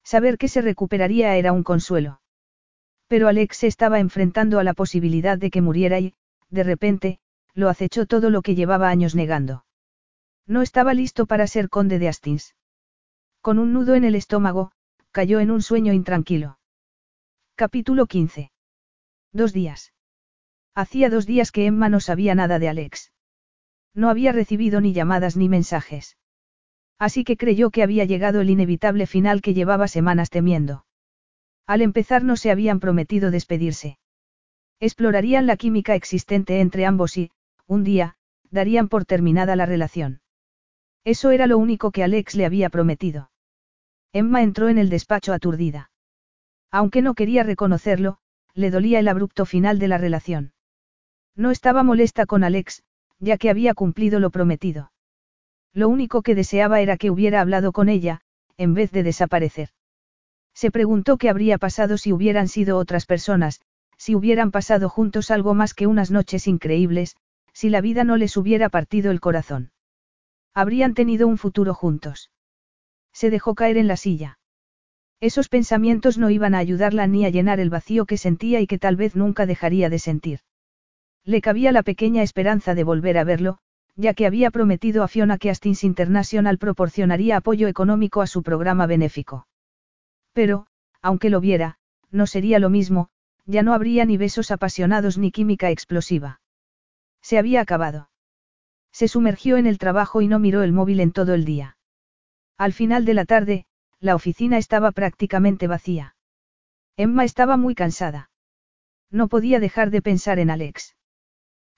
Saber 0.05 0.39
que 0.39 0.47
se 0.47 0.63
recuperaría 0.63 1.35
era 1.35 1.51
un 1.51 1.65
consuelo. 1.65 2.21
Pero 3.09 3.27
Alex 3.27 3.57
se 3.57 3.67
estaba 3.67 3.99
enfrentando 3.99 4.61
a 4.61 4.63
la 4.63 4.75
posibilidad 4.75 5.39
de 5.39 5.51
que 5.51 5.61
muriera 5.61 5.99
y, 5.99 6.15
de 6.51 6.63
repente, 6.63 7.19
lo 7.53 7.69
acechó 7.69 8.07
todo 8.07 8.31
lo 8.31 8.43
que 8.43 8.55
llevaba 8.55 8.89
años 8.89 9.17
negando. 9.17 9.65
No 10.47 10.63
estaba 10.63 10.95
listo 10.95 11.27
para 11.27 11.49
ser 11.49 11.69
conde 11.69 11.99
de 11.99 12.07
Astins. 12.07 12.55
Con 13.41 13.59
un 13.59 13.73
nudo 13.73 13.97
en 13.97 14.05
el 14.05 14.15
estómago, 14.15 14.71
cayó 15.11 15.41
en 15.41 15.51
un 15.51 15.63
sueño 15.63 15.95
intranquilo. 15.95 16.61
Capítulo 17.57 18.07
15. 18.07 18.53
Dos 19.33 19.53
días. 19.53 19.93
Hacía 20.77 21.11
dos 21.11 21.27
días 21.27 21.51
que 21.51 21.67
Emma 21.67 21.89
no 21.89 21.99
sabía 21.99 22.37
nada 22.37 22.61
de 22.61 22.69
Alex. 22.69 23.11
No 23.97 24.11
había 24.11 24.31
recibido 24.31 24.81
ni 24.81 24.93
llamadas 24.93 25.37
ni 25.37 25.49
mensajes. 25.49 26.19
Así 26.99 27.25
que 27.25 27.37
creyó 27.37 27.71
que 27.71 27.83
había 27.83 28.05
llegado 28.05 28.43
el 28.43 28.51
inevitable 28.51 29.07
final 29.07 29.41
que 29.41 29.55
llevaba 29.55 29.89
semanas 29.89 30.29
temiendo. 30.31 30.85
Al 31.67 31.81
empezar 31.81 32.23
no 32.23 32.37
se 32.37 32.51
habían 32.51 32.79
prometido 32.79 33.31
despedirse. 33.31 33.99
Explorarían 34.81 35.47
la 35.47 35.57
química 35.57 35.95
existente 35.95 36.61
entre 36.61 36.85
ambos 36.85 37.17
y, 37.17 37.31
un 37.67 37.85
día, 37.85 38.17
darían 38.51 38.89
por 38.89 39.07
terminada 39.07 39.57
la 39.57 39.65
relación. 39.65 40.21
Eso 41.03 41.31
era 41.31 41.47
lo 41.47 41.57
único 41.57 41.91
que 41.91 42.05
Alex 42.05 42.35
le 42.35 42.45
había 42.45 42.69
prometido. 42.69 43.31
Emma 44.13 44.43
entró 44.43 44.69
en 44.69 44.77
el 44.77 44.91
despacho 44.91 45.33
aturdida. 45.33 45.91
Aunque 46.71 47.01
no 47.01 47.15
quería 47.15 47.45
reconocerlo, 47.45 48.19
le 48.53 48.71
dolía 48.71 48.99
el 48.99 49.09
abrupto 49.09 49.47
final 49.47 49.79
de 49.79 49.89
la 49.89 49.99
relación. 49.99 50.53
No 51.35 51.51
estaba 51.51 51.83
molesta 51.83 52.27
con 52.27 52.45
Alex, 52.45 52.83
ya 53.19 53.39
que 53.39 53.51
había 53.51 53.75
cumplido 53.75 54.21
lo 54.21 54.31
prometido. 54.31 54.93
Lo 55.73 55.89
único 55.89 56.23
que 56.23 56.35
deseaba 56.35 56.81
era 56.81 56.97
que 56.97 57.11
hubiera 57.11 57.41
hablado 57.41 57.73
con 57.73 57.89
ella, 57.89 58.21
en 58.57 58.75
vez 58.75 58.91
de 58.93 59.03
desaparecer. 59.03 59.71
Se 60.55 60.71
preguntó 60.71 61.19
qué 61.19 61.29
habría 61.29 61.59
pasado 61.59 61.99
si 61.99 62.13
hubieran 62.13 62.49
sido 62.49 62.79
otras 62.79 63.05
personas, 63.05 63.61
si 63.99 64.15
hubieran 64.15 64.51
pasado 64.51 64.89
juntos 64.89 65.31
algo 65.31 65.55
más 65.55 65.75
que 65.75 65.87
unas 65.87 66.11
noches 66.11 66.47
increíbles, 66.47 67.17
si 67.53 67.69
la 67.69 67.81
vida 67.81 68.05
no 68.05 68.17
les 68.17 68.37
hubiera 68.37 68.69
partido 68.69 69.11
el 69.11 69.21
corazón. 69.21 69.71
Habrían 70.55 70.95
tenido 70.95 71.29
un 71.29 71.37
futuro 71.37 71.75
juntos. 71.75 72.31
Se 73.13 73.31
dejó 73.31 73.55
caer 73.55 73.77
en 73.77 73.87
la 73.87 73.97
silla. 73.97 74.39
Esos 75.21 75.49
pensamientos 75.49 76.19
no 76.19 76.31
iban 76.31 76.55
a 76.55 76.59
ayudarla 76.59 77.07
ni 77.07 77.25
a 77.25 77.31
llenar 77.31 77.61
el 77.61 77.71
vacío 77.71 78.05
que 78.05 78.19
sentía 78.19 78.61
y 78.61 78.67
que 78.67 78.79
tal 78.79 78.97
vez 78.97 79.17
nunca 79.17 79.47
dejaría 79.47 79.89
de 79.89 79.99
sentir. 79.99 80.41
Le 81.27 81.43
cabía 81.43 81.73
la 81.73 81.83
pequeña 81.83 82.23
esperanza 82.23 82.77
de 82.77 82.85
volver 82.85 83.19
a 83.19 83.25
verlo, 83.25 83.59
ya 83.97 84.15
que 84.15 84.27
había 84.27 84.53
prometido 84.53 85.03
a 85.03 85.09
Fiona 85.09 85.39
que 85.39 85.51
Astins 85.51 85.83
International 85.83 86.57
proporcionaría 86.57 87.37
apoyo 87.37 87.67
económico 87.67 88.23
a 88.23 88.29
su 88.29 88.45
programa 88.45 88.87
benéfico. 88.87 89.49
Pero, 90.33 90.69
aunque 91.03 91.29
lo 91.29 91.41
viera, 91.41 91.79
no 92.13 92.29
sería 92.29 92.61
lo 92.61 92.71
mismo, 92.71 93.09
ya 93.45 93.65
no 93.65 93.75
habría 93.75 94.05
ni 94.05 94.17
besos 94.17 94.53
apasionados 94.53 95.19
ni 95.19 95.33
química 95.33 95.71
explosiva. 95.71 96.41
Se 97.23 97.39
había 97.39 97.61
acabado. 97.61 98.09
Se 98.93 99.09
sumergió 99.09 99.57
en 99.57 99.67
el 99.67 99.79
trabajo 99.79 100.21
y 100.21 100.29
no 100.29 100.39
miró 100.39 100.63
el 100.63 100.73
móvil 100.73 101.01
en 101.01 101.11
todo 101.11 101.35
el 101.35 101.45
día. 101.45 101.77
Al 102.57 102.73
final 102.73 103.05
de 103.05 103.15
la 103.15 103.25
tarde, 103.25 103.67
la 103.99 104.15
oficina 104.15 104.59
estaba 104.59 104.93
prácticamente 104.93 105.67
vacía. 105.67 106.15
Emma 106.97 107.25
estaba 107.25 107.57
muy 107.57 107.75
cansada. 107.75 108.31
No 109.11 109.29
podía 109.29 109.59
dejar 109.59 109.91
de 109.91 110.03
pensar 110.03 110.39
en 110.39 110.51
Alex. 110.51 110.96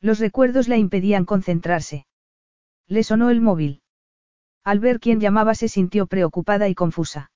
Los 0.00 0.18
recuerdos 0.20 0.68
la 0.68 0.76
impedían 0.76 1.24
concentrarse. 1.24 2.06
Le 2.86 3.02
sonó 3.02 3.30
el 3.30 3.40
móvil. 3.40 3.82
Al 4.64 4.78
ver 4.78 5.00
quién 5.00 5.20
llamaba 5.20 5.54
se 5.54 5.68
sintió 5.68 6.06
preocupada 6.06 6.68
y 6.68 6.74
confusa. 6.74 7.30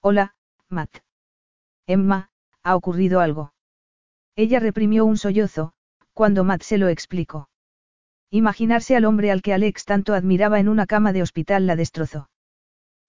Hola, 0.00 0.34
Matt. 0.68 0.98
Emma, 1.86 2.30
¿ha 2.62 2.76
ocurrido 2.76 3.20
algo? 3.20 3.52
Ella 4.36 4.60
reprimió 4.60 5.04
un 5.04 5.16
sollozo, 5.16 5.72
cuando 6.12 6.44
Matt 6.44 6.62
se 6.62 6.78
lo 6.78 6.88
explicó. 6.88 7.48
Imaginarse 8.30 8.94
al 8.94 9.06
hombre 9.06 9.30
al 9.30 9.40
que 9.40 9.54
Alex 9.54 9.84
tanto 9.84 10.12
admiraba 10.12 10.60
en 10.60 10.68
una 10.68 10.86
cama 10.86 11.12
de 11.12 11.22
hospital 11.22 11.66
la 11.66 11.76
destrozó. 11.76 12.28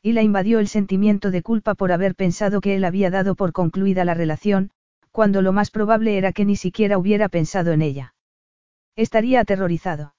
Y 0.02 0.14
la 0.14 0.22
invadió 0.22 0.60
el 0.60 0.70
sentimiento 0.70 1.30
de 1.30 1.42
culpa 1.42 1.76
por 1.76 1.92
haber 1.92 2.16
pensado 2.16 2.62
que 2.62 2.76
él 2.76 2.86
había 2.86 3.10
dado 3.10 3.36
por 3.36 3.52
concluida 3.52 4.06
la 4.06 4.14
relación, 4.14 4.72
cuando 5.12 5.42
lo 5.42 5.52
más 5.52 5.72
probable 5.72 6.18
era 6.18 6.32
que 6.32 6.46
ni 6.46 6.56
siquiera 6.56 6.98
hubiera 6.98 7.28
pensado 7.28 7.74
en 7.74 7.82
ella. 7.82 8.14
Estaría 9.00 9.40
aterrorizado. 9.40 10.14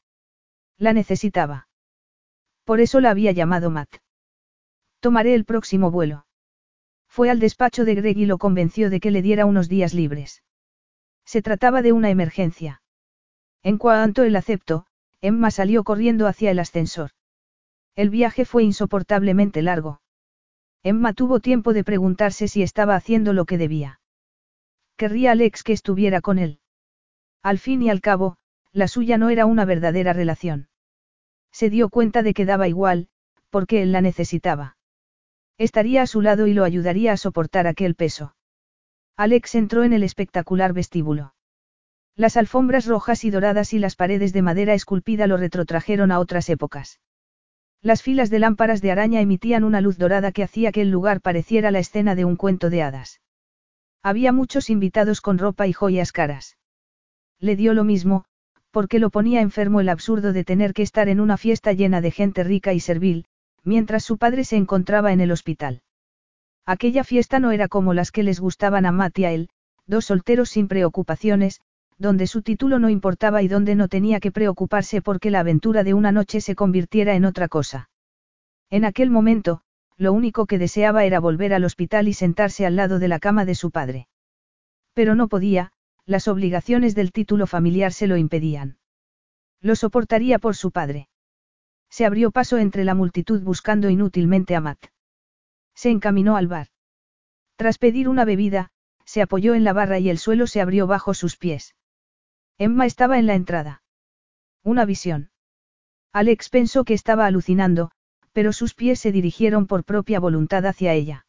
La 0.79 0.95
necesitaba. 0.95 1.69
Por 2.65 2.81
eso 2.81 3.01
la 3.01 3.11
había 3.11 3.31
llamado 3.31 3.69
Matt. 3.69 3.97
Tomaré 5.01 5.35
el 5.35 5.45
próximo 5.45 5.91
vuelo. 5.91 6.25
Fue 7.07 7.29
al 7.29 7.41
despacho 7.41 7.85
de 7.85 7.95
Greg 7.95 8.17
y 8.17 8.25
lo 8.25 8.39
convenció 8.39 8.89
de 8.89 8.99
que 8.99 9.11
le 9.11 9.21
diera 9.21 9.45
unos 9.45 9.69
días 9.69 9.93
libres. 9.93 10.43
Se 11.27 11.43
trataba 11.43 11.83
de 11.83 11.93
una 11.93 12.09
emergencia. 12.09 12.81
En 13.63 13.77
cuanto 13.77 14.23
él 14.23 14.35
aceptó, 14.35 14.87
Emma 15.21 15.51
salió 15.51 15.85
corriendo 15.85 16.27
hacia 16.27 16.51
el 16.51 16.59
ascensor. 16.59 17.11
El 17.97 18.09
viaje 18.09 18.47
fue 18.47 18.65
insoportablemente 18.65 19.61
largo. 19.61 20.01
Emma 20.83 21.13
tuvo 21.13 21.41
tiempo 21.41 21.75
de 21.75 21.85
preguntarse 21.85 22.49
si 22.49 22.63
estaba 22.63 22.95
haciendo 22.95 23.35
lo 23.35 23.45
que 23.45 23.59
debía. 23.59 24.01
Querría 24.97 25.33
Alex 25.33 25.65
que 25.65 25.75
estuviera 25.75 26.23
con 26.23 26.39
él. 26.39 26.61
Al 27.43 27.59
fin 27.59 27.83
y 27.83 27.91
al 27.91 28.01
cabo, 28.01 28.39
la 28.73 28.89
suya 28.89 29.19
no 29.19 29.31
era 29.31 29.47
una 29.47 29.65
verdadera 29.65 30.13
relación. 30.13 30.69
Se 31.53 31.71
dio 31.71 31.89
cuenta 31.89 32.23
de 32.23 32.35
que 32.35 32.45
daba 32.45 32.69
igual, 32.69 33.09
porque 33.51 33.83
él 33.83 33.93
la 33.93 34.01
necesitaba. 34.01 34.77
Estaría 35.59 36.03
a 36.03 36.07
su 36.07 36.23
lado 36.23 36.47
y 36.47 36.55
lo 36.55 36.65
ayudaría 36.65 37.13
a 37.13 37.17
soportar 37.17 37.67
aquel 37.67 37.95
peso. 37.95 38.35
Alex 39.17 39.55
entró 39.55 39.85
en 39.85 39.93
el 39.93 40.03
espectacular 40.03 40.73
vestíbulo. 40.73 41.35
Las 42.17 42.37
alfombras 42.37 42.87
rojas 42.87 43.25
y 43.25 43.31
doradas 43.31 43.73
y 43.73 43.79
las 43.79 43.97
paredes 43.97 44.33
de 44.33 44.43
madera 44.43 44.75
esculpida 44.75 45.27
lo 45.27 45.37
retrotrajeron 45.37 46.13
a 46.13 46.19
otras 46.19 46.49
épocas. 46.49 47.01
Las 47.83 48.03
filas 48.03 48.31
de 48.31 48.39
lámparas 48.39 48.83
de 48.83 48.93
araña 48.93 49.21
emitían 49.21 49.65
una 49.65 49.81
luz 49.81 49.99
dorada 49.99 50.33
que 50.33 50.43
hacía 50.43 50.71
que 50.71 50.83
el 50.83 50.91
lugar 50.91 51.21
pareciera 51.21 51.71
la 51.71 51.79
escena 51.79 52.15
de 52.15 52.25
un 52.25 52.37
cuento 52.37 52.71
de 52.71 52.83
hadas. 52.83 53.21
Había 54.03 54.33
muchos 54.33 54.71
invitados 54.71 55.21
con 55.21 55.39
ropa 55.39 55.67
y 55.67 55.73
joyas 55.73 56.13
caras. 56.13 56.57
Le 57.39 57.57
dio 57.57 57.75
lo 57.75 57.85
mismo, 57.85 58.27
porque 58.71 58.99
lo 58.99 59.11
ponía 59.11 59.41
enfermo 59.41 59.81
el 59.81 59.89
absurdo 59.89 60.33
de 60.33 60.45
tener 60.45 60.73
que 60.73 60.83
estar 60.83 61.09
en 61.09 61.21
una 61.21 61.37
fiesta 61.37 61.73
llena 61.73 62.01
de 62.01 62.11
gente 62.11 62.45
rica 62.45 62.73
y 62.73 62.81
servil, 62.81 63.27
mientras 63.65 64.05
su 64.05 64.19
padre 64.19 64.45
se 64.45 64.57
encontraba 64.57 65.13
en 65.13 65.21
el 65.21 65.33
hospital. 65.33 65.83
Aquella 66.67 67.05
fiesta 67.05 67.41
no 67.41 67.51
era 67.51 67.69
como 67.69 67.95
las 67.95 68.13
que 68.13 68.23
les 68.23 68.41
gustaban 68.41 68.87
a 68.87 68.93
Matt 68.93 69.19
y 69.19 69.25
a 69.25 69.33
él, 69.33 69.49
dos 69.87 70.07
solteros 70.07 70.51
sin 70.51 70.69
preocupaciones, 70.69 71.61
donde 71.99 72.27
su 72.27 72.43
título 72.43 72.79
no 72.79 72.89
importaba 72.89 73.43
y 73.43 73.49
donde 73.49 73.75
no 73.75 73.89
tenía 73.89 74.21
que 74.21 74.33
preocuparse 74.33 75.03
porque 75.03 75.31
la 75.31 75.41
aventura 75.41 75.85
de 75.85 75.95
una 75.95 76.13
noche 76.13 76.41
se 76.41 76.55
convirtiera 76.55 77.15
en 77.15 77.25
otra 77.25 77.49
cosa. 77.49 77.91
En 78.71 78.85
aquel 78.85 79.11
momento, 79.11 79.63
lo 79.97 80.13
único 80.15 80.47
que 80.47 80.59
deseaba 80.59 81.05
era 81.05 81.21
volver 81.21 81.53
al 81.53 81.65
hospital 81.65 82.09
y 82.09 82.15
sentarse 82.15 82.65
al 82.65 82.77
lado 82.77 82.99
de 82.99 83.09
la 83.09 83.19
cama 83.19 83.45
de 83.45 83.55
su 83.55 83.71
padre. 83.71 84.09
Pero 84.95 85.15
no 85.15 85.29
podía, 85.29 85.73
las 86.11 86.27
obligaciones 86.27 86.97
del 86.97 87.13
título 87.13 87.47
familiar 87.47 87.93
se 87.93 88.09
lo 88.09 88.17
impedían. 88.17 88.79
Lo 89.61 89.77
soportaría 89.77 90.41
por 90.41 90.57
su 90.57 90.73
padre. 90.73 91.09
Se 91.89 92.05
abrió 92.05 92.33
paso 92.33 92.59
entre 92.59 92.85
la 92.85 92.97
multitud 92.97 93.41
buscando 93.43 93.89
inútilmente 93.91 94.57
a 94.57 94.61
Matt. 94.61 94.87
Se 95.75 95.89
encaminó 95.89 96.37
al 96.37 96.49
bar. 96.49 96.67
Tras 97.55 97.79
pedir 97.79 98.09
una 98.09 98.25
bebida, 98.25 98.71
se 99.05 99.23
apoyó 99.23 99.55
en 99.55 99.63
la 99.63 99.73
barra 99.73 100.01
y 100.01 100.11
el 100.11 100.19
suelo 100.19 100.49
se 100.49 100.61
abrió 100.61 100.89
bajo 100.89 101.15
sus 101.15 101.37
pies. 101.37 101.77
Emma 102.59 102.87
estaba 102.87 103.19
en 103.21 103.27
la 103.27 103.37
entrada. 103.37 103.83
Una 104.65 104.85
visión. 104.85 105.31
Alex 106.13 106.49
pensó 106.49 106.85
que 106.85 106.95
estaba 106.95 107.27
alucinando, 107.27 107.93
pero 108.33 108.53
sus 108.53 108.75
pies 108.75 108.99
se 108.99 109.13
dirigieron 109.13 109.69
por 109.69 109.85
propia 109.85 110.19
voluntad 110.19 110.67
hacia 110.67 110.93
ella. 110.93 111.27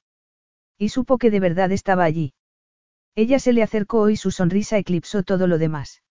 Y 0.75 0.89
supo 0.89 1.19
que 1.19 1.29
de 1.29 1.39
verdad 1.39 1.71
estaba 1.71 2.03
allí. 2.03 2.33
Ella 3.15 3.39
se 3.39 3.53
le 3.53 3.63
acercó 3.63 4.09
y 4.09 4.15
su 4.15 4.31
sonrisa 4.31 4.77
eclipsó 4.77 5.23
todo 5.23 5.47
lo 5.47 5.57
demás. 5.57 6.01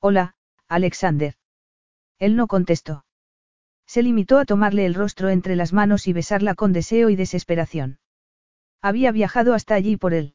Hola, 0.00 0.34
Alexander. 0.68 1.34
Él 2.18 2.36
no 2.36 2.46
contestó. 2.46 3.04
Se 3.86 4.02
limitó 4.02 4.38
a 4.38 4.44
tomarle 4.44 4.84
el 4.84 4.94
rostro 4.94 5.30
entre 5.30 5.56
las 5.56 5.72
manos 5.72 6.06
y 6.06 6.12
besarla 6.12 6.54
con 6.54 6.72
deseo 6.74 7.08
y 7.08 7.16
desesperación. 7.16 7.98
Había 8.82 9.12
viajado 9.12 9.54
hasta 9.54 9.74
allí 9.74 9.96
por 9.96 10.12
él. 10.12 10.34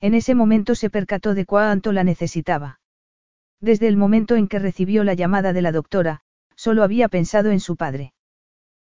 En 0.00 0.14
ese 0.14 0.34
momento 0.34 0.74
se 0.74 0.88
percató 0.88 1.34
de 1.34 1.44
cuánto 1.44 1.92
la 1.92 2.04
necesitaba. 2.04 2.80
Desde 3.60 3.88
el 3.88 3.96
momento 3.96 4.36
en 4.36 4.48
que 4.48 4.58
recibió 4.58 5.04
la 5.04 5.14
llamada 5.14 5.52
de 5.52 5.62
la 5.62 5.72
doctora, 5.72 6.22
solo 6.54 6.84
había 6.84 7.08
pensado 7.08 7.50
en 7.50 7.60
su 7.60 7.76
padre. 7.76 8.14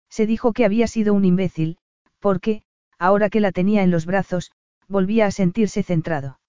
Se 0.10 0.26
dijo 0.26 0.52
que 0.52 0.66
había 0.66 0.88
sido 0.88 1.14
un 1.14 1.24
imbécil, 1.24 1.78
porque, 2.20 2.64
ahora 2.98 3.30
que 3.30 3.40
la 3.40 3.52
tenía 3.52 3.84
en 3.84 3.92
los 3.92 4.06
brazos, 4.06 4.52
volvía 4.88 5.26
a 5.26 5.32
sentirse 5.32 5.84
centrado. 5.84 6.40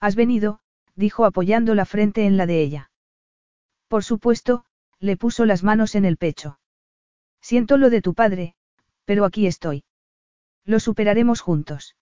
Has 0.00 0.16
venido, 0.16 0.60
dijo 0.94 1.24
apoyando 1.24 1.74
la 1.74 1.84
frente 1.84 2.26
en 2.26 2.36
la 2.36 2.46
de 2.46 2.62
ella. 2.62 2.90
Por 3.88 4.04
supuesto, 4.04 4.64
le 4.98 5.16
puso 5.16 5.44
las 5.44 5.62
manos 5.62 5.94
en 5.94 6.04
el 6.04 6.16
pecho. 6.16 6.58
Siento 7.40 7.76
lo 7.76 7.90
de 7.90 8.02
tu 8.02 8.14
padre, 8.14 8.54
pero 9.04 9.24
aquí 9.24 9.46
estoy. 9.46 9.84
Lo 10.64 10.80
superaremos 10.80 11.40
juntos. 11.40 11.96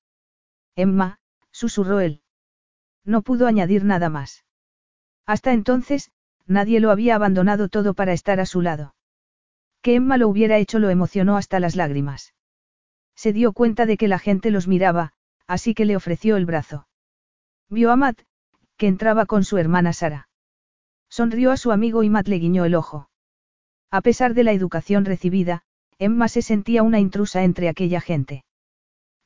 Emma, 0.77 1.19
susurró 1.51 2.01
él. 2.01 2.23
No 3.05 3.23
pudo 3.23 3.47
añadir 3.47 3.85
nada 3.85 4.09
más. 4.09 4.45
Hasta 5.27 5.53
entonces, 5.53 6.11
nadie 6.47 6.81
lo 6.81 6.91
había 6.91 7.17
abandonado 7.17 7.69
todo 7.69 7.95
para 7.95 8.13
estar 8.13 8.41
a 8.41 8.47
su 8.47 8.61
lado. 8.61 8.95
Que 9.81 9.97
Emma 9.97 10.17
lo 10.17 10.29
hubiera 10.29 10.59
hecho 10.59 10.79
lo 10.79 10.91
emocionó 10.91 11.37
hasta 11.37 11.59
las 11.59 11.75
lágrimas. 11.75 12.35
Se 13.17 13.33
dio 13.33 13.53
cuenta 13.53 13.85
de 13.85 13.97
que 13.97 14.09
la 14.09 14.19
gente 14.19 14.51
los 14.51 14.69
miraba, 14.69 15.13
así 15.47 15.75
que 15.75 15.85
le 15.85 15.97
ofreció 15.97 16.37
el 16.37 16.47
brazo. 16.47 16.87
Vio 17.69 17.91
a 17.91 17.97
Matt, 17.97 18.21
que 18.77 18.87
entraba 18.87 19.27
con 19.27 19.45
su 19.45 19.59
hermana 19.59 19.93
Sara. 19.93 20.29
Sonrió 21.09 21.51
a 21.51 21.57
su 21.57 21.73
amigo 21.73 22.03
y 22.03 22.11
Matt 22.11 22.29
le 22.29 22.39
guiñó 22.39 22.65
el 22.65 22.75
ojo. 22.75 23.11
A 23.91 24.01
pesar 24.01 24.35
de 24.35 24.45
la 24.45 24.53
educación 24.53 25.05
recibida, 25.05 25.63
Emma 25.99 26.29
se 26.29 26.43
sentía 26.43 26.83
una 26.83 26.99
intrusa 26.99 27.45
entre 27.45 27.69
aquella 27.69 28.01
gente. 28.01 28.45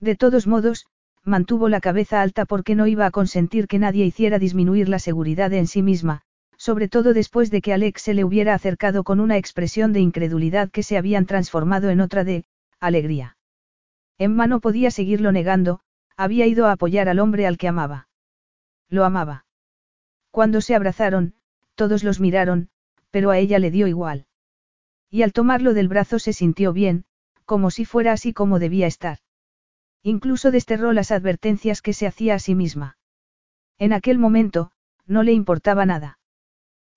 De 0.01 0.17
todos 0.17 0.47
modos, 0.47 0.86
mantuvo 1.25 1.69
la 1.69 1.81
cabeza 1.81 2.20
alta 2.20 2.45
porque 2.45 2.75
no 2.75 2.86
iba 2.86 3.07
a 3.07 3.11
consentir 3.11 3.67
que 3.67 3.78
nadie 3.78 4.05
hiciera 4.05 4.39
disminuir 4.39 4.89
la 4.89 4.99
seguridad 4.99 5.53
en 5.53 5.67
sí 5.67 5.83
misma, 5.83 6.23
sobre 6.57 6.89
todo 6.89 7.15
después 7.15 7.51
de 7.51 7.61
que 7.61 7.73
Alex 7.73 8.03
se 8.03 8.15
le 8.15 8.25
hubiera 8.25 8.55
acercado 8.55 9.05
con 9.05 9.20
una 9.20 9.36
expresión 9.36 9.93
de 9.93 10.01
incredulidad 10.01 10.70
que 10.70 10.83
se 10.83 10.97
habían 10.97 11.27
transformado 11.27 11.91
en 11.91 12.01
otra 12.01 12.25
de, 12.25 12.45
alegría. 12.81 13.36
Emma 14.19 14.47
no 14.47 14.61
podía 14.61 14.91
seguirlo 14.91 15.33
negando, 15.33 15.81
había 16.17 16.47
ido 16.47 16.67
a 16.67 16.73
apoyar 16.73 17.09
al 17.09 17.19
hombre 17.19 17.47
al 17.47 17.59
que 17.59 17.69
amaba. 17.69 18.09
Lo 18.89 19.05
amaba. 19.05 19.45
Cuando 20.31 20.61
se 20.61 20.75
abrazaron, 20.75 21.35
todos 21.75 22.05
los 22.05 22.20
miraron, 22.20 22.70
pero 23.11 23.31
a 23.31 23.39
ella 23.39 23.59
le 23.59 23.70
dio 23.70 23.86
igual. 23.86 24.27
Y 25.11 25.23
al 25.23 25.33
tomarlo 25.33 25.75
del 25.75 25.89
brazo 25.89 26.19
se 26.19 26.33
sintió 26.33 26.73
bien, 26.73 27.05
como 27.45 27.70
si 27.70 27.85
fuera 27.85 28.12
así 28.12 28.33
como 28.33 28.59
debía 28.59 28.86
estar. 28.86 29.19
Incluso 30.03 30.51
desterró 30.51 30.93
las 30.93 31.11
advertencias 31.11 31.83
que 31.83 31.93
se 31.93 32.07
hacía 32.07 32.35
a 32.35 32.39
sí 32.39 32.55
misma. 32.55 32.97
En 33.78 33.93
aquel 33.93 34.19
momento, 34.19 34.70
no 35.07 35.23
le 35.23 35.33
importaba 35.33 35.86
nada. 35.86 36.19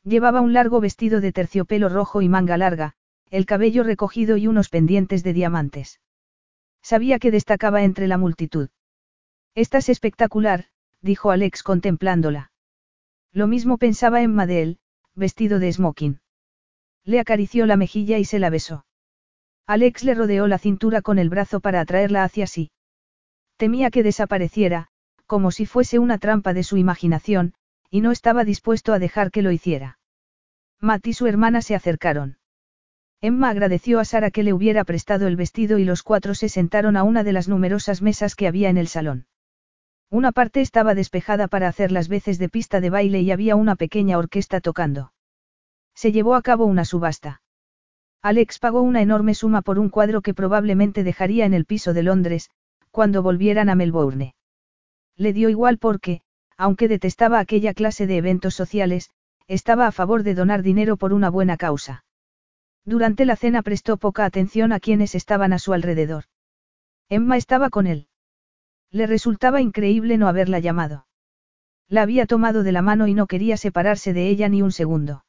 Llevaba 0.04 0.42
un 0.42 0.54
largo 0.54 0.80
vestido 0.80 1.22
de 1.22 1.32
terciopelo 1.32 1.90
rojo 1.90 2.22
y 2.22 2.30
manga 2.30 2.58
larga, 2.58 2.94
el 3.30 3.46
cabello 3.46 3.84
recogido 3.84 4.38
y 4.38 4.48
unos 4.48 4.70
pendientes 4.70 5.24
de 5.24 5.34
diamantes. 5.34 6.00
Sabía 6.82 7.20
que 7.20 7.32
destacaba 7.32 7.84
entre 7.84 8.08
la 8.08 8.18
multitud. 8.18 8.70
Estás 9.60 9.90
espectacular, 9.90 10.68
dijo 11.02 11.32
Alex 11.32 11.64
contemplándola. 11.64 12.54
Lo 13.34 13.46
mismo 13.46 13.78
pensaba 13.78 14.22
Emma 14.22 14.46
de 14.46 14.62
él, 14.62 14.80
vestido 15.16 15.60
de 15.60 15.74
smoking. 15.74 16.22
Le 17.04 17.20
acarició 17.20 17.66
la 17.66 17.76
mejilla 17.76 18.20
y 18.20 18.24
se 18.24 18.40
la 18.40 18.50
besó. 18.50 18.86
Alex 19.68 20.06
le 20.06 20.14
rodeó 20.14 20.48
la 20.48 20.60
cintura 20.60 21.02
con 21.02 21.20
el 21.20 21.28
brazo 21.28 21.60
para 21.60 21.82
atraerla 21.82 22.24
hacia 22.24 22.48
sí. 22.48 22.72
Temía 23.58 23.92
que 23.92 24.02
desapareciera, 24.02 24.88
como 25.26 25.52
si 25.52 25.66
fuese 25.66 26.00
una 26.00 26.20
trampa 26.20 26.54
de 26.54 26.64
su 26.64 26.78
imaginación, 26.78 27.54
y 27.90 28.00
no 28.00 28.14
estaba 28.14 28.46
dispuesto 28.46 28.94
a 28.94 29.00
dejar 29.00 29.30
que 29.30 29.42
lo 29.42 29.52
hiciera. 29.52 30.00
Matt 30.80 31.06
y 31.08 31.12
su 31.12 31.28
hermana 31.28 31.62
se 31.62 31.76
acercaron. 31.76 32.38
Emma 33.20 33.50
agradeció 33.50 34.00
a 34.00 34.06
Sara 34.06 34.32
que 34.32 34.44
le 34.44 34.54
hubiera 34.54 34.86
prestado 34.86 35.28
el 35.28 35.36
vestido 35.36 35.80
y 35.80 35.84
los 35.84 36.02
cuatro 36.02 36.34
se 36.34 36.48
sentaron 36.48 36.96
a 36.96 37.04
una 37.04 37.26
de 37.26 37.34
las 37.34 37.50
numerosas 37.50 38.02
mesas 38.02 38.36
que 38.36 38.48
había 38.48 38.70
en 38.70 38.78
el 38.78 38.88
salón. 38.88 39.26
Una 40.12 40.32
parte 40.32 40.62
estaba 40.62 40.96
despejada 40.96 41.48
para 41.48 41.68
hacer 41.68 41.92
las 41.92 42.08
veces 42.08 42.40
de 42.40 42.50
pista 42.50 42.82
de 42.82 42.90
baile 42.90 43.22
y 43.22 43.32
había 43.32 43.56
una 43.56 43.76
pequeña 43.76 44.18
orquesta 44.18 44.60
tocando. 44.60 45.14
Se 45.94 46.12
llevó 46.12 46.34
a 46.34 46.42
cabo 46.42 46.66
una 46.66 46.84
subasta. 46.84 47.42
Alex 48.22 48.60
pagó 48.60 48.82
una 48.82 49.02
enorme 49.02 49.34
suma 49.34 49.62
por 49.62 49.80
un 49.80 49.90
cuadro 49.90 50.22
que 50.22 50.34
probablemente 50.34 51.04
dejaría 51.04 51.46
en 51.46 51.54
el 51.54 51.66
piso 51.66 51.94
de 51.94 52.04
Londres, 52.04 52.50
cuando 52.92 53.22
volvieran 53.22 53.70
a 53.70 53.76
Melbourne. 53.76 54.34
Le 55.16 55.32
dio 55.32 55.48
igual 55.48 55.78
porque, 55.78 56.22
aunque 56.58 56.88
detestaba 56.88 57.40
aquella 57.40 57.74
clase 57.74 58.08
de 58.08 58.18
eventos 58.18 58.56
sociales, 58.56 59.12
estaba 59.48 59.88
a 59.88 59.92
favor 59.92 60.24
de 60.24 60.36
donar 60.36 60.64
dinero 60.64 60.98
por 60.98 61.14
una 61.14 61.30
buena 61.30 61.56
causa. 61.56 62.04
Durante 62.84 63.26
la 63.26 63.36
cena 63.36 63.62
prestó 63.62 63.98
poca 63.98 64.26
atención 64.26 64.74
a 64.74 64.80
quienes 64.80 65.16
estaban 65.16 65.54
a 65.54 65.60
su 65.60 65.72
alrededor. 65.72 66.26
Emma 67.10 67.38
estaba 67.38 67.70
con 67.70 67.88
él. 67.88 68.09
Le 68.92 69.06
resultaba 69.08 69.62
increíble 69.62 70.18
no 70.18 70.28
haberla 70.28 70.60
llamado. 70.60 71.06
La 71.88 72.02
había 72.02 72.26
tomado 72.26 72.64
de 72.64 72.72
la 72.72 72.82
mano 72.82 73.08
y 73.08 73.14
no 73.14 73.28
quería 73.28 73.58
separarse 73.58 74.14
de 74.14 74.30
ella 74.30 74.50
ni 74.50 74.62
un 74.62 74.72
segundo. 74.72 75.26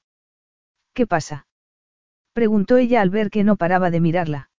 ¿Qué 0.95 1.07
pasa? 1.07 1.47
preguntó 2.33 2.77
ella 2.77 3.01
al 3.01 3.11
ver 3.11 3.31
que 3.31 3.45
no 3.45 3.57
paraba 3.57 3.91
de 3.91 4.01
mirarla. 4.01 4.51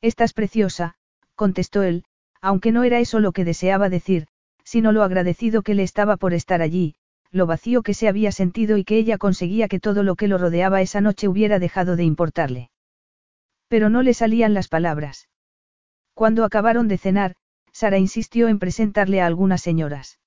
Estás 0.00 0.32
preciosa, 0.32 0.96
contestó 1.34 1.82
él, 1.82 2.04
aunque 2.40 2.72
no 2.72 2.84
era 2.84 2.98
eso 2.98 3.20
lo 3.20 3.32
que 3.32 3.44
deseaba 3.44 3.88
decir, 3.88 4.26
sino 4.64 4.92
lo 4.92 5.02
agradecido 5.02 5.62
que 5.62 5.74
le 5.74 5.82
estaba 5.82 6.16
por 6.16 6.34
estar 6.34 6.62
allí, 6.62 6.94
lo 7.30 7.46
vacío 7.46 7.82
que 7.82 7.94
se 7.94 8.08
había 8.08 8.32
sentido 8.32 8.76
y 8.76 8.84
que 8.84 8.96
ella 8.96 9.18
conseguía 9.18 9.68
que 9.68 9.80
todo 9.80 10.02
lo 10.02 10.16
que 10.16 10.28
lo 10.28 10.38
rodeaba 10.38 10.80
esa 10.80 11.00
noche 11.00 11.28
hubiera 11.28 11.58
dejado 11.58 11.96
de 11.96 12.04
importarle. 12.04 12.70
Pero 13.68 13.88
no 13.88 14.02
le 14.02 14.14
salían 14.14 14.54
las 14.54 14.68
palabras. 14.68 15.28
Cuando 16.14 16.44
acabaron 16.44 16.88
de 16.88 16.98
cenar, 16.98 17.36
Sara 17.80 17.96
insistió 17.96 18.48
en 18.48 18.58
presentarle 18.58 19.22
a 19.22 19.26
algunas 19.26 19.62
señoras. 19.62 20.20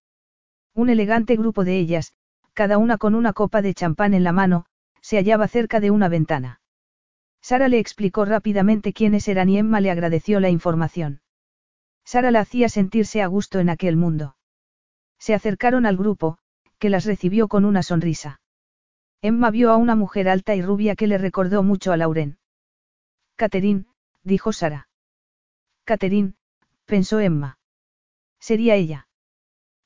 Un 0.73 0.90
elegante 0.90 1.35
grupo 1.35 1.64
de 1.64 1.77
ellas, 1.77 2.15
cada 2.53 2.80
una 2.80 2.98
con 2.98 3.14
una 3.14 3.32
copa 3.32 3.61
de 3.61 3.75
champán 3.75 4.15
en 4.15 4.23
la 4.23 4.32
mano, 4.32 4.65
se 5.01 5.17
hallaba 5.17 5.48
cerca 5.48 5.80
de 5.80 5.91
una 5.91 6.09
ventana. 6.09 6.61
Sara 7.41 7.67
le 7.67 7.77
explicó 7.77 8.25
rápidamente 8.25 8.91
quiénes 8.91 9.27
eran 9.27 9.49
y 9.49 9.59
Emma 9.59 9.82
le 9.82 9.91
agradeció 9.91 10.40
la 10.40 10.49
información. 10.49 11.22
Sara 12.03 12.32
la 12.32 12.40
hacía 12.40 12.69
sentirse 12.69 13.22
a 13.22 13.27
gusto 13.27 13.59
en 13.59 13.69
aquel 13.69 13.98
mundo. 13.98 14.35
Se 15.19 15.35
acercaron 15.35 15.85
al 15.85 15.95
grupo, 15.95 16.40
que 16.80 16.90
las 16.90 17.06
recibió 17.06 17.48
con 17.48 17.65
una 17.65 17.83
sonrisa. 17.83 18.41
Emma 19.22 19.51
vio 19.51 19.69
a 19.69 19.77
una 19.77 19.93
mujer 19.93 20.27
alta 20.27 20.56
y 20.56 20.64
rubia 20.64 20.95
que 20.95 21.06
le 21.06 21.19
recordó 21.19 21.61
mucho 21.61 21.91
a 21.91 21.98
Lauren. 21.98 22.40
Catherine, 23.35 23.85
dijo 24.23 24.53
Sara. 24.53 24.90
Catherine, 25.85 26.33
pensó 26.94 27.20
Emma. 27.20 27.58
Sería 28.40 28.76
ella. 28.76 29.08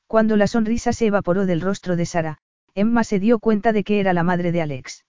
Cuando 0.07 0.35
la 0.35 0.45
sonrisa 0.45 0.91
se 0.91 1.05
evaporó 1.05 1.45
del 1.45 1.61
rostro 1.61 1.95
de 1.95 2.05
Sara, 2.05 2.39
Emma 2.75 3.05
se 3.05 3.17
dio 3.17 3.39
cuenta 3.39 3.71
de 3.71 3.85
que 3.85 4.01
era 4.01 4.11
la 4.11 4.23
madre 4.23 4.51
de 4.51 4.61
Alex. 4.61 5.05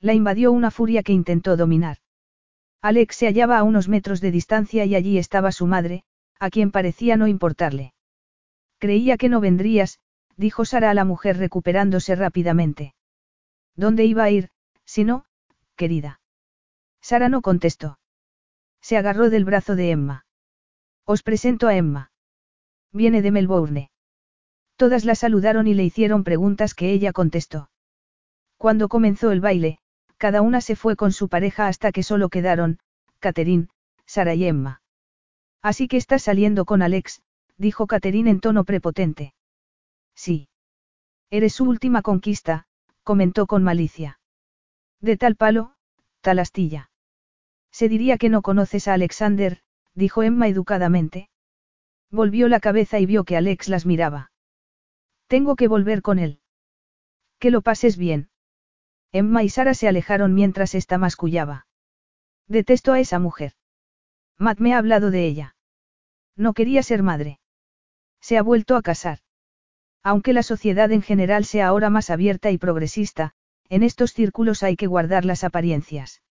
La 0.00 0.14
invadió 0.14 0.50
una 0.50 0.70
furia 0.70 1.02
que 1.02 1.12
intentó 1.12 1.58
dominar. 1.58 1.98
Alex 2.80 3.16
se 3.16 3.26
hallaba 3.26 3.58
a 3.58 3.64
unos 3.64 3.86
metros 3.86 4.22
de 4.22 4.30
distancia 4.30 4.86
y 4.86 4.94
allí 4.94 5.18
estaba 5.18 5.52
su 5.52 5.66
madre, 5.66 6.04
a 6.38 6.48
quien 6.48 6.70
parecía 6.70 7.18
no 7.18 7.26
importarle. 7.26 7.92
Creía 8.78 9.18
que 9.18 9.28
no 9.28 9.40
vendrías, 9.40 9.98
dijo 10.38 10.64
Sara 10.64 10.88
a 10.88 10.94
la 10.94 11.04
mujer 11.04 11.36
recuperándose 11.36 12.14
rápidamente. 12.14 12.94
¿Dónde 13.76 14.06
iba 14.06 14.22
a 14.22 14.30
ir, 14.30 14.48
si 14.86 15.04
no, 15.04 15.26
querida? 15.76 16.22
Sara 17.02 17.28
no 17.28 17.42
contestó. 17.42 17.98
Se 18.80 18.96
agarró 18.96 19.28
del 19.28 19.44
brazo 19.44 19.76
de 19.76 19.90
Emma. 19.90 20.24
Os 21.04 21.22
presento 21.22 21.68
a 21.68 21.76
Emma. 21.76 22.12
Viene 22.92 23.22
de 23.22 23.30
Melbourne. 23.30 23.90
Todas 24.76 25.04
la 25.04 25.14
saludaron 25.14 25.66
y 25.66 25.74
le 25.74 25.84
hicieron 25.84 26.24
preguntas 26.24 26.74
que 26.74 26.92
ella 26.92 27.12
contestó. 27.12 27.70
Cuando 28.56 28.88
comenzó 28.88 29.30
el 29.30 29.40
baile, 29.40 29.78
cada 30.16 30.42
una 30.42 30.60
se 30.60 30.76
fue 30.76 30.96
con 30.96 31.12
su 31.12 31.28
pareja 31.28 31.66
hasta 31.66 31.92
que 31.92 32.02
solo 32.02 32.28
quedaron, 32.28 32.78
Catherine, 33.18 33.68
Sara 34.06 34.34
y 34.34 34.44
Emma. 34.44 34.82
Así 35.62 35.88
que 35.88 35.96
estás 35.96 36.22
saliendo 36.22 36.64
con 36.64 36.82
Alex, 36.82 37.22
dijo 37.56 37.86
Catherine 37.86 38.30
en 38.30 38.40
tono 38.40 38.64
prepotente. 38.64 39.34
Sí. 40.14 40.48
Eres 41.30 41.54
su 41.54 41.64
última 41.64 42.02
conquista, 42.02 42.66
comentó 43.02 43.46
con 43.46 43.62
malicia. 43.62 44.18
De 45.00 45.16
tal 45.16 45.36
palo, 45.36 45.74
tal 46.20 46.38
astilla. 46.38 46.90
Se 47.70 47.88
diría 47.88 48.18
que 48.18 48.28
no 48.28 48.42
conoces 48.42 48.88
a 48.88 48.94
Alexander, 48.94 49.62
dijo 49.94 50.22
Emma 50.22 50.48
educadamente. 50.48 51.28
Volvió 52.10 52.48
la 52.48 52.60
cabeza 52.60 52.98
y 52.98 53.06
vio 53.06 53.24
que 53.24 53.36
Alex 53.36 53.68
las 53.68 53.86
miraba. 53.86 54.32
Tengo 55.26 55.56
que 55.56 55.68
volver 55.68 56.02
con 56.02 56.18
él. 56.18 56.40
Que 57.38 57.50
lo 57.50 57.62
pases 57.62 57.96
bien. 57.96 58.30
Emma 59.12 59.42
y 59.42 59.48
Sara 59.48 59.74
se 59.74 59.88
alejaron 59.88 60.34
mientras 60.34 60.74
ésta 60.74 60.98
mascullaba. 60.98 61.66
Detesto 62.46 62.92
a 62.92 63.00
esa 63.00 63.18
mujer. 63.18 63.54
Matt 64.38 64.58
me 64.58 64.74
ha 64.74 64.78
hablado 64.78 65.10
de 65.10 65.26
ella. 65.26 65.56
No 66.36 66.52
quería 66.52 66.82
ser 66.82 67.02
madre. 67.02 67.40
Se 68.20 68.38
ha 68.38 68.42
vuelto 68.42 68.76
a 68.76 68.82
casar. 68.82 69.18
Aunque 70.02 70.32
la 70.32 70.42
sociedad 70.42 70.90
en 70.92 71.02
general 71.02 71.44
sea 71.44 71.68
ahora 71.68 71.90
más 71.90 72.10
abierta 72.10 72.50
y 72.50 72.58
progresista, 72.58 73.34
en 73.68 73.82
estos 73.82 74.12
círculos 74.12 74.62
hay 74.62 74.76
que 74.76 74.86
guardar 74.86 75.24
las 75.24 75.44
apariencias. 75.44 76.22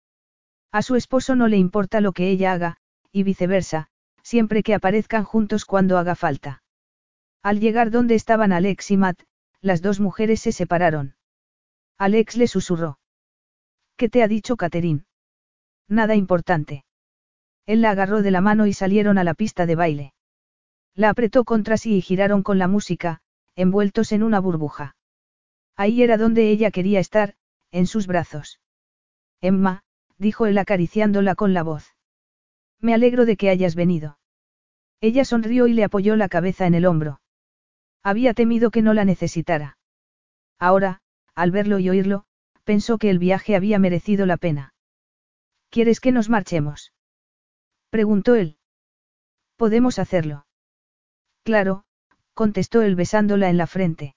A 0.72 0.82
su 0.82 0.96
esposo 0.96 1.36
no 1.36 1.48
le 1.48 1.56
importa 1.56 2.00
lo 2.00 2.12
que 2.12 2.30
ella 2.30 2.52
haga, 2.52 2.78
y 3.18 3.22
viceversa, 3.24 3.88
siempre 4.22 4.62
que 4.62 4.74
aparezcan 4.74 5.24
juntos 5.24 5.64
cuando 5.64 5.98
haga 5.98 6.14
falta. 6.14 6.62
Al 7.42 7.60
llegar 7.60 7.90
donde 7.90 8.14
estaban 8.14 8.52
Alex 8.52 8.90
y 8.90 8.96
Matt, 8.96 9.22
las 9.60 9.82
dos 9.82 10.00
mujeres 10.00 10.40
se 10.40 10.52
separaron. 10.52 11.16
Alex 11.98 12.36
le 12.36 12.46
susurró. 12.46 12.98
¿Qué 13.96 14.08
te 14.08 14.22
ha 14.22 14.28
dicho 14.28 14.56
Catherine? 14.56 15.04
Nada 15.88 16.14
importante. 16.14 16.84
Él 17.66 17.82
la 17.82 17.90
agarró 17.90 18.22
de 18.22 18.30
la 18.30 18.40
mano 18.40 18.66
y 18.66 18.72
salieron 18.72 19.18
a 19.18 19.24
la 19.24 19.34
pista 19.34 19.66
de 19.66 19.74
baile. 19.74 20.14
La 20.94 21.10
apretó 21.10 21.44
contra 21.44 21.76
sí 21.76 21.96
y 21.96 22.02
giraron 22.02 22.42
con 22.42 22.58
la 22.58 22.68
música, 22.68 23.20
envueltos 23.56 24.12
en 24.12 24.22
una 24.22 24.38
burbuja. 24.38 24.96
Ahí 25.76 26.02
era 26.02 26.16
donde 26.16 26.50
ella 26.50 26.70
quería 26.70 27.00
estar, 27.00 27.34
en 27.72 27.86
sus 27.86 28.06
brazos. 28.06 28.60
Emma, 29.40 29.82
dijo 30.18 30.46
él 30.46 30.58
acariciándola 30.58 31.34
con 31.34 31.54
la 31.54 31.62
voz. 31.62 31.97
Me 32.80 32.94
alegro 32.94 33.26
de 33.26 33.36
que 33.36 33.50
hayas 33.50 33.74
venido. 33.74 34.18
Ella 35.00 35.24
sonrió 35.24 35.66
y 35.66 35.72
le 35.72 35.84
apoyó 35.84 36.16
la 36.16 36.28
cabeza 36.28 36.66
en 36.66 36.74
el 36.74 36.86
hombro. 36.86 37.20
Había 38.02 38.34
temido 38.34 38.70
que 38.70 38.82
no 38.82 38.94
la 38.94 39.04
necesitara. 39.04 39.78
Ahora, 40.58 41.00
al 41.34 41.50
verlo 41.50 41.78
y 41.78 41.88
oírlo, 41.88 42.24
pensó 42.64 42.98
que 42.98 43.10
el 43.10 43.18
viaje 43.18 43.56
había 43.56 43.78
merecido 43.78 44.26
la 44.26 44.36
pena. 44.36 44.74
¿Quieres 45.70 46.00
que 46.00 46.12
nos 46.12 46.28
marchemos? 46.28 46.92
preguntó 47.90 48.34
él. 48.34 48.58
Podemos 49.56 49.98
hacerlo. 49.98 50.46
Claro, 51.42 51.84
contestó 52.34 52.82
él 52.82 52.94
besándola 52.94 53.50
en 53.50 53.56
la 53.56 53.66
frente. 53.66 54.14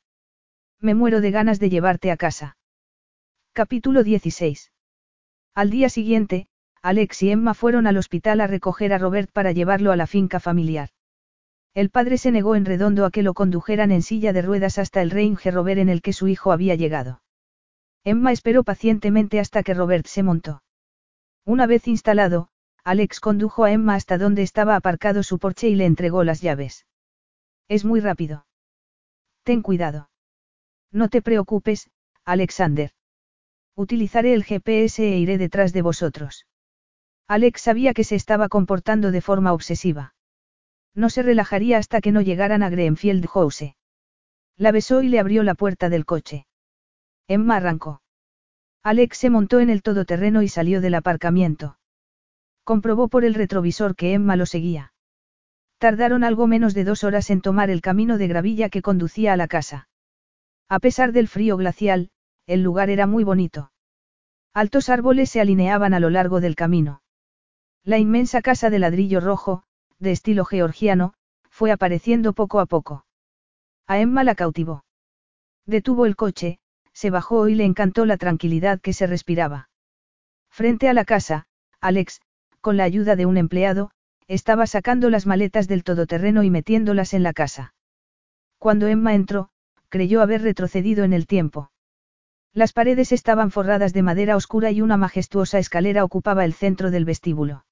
Me 0.79 0.95
muero 0.95 1.21
de 1.21 1.31
ganas 1.31 1.59
de 1.59 1.69
llevarte 1.69 2.11
a 2.11 2.17
casa. 2.17 2.57
Capítulo 3.53 4.03
16. 4.03 4.71
Al 5.53 5.69
día 5.69 5.89
siguiente, 5.89 6.47
Alex 6.83 7.21
y 7.21 7.31
Emma 7.31 7.53
fueron 7.53 7.85
al 7.85 7.97
hospital 7.97 8.41
a 8.41 8.47
recoger 8.47 8.91
a 8.93 8.97
Robert 8.97 9.31
para 9.31 9.51
llevarlo 9.51 9.91
a 9.91 9.95
la 9.95 10.07
finca 10.07 10.39
familiar. 10.39 10.89
El 11.73 11.89
padre 11.89 12.17
se 12.17 12.31
negó 12.31 12.55
en 12.55 12.65
redondo 12.65 13.05
a 13.05 13.11
que 13.11 13.21
lo 13.21 13.33
condujeran 13.33 13.91
en 13.91 14.01
silla 14.01 14.33
de 14.33 14.41
ruedas 14.41 14.77
hasta 14.77 15.01
el 15.01 15.11
Range 15.11 15.51
Rover 15.51 15.77
en 15.77 15.89
el 15.89 16.01
que 16.01 16.11
su 16.11 16.27
hijo 16.27 16.51
había 16.51 16.75
llegado. 16.75 17.21
Emma 18.03 18.31
esperó 18.31 18.63
pacientemente 18.63 19.39
hasta 19.39 19.61
que 19.61 19.75
Robert 19.75 20.07
se 20.07 20.23
montó. 20.23 20.63
Una 21.45 21.67
vez 21.67 21.87
instalado, 21.87 22.49
Alex 22.83 23.19
condujo 23.19 23.63
a 23.63 23.71
Emma 23.71 23.95
hasta 23.95 24.17
donde 24.17 24.41
estaba 24.41 24.75
aparcado 24.75 25.21
su 25.21 25.37
porche 25.37 25.69
y 25.69 25.75
le 25.75 25.85
entregó 25.85 26.23
las 26.23 26.41
llaves. 26.41 26.87
Es 27.67 27.85
muy 27.85 27.99
rápido. 27.99 28.47
Ten 29.43 29.61
cuidado. 29.61 30.09
No 30.91 31.09
te 31.09 31.21
preocupes, 31.21 31.89
Alexander. 32.25 32.91
Utilizaré 33.75 34.33
el 34.33 34.43
GPS 34.43 35.03
e 35.03 35.17
iré 35.17 35.37
detrás 35.37 35.73
de 35.73 35.83
vosotros. 35.83 36.47
Alex 37.31 37.61
sabía 37.61 37.93
que 37.93 38.03
se 38.03 38.15
estaba 38.15 38.49
comportando 38.49 39.09
de 39.09 39.21
forma 39.21 39.53
obsesiva. 39.53 40.15
No 40.93 41.09
se 41.09 41.23
relajaría 41.23 41.77
hasta 41.77 42.01
que 42.01 42.11
no 42.11 42.19
llegaran 42.19 42.61
a 42.61 42.69
Greenfield 42.69 43.25
House. 43.27 43.73
La 44.57 44.73
besó 44.73 45.01
y 45.01 45.07
le 45.07 45.17
abrió 45.17 45.41
la 45.43 45.55
puerta 45.55 45.87
del 45.87 46.03
coche. 46.03 46.45
Emma 47.29 47.55
arrancó. 47.55 48.01
Alex 48.83 49.17
se 49.17 49.29
montó 49.29 49.61
en 49.61 49.69
el 49.69 49.81
todoterreno 49.81 50.41
y 50.41 50.49
salió 50.49 50.81
del 50.81 50.93
aparcamiento. 50.93 51.77
Comprobó 52.65 53.07
por 53.07 53.23
el 53.23 53.33
retrovisor 53.33 53.95
que 53.95 54.11
Emma 54.11 54.35
lo 54.35 54.45
seguía. 54.45 54.91
Tardaron 55.77 56.25
algo 56.25 56.47
menos 56.47 56.73
de 56.73 56.83
dos 56.83 57.05
horas 57.05 57.29
en 57.29 57.39
tomar 57.39 57.69
el 57.69 57.79
camino 57.79 58.17
de 58.17 58.27
gravilla 58.27 58.67
que 58.67 58.81
conducía 58.81 59.31
a 59.31 59.37
la 59.37 59.47
casa. 59.47 59.87
A 60.67 60.79
pesar 60.79 61.13
del 61.13 61.29
frío 61.29 61.55
glacial, 61.55 62.09
el 62.45 62.61
lugar 62.61 62.89
era 62.89 63.07
muy 63.07 63.23
bonito. 63.23 63.71
Altos 64.53 64.89
árboles 64.89 65.29
se 65.29 65.39
alineaban 65.39 65.93
a 65.93 66.01
lo 66.01 66.09
largo 66.09 66.41
del 66.41 66.57
camino. 66.57 67.01
La 67.83 67.97
inmensa 67.97 68.43
casa 68.43 68.69
de 68.69 68.77
ladrillo 68.77 69.19
rojo, 69.19 69.63
de 69.97 70.11
estilo 70.11 70.45
georgiano, 70.45 71.15
fue 71.49 71.71
apareciendo 71.71 72.33
poco 72.33 72.59
a 72.59 72.67
poco. 72.67 73.05
A 73.87 73.99
Emma 73.99 74.23
la 74.23 74.35
cautivó. 74.35 74.85
Detuvo 75.65 76.05
el 76.05 76.15
coche, 76.15 76.59
se 76.93 77.09
bajó 77.09 77.47
y 77.47 77.55
le 77.55 77.65
encantó 77.65 78.05
la 78.05 78.17
tranquilidad 78.17 78.79
que 78.79 78.93
se 78.93 79.07
respiraba. 79.07 79.69
Frente 80.51 80.89
a 80.89 80.93
la 80.93 81.05
casa, 81.05 81.47
Alex, 81.79 82.21
con 82.61 82.77
la 82.77 82.83
ayuda 82.83 83.15
de 83.15 83.25
un 83.25 83.37
empleado, 83.37 83.89
estaba 84.27 84.67
sacando 84.67 85.09
las 85.09 85.25
maletas 85.25 85.67
del 85.67 85.83
todoterreno 85.83 86.43
y 86.43 86.51
metiéndolas 86.51 87.15
en 87.15 87.23
la 87.23 87.33
casa. 87.33 87.73
Cuando 88.59 88.85
Emma 88.85 89.15
entró, 89.15 89.49
creyó 89.89 90.21
haber 90.21 90.43
retrocedido 90.43 91.03
en 91.03 91.13
el 91.13 91.25
tiempo. 91.25 91.71
Las 92.53 92.73
paredes 92.73 93.11
estaban 93.11 93.49
forradas 93.49 93.91
de 93.91 94.03
madera 94.03 94.35
oscura 94.35 94.69
y 94.69 94.81
una 94.81 94.97
majestuosa 94.97 95.57
escalera 95.57 96.03
ocupaba 96.03 96.45
el 96.45 96.53
centro 96.53 96.91
del 96.91 97.05
vestíbulo. 97.05 97.65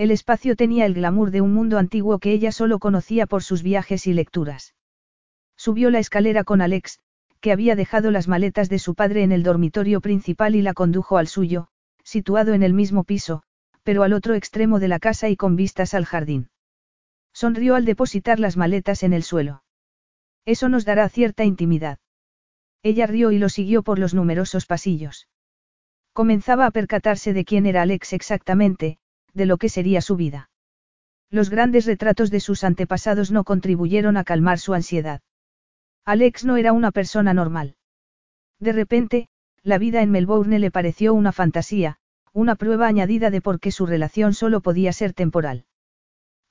El 0.00 0.10
espacio 0.12 0.56
tenía 0.56 0.86
el 0.86 0.94
glamour 0.94 1.30
de 1.30 1.42
un 1.42 1.52
mundo 1.52 1.76
antiguo 1.76 2.20
que 2.20 2.32
ella 2.32 2.52
solo 2.52 2.78
conocía 2.78 3.26
por 3.26 3.42
sus 3.42 3.62
viajes 3.62 4.06
y 4.06 4.14
lecturas. 4.14 4.74
Subió 5.58 5.90
la 5.90 5.98
escalera 5.98 6.42
con 6.42 6.62
Alex, 6.62 7.00
que 7.42 7.52
había 7.52 7.76
dejado 7.76 8.10
las 8.10 8.26
maletas 8.26 8.70
de 8.70 8.78
su 8.78 8.94
padre 8.94 9.24
en 9.24 9.30
el 9.30 9.42
dormitorio 9.42 10.00
principal 10.00 10.54
y 10.54 10.62
la 10.62 10.72
condujo 10.72 11.18
al 11.18 11.26
suyo, 11.26 11.68
situado 12.02 12.54
en 12.54 12.62
el 12.62 12.72
mismo 12.72 13.04
piso, 13.04 13.42
pero 13.82 14.02
al 14.02 14.14
otro 14.14 14.34
extremo 14.36 14.80
de 14.80 14.88
la 14.88 15.00
casa 15.00 15.28
y 15.28 15.36
con 15.36 15.54
vistas 15.54 15.92
al 15.92 16.06
jardín. 16.06 16.48
Sonrió 17.34 17.74
al 17.74 17.84
depositar 17.84 18.40
las 18.40 18.56
maletas 18.56 19.02
en 19.02 19.12
el 19.12 19.22
suelo. 19.22 19.64
Eso 20.46 20.70
nos 20.70 20.86
dará 20.86 21.10
cierta 21.10 21.44
intimidad. 21.44 21.98
Ella 22.82 23.06
rió 23.06 23.32
y 23.32 23.38
lo 23.38 23.50
siguió 23.50 23.82
por 23.82 23.98
los 23.98 24.14
numerosos 24.14 24.64
pasillos. 24.64 25.28
Comenzaba 26.14 26.64
a 26.64 26.70
percatarse 26.70 27.34
de 27.34 27.44
quién 27.44 27.66
era 27.66 27.82
Alex 27.82 28.14
exactamente, 28.14 28.96
de 29.34 29.46
lo 29.46 29.56
que 29.56 29.68
sería 29.68 30.00
su 30.00 30.16
vida. 30.16 30.50
Los 31.30 31.50
grandes 31.50 31.86
retratos 31.86 32.30
de 32.30 32.40
sus 32.40 32.64
antepasados 32.64 33.30
no 33.30 33.44
contribuyeron 33.44 34.16
a 34.16 34.24
calmar 34.24 34.58
su 34.58 34.74
ansiedad. 34.74 35.20
Alex 36.04 36.44
no 36.44 36.56
era 36.56 36.72
una 36.72 36.90
persona 36.90 37.34
normal. 37.34 37.76
De 38.58 38.72
repente, 38.72 39.28
la 39.62 39.78
vida 39.78 40.02
en 40.02 40.10
Melbourne 40.10 40.58
le 40.58 40.70
pareció 40.70 41.14
una 41.14 41.32
fantasía, 41.32 41.98
una 42.32 42.56
prueba 42.56 42.86
añadida 42.86 43.30
de 43.30 43.40
por 43.40 43.60
qué 43.60 43.70
su 43.70 43.86
relación 43.86 44.34
solo 44.34 44.60
podía 44.60 44.92
ser 44.92 45.12
temporal. 45.12 45.66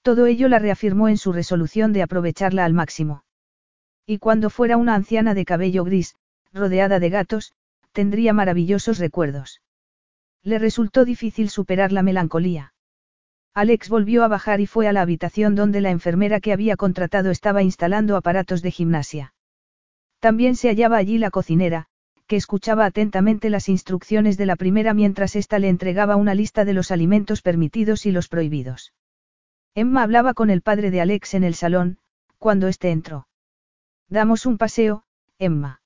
Todo 0.02 0.26
ello 0.28 0.48
la 0.48 0.60
reafirmó 0.60 1.10
en 1.10 1.18
su 1.18 1.34
resolución 1.34 1.92
de 1.92 2.04
aprovecharla 2.04 2.66
al 2.66 2.74
máximo. 2.74 3.24
Y 4.06 4.18
cuando 4.18 4.50
fuera 4.50 4.78
una 4.78 4.96
anciana 4.96 5.34
de 5.34 5.46
cabello 5.46 5.84
gris, 5.84 6.16
rodeada 6.54 7.00
de 7.00 7.10
gatos, 7.10 7.54
tendría 7.92 8.34
maravillosos 8.34 8.98
recuerdos. 8.98 9.62
Le 10.44 10.60
resultó 10.60 11.06
difícil 11.06 11.50
superar 11.50 11.92
la 11.92 12.04
melancolía. 12.04 12.74
Alex 13.54 13.90
volvió 13.90 14.24
a 14.24 14.28
bajar 14.28 14.62
y 14.62 14.68
fue 14.68 14.88
a 14.88 14.94
la 14.94 15.02
habitación 15.02 15.56
donde 15.56 15.82
la 15.82 15.90
enfermera 15.90 16.40
que 16.40 16.54
había 16.54 16.78
contratado 16.78 17.32
estaba 17.32 17.64
instalando 17.64 18.16
aparatos 18.16 18.62
de 18.62 18.72
gimnasia. 18.72 19.34
También 20.20 20.56
se 20.56 20.70
hallaba 20.70 20.98
allí 20.98 21.18
la 21.18 21.32
cocinera, 21.32 21.88
que 22.28 22.36
escuchaba 22.36 22.86
atentamente 22.86 23.50
las 23.50 23.70
instrucciones 23.70 24.38
de 24.38 24.46
la 24.46 24.56
primera 24.56 24.94
mientras 24.94 25.36
ésta 25.36 25.60
le 25.60 25.68
entregaba 25.68 26.16
una 26.16 26.36
lista 26.36 26.64
de 26.64 26.74
los 26.74 26.92
alimentos 26.92 27.42
permitidos 27.42 28.06
y 28.06 28.12
los 28.12 28.28
prohibidos. 28.28 28.94
Emma 29.74 30.04
hablaba 30.04 30.34
con 30.34 30.50
el 30.50 30.62
padre 30.62 30.92
de 30.92 31.02
Alex 31.02 31.34
en 31.34 31.44
el 31.44 31.56
salón, 31.56 31.98
cuando 32.38 32.68
éste 32.68 32.92
entró. 32.92 33.28
Damos 34.10 34.46
un 34.46 34.58
paseo, 34.58 35.04
Emma. 35.38 35.82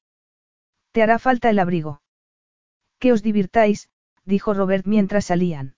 Te 0.91 1.01
hará 1.01 1.17
falta 1.17 1.49
el 1.49 1.59
abrigo. 1.59 2.01
Que 2.99 3.13
os 3.13 3.23
divirtáis, 3.23 3.89
dijo 4.25 4.53
Robert 4.53 4.85
mientras 4.85 5.25
salían. 5.25 5.75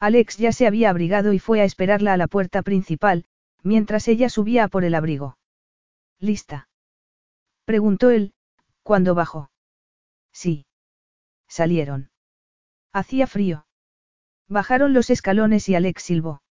Alex 0.00 0.36
ya 0.36 0.52
se 0.52 0.66
había 0.66 0.90
abrigado 0.90 1.32
y 1.32 1.38
fue 1.38 1.60
a 1.60 1.64
esperarla 1.64 2.12
a 2.12 2.16
la 2.16 2.26
puerta 2.26 2.62
principal, 2.62 3.24
mientras 3.62 4.08
ella 4.08 4.28
subía 4.28 4.68
por 4.68 4.84
el 4.84 4.94
abrigo. 4.94 5.38
¿Lista? 6.18 6.68
Preguntó 7.64 8.10
él, 8.10 8.34
cuando 8.82 9.14
bajó. 9.14 9.50
Sí. 10.32 10.66
Salieron. 11.48 12.10
Hacía 12.92 13.26
frío. 13.26 13.66
Bajaron 14.48 14.92
los 14.92 15.08
escalones 15.10 15.68
y 15.68 15.74
Alex 15.74 16.02
silbó. 16.02 16.42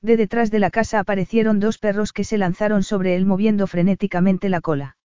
De 0.00 0.16
detrás 0.16 0.50
de 0.50 0.58
la 0.58 0.70
casa 0.70 0.98
aparecieron 0.98 1.60
dos 1.60 1.78
perros 1.78 2.12
que 2.12 2.24
se 2.24 2.36
lanzaron 2.36 2.82
sobre 2.82 3.14
él 3.14 3.24
moviendo 3.24 3.68
frenéticamente 3.68 4.48
la 4.48 4.60
cola. 4.60 4.96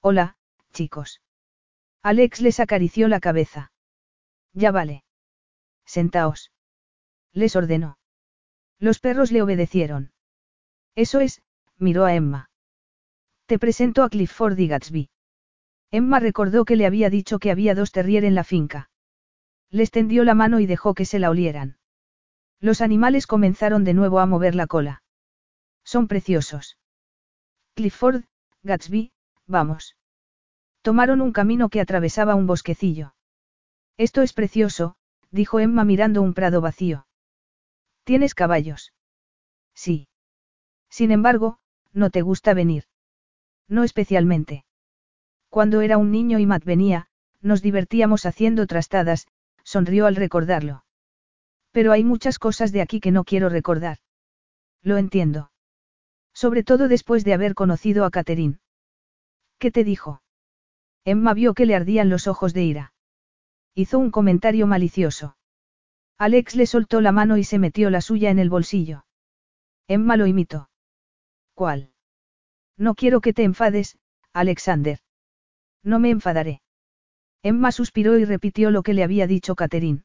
Hola, 0.00 0.36
chicos. 0.72 1.22
Alex 2.02 2.40
les 2.40 2.58
acarició 2.58 3.06
la 3.06 3.20
cabeza. 3.20 3.70
Ya 4.56 4.72
vale. 4.72 5.04
Sentaos. 5.84 6.50
Les 7.32 7.54
ordenó. 7.56 7.98
Los 8.78 9.00
perros 9.00 9.30
le 9.30 9.42
obedecieron. 9.42 10.12
Eso 10.94 11.20
es, 11.20 11.42
miró 11.76 12.06
a 12.06 12.14
Emma. 12.14 12.50
Te 13.44 13.58
presento 13.58 14.02
a 14.02 14.08
Clifford 14.08 14.58
y 14.58 14.66
Gatsby. 14.66 15.10
Emma 15.90 16.20
recordó 16.20 16.64
que 16.64 16.76
le 16.76 16.86
había 16.86 17.10
dicho 17.10 17.38
que 17.38 17.50
había 17.50 17.74
dos 17.74 17.92
terrier 17.92 18.24
en 18.24 18.34
la 18.34 18.44
finca. 18.44 18.90
Les 19.70 19.90
tendió 19.90 20.24
la 20.24 20.34
mano 20.34 20.58
y 20.58 20.66
dejó 20.66 20.94
que 20.94 21.04
se 21.04 21.18
la 21.18 21.28
olieran. 21.28 21.76
Los 22.58 22.80
animales 22.80 23.26
comenzaron 23.26 23.84
de 23.84 23.92
nuevo 23.92 24.20
a 24.20 24.26
mover 24.26 24.54
la 24.54 24.66
cola. 24.66 25.02
Son 25.84 26.08
preciosos. 26.08 26.78
Clifford, 27.74 28.24
Gatsby, 28.62 29.12
vamos. 29.46 29.96
Tomaron 30.80 31.20
un 31.20 31.32
camino 31.32 31.68
que 31.68 31.82
atravesaba 31.82 32.34
un 32.34 32.46
bosquecillo. 32.46 33.15
Esto 33.98 34.22
es 34.22 34.32
precioso, 34.32 34.96
dijo 35.30 35.58
Emma 35.58 35.84
mirando 35.84 36.22
un 36.22 36.34
prado 36.34 36.60
vacío. 36.60 37.06
¿Tienes 38.04 38.34
caballos? 38.34 38.92
Sí. 39.74 40.08
Sin 40.90 41.10
embargo, 41.10 41.58
no 41.92 42.10
te 42.10 42.22
gusta 42.22 42.54
venir. 42.54 42.84
No 43.68 43.84
especialmente. 43.84 44.64
Cuando 45.48 45.80
era 45.80 45.98
un 45.98 46.10
niño 46.10 46.38
y 46.38 46.46
Matt 46.46 46.64
venía, 46.64 47.08
nos 47.40 47.62
divertíamos 47.62 48.26
haciendo 48.26 48.66
trastadas, 48.66 49.26
sonrió 49.64 50.06
al 50.06 50.16
recordarlo. 50.16 50.84
Pero 51.72 51.92
hay 51.92 52.04
muchas 52.04 52.38
cosas 52.38 52.72
de 52.72 52.82
aquí 52.82 53.00
que 53.00 53.10
no 53.10 53.24
quiero 53.24 53.48
recordar. 53.48 53.98
Lo 54.82 54.98
entiendo. 54.98 55.50
Sobre 56.32 56.62
todo 56.62 56.88
después 56.88 57.24
de 57.24 57.34
haber 57.34 57.54
conocido 57.54 58.04
a 58.04 58.10
Catherine. 58.10 58.58
¿Qué 59.58 59.70
te 59.70 59.84
dijo? 59.84 60.22
Emma 61.04 61.34
vio 61.34 61.54
que 61.54 61.66
le 61.66 61.74
ardían 61.74 62.10
los 62.10 62.26
ojos 62.26 62.52
de 62.52 62.62
ira. 62.64 62.92
Hizo 63.78 63.98
un 63.98 64.10
comentario 64.10 64.66
malicioso. 64.66 65.36
Alex 66.16 66.56
le 66.56 66.64
soltó 66.64 67.02
la 67.02 67.12
mano 67.12 67.36
y 67.36 67.44
se 67.44 67.58
metió 67.58 67.90
la 67.90 68.00
suya 68.00 68.30
en 68.30 68.38
el 68.38 68.48
bolsillo. 68.48 69.04
Emma 69.86 70.16
lo 70.16 70.26
imitó. 70.26 70.70
¿Cuál? 71.52 71.92
No 72.78 72.94
quiero 72.94 73.20
que 73.20 73.34
te 73.34 73.44
enfades, 73.44 73.98
Alexander. 74.32 75.00
No 75.82 75.98
me 75.98 76.08
enfadaré. 76.08 76.62
Emma 77.42 77.70
suspiró 77.70 78.18
y 78.18 78.24
repitió 78.24 78.70
lo 78.70 78.82
que 78.82 78.94
le 78.94 79.04
había 79.04 79.26
dicho 79.26 79.54
Catherine. 79.54 80.04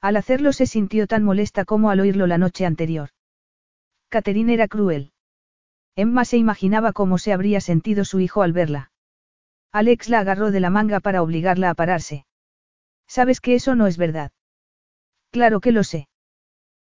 Al 0.00 0.16
hacerlo 0.16 0.52
se 0.52 0.66
sintió 0.66 1.06
tan 1.06 1.22
molesta 1.22 1.64
como 1.64 1.90
al 1.90 2.00
oírlo 2.00 2.26
la 2.26 2.38
noche 2.38 2.66
anterior. 2.66 3.10
Catherine 4.08 4.52
era 4.52 4.66
cruel. 4.66 5.12
Emma 5.94 6.24
se 6.24 6.38
imaginaba 6.38 6.92
cómo 6.92 7.18
se 7.18 7.32
habría 7.32 7.60
sentido 7.60 8.04
su 8.04 8.18
hijo 8.18 8.42
al 8.42 8.52
verla. 8.52 8.90
Alex 9.70 10.08
la 10.08 10.18
agarró 10.18 10.50
de 10.50 10.58
la 10.58 10.70
manga 10.70 10.98
para 10.98 11.22
obligarla 11.22 11.70
a 11.70 11.74
pararse. 11.74 12.26
Sabes 13.10 13.40
que 13.40 13.56
eso 13.56 13.74
no 13.74 13.88
es 13.88 13.96
verdad. 13.96 14.30
Claro 15.32 15.60
que 15.60 15.72
lo 15.72 15.82
sé. 15.82 16.08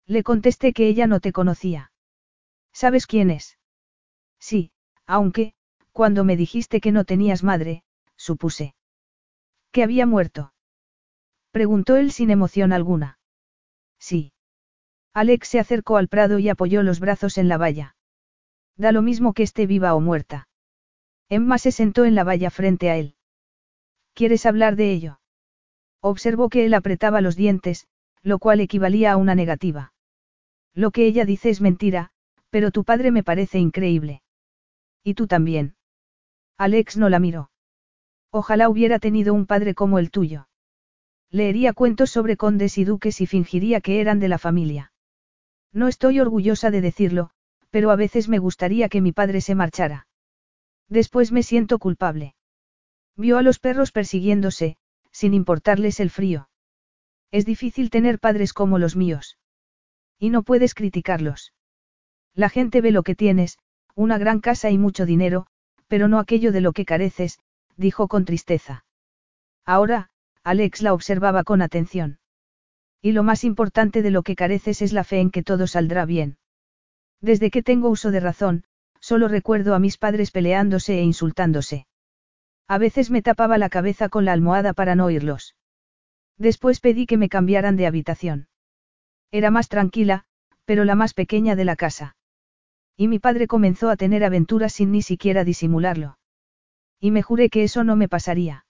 Le 0.06 0.24
contesté 0.24 0.74
que 0.74 0.90
ella 0.90 1.08
no 1.08 1.22
te 1.22 1.32
conocía. 1.32 1.94
¿Sabes 2.74 3.08
quién 3.08 3.32
es? 3.32 3.58
Sí, 4.38 4.72
aunque, 5.06 5.54
cuando 5.94 6.26
me 6.26 6.36
dijiste 6.36 6.82
que 6.82 6.92
no 6.92 7.06
tenías 7.06 7.46
madre, 7.46 7.86
supuse. 8.18 8.76
Que 9.72 9.84
había 9.84 10.06
muerto. 10.06 10.54
Preguntó 11.52 11.96
él 11.96 12.12
sin 12.12 12.30
emoción 12.30 12.74
alguna. 12.74 13.20
Sí. 13.98 14.34
Alex 15.14 15.48
se 15.48 15.60
acercó 15.60 15.96
al 15.96 16.10
prado 16.10 16.40
y 16.40 16.50
apoyó 16.50 16.84
los 16.84 17.00
brazos 17.00 17.38
en 17.38 17.48
la 17.48 17.58
valla. 17.58 17.96
Da 18.76 18.92
lo 18.92 19.02
mismo 19.02 19.32
que 19.32 19.44
esté 19.44 19.66
viva 19.66 19.96
o 19.96 20.02
muerta. 20.02 20.50
Emma 21.30 21.58
se 21.58 21.72
sentó 21.72 22.04
en 22.04 22.16
la 22.16 22.26
valla 22.26 22.50
frente 22.50 22.90
a 22.90 22.98
él. 22.98 23.16
¿Quieres 24.14 24.46
hablar 24.46 24.76
de 24.76 24.92
ello? 24.92 25.22
Observó 26.02 26.50
que 26.50 26.66
él 26.66 26.74
apretaba 26.74 27.22
los 27.22 27.36
dientes, 27.36 27.88
lo 28.22 28.40
cual 28.40 28.60
equivalía 28.60 29.12
a 29.12 29.18
una 29.18 29.36
negativa. 29.36 29.94
Lo 30.74 30.92
que 30.92 31.06
ella 31.06 31.26
dice 31.26 31.50
es 31.50 31.62
mentira, 31.62 32.12
pero 32.50 32.72
tu 32.72 32.84
padre 32.84 33.12
me 33.12 33.24
parece 33.24 33.60
increíble. 33.60 34.22
Y 35.04 35.14
tú 35.14 35.28
también. 35.28 35.76
Alex 36.58 36.98
no 36.98 37.10
la 37.10 37.20
miró. 37.20 37.50
Ojalá 38.32 38.70
hubiera 38.70 39.00
tenido 39.00 39.34
un 39.34 39.46
padre 39.46 39.74
como 39.74 40.00
el 40.00 40.12
tuyo. 40.12 40.48
Leería 41.30 41.74
cuentos 41.74 42.12
sobre 42.12 42.38
condes 42.38 42.78
y 42.78 42.86
duques 42.86 43.22
y 43.22 43.26
fingiría 43.26 43.82
que 43.82 44.00
eran 44.02 44.20
de 44.20 44.28
la 44.28 44.38
familia. 44.38 44.92
No 45.74 45.88
estoy 45.88 46.20
orgullosa 46.20 46.72
de 46.72 46.82
decirlo, 46.82 47.32
pero 47.70 47.92
a 47.92 47.96
veces 47.96 48.30
me 48.30 48.40
gustaría 48.40 48.90
que 48.90 49.02
mi 49.02 49.12
padre 49.12 49.42
se 49.42 49.56
marchara. 49.56 50.08
Después 50.90 51.32
me 51.32 51.44
siento 51.44 51.80
culpable. 51.80 52.36
Vio 53.16 53.38
a 53.38 53.42
los 53.42 53.60
perros 53.60 53.92
persiguiéndose, 53.92 54.78
sin 55.18 55.34
importarles 55.34 56.00
el 56.00 56.12
frío. 56.12 56.48
Es 57.32 57.44
difícil 57.44 57.90
tener 57.90 58.20
padres 58.20 58.54
como 58.54 58.78
los 58.78 58.96
míos. 58.96 59.40
Y 60.20 60.30
no 60.30 60.44
puedes 60.44 60.76
criticarlos. 60.76 61.54
La 62.36 62.50
gente 62.50 62.82
ve 62.82 62.92
lo 62.92 63.02
que 63.02 63.16
tienes, 63.16 63.58
una 63.96 64.20
gran 64.20 64.42
casa 64.42 64.70
y 64.70 64.78
mucho 64.78 65.08
dinero, 65.08 65.48
pero 65.88 66.08
no 66.08 66.20
aquello 66.20 66.52
de 66.52 66.62
lo 66.62 66.72
que 66.72 66.86
careces, 66.86 67.40
dijo 67.78 68.08
con 68.08 68.26
tristeza. 68.26 68.86
Ahora, 69.66 70.12
Alex 70.44 70.84
la 70.84 70.94
observaba 70.94 71.44
con 71.44 71.64
atención. 71.64 72.20
Y 73.02 73.14
lo 73.14 73.24
más 73.24 73.44
importante 73.44 74.04
de 74.04 74.12
lo 74.12 74.22
que 74.22 74.36
careces 74.36 74.84
es 74.84 74.94
la 74.94 75.04
fe 75.04 75.20
en 75.20 75.32
que 75.32 75.42
todo 75.42 75.66
saldrá 75.66 76.06
bien. 76.06 76.38
Desde 77.22 77.50
que 77.50 77.64
tengo 77.64 77.90
uso 77.90 78.12
de 78.12 78.20
razón, 78.20 78.66
solo 79.00 79.28
recuerdo 79.28 79.74
a 79.74 79.80
mis 79.80 79.98
padres 79.98 80.30
peleándose 80.30 81.00
e 81.00 81.02
insultándose. 81.02 81.88
A 82.68 82.78
veces 82.78 83.10
me 83.10 83.22
tapaba 83.22 83.58
la 83.58 83.70
cabeza 83.70 84.10
con 84.10 84.26
la 84.26 84.34
almohada 84.34 84.74
para 84.74 84.96
no 84.96 85.06
oírlos. 85.06 85.56
Después 86.38 86.80
pedí 86.80 87.06
que 87.06 87.18
me 87.18 87.30
cambiaran 87.30 87.78
de 87.78 87.88
habitación. 87.88 88.48
Era 89.32 89.52
más 89.52 89.70
tranquila, 89.70 90.26
pero 90.66 90.84
la 90.84 90.96
más 90.96 91.14
pequeña 91.14 91.56
de 91.56 91.66
la 91.66 91.76
casa. 91.76 92.16
Y 92.96 93.08
mi 93.08 93.20
padre 93.20 93.48
comenzó 93.48 93.90
a 93.90 93.96
tener 93.96 94.24
aventuras 94.24 94.74
sin 94.74 94.92
ni 94.92 95.02
siquiera 95.02 95.44
disimularlo. 95.44 96.18
Y 97.00 97.12
me 97.12 97.22
juré 97.22 97.50
que 97.50 97.64
eso 97.64 97.84
no 97.84 97.96
me 97.96 98.10
pasaría. 98.10 98.66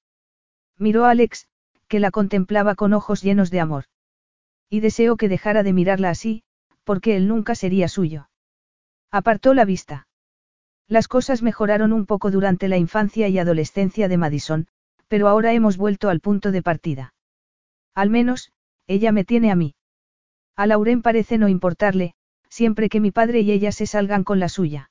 Miró 0.78 1.06
a 1.06 1.12
Alex, 1.12 1.48
que 1.88 2.00
la 2.00 2.12
contemplaba 2.12 2.76
con 2.76 2.94
ojos 2.94 3.22
llenos 3.22 3.50
de 3.52 3.62
amor. 3.62 3.86
Y 4.70 4.82
deseó 4.82 5.16
que 5.16 5.30
dejara 5.30 5.64
de 5.64 5.74
mirarla 5.74 6.10
así, 6.10 6.44
porque 6.84 7.16
él 7.16 7.28
nunca 7.28 7.56
sería 7.56 7.88
suyo. 7.88 8.30
Apartó 9.12 9.54
la 9.54 9.66
vista. 9.66 10.07
Las 10.88 11.08
cosas 11.08 11.42
mejoraron 11.42 11.92
un 11.92 12.06
poco 12.06 12.32
durante 12.32 12.68
la 12.70 12.78
infancia 12.78 13.28
y 13.28 13.40
adolescencia 13.40 14.08
de 14.08 14.18
Madison, 14.18 14.68
pero 15.08 15.28
ahora 15.28 15.54
hemos 15.54 15.78
vuelto 15.78 16.10
al 16.10 16.22
punto 16.22 16.52
de 16.52 16.62
partida. 16.62 17.14
Al 17.94 18.10
menos, 18.10 18.52
ella 18.88 19.12
me 19.12 19.26
tiene 19.26 19.52
a 19.52 19.56
mí. 19.56 19.76
A 20.56 20.66
Lauren 20.66 21.02
parece 21.02 21.38
no 21.38 21.50
importarle, 21.50 22.16
siempre 22.50 22.90
que 22.90 23.02
mi 23.02 23.12
padre 23.12 23.42
y 23.42 23.52
ella 23.52 23.72
se 23.72 23.86
salgan 23.86 24.24
con 24.24 24.40
la 24.40 24.50
suya. 24.50 24.90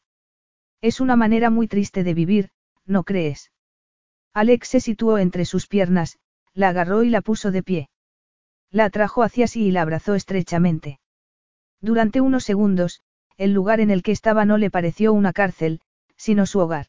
Es 0.83 1.01
una 1.01 1.17
manera 1.17 1.49
muy 1.49 1.67
triste 1.67 2.05
de 2.05 2.15
vivir, 2.15 2.51
¿no 2.85 3.03
crees? 3.05 3.51
Alex 4.35 4.69
se 4.69 4.81
situó 4.81 5.17
entre 5.17 5.47
sus 5.47 5.67
piernas, 5.67 6.19
la 6.53 6.69
agarró 6.69 7.03
y 7.05 7.09
la 7.09 7.23
puso 7.23 7.51
de 7.51 7.63
pie. 7.63 7.89
La 8.71 8.85
atrajo 8.85 9.23
hacia 9.23 9.47
sí 9.47 9.67
y 9.67 9.71
la 9.71 9.83
abrazó 9.83 10.15
estrechamente. 10.15 11.01
Durante 11.81 12.21
unos 12.21 12.45
segundos, 12.45 13.01
el 13.39 13.53
lugar 13.53 13.81
en 13.81 13.91
el 13.91 14.03
que 14.03 14.13
estaba 14.13 14.45
no 14.45 14.59
le 14.59 14.71
pareció 14.71 15.13
una 15.13 15.33
cárcel, 15.33 15.81
sino 16.17 16.47
su 16.47 16.61
hogar. 16.61 16.87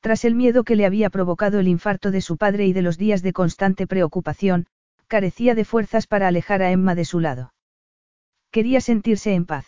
Tras 0.00 0.24
el 0.24 0.34
miedo 0.34 0.64
que 0.64 0.76
le 0.76 0.86
había 0.86 1.10
provocado 1.10 1.58
el 1.58 1.68
infarto 1.68 2.10
de 2.10 2.20
su 2.20 2.36
padre 2.36 2.66
y 2.66 2.72
de 2.72 2.82
los 2.82 2.98
días 2.98 3.22
de 3.22 3.32
constante 3.32 3.86
preocupación, 3.86 4.66
carecía 5.08 5.54
de 5.54 5.64
fuerzas 5.64 6.06
para 6.06 6.28
alejar 6.28 6.62
a 6.62 6.70
Emma 6.70 6.94
de 6.94 7.04
su 7.04 7.20
lado. 7.20 7.54
Quería 8.50 8.80
sentirse 8.80 9.34
en 9.34 9.46
paz. 9.46 9.66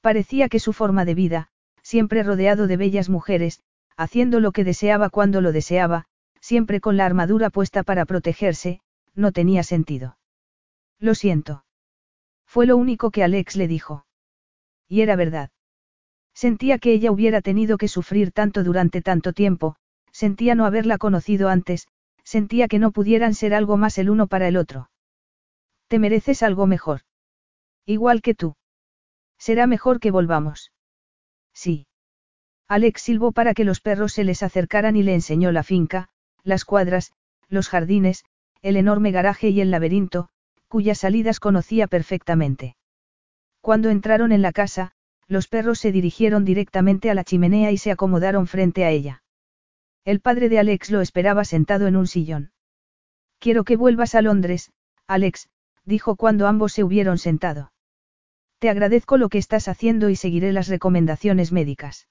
Parecía 0.00 0.48
que 0.48 0.60
su 0.60 0.72
forma 0.72 1.04
de 1.04 1.14
vida, 1.14 1.48
siempre 1.82 2.22
rodeado 2.22 2.66
de 2.66 2.76
bellas 2.76 3.08
mujeres, 3.08 3.62
haciendo 3.96 4.40
lo 4.40 4.52
que 4.52 4.64
deseaba 4.64 5.10
cuando 5.10 5.40
lo 5.40 5.52
deseaba, 5.52 6.06
siempre 6.40 6.80
con 6.80 6.96
la 6.96 7.06
armadura 7.06 7.50
puesta 7.50 7.82
para 7.82 8.04
protegerse, 8.04 8.80
no 9.14 9.32
tenía 9.32 9.62
sentido. 9.62 10.18
Lo 10.98 11.14
siento. 11.14 11.64
Fue 12.46 12.66
lo 12.66 12.76
único 12.76 13.10
que 13.10 13.22
Alex 13.22 13.56
le 13.56 13.68
dijo. 13.68 14.06
Y 14.88 15.00
era 15.02 15.16
verdad. 15.16 15.50
Sentía 16.34 16.78
que 16.78 16.92
ella 16.92 17.10
hubiera 17.10 17.40
tenido 17.42 17.78
que 17.78 17.88
sufrir 17.88 18.32
tanto 18.32 18.64
durante 18.64 19.02
tanto 19.02 19.32
tiempo, 19.32 19.76
sentía 20.10 20.54
no 20.54 20.64
haberla 20.64 20.98
conocido 20.98 21.48
antes, 21.48 21.88
sentía 22.24 22.68
que 22.68 22.78
no 22.78 22.92
pudieran 22.92 23.34
ser 23.34 23.54
algo 23.54 23.76
más 23.76 23.98
el 23.98 24.10
uno 24.10 24.26
para 24.26 24.48
el 24.48 24.56
otro. 24.56 24.90
Te 25.88 25.98
mereces 25.98 26.42
algo 26.42 26.66
mejor. 26.66 27.02
Igual 27.84 28.22
que 28.22 28.34
tú. 28.34 28.56
Será 29.38 29.66
mejor 29.66 30.00
que 30.00 30.10
volvamos. 30.10 30.72
Sí. 31.52 31.86
Alex 32.68 33.02
silbó 33.02 33.32
para 33.32 33.54
que 33.54 33.64
los 33.64 33.80
perros 33.80 34.12
se 34.12 34.24
les 34.24 34.42
acercaran 34.42 34.96
y 34.96 35.02
le 35.02 35.14
enseñó 35.14 35.52
la 35.52 35.62
finca, 35.62 36.08
las 36.42 36.64
cuadras, 36.64 37.12
los 37.48 37.68
jardines, 37.68 38.24
el 38.62 38.76
enorme 38.76 39.10
garaje 39.10 39.50
y 39.50 39.60
el 39.60 39.70
laberinto, 39.70 40.28
cuyas 40.68 40.98
salidas 40.98 41.40
conocía 41.40 41.86
perfectamente. 41.86 42.76
Cuando 43.60 43.90
entraron 43.90 44.32
en 44.32 44.40
la 44.40 44.52
casa, 44.52 44.92
los 45.32 45.48
perros 45.48 45.80
se 45.80 45.92
dirigieron 45.92 46.44
directamente 46.44 47.10
a 47.10 47.14
la 47.14 47.24
chimenea 47.24 47.72
y 47.72 47.78
se 47.78 47.90
acomodaron 47.90 48.46
frente 48.46 48.84
a 48.84 48.90
ella. 48.90 49.24
El 50.04 50.20
padre 50.20 50.50
de 50.50 50.58
Alex 50.58 50.90
lo 50.90 51.00
esperaba 51.00 51.44
sentado 51.44 51.86
en 51.86 51.96
un 51.96 52.06
sillón. 52.06 52.52
Quiero 53.38 53.64
que 53.64 53.76
vuelvas 53.76 54.14
a 54.14 54.20
Londres, 54.20 54.72
Alex, 55.06 55.48
dijo 55.84 56.16
cuando 56.16 56.46
ambos 56.46 56.74
se 56.74 56.84
hubieron 56.84 57.16
sentado. 57.16 57.72
Te 58.58 58.68
agradezco 58.68 59.16
lo 59.16 59.30
que 59.30 59.38
estás 59.38 59.68
haciendo 59.68 60.10
y 60.10 60.16
seguiré 60.16 60.52
las 60.52 60.68
recomendaciones 60.68 61.50
médicas. 61.50 62.08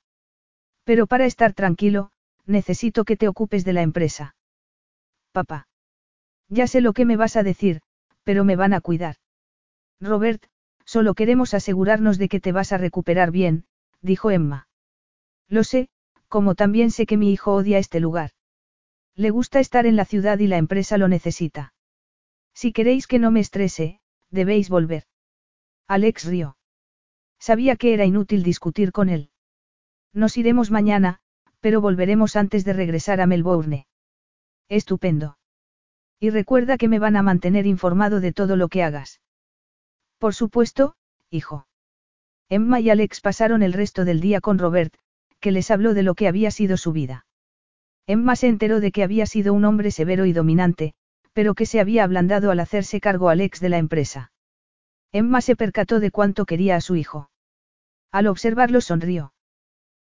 Pero 0.84 1.06
para 1.06 1.26
estar 1.26 1.54
tranquilo, 1.54 2.12
necesito 2.46 3.06
que 3.06 3.18
te 3.18 3.28
ocupes 3.28 3.64
de 3.64 3.74
la 3.74 3.84
empresa. 3.84 4.36
Papá. 5.32 5.68
Ya 6.50 6.66
sé 6.66 6.82
lo 6.82 6.94
que 6.94 7.06
me 7.06 7.18
vas 7.18 7.38
a 7.38 7.44
decir, 7.44 7.82
pero 8.24 8.44
me 8.44 8.56
van 8.56 8.74
a 8.74 8.82
cuidar. 8.82 9.18
Robert, 10.02 10.44
solo 10.86 11.14
queremos 11.14 11.54
asegurarnos 11.54 12.18
de 12.18 12.30
que 12.30 12.40
te 12.40 12.52
vas 12.52 12.72
a 12.72 12.78
recuperar 12.78 13.32
bien, 13.32 13.66
dijo 14.02 14.32
Emma. 14.32 14.68
Lo 15.48 15.64
sé, 15.64 15.90
como 16.28 16.56
también 16.56 16.92
sé 16.92 17.06
que 17.06 17.18
mi 17.18 17.32
hijo 17.32 17.54
odia 17.54 17.78
este 17.78 18.00
lugar. 18.00 18.32
Le 19.16 19.30
gusta 19.30 19.60
estar 19.60 19.86
en 19.86 19.96
la 19.96 20.06
ciudad 20.06 20.40
y 20.40 20.48
la 20.48 20.58
empresa 20.58 20.98
lo 20.98 21.08
necesita. 21.08 21.74
Si 22.54 22.72
queréis 22.72 23.08
que 23.08 23.20
no 23.20 23.32
me 23.32 23.40
estrese, 23.40 24.00
debéis 24.30 24.70
volver. 24.70 25.04
Alex 25.88 26.26
rió. 26.26 26.58
Sabía 27.40 27.76
que 27.76 27.94
era 27.94 28.06
inútil 28.06 28.44
discutir 28.44 28.92
con 28.92 29.10
él. 29.10 29.30
Nos 30.14 30.38
iremos 30.38 30.72
mañana, 30.72 31.20
pero 31.60 31.82
volveremos 31.82 32.36
antes 32.36 32.64
de 32.66 32.74
regresar 32.74 33.22
a 33.22 33.28
Melbourne. 33.28 33.88
Estupendo. 34.70 35.38
Y 36.20 36.30
recuerda 36.30 36.78
que 36.78 36.88
me 36.88 37.00
van 37.00 37.16
a 37.16 37.24
mantener 37.24 37.66
informado 37.66 38.20
de 38.20 38.32
todo 38.32 38.56
lo 38.56 38.68
que 38.70 38.84
hagas. 38.84 39.22
Por 40.22 40.36
supuesto, 40.36 40.94
hijo. 41.32 41.66
Emma 42.48 42.80
y 42.80 42.92
Alex 42.92 43.22
pasaron 43.22 43.64
el 43.64 43.74
resto 43.74 44.06
del 44.06 44.22
día 44.22 44.40
con 44.40 44.60
Robert, 44.60 44.94
que 45.40 45.52
les 45.52 45.72
habló 45.72 45.96
de 45.96 46.04
lo 46.04 46.14
que 46.14 46.28
había 46.28 46.52
sido 46.52 46.78
su 46.78 46.92
vida. 46.92 47.26
Emma 48.06 48.36
se 48.36 48.48
enteró 48.48 48.82
de 48.82 48.92
que 48.92 49.02
había 49.02 49.26
sido 49.26 49.52
un 49.52 49.66
hombre 49.66 49.90
severo 49.90 50.28
y 50.28 50.34
dominante, 50.34 50.94
pero 51.34 51.56
que 51.56 51.66
se 51.66 51.80
había 51.80 52.04
ablandado 52.04 52.52
al 52.52 52.60
hacerse 52.60 53.02
cargo 53.02 53.30
Alex 53.30 53.62
de 53.62 53.70
la 53.70 53.80
empresa. 53.80 54.32
Emma 55.12 55.42
se 55.42 55.56
percató 55.56 56.00
de 56.00 56.12
cuánto 56.12 56.46
quería 56.46 56.76
a 56.76 56.82
su 56.82 56.96
hijo. 56.96 57.32
Al 58.12 58.28
observarlo 58.28 58.80
sonrió. 58.80 59.34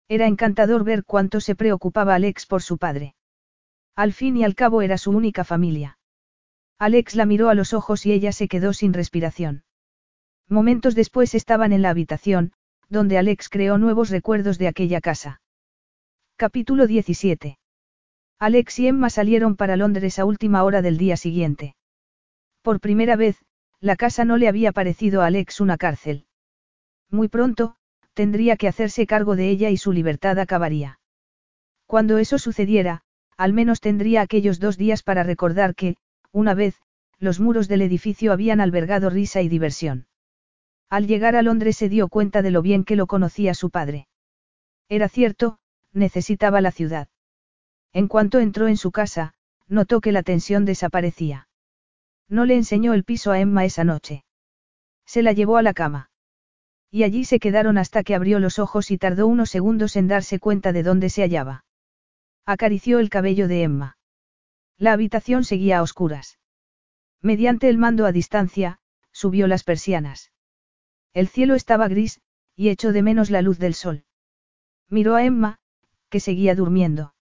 Era 0.06 0.28
encantador 0.28 0.84
ver 0.84 1.02
cuánto 1.04 1.40
se 1.40 1.56
preocupaba 1.56 2.14
Alex 2.14 2.46
por 2.46 2.62
su 2.62 2.78
padre. 2.78 3.16
Al 3.96 4.12
fin 4.12 4.36
y 4.36 4.44
al 4.44 4.54
cabo 4.54 4.80
era 4.80 4.96
su 4.96 5.10
única 5.10 5.42
familia. 5.42 5.98
Alex 6.78 7.16
la 7.16 7.26
miró 7.26 7.48
a 7.48 7.54
los 7.54 7.72
ojos 7.72 8.06
y 8.06 8.12
ella 8.12 8.30
se 8.30 8.46
quedó 8.46 8.74
sin 8.74 8.92
respiración. 8.92 9.63
Momentos 10.48 10.94
después 10.94 11.34
estaban 11.34 11.72
en 11.72 11.82
la 11.82 11.90
habitación, 11.90 12.52
donde 12.88 13.18
Alex 13.18 13.48
creó 13.48 13.78
nuevos 13.78 14.10
recuerdos 14.10 14.58
de 14.58 14.68
aquella 14.68 15.00
casa. 15.00 15.40
Capítulo 16.36 16.86
17. 16.86 17.58
Alex 18.38 18.78
y 18.78 18.88
Emma 18.88 19.08
salieron 19.08 19.56
para 19.56 19.76
Londres 19.76 20.18
a 20.18 20.24
última 20.24 20.64
hora 20.64 20.82
del 20.82 20.98
día 20.98 21.16
siguiente. 21.16 21.76
Por 22.62 22.80
primera 22.80 23.16
vez, 23.16 23.42
la 23.80 23.96
casa 23.96 24.24
no 24.24 24.36
le 24.36 24.48
había 24.48 24.72
parecido 24.72 25.22
a 25.22 25.26
Alex 25.26 25.60
una 25.60 25.78
cárcel. 25.78 26.26
Muy 27.10 27.28
pronto, 27.28 27.76
tendría 28.12 28.56
que 28.56 28.68
hacerse 28.68 29.06
cargo 29.06 29.36
de 29.36 29.48
ella 29.48 29.70
y 29.70 29.76
su 29.76 29.92
libertad 29.92 30.38
acabaría. 30.38 30.98
Cuando 31.86 32.18
eso 32.18 32.38
sucediera, 32.38 33.02
al 33.36 33.52
menos 33.52 33.80
tendría 33.80 34.20
aquellos 34.20 34.60
dos 34.60 34.76
días 34.76 35.02
para 35.02 35.22
recordar 35.22 35.74
que, 35.74 35.96
una 36.32 36.54
vez, 36.54 36.80
los 37.18 37.40
muros 37.40 37.68
del 37.68 37.82
edificio 37.82 38.32
habían 38.32 38.60
albergado 38.60 39.10
risa 39.10 39.42
y 39.42 39.48
diversión. 39.48 40.06
Al 40.94 41.08
llegar 41.08 41.34
a 41.34 41.42
Londres 41.42 41.76
se 41.76 41.88
dio 41.88 42.06
cuenta 42.06 42.40
de 42.40 42.52
lo 42.52 42.62
bien 42.62 42.84
que 42.84 42.94
lo 42.94 43.08
conocía 43.08 43.54
su 43.54 43.68
padre. 43.68 44.06
Era 44.88 45.08
cierto, 45.08 45.58
necesitaba 45.92 46.60
la 46.60 46.70
ciudad. 46.70 47.08
En 47.92 48.06
cuanto 48.06 48.38
entró 48.38 48.68
en 48.68 48.76
su 48.76 48.92
casa, 48.92 49.34
notó 49.66 50.00
que 50.00 50.12
la 50.12 50.22
tensión 50.22 50.64
desaparecía. 50.64 51.48
No 52.28 52.44
le 52.44 52.54
enseñó 52.54 52.94
el 52.94 53.02
piso 53.02 53.32
a 53.32 53.40
Emma 53.40 53.64
esa 53.64 53.82
noche. 53.82 54.24
Se 55.04 55.24
la 55.24 55.32
llevó 55.32 55.56
a 55.56 55.62
la 55.62 55.74
cama. 55.74 56.10
Y 56.92 57.02
allí 57.02 57.24
se 57.24 57.40
quedaron 57.40 57.76
hasta 57.76 58.04
que 58.04 58.14
abrió 58.14 58.38
los 58.38 58.60
ojos 58.60 58.92
y 58.92 58.96
tardó 58.96 59.26
unos 59.26 59.50
segundos 59.50 59.96
en 59.96 60.06
darse 60.06 60.38
cuenta 60.38 60.72
de 60.72 60.84
dónde 60.84 61.10
se 61.10 61.22
hallaba. 61.22 61.64
Acarició 62.46 63.00
el 63.00 63.10
cabello 63.10 63.48
de 63.48 63.64
Emma. 63.64 63.98
La 64.78 64.92
habitación 64.92 65.42
seguía 65.42 65.78
a 65.78 65.82
oscuras. 65.82 66.38
Mediante 67.20 67.68
el 67.68 67.78
mando 67.78 68.06
a 68.06 68.12
distancia, 68.12 68.78
subió 69.10 69.48
las 69.48 69.64
persianas. 69.64 70.30
El 71.14 71.28
cielo 71.28 71.54
estaba 71.54 71.88
gris, 71.88 72.20
y 72.56 72.68
echó 72.68 72.92
de 72.92 73.02
menos 73.02 73.30
la 73.30 73.40
luz 73.40 73.58
del 73.58 73.74
sol. 73.74 74.04
Miró 74.90 75.14
a 75.14 75.24
Emma, 75.24 75.58
que 76.10 76.20
seguía 76.20 76.54
durmiendo. 76.54 77.14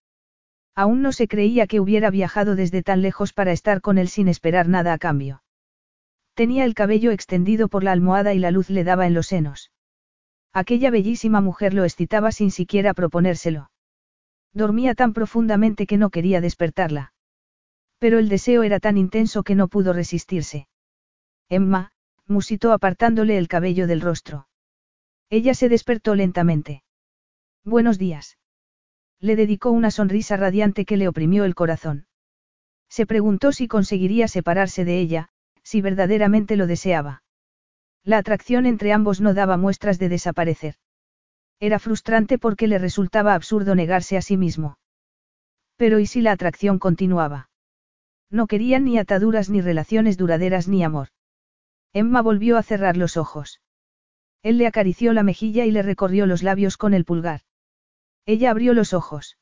Aún 0.76 1.04
no 1.04 1.12
se 1.12 1.28
creía 1.28 1.68
que 1.68 1.80
hubiera 1.80 2.10
viajado 2.10 2.56
desde 2.56 2.82
tan 2.82 3.04
lejos 3.04 3.34
para 3.34 3.52
estar 3.52 3.82
con 3.82 4.00
él 4.00 4.10
sin 4.10 4.28
esperar 4.28 4.68
nada 4.68 4.94
a 4.94 4.98
cambio. 4.98 5.44
Tenía 6.34 6.66
el 6.66 6.74
cabello 6.74 7.12
extendido 7.12 7.68
por 7.68 7.84
la 7.84 7.92
almohada 7.92 8.34
y 8.34 8.40
la 8.40 8.50
luz 8.50 8.72
le 8.72 8.84
daba 8.84 9.06
en 9.06 9.14
los 9.14 9.28
senos. 9.28 9.72
Aquella 10.52 10.90
bellísima 10.90 11.42
mujer 11.42 11.76
lo 11.76 11.84
excitaba 11.84 12.32
sin 12.32 12.50
siquiera 12.50 12.96
proponérselo. 12.96 13.70
Dormía 14.54 14.96
tan 14.96 15.14
profundamente 15.14 15.86
que 15.86 15.98
no 15.98 16.10
quería 16.10 16.42
despertarla. 16.42 17.14
Pero 18.00 18.18
el 18.18 18.30
deseo 18.30 18.64
era 18.64 18.80
tan 18.80 18.98
intenso 18.98 19.44
que 19.44 19.56
no 19.56 19.68
pudo 19.68 19.94
resistirse. 19.94 20.68
Emma, 21.50 21.92
musitó 22.28 22.72
apartándole 22.72 23.38
el 23.38 23.48
cabello 23.48 23.88
del 23.88 24.02
rostro. 24.02 24.48
Ella 25.30 25.54
se 25.54 25.70
despertó 25.70 26.16
lentamente. 26.16 26.84
Buenos 27.64 27.98
días. 27.98 28.38
Le 29.20 29.36
dedicó 29.36 29.72
una 29.72 29.92
sonrisa 29.92 30.38
radiante 30.38 30.86
que 30.86 30.98
le 30.98 31.08
oprimió 31.08 31.46
el 31.46 31.56
corazón. 31.56 32.08
Se 32.90 33.06
preguntó 33.06 33.52
si 33.52 33.68
conseguiría 33.68 34.28
separarse 34.28 34.86
de 34.86 35.00
ella, 35.00 35.30
si 35.64 35.82
verdaderamente 35.82 36.56
lo 36.56 36.68
deseaba. 36.68 37.24
La 38.04 38.18
atracción 38.18 38.66
entre 38.66 38.92
ambos 38.92 39.22
no 39.22 39.34
daba 39.34 39.58
muestras 39.58 39.98
de 39.98 40.10
desaparecer. 40.10 40.76
Era 41.60 41.80
frustrante 41.80 42.38
porque 42.38 42.68
le 42.68 42.78
resultaba 42.78 43.34
absurdo 43.34 43.76
negarse 43.76 44.18
a 44.18 44.22
sí 44.22 44.36
mismo. 44.36 44.78
Pero 45.78 46.00
¿y 46.00 46.06
si 46.06 46.22
la 46.22 46.34
atracción 46.34 46.80
continuaba? 46.80 47.50
No 48.30 48.48
querían 48.48 48.84
ni 48.84 48.98
ataduras 48.98 49.50
ni 49.50 49.62
relaciones 49.62 50.18
duraderas 50.18 50.68
ni 50.68 50.84
amor. 50.84 51.08
Emma 51.94 52.22
volvió 52.22 52.58
a 52.58 52.64
cerrar 52.64 52.98
los 52.98 53.18
ojos. 53.18 53.62
Él 54.42 54.58
le 54.58 54.68
acarició 54.68 55.14
la 55.14 55.24
mejilla 55.24 55.66
y 55.66 55.72
le 55.72 55.84
recorrió 55.84 56.26
los 56.26 56.42
labios 56.42 56.76
con 56.76 56.94
el 56.94 57.06
pulgar. 57.06 57.42
Ella 58.26 58.52
abrió 58.52 58.74
los 58.74 58.94
ojos. 58.94 59.38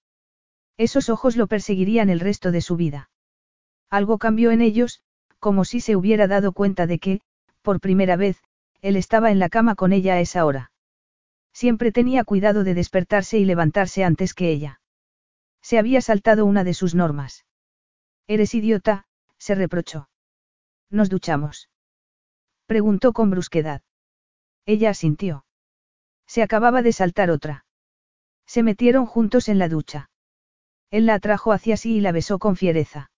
Esos 0.77 1.09
ojos 1.09 1.37
lo 1.37 1.47
perseguirían 1.47 2.09
el 2.09 2.19
resto 2.19 2.51
de 2.51 2.61
su 2.61 2.75
vida. 2.75 3.09
Algo 3.89 4.17
cambió 4.17 4.51
en 4.51 4.61
ellos, 4.61 5.01
como 5.39 5.65
si 5.65 5.79
se 5.79 5.95
hubiera 5.95 6.27
dado 6.27 6.51
cuenta 6.51 6.87
de 6.87 6.99
que, 6.99 7.21
por 7.61 7.79
primera 7.79 8.15
vez, 8.15 8.43
él 8.81 8.95
estaba 8.95 9.31
en 9.31 9.39
la 9.39 9.49
cama 9.49 9.75
con 9.75 9.93
ella 9.93 10.15
a 10.15 10.19
esa 10.19 10.45
hora. 10.45 10.71
Siempre 11.53 11.91
tenía 11.91 12.23
cuidado 12.23 12.63
de 12.63 12.73
despertarse 12.73 13.37
y 13.37 13.45
levantarse 13.45 14.03
antes 14.03 14.33
que 14.33 14.49
ella. 14.49 14.81
Se 15.61 15.77
había 15.77 16.01
saltado 16.01 16.45
una 16.45 16.63
de 16.63 16.73
sus 16.73 16.95
normas. 16.95 17.45
Eres 18.27 18.53
idiota, 18.53 19.05
se 19.37 19.55
reprochó. 19.55 20.09
¿Nos 20.89 21.09
duchamos? 21.09 21.70
Preguntó 22.71 23.11
con 23.11 23.29
brusquedad. 23.29 23.81
Ella 24.65 24.91
asintió. 24.91 25.43
Se 26.25 26.41
acababa 26.41 26.81
de 26.81 26.93
saltar 26.93 27.29
otra. 27.29 27.65
Se 28.45 28.63
metieron 28.63 29.05
juntos 29.05 29.49
en 29.49 29.59
la 29.59 29.67
ducha. 29.67 30.09
Él 30.89 31.05
la 31.05 31.15
atrajo 31.15 31.51
hacia 31.51 31.75
sí 31.75 31.97
y 31.97 31.99
la 31.99 32.13
besó 32.13 32.39
con 32.39 32.55
fiereza. 32.55 33.11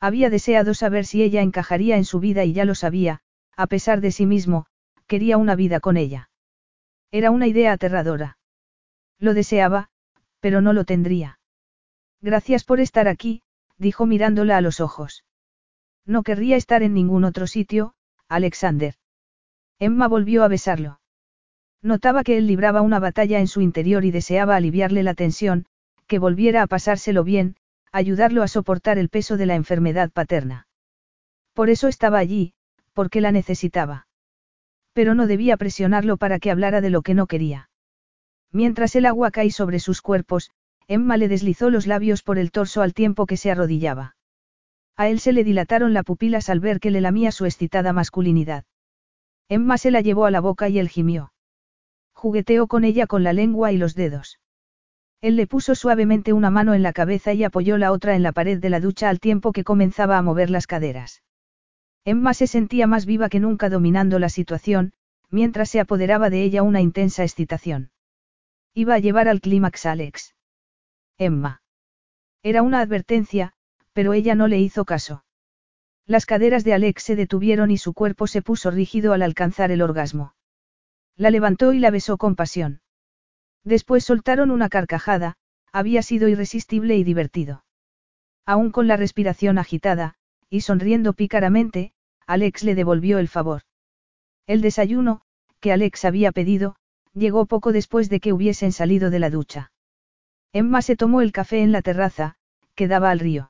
Había 0.00 0.30
deseado 0.30 0.72
saber 0.72 1.04
si 1.04 1.22
ella 1.22 1.42
encajaría 1.42 1.98
en 1.98 2.06
su 2.06 2.20
vida 2.20 2.46
y 2.46 2.54
ya 2.54 2.64
lo 2.64 2.74
sabía, 2.74 3.20
a 3.54 3.66
pesar 3.66 4.00
de 4.00 4.12
sí 4.12 4.24
mismo, 4.24 4.64
quería 5.06 5.36
una 5.36 5.56
vida 5.56 5.80
con 5.80 5.98
ella. 5.98 6.30
Era 7.10 7.30
una 7.30 7.48
idea 7.48 7.72
aterradora. 7.72 8.38
Lo 9.18 9.34
deseaba, 9.34 9.90
pero 10.40 10.62
no 10.62 10.72
lo 10.72 10.86
tendría. 10.86 11.38
Gracias 12.22 12.64
por 12.64 12.80
estar 12.80 13.08
aquí, 13.08 13.42
dijo 13.76 14.06
mirándola 14.06 14.56
a 14.56 14.62
los 14.62 14.80
ojos. 14.80 15.26
No 16.06 16.22
querría 16.22 16.56
estar 16.56 16.82
en 16.82 16.94
ningún 16.94 17.24
otro 17.24 17.46
sitio, 17.46 17.94
Alexander. 18.30 18.94
Emma 19.80 20.06
volvió 20.06 20.44
a 20.44 20.48
besarlo. 20.48 21.00
Notaba 21.82 22.22
que 22.22 22.38
él 22.38 22.46
libraba 22.46 22.80
una 22.80 23.00
batalla 23.00 23.40
en 23.40 23.48
su 23.48 23.60
interior 23.60 24.04
y 24.04 24.12
deseaba 24.12 24.54
aliviarle 24.54 25.02
la 25.02 25.14
tensión, 25.14 25.66
que 26.06 26.20
volviera 26.20 26.62
a 26.62 26.68
pasárselo 26.68 27.24
bien, 27.24 27.56
ayudarlo 27.90 28.44
a 28.44 28.48
soportar 28.48 28.98
el 28.98 29.08
peso 29.08 29.36
de 29.36 29.46
la 29.46 29.56
enfermedad 29.56 30.12
paterna. 30.12 30.68
Por 31.54 31.70
eso 31.70 31.88
estaba 31.88 32.18
allí, 32.18 32.54
porque 32.92 33.20
la 33.20 33.32
necesitaba. 33.32 34.06
Pero 34.92 35.16
no 35.16 35.26
debía 35.26 35.56
presionarlo 35.56 36.16
para 36.16 36.38
que 36.38 36.52
hablara 36.52 36.80
de 36.80 36.90
lo 36.90 37.02
que 37.02 37.14
no 37.14 37.26
quería. 37.26 37.68
Mientras 38.52 38.94
el 38.94 39.06
agua 39.06 39.32
caía 39.32 39.50
sobre 39.50 39.80
sus 39.80 40.02
cuerpos, 40.02 40.52
Emma 40.86 41.16
le 41.16 41.26
deslizó 41.26 41.68
los 41.68 41.88
labios 41.88 42.22
por 42.22 42.38
el 42.38 42.52
torso 42.52 42.80
al 42.80 42.94
tiempo 42.94 43.26
que 43.26 43.36
se 43.36 43.50
arrodillaba. 43.50 44.14
A 44.96 45.08
él 45.08 45.20
se 45.20 45.32
le 45.32 45.44
dilataron 45.44 45.94
las 45.94 46.04
pupilas 46.04 46.48
al 46.48 46.60
ver 46.60 46.80
que 46.80 46.90
le 46.90 47.00
lamía 47.00 47.32
su 47.32 47.46
excitada 47.46 47.92
masculinidad. 47.92 48.64
Emma 49.48 49.78
se 49.78 49.90
la 49.90 50.00
llevó 50.00 50.26
a 50.26 50.30
la 50.30 50.40
boca 50.40 50.68
y 50.68 50.78
él 50.78 50.88
gimió. 50.88 51.32
Jugueteó 52.12 52.66
con 52.66 52.84
ella 52.84 53.06
con 53.06 53.24
la 53.24 53.32
lengua 53.32 53.72
y 53.72 53.78
los 53.78 53.94
dedos. 53.94 54.38
Él 55.20 55.36
le 55.36 55.46
puso 55.46 55.74
suavemente 55.74 56.32
una 56.32 56.50
mano 56.50 56.74
en 56.74 56.82
la 56.82 56.92
cabeza 56.92 57.32
y 57.32 57.44
apoyó 57.44 57.76
la 57.76 57.92
otra 57.92 58.14
en 58.14 58.22
la 58.22 58.32
pared 58.32 58.58
de 58.58 58.70
la 58.70 58.80
ducha 58.80 59.08
al 59.08 59.20
tiempo 59.20 59.52
que 59.52 59.64
comenzaba 59.64 60.16
a 60.16 60.22
mover 60.22 60.50
las 60.50 60.66
caderas. 60.66 61.22
Emma 62.04 62.32
se 62.32 62.46
sentía 62.46 62.86
más 62.86 63.04
viva 63.04 63.28
que 63.28 63.40
nunca 63.40 63.68
dominando 63.68 64.18
la 64.18 64.30
situación, 64.30 64.92
mientras 65.30 65.68
se 65.68 65.80
apoderaba 65.80 66.30
de 66.30 66.42
ella 66.42 66.62
una 66.62 66.80
intensa 66.80 67.22
excitación. 67.22 67.90
Iba 68.72 68.94
a 68.94 68.98
llevar 68.98 69.28
al 69.28 69.40
clímax 69.40 69.84
Alex. 69.84 70.34
Emma. 71.18 71.62
Era 72.42 72.62
una 72.62 72.80
advertencia, 72.80 73.52
pero 73.92 74.12
ella 74.12 74.34
no 74.34 74.48
le 74.48 74.58
hizo 74.58 74.84
caso. 74.84 75.24
Las 76.06 76.26
caderas 76.26 76.64
de 76.64 76.74
Alex 76.74 77.02
se 77.02 77.16
detuvieron 77.16 77.70
y 77.70 77.78
su 77.78 77.92
cuerpo 77.94 78.26
se 78.26 78.42
puso 78.42 78.70
rígido 78.70 79.12
al 79.12 79.22
alcanzar 79.22 79.70
el 79.70 79.82
orgasmo. 79.82 80.34
La 81.16 81.30
levantó 81.30 81.72
y 81.72 81.78
la 81.78 81.90
besó 81.90 82.18
con 82.18 82.34
pasión. 82.34 82.80
Después 83.64 84.04
soltaron 84.04 84.50
una 84.50 84.68
carcajada, 84.68 85.36
había 85.72 86.02
sido 86.02 86.28
irresistible 86.28 86.96
y 86.96 87.04
divertido. 87.04 87.64
Aún 88.46 88.70
con 88.70 88.88
la 88.88 88.96
respiración 88.96 89.58
agitada, 89.58 90.14
y 90.48 90.62
sonriendo 90.62 91.12
pícaramente, 91.12 91.92
Alex 92.26 92.64
le 92.64 92.74
devolvió 92.74 93.18
el 93.18 93.28
favor. 93.28 93.62
El 94.46 94.62
desayuno, 94.62 95.20
que 95.60 95.72
Alex 95.72 96.04
había 96.04 96.32
pedido, 96.32 96.76
llegó 97.12 97.46
poco 97.46 97.72
después 97.72 98.08
de 98.08 98.20
que 98.20 98.32
hubiesen 98.32 98.72
salido 98.72 99.10
de 99.10 99.18
la 99.18 99.30
ducha. 99.30 99.72
Emma 100.52 100.82
se 100.82 100.96
tomó 100.96 101.20
el 101.20 101.32
café 101.32 101.62
en 101.62 101.70
la 101.70 101.82
terraza, 101.82 102.36
que 102.74 102.88
daba 102.88 103.10
al 103.10 103.20
río. 103.20 103.49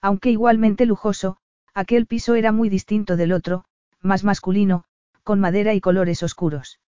Aunque 0.00 0.30
igualmente 0.30 0.86
lujoso, 0.86 1.38
Aquel 1.78 2.06
piso 2.06 2.34
era 2.34 2.50
muy 2.50 2.68
distinto 2.68 3.16
del 3.16 3.30
otro, 3.30 3.64
más 4.00 4.24
masculino, 4.24 4.82
con 5.22 5.38
madera 5.38 5.74
y 5.74 5.80
colores 5.80 6.24
oscuros. 6.24 6.80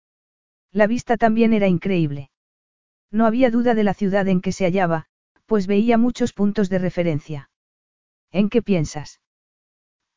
La 0.71 0.87
vista 0.87 1.15
también 1.15 1.53
era 1.53 1.67
increíble. 1.67 2.31
No 3.11 3.27
había 3.27 3.51
duda 3.51 3.75
de 3.75 3.83
la 3.83 3.93
ciudad 3.93 4.27
en 4.27 4.41
que 4.41 4.51
se 4.51 4.65
hallaba, 4.65 5.05
pues 5.45 5.67
veía 5.67 5.99
muchos 5.99 6.33
puntos 6.33 6.69
de 6.69 6.79
referencia. 6.79 7.51
¿En 8.31 8.49
qué 8.49 8.63
piensas? 8.63 9.21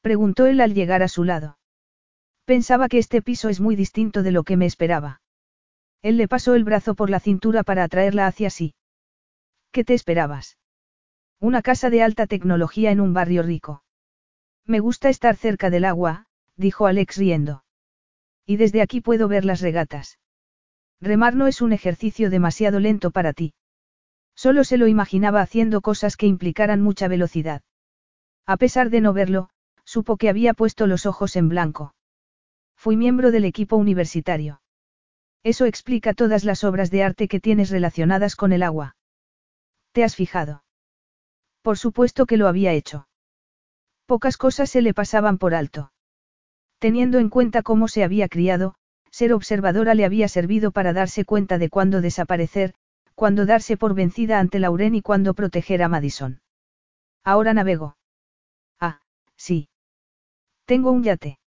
preguntó 0.00 0.46
él 0.46 0.58
al 0.62 0.72
llegar 0.72 1.02
a 1.02 1.08
su 1.08 1.22
lado. 1.22 1.58
Pensaba 2.46 2.88
que 2.88 2.96
este 2.96 3.20
piso 3.20 3.50
es 3.50 3.60
muy 3.60 3.76
distinto 3.76 4.22
de 4.22 4.32
lo 4.32 4.44
que 4.44 4.56
me 4.56 4.64
esperaba. 4.64 5.20
Él 6.00 6.16
le 6.16 6.28
pasó 6.28 6.54
el 6.54 6.64
brazo 6.64 6.94
por 6.94 7.10
la 7.10 7.20
cintura 7.20 7.62
para 7.62 7.84
atraerla 7.84 8.26
hacia 8.26 8.48
sí. 8.48 8.74
¿Qué 9.70 9.84
te 9.84 9.92
esperabas? 9.92 10.56
Una 11.42 11.60
casa 11.60 11.90
de 11.90 12.04
alta 12.04 12.28
tecnología 12.28 12.92
en 12.92 13.00
un 13.00 13.14
barrio 13.14 13.42
rico. 13.42 13.82
Me 14.64 14.78
gusta 14.78 15.08
estar 15.08 15.34
cerca 15.34 15.70
del 15.70 15.84
agua, 15.84 16.26
dijo 16.56 16.86
Alex 16.86 17.16
riendo. 17.16 17.64
Y 18.46 18.58
desde 18.58 18.80
aquí 18.80 19.00
puedo 19.00 19.26
ver 19.26 19.44
las 19.44 19.60
regatas. 19.60 20.20
Remar 21.00 21.34
no 21.34 21.48
es 21.48 21.60
un 21.60 21.72
ejercicio 21.72 22.30
demasiado 22.30 22.78
lento 22.78 23.10
para 23.10 23.32
ti. 23.32 23.54
Solo 24.36 24.62
se 24.62 24.78
lo 24.78 24.86
imaginaba 24.86 25.40
haciendo 25.40 25.80
cosas 25.80 26.16
que 26.16 26.28
implicaran 26.28 26.80
mucha 26.80 27.08
velocidad. 27.08 27.62
A 28.46 28.56
pesar 28.56 28.88
de 28.88 29.00
no 29.00 29.12
verlo, 29.12 29.48
supo 29.82 30.18
que 30.18 30.28
había 30.28 30.54
puesto 30.54 30.86
los 30.86 31.06
ojos 31.06 31.34
en 31.34 31.48
blanco. 31.48 31.92
Fui 32.76 32.96
miembro 32.96 33.32
del 33.32 33.46
equipo 33.46 33.74
universitario. 33.74 34.62
Eso 35.42 35.64
explica 35.64 36.14
todas 36.14 36.44
las 36.44 36.62
obras 36.62 36.92
de 36.92 37.02
arte 37.02 37.26
que 37.26 37.40
tienes 37.40 37.70
relacionadas 37.70 38.36
con 38.36 38.52
el 38.52 38.62
agua. 38.62 38.94
¿Te 39.90 40.04
has 40.04 40.14
fijado? 40.14 40.62
Por 41.62 41.78
supuesto 41.78 42.26
que 42.26 42.36
lo 42.36 42.48
había 42.48 42.72
hecho. 42.72 43.08
Pocas 44.06 44.36
cosas 44.36 44.68
se 44.68 44.82
le 44.82 44.94
pasaban 44.94 45.38
por 45.38 45.54
alto. 45.54 45.92
Teniendo 46.78 47.18
en 47.18 47.28
cuenta 47.28 47.62
cómo 47.62 47.88
se 47.88 48.02
había 48.02 48.28
criado, 48.28 48.74
ser 49.10 49.32
observadora 49.32 49.94
le 49.94 50.04
había 50.04 50.26
servido 50.28 50.72
para 50.72 50.92
darse 50.92 51.24
cuenta 51.24 51.58
de 51.58 51.68
cuándo 51.68 52.00
desaparecer, 52.00 52.74
cuándo 53.14 53.46
darse 53.46 53.76
por 53.76 53.94
vencida 53.94 54.40
ante 54.40 54.58
Lauren 54.58 54.94
y 54.94 55.02
cuándo 55.02 55.34
proteger 55.34 55.82
a 55.82 55.88
Madison. 55.88 56.40
Ahora 57.22 57.54
navego. 57.54 57.96
Ah, 58.80 59.00
sí. 59.36 59.68
Tengo 60.64 60.90
un 60.90 61.04
yate. 61.04 61.38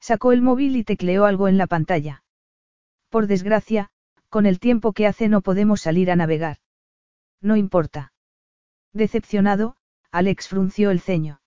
Sacó 0.00 0.32
el 0.32 0.42
móvil 0.42 0.76
y 0.76 0.84
tecleó 0.84 1.24
algo 1.24 1.48
en 1.48 1.58
la 1.58 1.66
pantalla. 1.66 2.22
Por 3.08 3.26
desgracia, 3.26 3.90
con 4.28 4.46
el 4.46 4.60
tiempo 4.60 4.92
que 4.92 5.06
hace 5.06 5.28
no 5.28 5.40
podemos 5.40 5.80
salir 5.80 6.10
a 6.10 6.16
navegar. 6.16 6.58
No 7.40 7.56
importa. 7.56 8.12
Decepcionado, 8.92 9.76
Alex 10.10 10.48
frunció 10.48 10.90
el 10.90 11.00
ceño. 11.00 11.40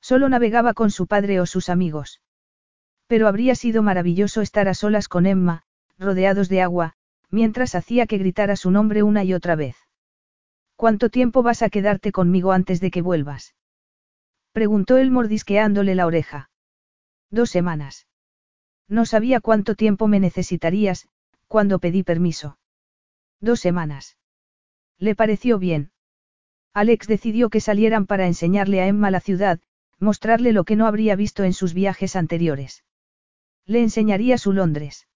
Solo 0.00 0.28
navegaba 0.28 0.74
con 0.74 0.90
su 0.90 1.06
padre 1.06 1.40
o 1.40 1.46
sus 1.46 1.68
amigos. 1.68 2.20
Pero 3.06 3.26
habría 3.26 3.54
sido 3.54 3.82
maravilloso 3.82 4.40
estar 4.40 4.68
a 4.68 4.74
solas 4.74 5.08
con 5.08 5.26
Emma, 5.26 5.64
rodeados 5.98 6.48
de 6.48 6.62
agua, 6.62 6.94
mientras 7.30 7.74
hacía 7.74 8.06
que 8.06 8.18
gritara 8.18 8.56
su 8.56 8.70
nombre 8.70 9.02
una 9.02 9.24
y 9.24 9.34
otra 9.34 9.56
vez. 9.56 9.76
¿Cuánto 10.76 11.10
tiempo 11.10 11.42
vas 11.42 11.62
a 11.62 11.70
quedarte 11.70 12.12
conmigo 12.12 12.52
antes 12.52 12.80
de 12.80 12.90
que 12.90 13.02
vuelvas? 13.02 13.54
Preguntó 14.52 14.96
él 14.96 15.10
mordisqueándole 15.10 15.94
la 15.94 16.06
oreja. 16.06 16.50
Dos 17.30 17.50
semanas. 17.50 18.06
No 18.88 19.06
sabía 19.06 19.40
cuánto 19.40 19.74
tiempo 19.74 20.08
me 20.08 20.18
necesitarías, 20.20 21.08
cuando 21.48 21.78
pedí 21.78 22.02
permiso. 22.02 22.58
Dos 23.40 23.60
semanas. 23.60 24.16
Le 24.98 25.14
pareció 25.14 25.58
bien. 25.58 25.92
Alex 26.72 27.08
decidió 27.08 27.50
que 27.50 27.60
salieran 27.60 28.06
para 28.06 28.26
enseñarle 28.26 28.80
a 28.80 28.86
Emma 28.86 29.10
la 29.10 29.20
ciudad, 29.20 29.60
mostrarle 29.98 30.52
lo 30.52 30.64
que 30.64 30.76
no 30.76 30.86
habría 30.86 31.16
visto 31.16 31.44
en 31.44 31.52
sus 31.52 31.74
viajes 31.74 32.16
anteriores. 32.16 32.84
Le 33.66 33.82
enseñaría 33.82 34.38
su 34.38 34.52
Londres. 34.52 35.08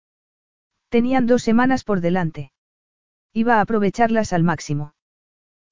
Tenían 0.89 1.27
dos 1.27 1.43
semanas 1.43 1.85
por 1.85 2.01
delante. 2.01 2.53
Iba 3.33 3.57
a 3.57 3.61
aprovecharlas 3.63 4.33
al 4.33 4.43
máximo. 4.43 4.95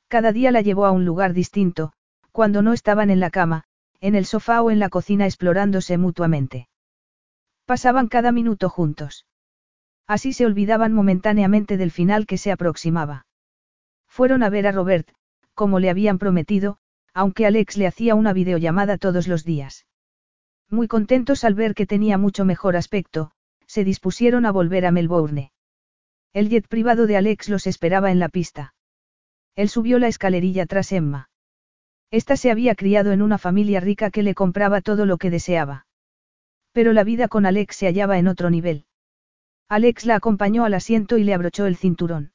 Cada 0.08 0.32
día 0.32 0.50
la 0.50 0.62
llevó 0.62 0.86
a 0.86 0.90
un 0.90 1.04
lugar 1.04 1.32
distinto, 1.32 1.92
cuando 2.32 2.62
no 2.62 2.72
estaban 2.72 3.10
en 3.10 3.20
la 3.20 3.30
cama, 3.30 3.64
en 4.00 4.14
el 4.14 4.26
sofá 4.26 4.62
o 4.62 4.70
en 4.70 4.78
la 4.78 4.88
cocina 4.88 5.26
explorándose 5.26 5.96
mutuamente. 5.98 6.68
Pasaban 7.66 8.08
cada 8.08 8.32
minuto 8.32 8.68
juntos. 8.68 9.26
Así 10.06 10.32
se 10.32 10.44
olvidaban 10.44 10.92
momentáneamente 10.92 11.76
del 11.76 11.90
final 11.90 12.26
que 12.26 12.38
se 12.38 12.50
aproximaba. 12.50 13.26
Fueron 14.08 14.42
a 14.42 14.50
ver 14.50 14.66
a 14.66 14.72
Robert, 14.72 15.08
como 15.54 15.78
le 15.78 15.90
habían 15.90 16.18
prometido, 16.18 16.78
aunque 17.14 17.46
Alex 17.46 17.76
le 17.76 17.86
hacía 17.86 18.14
una 18.14 18.32
videollamada 18.32 18.98
todos 18.98 19.28
los 19.28 19.44
días. 19.44 19.86
Muy 20.70 20.88
contentos 20.88 21.44
al 21.44 21.54
ver 21.54 21.74
que 21.74 21.86
tenía 21.86 22.16
mucho 22.18 22.44
mejor 22.44 22.76
aspecto, 22.76 23.32
se 23.66 23.84
dispusieron 23.84 24.46
a 24.46 24.52
volver 24.52 24.86
a 24.86 24.90
Melbourne. 24.90 25.52
El 26.32 26.48
jet 26.48 26.66
privado 26.66 27.06
de 27.06 27.16
Alex 27.16 27.50
los 27.50 27.66
esperaba 27.66 28.10
en 28.10 28.18
la 28.18 28.30
pista. 28.30 28.74
Él 29.54 29.68
subió 29.68 29.98
la 29.98 30.08
escalerilla 30.08 30.64
tras 30.64 30.92
Emma. 30.92 31.28
Esta 32.10 32.36
se 32.36 32.50
había 32.50 32.74
criado 32.74 33.12
en 33.12 33.20
una 33.20 33.36
familia 33.38 33.80
rica 33.80 34.10
que 34.10 34.22
le 34.22 34.34
compraba 34.34 34.80
todo 34.80 35.04
lo 35.04 35.18
que 35.18 35.30
deseaba. 35.30 35.86
Pero 36.72 36.94
la 36.94 37.04
vida 37.04 37.28
con 37.28 37.44
Alex 37.44 37.76
se 37.76 37.86
hallaba 37.86 38.18
en 38.18 38.28
otro 38.28 38.48
nivel. 38.48 38.86
Alex 39.68 40.06
la 40.06 40.16
acompañó 40.16 40.64
al 40.64 40.74
asiento 40.74 41.18
y 41.18 41.24
le 41.24 41.34
abrochó 41.34 41.66
el 41.66 41.76
cinturón. 41.76 42.32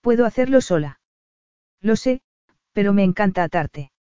Puedo 0.00 0.26
hacerlo 0.26 0.60
sola. 0.60 1.00
Lo 1.82 1.96
sé, 1.96 2.22
pero 2.72 2.92
me 2.92 3.04
encanta 3.04 3.42
atarte. 3.42 3.92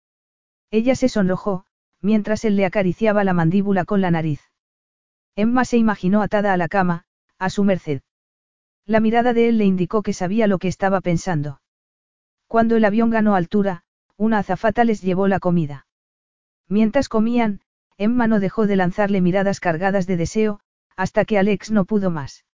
Ella 0.71 0.95
se 0.95 1.09
sonrojó, 1.09 1.65
mientras 2.01 2.45
él 2.45 2.57
le 2.57 2.67
acariciaba 2.67 3.25
la 3.25 3.33
mandíbula 3.33 3.85
con 3.85 4.01
la 4.01 4.11
nariz. 4.11 4.41
Emma 5.35 5.65
se 5.65 5.79
imaginó 5.79 6.23
atada 6.23 6.53
a 6.53 6.57
la 6.57 6.69
cama, 6.69 7.05
a 7.39 7.51
su 7.51 7.65
merced. 7.65 8.03
La 8.87 9.01
mirada 9.01 9.33
de 9.33 9.49
él 9.49 9.59
le 9.59 9.65
indicó 9.65 10.03
que 10.03 10.13
sabía 10.13 10.47
lo 10.47 10.59
que 10.59 10.69
estaba 10.69 11.01
pensando. 11.01 11.61
Cuando 12.47 12.77
el 12.77 12.85
avión 12.85 13.11
ganó 13.11 13.35
altura, 13.35 13.83
una 14.17 14.39
azafata 14.39 14.85
les 14.85 15.01
llevó 15.01 15.29
la 15.29 15.41
comida. 15.41 15.87
Mientras 16.69 17.09
comían, 17.09 17.61
Emma 17.97 18.27
no 18.27 18.41
dejó 18.41 18.67
de 18.67 18.77
lanzarle 18.77 19.21
miradas 19.21 19.61
cargadas 19.61 20.07
de 20.07 20.17
deseo, 20.17 20.61
hasta 20.97 21.25
que 21.25 21.39
Alex 21.39 21.71
no 21.71 21.85
pudo 21.85 22.11
más. 22.11 22.45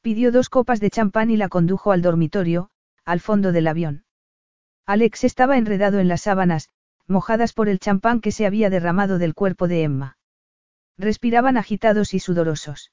Pidió 0.00 0.32
dos 0.32 0.48
copas 0.48 0.80
de 0.80 0.90
champán 0.90 1.30
y 1.30 1.36
la 1.36 1.48
condujo 1.48 1.92
al 1.92 2.02
dormitorio, 2.02 2.70
al 3.04 3.20
fondo 3.20 3.52
del 3.52 3.68
avión. 3.68 4.04
Alex 4.86 5.24
estaba 5.24 5.56
enredado 5.56 5.98
en 5.98 6.08
las 6.08 6.22
sábanas, 6.22 6.68
mojadas 7.06 7.52
por 7.52 7.68
el 7.68 7.78
champán 7.78 8.20
que 8.20 8.32
se 8.32 8.46
había 8.46 8.70
derramado 8.70 9.18
del 9.18 9.34
cuerpo 9.34 9.68
de 9.68 9.82
Emma. 9.82 10.18
Respiraban 10.96 11.56
agitados 11.56 12.14
y 12.14 12.20
sudorosos. 12.20 12.92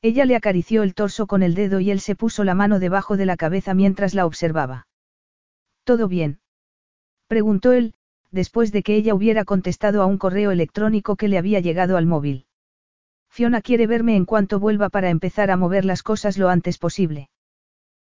Ella 0.00 0.24
le 0.24 0.36
acarició 0.36 0.82
el 0.82 0.94
torso 0.94 1.26
con 1.26 1.42
el 1.42 1.54
dedo 1.54 1.80
y 1.80 1.90
él 1.90 2.00
se 2.00 2.14
puso 2.14 2.44
la 2.44 2.54
mano 2.54 2.78
debajo 2.78 3.16
de 3.16 3.26
la 3.26 3.36
cabeza 3.36 3.74
mientras 3.74 4.14
la 4.14 4.26
observaba. 4.26 4.86
¿Todo 5.84 6.08
bien? 6.08 6.40
preguntó 7.26 7.72
él, 7.72 7.94
después 8.30 8.72
de 8.72 8.82
que 8.82 8.94
ella 8.94 9.14
hubiera 9.14 9.44
contestado 9.44 10.02
a 10.02 10.06
un 10.06 10.18
correo 10.18 10.50
electrónico 10.50 11.16
que 11.16 11.28
le 11.28 11.38
había 11.38 11.60
llegado 11.60 11.96
al 11.96 12.06
móvil. 12.06 12.46
Fiona 13.28 13.60
quiere 13.60 13.86
verme 13.86 14.16
en 14.16 14.24
cuanto 14.24 14.60
vuelva 14.60 14.88
para 14.88 15.10
empezar 15.10 15.50
a 15.50 15.56
mover 15.56 15.84
las 15.84 16.02
cosas 16.02 16.38
lo 16.38 16.48
antes 16.48 16.78
posible. 16.78 17.28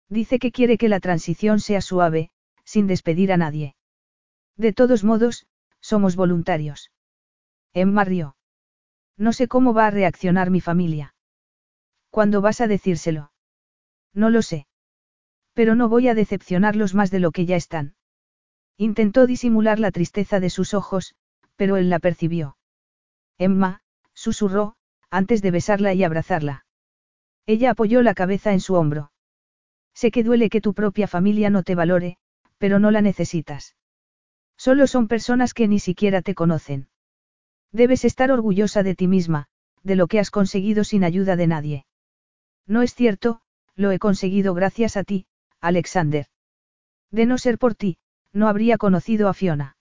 Dice 0.08 0.38
que 0.38 0.52
quiere 0.52 0.78
que 0.78 0.88
la 0.88 1.00
transición 1.00 1.60
sea 1.60 1.80
suave, 1.80 2.30
sin 2.66 2.86
despedir 2.86 3.32
a 3.32 3.38
nadie. 3.38 3.76
De 4.56 4.74
todos 4.74 5.04
modos, 5.04 5.46
somos 5.80 6.16
voluntarios. 6.16 6.90
Emma 7.72 8.04
rió. 8.04 8.36
No 9.16 9.32
sé 9.32 9.48
cómo 9.48 9.72
va 9.72 9.86
a 9.86 9.90
reaccionar 9.90 10.50
mi 10.50 10.60
familia. 10.60 11.14
¿Cuándo 12.10 12.42
vas 12.42 12.60
a 12.60 12.66
decírselo? 12.66 13.32
No 14.12 14.28
lo 14.30 14.42
sé. 14.42 14.66
Pero 15.54 15.74
no 15.74 15.88
voy 15.88 16.08
a 16.08 16.14
decepcionarlos 16.14 16.94
más 16.94 17.10
de 17.10 17.20
lo 17.20 17.30
que 17.30 17.46
ya 17.46 17.56
están. 17.56 17.94
Intentó 18.76 19.26
disimular 19.26 19.78
la 19.78 19.90
tristeza 19.90 20.40
de 20.40 20.50
sus 20.50 20.74
ojos, 20.74 21.14
pero 21.56 21.76
él 21.76 21.88
la 21.88 21.98
percibió. 21.98 22.58
Emma, 23.38 23.80
susurró, 24.12 24.76
antes 25.10 25.40
de 25.40 25.50
besarla 25.50 25.94
y 25.94 26.04
abrazarla. 26.04 26.66
Ella 27.46 27.70
apoyó 27.70 28.02
la 28.02 28.14
cabeza 28.14 28.52
en 28.52 28.60
su 28.60 28.74
hombro. 28.74 29.12
Sé 29.94 30.10
que 30.10 30.24
duele 30.24 30.50
que 30.50 30.60
tu 30.60 30.74
propia 30.74 31.08
familia 31.08 31.48
no 31.48 31.62
te 31.62 31.74
valore, 31.74 32.18
pero 32.58 32.78
no 32.78 32.90
la 32.90 33.02
necesitas. 33.02 33.76
Solo 34.56 34.86
son 34.86 35.08
personas 35.08 35.54
que 35.54 35.68
ni 35.68 35.78
siquiera 35.78 36.22
te 36.22 36.34
conocen. 36.34 36.88
Debes 37.72 38.04
estar 38.04 38.30
orgullosa 38.30 38.82
de 38.82 38.94
ti 38.94 39.06
misma, 39.06 39.48
de 39.82 39.96
lo 39.96 40.06
que 40.06 40.18
has 40.18 40.30
conseguido 40.30 40.84
sin 40.84 41.04
ayuda 41.04 41.36
de 41.36 41.46
nadie. 41.46 41.86
No 42.66 42.82
es 42.82 42.94
cierto, 42.94 43.40
lo 43.74 43.90
he 43.90 43.98
conseguido 43.98 44.54
gracias 44.54 44.96
a 44.96 45.04
ti, 45.04 45.26
Alexander. 45.60 46.26
De 47.10 47.26
no 47.26 47.38
ser 47.38 47.58
por 47.58 47.74
ti, 47.74 47.98
no 48.32 48.48
habría 48.48 48.78
conocido 48.78 49.28
a 49.28 49.34
Fiona. 49.34 49.76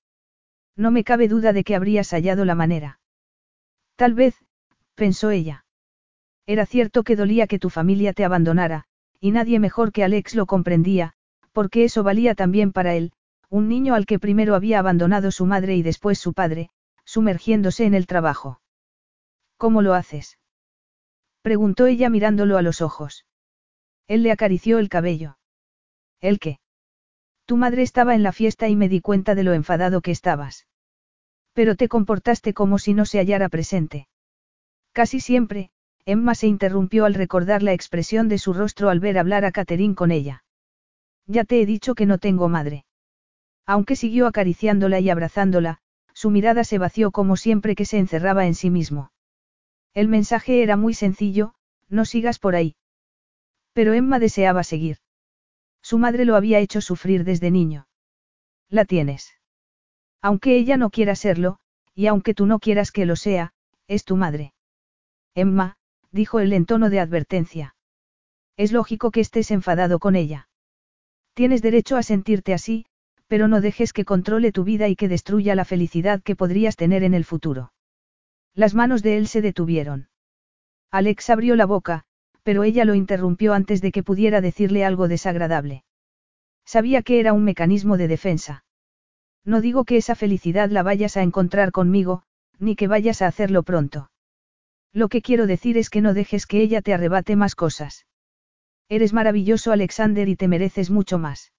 No 0.75 0.91
me 0.91 1.03
cabe 1.03 1.27
duda 1.27 1.53
de 1.53 1.63
que 1.63 1.75
habrías 1.75 2.11
hallado 2.11 2.45
la 2.45 2.55
manera. 2.55 2.99
Tal 3.95 4.13
vez, 4.13 4.35
pensó 4.95 5.31
ella. 5.31 5.65
Era 6.45 6.65
cierto 6.65 7.03
que 7.03 7.15
dolía 7.15 7.47
que 7.47 7.59
tu 7.59 7.69
familia 7.69 8.13
te 8.13 8.25
abandonara, 8.25 8.85
y 9.19 9.31
nadie 9.31 9.59
mejor 9.59 9.91
que 9.91 10.03
Alex 10.03 10.35
lo 10.35 10.45
comprendía, 10.45 11.14
porque 11.55 11.85
eso 11.85 12.03
valía 12.03 12.35
también 12.35 12.73
para 12.73 12.95
él, 12.95 13.13
un 13.49 13.69
niño 13.69 13.95
al 13.95 14.05
que 14.05 14.19
primero 14.19 14.55
había 14.55 14.77
abandonado 14.77 15.31
su 15.31 15.45
madre 15.45 15.77
y 15.77 15.83
después 15.83 16.19
su 16.19 16.33
padre, 16.33 16.69
sumergiéndose 17.05 17.85
en 17.85 17.93
el 17.93 18.07
trabajo. 18.07 18.59
¿Cómo 19.55 19.81
lo 19.81 19.93
haces? 19.93 20.37
preguntó 21.41 21.85
ella 21.85 22.09
mirándolo 22.09 22.57
a 22.57 22.61
los 22.61 22.81
ojos. 22.81 23.25
Él 24.05 24.21
le 24.21 24.33
acarició 24.33 24.79
el 24.79 24.89
cabello. 24.89 25.37
¿El 26.19 26.39
qué? 26.39 26.59
Tu 27.45 27.55
madre 27.55 27.83
estaba 27.83 28.15
en 28.15 28.23
la 28.23 28.33
fiesta 28.33 28.67
y 28.67 28.75
me 28.75 28.89
di 28.89 28.99
cuenta 28.99 29.33
de 29.33 29.43
lo 29.43 29.53
enfadado 29.53 30.01
que 30.01 30.11
estabas. 30.11 30.67
Pero 31.53 31.77
te 31.77 31.87
comportaste 31.87 32.53
como 32.53 32.79
si 32.79 32.93
no 32.93 33.05
se 33.05 33.19
hallara 33.19 33.47
presente. 33.47 34.09
Casi 34.91 35.21
siempre, 35.21 35.69
Emma 36.03 36.35
se 36.35 36.47
interrumpió 36.47 37.05
al 37.05 37.13
recordar 37.13 37.63
la 37.63 37.71
expresión 37.71 38.27
de 38.27 38.39
su 38.39 38.51
rostro 38.51 38.89
al 38.89 38.99
ver 38.99 39.17
hablar 39.17 39.45
a 39.45 39.53
Catherine 39.53 39.95
con 39.95 40.11
ella. 40.11 40.44
Ya 41.27 41.43
te 41.43 41.61
he 41.61 41.65
dicho 41.65 41.95
que 41.95 42.05
no 42.05 42.17
tengo 42.17 42.49
madre. 42.49 42.85
Aunque 43.65 43.95
siguió 43.95 44.27
acariciándola 44.27 44.99
y 44.99 45.09
abrazándola, 45.09 45.79
su 46.13 46.29
mirada 46.29 46.63
se 46.63 46.77
vació 46.77 47.11
como 47.11 47.35
siempre 47.35 47.75
que 47.75 47.85
se 47.85 47.97
encerraba 47.97 48.45
en 48.45 48.55
sí 48.55 48.69
mismo. 48.69 49.11
El 49.93 50.07
mensaje 50.07 50.61
era 50.61 50.77
muy 50.77 50.93
sencillo, 50.93 51.55
no 51.89 52.05
sigas 52.05 52.39
por 52.39 52.55
ahí. 52.55 52.75
Pero 53.73 53.93
Emma 53.93 54.19
deseaba 54.19 54.63
seguir. 54.63 54.97
Su 55.81 55.97
madre 55.97 56.25
lo 56.25 56.35
había 56.35 56.59
hecho 56.59 56.81
sufrir 56.81 57.23
desde 57.23 57.51
niño. 57.51 57.87
La 58.69 58.85
tienes. 58.85 59.33
Aunque 60.21 60.55
ella 60.57 60.77
no 60.77 60.89
quiera 60.89 61.15
serlo, 61.15 61.59
y 61.93 62.07
aunque 62.07 62.33
tú 62.33 62.45
no 62.45 62.59
quieras 62.59 62.91
que 62.91 63.05
lo 63.05 63.15
sea, 63.15 63.53
es 63.87 64.03
tu 64.03 64.15
madre. 64.15 64.53
Emma, 65.35 65.77
dijo 66.11 66.39
él 66.39 66.53
en 66.53 66.65
tono 66.65 66.89
de 66.89 66.99
advertencia. 66.99 67.75
Es 68.57 68.71
lógico 68.71 69.11
que 69.11 69.21
estés 69.21 69.51
enfadado 69.51 69.99
con 69.99 70.15
ella. 70.15 70.49
Tienes 71.35 71.61
derecho 71.61 71.97
a 71.97 72.03
sentirte 72.03 72.53
así, 72.53 72.85
pero 73.27 73.49
no 73.49 73.59
dejes 73.59 73.91
que 73.91 74.05
controle 74.05 74.53
tu 74.53 74.63
vida 74.63 74.87
y 74.87 74.95
que 74.95 75.09
destruya 75.09 75.53
la 75.53 75.65
felicidad 75.65 76.23
que 76.23 76.35
podrías 76.35 76.77
tener 76.77 77.03
en 77.03 77.13
el 77.13 77.25
futuro. 77.25 77.73
Las 78.53 78.73
manos 78.73 79.03
de 79.03 79.17
él 79.17 79.27
se 79.27 79.41
detuvieron. 79.41 80.07
Alex 80.91 81.29
abrió 81.29 81.57
la 81.57 81.65
boca, 81.65 82.05
pero 82.43 82.63
ella 82.63 82.85
lo 82.85 82.95
interrumpió 82.95 83.53
antes 83.53 83.81
de 83.81 83.91
que 83.91 84.01
pudiera 84.01 84.39
decirle 84.39 84.85
algo 84.85 85.09
desagradable. 85.09 85.83
Sabía 86.65 87.01
que 87.01 87.19
era 87.19 87.33
un 87.33 87.43
mecanismo 87.43 87.97
de 87.97 88.07
defensa. 88.07 88.63
No 89.43 89.59
digo 89.59 89.83
que 89.83 89.97
esa 89.97 90.15
felicidad 90.15 90.69
la 90.69 90.83
vayas 90.83 91.17
a 91.17 91.21
encontrar 91.21 91.73
conmigo, 91.73 92.23
ni 92.59 92.77
que 92.77 92.87
vayas 92.87 93.21
a 93.21 93.27
hacerlo 93.27 93.63
pronto. 93.63 94.09
Lo 94.93 95.09
que 95.09 95.21
quiero 95.21 95.47
decir 95.47 95.77
es 95.77 95.89
que 95.89 95.99
no 95.99 96.13
dejes 96.13 96.47
que 96.47 96.61
ella 96.61 96.81
te 96.81 96.93
arrebate 96.93 97.35
más 97.35 97.55
cosas. 97.55 98.05
Eres 98.87 99.13
maravilloso 99.13 99.71
Alexander 99.71 100.29
y 100.29 100.35
te 100.35 100.47
mereces 100.47 100.89
mucho 100.91 101.17
más. 101.17 101.51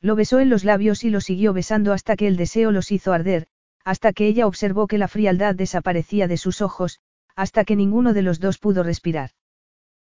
Lo 0.00 0.16
besó 0.16 0.40
en 0.40 0.50
los 0.50 0.64
labios 0.64 1.04
y 1.04 1.10
lo 1.10 1.20
siguió 1.20 1.52
besando 1.52 1.92
hasta 1.92 2.16
que 2.16 2.26
el 2.26 2.36
deseo 2.36 2.72
los 2.72 2.90
hizo 2.90 3.12
arder, 3.12 3.46
hasta 3.84 4.12
que 4.12 4.26
ella 4.26 4.46
observó 4.46 4.86
que 4.86 4.98
la 4.98 5.08
frialdad 5.08 5.54
desaparecía 5.54 6.28
de 6.28 6.36
sus 6.36 6.60
ojos, 6.60 7.00
hasta 7.36 7.64
que 7.64 7.76
ninguno 7.76 8.12
de 8.12 8.22
los 8.22 8.40
dos 8.40 8.58
pudo 8.58 8.82
respirar. 8.82 9.30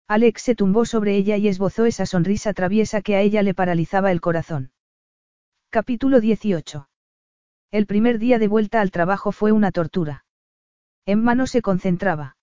Alex 0.08 0.44
se 0.44 0.56
tumbó 0.56 0.86
sobre 0.86 1.16
ella 1.16 1.38
y 1.38 1.48
esbozó 1.48 1.86
esa 1.86 2.06
sonrisa 2.06 2.54
traviesa 2.54 3.02
que 3.02 3.16
a 3.16 3.22
ella 3.22 3.42
le 3.42 3.56
paralizaba 3.56 4.12
el 4.12 4.22
corazón. 4.22 4.72
Capítulo 5.72 6.20
18. 6.20 6.88
El 7.72 7.88
primer 7.88 8.20
día 8.20 8.38
de 8.38 8.48
vuelta 8.48 8.82
al 8.82 8.92
trabajo 8.92 9.32
fue 9.32 9.52
una 9.52 9.72
tortura. 9.72 10.26
Emma 11.06 11.34
no 11.34 11.48
se 11.48 11.62
concentraba. 11.62 12.38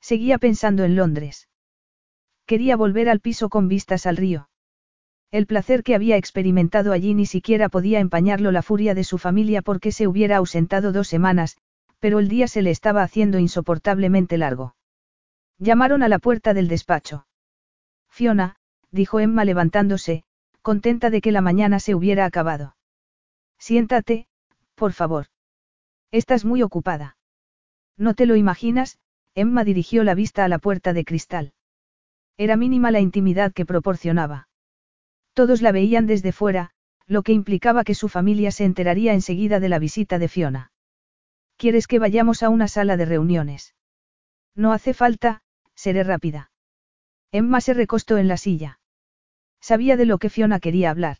Seguía 0.00 0.38
pensando 0.38 0.84
en 0.84 0.96
Londres. 0.96 1.48
Quería 2.48 2.78
volver 2.78 3.10
al 3.10 3.20
piso 3.20 3.50
con 3.50 3.68
vistas 3.68 4.06
al 4.06 4.16
río. 4.16 4.48
El 5.30 5.46
placer 5.46 5.82
que 5.82 5.94
había 5.94 6.16
experimentado 6.16 6.92
allí 6.92 7.12
ni 7.12 7.26
siquiera 7.26 7.68
podía 7.68 8.00
empañarlo 8.00 8.52
la 8.52 8.62
furia 8.62 8.94
de 8.94 9.04
su 9.04 9.18
familia 9.18 9.60
porque 9.60 9.92
se 9.92 10.06
hubiera 10.06 10.38
ausentado 10.38 10.90
dos 10.90 11.08
semanas, 11.08 11.58
pero 11.98 12.18
el 12.18 12.28
día 12.28 12.48
se 12.48 12.62
le 12.62 12.70
estaba 12.70 13.02
haciendo 13.02 13.38
insoportablemente 13.38 14.38
largo. 14.38 14.74
Llamaron 15.58 16.02
a 16.02 16.08
la 16.08 16.18
puerta 16.18 16.54
del 16.54 16.68
despacho. 16.68 17.26
Fiona, 18.08 18.56
dijo 18.90 19.20
Emma 19.20 19.44
levantándose, 19.44 20.24
contenta 20.62 21.10
de 21.10 21.20
que 21.20 21.32
la 21.32 21.42
mañana 21.42 21.80
se 21.80 21.94
hubiera 21.94 22.24
acabado. 22.24 22.76
Siéntate, 23.58 24.26
por 24.74 24.94
favor. 24.94 25.26
Estás 26.12 26.46
muy 26.46 26.62
ocupada. 26.62 27.18
No 27.98 28.14
te 28.14 28.24
lo 28.24 28.36
imaginas, 28.36 28.98
Emma 29.34 29.64
dirigió 29.64 30.02
la 30.02 30.14
vista 30.14 30.46
a 30.46 30.48
la 30.48 30.58
puerta 30.58 30.94
de 30.94 31.04
cristal. 31.04 31.52
Era 32.38 32.56
mínima 32.56 32.92
la 32.92 33.00
intimidad 33.00 33.52
que 33.52 33.66
proporcionaba. 33.66 34.48
Todos 35.34 35.60
la 35.60 35.72
veían 35.72 36.06
desde 36.06 36.30
fuera, 36.30 36.70
lo 37.06 37.22
que 37.22 37.32
implicaba 37.32 37.82
que 37.82 37.96
su 37.96 38.08
familia 38.08 38.52
se 38.52 38.64
enteraría 38.64 39.12
enseguida 39.12 39.58
de 39.58 39.68
la 39.68 39.80
visita 39.80 40.18
de 40.20 40.28
Fiona. 40.28 40.72
¿Quieres 41.56 41.88
que 41.88 41.98
vayamos 41.98 42.44
a 42.44 42.48
una 42.48 42.68
sala 42.68 42.96
de 42.96 43.06
reuniones? 43.06 43.74
No 44.54 44.72
hace 44.72 44.94
falta, 44.94 45.42
seré 45.74 46.04
rápida. 46.04 46.52
Emma 47.32 47.60
se 47.60 47.74
recostó 47.74 48.18
en 48.18 48.28
la 48.28 48.36
silla. 48.36 48.78
Sabía 49.60 49.96
de 49.96 50.06
lo 50.06 50.18
que 50.18 50.30
Fiona 50.30 50.60
quería 50.60 50.90
hablar. 50.90 51.16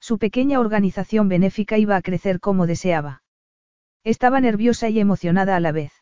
Su 0.00 0.18
pequeña 0.18 0.60
organización 0.60 1.28
benéfica 1.28 1.78
iba 1.78 1.96
a 1.96 2.02
crecer 2.02 2.40
como 2.40 2.66
deseaba. 2.66 3.22
Estaba 4.04 4.40
nerviosa 4.40 4.90
y 4.90 5.00
emocionada 5.00 5.56
a 5.56 5.60
la 5.60 5.72
vez. 5.72 5.92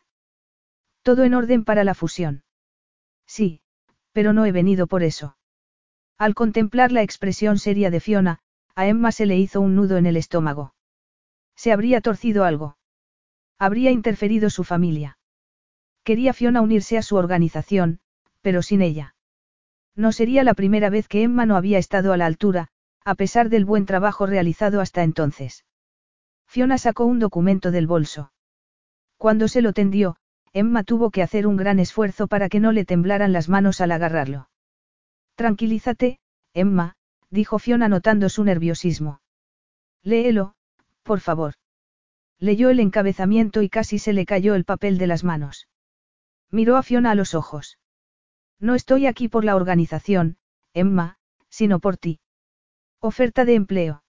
Todo 1.03 1.23
en 1.23 1.33
orden 1.33 1.63
para 1.63 1.85
la 1.85 1.93
fusión. 1.93 2.43
Sí, 3.25 3.61
pero 4.15 4.31
no 4.31 4.45
he 4.45 4.53
venido 4.53 4.87
por 4.87 5.03
eso. 5.03 5.35
Al 6.17 6.35
contemplar 6.35 6.93
la 6.93 7.01
expresión 7.01 7.59
seria 7.59 7.91
de 7.91 7.99
Fiona, 7.99 8.39
a 8.73 8.87
Emma 8.87 9.11
se 9.11 9.25
le 9.25 9.35
hizo 9.35 9.59
un 9.59 9.75
nudo 9.75 9.97
en 9.97 10.05
el 10.05 10.15
estómago. 10.15 10.73
Se 11.57 11.73
habría 11.73 11.99
torcido 11.99 12.45
algo. 12.45 12.77
Habría 13.59 13.91
interferido 13.91 14.49
su 14.49 14.63
familia. 14.63 15.17
Quería 16.05 16.31
Fiona 16.31 16.61
unirse 16.61 16.97
a 16.97 17.01
su 17.01 17.17
organización, 17.17 17.99
pero 18.39 18.61
sin 18.61 18.81
ella. 18.81 19.15
No 19.95 20.13
sería 20.13 20.45
la 20.45 20.53
primera 20.53 20.89
vez 20.89 21.09
que 21.09 21.23
Emma 21.23 21.45
no 21.45 21.57
había 21.57 21.77
estado 21.77 22.13
a 22.13 22.17
la 22.17 22.25
altura, 22.25 22.69
a 23.03 23.15
pesar 23.15 23.49
del 23.49 23.65
buen 23.65 23.85
trabajo 23.85 24.25
realizado 24.25 24.79
hasta 24.79 25.03
entonces. 25.03 25.65
Fiona 26.47 26.77
sacó 26.77 27.03
un 27.03 27.19
documento 27.19 27.69
del 27.69 27.85
bolso. 27.85 28.31
Cuando 29.17 29.49
se 29.49 29.61
lo 29.61 29.73
tendió, 29.73 30.15
Emma 30.55 30.85
tuvo 30.85 31.11
que 31.11 31.21
hacer 31.21 31.47
un 31.47 31.57
gran 31.57 31.79
esfuerzo 31.79 32.27
para 32.27 32.47
que 32.47 32.61
no 32.61 32.71
le 32.71 32.85
temblaran 32.85 33.33
las 33.33 33.49
manos 33.49 33.81
al 33.81 33.91
agarrarlo. 33.91 34.49
Tranquilízate, 35.35 36.19
Emma, 36.53 36.95
dijo 37.29 37.59
Fiona 37.59 37.89
notando 37.89 38.29
su 38.29 38.45
nerviosismo. 38.45 39.19
Léelo, 40.01 40.55
por 41.03 41.19
favor. 41.19 41.55
Leyó 42.39 42.69
el 42.69 42.79
encabezamiento 42.79 43.63
y 43.63 43.69
casi 43.69 43.99
se 43.99 44.13
le 44.13 44.25
cayó 44.25 44.55
el 44.55 44.63
papel 44.63 44.97
de 44.97 45.07
las 45.07 45.25
manos. 45.25 45.67
Miró 46.51 46.77
a 46.77 46.83
Fiona 46.83 47.11
a 47.11 47.15
los 47.15 47.35
ojos. 47.35 47.77
No 48.57 48.75
estoy 48.75 49.07
aquí 49.07 49.27
por 49.27 49.43
la 49.43 49.57
organización, 49.57 50.37
Emma, 50.73 51.17
sino 51.49 51.81
por 51.81 51.97
ti. 51.97 52.21
Oferta 53.01 53.43
de 53.43 53.55
empleo. 53.55 54.03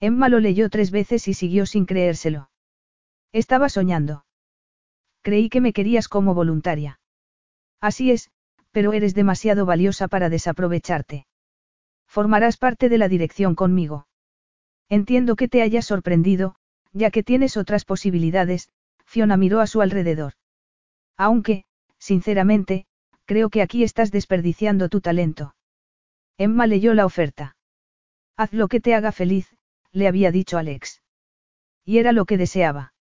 Emma 0.00 0.28
lo 0.28 0.40
leyó 0.40 0.68
tres 0.68 0.90
veces 0.90 1.28
y 1.28 1.34
siguió 1.34 1.64
sin 1.64 1.86
creérselo. 1.86 2.50
Estaba 3.30 3.68
soñando. 3.68 4.24
Creí 5.22 5.48
que 5.48 5.60
me 5.60 5.72
querías 5.72 6.08
como 6.08 6.34
voluntaria. 6.34 7.00
Así 7.80 8.10
es, 8.10 8.30
pero 8.70 8.92
eres 8.92 9.14
demasiado 9.14 9.66
valiosa 9.66 10.08
para 10.08 10.28
desaprovecharte. 10.28 11.26
Formarás 12.06 12.56
parte 12.56 12.88
de 12.88 12.98
la 12.98 13.08
dirección 13.08 13.54
conmigo. 13.54 14.06
Entiendo 14.88 15.36
que 15.36 15.48
te 15.48 15.62
hayas 15.62 15.86
sorprendido, 15.86 16.56
ya 16.92 17.10
que 17.10 17.22
tienes 17.22 17.56
otras 17.56 17.84
posibilidades, 17.84 18.70
Fiona 19.04 19.36
miró 19.36 19.60
a 19.60 19.66
su 19.66 19.80
alrededor. 19.80 20.34
Aunque, 21.16 21.64
sinceramente, 21.98 22.86
creo 23.24 23.50
que 23.50 23.62
aquí 23.62 23.84
estás 23.84 24.10
desperdiciando 24.10 24.88
tu 24.88 25.00
talento. 25.00 25.54
Emma 26.36 26.66
leyó 26.66 26.94
la 26.94 27.06
oferta. 27.06 27.56
Haz 28.36 28.52
lo 28.52 28.68
que 28.68 28.80
te 28.80 28.94
haga 28.94 29.12
feliz, 29.12 29.54
le 29.92 30.08
había 30.08 30.32
dicho 30.32 30.58
Alex. 30.58 31.02
Y 31.84 31.98
era 31.98 32.12
lo 32.12 32.24
que 32.24 32.38
deseaba. 32.38 32.94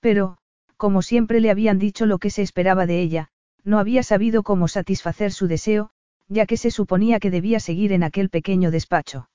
Pero, 0.00 0.38
como 0.80 1.02
siempre 1.02 1.40
le 1.40 1.50
habían 1.50 1.78
dicho 1.78 2.06
lo 2.06 2.18
que 2.18 2.30
se 2.30 2.40
esperaba 2.40 2.86
de 2.86 3.02
ella, 3.02 3.28
no 3.64 3.78
había 3.78 4.02
sabido 4.02 4.42
cómo 4.42 4.66
satisfacer 4.66 5.30
su 5.30 5.46
deseo, 5.46 5.90
ya 6.26 6.46
que 6.46 6.56
se 6.56 6.70
suponía 6.70 7.20
que 7.20 7.30
debía 7.30 7.60
seguir 7.60 7.92
en 7.92 8.02
aquel 8.02 8.30
pequeño 8.30 8.70
despacho. 8.70 9.28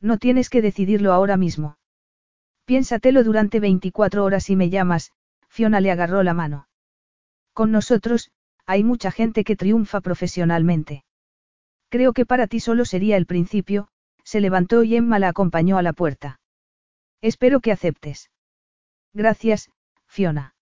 No 0.00 0.16
tienes 0.16 0.48
que 0.48 0.62
decidirlo 0.62 1.12
ahora 1.12 1.36
mismo. 1.36 1.76
Piénsatelo 2.66 3.24
durante 3.24 3.58
24 3.58 4.22
horas 4.22 4.48
y 4.48 4.54
me 4.54 4.70
llamas, 4.70 5.10
Fiona 5.48 5.80
le 5.80 5.90
agarró 5.90 6.22
la 6.22 6.34
mano. 6.34 6.68
Con 7.52 7.72
nosotros, 7.72 8.30
hay 8.64 8.84
mucha 8.84 9.10
gente 9.10 9.42
que 9.42 9.56
triunfa 9.56 10.00
profesionalmente. 10.00 11.02
Creo 11.88 12.12
que 12.12 12.26
para 12.26 12.46
ti 12.46 12.60
solo 12.60 12.84
sería 12.84 13.16
el 13.16 13.26
principio, 13.26 13.88
se 14.22 14.40
levantó 14.40 14.84
y 14.84 14.94
Emma 14.94 15.18
la 15.18 15.30
acompañó 15.30 15.78
a 15.78 15.82
la 15.82 15.94
puerta. 15.94 16.38
Espero 17.20 17.58
que 17.58 17.72
aceptes. 17.72 18.30
Gracias, 19.12 19.68
Fiona. 20.06 20.54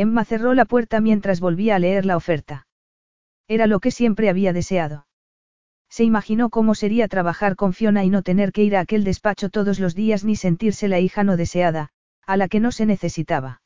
Emma 0.00 0.24
cerró 0.24 0.54
la 0.54 0.64
puerta 0.64 1.02
mientras 1.02 1.40
volvía 1.40 1.76
a 1.76 1.78
leer 1.78 2.06
la 2.06 2.16
oferta. 2.16 2.66
Era 3.46 3.66
lo 3.66 3.80
que 3.80 3.90
siempre 3.90 4.30
había 4.30 4.54
deseado. 4.54 5.06
Se 5.90 6.04
imaginó 6.04 6.48
cómo 6.48 6.74
sería 6.74 7.06
trabajar 7.06 7.54
con 7.54 7.74
Fiona 7.74 8.02
y 8.02 8.08
no 8.08 8.22
tener 8.22 8.50
que 8.50 8.64
ir 8.64 8.76
a 8.76 8.80
aquel 8.80 9.04
despacho 9.04 9.50
todos 9.50 9.78
los 9.78 9.94
días 9.94 10.24
ni 10.24 10.36
sentirse 10.36 10.88
la 10.88 11.00
hija 11.00 11.22
no 11.22 11.36
deseada, 11.36 11.90
a 12.24 12.38
la 12.38 12.48
que 12.48 12.60
no 12.60 12.72
se 12.72 12.86
necesitaba. 12.86 13.60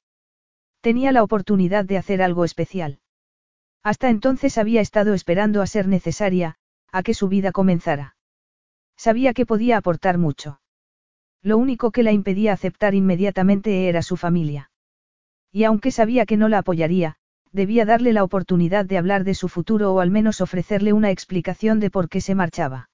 Tenía 0.80 1.12
la 1.12 1.22
oportunidad 1.22 1.84
de 1.84 1.98
hacer 1.98 2.20
algo 2.20 2.44
especial. 2.44 2.98
Hasta 3.84 4.10
entonces 4.10 4.58
había 4.58 4.80
estado 4.80 5.14
esperando 5.14 5.62
a 5.62 5.68
ser 5.68 5.86
necesaria, 5.86 6.56
a 6.90 7.04
que 7.04 7.14
su 7.14 7.28
vida 7.28 7.52
comenzara. 7.52 8.16
Sabía 8.96 9.34
que 9.34 9.46
podía 9.46 9.76
aportar 9.76 10.18
mucho. 10.18 10.60
Lo 11.42 11.58
único 11.58 11.92
que 11.92 12.02
la 12.02 12.10
impedía 12.10 12.54
aceptar 12.54 12.96
inmediatamente 12.96 13.88
era 13.88 14.02
su 14.02 14.16
familia. 14.16 14.72
Y 15.54 15.62
aunque 15.62 15.92
sabía 15.92 16.26
que 16.26 16.36
no 16.36 16.48
la 16.48 16.58
apoyaría, 16.58 17.14
debía 17.52 17.84
darle 17.84 18.12
la 18.12 18.24
oportunidad 18.24 18.84
de 18.86 18.98
hablar 18.98 19.22
de 19.22 19.34
su 19.34 19.48
futuro 19.48 19.94
o 19.94 20.00
al 20.00 20.10
menos 20.10 20.40
ofrecerle 20.40 20.92
una 20.92 21.12
explicación 21.12 21.78
de 21.78 21.90
por 21.90 22.08
qué 22.08 22.20
se 22.20 22.34
marchaba. 22.34 22.90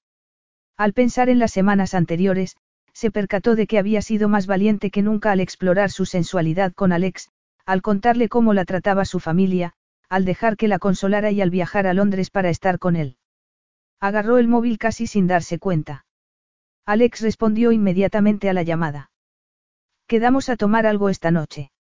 Al 0.77 0.93
pensar 0.93 1.29
en 1.29 1.39
las 1.39 1.51
semanas 1.51 1.95
anteriores, 1.95 2.55
se 2.93 3.09
percató 3.09 3.55
de 3.55 3.65
que 3.65 3.79
había 3.79 4.03
sido 4.03 4.29
más 4.29 4.45
valiente 4.45 4.91
que 4.91 5.01
nunca 5.01 5.31
al 5.31 5.39
explorar 5.39 5.89
su 5.89 6.05
sensualidad 6.05 6.71
con 6.73 6.91
Alex, 6.91 7.31
al 7.65 7.81
contarle 7.81 8.29
cómo 8.29 8.53
la 8.53 8.63
trataba 8.63 9.05
su 9.05 9.19
familia, 9.19 9.73
al 10.07 10.23
dejar 10.23 10.55
que 10.55 10.67
la 10.67 10.77
consolara 10.77 11.31
y 11.31 11.41
al 11.41 11.49
viajar 11.49 11.87
a 11.87 11.95
Londres 11.95 12.29
para 12.29 12.51
estar 12.51 12.77
con 12.77 12.95
él. 12.95 13.17
Agarró 13.99 14.37
el 14.37 14.47
móvil 14.47 14.77
casi 14.77 15.07
sin 15.07 15.25
darse 15.25 15.57
cuenta. 15.57 16.05
Alex 16.85 17.21
respondió 17.21 17.71
inmediatamente 17.71 18.51
a 18.51 18.53
la 18.53 18.61
llamada. 18.61 19.09
Quedamos 20.05 20.47
a 20.49 20.57
tomar 20.57 20.85
algo 20.85 21.09
esta 21.09 21.31
noche. 21.31 21.71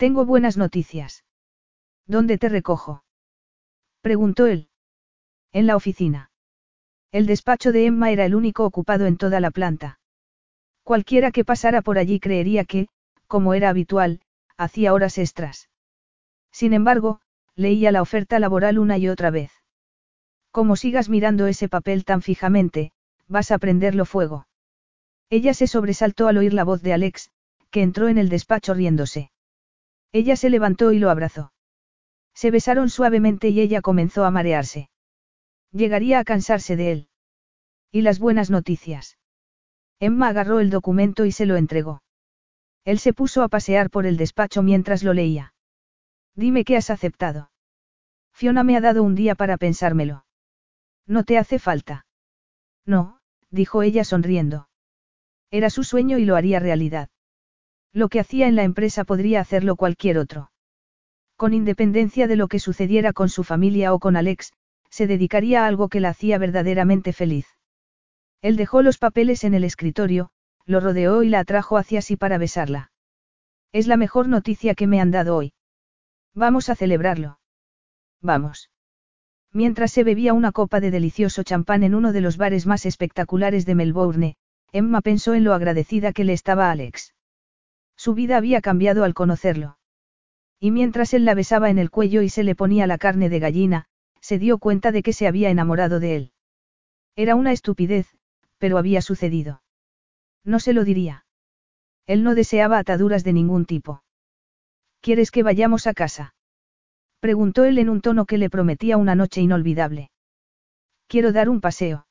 Tengo 0.00 0.24
buenas 0.24 0.56
noticias. 0.56 1.24
¿Dónde 2.06 2.38
te 2.38 2.48
recojo? 2.48 3.04
Preguntó 4.00 4.46
él. 4.46 4.70
En 5.52 5.66
la 5.66 5.76
oficina. 5.76 6.30
El 7.12 7.26
despacho 7.26 7.70
de 7.70 7.84
Emma 7.84 8.10
era 8.10 8.24
el 8.24 8.34
único 8.34 8.64
ocupado 8.64 9.04
en 9.04 9.18
toda 9.18 9.40
la 9.40 9.50
planta. 9.50 10.00
Cualquiera 10.84 11.32
que 11.32 11.44
pasara 11.44 11.82
por 11.82 11.98
allí 11.98 12.18
creería 12.18 12.64
que, 12.64 12.88
como 13.26 13.52
era 13.52 13.68
habitual, 13.68 14.22
hacía 14.56 14.94
horas 14.94 15.18
extras. 15.18 15.68
Sin 16.50 16.72
embargo, 16.72 17.20
leía 17.54 17.92
la 17.92 18.00
oferta 18.00 18.38
laboral 18.38 18.78
una 18.78 18.96
y 18.96 19.06
otra 19.06 19.28
vez. 19.28 19.52
Como 20.50 20.76
sigas 20.76 21.10
mirando 21.10 21.46
ese 21.46 21.68
papel 21.68 22.06
tan 22.06 22.22
fijamente, 22.22 22.92
vas 23.28 23.50
a 23.50 23.58
prenderlo 23.58 24.06
fuego. 24.06 24.46
Ella 25.28 25.52
se 25.52 25.66
sobresaltó 25.66 26.26
al 26.26 26.38
oír 26.38 26.54
la 26.54 26.64
voz 26.64 26.80
de 26.80 26.94
Alex, 26.94 27.30
que 27.70 27.82
entró 27.82 28.08
en 28.08 28.16
el 28.16 28.30
despacho 28.30 28.72
riéndose. 28.72 29.30
Ella 30.12 30.36
se 30.36 30.50
levantó 30.50 30.92
y 30.92 30.98
lo 30.98 31.10
abrazó. 31.10 31.52
Se 32.34 32.50
besaron 32.50 32.90
suavemente 32.90 33.48
y 33.48 33.60
ella 33.60 33.80
comenzó 33.80 34.24
a 34.24 34.30
marearse. 34.30 34.90
Llegaría 35.72 36.18
a 36.18 36.24
cansarse 36.24 36.76
de 36.76 36.92
él. 36.92 37.08
¿Y 37.92 38.02
las 38.02 38.18
buenas 38.18 38.50
noticias? 38.50 39.18
Emma 40.00 40.28
agarró 40.28 40.60
el 40.60 40.70
documento 40.70 41.26
y 41.26 41.32
se 41.32 41.46
lo 41.46 41.56
entregó. 41.56 42.02
Él 42.84 42.98
se 42.98 43.12
puso 43.12 43.42
a 43.42 43.48
pasear 43.48 43.90
por 43.90 44.06
el 44.06 44.16
despacho 44.16 44.62
mientras 44.62 45.02
lo 45.02 45.12
leía. 45.12 45.54
Dime 46.34 46.64
que 46.64 46.76
has 46.76 46.90
aceptado. 46.90 47.50
Fiona 48.32 48.64
me 48.64 48.76
ha 48.76 48.80
dado 48.80 49.02
un 49.02 49.14
día 49.14 49.34
para 49.34 49.58
pensármelo. 49.58 50.24
No 51.06 51.24
te 51.24 51.36
hace 51.36 51.58
falta. 51.58 52.06
No, 52.86 53.20
dijo 53.50 53.82
ella 53.82 54.04
sonriendo. 54.04 54.68
Era 55.50 55.68
su 55.68 55.84
sueño 55.84 56.18
y 56.18 56.24
lo 56.24 56.36
haría 56.36 56.60
realidad. 56.60 57.10
Lo 57.92 58.08
que 58.08 58.20
hacía 58.20 58.46
en 58.46 58.56
la 58.56 58.62
empresa 58.62 59.04
podría 59.04 59.40
hacerlo 59.40 59.76
cualquier 59.76 60.18
otro. 60.18 60.50
Con 61.36 61.54
independencia 61.54 62.26
de 62.28 62.36
lo 62.36 62.48
que 62.48 62.58
sucediera 62.58 63.12
con 63.12 63.28
su 63.28 63.44
familia 63.44 63.92
o 63.94 63.98
con 63.98 64.16
Alex, 64.16 64.52
se 64.90 65.06
dedicaría 65.06 65.64
a 65.64 65.66
algo 65.66 65.88
que 65.88 66.00
la 66.00 66.10
hacía 66.10 66.38
verdaderamente 66.38 67.12
feliz. 67.12 67.46
Él 68.42 68.56
dejó 68.56 68.82
los 68.82 68.98
papeles 68.98 69.44
en 69.44 69.54
el 69.54 69.64
escritorio, 69.64 70.30
lo 70.66 70.80
rodeó 70.80 71.22
y 71.22 71.28
la 71.28 71.40
atrajo 71.40 71.76
hacia 71.76 72.02
sí 72.02 72.16
para 72.16 72.38
besarla. 72.38 72.92
Es 73.72 73.86
la 73.86 73.96
mejor 73.96 74.28
noticia 74.28 74.74
que 74.74 74.86
me 74.86 75.00
han 75.00 75.10
dado 75.10 75.36
hoy. 75.36 75.52
Vamos 76.34 76.68
a 76.68 76.76
celebrarlo. 76.76 77.38
Vamos. 78.20 78.70
Mientras 79.52 79.90
se 79.90 80.04
bebía 80.04 80.32
una 80.32 80.52
copa 80.52 80.80
de 80.80 80.90
delicioso 80.90 81.42
champán 81.42 81.82
en 81.82 81.94
uno 81.94 82.12
de 82.12 82.20
los 82.20 82.36
bares 82.36 82.66
más 82.66 82.86
espectaculares 82.86 83.66
de 83.66 83.74
Melbourne, 83.74 84.36
Emma 84.72 85.00
pensó 85.00 85.34
en 85.34 85.42
lo 85.42 85.54
agradecida 85.54 86.12
que 86.12 86.24
le 86.24 86.32
estaba 86.32 86.70
Alex. 86.70 87.14
Su 88.00 88.14
vida 88.14 88.38
había 88.38 88.62
cambiado 88.62 89.04
al 89.04 89.12
conocerlo. 89.12 89.76
Y 90.58 90.70
mientras 90.70 91.12
él 91.12 91.26
la 91.26 91.34
besaba 91.34 91.68
en 91.68 91.78
el 91.78 91.90
cuello 91.90 92.22
y 92.22 92.30
se 92.30 92.44
le 92.44 92.54
ponía 92.54 92.86
la 92.86 92.96
carne 92.96 93.28
de 93.28 93.40
gallina, 93.40 93.84
se 94.22 94.38
dio 94.38 94.56
cuenta 94.56 94.90
de 94.90 95.02
que 95.02 95.12
se 95.12 95.26
había 95.26 95.50
enamorado 95.50 96.00
de 96.00 96.16
él. 96.16 96.32
Era 97.14 97.34
una 97.34 97.52
estupidez, 97.52 98.16
pero 98.56 98.78
había 98.78 99.02
sucedido. 99.02 99.62
No 100.44 100.60
se 100.60 100.72
lo 100.72 100.84
diría. 100.84 101.26
Él 102.06 102.24
no 102.24 102.34
deseaba 102.34 102.78
ataduras 102.78 103.22
de 103.22 103.34
ningún 103.34 103.66
tipo. 103.66 104.02
¿Quieres 105.02 105.30
que 105.30 105.42
vayamos 105.42 105.86
a 105.86 105.92
casa? 105.92 106.34
Preguntó 107.18 107.66
él 107.66 107.76
en 107.76 107.90
un 107.90 108.00
tono 108.00 108.24
que 108.24 108.38
le 108.38 108.48
prometía 108.48 108.96
una 108.96 109.14
noche 109.14 109.42
inolvidable. 109.42 110.10
Quiero 111.06 111.32
dar 111.32 111.50
un 111.50 111.60
paseo. 111.60 112.06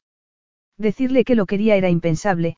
Decirle 0.78 1.24
que 1.24 1.34
lo 1.34 1.48
quería 1.48 1.78
era 1.78 1.90
impensable, 1.90 2.58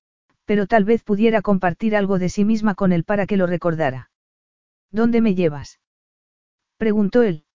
pero 0.51 0.67
tal 0.67 0.83
vez 0.83 1.01
pudiera 1.01 1.41
compartir 1.41 1.95
algo 1.95 2.19
de 2.19 2.27
sí 2.27 2.43
misma 2.43 2.75
con 2.75 2.91
él 2.91 3.05
para 3.05 3.25
que 3.25 3.37
lo 3.37 3.47
recordara. 3.47 4.11
¿Dónde 4.91 5.21
me 5.21 5.33
llevas? 5.33 5.79
Preguntó 6.75 7.21
él. 7.21 7.45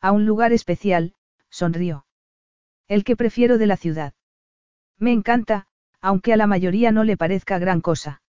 A 0.00 0.10
un 0.10 0.24
lugar 0.24 0.54
especial, 0.54 1.12
sonrió. 1.50 2.06
El 2.88 3.04
que 3.04 3.14
prefiero 3.14 3.58
de 3.58 3.66
la 3.66 3.76
ciudad. 3.76 4.14
Me 4.98 5.12
encanta, 5.12 5.66
aunque 6.00 6.32
a 6.32 6.38
la 6.38 6.46
mayoría 6.46 6.92
no 6.92 7.04
le 7.04 7.18
parezca 7.18 7.58
gran 7.58 7.82
cosa. 7.82 8.22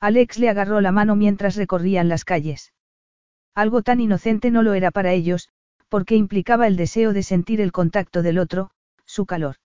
Alex 0.00 0.40
le 0.40 0.48
agarró 0.48 0.80
la 0.80 0.90
mano 0.90 1.14
mientras 1.14 1.54
recorrían 1.54 2.08
las 2.08 2.24
calles. 2.24 2.72
Algo 3.54 3.82
tan 3.82 4.00
inocente 4.00 4.50
no 4.50 4.64
lo 4.64 4.74
era 4.74 4.90
para 4.90 5.12
ellos, 5.12 5.48
porque 5.88 6.16
implicaba 6.16 6.66
el 6.66 6.74
deseo 6.74 7.12
de 7.12 7.22
sentir 7.22 7.60
el 7.60 7.70
contacto 7.70 8.22
del 8.22 8.40
otro, 8.40 8.72
su 9.04 9.26
calor. 9.26 9.58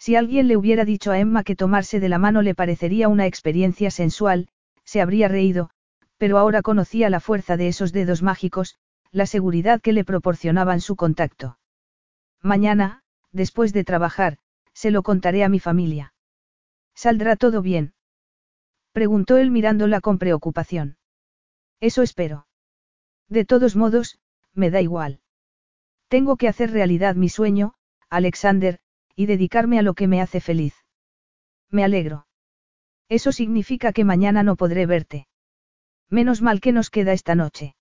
Si 0.00 0.16
alguien 0.16 0.48
le 0.48 0.56
hubiera 0.56 0.86
dicho 0.86 1.12
a 1.12 1.18
Emma 1.18 1.44
que 1.44 1.54
tomarse 1.54 2.00
de 2.00 2.08
la 2.08 2.16
mano 2.16 2.40
le 2.40 2.54
parecería 2.54 3.08
una 3.08 3.26
experiencia 3.26 3.90
sensual, 3.90 4.48
se 4.82 5.02
habría 5.02 5.28
reído, 5.28 5.68
pero 6.16 6.38
ahora 6.38 6.62
conocía 6.62 7.10
la 7.10 7.20
fuerza 7.20 7.58
de 7.58 7.68
esos 7.68 7.92
dedos 7.92 8.22
mágicos, 8.22 8.78
la 9.12 9.26
seguridad 9.26 9.82
que 9.82 9.92
le 9.92 10.04
proporcionaban 10.04 10.80
su 10.80 10.96
contacto. 10.96 11.58
Mañana, 12.40 13.02
después 13.30 13.74
de 13.74 13.84
trabajar, 13.84 14.38
se 14.72 14.90
lo 14.90 15.02
contaré 15.02 15.44
a 15.44 15.50
mi 15.50 15.60
familia. 15.60 16.14
¿Saldrá 16.94 17.36
todo 17.36 17.60
bien? 17.60 17.92
Preguntó 18.92 19.36
él 19.36 19.50
mirándola 19.50 20.00
con 20.00 20.18
preocupación. 20.18 20.96
Eso 21.78 22.00
espero. 22.00 22.46
De 23.28 23.44
todos 23.44 23.76
modos, 23.76 24.18
me 24.54 24.70
da 24.70 24.80
igual. 24.80 25.20
Tengo 26.08 26.38
que 26.38 26.48
hacer 26.48 26.70
realidad 26.70 27.16
mi 27.16 27.28
sueño, 27.28 27.74
Alexander, 28.08 28.80
y 29.14 29.26
dedicarme 29.26 29.78
a 29.78 29.82
lo 29.82 29.94
que 29.94 30.08
me 30.08 30.20
hace 30.20 30.40
feliz. 30.40 30.74
Me 31.70 31.84
alegro. 31.84 32.26
Eso 33.08 33.32
significa 33.32 33.92
que 33.92 34.04
mañana 34.04 34.42
no 34.42 34.56
podré 34.56 34.86
verte. 34.86 35.26
Menos 36.08 36.42
mal 36.42 36.60
que 36.60 36.72
nos 36.72 36.90
queda 36.90 37.12
esta 37.12 37.34
noche. 37.34 37.74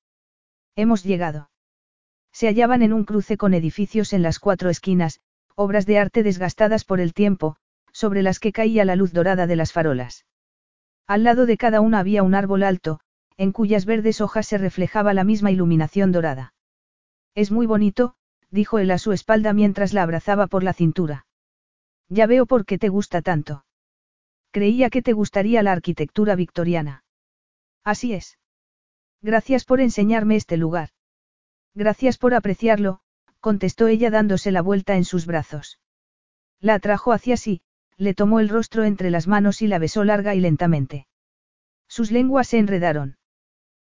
Hemos 0.76 1.04
llegado. 1.04 1.50
Se 2.32 2.48
hallaban 2.48 2.84
en 2.84 2.94
un 2.94 3.06
cruce 3.06 3.38
con 3.38 3.54
edificios 3.54 4.14
en 4.14 4.22
las 4.22 4.40
cuatro 4.40 4.70
esquinas, 4.70 5.20
obras 5.56 5.86
de 5.86 5.98
arte 6.00 6.24
desgastadas 6.24 6.86
por 6.86 7.00
el 7.00 7.14
tiempo, 7.14 7.58
sobre 7.92 8.22
las 8.22 8.40
que 8.40 8.52
caía 8.52 8.86
la 8.86 8.96
luz 8.96 9.12
dorada 9.14 9.48
de 9.48 9.56
las 9.56 9.74
farolas. 9.74 10.26
Al 11.08 11.24
lado 11.24 11.46
de 11.46 11.58
cada 11.58 11.82
una 11.82 12.00
había 12.00 12.24
un 12.24 12.36
árbol 12.36 12.64
alto, 12.64 13.00
en 13.36 13.52
cuyas 13.52 13.86
verdes 13.86 14.22
hojas 14.22 14.48
se 14.48 14.58
reflejaba 14.58 15.14
la 15.14 15.24
misma 15.24 15.50
iluminación 15.52 16.12
dorada. 16.12 16.54
Es 17.36 17.52
muy 17.52 17.66
bonito, 17.66 18.16
dijo 18.52 18.80
él 18.80 18.92
a 18.92 18.98
su 18.98 19.12
espalda 19.12 19.54
mientras 19.54 19.94
la 19.94 20.04
abrazaba 20.04 20.48
por 20.48 20.64
la 20.64 20.74
cintura. 20.74 21.26
Ya 22.10 22.26
veo 22.26 22.46
por 22.46 22.66
qué 22.66 22.78
te 22.78 22.90
gusta 22.90 23.22
tanto. 23.22 23.66
Creía 24.52 24.90
que 24.90 25.02
te 25.02 25.14
gustaría 25.14 25.62
la 25.62 25.72
arquitectura 25.72 26.36
victoriana. 26.36 27.04
Así 27.84 28.14
es. 28.14 28.40
Gracias 29.22 29.66
por 29.66 29.80
enseñarme 29.80 30.36
este 30.36 30.58
lugar. 30.58 30.90
Gracias 31.76 32.18
por 32.18 32.34
apreciarlo, 32.34 33.02
contestó 33.40 33.88
ella 33.88 34.10
dándose 34.10 34.52
la 34.52 34.62
vuelta 34.62 34.96
en 34.96 35.06
sus 35.06 35.26
brazos. 35.28 35.80
La 36.60 36.76
atrajo 36.76 37.14
hacia 37.14 37.38
sí, 37.38 37.62
le 37.96 38.14
tomó 38.14 38.40
el 38.40 38.50
rostro 38.50 38.86
entre 38.86 39.12
las 39.12 39.28
manos 39.28 39.62
y 39.62 39.68
la 39.68 39.78
besó 39.78 40.04
larga 40.04 40.34
y 40.34 40.40
lentamente. 40.40 41.06
Sus 41.88 42.12
lenguas 42.12 42.48
se 42.48 42.58
enredaron. 42.58 43.19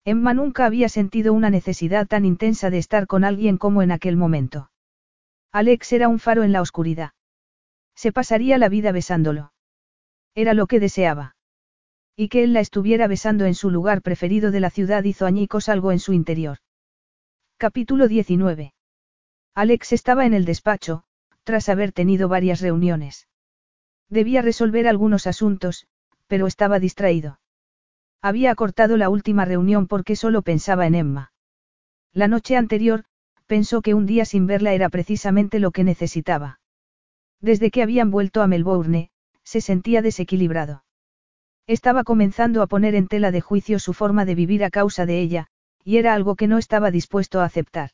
Emma 0.05 0.33
nunca 0.33 0.65
había 0.65 0.89
sentido 0.89 1.33
una 1.33 1.49
necesidad 1.49 2.07
tan 2.07 2.25
intensa 2.25 2.69
de 2.69 2.77
estar 2.77 3.07
con 3.07 3.23
alguien 3.23 3.57
como 3.57 3.81
en 3.81 3.91
aquel 3.91 4.17
momento. 4.17 4.69
Alex 5.51 5.93
era 5.93 6.09
un 6.09 6.19
faro 6.19 6.43
en 6.43 6.51
la 6.51 6.61
oscuridad. 6.61 7.11
Se 7.95 8.11
pasaría 8.11 8.57
la 8.57 8.69
vida 8.69 8.91
besándolo. 8.91 9.53
Era 10.35 10.53
lo 10.53 10.67
que 10.67 10.79
deseaba. 10.79 11.35
Y 12.17 12.27
que 12.27 12.43
él 12.43 12.53
la 12.53 12.59
estuviera 12.59 13.07
besando 13.07 13.45
en 13.45 13.55
su 13.55 13.69
lugar 13.69 14.01
preferido 14.01 14.51
de 14.51 14.59
la 14.59 14.69
ciudad 14.69 15.03
hizo 15.03 15.25
añicos 15.25 15.69
algo 15.69 15.91
en 15.91 15.99
su 15.99 16.11
interior. 16.11 16.57
Capítulo 17.57 18.07
19. 18.07 18.73
Alex 19.55 19.93
estaba 19.93 20.25
en 20.25 20.33
el 20.33 20.43
despacho, 20.43 21.03
tras 21.43 21.69
haber 21.69 21.91
tenido 21.91 22.27
varias 22.27 22.59
reuniones. 22.59 23.27
Debía 24.09 24.41
resolver 24.41 24.87
algunos 24.87 25.27
asuntos, 25.27 25.87
pero 26.27 26.47
estaba 26.47 26.79
distraído. 26.79 27.39
Había 28.23 28.51
acortado 28.51 28.95
la 28.95 29.09
última 29.09 29.43
reunión 29.43 29.85
porque 29.85 30.15
solo 30.15 30.43
pensaba 30.43 30.87
en 30.87 30.95
Emma. 30.95 31.33
La 32.13 32.29
noche 32.29 32.55
anterior, 32.55 33.03
pensó 33.47 33.81
que 33.81 33.93
un 33.93 34.05
día 34.05 34.23
sin 34.23 34.47
verla 34.47 34.71
era 34.71 34.87
precisamente 34.87 35.59
lo 35.59 35.71
que 35.71 35.83
necesitaba. 35.83 36.61
Desde 37.41 37.69
que 37.69 37.83
habían 37.83 38.11
vuelto 38.11 38.41
a 38.41 38.47
Melbourne, 38.47 39.11
se 39.43 39.59
sentía 39.59 40.01
desequilibrado. 40.01 40.85
Estaba 41.67 42.05
comenzando 42.05 42.61
a 42.61 42.67
poner 42.67 42.95
en 42.95 43.07
tela 43.07 43.29
de 43.29 43.41
juicio 43.41 43.77
su 43.77 43.91
forma 43.91 44.23
de 44.23 44.35
vivir 44.35 44.63
a 44.63 44.69
causa 44.69 45.05
de 45.05 45.19
ella, 45.19 45.47
y 45.83 45.97
era 45.97 46.13
algo 46.13 46.37
que 46.37 46.47
no 46.47 46.57
estaba 46.57 46.91
dispuesto 46.91 47.41
a 47.41 47.45
aceptar. 47.45 47.89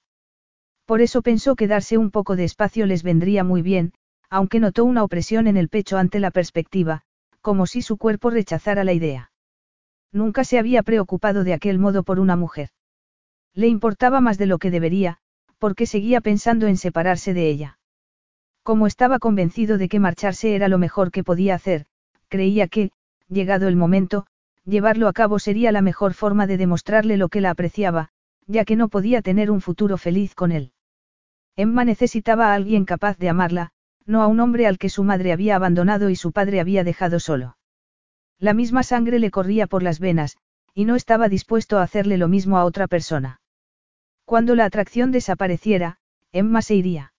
Por 0.85 1.01
eso 1.01 1.23
pensó 1.23 1.55
que 1.55 1.67
darse 1.67 1.97
un 1.97 2.11
poco 2.11 2.35
de 2.35 2.43
espacio 2.43 2.85
les 2.85 3.01
vendría 3.01 3.43
muy 3.43 3.63
bien, 3.63 3.93
aunque 4.29 4.59
notó 4.59 4.85
una 4.85 5.03
opresión 5.03 5.47
en 5.47 5.57
el 5.57 5.69
pecho 5.69 5.97
ante 5.97 6.19
la 6.19 6.29
perspectiva, 6.29 7.01
como 7.41 7.65
si 7.65 7.81
su 7.81 7.97
cuerpo 7.97 8.29
rechazara 8.29 8.83
la 8.83 8.93
idea. 8.93 9.31
Nunca 10.11 10.43
se 10.43 10.57
había 10.57 10.83
preocupado 10.83 11.43
de 11.43 11.53
aquel 11.53 11.79
modo 11.79 12.03
por 12.03 12.19
una 12.19 12.35
mujer. 12.35 12.69
Le 13.53 13.67
importaba 13.67 14.21
más 14.21 14.37
de 14.37 14.47
lo 14.47 14.57
que 14.57 14.71
debería, 14.71 15.17
porque 15.57 15.85
seguía 15.85 16.21
pensando 16.21 16.67
en 16.67 16.77
separarse 16.77 17.33
de 17.33 17.49
ella. 17.49 17.79
Como 18.63 18.87
estaba 18.87 19.19
convencido 19.19 19.77
de 19.77 19.89
que 19.89 19.99
marcharse 19.99 20.55
era 20.55 20.67
lo 20.67 20.77
mejor 20.77 21.11
que 21.11 21.23
podía 21.23 21.55
hacer, 21.55 21.85
creía 22.27 22.67
que, 22.67 22.91
llegado 23.27 23.67
el 23.67 23.75
momento, 23.75 24.25
llevarlo 24.65 25.07
a 25.07 25.13
cabo 25.13 25.39
sería 25.39 25.71
la 25.71 25.81
mejor 25.81 26.13
forma 26.13 26.47
de 26.47 26.57
demostrarle 26.57 27.17
lo 27.17 27.29
que 27.29 27.41
la 27.41 27.51
apreciaba, 27.51 28.09
ya 28.47 28.65
que 28.65 28.75
no 28.75 28.87
podía 28.87 29.21
tener 29.21 29.51
un 29.51 29.61
futuro 29.61 29.97
feliz 29.97 30.33
con 30.33 30.51
él. 30.51 30.71
Emma 31.55 31.85
necesitaba 31.85 32.51
a 32.51 32.55
alguien 32.55 32.85
capaz 32.85 33.17
de 33.17 33.29
amarla, 33.29 33.71
no 34.05 34.23
a 34.23 34.27
un 34.27 34.39
hombre 34.39 34.65
al 34.65 34.79
que 34.79 34.89
su 34.89 35.03
madre 35.03 35.31
había 35.31 35.55
abandonado 35.55 36.09
y 36.09 36.15
su 36.15 36.31
padre 36.31 36.59
había 36.59 36.83
dejado 36.83 37.19
solo. 37.19 37.57
La 38.39 38.53
misma 38.53 38.83
sangre 38.83 39.19
le 39.19 39.31
corría 39.31 39.67
por 39.67 39.83
las 39.83 39.99
venas, 39.99 40.37
y 40.73 40.85
no 40.85 40.95
estaba 40.95 41.27
dispuesto 41.27 41.77
a 41.77 41.83
hacerle 41.83 42.17
lo 42.17 42.27
mismo 42.27 42.57
a 42.57 42.63
otra 42.63 42.87
persona. 42.87 43.41
Cuando 44.23 44.55
la 44.55 44.65
atracción 44.65 45.11
desapareciera, 45.11 45.97
Emma 46.31 46.61
se 46.61 46.75
iría. 46.75 47.13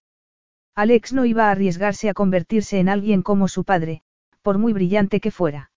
Alex 0.75 1.13
no 1.13 1.25
iba 1.27 1.49
a 1.49 1.51
arriesgarse 1.51 2.09
a 2.09 2.15
convertirse 2.15 2.79
en 2.79 2.89
alguien 2.89 3.23
como 3.23 3.49
su 3.49 3.65
padre, 3.65 4.03
por 4.41 4.59
muy 4.59 4.73
brillante 4.73 5.21
que 5.21 5.31
fuera. 5.31 5.73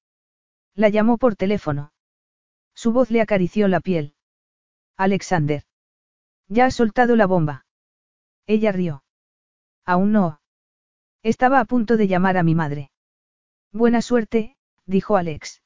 La 0.75 0.89
llamó 0.89 1.17
por 1.17 1.35
teléfono. 1.35 1.91
Su 2.73 2.93
voz 2.93 3.11
le 3.11 3.21
acarició 3.21 3.67
la 3.67 3.81
piel. 3.81 4.15
Alexander. 4.95 5.63
Ya 6.47 6.65
has 6.65 6.75
soltado 6.75 7.15
la 7.15 7.25
bomba. 7.25 7.65
Ella 8.47 8.71
rió. 8.71 9.03
Aún 9.85 10.11
no. 10.11 10.39
Estaba 11.21 11.59
a 11.59 11.65
punto 11.65 11.97
de 11.97 12.07
llamar 12.07 12.37
a 12.37 12.43
mi 12.43 12.55
madre. 12.55 12.91
Buena 13.71 14.01
suerte, 14.01 14.55
dijo 14.85 15.17
Alex. 15.17 15.61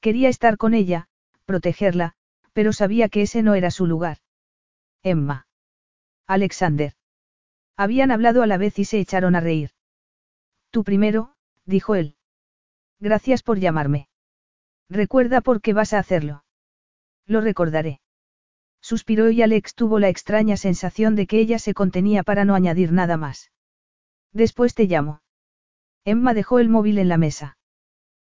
Quería 0.00 0.28
estar 0.28 0.56
con 0.56 0.74
ella, 0.74 1.08
protegerla, 1.44 2.14
pero 2.52 2.72
sabía 2.72 3.08
que 3.08 3.22
ese 3.22 3.42
no 3.42 3.54
era 3.54 3.70
su 3.70 3.86
lugar. 3.86 4.18
Emma. 5.02 5.46
Alexander. 6.26 6.94
Habían 7.76 8.10
hablado 8.10 8.42
a 8.42 8.46
la 8.46 8.56
vez 8.56 8.78
y 8.78 8.84
se 8.84 8.98
echaron 8.98 9.34
a 9.34 9.40
reír. 9.40 9.70
Tú 10.70 10.84
primero, 10.84 11.34
dijo 11.64 11.94
él. 11.94 12.16
Gracias 13.00 13.42
por 13.42 13.58
llamarme. 13.58 14.08
Recuerda 14.88 15.40
por 15.40 15.60
qué 15.60 15.72
vas 15.72 15.92
a 15.92 15.98
hacerlo. 15.98 16.44
Lo 17.26 17.40
recordaré. 17.40 18.00
Suspiró 18.80 19.30
y 19.30 19.42
Alex 19.42 19.74
tuvo 19.74 19.98
la 19.98 20.08
extraña 20.08 20.56
sensación 20.56 21.16
de 21.16 21.26
que 21.26 21.38
ella 21.38 21.58
se 21.58 21.74
contenía 21.74 22.22
para 22.22 22.44
no 22.44 22.54
añadir 22.54 22.92
nada 22.92 23.16
más. 23.16 23.50
Después 24.32 24.74
te 24.74 24.84
llamo. 24.84 25.22
Emma 26.04 26.34
dejó 26.34 26.58
el 26.58 26.68
móvil 26.68 26.98
en 26.98 27.08
la 27.08 27.16
mesa. 27.16 27.56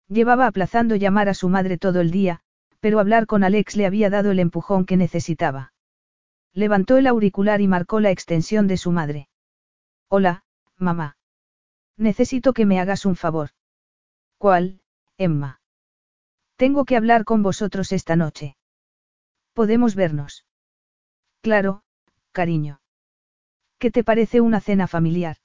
Llevaba 0.08 0.48
aplazando 0.48 0.96
llamar 0.96 1.30
a 1.30 1.34
su 1.34 1.50
madre 1.50 1.78
todo 1.78 2.02
el 2.02 2.12
día, 2.12 2.42
pero 2.80 3.00
hablar 3.00 3.26
con 3.26 3.44
Alex 3.44 3.76
le 3.76 3.86
había 3.86 4.10
dado 4.10 4.32
el 4.32 4.40
empujón 4.40 4.86
que 4.86 4.98
necesitaba. 4.98 5.74
Levantó 6.54 6.98
el 6.98 7.08
auricular 7.08 7.62
y 7.62 7.68
marcó 7.68 8.00
la 8.00 8.12
extensión 8.12 8.68
de 8.68 8.78
su 8.78 8.92
madre. 8.92 9.30
Hola, 10.10 10.44
mamá. 10.78 11.18
Necesito 11.98 12.54
que 12.54 12.66
me 12.66 12.80
hagas 12.80 13.06
un 13.06 13.16
favor. 13.16 13.50
¿Cuál, 14.38 14.82
Emma? 15.18 15.62
Tengo 16.58 16.86
que 16.86 16.98
hablar 16.98 17.24
con 17.24 17.42
vosotros 17.42 17.92
esta 17.92 18.16
noche. 18.16 18.58
¿Podemos 19.54 19.96
vernos? 19.96 20.46
Claro, 21.42 21.84
cariño. 22.32 22.82
¿Qué 23.80 23.92
te 23.92 24.04
parece 24.04 24.42
una 24.42 24.60
cena 24.60 24.88
familiar? 24.88 25.38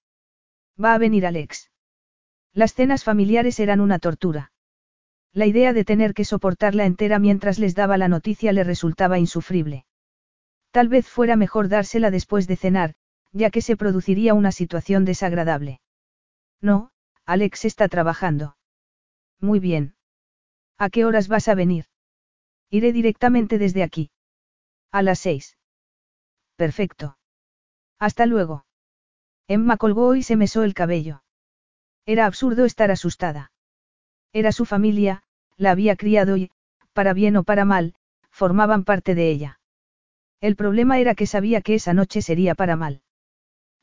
Va 0.83 0.95
a 0.95 0.99
venir 0.99 1.27
Alex. 1.27 1.71
Las 2.55 2.75
cenas 2.75 3.05
familiares 3.05 3.61
eran 3.61 3.81
una 3.81 3.99
tortura. 3.99 4.53
La 5.33 5.47
idea 5.47 5.73
de 5.73 5.85
tener 5.85 6.15
que 6.15 6.25
soportarla 6.25 6.87
entera 6.87 7.19
mientras 7.19 7.59
les 7.59 7.75
daba 7.75 7.99
la 7.99 8.09
noticia 8.09 8.53
le 8.53 8.65
resultaba 8.65 9.19
insufrible. 9.19 9.85
Tal 10.71 10.89
vez 10.89 11.09
fuera 11.09 11.37
mejor 11.37 11.69
dársela 11.69 12.11
después 12.11 12.47
de 12.47 12.57
cenar, 12.57 12.95
ya 13.33 13.51
que 13.51 13.63
se 13.63 13.77
produciría 13.77 14.35
una 14.35 14.53
situación 14.53 15.05
desagradable. 15.05 15.81
No, 16.61 16.91
Alex 17.25 17.65
está 17.65 17.89
trabajando. 17.89 18.57
Muy 19.41 19.61
bien. 19.61 19.95
¿A 20.79 20.91
qué 20.91 21.05
horas 21.05 21.29
vas 21.29 21.49
a 21.49 21.55
venir? 21.55 21.87
Iré 22.71 22.93
directamente 22.93 23.59
desde 23.59 23.83
aquí. 23.83 24.11
A 24.91 25.03
las 25.03 25.19
seis. 25.21 25.57
Perfecto. 26.57 27.19
Hasta 27.99 28.27
luego. 28.27 28.65
Emma 29.47 29.77
colgó 29.77 30.15
y 30.15 30.23
se 30.23 30.37
mesó 30.37 30.63
el 30.63 30.75
cabello. 30.75 31.23
Era 32.09 32.25
absurdo 32.25 32.65
estar 32.65 32.91
asustada. 32.91 33.53
Era 34.33 34.51
su 34.51 34.65
familia, 34.65 35.25
la 35.59 35.73
había 35.73 35.95
criado 35.95 36.39
y, 36.39 36.51
para 36.95 37.13
bien 37.13 37.37
o 37.37 37.43
para 37.43 37.67
mal, 37.67 37.93
formaban 38.31 38.85
parte 38.85 39.15
de 39.15 39.29
ella. 39.29 39.61
El 40.41 40.57
problema 40.57 40.99
era 41.01 41.15
que 41.15 41.27
sabía 41.27 41.61
que 41.61 41.75
esa 41.75 41.93
noche 41.93 42.23
sería 42.23 42.55
para 42.55 42.77
mal. 42.77 43.03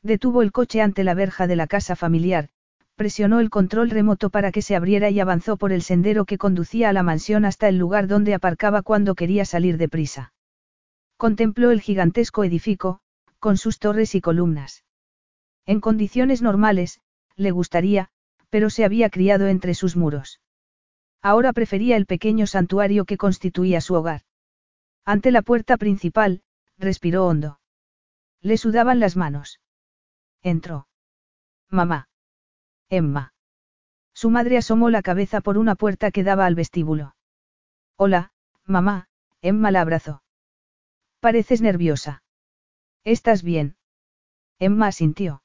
Detuvo 0.02 0.42
el 0.42 0.52
coche 0.52 0.82
ante 0.82 1.04
la 1.04 1.14
verja 1.14 1.46
de 1.46 1.56
la 1.56 1.68
casa 1.68 1.96
familiar, 1.96 2.50
presionó 2.96 3.40
el 3.40 3.52
control 3.52 3.92
remoto 3.92 4.32
para 4.32 4.52
que 4.52 4.64
se 4.64 4.76
abriera 4.76 5.12
y 5.12 5.20
avanzó 5.20 5.56
por 5.56 5.72
el 5.72 5.84
sendero 5.84 6.26
que 6.26 6.40
conducía 6.40 6.90
a 6.90 6.94
la 6.94 7.04
mansión 7.04 7.46
hasta 7.46 7.70
el 7.70 7.78
lugar 7.78 8.08
donde 8.08 8.34
aparcaba 8.34 8.82
cuando 8.82 9.14
quería 9.14 9.46
salir 9.46 9.78
de 9.78 9.88
prisa. 9.88 10.34
Contempló 11.18 11.70
el 11.70 11.80
gigantesco 11.80 12.44
edificio, 12.44 13.02
con 13.38 13.58
sus 13.58 13.78
torres 13.78 14.16
y 14.16 14.22
columnas. 14.22 14.84
En 15.68 15.80
condiciones 15.80 16.42
normales, 16.42 17.02
le 17.36 17.52
gustaría, 17.52 18.10
pero 18.56 18.70
se 18.70 18.86
había 18.86 19.10
criado 19.10 19.48
entre 19.48 19.74
sus 19.74 19.98
muros. 19.98 20.40
Ahora 21.22 21.52
prefería 21.52 21.98
el 21.98 22.06
pequeño 22.06 22.48
santuario 22.48 23.04
que 23.04 23.18
constituía 23.18 23.82
su 23.82 23.96
hogar. 23.96 24.22
Ante 25.04 25.32
la 25.32 25.42
puerta 25.42 25.76
principal, 25.76 26.42
respiró 26.78 27.28
hondo. 27.28 27.60
Le 28.40 28.56
sudaban 28.56 29.02
las 29.02 29.18
manos. 29.18 29.60
Entró. 30.42 30.88
Mamá. 31.70 32.08
Emma. 32.88 33.34
Su 34.14 34.30
madre 34.30 34.56
asomó 34.56 34.90
la 34.90 35.02
cabeza 35.02 35.42
por 35.42 35.58
una 35.58 35.76
puerta 35.76 36.10
que 36.10 36.24
daba 36.24 36.46
al 36.46 36.56
vestíbulo. 36.56 37.18
Hola, 37.98 38.32
mamá, 38.64 39.10
Emma 39.42 39.70
la 39.70 39.82
abrazó. 39.82 40.24
Pareces 41.20 41.60
nerviosa. 41.62 42.24
¿Estás 43.04 43.44
bien? 43.44 43.76
Emma 44.60 44.94
sintió. 44.94 45.44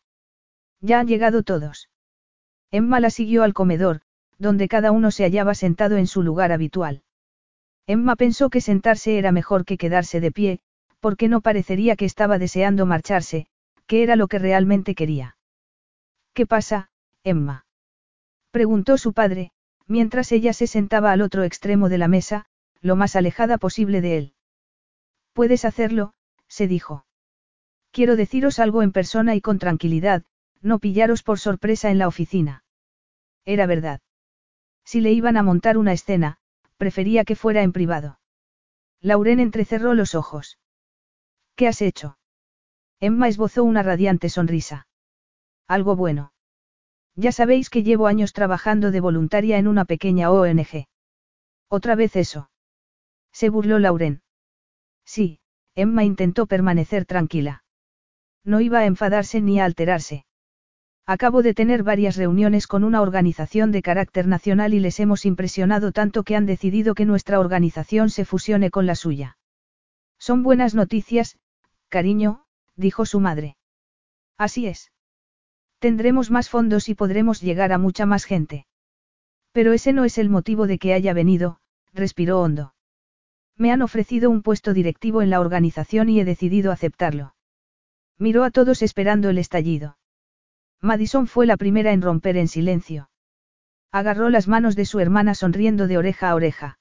Ya 0.80 1.00
han 1.00 1.08
llegado 1.08 1.42
todos. 1.42 1.89
Emma 2.70 3.00
la 3.00 3.10
siguió 3.10 3.42
al 3.42 3.54
comedor, 3.54 4.00
donde 4.38 4.68
cada 4.68 4.92
uno 4.92 5.10
se 5.10 5.24
hallaba 5.24 5.54
sentado 5.54 5.96
en 5.96 6.06
su 6.06 6.22
lugar 6.22 6.52
habitual. 6.52 7.02
Emma 7.86 8.16
pensó 8.16 8.50
que 8.50 8.60
sentarse 8.60 9.18
era 9.18 9.32
mejor 9.32 9.64
que 9.64 9.76
quedarse 9.76 10.20
de 10.20 10.30
pie, 10.30 10.60
porque 11.00 11.28
no 11.28 11.40
parecería 11.40 11.96
que 11.96 12.04
estaba 12.04 12.38
deseando 12.38 12.86
marcharse, 12.86 13.46
que 13.86 14.02
era 14.02 14.16
lo 14.16 14.28
que 14.28 14.38
realmente 14.38 14.94
quería. 14.94 15.36
¿Qué 16.32 16.46
pasa, 16.46 16.90
Emma? 17.24 17.66
Preguntó 18.50 18.98
su 18.98 19.12
padre, 19.12 19.50
mientras 19.86 20.30
ella 20.30 20.52
se 20.52 20.66
sentaba 20.66 21.10
al 21.10 21.22
otro 21.22 21.42
extremo 21.42 21.88
de 21.88 21.98
la 21.98 22.08
mesa, 22.08 22.46
lo 22.80 22.96
más 22.96 23.16
alejada 23.16 23.58
posible 23.58 24.00
de 24.00 24.16
él. 24.16 24.34
Puedes 25.32 25.64
hacerlo, 25.64 26.14
se 26.48 26.68
dijo. 26.68 27.04
Quiero 27.90 28.14
deciros 28.16 28.58
algo 28.58 28.82
en 28.82 28.92
persona 28.92 29.34
y 29.34 29.40
con 29.40 29.58
tranquilidad, 29.58 30.22
no 30.62 30.78
pillaros 30.78 31.22
por 31.22 31.38
sorpresa 31.38 31.90
en 31.90 31.98
la 31.98 32.08
oficina. 32.08 32.64
Era 33.44 33.66
verdad. 33.66 34.00
Si 34.84 35.00
le 35.00 35.12
iban 35.12 35.36
a 35.36 35.42
montar 35.42 35.78
una 35.78 35.92
escena, 35.92 36.38
prefería 36.76 37.24
que 37.24 37.36
fuera 37.36 37.62
en 37.62 37.72
privado. 37.72 38.20
Lauren 39.00 39.40
entrecerró 39.40 39.94
los 39.94 40.14
ojos. 40.14 40.58
¿Qué 41.56 41.68
has 41.68 41.82
hecho? 41.82 42.18
Emma 43.00 43.28
esbozó 43.28 43.64
una 43.64 43.82
radiante 43.82 44.28
sonrisa. 44.28 44.86
Algo 45.66 45.96
bueno. 45.96 46.32
Ya 47.16 47.32
sabéis 47.32 47.70
que 47.70 47.82
llevo 47.82 48.06
años 48.06 48.32
trabajando 48.32 48.90
de 48.90 49.00
voluntaria 49.00 49.58
en 49.58 49.68
una 49.68 49.84
pequeña 49.84 50.30
ONG. 50.30 50.86
Otra 51.68 51.94
vez 51.94 52.16
eso. 52.16 52.50
Se 53.32 53.48
burló 53.48 53.78
Lauren. 53.78 54.22
Sí, 55.04 55.40
Emma 55.74 56.04
intentó 56.04 56.46
permanecer 56.46 57.06
tranquila. 57.06 57.64
No 58.44 58.60
iba 58.60 58.80
a 58.80 58.86
enfadarse 58.86 59.40
ni 59.40 59.60
a 59.60 59.64
alterarse. 59.64 60.24
Acabo 61.10 61.42
de 61.42 61.54
tener 61.54 61.82
varias 61.82 62.14
reuniones 62.14 62.68
con 62.68 62.84
una 62.84 63.02
organización 63.02 63.72
de 63.72 63.82
carácter 63.82 64.28
nacional 64.28 64.74
y 64.74 64.78
les 64.78 65.00
hemos 65.00 65.26
impresionado 65.26 65.90
tanto 65.90 66.22
que 66.22 66.36
han 66.36 66.46
decidido 66.46 66.94
que 66.94 67.04
nuestra 67.04 67.40
organización 67.40 68.10
se 68.10 68.24
fusione 68.24 68.70
con 68.70 68.86
la 68.86 68.94
suya. 68.94 69.36
Son 70.20 70.44
buenas 70.44 70.76
noticias, 70.76 71.36
cariño, 71.88 72.44
dijo 72.76 73.06
su 73.06 73.18
madre. 73.18 73.56
Así 74.38 74.68
es. 74.68 74.92
Tendremos 75.80 76.30
más 76.30 76.48
fondos 76.48 76.88
y 76.88 76.94
podremos 76.94 77.40
llegar 77.40 77.72
a 77.72 77.78
mucha 77.78 78.06
más 78.06 78.24
gente. 78.24 78.66
Pero 79.50 79.72
ese 79.72 79.92
no 79.92 80.04
es 80.04 80.16
el 80.16 80.30
motivo 80.30 80.68
de 80.68 80.78
que 80.78 80.94
haya 80.94 81.12
venido, 81.12 81.58
respiró 81.92 82.40
hondo. 82.40 82.72
Me 83.56 83.72
han 83.72 83.82
ofrecido 83.82 84.30
un 84.30 84.42
puesto 84.42 84.74
directivo 84.74 85.22
en 85.22 85.30
la 85.30 85.40
organización 85.40 86.08
y 86.08 86.20
he 86.20 86.24
decidido 86.24 86.70
aceptarlo. 86.70 87.34
Miró 88.16 88.44
a 88.44 88.52
todos 88.52 88.80
esperando 88.80 89.28
el 89.28 89.38
estallido. 89.38 89.96
Madison 90.82 91.26
fue 91.26 91.46
la 91.46 91.56
primera 91.56 91.92
en 91.92 92.00
romper 92.00 92.36
en 92.36 92.48
silencio. 92.48 93.10
Agarró 93.92 94.30
las 94.30 94.48
manos 94.48 94.76
de 94.76 94.86
su 94.86 95.00
hermana 95.00 95.34
sonriendo 95.34 95.86
de 95.86 95.98
oreja 95.98 96.30
a 96.30 96.34
oreja. 96.34 96.78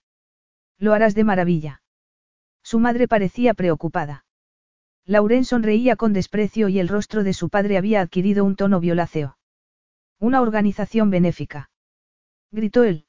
Lo 0.78 0.94
harás 0.94 1.16
de 1.16 1.26
maravilla. 1.26 1.82
Su 2.64 2.80
madre 2.80 3.08
parecía 3.08 3.53
preocupada. 3.53 4.26
Lauren 5.06 5.44
sonreía 5.44 5.95
con 5.95 6.14
desprecio 6.14 6.69
y 6.69 6.80
el 6.80 6.88
rostro 6.88 7.24
de 7.24 7.34
su 7.34 7.50
padre 7.50 7.78
había 7.78 8.00
adquirido 8.00 8.45
un 8.45 8.56
tono 8.56 8.80
violáceo. 8.80 9.38
Una 10.19 10.42
organización 10.42 11.10
benéfica. 11.10 11.72
Gritó 12.52 12.84
él. 12.84 13.06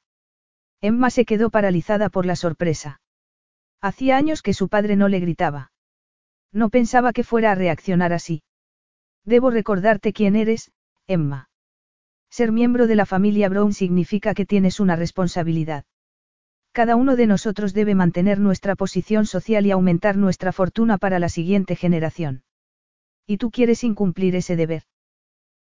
Emma 0.81 1.09
se 1.09 1.25
quedó 1.25 1.51
paralizada 1.51 2.09
por 2.09 2.25
la 2.25 2.35
sorpresa. 2.35 3.01
Hacía 3.81 4.17
años 4.17 4.41
que 4.41 4.53
su 4.53 4.67
padre 4.67 4.95
no 4.95 5.07
le 5.07 5.19
gritaba. 5.19 5.71
No 6.51 6.69
pensaba 6.69 7.13
que 7.13 7.23
fuera 7.23 7.51
a 7.51 7.55
reaccionar 7.55 8.13
así. 8.13 8.43
Debo 9.23 9.51
recordarte 9.51 10.11
quién 10.13 10.35
eres, 10.35 10.71
Emma. 11.11 11.49
Ser 12.29 12.53
miembro 12.53 12.87
de 12.87 12.95
la 12.95 13.05
familia 13.05 13.49
Brown 13.49 13.73
significa 13.73 14.33
que 14.33 14.45
tienes 14.45 14.79
una 14.79 14.95
responsabilidad. 14.95 15.83
Cada 16.71 16.95
uno 16.95 17.17
de 17.17 17.27
nosotros 17.27 17.73
debe 17.73 17.95
mantener 17.95 18.39
nuestra 18.39 18.75
posición 18.77 19.25
social 19.25 19.65
y 19.65 19.71
aumentar 19.71 20.15
nuestra 20.15 20.53
fortuna 20.53 20.97
para 20.97 21.19
la 21.19 21.27
siguiente 21.27 21.75
generación. 21.75 22.43
Y 23.27 23.39
tú 23.39 23.51
quieres 23.51 23.83
incumplir 23.83 24.37
ese 24.37 24.55
deber. 24.55 24.83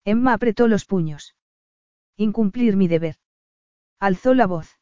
Emma 0.05 0.35
apretó 0.35 0.69
los 0.69 0.85
puños. 0.85 1.35
Incumplir 2.19 2.77
mi 2.77 2.87
deber. 2.87 3.17
Alzó 3.99 4.35
la 4.35 4.47
voz. 4.47 4.79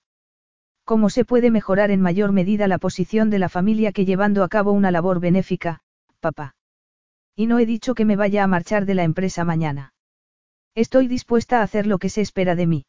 ¿Cómo 0.83 1.11
se 1.11 1.25
puede 1.25 1.53
mejorar 1.53 1.93
en 1.93 2.01
mayor 2.01 2.33
medida 2.33 2.67
la 2.67 2.79
posición 2.79 3.31
de 3.31 3.39
la 3.39 3.49
familia 3.49 3.93
que 3.93 4.05
llevando 4.05 4.43
a 4.43 4.49
cabo 4.49 4.73
una 4.73 4.91
labor 4.91 5.21
benéfica, 5.21 5.83
papá? 6.19 6.57
Y 7.37 7.47
no 7.47 7.61
he 7.61 7.67
dicho 7.67 7.95
que 7.95 8.05
me 8.05 8.17
vaya 8.17 8.43
a 8.43 8.49
marchar 8.49 8.85
de 8.85 8.97
la 8.97 9.05
empresa 9.05 9.45
mañana. 9.45 9.93
Estoy 10.77 11.09
dispuesta 11.09 11.61
a 11.61 11.63
hacer 11.63 11.87
lo 11.87 11.99
que 11.99 12.11
se 12.11 12.21
espera 12.21 12.55
de 12.55 12.67
mí. 12.67 12.85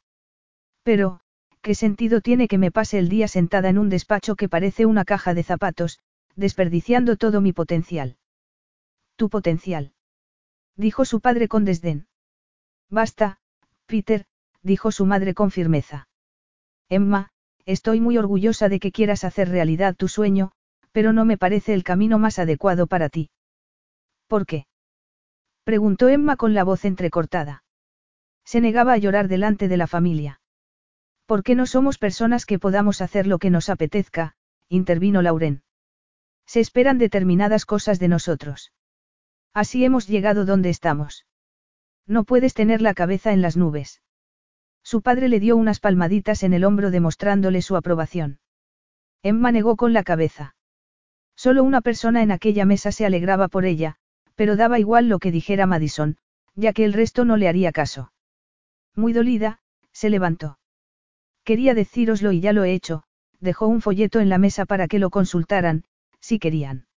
Pero, 0.84 1.22
¿qué 1.62 1.74
sentido 1.74 2.20
tiene 2.20 2.50
que 2.50 2.58
me 2.58 2.70
pase 2.70 3.00
el 3.00 3.08
día 3.08 3.30
sentada 3.30 3.70
en 3.70 3.78
un 3.78 3.88
despacho 3.88 4.36
que 4.36 4.50
parece 4.50 4.86
una 4.86 5.06
caja 5.06 5.34
de 5.34 5.44
zapatos, 5.44 6.00
desperdiciando 6.36 7.16
todo 7.16 7.40
mi 7.40 7.54
potencial? 7.54 8.18
Tu 9.16 9.30
potencial. 9.30 9.94
Dijo 10.76 11.06
su 11.06 11.22
padre 11.22 11.48
con 11.48 11.64
desdén. 11.64 12.08
Basta, 12.90 13.40
Peter, 13.86 14.26
dijo 14.62 14.92
su 14.92 15.06
madre 15.06 15.34
con 15.34 15.50
firmeza. 15.50 16.10
Emma, 16.90 17.30
estoy 17.66 18.02
muy 18.02 18.18
orgullosa 18.18 18.68
de 18.68 18.82
que 18.82 18.92
quieras 18.92 19.24
hacer 19.24 19.48
realidad 19.48 19.96
tu 19.96 20.10
sueño, 20.10 20.52
pero 20.92 21.14
no 21.14 21.24
me 21.24 21.38
parece 21.38 21.74
el 21.74 21.86
camino 21.86 22.20
más 22.20 22.38
adecuado 22.38 22.88
para 22.88 23.08
ti. 23.08 23.30
¿Por 24.28 24.46
qué? 24.46 24.68
Preguntó 25.64 26.10
Emma 26.10 26.36
con 26.36 26.54
la 26.54 26.66
voz 26.66 26.84
entrecortada. 26.84 27.64
Se 28.48 28.62
negaba 28.62 28.94
a 28.94 28.98
llorar 28.98 29.28
delante 29.28 29.68
de 29.68 29.76
la 29.76 29.88
familia. 29.88 30.40
¿Por 31.26 31.44
qué 31.44 31.54
no 31.54 31.66
somos 31.66 31.98
personas 31.98 32.46
que 32.46 32.60
podamos 32.60 33.02
hacer 33.02 33.28
lo 33.28 33.40
que 33.40 33.50
nos 33.50 33.68
apetezca? 33.68 34.38
intervino 34.70 35.22
Lauren. 35.22 35.64
Se 36.46 36.62
esperan 36.62 36.98
determinadas 36.98 37.66
cosas 37.66 38.00
de 38.00 38.08
nosotros. 38.08 38.72
Así 39.54 39.84
hemos 39.84 40.08
llegado 40.08 40.46
donde 40.46 40.70
estamos. 40.70 41.26
No 42.06 42.24
puedes 42.24 42.54
tener 42.54 42.82
la 42.82 42.94
cabeza 42.94 43.34
en 43.34 43.42
las 43.42 43.58
nubes. 43.58 44.02
Su 44.82 45.02
padre 45.02 45.28
le 45.28 45.42
dio 45.42 45.58
unas 45.58 45.82
palmaditas 45.82 46.42
en 46.44 46.54
el 46.54 46.64
hombro 46.64 46.90
demostrándole 46.90 47.62
su 47.62 47.76
aprobación. 47.76 48.40
Emma 49.24 49.52
negó 49.52 49.76
con 49.76 49.92
la 49.92 50.04
cabeza. 50.04 50.56
Solo 51.36 51.66
una 51.66 51.82
persona 51.82 52.24
en 52.24 52.32
aquella 52.32 52.64
mesa 52.64 52.94
se 52.94 53.06
alegraba 53.06 53.50
por 53.50 53.66
ella, 53.66 53.98
pero 54.36 54.56
daba 54.56 54.80
igual 54.80 55.10
lo 55.10 55.20
que 55.20 55.34
dijera 55.34 55.66
Madison, 55.66 56.16
ya 56.56 56.72
que 56.72 56.86
el 56.86 56.94
resto 56.94 57.26
no 57.26 57.36
le 57.36 57.50
haría 57.50 57.74
caso. 57.74 58.14
Muy 58.98 59.14
dolida, 59.14 59.60
se 59.92 60.10
levantó. 60.10 60.58
Quería 61.44 61.76
decíroslo 61.76 62.32
y 62.32 62.42
ya 62.42 62.52
lo 62.52 62.64
he 62.64 62.74
hecho, 62.74 63.04
dejó 63.40 63.68
un 63.68 63.82
folleto 63.82 64.20
en 64.20 64.28
la 64.28 64.40
mesa 64.40 64.66
para 64.66 64.88
que 64.88 64.98
lo 64.98 65.12
consultaran, 65.12 65.84
si 66.20 66.40
querían. 66.40 66.88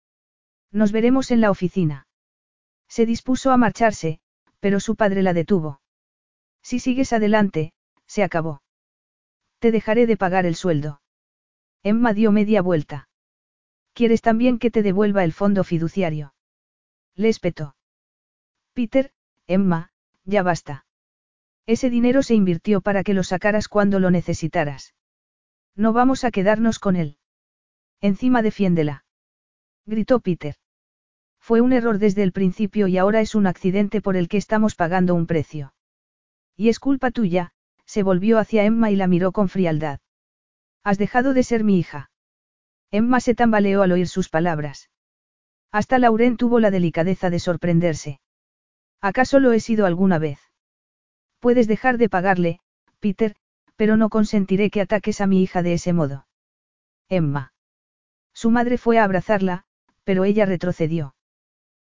Nos 0.73 0.93
veremos 0.93 1.31
en 1.31 1.43
la 1.43 1.51
oficina. 1.51 2.09
Se 2.89 3.05
dispuso 3.05 3.51
a 3.51 3.59
marcharse, 3.59 4.19
pero 4.61 4.81
su 4.81 4.97
padre 4.97 5.23
la 5.23 5.35
detuvo. 5.35 5.83
Si 6.63 6.79
sigues 6.79 7.13
adelante, 7.13 7.75
se 8.07 8.23
acabó. 8.23 8.63
Te 9.59 9.71
dejaré 9.71 10.07
de 10.07 10.17
pagar 10.17 10.47
el 10.47 10.55
sueldo. 10.55 11.03
Emma 11.83 12.15
dio 12.15 12.33
media 12.33 12.63
vuelta. 12.63 13.11
¿Quieres 13.93 14.23
también 14.23 14.59
que 14.59 14.71
te 14.71 14.83
devuelva 14.83 15.23
el 15.23 15.35
fondo 15.35 15.65
fiduciario? 15.65 16.33
Le 17.15 17.29
espetó. 17.29 17.77
Peter, 18.73 19.13
Emma, 19.47 19.93
ya 20.25 20.43
basta. 20.43 20.87
Ese 21.71 21.89
dinero 21.89 22.25
se 22.25 22.35
invirtió 22.35 22.81
para 22.81 23.05
que 23.05 23.15
lo 23.15 23.23
sacaras 23.23 23.69
cuando 23.69 24.01
lo 24.01 24.11
necesitaras. 24.11 24.93
No 25.77 25.93
vamos 25.93 26.25
a 26.25 26.33
quedarnos 26.33 26.81
con 26.81 26.97
él. 26.97 27.17
Encima 28.01 28.43
defiéndela. 28.43 29.05
Gritó 29.87 30.19
Peter. 30.19 30.57
Fue 31.39 31.61
un 31.61 31.73
error 31.73 31.99
desde 31.99 32.25
el 32.25 32.33
principio 32.33 32.89
y 32.89 32.99
ahora 32.99 33.21
es 33.21 33.37
un 33.37 33.47
accidente 33.47 34.01
por 34.01 34.17
el 34.17 34.27
que 34.27 34.37
estamos 34.37 34.75
pagando 34.75 35.15
un 35.15 35.29
precio. 35.29 35.73
Y 36.57 36.71
es 36.71 36.81
culpa 36.81 37.13
tuya, 37.13 37.53
se 37.87 38.03
volvió 38.03 38.41
hacia 38.41 38.65
Emma 38.65 38.91
y 38.91 38.97
la 38.97 39.07
miró 39.07 39.31
con 39.31 39.49
frialdad. 39.49 40.01
Has 40.83 40.99
dejado 40.99 41.35
de 41.35 41.45
ser 41.45 41.63
mi 41.63 41.79
hija. 41.79 42.11
Emma 42.91 43.21
se 43.21 43.37
tambaleó 43.37 43.83
al 43.83 43.93
oír 43.93 44.09
sus 44.09 44.29
palabras. 44.29 44.91
Hasta 45.71 46.01
Lauren 46.01 46.37
tuvo 46.37 46.59
la 46.59 46.73
delicadeza 46.73 47.31
de 47.31 47.39
sorprenderse. 47.39 48.21
¿Acaso 49.01 49.39
lo 49.39 49.53
he 49.53 49.61
sido 49.61 49.87
alguna 49.87 50.19
vez? 50.19 50.50
Puedes 51.41 51.67
dejar 51.67 51.99
de 51.99 52.09
pagarle, 52.09 52.61
Peter, 53.01 53.35
pero 53.77 53.97
no 53.97 54.11
consentiré 54.11 54.71
que 54.71 54.83
ataques 54.83 55.21
a 55.21 55.27
mi 55.27 55.43
hija 55.43 55.63
de 55.63 55.73
ese 55.73 55.93
modo. 55.93 56.27
Emma. 57.09 57.53
Su 58.33 58.51
madre 58.51 58.79
fue 58.79 58.99
a 58.99 59.05
abrazarla, 59.05 59.65
pero 60.05 60.25
ella 60.25 60.47
retrocedió. 60.47 61.15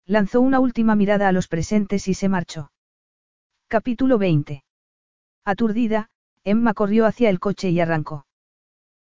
Lanzó 0.06 0.42
una 0.42 0.60
última 0.60 0.96
mirada 0.96 1.28
a 1.28 1.32
los 1.32 1.48
presentes 1.48 2.08
y 2.08 2.14
se 2.14 2.30
marchó. 2.30 2.72
Capítulo 3.68 4.18
20. 4.18 4.64
Aturdida, 5.46 6.10
Emma 6.44 6.74
corrió 6.74 7.06
hacia 7.06 7.30
el 7.30 7.40
coche 7.40 7.70
y 7.70 7.80
arrancó. 7.80 8.26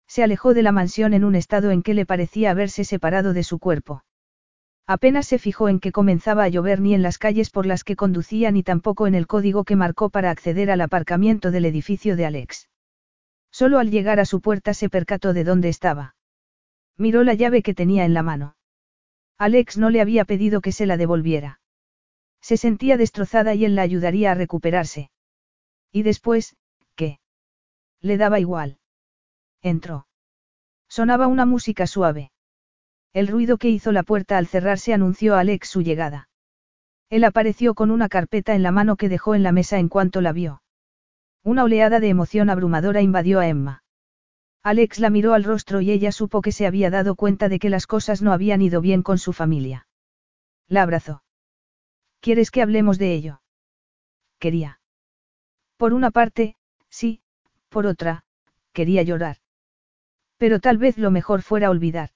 Se 0.06 0.22
alejó 0.22 0.54
de 0.54 0.62
la 0.62 0.72
mansión 0.72 1.12
en 1.12 1.24
un 1.24 1.34
estado 1.34 1.70
en 1.70 1.82
que 1.82 1.94
le 1.94 2.06
parecía 2.06 2.50
haberse 2.50 2.84
separado 2.84 3.32
de 3.34 3.44
su 3.44 3.58
cuerpo. 3.58 4.02
Apenas 4.90 5.26
se 5.26 5.38
fijó 5.38 5.68
en 5.68 5.80
que 5.80 5.92
comenzaba 5.92 6.44
a 6.44 6.48
llover 6.48 6.80
ni 6.80 6.94
en 6.94 7.02
las 7.02 7.18
calles 7.18 7.50
por 7.50 7.66
las 7.66 7.84
que 7.84 7.94
conducía 7.94 8.50
ni 8.50 8.62
tampoco 8.62 9.06
en 9.06 9.14
el 9.14 9.26
código 9.26 9.64
que 9.64 9.76
marcó 9.76 10.08
para 10.08 10.30
acceder 10.30 10.70
al 10.70 10.80
aparcamiento 10.80 11.50
del 11.50 11.66
edificio 11.66 12.16
de 12.16 12.24
Alex. 12.24 12.70
Solo 13.50 13.80
al 13.80 13.90
llegar 13.90 14.18
a 14.18 14.24
su 14.24 14.40
puerta 14.40 14.72
se 14.72 14.88
percató 14.88 15.34
de 15.34 15.44
dónde 15.44 15.68
estaba. 15.68 16.16
Miró 16.96 17.22
la 17.22 17.34
llave 17.34 17.62
que 17.62 17.74
tenía 17.74 18.06
en 18.06 18.14
la 18.14 18.22
mano. 18.22 18.56
Alex 19.36 19.76
no 19.76 19.90
le 19.90 20.00
había 20.00 20.24
pedido 20.24 20.62
que 20.62 20.72
se 20.72 20.86
la 20.86 20.96
devolviera. 20.96 21.60
Se 22.40 22.56
sentía 22.56 22.96
destrozada 22.96 23.54
y 23.54 23.66
él 23.66 23.74
la 23.74 23.82
ayudaría 23.82 24.30
a 24.30 24.34
recuperarse. 24.34 25.10
Y 25.92 26.02
después, 26.02 26.56
¿qué? 26.94 27.20
Le 28.00 28.16
daba 28.16 28.40
igual. 28.40 28.78
Entró. 29.60 30.06
Sonaba 30.88 31.26
una 31.26 31.44
música 31.44 31.86
suave. 31.86 32.30
El 33.18 33.26
ruido 33.26 33.58
que 33.58 33.68
hizo 33.68 33.90
la 33.90 34.04
puerta 34.04 34.38
al 34.38 34.46
cerrarse 34.46 34.94
anunció 34.94 35.34
a 35.34 35.40
Alex 35.40 35.68
su 35.68 35.82
llegada. 35.82 36.28
Él 37.10 37.24
apareció 37.24 37.74
con 37.74 37.90
una 37.90 38.08
carpeta 38.08 38.54
en 38.54 38.62
la 38.62 38.70
mano 38.70 38.94
que 38.94 39.08
dejó 39.08 39.34
en 39.34 39.42
la 39.42 39.50
mesa 39.50 39.80
en 39.80 39.88
cuanto 39.88 40.20
la 40.20 40.32
vio. 40.32 40.62
Una 41.42 41.64
oleada 41.64 41.98
de 41.98 42.10
emoción 42.10 42.48
abrumadora 42.48 43.02
invadió 43.02 43.40
a 43.40 43.48
Emma. 43.48 43.82
Alex 44.62 45.00
la 45.00 45.10
miró 45.10 45.34
al 45.34 45.42
rostro 45.42 45.80
y 45.80 45.90
ella 45.90 46.12
supo 46.12 46.42
que 46.42 46.52
se 46.52 46.64
había 46.64 46.90
dado 46.90 47.16
cuenta 47.16 47.48
de 47.48 47.58
que 47.58 47.70
las 47.70 47.88
cosas 47.88 48.22
no 48.22 48.32
habían 48.32 48.62
ido 48.62 48.80
bien 48.80 49.02
con 49.02 49.18
su 49.18 49.32
familia. 49.32 49.88
La 50.68 50.82
abrazó. 50.82 51.24
¿Quieres 52.20 52.52
que 52.52 52.62
hablemos 52.62 52.98
de 52.98 53.14
ello? 53.14 53.42
Quería. 54.38 54.78
Por 55.76 55.92
una 55.92 56.12
parte, 56.12 56.54
sí, 56.88 57.20
por 57.68 57.84
otra, 57.86 58.22
quería 58.72 59.02
llorar. 59.02 59.38
Pero 60.36 60.60
tal 60.60 60.78
vez 60.78 60.98
lo 60.98 61.10
mejor 61.10 61.42
fuera 61.42 61.68
olvidar. 61.68 62.10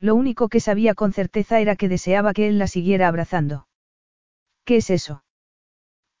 Lo 0.00 0.14
único 0.14 0.48
que 0.48 0.60
sabía 0.60 0.94
con 0.94 1.12
certeza 1.12 1.60
era 1.60 1.76
que 1.76 1.88
deseaba 1.88 2.32
que 2.32 2.48
él 2.48 2.58
la 2.58 2.66
siguiera 2.66 3.08
abrazando. 3.08 3.68
¿Qué 4.64 4.76
es 4.76 4.90
eso? 4.90 5.24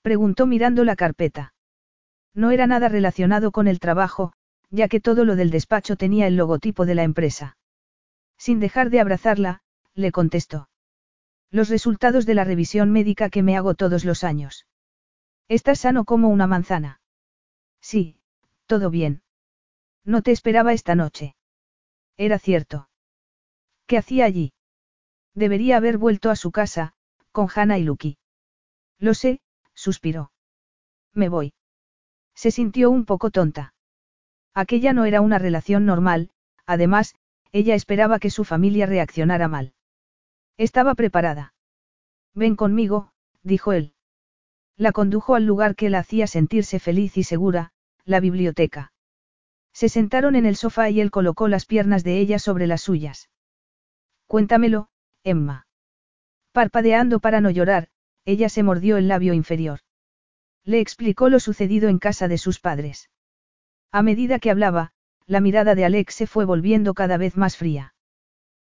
Preguntó 0.02 0.46
mirando 0.46 0.84
la 0.84 0.96
carpeta. 0.96 1.54
No 2.34 2.50
era 2.50 2.66
nada 2.66 2.88
relacionado 2.88 3.52
con 3.52 3.68
el 3.68 3.80
trabajo, 3.80 4.32
ya 4.70 4.88
que 4.88 5.00
todo 5.00 5.24
lo 5.24 5.36
del 5.36 5.50
despacho 5.50 5.96
tenía 5.96 6.26
el 6.26 6.36
logotipo 6.36 6.84
de 6.84 6.94
la 6.94 7.04
empresa. 7.04 7.56
Sin 8.36 8.60
dejar 8.60 8.90
de 8.90 9.00
abrazarla, 9.00 9.62
le 9.94 10.12
contestó. 10.12 10.68
Los 11.50 11.68
resultados 11.68 12.26
de 12.26 12.34
la 12.34 12.44
revisión 12.44 12.90
médica 12.90 13.30
que 13.30 13.42
me 13.42 13.56
hago 13.56 13.74
todos 13.74 14.04
los 14.04 14.24
años. 14.24 14.66
Estás 15.48 15.80
sano 15.80 16.04
como 16.04 16.28
una 16.28 16.46
manzana. 16.46 17.00
Sí, 17.80 18.18
todo 18.66 18.90
bien. 18.90 19.22
No 20.04 20.22
te 20.22 20.32
esperaba 20.32 20.72
esta 20.72 20.94
noche. 20.94 21.36
Era 22.16 22.38
cierto. 22.38 22.88
¿Qué 23.86 23.98
hacía 23.98 24.24
allí? 24.24 24.52
Debería 25.34 25.76
haber 25.76 25.98
vuelto 25.98 26.30
a 26.30 26.36
su 26.36 26.50
casa, 26.52 26.94
con 27.32 27.48
Hannah 27.54 27.78
y 27.78 27.84
Lucky. 27.84 28.18
Lo 28.98 29.14
sé, 29.14 29.40
suspiró. 29.74 30.32
Me 31.12 31.28
voy. 31.28 31.52
Se 32.34 32.50
sintió 32.50 32.90
un 32.90 33.04
poco 33.04 33.30
tonta. 33.30 33.74
Aquella 34.54 34.92
no 34.92 35.04
era 35.04 35.20
una 35.20 35.38
relación 35.38 35.84
normal, 35.84 36.30
además, 36.66 37.14
ella 37.52 37.74
esperaba 37.74 38.18
que 38.18 38.30
su 38.30 38.44
familia 38.44 38.86
reaccionara 38.86 39.48
mal. 39.48 39.74
Estaba 40.56 40.94
preparada. 40.94 41.54
Ven 42.34 42.56
conmigo, 42.56 43.12
dijo 43.42 43.72
él. 43.72 43.94
La 44.76 44.92
condujo 44.92 45.34
al 45.34 45.44
lugar 45.44 45.76
que 45.76 45.90
la 45.90 46.00
hacía 46.00 46.26
sentirse 46.26 46.80
feliz 46.80 47.16
y 47.16 47.24
segura, 47.24 47.72
la 48.04 48.20
biblioteca. 48.20 48.92
Se 49.72 49.88
sentaron 49.88 50.36
en 50.36 50.46
el 50.46 50.56
sofá 50.56 50.90
y 50.90 51.00
él 51.00 51.10
colocó 51.10 51.48
las 51.48 51.66
piernas 51.66 52.04
de 52.04 52.18
ella 52.18 52.38
sobre 52.38 52.66
las 52.66 52.82
suyas. 52.82 53.28
Cuéntamelo, 54.34 54.88
Emma. 55.22 55.68
Parpadeando 56.50 57.20
para 57.20 57.40
no 57.40 57.50
llorar, 57.50 57.86
ella 58.24 58.48
se 58.48 58.64
mordió 58.64 58.96
el 58.96 59.06
labio 59.06 59.32
inferior. 59.32 59.78
Le 60.64 60.80
explicó 60.80 61.28
lo 61.28 61.38
sucedido 61.38 61.88
en 61.88 62.00
casa 62.00 62.26
de 62.26 62.36
sus 62.36 62.58
padres. 62.58 63.10
A 63.92 64.02
medida 64.02 64.40
que 64.40 64.50
hablaba, 64.50 64.90
la 65.26 65.38
mirada 65.38 65.76
de 65.76 65.84
Alex 65.84 66.16
se 66.16 66.26
fue 66.26 66.46
volviendo 66.46 66.94
cada 66.94 67.16
vez 67.16 67.36
más 67.36 67.56
fría. 67.56 67.94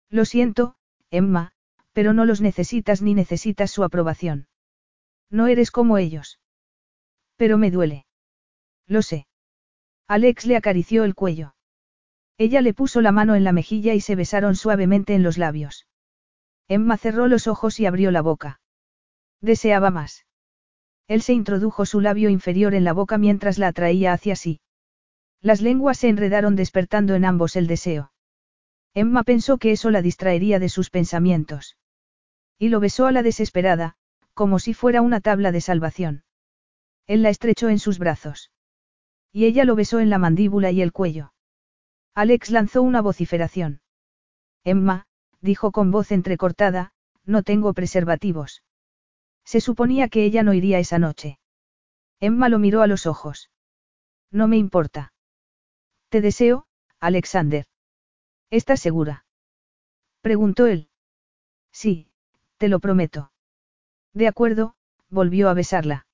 Lo 0.10 0.26
siento, 0.26 0.76
Emma, 1.12 1.52
pero 1.94 2.14
no 2.14 2.26
los 2.26 2.42
necesitas 2.42 3.04
ni 3.04 3.14
necesitas 3.14 3.70
su 3.70 3.84
aprobación. 3.84 4.48
No 5.30 5.46
eres 5.46 5.70
como 5.70 6.00
ellos. 6.00 6.40
Pero 7.36 7.60
me 7.60 7.70
duele. 7.70 8.08
Lo 8.88 9.04
sé. 9.04 9.28
Alex 10.08 10.48
le 10.48 10.58
acarició 10.58 11.04
el 11.04 11.14
cuello. 11.14 11.54
Ella 12.40 12.62
le 12.62 12.74
puso 12.74 13.02
la 13.02 13.12
mano 13.12 13.36
en 13.36 13.44
la 13.44 13.52
mejilla 13.52 13.94
y 13.94 14.00
se 14.00 14.16
besaron 14.16 14.56
suavemente 14.56 15.14
en 15.14 15.24
los 15.24 15.38
labios. 15.38 15.88
Emma 16.70 16.96
cerró 16.96 17.28
los 17.28 17.48
ojos 17.48 17.82
y 17.82 17.86
abrió 17.86 18.12
la 18.12 18.22
boca. 18.22 18.62
Deseaba 19.42 19.92
más. 19.92 20.26
Él 21.10 21.22
se 21.22 21.34
introdujo 21.34 21.86
su 21.86 22.00
labio 22.00 22.30
inferior 22.30 22.76
en 22.76 22.86
la 22.86 22.94
boca 22.94 23.18
mientras 23.18 23.58
la 23.58 23.68
atraía 23.68 24.14
hacia 24.14 24.38
sí. 24.38 24.62
Las 25.42 25.60
lenguas 25.60 25.98
se 25.98 26.08
enredaron 26.08 26.56
despertando 26.56 27.14
en 27.14 27.26
ambos 27.26 27.58
el 27.58 27.68
deseo. 27.68 28.14
Emma 28.94 29.24
pensó 29.24 29.58
que 29.58 29.74
eso 29.74 29.90
la 29.90 30.02
distraería 30.02 30.60
de 30.60 30.70
sus 30.70 30.90
pensamientos. 30.90 31.76
Y 32.58 32.70
lo 32.70 32.80
besó 32.80 33.06
a 33.06 33.12
la 33.12 33.22
desesperada, 33.22 33.98
como 34.34 34.60
si 34.60 34.74
fuera 34.74 35.02
una 35.02 35.20
tabla 35.20 35.52
de 35.52 35.60
salvación. 35.60 36.24
Él 37.06 37.22
la 37.22 37.32
estrechó 37.32 37.68
en 37.68 37.80
sus 37.80 38.00
brazos. 38.00 38.50
Y 39.34 39.44
ella 39.44 39.66
lo 39.66 39.76
besó 39.76 40.00
en 40.00 40.10
la 40.10 40.20
mandíbula 40.20 40.72
y 40.72 40.82
el 40.82 40.94
cuello. 40.94 41.34
Alex 42.16 42.50
lanzó 42.50 42.82
una 42.82 43.02
vociferación. 43.02 43.82
Emma, 44.64 45.08
dijo 45.42 45.72
con 45.72 45.92
voz 45.92 46.12
entrecortada, 46.12 46.92
no 47.26 47.44
tengo 47.44 47.74
preservativos. 47.74 48.64
Se 49.46 49.62
suponía 49.62 50.10
que 50.10 50.24
ella 50.26 50.44
no 50.44 50.54
iría 50.54 50.80
esa 50.80 51.00
noche. 51.00 51.40
Emma 52.20 52.50
lo 52.50 52.60
miró 52.60 52.82
a 52.82 52.88
los 52.88 53.06
ojos. 53.06 53.50
No 54.32 54.48
me 54.48 54.58
importa. 54.58 55.14
Te 56.10 56.22
deseo, 56.22 56.68
Alexander. 57.00 57.66
¿Estás 58.50 58.80
segura? 58.80 59.26
Preguntó 60.22 60.68
él. 60.68 60.90
Sí, 61.72 62.12
te 62.58 62.68
lo 62.68 62.80
prometo. 62.80 63.32
De 64.14 64.28
acuerdo, 64.28 64.76
volvió 65.10 65.50
a 65.50 65.54
besarla. 65.54 66.08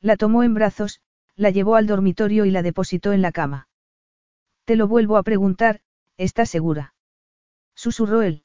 La 0.00 0.16
tomó 0.16 0.42
en 0.42 0.54
brazos, 0.54 1.00
la 1.34 1.50
llevó 1.50 1.76
al 1.76 1.86
dormitorio 1.86 2.44
y 2.44 2.50
la 2.50 2.62
depositó 2.62 3.12
en 3.12 3.22
la 3.22 3.32
cama. 3.32 3.68
Te 4.64 4.76
lo 4.76 4.86
vuelvo 4.86 5.16
a 5.16 5.22
preguntar, 5.22 5.80
¿estás 6.16 6.50
segura? 6.50 6.94
Susurró 7.74 8.22
él. 8.22 8.44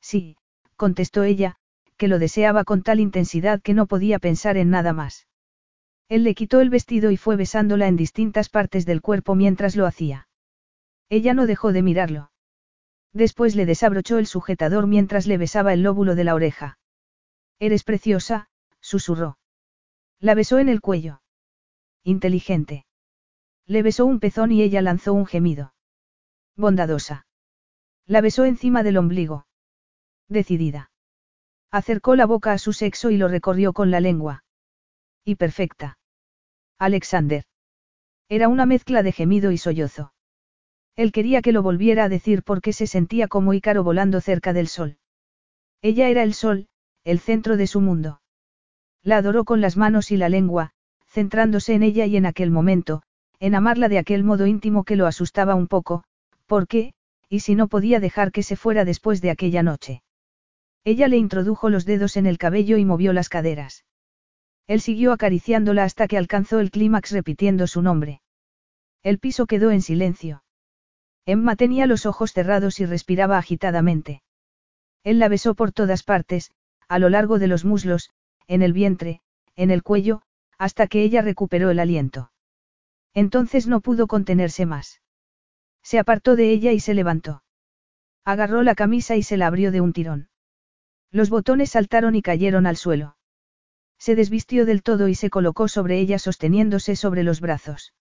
Sí, 0.00 0.36
contestó 0.76 1.24
ella, 1.24 1.56
que 1.96 2.08
lo 2.08 2.18
deseaba 2.18 2.64
con 2.64 2.82
tal 2.82 3.00
intensidad 3.00 3.60
que 3.60 3.74
no 3.74 3.86
podía 3.86 4.18
pensar 4.18 4.56
en 4.56 4.70
nada 4.70 4.92
más. 4.92 5.26
Él 6.08 6.24
le 6.24 6.34
quitó 6.34 6.60
el 6.60 6.70
vestido 6.70 7.10
y 7.10 7.16
fue 7.16 7.36
besándola 7.36 7.88
en 7.88 7.96
distintas 7.96 8.48
partes 8.48 8.86
del 8.86 9.02
cuerpo 9.02 9.34
mientras 9.34 9.76
lo 9.76 9.86
hacía. 9.86 10.28
Ella 11.08 11.34
no 11.34 11.46
dejó 11.46 11.72
de 11.72 11.82
mirarlo. 11.82 12.30
Después 13.12 13.56
le 13.56 13.66
desabrochó 13.66 14.18
el 14.18 14.26
sujetador 14.26 14.86
mientras 14.86 15.26
le 15.26 15.38
besaba 15.38 15.72
el 15.72 15.82
lóbulo 15.82 16.14
de 16.14 16.24
la 16.24 16.34
oreja. 16.34 16.78
Eres 17.58 17.82
preciosa, 17.82 18.48
susurró. 18.80 19.38
La 20.20 20.34
besó 20.34 20.58
en 20.58 20.68
el 20.68 20.80
cuello. 20.80 21.22
Inteligente. 22.04 22.85
Le 23.66 23.82
besó 23.82 24.06
un 24.06 24.20
pezón 24.20 24.52
y 24.52 24.62
ella 24.62 24.80
lanzó 24.82 25.12
un 25.12 25.26
gemido. 25.26 25.74
Bondadosa. 26.56 27.26
La 28.06 28.20
besó 28.20 28.44
encima 28.44 28.82
del 28.82 28.96
ombligo. 28.96 29.46
Decidida. 30.28 30.90
Acercó 31.70 32.14
la 32.14 32.26
boca 32.26 32.52
a 32.52 32.58
su 32.58 32.72
sexo 32.72 33.10
y 33.10 33.16
lo 33.16 33.28
recorrió 33.28 33.72
con 33.72 33.90
la 33.90 34.00
lengua. 34.00 34.44
Y 35.24 35.34
perfecta. 35.34 35.98
Alexander. 36.78 37.44
Era 38.28 38.48
una 38.48 38.66
mezcla 38.66 39.02
de 39.02 39.12
gemido 39.12 39.50
y 39.50 39.58
sollozo. 39.58 40.12
Él 40.94 41.12
quería 41.12 41.42
que 41.42 41.52
lo 41.52 41.62
volviera 41.62 42.04
a 42.04 42.08
decir 42.08 42.42
porque 42.42 42.72
se 42.72 42.86
sentía 42.86 43.28
como 43.28 43.52
Ícaro 43.52 43.84
volando 43.84 44.20
cerca 44.20 44.52
del 44.52 44.68
sol. 44.68 44.98
Ella 45.82 46.08
era 46.08 46.22
el 46.22 46.34
sol, 46.34 46.68
el 47.04 47.18
centro 47.18 47.56
de 47.56 47.66
su 47.66 47.80
mundo. 47.80 48.20
La 49.02 49.18
adoró 49.18 49.44
con 49.44 49.60
las 49.60 49.76
manos 49.76 50.10
y 50.10 50.16
la 50.16 50.28
lengua, 50.28 50.72
centrándose 51.06 51.74
en 51.74 51.82
ella 51.82 52.06
y 52.06 52.16
en 52.16 52.26
aquel 52.26 52.50
momento, 52.50 53.02
en 53.40 53.54
amarla 53.54 53.88
de 53.88 53.98
aquel 53.98 54.24
modo 54.24 54.46
íntimo 54.46 54.84
que 54.84 54.96
lo 54.96 55.06
asustaba 55.06 55.54
un 55.54 55.66
poco, 55.66 56.04
¿por 56.46 56.66
qué? 56.66 56.94
Y 57.28 57.40
si 57.40 57.54
no 57.54 57.68
podía 57.68 58.00
dejar 58.00 58.32
que 58.32 58.42
se 58.42 58.56
fuera 58.56 58.84
después 58.84 59.20
de 59.20 59.30
aquella 59.30 59.62
noche. 59.62 60.02
Ella 60.84 61.08
le 61.08 61.16
introdujo 61.16 61.68
los 61.68 61.84
dedos 61.84 62.16
en 62.16 62.26
el 62.26 62.38
cabello 62.38 62.76
y 62.76 62.84
movió 62.84 63.12
las 63.12 63.28
caderas. 63.28 63.84
Él 64.66 64.80
siguió 64.80 65.12
acariciándola 65.12 65.84
hasta 65.84 66.06
que 66.06 66.18
alcanzó 66.18 66.60
el 66.60 66.70
clímax 66.70 67.10
repitiendo 67.12 67.66
su 67.66 67.82
nombre. 67.82 68.20
El 69.02 69.18
piso 69.18 69.46
quedó 69.46 69.70
en 69.70 69.82
silencio. 69.82 70.42
Emma 71.24 71.56
tenía 71.56 71.86
los 71.86 72.06
ojos 72.06 72.32
cerrados 72.32 72.78
y 72.80 72.86
respiraba 72.86 73.38
agitadamente. 73.38 74.22
Él 75.02 75.18
la 75.18 75.28
besó 75.28 75.54
por 75.54 75.72
todas 75.72 76.02
partes, 76.02 76.52
a 76.88 76.98
lo 76.98 77.08
largo 77.08 77.38
de 77.38 77.48
los 77.48 77.64
muslos, 77.64 78.10
en 78.46 78.62
el 78.62 78.72
vientre, 78.72 79.20
en 79.56 79.70
el 79.70 79.82
cuello, 79.82 80.22
hasta 80.58 80.86
que 80.86 81.02
ella 81.02 81.22
recuperó 81.22 81.70
el 81.70 81.80
aliento. 81.80 82.30
Entonces 83.16 83.66
no 83.66 83.80
pudo 83.80 84.08
contenerse 84.08 84.66
más. 84.66 85.00
Se 85.82 85.98
apartó 85.98 86.36
de 86.36 86.50
ella 86.50 86.72
y 86.72 86.80
se 86.80 86.92
levantó. 86.92 87.42
Agarró 88.26 88.62
la 88.62 88.74
camisa 88.74 89.16
y 89.16 89.22
se 89.22 89.38
la 89.38 89.46
abrió 89.46 89.72
de 89.72 89.80
un 89.80 89.94
tirón. 89.94 90.28
Los 91.10 91.30
botones 91.30 91.70
saltaron 91.70 92.14
y 92.14 92.20
cayeron 92.20 92.66
al 92.66 92.76
suelo. 92.76 93.16
Se 93.96 94.16
desvistió 94.16 94.66
del 94.66 94.82
todo 94.82 95.08
y 95.08 95.14
se 95.14 95.30
colocó 95.30 95.66
sobre 95.66 95.98
ella 95.98 96.18
sosteniéndose 96.18 96.94
sobre 96.94 97.22
los 97.22 97.40
brazos. 97.40 97.94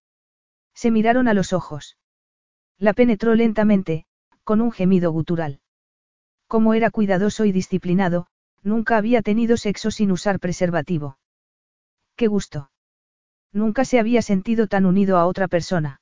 Se 0.73 0.91
miraron 0.91 1.29
a 1.29 1.33
los 1.33 1.53
ojos. 1.53 1.97
La 2.77 2.91
penetró 2.91 3.35
lentamente, 3.35 4.05
con 4.43 4.59
un 4.59 4.73
gemido 4.73 5.13
gutural. 5.13 5.61
Como 6.47 6.73
era 6.73 6.91
cuidadoso 6.91 7.45
y 7.45 7.53
disciplinado, 7.53 8.27
nunca 8.63 8.97
había 8.97 9.21
tenido 9.21 9.55
sexo 9.55 9.91
sin 9.91 10.11
usar 10.11 10.41
preservativo. 10.41 11.17
Qué 12.17 12.27
gusto. 12.27 12.69
Nunca 13.55 13.85
se 13.85 13.99
había 13.99 14.21
sentido 14.21 14.67
tan 14.67 14.85
unido 14.85 15.17
a 15.17 15.25
otra 15.25 15.47
persona. 15.47 16.01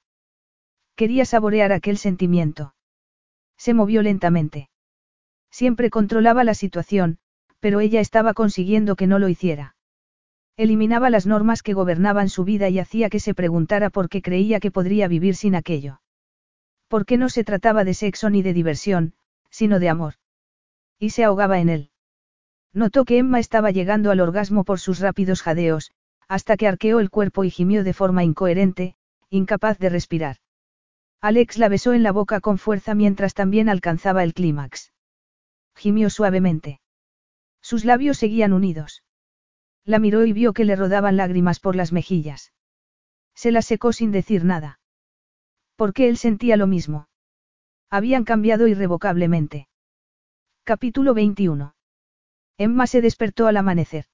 Quería 0.95 1.23
saborear 1.23 1.71
aquel 1.71 1.99
sentimiento. 1.99 2.73
Se 3.57 3.75
movió 3.75 4.01
lentamente. 4.01 4.71
Siempre 5.51 5.91
controlaba 5.91 6.43
la 6.43 6.55
situación, 6.55 7.19
pero 7.59 7.79
ella 7.79 7.99
estaba 7.99 8.33
consiguiendo 8.33 8.95
que 8.95 9.05
no 9.05 9.19
lo 9.19 9.29
hiciera. 9.29 9.75
Eliminaba 10.57 11.11
las 11.11 11.27
normas 11.27 11.61
que 11.61 11.75
gobernaban 11.75 12.27
su 12.27 12.43
vida 12.43 12.69
y 12.69 12.79
hacía 12.79 13.11
que 13.11 13.19
se 13.19 13.35
preguntara 13.35 13.91
por 13.91 14.09
qué 14.09 14.23
creía 14.23 14.59
que 14.59 14.71
podría 14.71 15.07
vivir 15.07 15.35
sin 15.35 15.53
aquello. 15.53 16.01
Porque 16.87 17.17
no 17.17 17.29
se 17.29 17.43
trataba 17.43 17.83
de 17.83 17.93
sexo 17.93 18.31
ni 18.31 18.41
de 18.41 18.53
diversión, 18.53 19.13
sino 19.51 19.77
de 19.77 19.89
amor. 19.89 20.15
Y 20.97 21.11
se 21.11 21.23
ahogaba 21.23 21.59
en 21.59 21.69
él. 21.69 21.91
Notó 22.73 23.05
que 23.05 23.19
Emma 23.19 23.39
estaba 23.39 23.69
llegando 23.69 24.09
al 24.09 24.21
orgasmo 24.21 24.63
por 24.63 24.79
sus 24.79 24.99
rápidos 24.99 25.43
jadeos, 25.43 25.91
hasta 26.27 26.57
que 26.57 26.67
arqueó 26.67 26.99
el 26.99 27.09
cuerpo 27.09 27.43
y 27.43 27.49
gimió 27.49 27.83
de 27.83 27.93
forma 27.93 28.23
incoherente, 28.23 28.95
incapaz 29.29 29.77
de 29.79 29.89
respirar. 29.89 30.37
Alex 31.21 31.57
la 31.57 31.69
besó 31.69 31.93
en 31.93 32.03
la 32.03 32.11
boca 32.11 32.41
con 32.41 32.57
fuerza 32.57 32.95
mientras 32.95 33.33
también 33.33 33.69
alcanzaba 33.69 34.23
el 34.23 34.33
clímax. 34.33 34.93
Gimió 35.75 36.09
suavemente. 36.09 36.81
Sus 37.61 37.85
labios 37.85 38.17
seguían 38.17 38.53
unidos. 38.53 39.03
La 39.85 39.99
miró 39.99 40.25
y 40.25 40.33
vio 40.33 40.53
que 40.53 40.65
le 40.65 40.75
rodaban 40.75 41.17
lágrimas 41.17 41.59
por 41.59 41.75
las 41.75 41.91
mejillas. 41.91 42.53
Se 43.35 43.51
las 43.51 43.65
secó 43.65 43.93
sin 43.93 44.11
decir 44.11 44.43
nada. 44.45 44.79
Porque 45.75 46.09
él 46.09 46.17
sentía 46.17 46.57
lo 46.57 46.67
mismo. 46.67 47.07
Habían 47.89 48.23
cambiado 48.23 48.67
irrevocablemente. 48.67 49.67
Capítulo 50.63 51.13
21. 51.13 51.75
Emma 52.57 52.87
se 52.87 53.01
despertó 53.01 53.47
al 53.47 53.57
amanecer. 53.57 54.05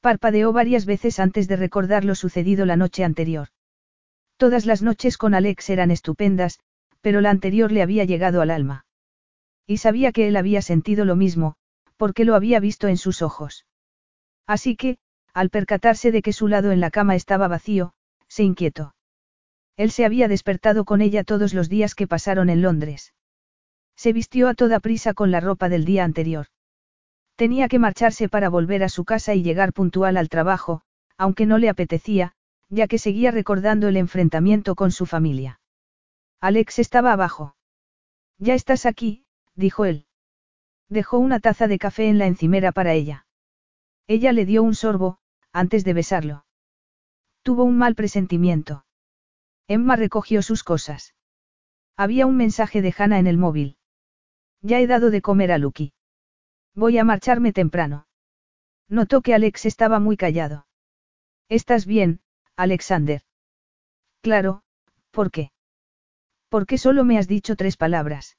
Parpadeó 0.00 0.52
varias 0.52 0.86
veces 0.86 1.20
antes 1.20 1.46
de 1.46 1.56
recordar 1.56 2.04
lo 2.04 2.14
sucedido 2.14 2.64
la 2.64 2.76
noche 2.76 3.04
anterior. 3.04 3.48
Todas 4.38 4.64
las 4.64 4.80
noches 4.80 5.18
con 5.18 5.34
Alex 5.34 5.68
eran 5.68 5.90
estupendas, 5.90 6.58
pero 7.02 7.20
la 7.20 7.30
anterior 7.30 7.70
le 7.70 7.82
había 7.82 8.04
llegado 8.04 8.40
al 8.40 8.50
alma. 8.50 8.86
Y 9.66 9.76
sabía 9.76 10.12
que 10.12 10.28
él 10.28 10.36
había 10.36 10.62
sentido 10.62 11.04
lo 11.04 11.16
mismo, 11.16 11.56
porque 11.96 12.24
lo 12.24 12.34
había 12.34 12.60
visto 12.60 12.88
en 12.88 12.96
sus 12.96 13.20
ojos. 13.20 13.66
Así 14.46 14.74
que, 14.74 14.96
al 15.34 15.50
percatarse 15.50 16.10
de 16.12 16.22
que 16.22 16.32
su 16.32 16.48
lado 16.48 16.72
en 16.72 16.80
la 16.80 16.90
cama 16.90 17.14
estaba 17.14 17.46
vacío, 17.46 17.92
se 18.26 18.42
inquietó. 18.42 18.94
Él 19.76 19.90
se 19.90 20.04
había 20.04 20.28
despertado 20.28 20.84
con 20.84 21.02
ella 21.02 21.24
todos 21.24 21.52
los 21.52 21.68
días 21.68 21.94
que 21.94 22.06
pasaron 22.06 22.48
en 22.48 22.62
Londres. 22.62 23.12
Se 23.96 24.12
vistió 24.14 24.48
a 24.48 24.54
toda 24.54 24.80
prisa 24.80 25.12
con 25.12 25.30
la 25.30 25.40
ropa 25.40 25.68
del 25.68 25.84
día 25.84 26.04
anterior. 26.04 26.46
Tenía 27.40 27.68
que 27.68 27.78
marcharse 27.78 28.28
para 28.28 28.50
volver 28.50 28.82
a 28.82 28.90
su 28.90 29.06
casa 29.06 29.34
y 29.34 29.42
llegar 29.42 29.72
puntual 29.72 30.18
al 30.18 30.28
trabajo, 30.28 30.82
aunque 31.16 31.46
no 31.46 31.56
le 31.56 31.70
apetecía, 31.70 32.34
ya 32.68 32.86
que 32.86 32.98
seguía 32.98 33.30
recordando 33.30 33.88
el 33.88 33.96
enfrentamiento 33.96 34.74
con 34.74 34.92
su 34.92 35.06
familia. 35.06 35.58
Alex 36.42 36.78
estaba 36.78 37.14
abajo. 37.14 37.56
Ya 38.36 38.52
estás 38.52 38.84
aquí, 38.84 39.24
dijo 39.54 39.86
él. 39.86 40.04
Dejó 40.90 41.18
una 41.18 41.40
taza 41.40 41.66
de 41.66 41.78
café 41.78 42.10
en 42.10 42.18
la 42.18 42.26
encimera 42.26 42.72
para 42.72 42.92
ella. 42.92 43.24
Ella 44.06 44.32
le 44.32 44.44
dio 44.44 44.62
un 44.62 44.74
sorbo, 44.74 45.16
antes 45.50 45.82
de 45.82 45.94
besarlo. 45.94 46.44
Tuvo 47.42 47.64
un 47.64 47.78
mal 47.78 47.94
presentimiento. 47.94 48.84
Emma 49.66 49.96
recogió 49.96 50.42
sus 50.42 50.62
cosas. 50.62 51.14
Había 51.96 52.26
un 52.26 52.36
mensaje 52.36 52.82
de 52.82 52.94
Hannah 52.98 53.18
en 53.18 53.26
el 53.26 53.38
móvil. 53.38 53.78
Ya 54.60 54.78
he 54.78 54.86
dado 54.86 55.10
de 55.10 55.22
comer 55.22 55.52
a 55.52 55.56
Lucky. 55.56 55.94
Voy 56.74 56.98
a 56.98 57.04
marcharme 57.04 57.52
temprano. 57.52 58.06
Notó 58.88 59.20
que 59.22 59.34
Alex 59.34 59.66
estaba 59.66 59.98
muy 60.00 60.16
callado. 60.16 60.66
¿Estás 61.48 61.86
bien, 61.86 62.20
Alexander? 62.56 63.22
Claro, 64.20 64.62
¿por 65.10 65.30
qué? 65.30 65.52
¿Por 66.48 66.66
qué 66.66 66.78
solo 66.78 67.04
me 67.04 67.18
has 67.18 67.28
dicho 67.28 67.56
tres 67.56 67.76
palabras? 67.76 68.36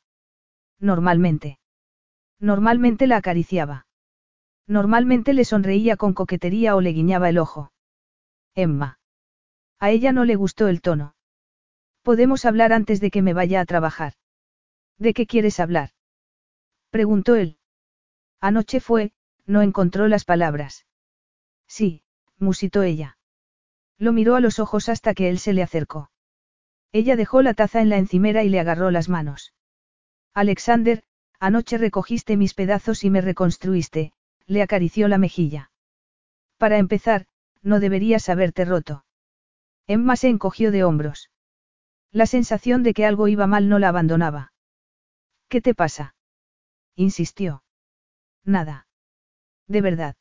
Normalmente. 0.79 1.59
Normalmente 2.39 3.07
la 3.07 3.17
acariciaba. 3.17 3.85
Normalmente 4.67 5.33
le 5.33 5.45
sonreía 5.45 5.95
con 5.97 6.13
coquetería 6.13 6.75
o 6.75 6.81
le 6.81 6.91
guiñaba 6.91 7.29
el 7.29 7.37
ojo. 7.37 7.71
Emma. 8.55 8.99
A 9.79 9.89
ella 9.91 10.11
no 10.11 10.25
le 10.25 10.35
gustó 10.35 10.67
el 10.67 10.81
tono. 10.81 11.15
Podemos 12.01 12.45
hablar 12.45 12.73
antes 12.73 12.99
de 12.99 13.11
que 13.11 13.21
me 13.21 13.33
vaya 13.33 13.61
a 13.61 13.65
trabajar. 13.65 14.13
¿De 14.97 15.13
qué 15.13 15.25
quieres 15.25 15.59
hablar? 15.59 15.91
Preguntó 16.89 17.35
él. 17.35 17.57
Anoche 18.41 18.79
fue, 18.79 19.13
no 19.45 19.61
encontró 19.61 20.07
las 20.07 20.25
palabras. 20.25 20.85
Sí, 21.67 22.03
musitó 22.37 22.81
ella. 22.81 23.17
Lo 23.97 24.13
miró 24.13 24.35
a 24.35 24.41
los 24.41 24.57
ojos 24.57 24.89
hasta 24.89 25.13
que 25.13 25.29
él 25.29 25.37
se 25.37 25.53
le 25.53 25.61
acercó. 25.61 26.09
Ella 26.91 27.15
dejó 27.15 27.43
la 27.43 27.53
taza 27.53 27.81
en 27.81 27.89
la 27.89 27.97
encimera 27.97 28.43
y 28.43 28.49
le 28.49 28.59
agarró 28.59 28.89
las 28.91 29.09
manos. 29.09 29.53
Alexander, 30.33 31.03
anoche 31.39 31.77
recogiste 31.77 32.35
mis 32.35 32.53
pedazos 32.53 33.03
y 33.03 33.09
me 33.09 33.21
reconstruiste, 33.21 34.11
le 34.47 34.61
acarició 34.61 35.07
la 35.07 35.17
mejilla. 35.17 35.71
Para 36.57 36.77
empezar, 36.77 37.27
no 37.61 37.79
deberías 37.79 38.27
haberte 38.27 38.65
roto. 38.65 39.05
Emma 39.87 40.15
se 40.15 40.29
encogió 40.29 40.71
de 40.71 40.83
hombros. 40.83 41.29
La 42.11 42.25
sensación 42.25 42.83
de 42.83 42.93
que 42.93 43.05
algo 43.05 43.27
iba 43.27 43.47
mal 43.47 43.69
no 43.69 43.79
la 43.79 43.89
abandonaba. 43.89 44.51
¿Qué 45.47 45.61
te 45.61 45.75
pasa? 45.75 46.15
insistió. 46.95 47.63
Nada. 48.45 48.87
De 49.67 49.81
verdad. 49.81 50.15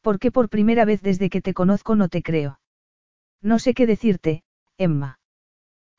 Porque 0.00 0.30
por 0.30 0.48
primera 0.48 0.84
vez 0.84 1.02
desde 1.02 1.30
que 1.30 1.40
te 1.40 1.54
conozco 1.54 1.96
no 1.96 2.08
te 2.08 2.22
creo. 2.22 2.60
No 3.42 3.58
sé 3.58 3.74
qué 3.74 3.86
decirte, 3.86 4.42
Emma. 4.76 5.18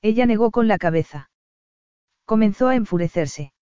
Ella 0.01 0.25
negó 0.25 0.51
con 0.51 0.67
la 0.67 0.77
cabeza. 0.77 1.29
Comenzó 2.25 2.67
a 2.67 2.75
enfurecerse. 2.75 3.53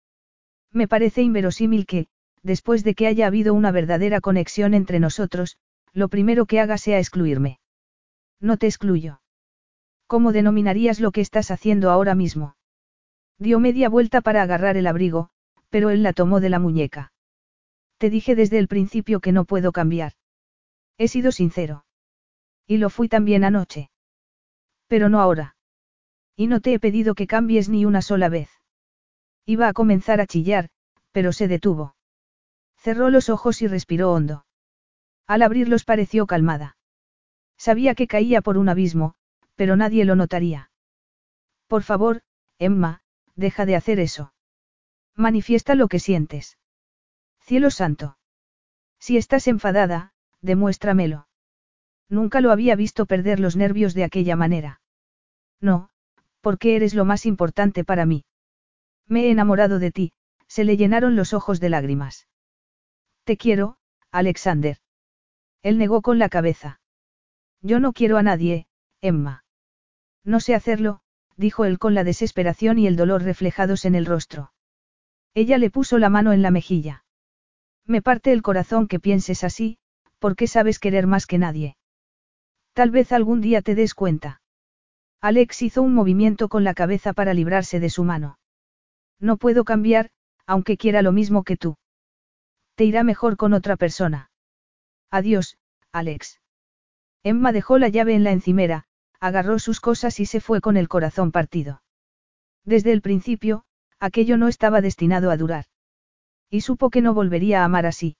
Me 0.72 0.88
parece 0.88 1.22
inverosímil 1.22 1.86
que, 1.86 2.08
después 2.42 2.84
de 2.84 2.94
que 2.94 3.06
haya 3.06 3.26
habido 3.26 3.54
una 3.54 3.70
verdadera 3.70 4.20
conexión 4.20 4.74
entre 4.74 5.00
nosotros, 5.00 5.56
lo 5.92 6.08
primero 6.08 6.46
que 6.46 6.60
haga 6.60 6.78
sea 6.78 6.98
excluirme. 6.98 7.58
No 8.40 8.56
te 8.56 8.66
excluyo. 8.66 9.20
¿Cómo 10.06 10.32
denominarías 10.32 11.00
lo 11.00 11.10
que 11.10 11.20
estás 11.20 11.50
haciendo 11.50 11.90
ahora 11.90 12.14
mismo? 12.14 12.56
Dio 13.38 13.58
media 13.60 13.88
vuelta 13.88 14.20
para 14.20 14.42
agarrar 14.42 14.76
el 14.76 14.86
abrigo, 14.86 15.30
pero 15.70 15.90
él 15.90 16.02
la 16.02 16.12
tomó 16.12 16.40
de 16.40 16.50
la 16.50 16.58
muñeca. 16.58 17.12
Te 17.98 18.10
dije 18.10 18.34
desde 18.34 18.58
el 18.58 18.68
principio 18.68 19.20
que 19.20 19.32
no 19.32 19.44
puedo 19.44 19.72
cambiar. 19.72 20.12
He 20.98 21.08
sido 21.08 21.32
sincero. 21.32 21.84
Y 22.66 22.78
lo 22.78 22.90
fui 22.90 23.08
también 23.08 23.44
anoche. 23.44 23.90
Pero 24.86 25.08
no 25.08 25.20
ahora. 25.20 25.56
Y 26.36 26.46
no 26.46 26.60
te 26.60 26.74
he 26.74 26.80
pedido 26.80 27.14
que 27.14 27.26
cambies 27.26 27.68
ni 27.68 27.84
una 27.84 28.02
sola 28.02 28.28
vez. 28.28 28.50
Iba 29.46 29.68
a 29.68 29.72
comenzar 29.72 30.20
a 30.20 30.26
chillar, 30.26 30.68
pero 31.12 31.32
se 31.32 31.48
detuvo. 31.48 31.96
Cerró 32.76 33.10
los 33.10 33.30
ojos 33.30 33.62
y 33.62 33.68
respiró 33.68 34.12
hondo. 34.12 34.46
Al 35.26 35.42
abrirlos 35.42 35.84
pareció 35.84 36.26
calmada. 36.26 36.76
Sabía 37.56 37.94
que 37.94 38.06
caía 38.06 38.42
por 38.42 38.58
un 38.58 38.68
abismo, 38.68 39.14
pero 39.54 39.76
nadie 39.76 40.04
lo 40.04 40.14
notaría. 40.14 40.70
Por 41.66 41.82
favor, 41.82 42.22
Emma, 42.58 43.02
deja 43.34 43.66
de 43.66 43.76
hacer 43.76 43.98
eso. 43.98 44.34
Manifiesta 45.14 45.74
lo 45.74 45.88
que 45.88 45.98
sientes. 45.98 46.58
Cielo 47.46 47.70
santo. 47.70 48.18
Si 48.98 49.16
estás 49.16 49.46
enfadada, 49.46 50.12
demuéstramelo. 50.40 51.28
Nunca 52.08 52.40
lo 52.40 52.50
había 52.50 52.74
visto 52.74 53.06
perder 53.06 53.38
los 53.38 53.54
nervios 53.54 53.94
de 53.94 54.02
aquella 54.02 54.34
manera. 54.34 54.80
No, 55.60 55.90
porque 56.40 56.74
eres 56.74 56.92
lo 56.92 57.04
más 57.04 57.24
importante 57.24 57.84
para 57.84 58.04
mí. 58.04 58.24
Me 59.06 59.26
he 59.26 59.30
enamorado 59.30 59.78
de 59.78 59.92
ti, 59.92 60.12
se 60.48 60.64
le 60.64 60.76
llenaron 60.76 61.14
los 61.14 61.34
ojos 61.34 61.60
de 61.60 61.68
lágrimas. 61.68 62.26
Te 63.22 63.36
quiero, 63.36 63.78
Alexander. 64.10 64.78
Él 65.62 65.78
negó 65.78 66.02
con 66.02 66.18
la 66.18 66.28
cabeza. 66.28 66.80
Yo 67.62 67.78
no 67.78 67.92
quiero 67.92 68.18
a 68.18 68.24
nadie, 68.24 68.66
Emma. 69.00 69.44
No 70.24 70.40
sé 70.40 70.56
hacerlo, 70.56 71.00
dijo 71.36 71.64
él 71.64 71.78
con 71.78 71.94
la 71.94 72.02
desesperación 72.02 72.80
y 72.80 72.88
el 72.88 72.96
dolor 72.96 73.22
reflejados 73.22 73.84
en 73.84 73.94
el 73.94 74.04
rostro. 74.04 74.52
Ella 75.32 75.58
le 75.58 75.70
puso 75.70 75.98
la 75.98 76.08
mano 76.08 76.32
en 76.32 76.42
la 76.42 76.50
mejilla. 76.50 77.04
Me 77.86 78.02
parte 78.02 78.32
el 78.32 78.42
corazón 78.42 78.88
que 78.88 78.98
pienses 78.98 79.44
así, 79.44 79.78
porque 80.18 80.46
sabes 80.46 80.78
querer 80.78 81.06
más 81.06 81.26
que 81.26 81.38
nadie. 81.38 81.76
Tal 82.72 82.90
vez 82.90 83.12
algún 83.12 83.40
día 83.40 83.62
te 83.62 83.74
des 83.74 83.94
cuenta. 83.94 84.40
Alex 85.20 85.62
hizo 85.62 85.82
un 85.82 85.94
movimiento 85.94 86.48
con 86.48 86.64
la 86.64 86.74
cabeza 86.74 87.12
para 87.12 87.32
librarse 87.32 87.80
de 87.80 87.90
su 87.90 88.04
mano. 88.04 88.38
No 89.18 89.36
puedo 89.36 89.64
cambiar, 89.64 90.10
aunque 90.46 90.76
quiera 90.76 91.02
lo 91.02 91.12
mismo 91.12 91.42
que 91.42 91.56
tú. 91.56 91.76
Te 92.74 92.84
irá 92.84 93.02
mejor 93.02 93.36
con 93.36 93.54
otra 93.54 93.76
persona. 93.76 94.30
Adiós, 95.10 95.56
Alex. 95.92 96.40
Emma 97.22 97.52
dejó 97.52 97.78
la 97.78 97.88
llave 97.88 98.14
en 98.14 98.24
la 98.24 98.32
encimera, 98.32 98.84
agarró 99.20 99.58
sus 99.58 99.80
cosas 99.80 100.20
y 100.20 100.26
se 100.26 100.40
fue 100.40 100.60
con 100.60 100.76
el 100.76 100.88
corazón 100.88 101.32
partido. 101.32 101.82
Desde 102.64 102.92
el 102.92 103.00
principio, 103.00 103.64
aquello 103.98 104.36
no 104.36 104.48
estaba 104.48 104.80
destinado 104.80 105.30
a 105.30 105.36
durar. 105.36 105.64
Y 106.50 106.60
supo 106.60 106.90
que 106.90 107.02
no 107.02 107.14
volvería 107.14 107.62
a 107.62 107.64
amar 107.64 107.86
así. 107.86 108.16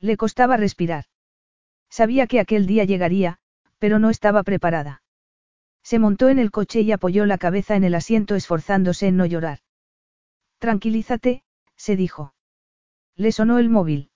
Le 0.00 0.16
costaba 0.16 0.56
respirar. 0.56 1.04
Sabía 1.90 2.26
que 2.26 2.40
aquel 2.40 2.66
día 2.66 2.84
llegaría, 2.84 3.38
pero 3.78 3.98
no 3.98 4.10
estaba 4.10 4.42
preparada. 4.42 5.02
Se 5.82 5.98
montó 5.98 6.28
en 6.28 6.38
el 6.38 6.50
coche 6.50 6.82
y 6.82 6.92
apoyó 6.92 7.24
la 7.24 7.38
cabeza 7.38 7.74
en 7.76 7.84
el 7.84 7.94
asiento 7.94 8.34
esforzándose 8.34 9.06
en 9.06 9.16
no 9.16 9.26
llorar. 9.26 9.60
Tranquilízate, 10.58 11.44
se 11.76 11.96
dijo. 11.96 12.34
Le 13.16 13.32
sonó 13.32 13.58
el 13.58 13.70
móvil. 13.70 14.10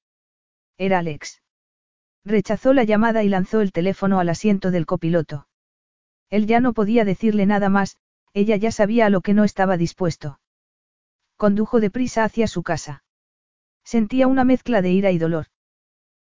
Era 0.77 0.99
Alex. 0.99 1.43
Rechazó 2.25 2.73
la 2.73 2.85
llamada 2.85 3.23
y 3.23 3.29
lanzó 3.29 3.61
el 3.61 3.73
teléfono 3.73 4.21
al 4.21 4.29
asiento 4.29 4.71
del 4.71 4.87
copiloto. 4.87 5.49
Él 6.31 6.47
ya 6.47 6.61
no 6.61 6.73
podía 6.73 7.05
decirle 7.05 7.47
nada 7.47 7.69
más, 7.69 7.97
ella 8.33 8.57
ya 8.57 8.71
sabía 8.71 9.07
a 9.07 9.11
lo 9.11 9.21
que 9.21 9.35
no 9.35 9.45
estaba 9.45 9.77
dispuesto. 9.77 10.41
Condujo 11.37 11.81
deprisa 11.81 12.25
hacia 12.25 12.47
su 12.47 12.63
casa. 12.63 13.03
Sentía 13.85 14.27
una 14.27 14.45
mezcla 14.45 14.83
de 14.83 14.91
ira 14.91 15.11
y 15.11 15.19
dolor. 15.19 15.47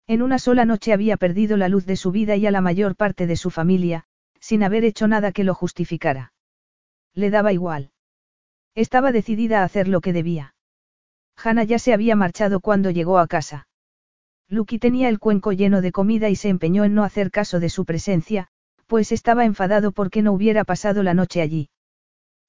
En 0.07 0.23
una 0.23 0.39
sola 0.39 0.65
noche 0.65 0.93
había 0.93 1.17
perdido 1.17 1.57
la 1.57 1.69
luz 1.69 1.85
de 1.85 1.97
su 1.97 2.11
vida 2.11 2.37
y 2.37 2.47
a 2.47 2.51
la 2.51 2.61
mayor 2.61 2.97
parte 2.97 3.27
de 3.27 3.37
su 3.37 3.51
familia, 3.51 4.05
sin 4.41 4.63
haber 4.63 4.85
hecho 4.85 5.07
nada 5.07 5.33
que 5.33 5.45
lo 5.45 5.55
justificara. 5.55 6.33
Le 7.15 7.31
daba 7.31 7.53
igual. 7.53 7.91
Estaba 8.75 9.13
decidida 9.13 9.61
a 9.61 9.65
hacer 9.65 9.89
lo 9.89 10.01
que 10.01 10.13
debía. 10.13 10.55
Hannah 11.37 11.65
ya 11.65 11.79
se 11.79 11.93
había 11.93 12.17
marchado 12.17 12.61
cuando 12.61 12.91
llegó 12.91 13.19
a 13.19 13.27
casa. 13.27 13.69
Lucky 14.49 14.79
tenía 14.79 15.09
el 15.09 15.19
cuenco 15.19 15.53
lleno 15.53 15.83
de 15.83 15.93
comida 15.93 16.31
y 16.31 16.37
se 16.37 16.49
empeñó 16.49 16.85
en 16.85 16.95
no 16.95 17.05
hacer 17.05 17.31
caso 17.31 17.61
de 17.61 17.69
su 17.69 17.85
presencia, 17.85 18.49
pues 18.87 19.13
estaba 19.13 19.45
enfadado 19.45 19.93
porque 19.93 20.23
no 20.23 20.33
hubiera 20.33 20.65
pasado 20.65 21.03
la 21.03 21.13
noche 21.13 21.43
allí. 21.43 21.69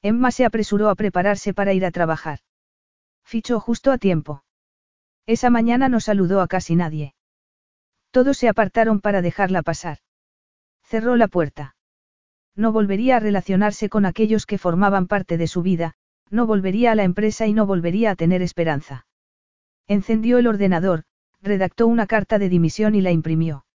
Emma 0.01 0.31
se 0.31 0.45
apresuró 0.45 0.89
a 0.89 0.95
prepararse 0.95 1.53
para 1.53 1.73
ir 1.73 1.85
a 1.85 1.91
trabajar. 1.91 2.39
Fichó 3.25 3.59
justo 3.59 3.91
a 3.91 3.97
tiempo. 3.97 4.43
Esa 5.29 5.51
mañana 5.51 5.89
no 5.89 5.99
saludó 5.99 6.41
a 6.41 6.47
casi 6.47 6.75
nadie. 6.75 7.13
Todos 8.09 8.35
se 8.39 8.49
apartaron 8.49 8.99
para 8.99 9.21
dejarla 9.21 9.61
pasar. 9.61 9.99
Cerró 10.81 11.17
la 11.17 11.27
puerta. 11.27 11.75
No 12.55 12.71
volvería 12.71 13.17
a 13.17 13.19
relacionarse 13.19 13.89
con 13.89 14.07
aquellos 14.07 14.47
que 14.47 14.57
formaban 14.57 15.05
parte 15.05 15.37
de 15.37 15.45
su 15.45 15.61
vida, 15.61 15.93
no 16.31 16.47
volvería 16.47 16.93
a 16.93 16.95
la 16.95 17.03
empresa 17.03 17.45
y 17.45 17.53
no 17.53 17.67
volvería 17.67 18.09
a 18.09 18.15
tener 18.15 18.41
esperanza. 18.41 19.05
Encendió 19.87 20.39
el 20.39 20.47
ordenador, 20.47 21.03
redactó 21.43 21.85
una 21.85 22.07
carta 22.07 22.39
de 22.39 22.49
dimisión 22.49 22.95
y 22.95 23.01
la 23.01 23.11
imprimió. 23.11 23.67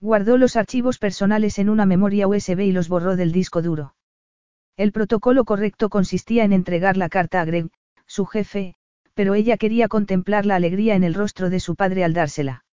Guardó 0.00 0.36
los 0.36 0.56
archivos 0.56 0.98
personales 0.98 1.60
en 1.60 1.68
una 1.68 1.86
memoria 1.86 2.26
USB 2.26 2.58
y 2.58 2.72
los 2.72 2.88
borró 2.88 3.14
del 3.14 3.30
disco 3.30 3.62
duro. 3.62 3.94
El 4.76 4.90
protocolo 4.90 5.44
correcto 5.44 5.90
consistía 5.90 6.42
en 6.42 6.52
entregar 6.52 6.96
la 6.96 7.08
carta 7.08 7.40
a 7.40 7.44
Greg, 7.44 7.70
su 8.06 8.26
jefe, 8.26 8.74
pero 9.14 9.34
ella 9.34 9.56
quería 9.56 9.88
contemplar 9.88 10.46
la 10.46 10.56
alegría 10.56 10.94
en 10.94 11.04
el 11.04 11.14
rostro 11.14 11.50
de 11.50 11.60
su 11.60 11.76
padre 11.76 12.04
al 12.04 12.14
dársela. 12.14 12.64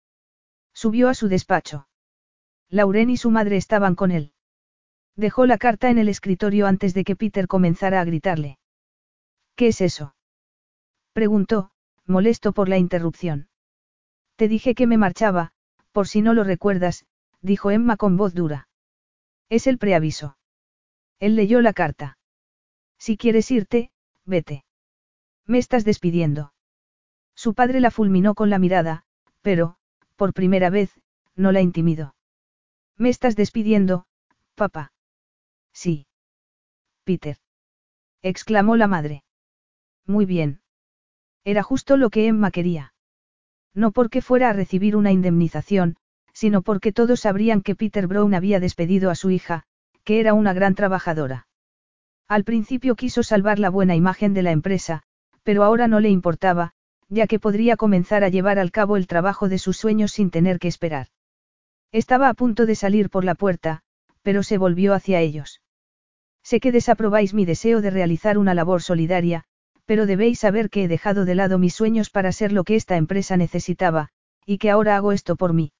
Subió 0.72 1.08
a 1.08 1.14
su 1.14 1.28
despacho. 1.28 1.88
Lauren 2.68 3.10
y 3.10 3.16
su 3.16 3.30
madre 3.30 3.56
estaban 3.56 3.94
con 3.94 4.10
él. 4.10 4.32
Dejó 5.16 5.46
la 5.46 5.58
carta 5.58 5.90
en 5.90 5.98
el 5.98 6.08
escritorio 6.08 6.66
antes 6.66 6.94
de 6.94 7.04
que 7.04 7.16
Peter 7.16 7.46
comenzara 7.46 8.00
a 8.00 8.04
gritarle. 8.04 8.58
¿Qué 9.56 9.68
es 9.68 9.80
eso? 9.80 10.14
Preguntó, 11.12 11.72
molesto 12.06 12.52
por 12.52 12.68
la 12.68 12.78
interrupción. 12.78 13.48
Te 14.36 14.48
dije 14.48 14.74
que 14.74 14.86
me 14.86 14.96
marchaba, 14.96 15.52
por 15.92 16.08
si 16.08 16.22
no 16.22 16.32
lo 16.32 16.44
recuerdas, 16.44 17.04
dijo 17.42 17.70
Emma 17.70 17.96
con 17.96 18.16
voz 18.16 18.34
dura. 18.34 18.68
Es 19.48 19.66
el 19.66 19.78
preaviso. 19.78 20.38
Él 21.18 21.36
leyó 21.36 21.60
la 21.60 21.72
carta. 21.72 22.16
Si 22.98 23.16
quieres 23.16 23.50
irte, 23.50 23.90
vete. 24.24 24.64
Me 25.50 25.58
estás 25.58 25.84
despidiendo. 25.84 26.52
Su 27.34 27.54
padre 27.54 27.80
la 27.80 27.90
fulminó 27.90 28.36
con 28.36 28.50
la 28.50 28.60
mirada, 28.60 29.02
pero, 29.40 29.74
por 30.14 30.32
primera 30.32 30.70
vez, 30.70 30.92
no 31.34 31.50
la 31.50 31.60
intimidó. 31.60 32.14
Me 32.96 33.08
estás 33.08 33.34
despidiendo, 33.34 34.06
papá. 34.54 34.92
Sí. 35.72 36.06
Peter. 37.02 37.36
exclamó 38.22 38.76
la 38.76 38.86
madre. 38.86 39.24
Muy 40.06 40.24
bien. 40.24 40.60
Era 41.42 41.64
justo 41.64 41.96
lo 41.96 42.10
que 42.10 42.28
Emma 42.28 42.52
quería. 42.52 42.94
No 43.74 43.90
porque 43.90 44.22
fuera 44.22 44.50
a 44.50 44.52
recibir 44.52 44.94
una 44.94 45.10
indemnización, 45.10 45.96
sino 46.32 46.62
porque 46.62 46.92
todos 46.92 47.18
sabrían 47.18 47.62
que 47.62 47.74
Peter 47.74 48.06
Brown 48.06 48.34
había 48.34 48.60
despedido 48.60 49.10
a 49.10 49.16
su 49.16 49.30
hija, 49.30 49.64
que 50.04 50.20
era 50.20 50.32
una 50.32 50.52
gran 50.52 50.76
trabajadora. 50.76 51.48
Al 52.28 52.44
principio 52.44 52.94
quiso 52.94 53.24
salvar 53.24 53.58
la 53.58 53.70
buena 53.70 53.96
imagen 53.96 54.32
de 54.32 54.42
la 54.44 54.52
empresa, 54.52 55.02
pero 55.42 55.64
ahora 55.64 55.88
no 55.88 56.00
le 56.00 56.10
importaba, 56.10 56.72
ya 57.08 57.26
que 57.26 57.40
podría 57.40 57.76
comenzar 57.76 58.24
a 58.24 58.28
llevar 58.28 58.58
al 58.58 58.70
cabo 58.70 58.96
el 58.96 59.06
trabajo 59.06 59.48
de 59.48 59.58
sus 59.58 59.76
sueños 59.76 60.12
sin 60.12 60.30
tener 60.30 60.58
que 60.58 60.68
esperar. 60.68 61.08
Estaba 61.92 62.28
a 62.28 62.34
punto 62.34 62.66
de 62.66 62.76
salir 62.76 63.10
por 63.10 63.24
la 63.24 63.34
puerta, 63.34 63.82
pero 64.22 64.42
se 64.42 64.58
volvió 64.58 64.94
hacia 64.94 65.20
ellos. 65.20 65.60
Sé 66.42 66.60
que 66.60 66.72
desaprobáis 66.72 67.34
mi 67.34 67.44
deseo 67.44 67.80
de 67.80 67.90
realizar 67.90 68.38
una 68.38 68.54
labor 68.54 68.82
solidaria, 68.82 69.44
pero 69.86 70.06
debéis 70.06 70.38
saber 70.38 70.70
que 70.70 70.84
he 70.84 70.88
dejado 70.88 71.24
de 71.24 71.34
lado 71.34 71.58
mis 71.58 71.74
sueños 71.74 72.10
para 72.10 72.32
ser 72.32 72.52
lo 72.52 72.64
que 72.64 72.76
esta 72.76 72.96
empresa 72.96 73.36
necesitaba, 73.36 74.10
y 74.46 74.58
que 74.58 74.70
ahora 74.70 74.96
hago 74.96 75.12
esto 75.12 75.36
por 75.36 75.52
mí. 75.52 75.72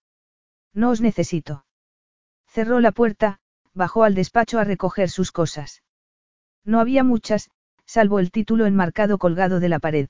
No 0.75 0.91
os 0.91 1.01
necesito. 1.01 1.65
Cerró 2.49 2.81
la 2.81 2.93
puerta, 2.93 3.39
bajó 3.73 4.03
al 4.03 4.15
despacho 4.17 4.59
a 4.59 4.65
recoger 4.65 5.11
sus 5.11 5.31
cosas. 5.31 5.83
No 6.65 6.81
había 6.81 7.05
muchas, 7.05 7.51
salvo 7.91 8.21
el 8.21 8.31
título 8.31 8.67
enmarcado 8.67 9.19
colgado 9.19 9.59
de 9.59 9.69
la 9.69 9.81
pared. 9.81 10.09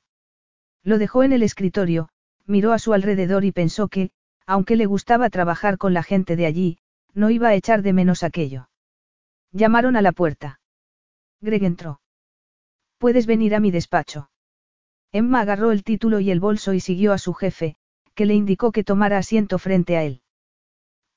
Lo 0.84 0.98
dejó 0.98 1.22
en 1.22 1.32
el 1.32 1.42
escritorio, 1.42 2.10
miró 2.44 2.72
a 2.72 2.78
su 2.78 2.92
alrededor 2.92 3.46
y 3.46 3.52
pensó 3.52 3.88
que, 3.88 4.10
Aunque 4.44 4.76
le 4.76 4.84
gustaba 4.84 5.30
trabajar 5.30 5.78
con 5.78 5.94
la 5.94 6.02
gente 6.02 6.36
de 6.36 6.44
allí, 6.44 6.78
no 7.14 7.30
iba 7.30 7.48
a 7.48 7.54
echar 7.54 7.80
de 7.80 7.94
menos 7.94 8.22
aquello. 8.22 8.68
Llamaron 9.52 9.96
a 9.96 10.02
la 10.02 10.12
puerta. 10.12 10.60
Greg 11.40 11.64
entró. 11.64 12.02
Puedes 12.98 13.26
venir 13.26 13.54
a 13.54 13.60
mi 13.60 13.70
despacho. 13.70 14.28
Emma 15.10 15.40
agarró 15.40 15.72
el 15.72 15.82
título 15.82 16.20
y 16.20 16.30
el 16.30 16.40
bolso 16.40 16.74
y 16.74 16.80
siguió 16.80 17.14
a 17.14 17.18
su 17.18 17.32
jefe, 17.32 17.76
que 18.14 18.26
le 18.26 18.34
indicó 18.34 18.72
que 18.72 18.84
tomara 18.84 19.16
asiento 19.16 19.58
frente 19.58 19.96
a 19.96 20.02
él. 20.02 20.20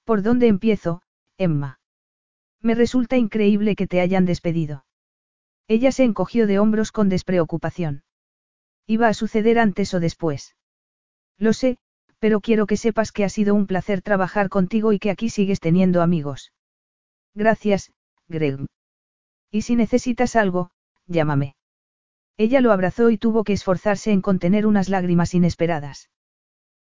¿Por 0.05 0.21
dónde 0.21 0.47
empiezo, 0.47 1.01
Emma? 1.37 1.81
Me 2.61 2.73
resulta 2.73 3.17
increíble 3.17 3.75
que 3.75 3.87
te 3.87 3.99
hayan 3.99 4.25
despedido. 4.25 4.85
Ella 5.67 5.91
se 5.91 6.03
encogió 6.03 6.47
de 6.47 6.59
hombros 6.59 6.91
con 6.91 7.09
despreocupación. 7.09 8.03
Iba 8.85 9.07
a 9.07 9.13
suceder 9.13 9.59
antes 9.59 9.93
o 9.93 9.99
después. 9.99 10.55
Lo 11.37 11.53
sé, 11.53 11.77
pero 12.19 12.41
quiero 12.41 12.67
que 12.67 12.77
sepas 12.77 13.11
que 13.11 13.23
ha 13.23 13.29
sido 13.29 13.55
un 13.55 13.67
placer 13.67 14.01
trabajar 14.01 14.49
contigo 14.49 14.93
y 14.93 14.99
que 14.99 15.09
aquí 15.09 15.29
sigues 15.29 15.59
teniendo 15.59 16.01
amigos. 16.01 16.53
Gracias, 17.33 17.91
Greg. 18.27 18.65
Y 19.51 19.61
si 19.61 19.75
necesitas 19.75 20.35
algo, 20.35 20.71
llámame. 21.07 21.55
Ella 22.37 22.61
lo 22.61 22.71
abrazó 22.71 23.09
y 23.09 23.17
tuvo 23.17 23.43
que 23.43 23.53
esforzarse 23.53 24.11
en 24.11 24.21
contener 24.21 24.65
unas 24.65 24.89
lágrimas 24.89 25.33
inesperadas. 25.33 26.09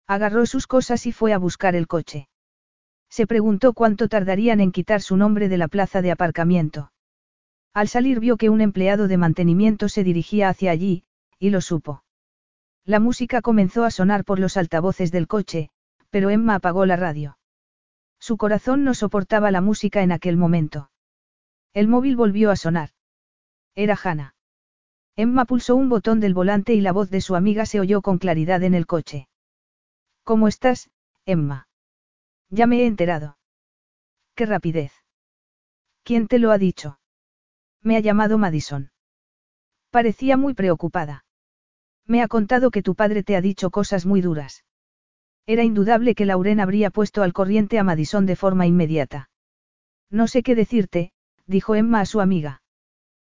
Agarró 0.08 0.46
sus 0.46 0.68
cosas 0.68 1.06
y 1.06 1.12
fue 1.12 1.34
a 1.34 1.38
buscar 1.38 1.76
el 1.76 1.88
coche. 1.88 2.30
Se 3.10 3.26
preguntó 3.26 3.74
cuánto 3.74 4.08
tardarían 4.08 4.60
en 4.60 4.72
quitar 4.72 5.02
su 5.02 5.18
nombre 5.18 5.50
de 5.50 5.58
la 5.58 5.68
plaza 5.68 6.02
de 6.02 6.12
aparcamiento. 6.12 6.92
Al 7.74 7.88
salir 7.88 8.20
vio 8.20 8.38
que 8.38 8.50
un 8.50 8.62
empleado 8.62 9.08
de 9.08 9.18
mantenimiento 9.18 9.90
se 9.90 10.04
dirigía 10.04 10.50
hacia 10.50 10.72
allí, 10.72 11.04
y 11.38 11.50
lo 11.52 11.62
supo. 11.62 12.04
La 12.86 13.00
música 13.00 13.42
comenzó 13.42 13.84
a 13.84 13.92
sonar 13.92 14.26
por 14.26 14.40
los 14.40 14.58
altavoces 14.58 15.12
del 15.12 15.28
coche, 15.28 15.70
pero 16.10 16.30
Emma 16.30 16.56
apagó 16.56 16.86
la 16.86 16.96
radio. 16.96 17.38
Su 18.20 18.38
corazón 18.38 18.84
no 18.84 18.94
soportaba 18.94 19.52
la 19.52 19.62
música 19.62 20.02
en 20.02 20.12
aquel 20.12 20.38
momento. 20.38 20.92
El 21.74 21.88
móvil 21.88 22.16
volvió 22.16 22.52
a 22.52 22.56
sonar. 22.56 22.90
Era 23.76 23.98
Hannah. 24.02 24.36
Emma 25.16 25.46
pulsó 25.46 25.76
un 25.76 25.90
botón 25.90 26.20
del 26.20 26.34
volante 26.34 26.74
y 26.74 26.82
la 26.82 26.92
voz 26.92 27.10
de 27.10 27.22
su 27.22 27.36
amiga 27.36 27.66
se 27.66 27.80
oyó 27.80 28.02
con 28.02 28.18
claridad 28.18 28.64
en 28.64 28.74
el 28.74 28.88
coche. 28.88 29.28
¿Cómo 30.24 30.48
estás, 30.48 30.90
Emma? 31.26 31.68
Ya 32.50 32.68
me 32.68 32.82
he 32.82 32.86
enterado. 32.86 33.38
¡Qué 34.36 34.46
rapidez! 34.46 34.92
¿Quién 36.04 36.28
te 36.28 36.40
lo 36.40 36.52
ha 36.52 36.58
dicho? 36.58 37.00
Me 37.82 37.96
ha 37.96 38.00
llamado 38.00 38.38
Madison. 38.38 38.92
Parecía 39.90 40.38
muy 40.38 40.54
preocupada. 40.54 41.26
Me 42.06 42.22
ha 42.22 42.28
contado 42.28 42.72
que 42.72 42.84
tu 42.84 42.96
padre 42.96 43.24
te 43.24 43.36
ha 43.36 43.42
dicho 43.42 43.70
cosas 43.70 44.06
muy 44.06 44.22
duras. 44.22 44.66
Era 45.46 45.64
indudable 45.64 46.16
que 46.16 46.26
Lauren 46.26 46.60
habría 46.60 46.90
puesto 46.90 47.24
al 47.24 47.34
corriente 47.34 47.80
a 47.80 47.84
Madison 47.84 48.26
de 48.26 48.36
forma 48.36 48.68
inmediata. 48.68 49.30
No 50.10 50.28
sé 50.28 50.44
qué 50.44 50.56
decirte, 50.56 51.12
dijo 51.46 51.76
Emma 51.76 52.02
a 52.02 52.06
su 52.06 52.22
amiga. 52.22 52.62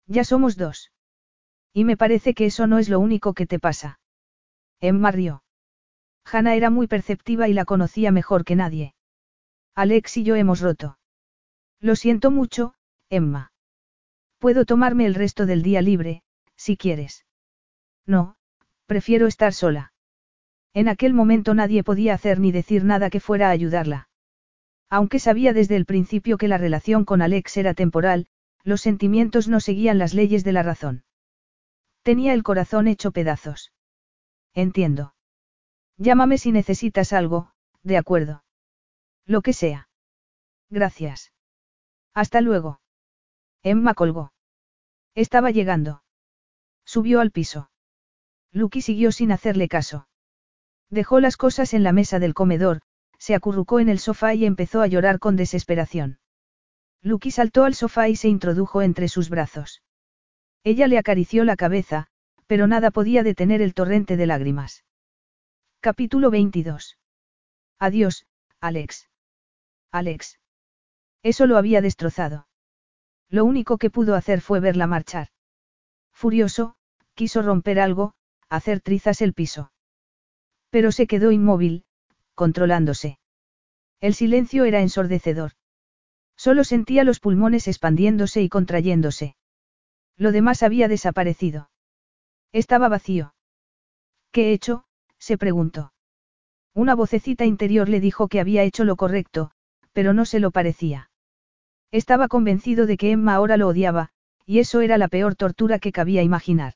Ya 0.06 0.24
somos 0.24 0.56
dos. 0.56 0.90
Y 1.72 1.84
me 1.84 1.96
parece 1.96 2.34
que 2.34 2.46
eso 2.46 2.66
no 2.66 2.78
es 2.78 2.88
lo 2.88 3.00
único 3.00 3.34
que 3.34 3.46
te 3.46 3.58
pasa. 3.58 4.00
Emma 4.80 5.10
rió. 5.10 5.42
Hannah 6.24 6.54
era 6.54 6.70
muy 6.70 6.86
perceptiva 6.86 7.48
y 7.48 7.54
la 7.54 7.64
conocía 7.64 8.10
mejor 8.10 8.44
que 8.44 8.56
nadie. 8.56 8.94
Alex 9.74 10.18
y 10.18 10.24
yo 10.24 10.34
hemos 10.34 10.60
roto. 10.60 10.98
Lo 11.80 11.96
siento 11.96 12.30
mucho, 12.30 12.74
Emma. 13.08 13.51
Puedo 14.42 14.64
tomarme 14.64 15.06
el 15.06 15.14
resto 15.14 15.46
del 15.46 15.62
día 15.62 15.82
libre, 15.82 16.24
si 16.56 16.76
quieres. 16.76 17.24
No, 18.06 18.34
prefiero 18.86 19.28
estar 19.28 19.52
sola. 19.52 19.92
En 20.74 20.88
aquel 20.88 21.14
momento 21.14 21.54
nadie 21.54 21.84
podía 21.84 22.14
hacer 22.14 22.40
ni 22.40 22.50
decir 22.50 22.82
nada 22.82 23.08
que 23.08 23.20
fuera 23.20 23.46
a 23.46 23.50
ayudarla. 23.52 24.08
Aunque 24.90 25.20
sabía 25.20 25.52
desde 25.52 25.76
el 25.76 25.86
principio 25.86 26.38
que 26.38 26.48
la 26.48 26.58
relación 26.58 27.04
con 27.04 27.22
Alex 27.22 27.56
era 27.56 27.72
temporal, 27.74 28.26
los 28.64 28.80
sentimientos 28.80 29.46
no 29.46 29.60
seguían 29.60 29.98
las 29.98 30.12
leyes 30.12 30.42
de 30.42 30.50
la 30.50 30.64
razón. 30.64 31.04
Tenía 32.02 32.34
el 32.34 32.42
corazón 32.42 32.88
hecho 32.88 33.12
pedazos. 33.12 33.72
Entiendo. 34.54 35.14
Llámame 35.98 36.36
si 36.36 36.50
necesitas 36.50 37.12
algo, 37.12 37.52
de 37.84 37.96
acuerdo. 37.96 38.42
Lo 39.24 39.40
que 39.42 39.52
sea. 39.52 39.88
Gracias. 40.68 41.32
Hasta 42.12 42.40
luego. 42.40 42.81
Emma 43.62 43.94
colgó. 43.94 44.32
Estaba 45.14 45.50
llegando. 45.50 46.02
Subió 46.84 47.20
al 47.20 47.30
piso. 47.30 47.70
Lucky 48.50 48.82
siguió 48.82 49.12
sin 49.12 49.32
hacerle 49.32 49.68
caso. 49.68 50.08
Dejó 50.90 51.20
las 51.20 51.36
cosas 51.36 51.72
en 51.74 51.82
la 51.82 51.92
mesa 51.92 52.18
del 52.18 52.34
comedor, 52.34 52.82
se 53.18 53.34
acurrucó 53.34 53.80
en 53.80 53.88
el 53.88 53.98
sofá 53.98 54.34
y 54.34 54.44
empezó 54.44 54.82
a 54.82 54.86
llorar 54.86 55.18
con 55.18 55.36
desesperación. 55.36 56.18
Lucky 57.02 57.30
saltó 57.30 57.64
al 57.64 57.74
sofá 57.74 58.08
y 58.08 58.16
se 58.16 58.28
introdujo 58.28 58.82
entre 58.82 59.08
sus 59.08 59.30
brazos. 59.30 59.82
Ella 60.64 60.86
le 60.86 60.98
acarició 60.98 61.44
la 61.44 61.56
cabeza, 61.56 62.08
pero 62.46 62.66
nada 62.66 62.90
podía 62.90 63.22
detener 63.22 63.62
el 63.62 63.74
torrente 63.74 64.16
de 64.16 64.26
lágrimas. 64.26 64.84
Capítulo 65.80 66.30
22. 66.30 66.98
Adiós, 67.78 68.26
Alex. 68.60 69.08
Alex. 69.90 70.38
Eso 71.22 71.46
lo 71.46 71.56
había 71.56 71.80
destrozado. 71.80 72.46
Lo 73.32 73.46
único 73.46 73.78
que 73.78 73.88
pudo 73.88 74.14
hacer 74.14 74.42
fue 74.42 74.60
verla 74.60 74.86
marchar. 74.86 75.28
Furioso, 76.12 76.74
quiso 77.14 77.40
romper 77.40 77.80
algo, 77.80 78.12
hacer 78.50 78.82
trizas 78.82 79.22
el 79.22 79.32
piso. 79.32 79.72
Pero 80.68 80.92
se 80.92 81.06
quedó 81.06 81.32
inmóvil, 81.32 81.86
controlándose. 82.34 83.18
El 84.00 84.12
silencio 84.12 84.64
era 84.64 84.82
ensordecedor. 84.82 85.52
Solo 86.36 86.62
sentía 86.62 87.04
los 87.04 87.20
pulmones 87.20 87.68
expandiéndose 87.68 88.42
y 88.42 88.50
contrayéndose. 88.50 89.34
Lo 90.18 90.30
demás 90.30 90.62
había 90.62 90.86
desaparecido. 90.86 91.70
Estaba 92.52 92.90
vacío. 92.90 93.34
¿Qué 94.30 94.50
he 94.50 94.52
hecho? 94.52 94.84
se 95.18 95.38
preguntó. 95.38 95.94
Una 96.74 96.94
vocecita 96.94 97.46
interior 97.46 97.88
le 97.88 98.00
dijo 98.00 98.28
que 98.28 98.40
había 98.40 98.62
hecho 98.62 98.84
lo 98.84 98.96
correcto, 98.96 99.52
pero 99.92 100.12
no 100.12 100.26
se 100.26 100.38
lo 100.38 100.50
parecía. 100.50 101.11
Estaba 101.92 102.26
convencido 102.26 102.86
de 102.86 102.96
que 102.96 103.12
Emma 103.12 103.34
ahora 103.34 103.58
lo 103.58 103.68
odiaba, 103.68 104.08
y 104.46 104.58
eso 104.58 104.80
era 104.80 104.98
la 104.98 105.08
peor 105.08 105.34
tortura 105.34 105.78
que 105.78 105.92
cabía 105.92 106.22
imaginar. 106.22 106.74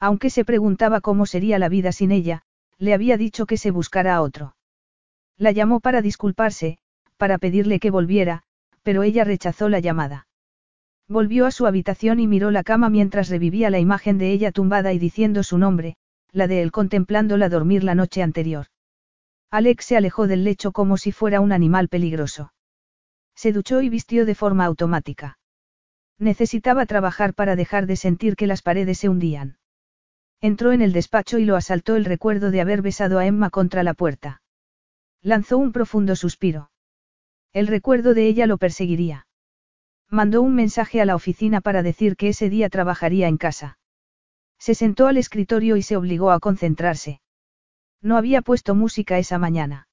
Aunque 0.00 0.28
se 0.28 0.44
preguntaba 0.44 1.00
cómo 1.00 1.24
sería 1.24 1.58
la 1.58 1.68
vida 1.68 1.92
sin 1.92 2.10
ella, 2.10 2.42
le 2.78 2.94
había 2.94 3.16
dicho 3.16 3.46
que 3.46 3.56
se 3.56 3.70
buscara 3.70 4.16
a 4.16 4.22
otro. 4.22 4.56
La 5.38 5.52
llamó 5.52 5.80
para 5.80 6.02
disculparse, 6.02 6.78
para 7.16 7.38
pedirle 7.38 7.78
que 7.78 7.90
volviera, 7.90 8.42
pero 8.82 9.02
ella 9.04 9.24
rechazó 9.24 9.68
la 9.68 9.78
llamada. 9.78 10.26
Volvió 11.08 11.46
a 11.46 11.50
su 11.50 11.66
habitación 11.66 12.18
y 12.18 12.26
miró 12.26 12.50
la 12.50 12.64
cama 12.64 12.88
mientras 12.90 13.28
revivía 13.28 13.70
la 13.70 13.78
imagen 13.78 14.18
de 14.18 14.32
ella 14.32 14.52
tumbada 14.52 14.92
y 14.92 14.98
diciendo 14.98 15.42
su 15.42 15.58
nombre, 15.58 15.96
la 16.32 16.48
de 16.48 16.62
él 16.62 16.72
contemplándola 16.72 17.48
dormir 17.48 17.84
la 17.84 17.94
noche 17.94 18.22
anterior. 18.22 18.66
Alex 19.50 19.84
se 19.84 19.96
alejó 19.96 20.26
del 20.26 20.42
lecho 20.42 20.72
como 20.72 20.96
si 20.96 21.12
fuera 21.12 21.40
un 21.40 21.52
animal 21.52 21.88
peligroso. 21.88 22.53
Se 23.34 23.52
duchó 23.52 23.82
y 23.82 23.88
vistió 23.88 24.26
de 24.26 24.34
forma 24.34 24.64
automática. 24.64 25.38
Necesitaba 26.18 26.86
trabajar 26.86 27.34
para 27.34 27.56
dejar 27.56 27.86
de 27.86 27.96
sentir 27.96 28.36
que 28.36 28.46
las 28.46 28.62
paredes 28.62 28.98
se 28.98 29.08
hundían. 29.08 29.58
Entró 30.40 30.72
en 30.72 30.82
el 30.82 30.92
despacho 30.92 31.38
y 31.38 31.44
lo 31.44 31.56
asaltó 31.56 31.96
el 31.96 32.04
recuerdo 32.04 32.50
de 32.50 32.60
haber 32.60 32.82
besado 32.82 33.18
a 33.18 33.26
Emma 33.26 33.50
contra 33.50 33.82
la 33.82 33.94
puerta. 33.94 34.42
Lanzó 35.22 35.58
un 35.58 35.72
profundo 35.72 36.16
suspiro. 36.16 36.70
El 37.52 37.66
recuerdo 37.66 38.14
de 38.14 38.26
ella 38.26 38.46
lo 38.46 38.58
perseguiría. 38.58 39.26
Mandó 40.10 40.42
un 40.42 40.54
mensaje 40.54 41.00
a 41.00 41.04
la 41.04 41.16
oficina 41.16 41.60
para 41.60 41.82
decir 41.82 42.16
que 42.16 42.28
ese 42.28 42.50
día 42.50 42.68
trabajaría 42.68 43.26
en 43.26 43.38
casa. 43.38 43.78
Se 44.58 44.74
sentó 44.74 45.06
al 45.06 45.16
escritorio 45.16 45.76
y 45.76 45.82
se 45.82 45.96
obligó 45.96 46.30
a 46.30 46.40
concentrarse. 46.40 47.20
No 48.02 48.16
había 48.16 48.42
puesto 48.42 48.74
música 48.74 49.18
esa 49.18 49.38
mañana. 49.38 49.88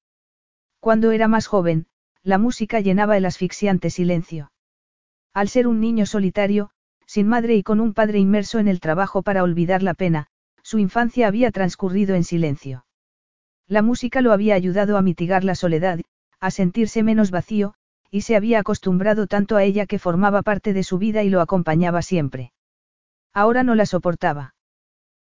Cuando 0.80 1.12
era 1.12 1.28
más 1.28 1.48
joven, 1.48 1.88
la 2.24 2.38
música 2.38 2.80
llenaba 2.80 3.18
el 3.18 3.26
asfixiante 3.26 3.90
silencio. 3.90 4.52
Al 5.34 5.50
ser 5.50 5.68
un 5.68 5.80
niño 5.80 6.06
solitario, 6.06 6.70
sin 7.06 7.28
madre 7.28 7.56
y 7.56 7.64
con 7.64 7.80
un 7.80 7.94
padre 7.94 8.20
inmerso 8.20 8.60
en 8.60 8.68
el 8.68 8.80
trabajo 8.80 9.24
para 9.24 9.44
olvidar 9.44 9.82
la 9.82 9.94
pena, 9.94 10.28
su 10.62 10.78
infancia 10.78 11.28
había 11.28 11.52
transcurrido 11.52 12.16
en 12.16 12.24
silencio. 12.24 12.86
La 13.68 13.82
música 13.82 14.22
lo 14.22 14.34
había 14.34 14.56
ayudado 14.56 14.98
a 14.98 15.02
mitigar 15.02 15.44
la 15.44 15.56
soledad, 15.56 16.00
a 16.40 16.52
sentirse 16.52 17.04
menos 17.04 17.32
vacío, 17.32 17.74
y 18.12 18.22
se 18.22 18.36
había 18.36 18.60
acostumbrado 18.60 19.26
tanto 19.26 19.56
a 19.56 19.64
ella 19.64 19.86
que 19.86 20.00
formaba 20.00 20.42
parte 20.42 20.74
de 20.74 20.84
su 20.84 20.98
vida 20.98 21.24
y 21.24 21.30
lo 21.30 21.42
acompañaba 21.42 22.02
siempre. 22.02 22.52
Ahora 23.34 23.64
no 23.64 23.74
la 23.74 23.86
soportaba. 23.86 24.54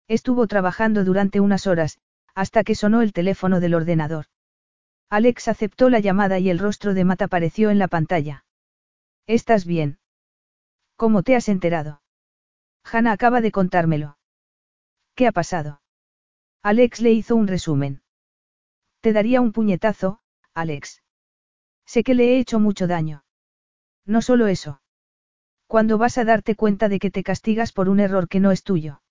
Estuvo 0.07 0.47
trabajando 0.47 1.05
durante 1.05 1.39
unas 1.39 1.65
horas, 1.65 1.97
hasta 2.35 2.63
que 2.63 2.75
sonó 2.75 3.01
el 3.01 3.13
teléfono 3.13 3.61
del 3.61 3.73
ordenador. 3.73 4.25
Alex 5.09 5.47
aceptó 5.47 5.89
la 5.89 5.99
llamada 5.99 6.39
y 6.39 6.49
el 6.49 6.59
rostro 6.59 6.93
de 6.93 7.03
Matt 7.03 7.21
apareció 7.21 7.69
en 7.69 7.79
la 7.79 7.87
pantalla. 7.87 8.45
¿Estás 9.27 9.65
bien? 9.65 9.99
¿Cómo 10.95 11.23
te 11.23 11.35
has 11.35 11.49
enterado? 11.49 12.01
Hannah 12.83 13.13
acaba 13.13 13.41
de 13.41 13.51
contármelo. 13.51 14.17
¿Qué 15.15 15.27
ha 15.27 15.31
pasado? 15.31 15.81
Alex 16.61 17.01
le 17.01 17.11
hizo 17.11 17.35
un 17.35 17.47
resumen. 17.47 18.01
Te 19.01 19.13
daría 19.13 19.41
un 19.41 19.51
puñetazo, 19.51 20.19
Alex. 20.53 21.03
Sé 21.85 22.03
que 22.03 22.13
le 22.13 22.33
he 22.33 22.39
hecho 22.39 22.59
mucho 22.59 22.87
daño. 22.87 23.23
No 24.05 24.21
solo 24.21 24.47
eso. 24.47 24.81
Cuando 25.67 25.97
vas 25.97 26.17
a 26.17 26.23
darte 26.23 26.55
cuenta 26.55 26.89
de 26.89 26.99
que 26.99 27.11
te 27.11 27.23
castigas 27.23 27.71
por 27.71 27.89
un 27.89 27.99
error 27.99 28.27
que 28.27 28.39
no 28.39 28.51
es 28.51 28.63
tuyo? 28.63 29.01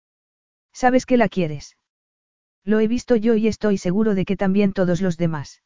Sabes 0.72 1.06
que 1.06 1.16
la 1.16 1.28
quieres. 1.28 1.76
Lo 2.64 2.80
he 2.80 2.88
visto 2.88 3.16
yo 3.16 3.34
y 3.34 3.48
estoy 3.48 3.78
seguro 3.78 4.14
de 4.14 4.24
que 4.24 4.36
también 4.36 4.72
todos 4.72 5.00
los 5.00 5.16
demás. 5.16 5.62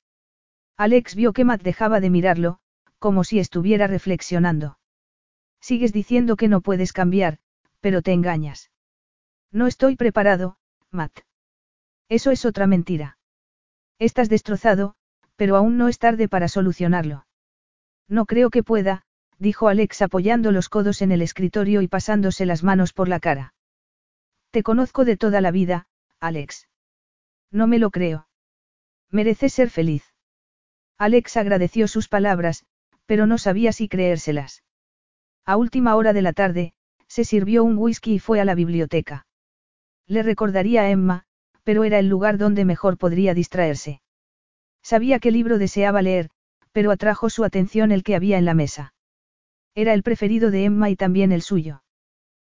Alex 0.76 1.14
vio 1.14 1.32
que 1.32 1.44
Matt 1.44 1.62
dejaba 1.62 2.00
de 2.00 2.10
mirarlo, 2.10 2.58
como 2.98 3.24
si 3.24 3.38
estuviera 3.38 3.86
reflexionando. 3.86 4.78
Sigues 5.60 5.92
diciendo 5.92 6.36
que 6.36 6.48
no 6.48 6.60
puedes 6.60 6.92
cambiar, 6.92 7.38
pero 7.80 8.02
te 8.02 8.12
engañas. 8.12 8.70
No 9.50 9.66
estoy 9.66 9.96
preparado, 9.96 10.58
Matt. 10.90 11.20
Eso 12.08 12.30
es 12.30 12.44
otra 12.44 12.66
mentira. 12.66 13.18
Estás 13.98 14.28
destrozado, 14.28 14.94
pero 15.36 15.56
aún 15.56 15.78
no 15.78 15.88
es 15.88 15.98
tarde 15.98 16.28
para 16.28 16.48
solucionarlo. 16.48 17.26
No 18.08 18.26
creo 18.26 18.50
que 18.50 18.62
pueda, 18.62 19.02
dijo 19.38 19.68
Alex 19.68 20.02
apoyando 20.02 20.52
los 20.52 20.68
codos 20.68 21.02
en 21.02 21.12
el 21.12 21.22
escritorio 21.22 21.82
y 21.82 21.88
pasándose 21.88 22.46
las 22.46 22.62
manos 22.62 22.92
por 22.92 23.08
la 23.08 23.20
cara. 23.20 23.54
Te 24.50 24.62
conozco 24.62 25.04
de 25.04 25.16
toda 25.16 25.40
la 25.40 25.50
vida, 25.50 25.88
Alex. 26.20 26.68
No 27.50 27.66
me 27.66 27.78
lo 27.78 27.90
creo. 27.90 28.28
Mereces 29.10 29.52
ser 29.52 29.70
feliz. 29.70 30.15
Alex 30.98 31.36
agradeció 31.36 31.88
sus 31.88 32.08
palabras, 32.08 32.64
pero 33.04 33.26
no 33.26 33.38
sabía 33.38 33.72
si 33.72 33.88
creérselas. 33.88 34.62
A 35.44 35.56
última 35.56 35.94
hora 35.94 36.12
de 36.12 36.22
la 36.22 36.32
tarde, 36.32 36.72
se 37.06 37.24
sirvió 37.24 37.64
un 37.64 37.76
whisky 37.78 38.14
y 38.14 38.18
fue 38.18 38.40
a 38.40 38.44
la 38.44 38.54
biblioteca. 38.54 39.26
Le 40.06 40.22
recordaría 40.22 40.82
a 40.82 40.90
Emma, 40.90 41.24
pero 41.64 41.84
era 41.84 41.98
el 41.98 42.08
lugar 42.08 42.38
donde 42.38 42.64
mejor 42.64 42.96
podría 42.96 43.34
distraerse. 43.34 44.00
Sabía 44.82 45.18
qué 45.18 45.30
libro 45.30 45.58
deseaba 45.58 46.02
leer, 46.02 46.30
pero 46.72 46.90
atrajo 46.90 47.30
su 47.30 47.44
atención 47.44 47.92
el 47.92 48.02
que 48.02 48.14
había 48.14 48.38
en 48.38 48.44
la 48.44 48.54
mesa. 48.54 48.94
Era 49.74 49.92
el 49.92 50.02
preferido 50.02 50.50
de 50.50 50.64
Emma 50.64 50.90
y 50.90 50.96
también 50.96 51.32
el 51.32 51.42
suyo. 51.42 51.82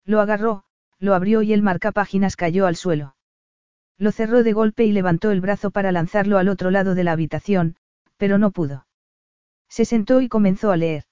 Lo 0.04 0.20
agarró, 0.20 0.64
lo 0.98 1.14
abrió 1.14 1.42
y 1.42 1.52
el 1.52 1.62
marcapáginas 1.62 2.36
cayó 2.36 2.66
al 2.66 2.76
suelo. 2.76 3.16
Lo 3.98 4.12
cerró 4.12 4.42
de 4.42 4.52
golpe 4.52 4.84
y 4.84 4.92
levantó 4.92 5.30
el 5.30 5.40
brazo 5.40 5.70
para 5.70 5.92
lanzarlo 5.92 6.38
al 6.38 6.48
otro 6.48 6.70
lado 6.70 6.94
de 6.94 7.04
la 7.04 7.12
habitación, 7.12 7.76
pero 8.16 8.38
no 8.38 8.50
pudo. 8.50 8.86
Se 9.68 9.84
sentó 9.84 10.20
y 10.20 10.28
comenzó 10.28 10.70
a 10.70 10.76
leer. 10.76 11.04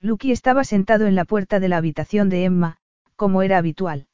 Lucky 0.00 0.32
estaba 0.32 0.64
sentado 0.64 1.06
en 1.06 1.14
la 1.14 1.24
puerta 1.24 1.60
de 1.60 1.68
la 1.68 1.76
habitación 1.76 2.28
de 2.28 2.44
Emma, 2.44 2.78
como 3.16 3.42
era 3.42 3.58
habitual. 3.58 4.06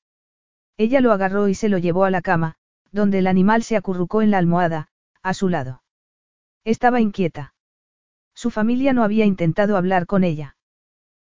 Ella 0.77 1.01
lo 1.01 1.13
agarró 1.13 1.49
y 1.49 1.55
se 1.55 1.69
lo 1.69 1.79
llevó 1.79 2.05
a 2.05 2.11
la 2.11 2.23
cama, 2.23 2.57
donde 2.91 3.19
el 3.19 3.27
animal 3.27 3.63
se 3.63 3.77
acurrucó 3.77 4.23
en 4.23 4.31
la 4.31 4.39
almohada, 4.39 4.89
a 5.23 5.35
su 5.35 5.49
lado. 5.49 5.83
Estaba 6.65 7.01
inquieta. 7.01 7.55
Su 8.35 8.51
familia 8.51 8.93
no 8.93 9.05
había 9.05 9.25
intentado 9.25 9.77
hablar 9.77 10.07
con 10.07 10.25
ella. 10.25 10.57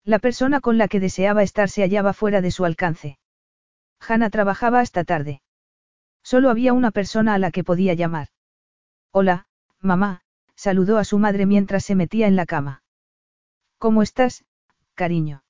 La 0.03 0.19
persona 0.19 0.60
con 0.60 0.77
la 0.77 0.88
que 0.88 1.00
deseaba 1.00 1.43
estar 1.43 1.69
se 1.69 1.82
hallaba 1.84 2.14
fuera 2.14 2.42
de 2.42 2.51
su 2.51 2.66
alcance. 2.66 3.19
Hannah 4.00 4.30
trabajaba 4.30 4.80
hasta 4.80 5.03
tarde. 5.03 5.42
Solo 6.24 6.50
había 6.50 6.74
una 6.74 6.92
persona 6.92 7.35
a 7.35 7.38
la 7.38 7.51
que 7.51 7.64
podía 7.64 7.93
llamar. 7.93 8.27
Hola, 9.11 9.48
mamá, 9.80 10.20
saludó 10.61 10.99
a 10.99 11.03
su 11.03 11.17
madre 11.17 11.48
mientras 11.48 11.83
se 11.83 11.95
metía 11.95 12.27
en 12.27 12.35
la 12.35 12.45
cama. 12.45 12.83
¿Cómo 13.80 14.03
estás, 14.03 14.45
cariño? 14.93 15.43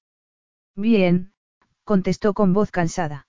Bien, 0.74 1.34
contestó 1.84 2.34
con 2.34 2.54
voz 2.54 2.72
cansada. 2.72 3.28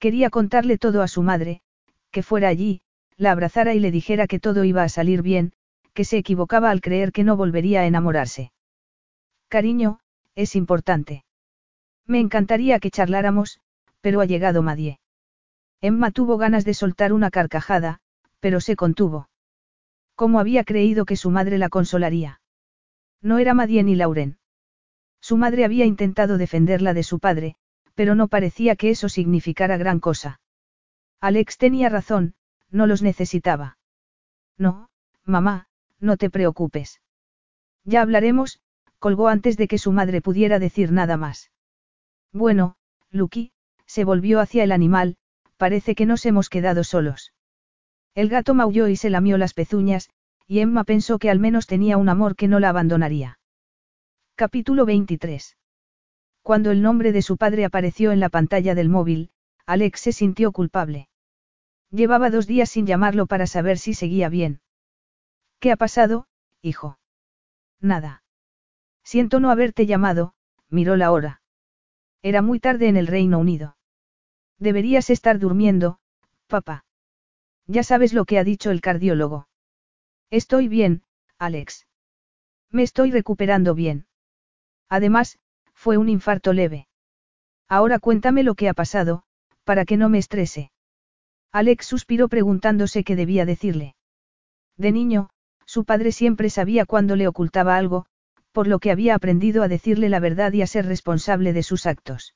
Quería 0.00 0.28
contarle 0.28 0.76
todo 0.76 1.02
a 1.02 1.06
su 1.06 1.22
madre, 1.22 1.62
que 2.10 2.24
fuera 2.24 2.48
allí, 2.48 2.82
la 3.16 3.30
abrazara 3.30 3.74
y 3.74 3.78
le 3.78 3.92
dijera 3.92 4.26
que 4.26 4.40
todo 4.40 4.64
iba 4.64 4.82
a 4.82 4.88
salir 4.88 5.22
bien, 5.22 5.52
que 5.94 6.04
se 6.04 6.18
equivocaba 6.18 6.68
al 6.68 6.80
creer 6.80 7.12
que 7.12 7.22
no 7.22 7.36
volvería 7.36 7.82
a 7.82 7.86
enamorarse. 7.86 8.50
Cariño, 9.46 10.00
es 10.34 10.56
importante. 10.56 11.24
Me 12.06 12.18
encantaría 12.18 12.80
que 12.80 12.90
charláramos, 12.90 13.60
pero 14.00 14.20
ha 14.20 14.24
llegado 14.24 14.64
Madie. 14.64 14.98
Emma 15.80 16.10
tuvo 16.10 16.38
ganas 16.38 16.64
de 16.64 16.74
soltar 16.74 17.12
una 17.12 17.30
carcajada, 17.30 18.00
pero 18.40 18.60
se 18.60 18.74
contuvo. 18.74 19.28
¿Cómo 20.18 20.40
había 20.40 20.64
creído 20.64 21.04
que 21.04 21.14
su 21.14 21.30
madre 21.30 21.58
la 21.58 21.68
consolaría? 21.68 22.40
No 23.22 23.38
era 23.38 23.54
Madie 23.54 23.84
ni 23.84 23.94
Lauren. 23.94 24.40
Su 25.20 25.36
madre 25.36 25.64
había 25.64 25.84
intentado 25.84 26.38
defenderla 26.38 26.92
de 26.92 27.04
su 27.04 27.20
padre, 27.20 27.54
pero 27.94 28.16
no 28.16 28.26
parecía 28.26 28.74
que 28.74 28.90
eso 28.90 29.08
significara 29.08 29.76
gran 29.76 30.00
cosa. 30.00 30.40
Alex 31.20 31.56
tenía 31.56 31.88
razón, 31.88 32.34
no 32.68 32.88
los 32.88 33.00
necesitaba. 33.00 33.78
No, 34.56 34.90
mamá, 35.24 35.68
no 36.00 36.16
te 36.16 36.30
preocupes. 36.30 37.00
Ya 37.84 38.02
hablaremos, 38.02 38.58
colgó 38.98 39.28
antes 39.28 39.56
de 39.56 39.68
que 39.68 39.78
su 39.78 39.92
madre 39.92 40.20
pudiera 40.20 40.58
decir 40.58 40.90
nada 40.90 41.16
más. 41.16 41.52
Bueno, 42.32 42.74
Lucky, 43.12 43.52
se 43.86 44.02
volvió 44.02 44.40
hacia 44.40 44.64
el 44.64 44.72
animal, 44.72 45.16
parece 45.58 45.94
que 45.94 46.06
nos 46.06 46.26
hemos 46.26 46.48
quedado 46.48 46.82
solos. 46.82 47.32
El 48.18 48.28
gato 48.28 48.52
maulló 48.52 48.88
y 48.88 48.96
se 48.96 49.10
lamió 49.10 49.38
las 49.38 49.54
pezuñas, 49.54 50.10
y 50.48 50.58
Emma 50.58 50.82
pensó 50.82 51.20
que 51.20 51.30
al 51.30 51.38
menos 51.38 51.68
tenía 51.68 51.96
un 51.96 52.08
amor 52.08 52.34
que 52.34 52.48
no 52.48 52.58
la 52.58 52.70
abandonaría. 52.70 53.38
Capítulo 54.34 54.84
23. 54.86 55.56
Cuando 56.42 56.72
el 56.72 56.82
nombre 56.82 57.12
de 57.12 57.22
su 57.22 57.36
padre 57.36 57.64
apareció 57.64 58.10
en 58.10 58.18
la 58.18 58.28
pantalla 58.28 58.74
del 58.74 58.88
móvil, 58.88 59.30
Alex 59.66 60.00
se 60.00 60.10
sintió 60.10 60.50
culpable. 60.50 61.08
Llevaba 61.92 62.28
dos 62.28 62.48
días 62.48 62.68
sin 62.68 62.86
llamarlo 62.86 63.26
para 63.28 63.46
saber 63.46 63.78
si 63.78 63.94
seguía 63.94 64.28
bien. 64.28 64.62
¿Qué 65.60 65.70
ha 65.70 65.76
pasado, 65.76 66.26
hijo? 66.60 66.98
Nada. 67.80 68.24
Siento 69.04 69.38
no 69.38 69.48
haberte 69.48 69.86
llamado, 69.86 70.34
miró 70.68 70.96
la 70.96 71.12
hora. 71.12 71.40
Era 72.22 72.42
muy 72.42 72.58
tarde 72.58 72.88
en 72.88 72.96
el 72.96 73.06
Reino 73.06 73.38
Unido. 73.38 73.76
Deberías 74.58 75.08
estar 75.08 75.38
durmiendo, 75.38 76.00
papá. 76.48 76.84
Ya 77.68 77.82
sabes 77.82 78.14
lo 78.14 78.24
que 78.24 78.38
ha 78.38 78.44
dicho 78.44 78.70
el 78.70 78.80
cardiólogo. 78.80 79.46
Estoy 80.30 80.68
bien, 80.68 81.02
Alex. 81.38 81.86
Me 82.70 82.82
estoy 82.82 83.10
recuperando 83.10 83.74
bien. 83.74 84.06
Además, 84.88 85.38
fue 85.74 85.98
un 85.98 86.08
infarto 86.08 86.54
leve. 86.54 86.88
Ahora 87.68 87.98
cuéntame 87.98 88.42
lo 88.42 88.54
que 88.54 88.70
ha 88.70 88.74
pasado, 88.74 89.22
para 89.64 89.84
que 89.84 89.98
no 89.98 90.08
me 90.08 90.18
estrese. 90.18 90.72
Alex 91.52 91.86
suspiró 91.86 92.28
preguntándose 92.28 93.04
qué 93.04 93.16
debía 93.16 93.44
decirle. 93.44 93.94
De 94.78 94.90
niño, 94.90 95.28
su 95.66 95.84
padre 95.84 96.12
siempre 96.12 96.48
sabía 96.48 96.86
cuándo 96.86 97.16
le 97.16 97.28
ocultaba 97.28 97.76
algo, 97.76 98.06
por 98.52 98.66
lo 98.66 98.78
que 98.78 98.90
había 98.90 99.14
aprendido 99.14 99.62
a 99.62 99.68
decirle 99.68 100.08
la 100.08 100.20
verdad 100.20 100.52
y 100.54 100.62
a 100.62 100.66
ser 100.66 100.86
responsable 100.86 101.52
de 101.52 101.62
sus 101.62 101.84
actos. 101.84 102.34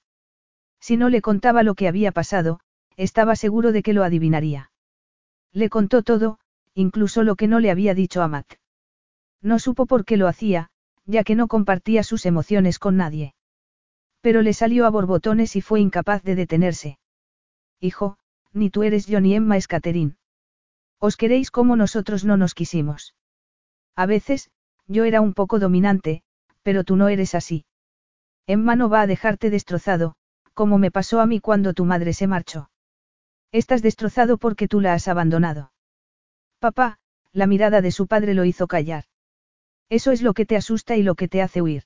Si 0.78 0.98
no 0.98 1.08
le 1.08 1.22
contaba 1.22 1.62
lo 1.62 1.74
que 1.74 1.88
había 1.88 2.12
pasado, 2.12 2.60
estaba 2.96 3.34
seguro 3.36 3.72
de 3.72 3.82
que 3.82 3.94
lo 3.94 4.04
adivinaría. 4.04 4.71
Le 5.52 5.68
contó 5.68 6.02
todo, 6.02 6.38
incluso 6.74 7.22
lo 7.22 7.36
que 7.36 7.46
no 7.46 7.60
le 7.60 7.70
había 7.70 7.94
dicho 7.94 8.22
a 8.22 8.28
Matt. 8.28 8.54
No 9.42 9.58
supo 9.58 9.86
por 9.86 10.04
qué 10.04 10.16
lo 10.16 10.28
hacía, 10.28 10.70
ya 11.04 11.24
que 11.24 11.34
no 11.34 11.48
compartía 11.48 12.02
sus 12.02 12.26
emociones 12.26 12.78
con 12.78 12.96
nadie. 12.96 13.34
Pero 14.20 14.42
le 14.42 14.52
salió 14.54 14.86
a 14.86 14.90
borbotones 14.90 15.56
y 15.56 15.60
fue 15.60 15.80
incapaz 15.80 16.22
de 16.22 16.36
detenerse. 16.36 16.98
Hijo, 17.80 18.18
ni 18.52 18.70
tú 18.70 18.84
eres 18.84 19.06
yo 19.06 19.20
ni 19.20 19.34
Emma 19.34 19.56
es 19.56 19.66
Catherine. 19.66 20.16
Os 20.98 21.16
queréis 21.16 21.50
como 21.50 21.76
nosotros 21.76 22.24
no 22.24 22.36
nos 22.36 22.54
quisimos. 22.54 23.14
A 23.96 24.06
veces, 24.06 24.50
yo 24.86 25.04
era 25.04 25.20
un 25.20 25.34
poco 25.34 25.58
dominante, 25.58 26.22
pero 26.62 26.84
tú 26.84 26.96
no 26.96 27.08
eres 27.08 27.34
así. 27.34 27.64
Emma 28.46 28.76
no 28.76 28.88
va 28.88 29.02
a 29.02 29.06
dejarte 29.06 29.50
destrozado, 29.50 30.14
como 30.54 30.78
me 30.78 30.90
pasó 30.90 31.20
a 31.20 31.26
mí 31.26 31.40
cuando 31.40 31.74
tu 31.74 31.84
madre 31.84 32.12
se 32.12 32.26
marchó. 32.26 32.70
Estás 33.52 33.82
destrozado 33.82 34.38
porque 34.38 34.66
tú 34.66 34.80
la 34.80 34.94
has 34.94 35.08
abandonado. 35.08 35.72
Papá, 36.58 36.98
la 37.32 37.46
mirada 37.46 37.82
de 37.82 37.92
su 37.92 38.06
padre 38.06 38.34
lo 38.34 38.44
hizo 38.44 38.66
callar. 38.66 39.04
Eso 39.90 40.10
es 40.10 40.22
lo 40.22 40.32
que 40.32 40.46
te 40.46 40.56
asusta 40.56 40.96
y 40.96 41.02
lo 41.02 41.14
que 41.14 41.28
te 41.28 41.42
hace 41.42 41.60
huir. 41.60 41.84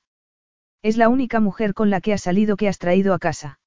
Es 0.82 0.96
la 0.96 1.08
única 1.08 1.40
mujer 1.40 1.74
con 1.74 1.90
la 1.90 2.00
que 2.00 2.12
has 2.12 2.22
salido 2.22 2.56
que 2.56 2.68
has 2.68 2.78
traído 2.78 3.14
a 3.14 3.18
casa. 3.18 3.58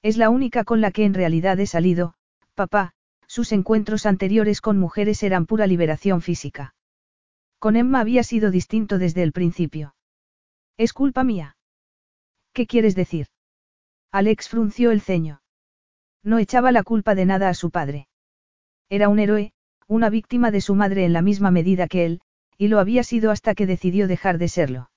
Es 0.00 0.16
la 0.16 0.30
única 0.30 0.64
con 0.64 0.80
la 0.80 0.90
que 0.90 1.04
en 1.04 1.12
realidad 1.12 1.60
he 1.60 1.66
salido, 1.66 2.14
papá, 2.54 2.94
sus 3.26 3.52
encuentros 3.52 4.06
anteriores 4.06 4.62
con 4.62 4.78
mujeres 4.78 5.22
eran 5.22 5.44
pura 5.44 5.66
liberación 5.66 6.22
física. 6.22 6.74
Con 7.58 7.76
Emma 7.76 8.00
había 8.00 8.22
sido 8.22 8.50
distinto 8.50 8.98
desde 8.98 9.22
el 9.22 9.32
principio. 9.32 9.94
Es 10.78 10.94
culpa 10.94 11.24
mía. 11.24 11.56
¿Qué 12.54 12.66
quieres 12.66 12.94
decir? 12.94 13.26
Alex 14.12 14.48
frunció 14.48 14.92
el 14.92 15.02
ceño. 15.02 15.42
No 16.28 16.38
echaba 16.38 16.72
la 16.72 16.82
culpa 16.82 17.14
de 17.14 17.24
nada 17.24 17.48
a 17.48 17.54
su 17.54 17.70
padre. 17.70 18.06
Era 18.90 19.08
un 19.08 19.18
héroe, 19.18 19.52
una 19.86 20.10
víctima 20.10 20.50
de 20.50 20.60
su 20.60 20.74
madre 20.74 21.06
en 21.06 21.14
la 21.14 21.22
misma 21.22 21.50
medida 21.50 21.88
que 21.88 22.04
él, 22.04 22.20
y 22.58 22.68
lo 22.68 22.80
había 22.80 23.02
sido 23.02 23.30
hasta 23.30 23.54
que 23.54 23.64
decidió 23.64 24.06
dejar 24.06 24.36
de 24.36 24.48
serlo. 24.48 24.90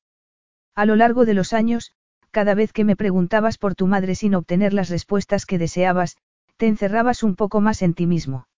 A 0.76 0.86
lo 0.86 0.98
largo 0.98 1.24
de 1.24 1.34
los 1.34 1.54
años, 1.54 1.94
cada 2.32 2.54
vez 2.54 2.74
que 2.74 2.84
me 2.84 2.98
preguntabas 2.98 3.58
por 3.58 3.76
tu 3.76 3.88
madre 3.88 4.16
sin 4.16 4.36
obtener 4.36 4.74
las 4.74 4.90
respuestas 4.90 5.46
que 5.46 5.58
deseabas, 5.58 6.18
te 6.58 6.68
encerrabas 6.68 7.24
un 7.24 7.38
poco 7.38 7.62
más 7.62 7.82
en 7.82 7.94
ti 7.94 8.08
mismo. 8.08 8.50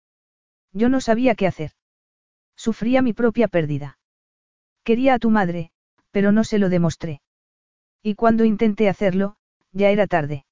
Yo 0.71 0.89
no 0.89 0.99
sabía 0.99 1.35
qué 1.35 1.45
hacer. 1.45 1.73
Sufría 2.55 3.03
mi 3.03 3.13
propia 3.13 3.47
pérdida. 3.47 3.99
Quería 4.83 5.13
a 5.13 5.19
tu 5.19 5.29
madre, 5.29 5.69
pero 6.09 6.31
no 6.31 6.43
se 6.43 6.57
lo 6.57 6.69
demostré. 6.69 7.21
Y 8.01 8.15
cuando 8.15 8.45
intenté 8.45 8.89
hacerlo, 8.89 9.35
ya 9.73 9.91
era 9.91 10.07
tarde. 10.07 10.45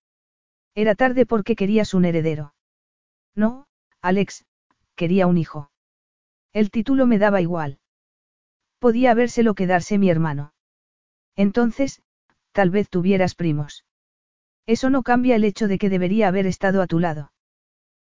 Era 0.75 0.95
tarde 0.95 1.25
porque 1.25 1.56
querías 1.56 1.93
un 1.93 2.06
heredero. 2.06 2.53
No, 3.35 3.67
Alex, 4.01 4.45
quería 4.95 5.27
un 5.27 5.38
hijo. 5.38 5.72
El 6.53 6.72
título 6.72 7.06
me 7.06 7.19
daba 7.19 7.41
igual. 7.41 7.80
Podía 8.80 9.11
habérselo 9.11 9.53
quedarse 9.53 9.98
mi 9.98 10.09
hermano. 10.09 10.53
Entonces, 11.35 12.01
tal 12.51 12.69
vez 12.69 12.90
tuvieras 12.90 13.35
primos. 13.35 13.85
Eso 14.66 14.90
no 14.90 15.03
cambia 15.03 15.35
el 15.35 15.43
hecho 15.43 15.67
de 15.67 15.77
que 15.77 15.90
debería 15.90 16.27
haber 16.27 16.45
estado 16.45 16.82
a 16.82 16.88
tu 16.88 17.00
lado. 17.00 17.32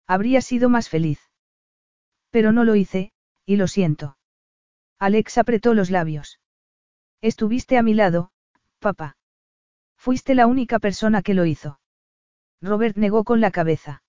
Habría 0.06 0.40
sido 0.40 0.68
más 0.68 0.88
feliz. 0.88 1.20
Pero 2.30 2.52
no 2.52 2.64
lo 2.64 2.74
hice, 2.74 3.12
y 3.46 3.56
lo 3.56 3.68
siento. 3.68 4.16
Alex 4.98 5.38
apretó 5.38 5.74
los 5.74 5.90
labios. 5.90 6.40
Estuviste 7.20 7.78
a 7.78 7.82
mi 7.82 7.94
lado, 7.94 8.30
papá. 8.78 9.16
Fuiste 9.96 10.34
la 10.34 10.46
única 10.46 10.78
persona 10.78 11.22
que 11.22 11.34
lo 11.34 11.46
hizo. 11.46 11.78
Robert 12.64 12.96
negó 12.96 13.24
con 13.24 13.42
la 13.42 13.50
cabeza. 13.50 14.02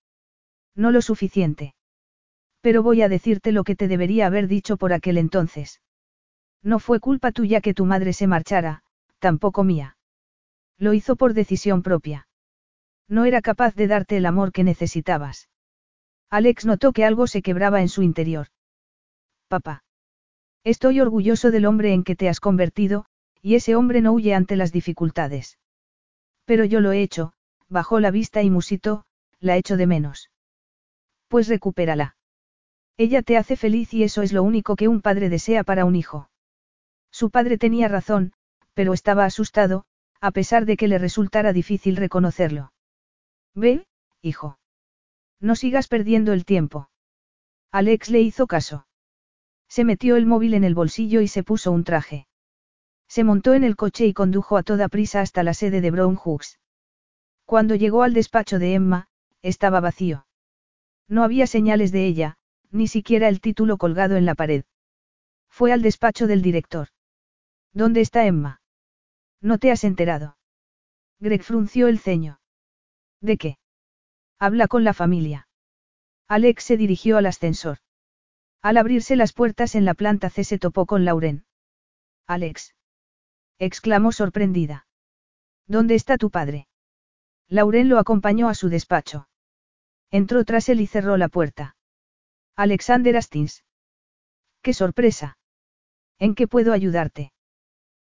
No 0.74 0.90
lo 0.90 1.02
suficiente. 1.02 1.74
Pero 2.62 2.82
voy 2.82 3.02
a 3.02 3.08
decirte 3.08 3.52
lo 3.52 3.64
que 3.64 3.76
te 3.76 3.86
debería 3.86 4.26
haber 4.26 4.48
dicho 4.48 4.78
por 4.78 4.94
aquel 4.94 5.18
entonces. 5.18 5.82
No 6.62 6.78
fue 6.78 6.98
culpa 6.98 7.32
tuya 7.32 7.60
que 7.60 7.74
tu 7.74 7.84
madre 7.84 8.14
se 8.14 8.26
marchara, 8.26 8.82
tampoco 9.18 9.62
mía. 9.62 9.98
Lo 10.78 10.94
hizo 10.94 11.16
por 11.16 11.34
decisión 11.34 11.82
propia. 11.82 12.28
No 13.08 13.24
era 13.26 13.42
capaz 13.42 13.74
de 13.74 13.86
darte 13.86 14.16
el 14.16 14.26
amor 14.26 14.52
que 14.52 14.64
necesitabas. 14.64 15.48
Alex 16.30 16.64
notó 16.64 16.92
que 16.92 17.04
algo 17.04 17.26
se 17.26 17.42
quebraba 17.42 17.82
en 17.82 17.88
su 17.88 18.02
interior. 18.02 18.48
Papá. 19.48 19.84
Estoy 20.64 21.00
orgulloso 21.00 21.50
del 21.50 21.66
hombre 21.66 21.92
en 21.92 22.02
que 22.02 22.16
te 22.16 22.28
has 22.28 22.40
convertido, 22.40 23.04
y 23.42 23.54
ese 23.54 23.76
hombre 23.76 24.00
no 24.00 24.12
huye 24.12 24.34
ante 24.34 24.56
las 24.56 24.72
dificultades. 24.72 25.58
Pero 26.46 26.64
yo 26.64 26.80
lo 26.80 26.90
he 26.90 27.00
hecho, 27.02 27.32
bajó 27.68 28.00
la 28.00 28.10
vista 28.10 28.42
y 28.42 28.50
musitó, 28.50 29.04
la 29.40 29.56
echo 29.56 29.76
de 29.76 29.86
menos. 29.86 30.30
Pues 31.28 31.48
recupérala. 31.48 32.16
Ella 32.96 33.22
te 33.22 33.36
hace 33.36 33.56
feliz 33.56 33.92
y 33.92 34.04
eso 34.04 34.22
es 34.22 34.32
lo 34.32 34.42
único 34.42 34.76
que 34.76 34.88
un 34.88 35.02
padre 35.02 35.28
desea 35.28 35.64
para 35.64 35.84
un 35.84 35.96
hijo. 35.96 36.30
Su 37.10 37.30
padre 37.30 37.58
tenía 37.58 37.88
razón, 37.88 38.32
pero 38.74 38.92
estaba 38.92 39.24
asustado, 39.24 39.84
a 40.20 40.30
pesar 40.30 40.64
de 40.66 40.76
que 40.76 40.88
le 40.88 40.98
resultara 40.98 41.52
difícil 41.52 41.96
reconocerlo. 41.96 42.72
Ve, 43.54 43.86
hijo. 44.22 44.58
No 45.40 45.56
sigas 45.56 45.88
perdiendo 45.88 46.32
el 46.32 46.44
tiempo. 46.44 46.88
Alex 47.70 48.08
le 48.10 48.20
hizo 48.20 48.46
caso. 48.46 48.86
Se 49.68 49.84
metió 49.84 50.16
el 50.16 50.26
móvil 50.26 50.54
en 50.54 50.64
el 50.64 50.74
bolsillo 50.74 51.20
y 51.20 51.28
se 51.28 51.42
puso 51.42 51.72
un 51.72 51.84
traje. 51.84 52.26
Se 53.08 53.24
montó 53.24 53.54
en 53.54 53.64
el 53.64 53.76
coche 53.76 54.06
y 54.06 54.14
condujo 54.14 54.56
a 54.56 54.62
toda 54.62 54.88
prisa 54.88 55.20
hasta 55.20 55.42
la 55.42 55.54
sede 55.54 55.80
de 55.80 55.90
Brown 55.90 56.16
Hooks. 56.16 56.58
Cuando 57.46 57.76
llegó 57.76 58.02
al 58.02 58.12
despacho 58.12 58.58
de 58.58 58.74
Emma, 58.74 59.08
estaba 59.40 59.80
vacío. 59.80 60.26
No 61.08 61.22
había 61.22 61.46
señales 61.46 61.92
de 61.92 62.04
ella, 62.04 62.38
ni 62.72 62.88
siquiera 62.88 63.28
el 63.28 63.40
título 63.40 63.78
colgado 63.78 64.16
en 64.16 64.26
la 64.26 64.34
pared. 64.34 64.64
Fue 65.48 65.72
al 65.72 65.80
despacho 65.80 66.26
del 66.26 66.42
director. 66.42 66.88
¿Dónde 67.72 68.00
está 68.00 68.26
Emma? 68.26 68.60
¿No 69.40 69.58
te 69.58 69.70
has 69.70 69.84
enterado? 69.84 70.36
Greg 71.20 71.42
frunció 71.44 71.86
el 71.86 72.00
ceño. 72.00 72.40
¿De 73.20 73.36
qué? 73.36 73.58
Habla 74.40 74.66
con 74.66 74.82
la 74.82 74.92
familia. 74.92 75.48
Alex 76.26 76.64
se 76.64 76.76
dirigió 76.76 77.16
al 77.16 77.26
ascensor. 77.26 77.78
Al 78.60 78.76
abrirse 78.76 79.14
las 79.14 79.32
puertas 79.32 79.76
en 79.76 79.84
la 79.84 79.94
planta 79.94 80.30
C 80.30 80.42
se 80.42 80.58
topó 80.58 80.84
con 80.84 81.04
Lauren. 81.04 81.46
Alex. 82.26 82.74
exclamó 83.58 84.10
sorprendida. 84.10 84.88
¿Dónde 85.68 85.94
está 85.94 86.18
tu 86.18 86.30
padre? 86.30 86.66
Lauren 87.48 87.88
lo 87.88 87.98
acompañó 87.98 88.48
a 88.48 88.54
su 88.54 88.68
despacho. 88.68 89.28
Entró 90.10 90.44
tras 90.44 90.68
él 90.68 90.80
y 90.80 90.86
cerró 90.86 91.16
la 91.16 91.28
puerta. 91.28 91.76
Alexander 92.56 93.16
Astins. 93.16 93.64
¡Qué 94.62 94.72
sorpresa! 94.72 95.38
¿En 96.18 96.34
qué 96.34 96.48
puedo 96.48 96.72
ayudarte? 96.72 97.32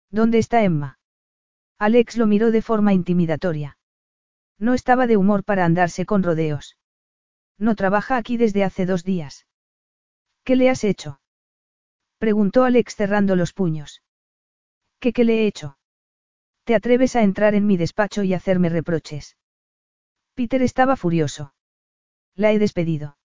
¿Dónde 0.09 0.37
está 0.37 0.63
Emma? 0.63 0.99
Alex 1.79 2.17
lo 2.17 2.27
miró 2.27 2.51
de 2.51 2.61
forma 2.61 2.93
intimidatoria. 2.93 3.77
No 4.59 4.73
estaba 4.73 5.07
de 5.07 5.17
humor 5.17 5.43
para 5.43 5.65
andarse 5.65 6.05
con 6.05 6.23
rodeos. 6.23 6.77
No 7.57 7.75
trabaja 7.75 8.17
aquí 8.17 8.37
desde 8.37 8.63
hace 8.63 8.85
dos 8.85 9.03
días. 9.03 9.47
¿Qué 10.43 10.55
le 10.55 10.69
has 10.69 10.83
hecho? 10.83 11.19
Preguntó 12.17 12.63
Alex 12.63 12.95
cerrando 12.95 13.35
los 13.35 13.53
puños. 13.53 14.01
¿Qué 14.99 15.11
qué 15.11 15.23
le 15.23 15.41
he 15.41 15.47
hecho? 15.47 15.77
¿Te 16.65 16.75
atreves 16.75 17.15
a 17.15 17.23
entrar 17.23 17.55
en 17.55 17.67
mi 17.67 17.75
despacho 17.75 18.23
y 18.23 18.33
hacerme 18.33 18.69
reproches? 18.69 19.35
Peter 20.33 20.61
estaba 20.61 20.95
furioso. 20.95 21.53
La 22.35 22.51
he 22.51 22.59
despedido. 22.59 23.17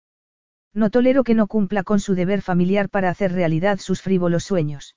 No 0.75 0.91
tolero 0.91 1.25
que 1.25 1.35
no 1.35 1.47
cumpla 1.47 1.83
con 1.83 2.01
su 2.01 2.15
deber 2.15 2.43
familiar 2.43 2.91
para 2.91 3.11
hacer 3.11 3.33
realidad 3.33 3.79
sus 3.79 4.03
frívolos 4.03 4.45
sueños. 4.45 4.97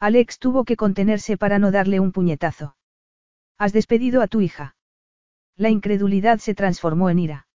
Alex 0.00 0.38
tuvo 0.38 0.64
que 0.64 0.76
contenerse 0.76 1.36
para 1.36 1.58
no 1.58 1.70
darle 1.70 2.00
un 2.00 2.12
puñetazo. 2.12 2.76
Has 3.58 3.72
despedido 3.72 4.22
a 4.22 4.26
tu 4.26 4.40
hija. 4.40 4.74
La 5.56 5.68
incredulidad 5.68 6.38
se 6.38 6.54
transformó 6.54 7.10
en 7.10 7.18
ira. 7.18 7.46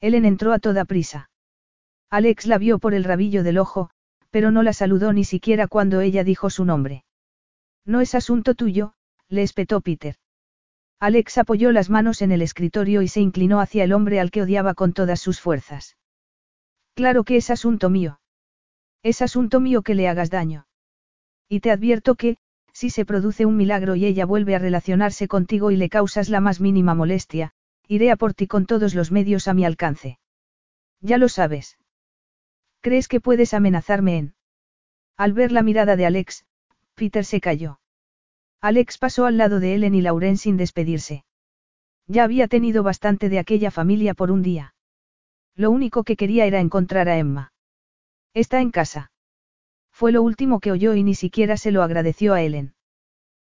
Ellen 0.00 0.26
entró 0.26 0.52
a 0.52 0.58
toda 0.58 0.84
prisa. 0.84 1.30
Alex 2.10 2.46
la 2.46 2.58
vio 2.58 2.78
por 2.78 2.92
el 2.92 3.04
rabillo 3.04 3.42
del 3.42 3.56
ojo, 3.56 3.88
pero 4.30 4.50
no 4.50 4.62
la 4.62 4.74
saludó 4.74 5.14
ni 5.14 5.24
siquiera 5.24 5.66
cuando 5.68 6.02
ella 6.02 6.24
dijo 6.24 6.50
su 6.50 6.66
nombre. 6.66 7.04
No 7.86 8.00
es 8.02 8.14
asunto 8.14 8.54
tuyo, 8.54 8.94
le 9.32 9.42
espetó 9.42 9.80
Peter. 9.80 10.16
Alex 11.00 11.38
apoyó 11.38 11.72
las 11.72 11.88
manos 11.88 12.20
en 12.20 12.32
el 12.32 12.42
escritorio 12.42 13.00
y 13.00 13.08
se 13.08 13.20
inclinó 13.20 13.60
hacia 13.60 13.82
el 13.82 13.94
hombre 13.94 14.20
al 14.20 14.30
que 14.30 14.42
odiaba 14.42 14.74
con 14.74 14.92
todas 14.92 15.20
sus 15.20 15.40
fuerzas. 15.40 15.96
Claro 16.94 17.24
que 17.24 17.36
es 17.36 17.48
asunto 17.48 17.88
mío. 17.88 18.20
Es 19.02 19.22
asunto 19.22 19.58
mío 19.58 19.80
que 19.82 19.94
le 19.94 20.06
hagas 20.06 20.28
daño. 20.28 20.66
Y 21.48 21.60
te 21.60 21.70
advierto 21.70 22.14
que, 22.14 22.36
si 22.74 22.90
se 22.90 23.06
produce 23.06 23.46
un 23.46 23.56
milagro 23.56 23.96
y 23.96 24.04
ella 24.04 24.26
vuelve 24.26 24.54
a 24.54 24.58
relacionarse 24.58 25.28
contigo 25.28 25.70
y 25.70 25.76
le 25.76 25.88
causas 25.88 26.28
la 26.28 26.40
más 26.40 26.60
mínima 26.60 26.94
molestia, 26.94 27.52
iré 27.88 28.10
a 28.10 28.16
por 28.16 28.34
ti 28.34 28.46
con 28.46 28.66
todos 28.66 28.94
los 28.94 29.10
medios 29.10 29.48
a 29.48 29.54
mi 29.54 29.64
alcance. 29.64 30.18
Ya 31.00 31.16
lo 31.16 31.30
sabes. 31.30 31.78
¿Crees 32.82 33.08
que 33.08 33.20
puedes 33.20 33.54
amenazarme 33.54 34.18
en? 34.18 34.34
Al 35.16 35.32
ver 35.32 35.52
la 35.52 35.62
mirada 35.62 35.96
de 35.96 36.04
Alex, 36.04 36.44
Peter 36.94 37.24
se 37.24 37.40
calló. 37.40 37.80
Alex 38.62 38.96
pasó 38.96 39.26
al 39.26 39.38
lado 39.38 39.58
de 39.58 39.74
Ellen 39.74 39.96
y 39.96 40.02
Lauren 40.02 40.36
sin 40.38 40.56
despedirse. 40.56 41.24
Ya 42.06 42.22
había 42.22 42.46
tenido 42.46 42.84
bastante 42.84 43.28
de 43.28 43.40
aquella 43.40 43.72
familia 43.72 44.14
por 44.14 44.30
un 44.30 44.40
día. 44.40 44.74
Lo 45.56 45.72
único 45.72 46.04
que 46.04 46.16
quería 46.16 46.46
era 46.46 46.60
encontrar 46.60 47.08
a 47.08 47.18
Emma. 47.18 47.52
Está 48.34 48.60
en 48.60 48.70
casa. 48.70 49.10
Fue 49.90 50.12
lo 50.12 50.22
último 50.22 50.60
que 50.60 50.70
oyó 50.70 50.94
y 50.94 51.02
ni 51.02 51.16
siquiera 51.16 51.56
se 51.56 51.72
lo 51.72 51.82
agradeció 51.82 52.34
a 52.34 52.42
Ellen. 52.42 52.74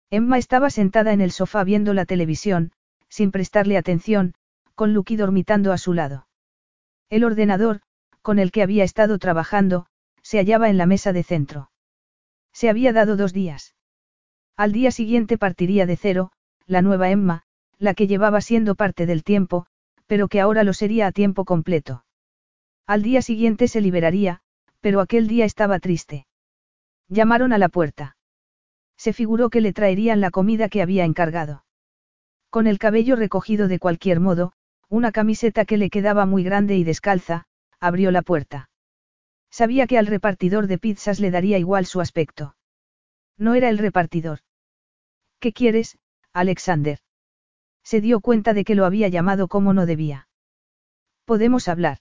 Emma 0.10 0.38
estaba 0.38 0.69
sentada 0.69 1.14
en 1.14 1.22
el 1.22 1.32
sofá 1.32 1.64
viendo 1.64 1.94
la 1.94 2.06
televisión, 2.06 2.74
sin 3.08 3.32
prestarle 3.32 3.77
atención, 3.77 4.34
con 4.76 4.94
Lucky 4.94 5.16
dormitando 5.16 5.72
a 5.72 5.77
su 5.77 5.94
lado. 5.94 6.27
El 7.10 7.24
ordenador, 7.24 7.80
con 8.22 8.38
el 8.38 8.52
que 8.52 8.64
había 8.64 8.84
estado 8.84 9.18
trabajando, 9.18 9.85
se 10.22 10.40
hallaba 10.40 10.69
en 10.69 10.77
la 10.77 10.85
mesa 10.85 11.14
de 11.14 11.24
centro. 11.24 11.72
Se 12.52 12.69
había 12.69 12.92
dado 12.92 13.16
dos 13.16 13.32
días. 13.32 13.74
Al 14.58 14.72
día 14.72 14.92
siguiente 14.92 15.38
partiría 15.38 15.85
de 15.85 15.98
cero, 15.98 16.32
la 16.66 16.82
nueva 16.82 17.09
Emma, 17.09 17.43
la 17.77 17.93
que 17.93 18.08
llevaba 18.08 18.40
siendo 18.40 18.75
parte 18.75 19.06
del 19.06 19.24
tiempo, 19.24 19.66
pero 20.08 20.30
que 20.30 20.40
ahora 20.40 20.64
lo 20.64 20.74
sería 20.74 21.08
a 21.08 21.11
tiempo 21.11 21.43
completo. 21.43 22.06
Al 22.88 23.03
día 23.03 23.22
siguiente 23.22 23.67
se 23.67 23.82
liberaría, 23.82 24.42
pero 24.80 25.01
aquel 25.01 25.27
día 25.27 25.43
estaba 25.43 25.80
triste. 25.80 26.25
Llamaron 27.09 27.51
a 27.51 27.58
la 27.58 27.67
puerta. 27.67 28.16
Se 28.95 29.11
figuró 29.11 29.50
que 29.50 29.59
le 29.59 29.74
traerían 29.74 30.22
la 30.22 30.32
comida 30.32 30.69
que 30.69 30.82
había 30.82 31.03
encargado. 31.03 31.66
Con 32.50 32.66
el 32.66 32.80
cabello 32.80 33.17
recogido 33.17 33.67
de 33.67 33.80
cualquier 33.80 34.22
modo, 34.22 34.53
una 34.88 35.11
camiseta 35.11 35.66
que 35.66 35.75
le 35.75 35.90
quedaba 35.90 36.25
muy 36.25 36.43
grande 36.43 36.77
y 36.77 36.85
descalza, 36.85 37.45
abrió 37.82 38.09
la 38.11 38.22
puerta. 38.22 38.69
Sabía 39.50 39.85
que 39.85 39.98
al 39.98 40.08
repartidor 40.08 40.67
de 40.67 40.77
pizzas 40.77 41.19
le 41.19 41.32
daría 41.32 41.58
igual 41.58 41.85
su 41.85 42.00
aspecto. 42.00 42.56
No 43.38 43.53
era 43.53 43.67
el 43.67 43.80
repartidor. 43.80 44.40
¿Qué 45.45 45.53
quieres, 45.53 45.99
Alexander? 46.33 46.98
Se 47.83 48.01
dio 48.01 48.19
cuenta 48.19 48.56
de 48.56 48.64
que 48.64 48.74
lo 48.74 48.83
había 48.83 49.09
llamado 49.09 49.48
como 49.48 49.74
no 49.74 49.85
debía. 49.85 50.27
Podemos 51.24 51.67
hablar. 51.67 51.99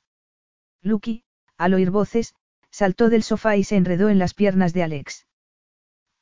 Lucky, 0.80 1.24
al 1.58 1.74
oír 1.74 1.90
voces, 1.90 2.34
saltó 2.70 3.10
del 3.10 3.22
sofá 3.22 3.58
y 3.58 3.64
se 3.64 3.76
enredó 3.76 4.08
en 4.08 4.18
las 4.18 4.32
piernas 4.32 4.72
de 4.72 4.82
Alex. 4.82 5.26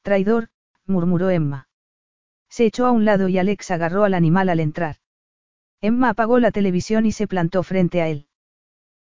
Traidor, 0.03 0.49
murmuró 0.85 1.31
Emma. 1.31 1.69
Se 2.49 2.67
echó 2.67 2.87
a 2.87 2.91
un 2.91 3.05
lado 3.05 3.29
y 3.29 3.39
Alex 3.39 3.71
agarró 3.71 4.03
al 4.03 4.15
animal 4.15 4.49
al 4.49 4.59
entrar. 4.59 4.97
Emma 5.81 6.09
apagó 6.09 6.41
la 6.41 6.51
televisión 6.51 7.07
y 7.07 7.13
se 7.13 7.29
plantó 7.29 7.63
frente 7.63 8.03
a 8.03 8.09
él. 8.09 8.27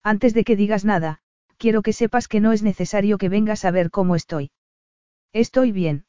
Antes 0.04 0.34
de 0.34 0.46
que 0.46 0.56
digas 0.56 0.86
nada, 0.86 1.20
quiero 1.58 1.82
que 1.82 1.92
sepas 1.92 2.30
que 2.30 2.40
no 2.40 2.54
es 2.54 2.64
necesario 2.64 3.18
que 3.18 3.28
vengas 3.28 3.66
a 3.66 3.72
ver 3.72 3.92
cómo 3.92 4.16
estoy. 4.16 4.52
Estoy 5.34 5.74
bien. 5.74 6.06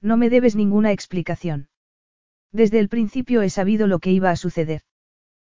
No 0.00 0.16
me 0.16 0.30
debes 0.30 0.54
ninguna 0.56 0.92
explicación. 0.92 1.68
Desde 2.52 2.78
el 2.78 2.88
principio 2.88 3.42
he 3.42 3.50
sabido 3.50 3.86
lo 3.86 3.98
que 3.98 4.12
iba 4.12 4.30
a 4.30 4.36
suceder. 4.36 4.82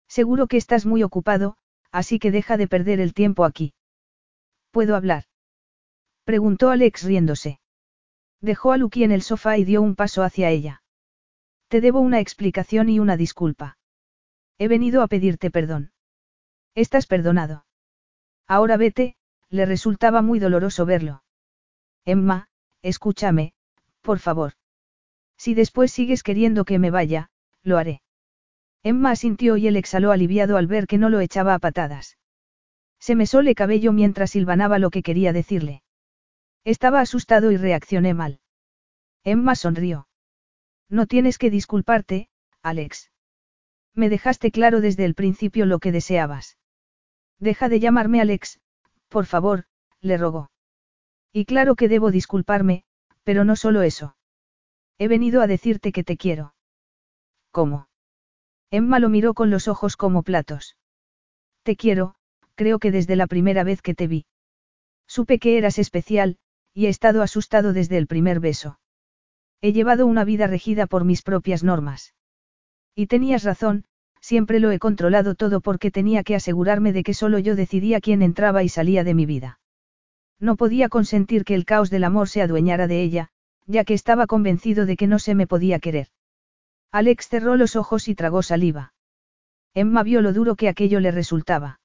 Seguro 0.08 0.46
que 0.46 0.56
estás 0.56 0.86
muy 0.86 1.02
ocupado, 1.02 1.56
así 1.92 2.18
que 2.18 2.30
deja 2.30 2.56
de 2.56 2.66
perder 2.66 3.00
el 3.00 3.14
tiempo 3.14 3.44
aquí. 3.44 3.74
¿Puedo 4.70 4.96
hablar? 4.96 5.24
Preguntó 6.24 6.70
Alex 6.70 7.04
riéndose. 7.04 7.60
Dejó 8.40 8.72
a 8.72 8.76
Lucky 8.76 9.04
en 9.04 9.12
el 9.12 9.22
sofá 9.22 9.58
y 9.58 9.64
dio 9.64 9.82
un 9.82 9.94
paso 9.94 10.22
hacia 10.22 10.50
ella. 10.50 10.82
Te 11.68 11.80
debo 11.80 12.00
una 12.00 12.20
explicación 12.20 12.88
y 12.88 12.98
una 12.98 13.16
disculpa. 13.16 13.78
He 14.58 14.68
venido 14.68 15.02
a 15.02 15.08
pedirte 15.08 15.50
perdón. 15.50 15.92
Estás 16.74 17.06
perdonado. 17.06 17.66
Ahora 18.46 18.76
vete, 18.76 19.16
le 19.48 19.66
resultaba 19.66 20.22
muy 20.22 20.38
doloroso 20.38 20.86
verlo. 20.86 21.22
Emma, 22.04 22.48
escúchame, 22.82 23.52
por 24.02 24.18
favor. 24.18 24.52
Si 25.36 25.54
después 25.54 25.92
sigues 25.92 26.22
queriendo 26.22 26.64
que 26.64 26.78
me 26.78 26.90
vaya, 26.90 27.30
lo 27.62 27.78
haré. 27.78 28.02
Emma 28.82 29.10
asintió 29.10 29.56
y 29.56 29.66
él 29.66 29.76
exhaló 29.76 30.12
aliviado 30.12 30.56
al 30.56 30.66
ver 30.66 30.86
que 30.86 30.98
no 30.98 31.08
lo 31.10 31.20
echaba 31.20 31.54
a 31.54 31.58
patadas. 31.58 32.18
Se 32.98 33.14
mesó 33.14 33.40
el 33.40 33.54
cabello 33.54 33.92
mientras 33.92 34.30
silbanaba 34.30 34.78
lo 34.78 34.90
que 34.90 35.02
quería 35.02 35.32
decirle. 35.32 35.82
Estaba 36.64 37.00
asustado 37.00 37.50
y 37.50 37.56
reaccioné 37.56 38.14
mal. 38.14 38.40
Emma 39.24 39.54
sonrió. 39.54 40.08
No 40.88 41.06
tienes 41.06 41.38
que 41.38 41.50
disculparte, 41.50 42.28
Alex. 42.62 43.10
Me 43.94 44.08
dejaste 44.08 44.50
claro 44.50 44.80
desde 44.80 45.04
el 45.04 45.14
principio 45.14 45.66
lo 45.66 45.78
que 45.78 45.92
deseabas. 45.92 46.58
Deja 47.38 47.68
de 47.68 47.80
llamarme 47.80 48.20
Alex, 48.20 48.60
por 49.08 49.26
favor, 49.26 49.64
le 50.00 50.16
rogó. 50.16 50.50
Y 51.32 51.44
claro 51.44 51.74
que 51.76 51.88
debo 51.88 52.10
disculparme, 52.10 52.84
pero 53.24 53.44
no 53.44 53.56
solo 53.56 53.82
eso. 53.82 54.16
He 54.98 55.08
venido 55.08 55.42
a 55.42 55.46
decirte 55.46 55.92
que 55.92 56.04
te 56.04 56.16
quiero. 56.16 56.54
¿Cómo? 57.50 57.88
Emma 58.70 58.98
lo 58.98 59.08
miró 59.08 59.34
con 59.34 59.50
los 59.50 59.68
ojos 59.68 59.96
como 59.96 60.22
platos. 60.22 60.76
Te 61.62 61.76
quiero, 61.76 62.14
creo 62.54 62.78
que 62.78 62.90
desde 62.90 63.16
la 63.16 63.26
primera 63.26 63.64
vez 63.64 63.82
que 63.82 63.94
te 63.94 64.06
vi. 64.06 64.26
Supe 65.06 65.38
que 65.38 65.58
eras 65.58 65.78
especial, 65.78 66.38
y 66.72 66.86
he 66.86 66.88
estado 66.88 67.22
asustado 67.22 67.72
desde 67.72 67.96
el 67.98 68.06
primer 68.06 68.40
beso. 68.40 68.78
He 69.60 69.72
llevado 69.72 70.06
una 70.06 70.24
vida 70.24 70.46
regida 70.46 70.86
por 70.86 71.04
mis 71.04 71.22
propias 71.22 71.64
normas. 71.64 72.14
Y 72.94 73.06
tenías 73.06 73.44
razón, 73.44 73.84
siempre 74.20 74.60
lo 74.60 74.70
he 74.70 74.78
controlado 74.78 75.34
todo 75.34 75.60
porque 75.60 75.90
tenía 75.90 76.22
que 76.22 76.34
asegurarme 76.34 76.92
de 76.92 77.02
que 77.02 77.14
solo 77.14 77.38
yo 77.38 77.56
decidía 77.56 78.00
quién 78.00 78.22
entraba 78.22 78.62
y 78.62 78.68
salía 78.68 79.04
de 79.04 79.14
mi 79.14 79.26
vida. 79.26 79.59
No 80.40 80.56
podía 80.56 80.88
consentir 80.88 81.44
que 81.44 81.54
el 81.54 81.66
caos 81.66 81.90
del 81.90 82.04
amor 82.04 82.28
se 82.28 82.42
adueñara 82.42 82.86
de 82.86 83.02
ella, 83.02 83.28
ya 83.66 83.84
que 83.84 83.94
estaba 83.94 84.26
convencido 84.26 84.86
de 84.86 84.96
que 84.96 85.06
no 85.06 85.18
se 85.18 85.34
me 85.34 85.46
podía 85.46 85.78
querer. 85.78 86.08
Alex 86.90 87.28
cerró 87.28 87.56
los 87.56 87.76
ojos 87.76 88.08
y 88.08 88.14
tragó 88.14 88.42
saliva. 88.42 88.94
Emma 89.74 90.02
vio 90.02 90.22
lo 90.22 90.32
duro 90.32 90.56
que 90.56 90.68
aquello 90.68 90.98
le 90.98 91.12
resultaba. 91.12 91.80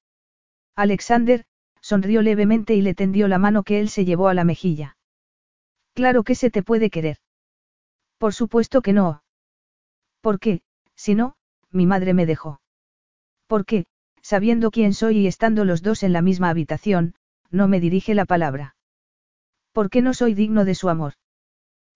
Alexander, 0.75 1.45
sonrió 1.81 2.21
levemente 2.21 2.73
y 2.73 2.81
le 2.81 2.95
tendió 2.95 3.27
la 3.27 3.37
mano 3.37 3.63
que 3.63 3.79
él 3.79 3.89
se 3.89 4.05
llevó 4.05 4.29
a 4.29 4.33
la 4.33 4.43
mejilla. 4.43 4.97
Claro 5.93 6.23
que 6.23 6.33
se 6.33 6.49
te 6.49 6.63
puede 6.63 6.89
querer. 6.89 7.17
Por 8.17 8.33
supuesto 8.33 8.81
que 8.81 8.93
no. 8.93 9.21
¿Por 10.21 10.39
qué? 10.39 10.61
Si 10.95 11.13
no, 11.13 11.35
mi 11.71 11.85
madre 11.85 12.13
me 12.13 12.25
dejó. 12.25 12.61
¿Por 13.47 13.65
qué? 13.65 13.85
Sabiendo 14.21 14.71
quién 14.71 14.93
soy 14.93 15.19
y 15.19 15.27
estando 15.27 15.65
los 15.65 15.83
dos 15.83 16.01
en 16.01 16.13
la 16.13 16.23
misma 16.23 16.49
habitación, 16.49 17.13
no 17.51 17.67
me 17.67 17.79
dirige 17.79 18.13
la 18.15 18.25
palabra. 18.25 18.75
¿Por 19.71 19.89
qué 19.89 20.01
no 20.01 20.13
soy 20.13 20.33
digno 20.33 20.65
de 20.65 20.75
su 20.75 20.89
amor? 20.89 21.13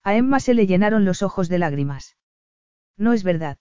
A 0.02 0.14
Emma 0.14 0.40
se 0.40 0.54
le 0.54 0.66
llenaron 0.66 1.04
los 1.04 1.22
ojos 1.22 1.48
de 1.48 1.58
lágrimas. 1.58 2.16
No 2.96 3.12
es 3.12 3.22
verdad. 3.24 3.58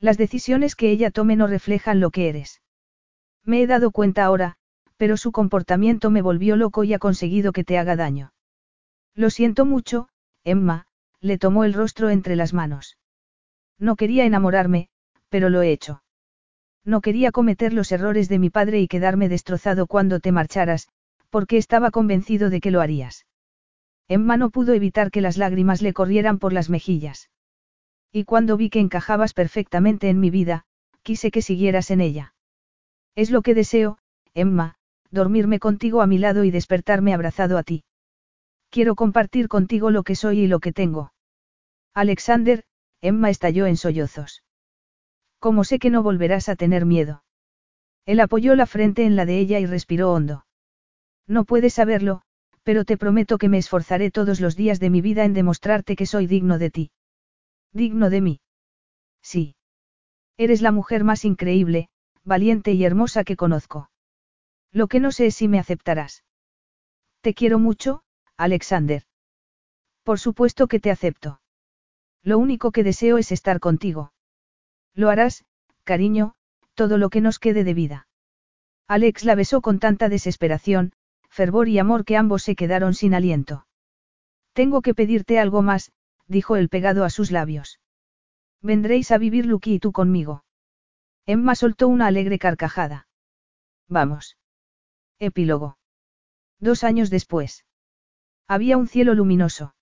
Las 0.00 0.18
decisiones 0.18 0.76
que 0.76 0.90
ella 0.90 1.10
tome 1.10 1.36
no 1.36 1.46
reflejan 1.46 2.00
lo 2.00 2.10
que 2.10 2.28
eres. 2.28 2.62
Me 3.44 3.62
he 3.62 3.66
dado 3.66 3.90
cuenta 3.90 4.24
ahora, 4.24 4.56
pero 4.96 5.16
su 5.16 5.32
comportamiento 5.32 6.10
me 6.10 6.22
volvió 6.22 6.56
loco 6.56 6.84
y 6.84 6.94
ha 6.94 6.98
conseguido 6.98 7.52
que 7.52 7.64
te 7.64 7.78
haga 7.78 7.96
daño. 7.96 8.32
Lo 9.14 9.30
siento 9.30 9.64
mucho, 9.64 10.08
Emma, 10.44 10.86
le 11.20 11.38
tomó 11.38 11.64
el 11.64 11.74
rostro 11.74 12.10
entre 12.10 12.36
las 12.36 12.52
manos. 12.52 12.98
No 13.78 13.96
quería 13.96 14.24
enamorarme, 14.24 14.88
pero 15.28 15.50
lo 15.50 15.62
he 15.62 15.72
hecho. 15.72 16.02
No 16.84 17.00
quería 17.00 17.32
cometer 17.32 17.72
los 17.72 17.92
errores 17.92 18.28
de 18.28 18.38
mi 18.38 18.50
padre 18.50 18.80
y 18.80 18.88
quedarme 18.88 19.28
destrozado 19.28 19.86
cuando 19.86 20.20
te 20.20 20.32
marcharas, 20.32 20.88
porque 21.30 21.56
estaba 21.56 21.90
convencido 21.90 22.50
de 22.50 22.60
que 22.60 22.70
lo 22.70 22.80
harías. 22.80 23.26
Emma 24.08 24.36
no 24.36 24.50
pudo 24.50 24.72
evitar 24.72 25.10
que 25.10 25.20
las 25.20 25.36
lágrimas 25.36 25.82
le 25.82 25.92
corrieran 25.92 26.38
por 26.38 26.52
las 26.52 26.70
mejillas. 26.70 27.30
Y 28.10 28.24
cuando 28.24 28.56
vi 28.56 28.70
que 28.70 28.80
encajabas 28.80 29.34
perfectamente 29.34 30.08
en 30.08 30.18
mi 30.18 30.30
vida, 30.30 30.64
quise 31.02 31.30
que 31.30 31.42
siguieras 31.42 31.90
en 31.90 32.00
ella. 32.00 32.34
Es 33.14 33.30
lo 33.30 33.42
que 33.42 33.54
deseo, 33.54 33.98
Emma, 34.32 34.76
dormirme 35.10 35.58
contigo 35.58 36.00
a 36.00 36.06
mi 36.06 36.18
lado 36.18 36.44
y 36.44 36.50
despertarme 36.50 37.12
abrazado 37.12 37.58
a 37.58 37.62
ti. 37.62 37.84
Quiero 38.70 38.94
compartir 38.94 39.48
contigo 39.48 39.90
lo 39.90 40.02
que 40.02 40.14
soy 40.14 40.40
y 40.40 40.46
lo 40.46 40.60
que 40.60 40.72
tengo. 40.72 41.12
Alexander, 41.94 42.64
Emma 43.00 43.30
estalló 43.30 43.66
en 43.66 43.76
sollozos. 43.76 44.42
¿Cómo 45.38 45.64
sé 45.64 45.78
que 45.78 45.90
no 45.90 46.02
volverás 46.02 46.48
a 46.48 46.56
tener 46.56 46.84
miedo? 46.84 47.22
Él 48.06 48.20
apoyó 48.20 48.54
la 48.54 48.66
frente 48.66 49.04
en 49.04 49.16
la 49.16 49.26
de 49.26 49.38
ella 49.38 49.60
y 49.60 49.66
respiró 49.66 50.12
hondo. 50.12 50.46
No 51.28 51.44
puedes 51.44 51.74
saberlo, 51.74 52.22
pero 52.62 52.84
te 52.84 52.96
prometo 52.96 53.38
que 53.38 53.48
me 53.48 53.58
esforzaré 53.58 54.10
todos 54.10 54.40
los 54.40 54.56
días 54.56 54.80
de 54.80 54.90
mi 54.90 55.02
vida 55.02 55.24
en 55.24 55.34
demostrarte 55.34 55.94
que 55.94 56.06
soy 56.06 56.26
digno 56.26 56.58
de 56.58 56.70
ti. 56.70 56.90
Digno 57.72 58.10
de 58.10 58.20
mí. 58.22 58.40
Sí. 59.22 59.54
Eres 60.38 60.62
la 60.62 60.72
mujer 60.72 61.04
más 61.04 61.24
increíble, 61.24 61.90
valiente 62.24 62.72
y 62.72 62.84
hermosa 62.84 63.24
que 63.24 63.36
conozco. 63.36 63.90
Lo 64.72 64.86
que 64.86 65.00
no 65.00 65.12
sé 65.12 65.26
es 65.26 65.36
si 65.36 65.48
me 65.48 65.58
aceptarás. 65.58 66.24
Te 67.20 67.34
quiero 67.34 67.58
mucho, 67.58 68.02
Alexander. 68.36 69.02
Por 70.02 70.18
supuesto 70.18 70.66
que 70.66 70.80
te 70.80 70.90
acepto. 70.90 71.40
Lo 72.22 72.38
único 72.38 72.70
que 72.72 72.84
deseo 72.84 73.18
es 73.18 73.32
estar 73.32 73.60
contigo. 73.60 74.12
Lo 74.94 75.10
harás, 75.10 75.44
cariño, 75.84 76.34
todo 76.74 76.96
lo 76.98 77.10
que 77.10 77.20
nos 77.20 77.38
quede 77.38 77.64
de 77.64 77.74
vida. 77.74 78.08
Alex 78.86 79.24
la 79.24 79.34
besó 79.34 79.60
con 79.60 79.78
tanta 79.78 80.08
desesperación, 80.08 80.92
fervor 81.38 81.68
y 81.68 81.78
amor 81.78 82.04
que 82.04 82.16
ambos 82.16 82.42
se 82.42 82.56
quedaron 82.56 82.94
sin 82.94 83.14
aliento. 83.14 83.64
Tengo 84.54 84.82
que 84.82 84.92
pedirte 84.92 85.38
algo 85.38 85.62
más, 85.62 85.92
dijo 86.26 86.56
él 86.56 86.68
pegado 86.68 87.04
a 87.04 87.10
sus 87.10 87.30
labios. 87.30 87.78
Vendréis 88.60 89.12
a 89.12 89.18
vivir 89.18 89.46
Lucky 89.46 89.74
y 89.74 89.78
tú 89.78 89.92
conmigo. 89.92 90.42
Emma 91.26 91.54
soltó 91.54 91.86
una 91.86 92.08
alegre 92.08 92.40
carcajada. 92.40 93.06
Vamos. 93.86 94.36
Epílogo. 95.20 95.78
Dos 96.58 96.82
años 96.82 97.08
después. 97.08 97.64
Había 98.48 98.76
un 98.76 98.88
cielo 98.88 99.14
luminoso. 99.14 99.76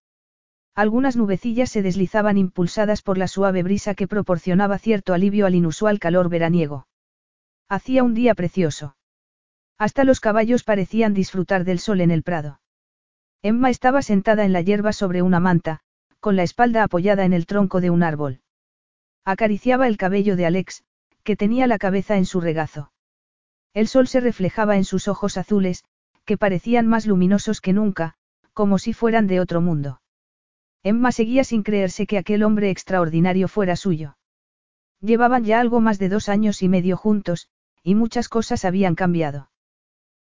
Algunas 0.75 1.17
nubecillas 1.17 1.71
se 1.71 1.81
deslizaban 1.81 2.37
impulsadas 2.37 3.01
por 3.01 3.17
la 3.17 3.29
suave 3.29 3.63
brisa 3.63 3.95
que 3.95 4.07
proporcionaba 4.07 4.77
cierto 4.79 5.15
alivio 5.15 5.47
al 5.47 5.55
inusual 5.55 6.01
calor 6.01 6.29
veraniego. 6.29 6.87
Hacía 7.67 8.05
un 8.05 8.13
día 8.13 8.35
precioso. 8.35 8.96
Hasta 9.79 10.05
los 10.05 10.21
caballos 10.21 10.65
parecían 10.65 11.13
disfrutar 11.13 11.65
del 11.65 11.79
sol 11.79 12.01
en 12.01 12.11
el 12.11 12.23
prado. 12.23 12.61
Emma 13.43 13.71
estaba 13.71 14.03
sentada 14.03 14.45
en 14.45 14.53
la 14.53 14.63
hierba 14.63 14.93
sobre 14.93 15.23
una 15.23 15.39
manta, 15.39 15.81
con 16.21 16.35
la 16.35 16.43
espalda 16.43 16.83
apoyada 16.83 17.25
en 17.25 17.33
el 17.33 17.47
tronco 17.47 17.81
de 17.81 17.91
un 17.91 18.03
árbol. 18.03 18.41
Acariciaba 19.25 19.87
el 19.87 19.97
cabello 19.97 20.37
de 20.37 20.47
Alex, 20.47 20.85
que 21.23 21.37
tenía 21.37 21.67
la 21.67 21.79
cabeza 21.79 22.17
en 22.17 22.25
su 22.25 22.41
regazo. 22.41 22.93
El 23.75 23.89
sol 23.89 24.09
se 24.09 24.21
reflejaba 24.21 24.77
en 24.77 24.85
sus 24.85 25.09
ojos 25.09 25.37
azules, 25.37 25.85
que 26.25 26.39
parecían 26.39 26.87
más 26.87 27.07
luminosos 27.07 27.61
que 27.61 27.73
nunca, 27.73 28.15
como 28.55 28.79
si 28.79 28.95
fueran 28.95 29.27
de 29.27 29.41
otro 29.41 29.61
mundo. 29.61 30.01
Emma 30.83 31.13
seguía 31.13 31.45
sin 31.45 31.63
creerse 31.63 32.07
que 32.07 32.17
aquel 32.17 32.43
hombre 32.43 32.71
extraordinario 32.71 33.49
fuera 33.49 33.77
suyo. 33.77 34.17
Llevaban 35.01 35.45
ya 35.45 35.61
algo 35.61 35.81
más 35.81 35.99
de 35.99 36.09
dos 36.09 36.29
años 36.29 36.63
y 36.63 36.69
medio 36.69 36.97
juntos, 36.97 37.49
y 37.83 37.95
muchas 37.95 38.29
cosas 38.29 38.65
habían 38.65 38.95
cambiado. 38.95 39.51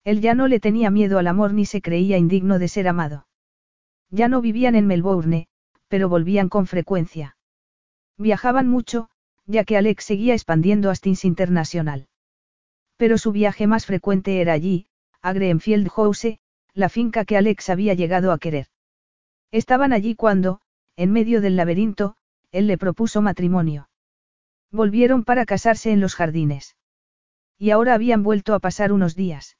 Él 0.04 0.20
ya 0.20 0.34
no 0.34 0.48
le 0.48 0.60
tenía 0.60 0.90
miedo 0.90 1.18
al 1.18 1.26
amor 1.26 1.52
ni 1.52 1.66
se 1.66 1.82
creía 1.82 2.18
indigno 2.18 2.58
de 2.58 2.68
ser 2.68 2.88
amado. 2.88 3.26
Ya 4.10 4.28
no 4.28 4.40
vivían 4.40 4.74
en 4.74 4.86
Melbourne, 4.86 5.48
pero 5.88 6.08
volvían 6.08 6.48
con 6.48 6.66
frecuencia. 6.66 7.36
Viajaban 8.16 8.68
mucho, 8.68 9.10
ya 9.46 9.64
que 9.64 9.76
Alex 9.76 10.04
seguía 10.04 10.34
expandiendo 10.34 10.90
Astins 10.90 11.24
Internacional. 11.24 12.08
Pero 12.96 13.18
su 13.18 13.32
viaje 13.32 13.66
más 13.66 13.86
frecuente 13.86 14.40
era 14.40 14.52
allí, 14.52 14.86
a 15.20 15.32
Greenfield 15.32 15.88
House, 15.90 16.38
la 16.74 16.88
finca 16.88 17.24
que 17.24 17.36
Alex 17.36 17.68
había 17.70 17.94
llegado 17.94 18.32
a 18.32 18.38
querer. 18.38 18.66
Estaban 19.50 19.92
allí 19.92 20.14
cuando, 20.14 20.60
en 20.96 21.12
medio 21.12 21.40
del 21.40 21.56
laberinto, 21.56 22.16
él 22.50 22.66
le 22.66 22.78
propuso 22.78 23.22
matrimonio. 23.22 23.88
Volvieron 24.70 25.24
para 25.24 25.46
casarse 25.46 25.92
en 25.92 26.00
los 26.00 26.14
jardines. 26.14 26.76
Y 27.58 27.70
ahora 27.70 27.94
habían 27.94 28.22
vuelto 28.22 28.54
a 28.54 28.60
pasar 28.60 28.92
unos 28.92 29.14
días. 29.14 29.57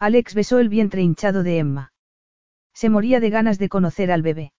Alex 0.00 0.34
besó 0.34 0.60
el 0.60 0.68
vientre 0.68 1.02
hinchado 1.02 1.42
de 1.42 1.58
Emma. 1.58 1.92
Se 2.72 2.88
moría 2.88 3.18
de 3.18 3.30
ganas 3.30 3.58
de 3.58 3.68
conocer 3.68 4.12
al 4.12 4.22
bebé. 4.22 4.52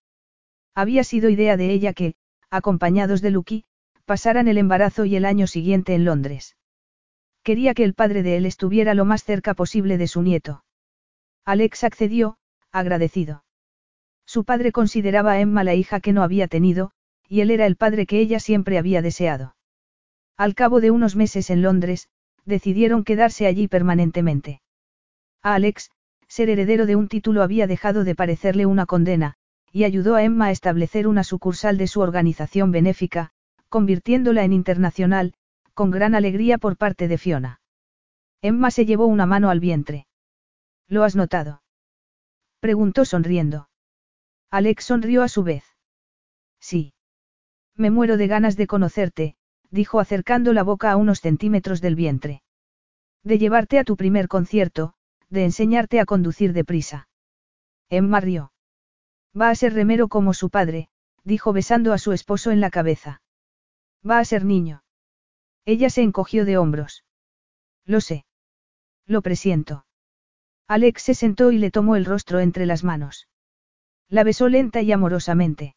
Había 0.76 1.04
sido 1.04 1.30
idea 1.30 1.56
de 1.56 1.72
ella 1.72 1.94
que, 1.94 2.16
acompañados 2.50 3.22
de 3.22 3.32
Lucky, 3.32 3.64
pasaran 4.06 4.48
el 4.50 4.58
embarazo 4.58 5.06
y 5.06 5.16
el 5.16 5.24
año 5.24 5.48
siguiente 5.48 5.96
en 5.96 6.04
Londres. 6.04 6.58
Quería 7.44 7.74
que 7.74 7.86
el 7.86 7.94
padre 7.94 8.22
de 8.22 8.36
él 8.36 8.46
estuviera 8.46 8.94
lo 8.94 9.06
más 9.06 9.24
cerca 9.24 9.54
posible 9.54 9.98
de 9.98 10.08
su 10.08 10.22
nieto. 10.22 10.66
Alex 11.46 11.86
accedió, 11.86 12.38
agradecido. 12.72 13.46
Su 14.26 14.44
padre 14.44 14.72
consideraba 14.72 15.32
a 15.32 15.40
Emma 15.40 15.64
la 15.64 15.74
hija 15.74 16.02
que 16.02 16.12
no 16.12 16.22
había 16.22 16.48
tenido, 16.48 16.92
y 17.28 17.42
él 17.42 17.50
era 17.50 17.66
el 17.66 17.78
padre 17.78 18.06
que 18.06 18.20
ella 18.20 18.40
siempre 18.40 18.78
había 18.78 19.02
deseado. 19.02 19.56
Al 20.36 20.54
cabo 20.54 20.82
de 20.82 20.92
unos 20.92 21.16
meses 21.16 21.50
en 21.50 21.62
Londres, 21.62 22.10
decidieron 22.46 23.04
quedarse 23.04 23.48
allí 23.48 23.68
permanentemente. 23.68 24.62
A 25.42 25.56
Alex, 25.56 25.92
ser 26.28 26.50
heredero 26.50 26.86
de 26.86 26.96
un 26.96 27.08
título 27.08 27.44
había 27.44 27.68
dejado 27.68 28.04
de 28.04 28.16
parecerle 28.16 28.66
una 28.66 28.86
condena, 28.86 29.36
y 29.72 29.84
ayudó 29.84 30.16
a 30.16 30.24
Emma 30.24 30.46
a 30.48 30.52
establecer 30.52 31.08
una 31.08 31.24
sucursal 31.24 31.78
de 31.78 31.88
su 31.88 32.02
organización 32.02 32.72
benéfica, 32.72 33.32
convirtiéndola 33.70 34.44
en 34.44 34.54
internacional, 34.54 35.34
con 35.74 35.92
gran 35.92 36.16
alegría 36.16 36.58
por 36.58 36.76
parte 36.76 37.08
de 37.08 37.18
Fiona. 37.18 37.62
Emma 38.42 38.72
se 38.72 38.86
llevó 38.86 39.06
una 39.06 39.26
mano 39.26 39.50
al 39.50 39.60
vientre. 39.60 40.08
¿Lo 40.88 41.04
has 41.04 41.16
notado? 41.16 41.62
Preguntó 42.60 43.06
sonriendo. 43.06 43.70
Alex 44.50 44.86
sonrió 44.86 45.24
a 45.24 45.30
su 45.30 45.44
vez. 45.44 45.64
Sí. 46.60 46.94
Me 47.76 47.92
muero 47.92 48.18
de 48.18 48.28
ganas 48.28 48.58
de 48.58 48.68
conocerte, 48.68 49.36
dijo 49.70 50.00
acercando 50.00 50.52
la 50.54 50.64
boca 50.64 50.92
a 50.92 50.98
unos 50.98 51.22
centímetros 51.22 51.80
del 51.80 51.96
vientre. 51.96 52.42
De 53.24 53.38
llevarte 53.38 53.80
a 53.80 53.84
tu 53.84 53.96
primer 53.96 54.28
concierto, 54.28 54.96
de 55.30 55.46
enseñarte 55.46 56.00
a 56.00 56.06
conducir 56.06 56.54
deprisa. 56.54 57.08
Emma 57.90 58.20
rió. 58.20 58.52
Va 59.40 59.50
a 59.50 59.56
ser 59.56 59.74
remero 59.74 60.08
como 60.08 60.34
su 60.34 60.50
padre, 60.50 60.90
dijo 61.24 61.54
besando 61.54 61.94
a 61.94 61.98
su 61.98 62.12
esposo 62.12 62.52
en 62.52 62.62
la 62.62 62.70
cabeza. 62.70 63.22
Va 64.08 64.20
a 64.20 64.26
ser 64.26 64.46
niño. 64.46 64.84
Ella 65.66 65.90
se 65.90 66.02
encogió 66.02 66.46
de 66.46 66.58
hombros. 66.58 67.04
Lo 67.86 68.02
sé. 68.02 68.26
Lo 69.06 69.22
presiento. 69.22 69.86
Alex 70.68 71.02
se 71.02 71.14
sentó 71.16 71.52
y 71.52 71.58
le 71.58 71.72
tomó 71.72 71.96
el 71.96 72.06
rostro 72.06 72.40
entre 72.40 72.66
las 72.66 72.84
manos. 72.84 73.28
La 74.08 74.24
besó 74.24 74.50
lenta 74.50 74.82
y 74.82 74.92
amorosamente. 74.92 75.76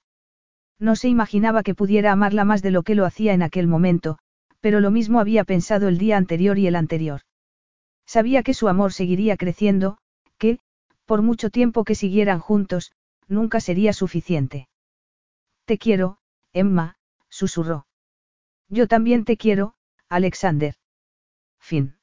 No 0.78 0.96
se 0.96 1.08
imaginaba 1.08 1.62
que 1.62 1.74
pudiera 1.74 2.12
amarla 2.12 2.44
más 2.44 2.62
de 2.62 2.70
lo 2.70 2.82
que 2.82 2.94
lo 2.94 3.04
hacía 3.04 3.32
en 3.34 3.42
aquel 3.42 3.66
momento, 3.66 4.18
pero 4.60 4.80
lo 4.80 4.90
mismo 4.90 5.20
había 5.20 5.44
pensado 5.44 5.88
el 5.88 5.98
día 5.98 6.16
anterior 6.16 6.58
y 6.58 6.66
el 6.66 6.76
anterior. 6.76 7.22
Sabía 8.14 8.42
que 8.42 8.52
su 8.52 8.68
amor 8.68 8.92
seguiría 8.92 9.38
creciendo, 9.38 9.96
que, 10.36 10.58
por 11.06 11.22
mucho 11.22 11.48
tiempo 11.48 11.82
que 11.82 11.94
siguieran 11.94 12.40
juntos, 12.40 12.92
nunca 13.26 13.58
sería 13.58 13.94
suficiente. 13.94 14.68
Te 15.64 15.78
quiero, 15.78 16.18
Emma, 16.52 16.96
susurró. 17.30 17.86
Yo 18.68 18.86
también 18.86 19.24
te 19.24 19.38
quiero, 19.38 19.76
Alexander. 20.10 20.74
Fin. 21.58 21.96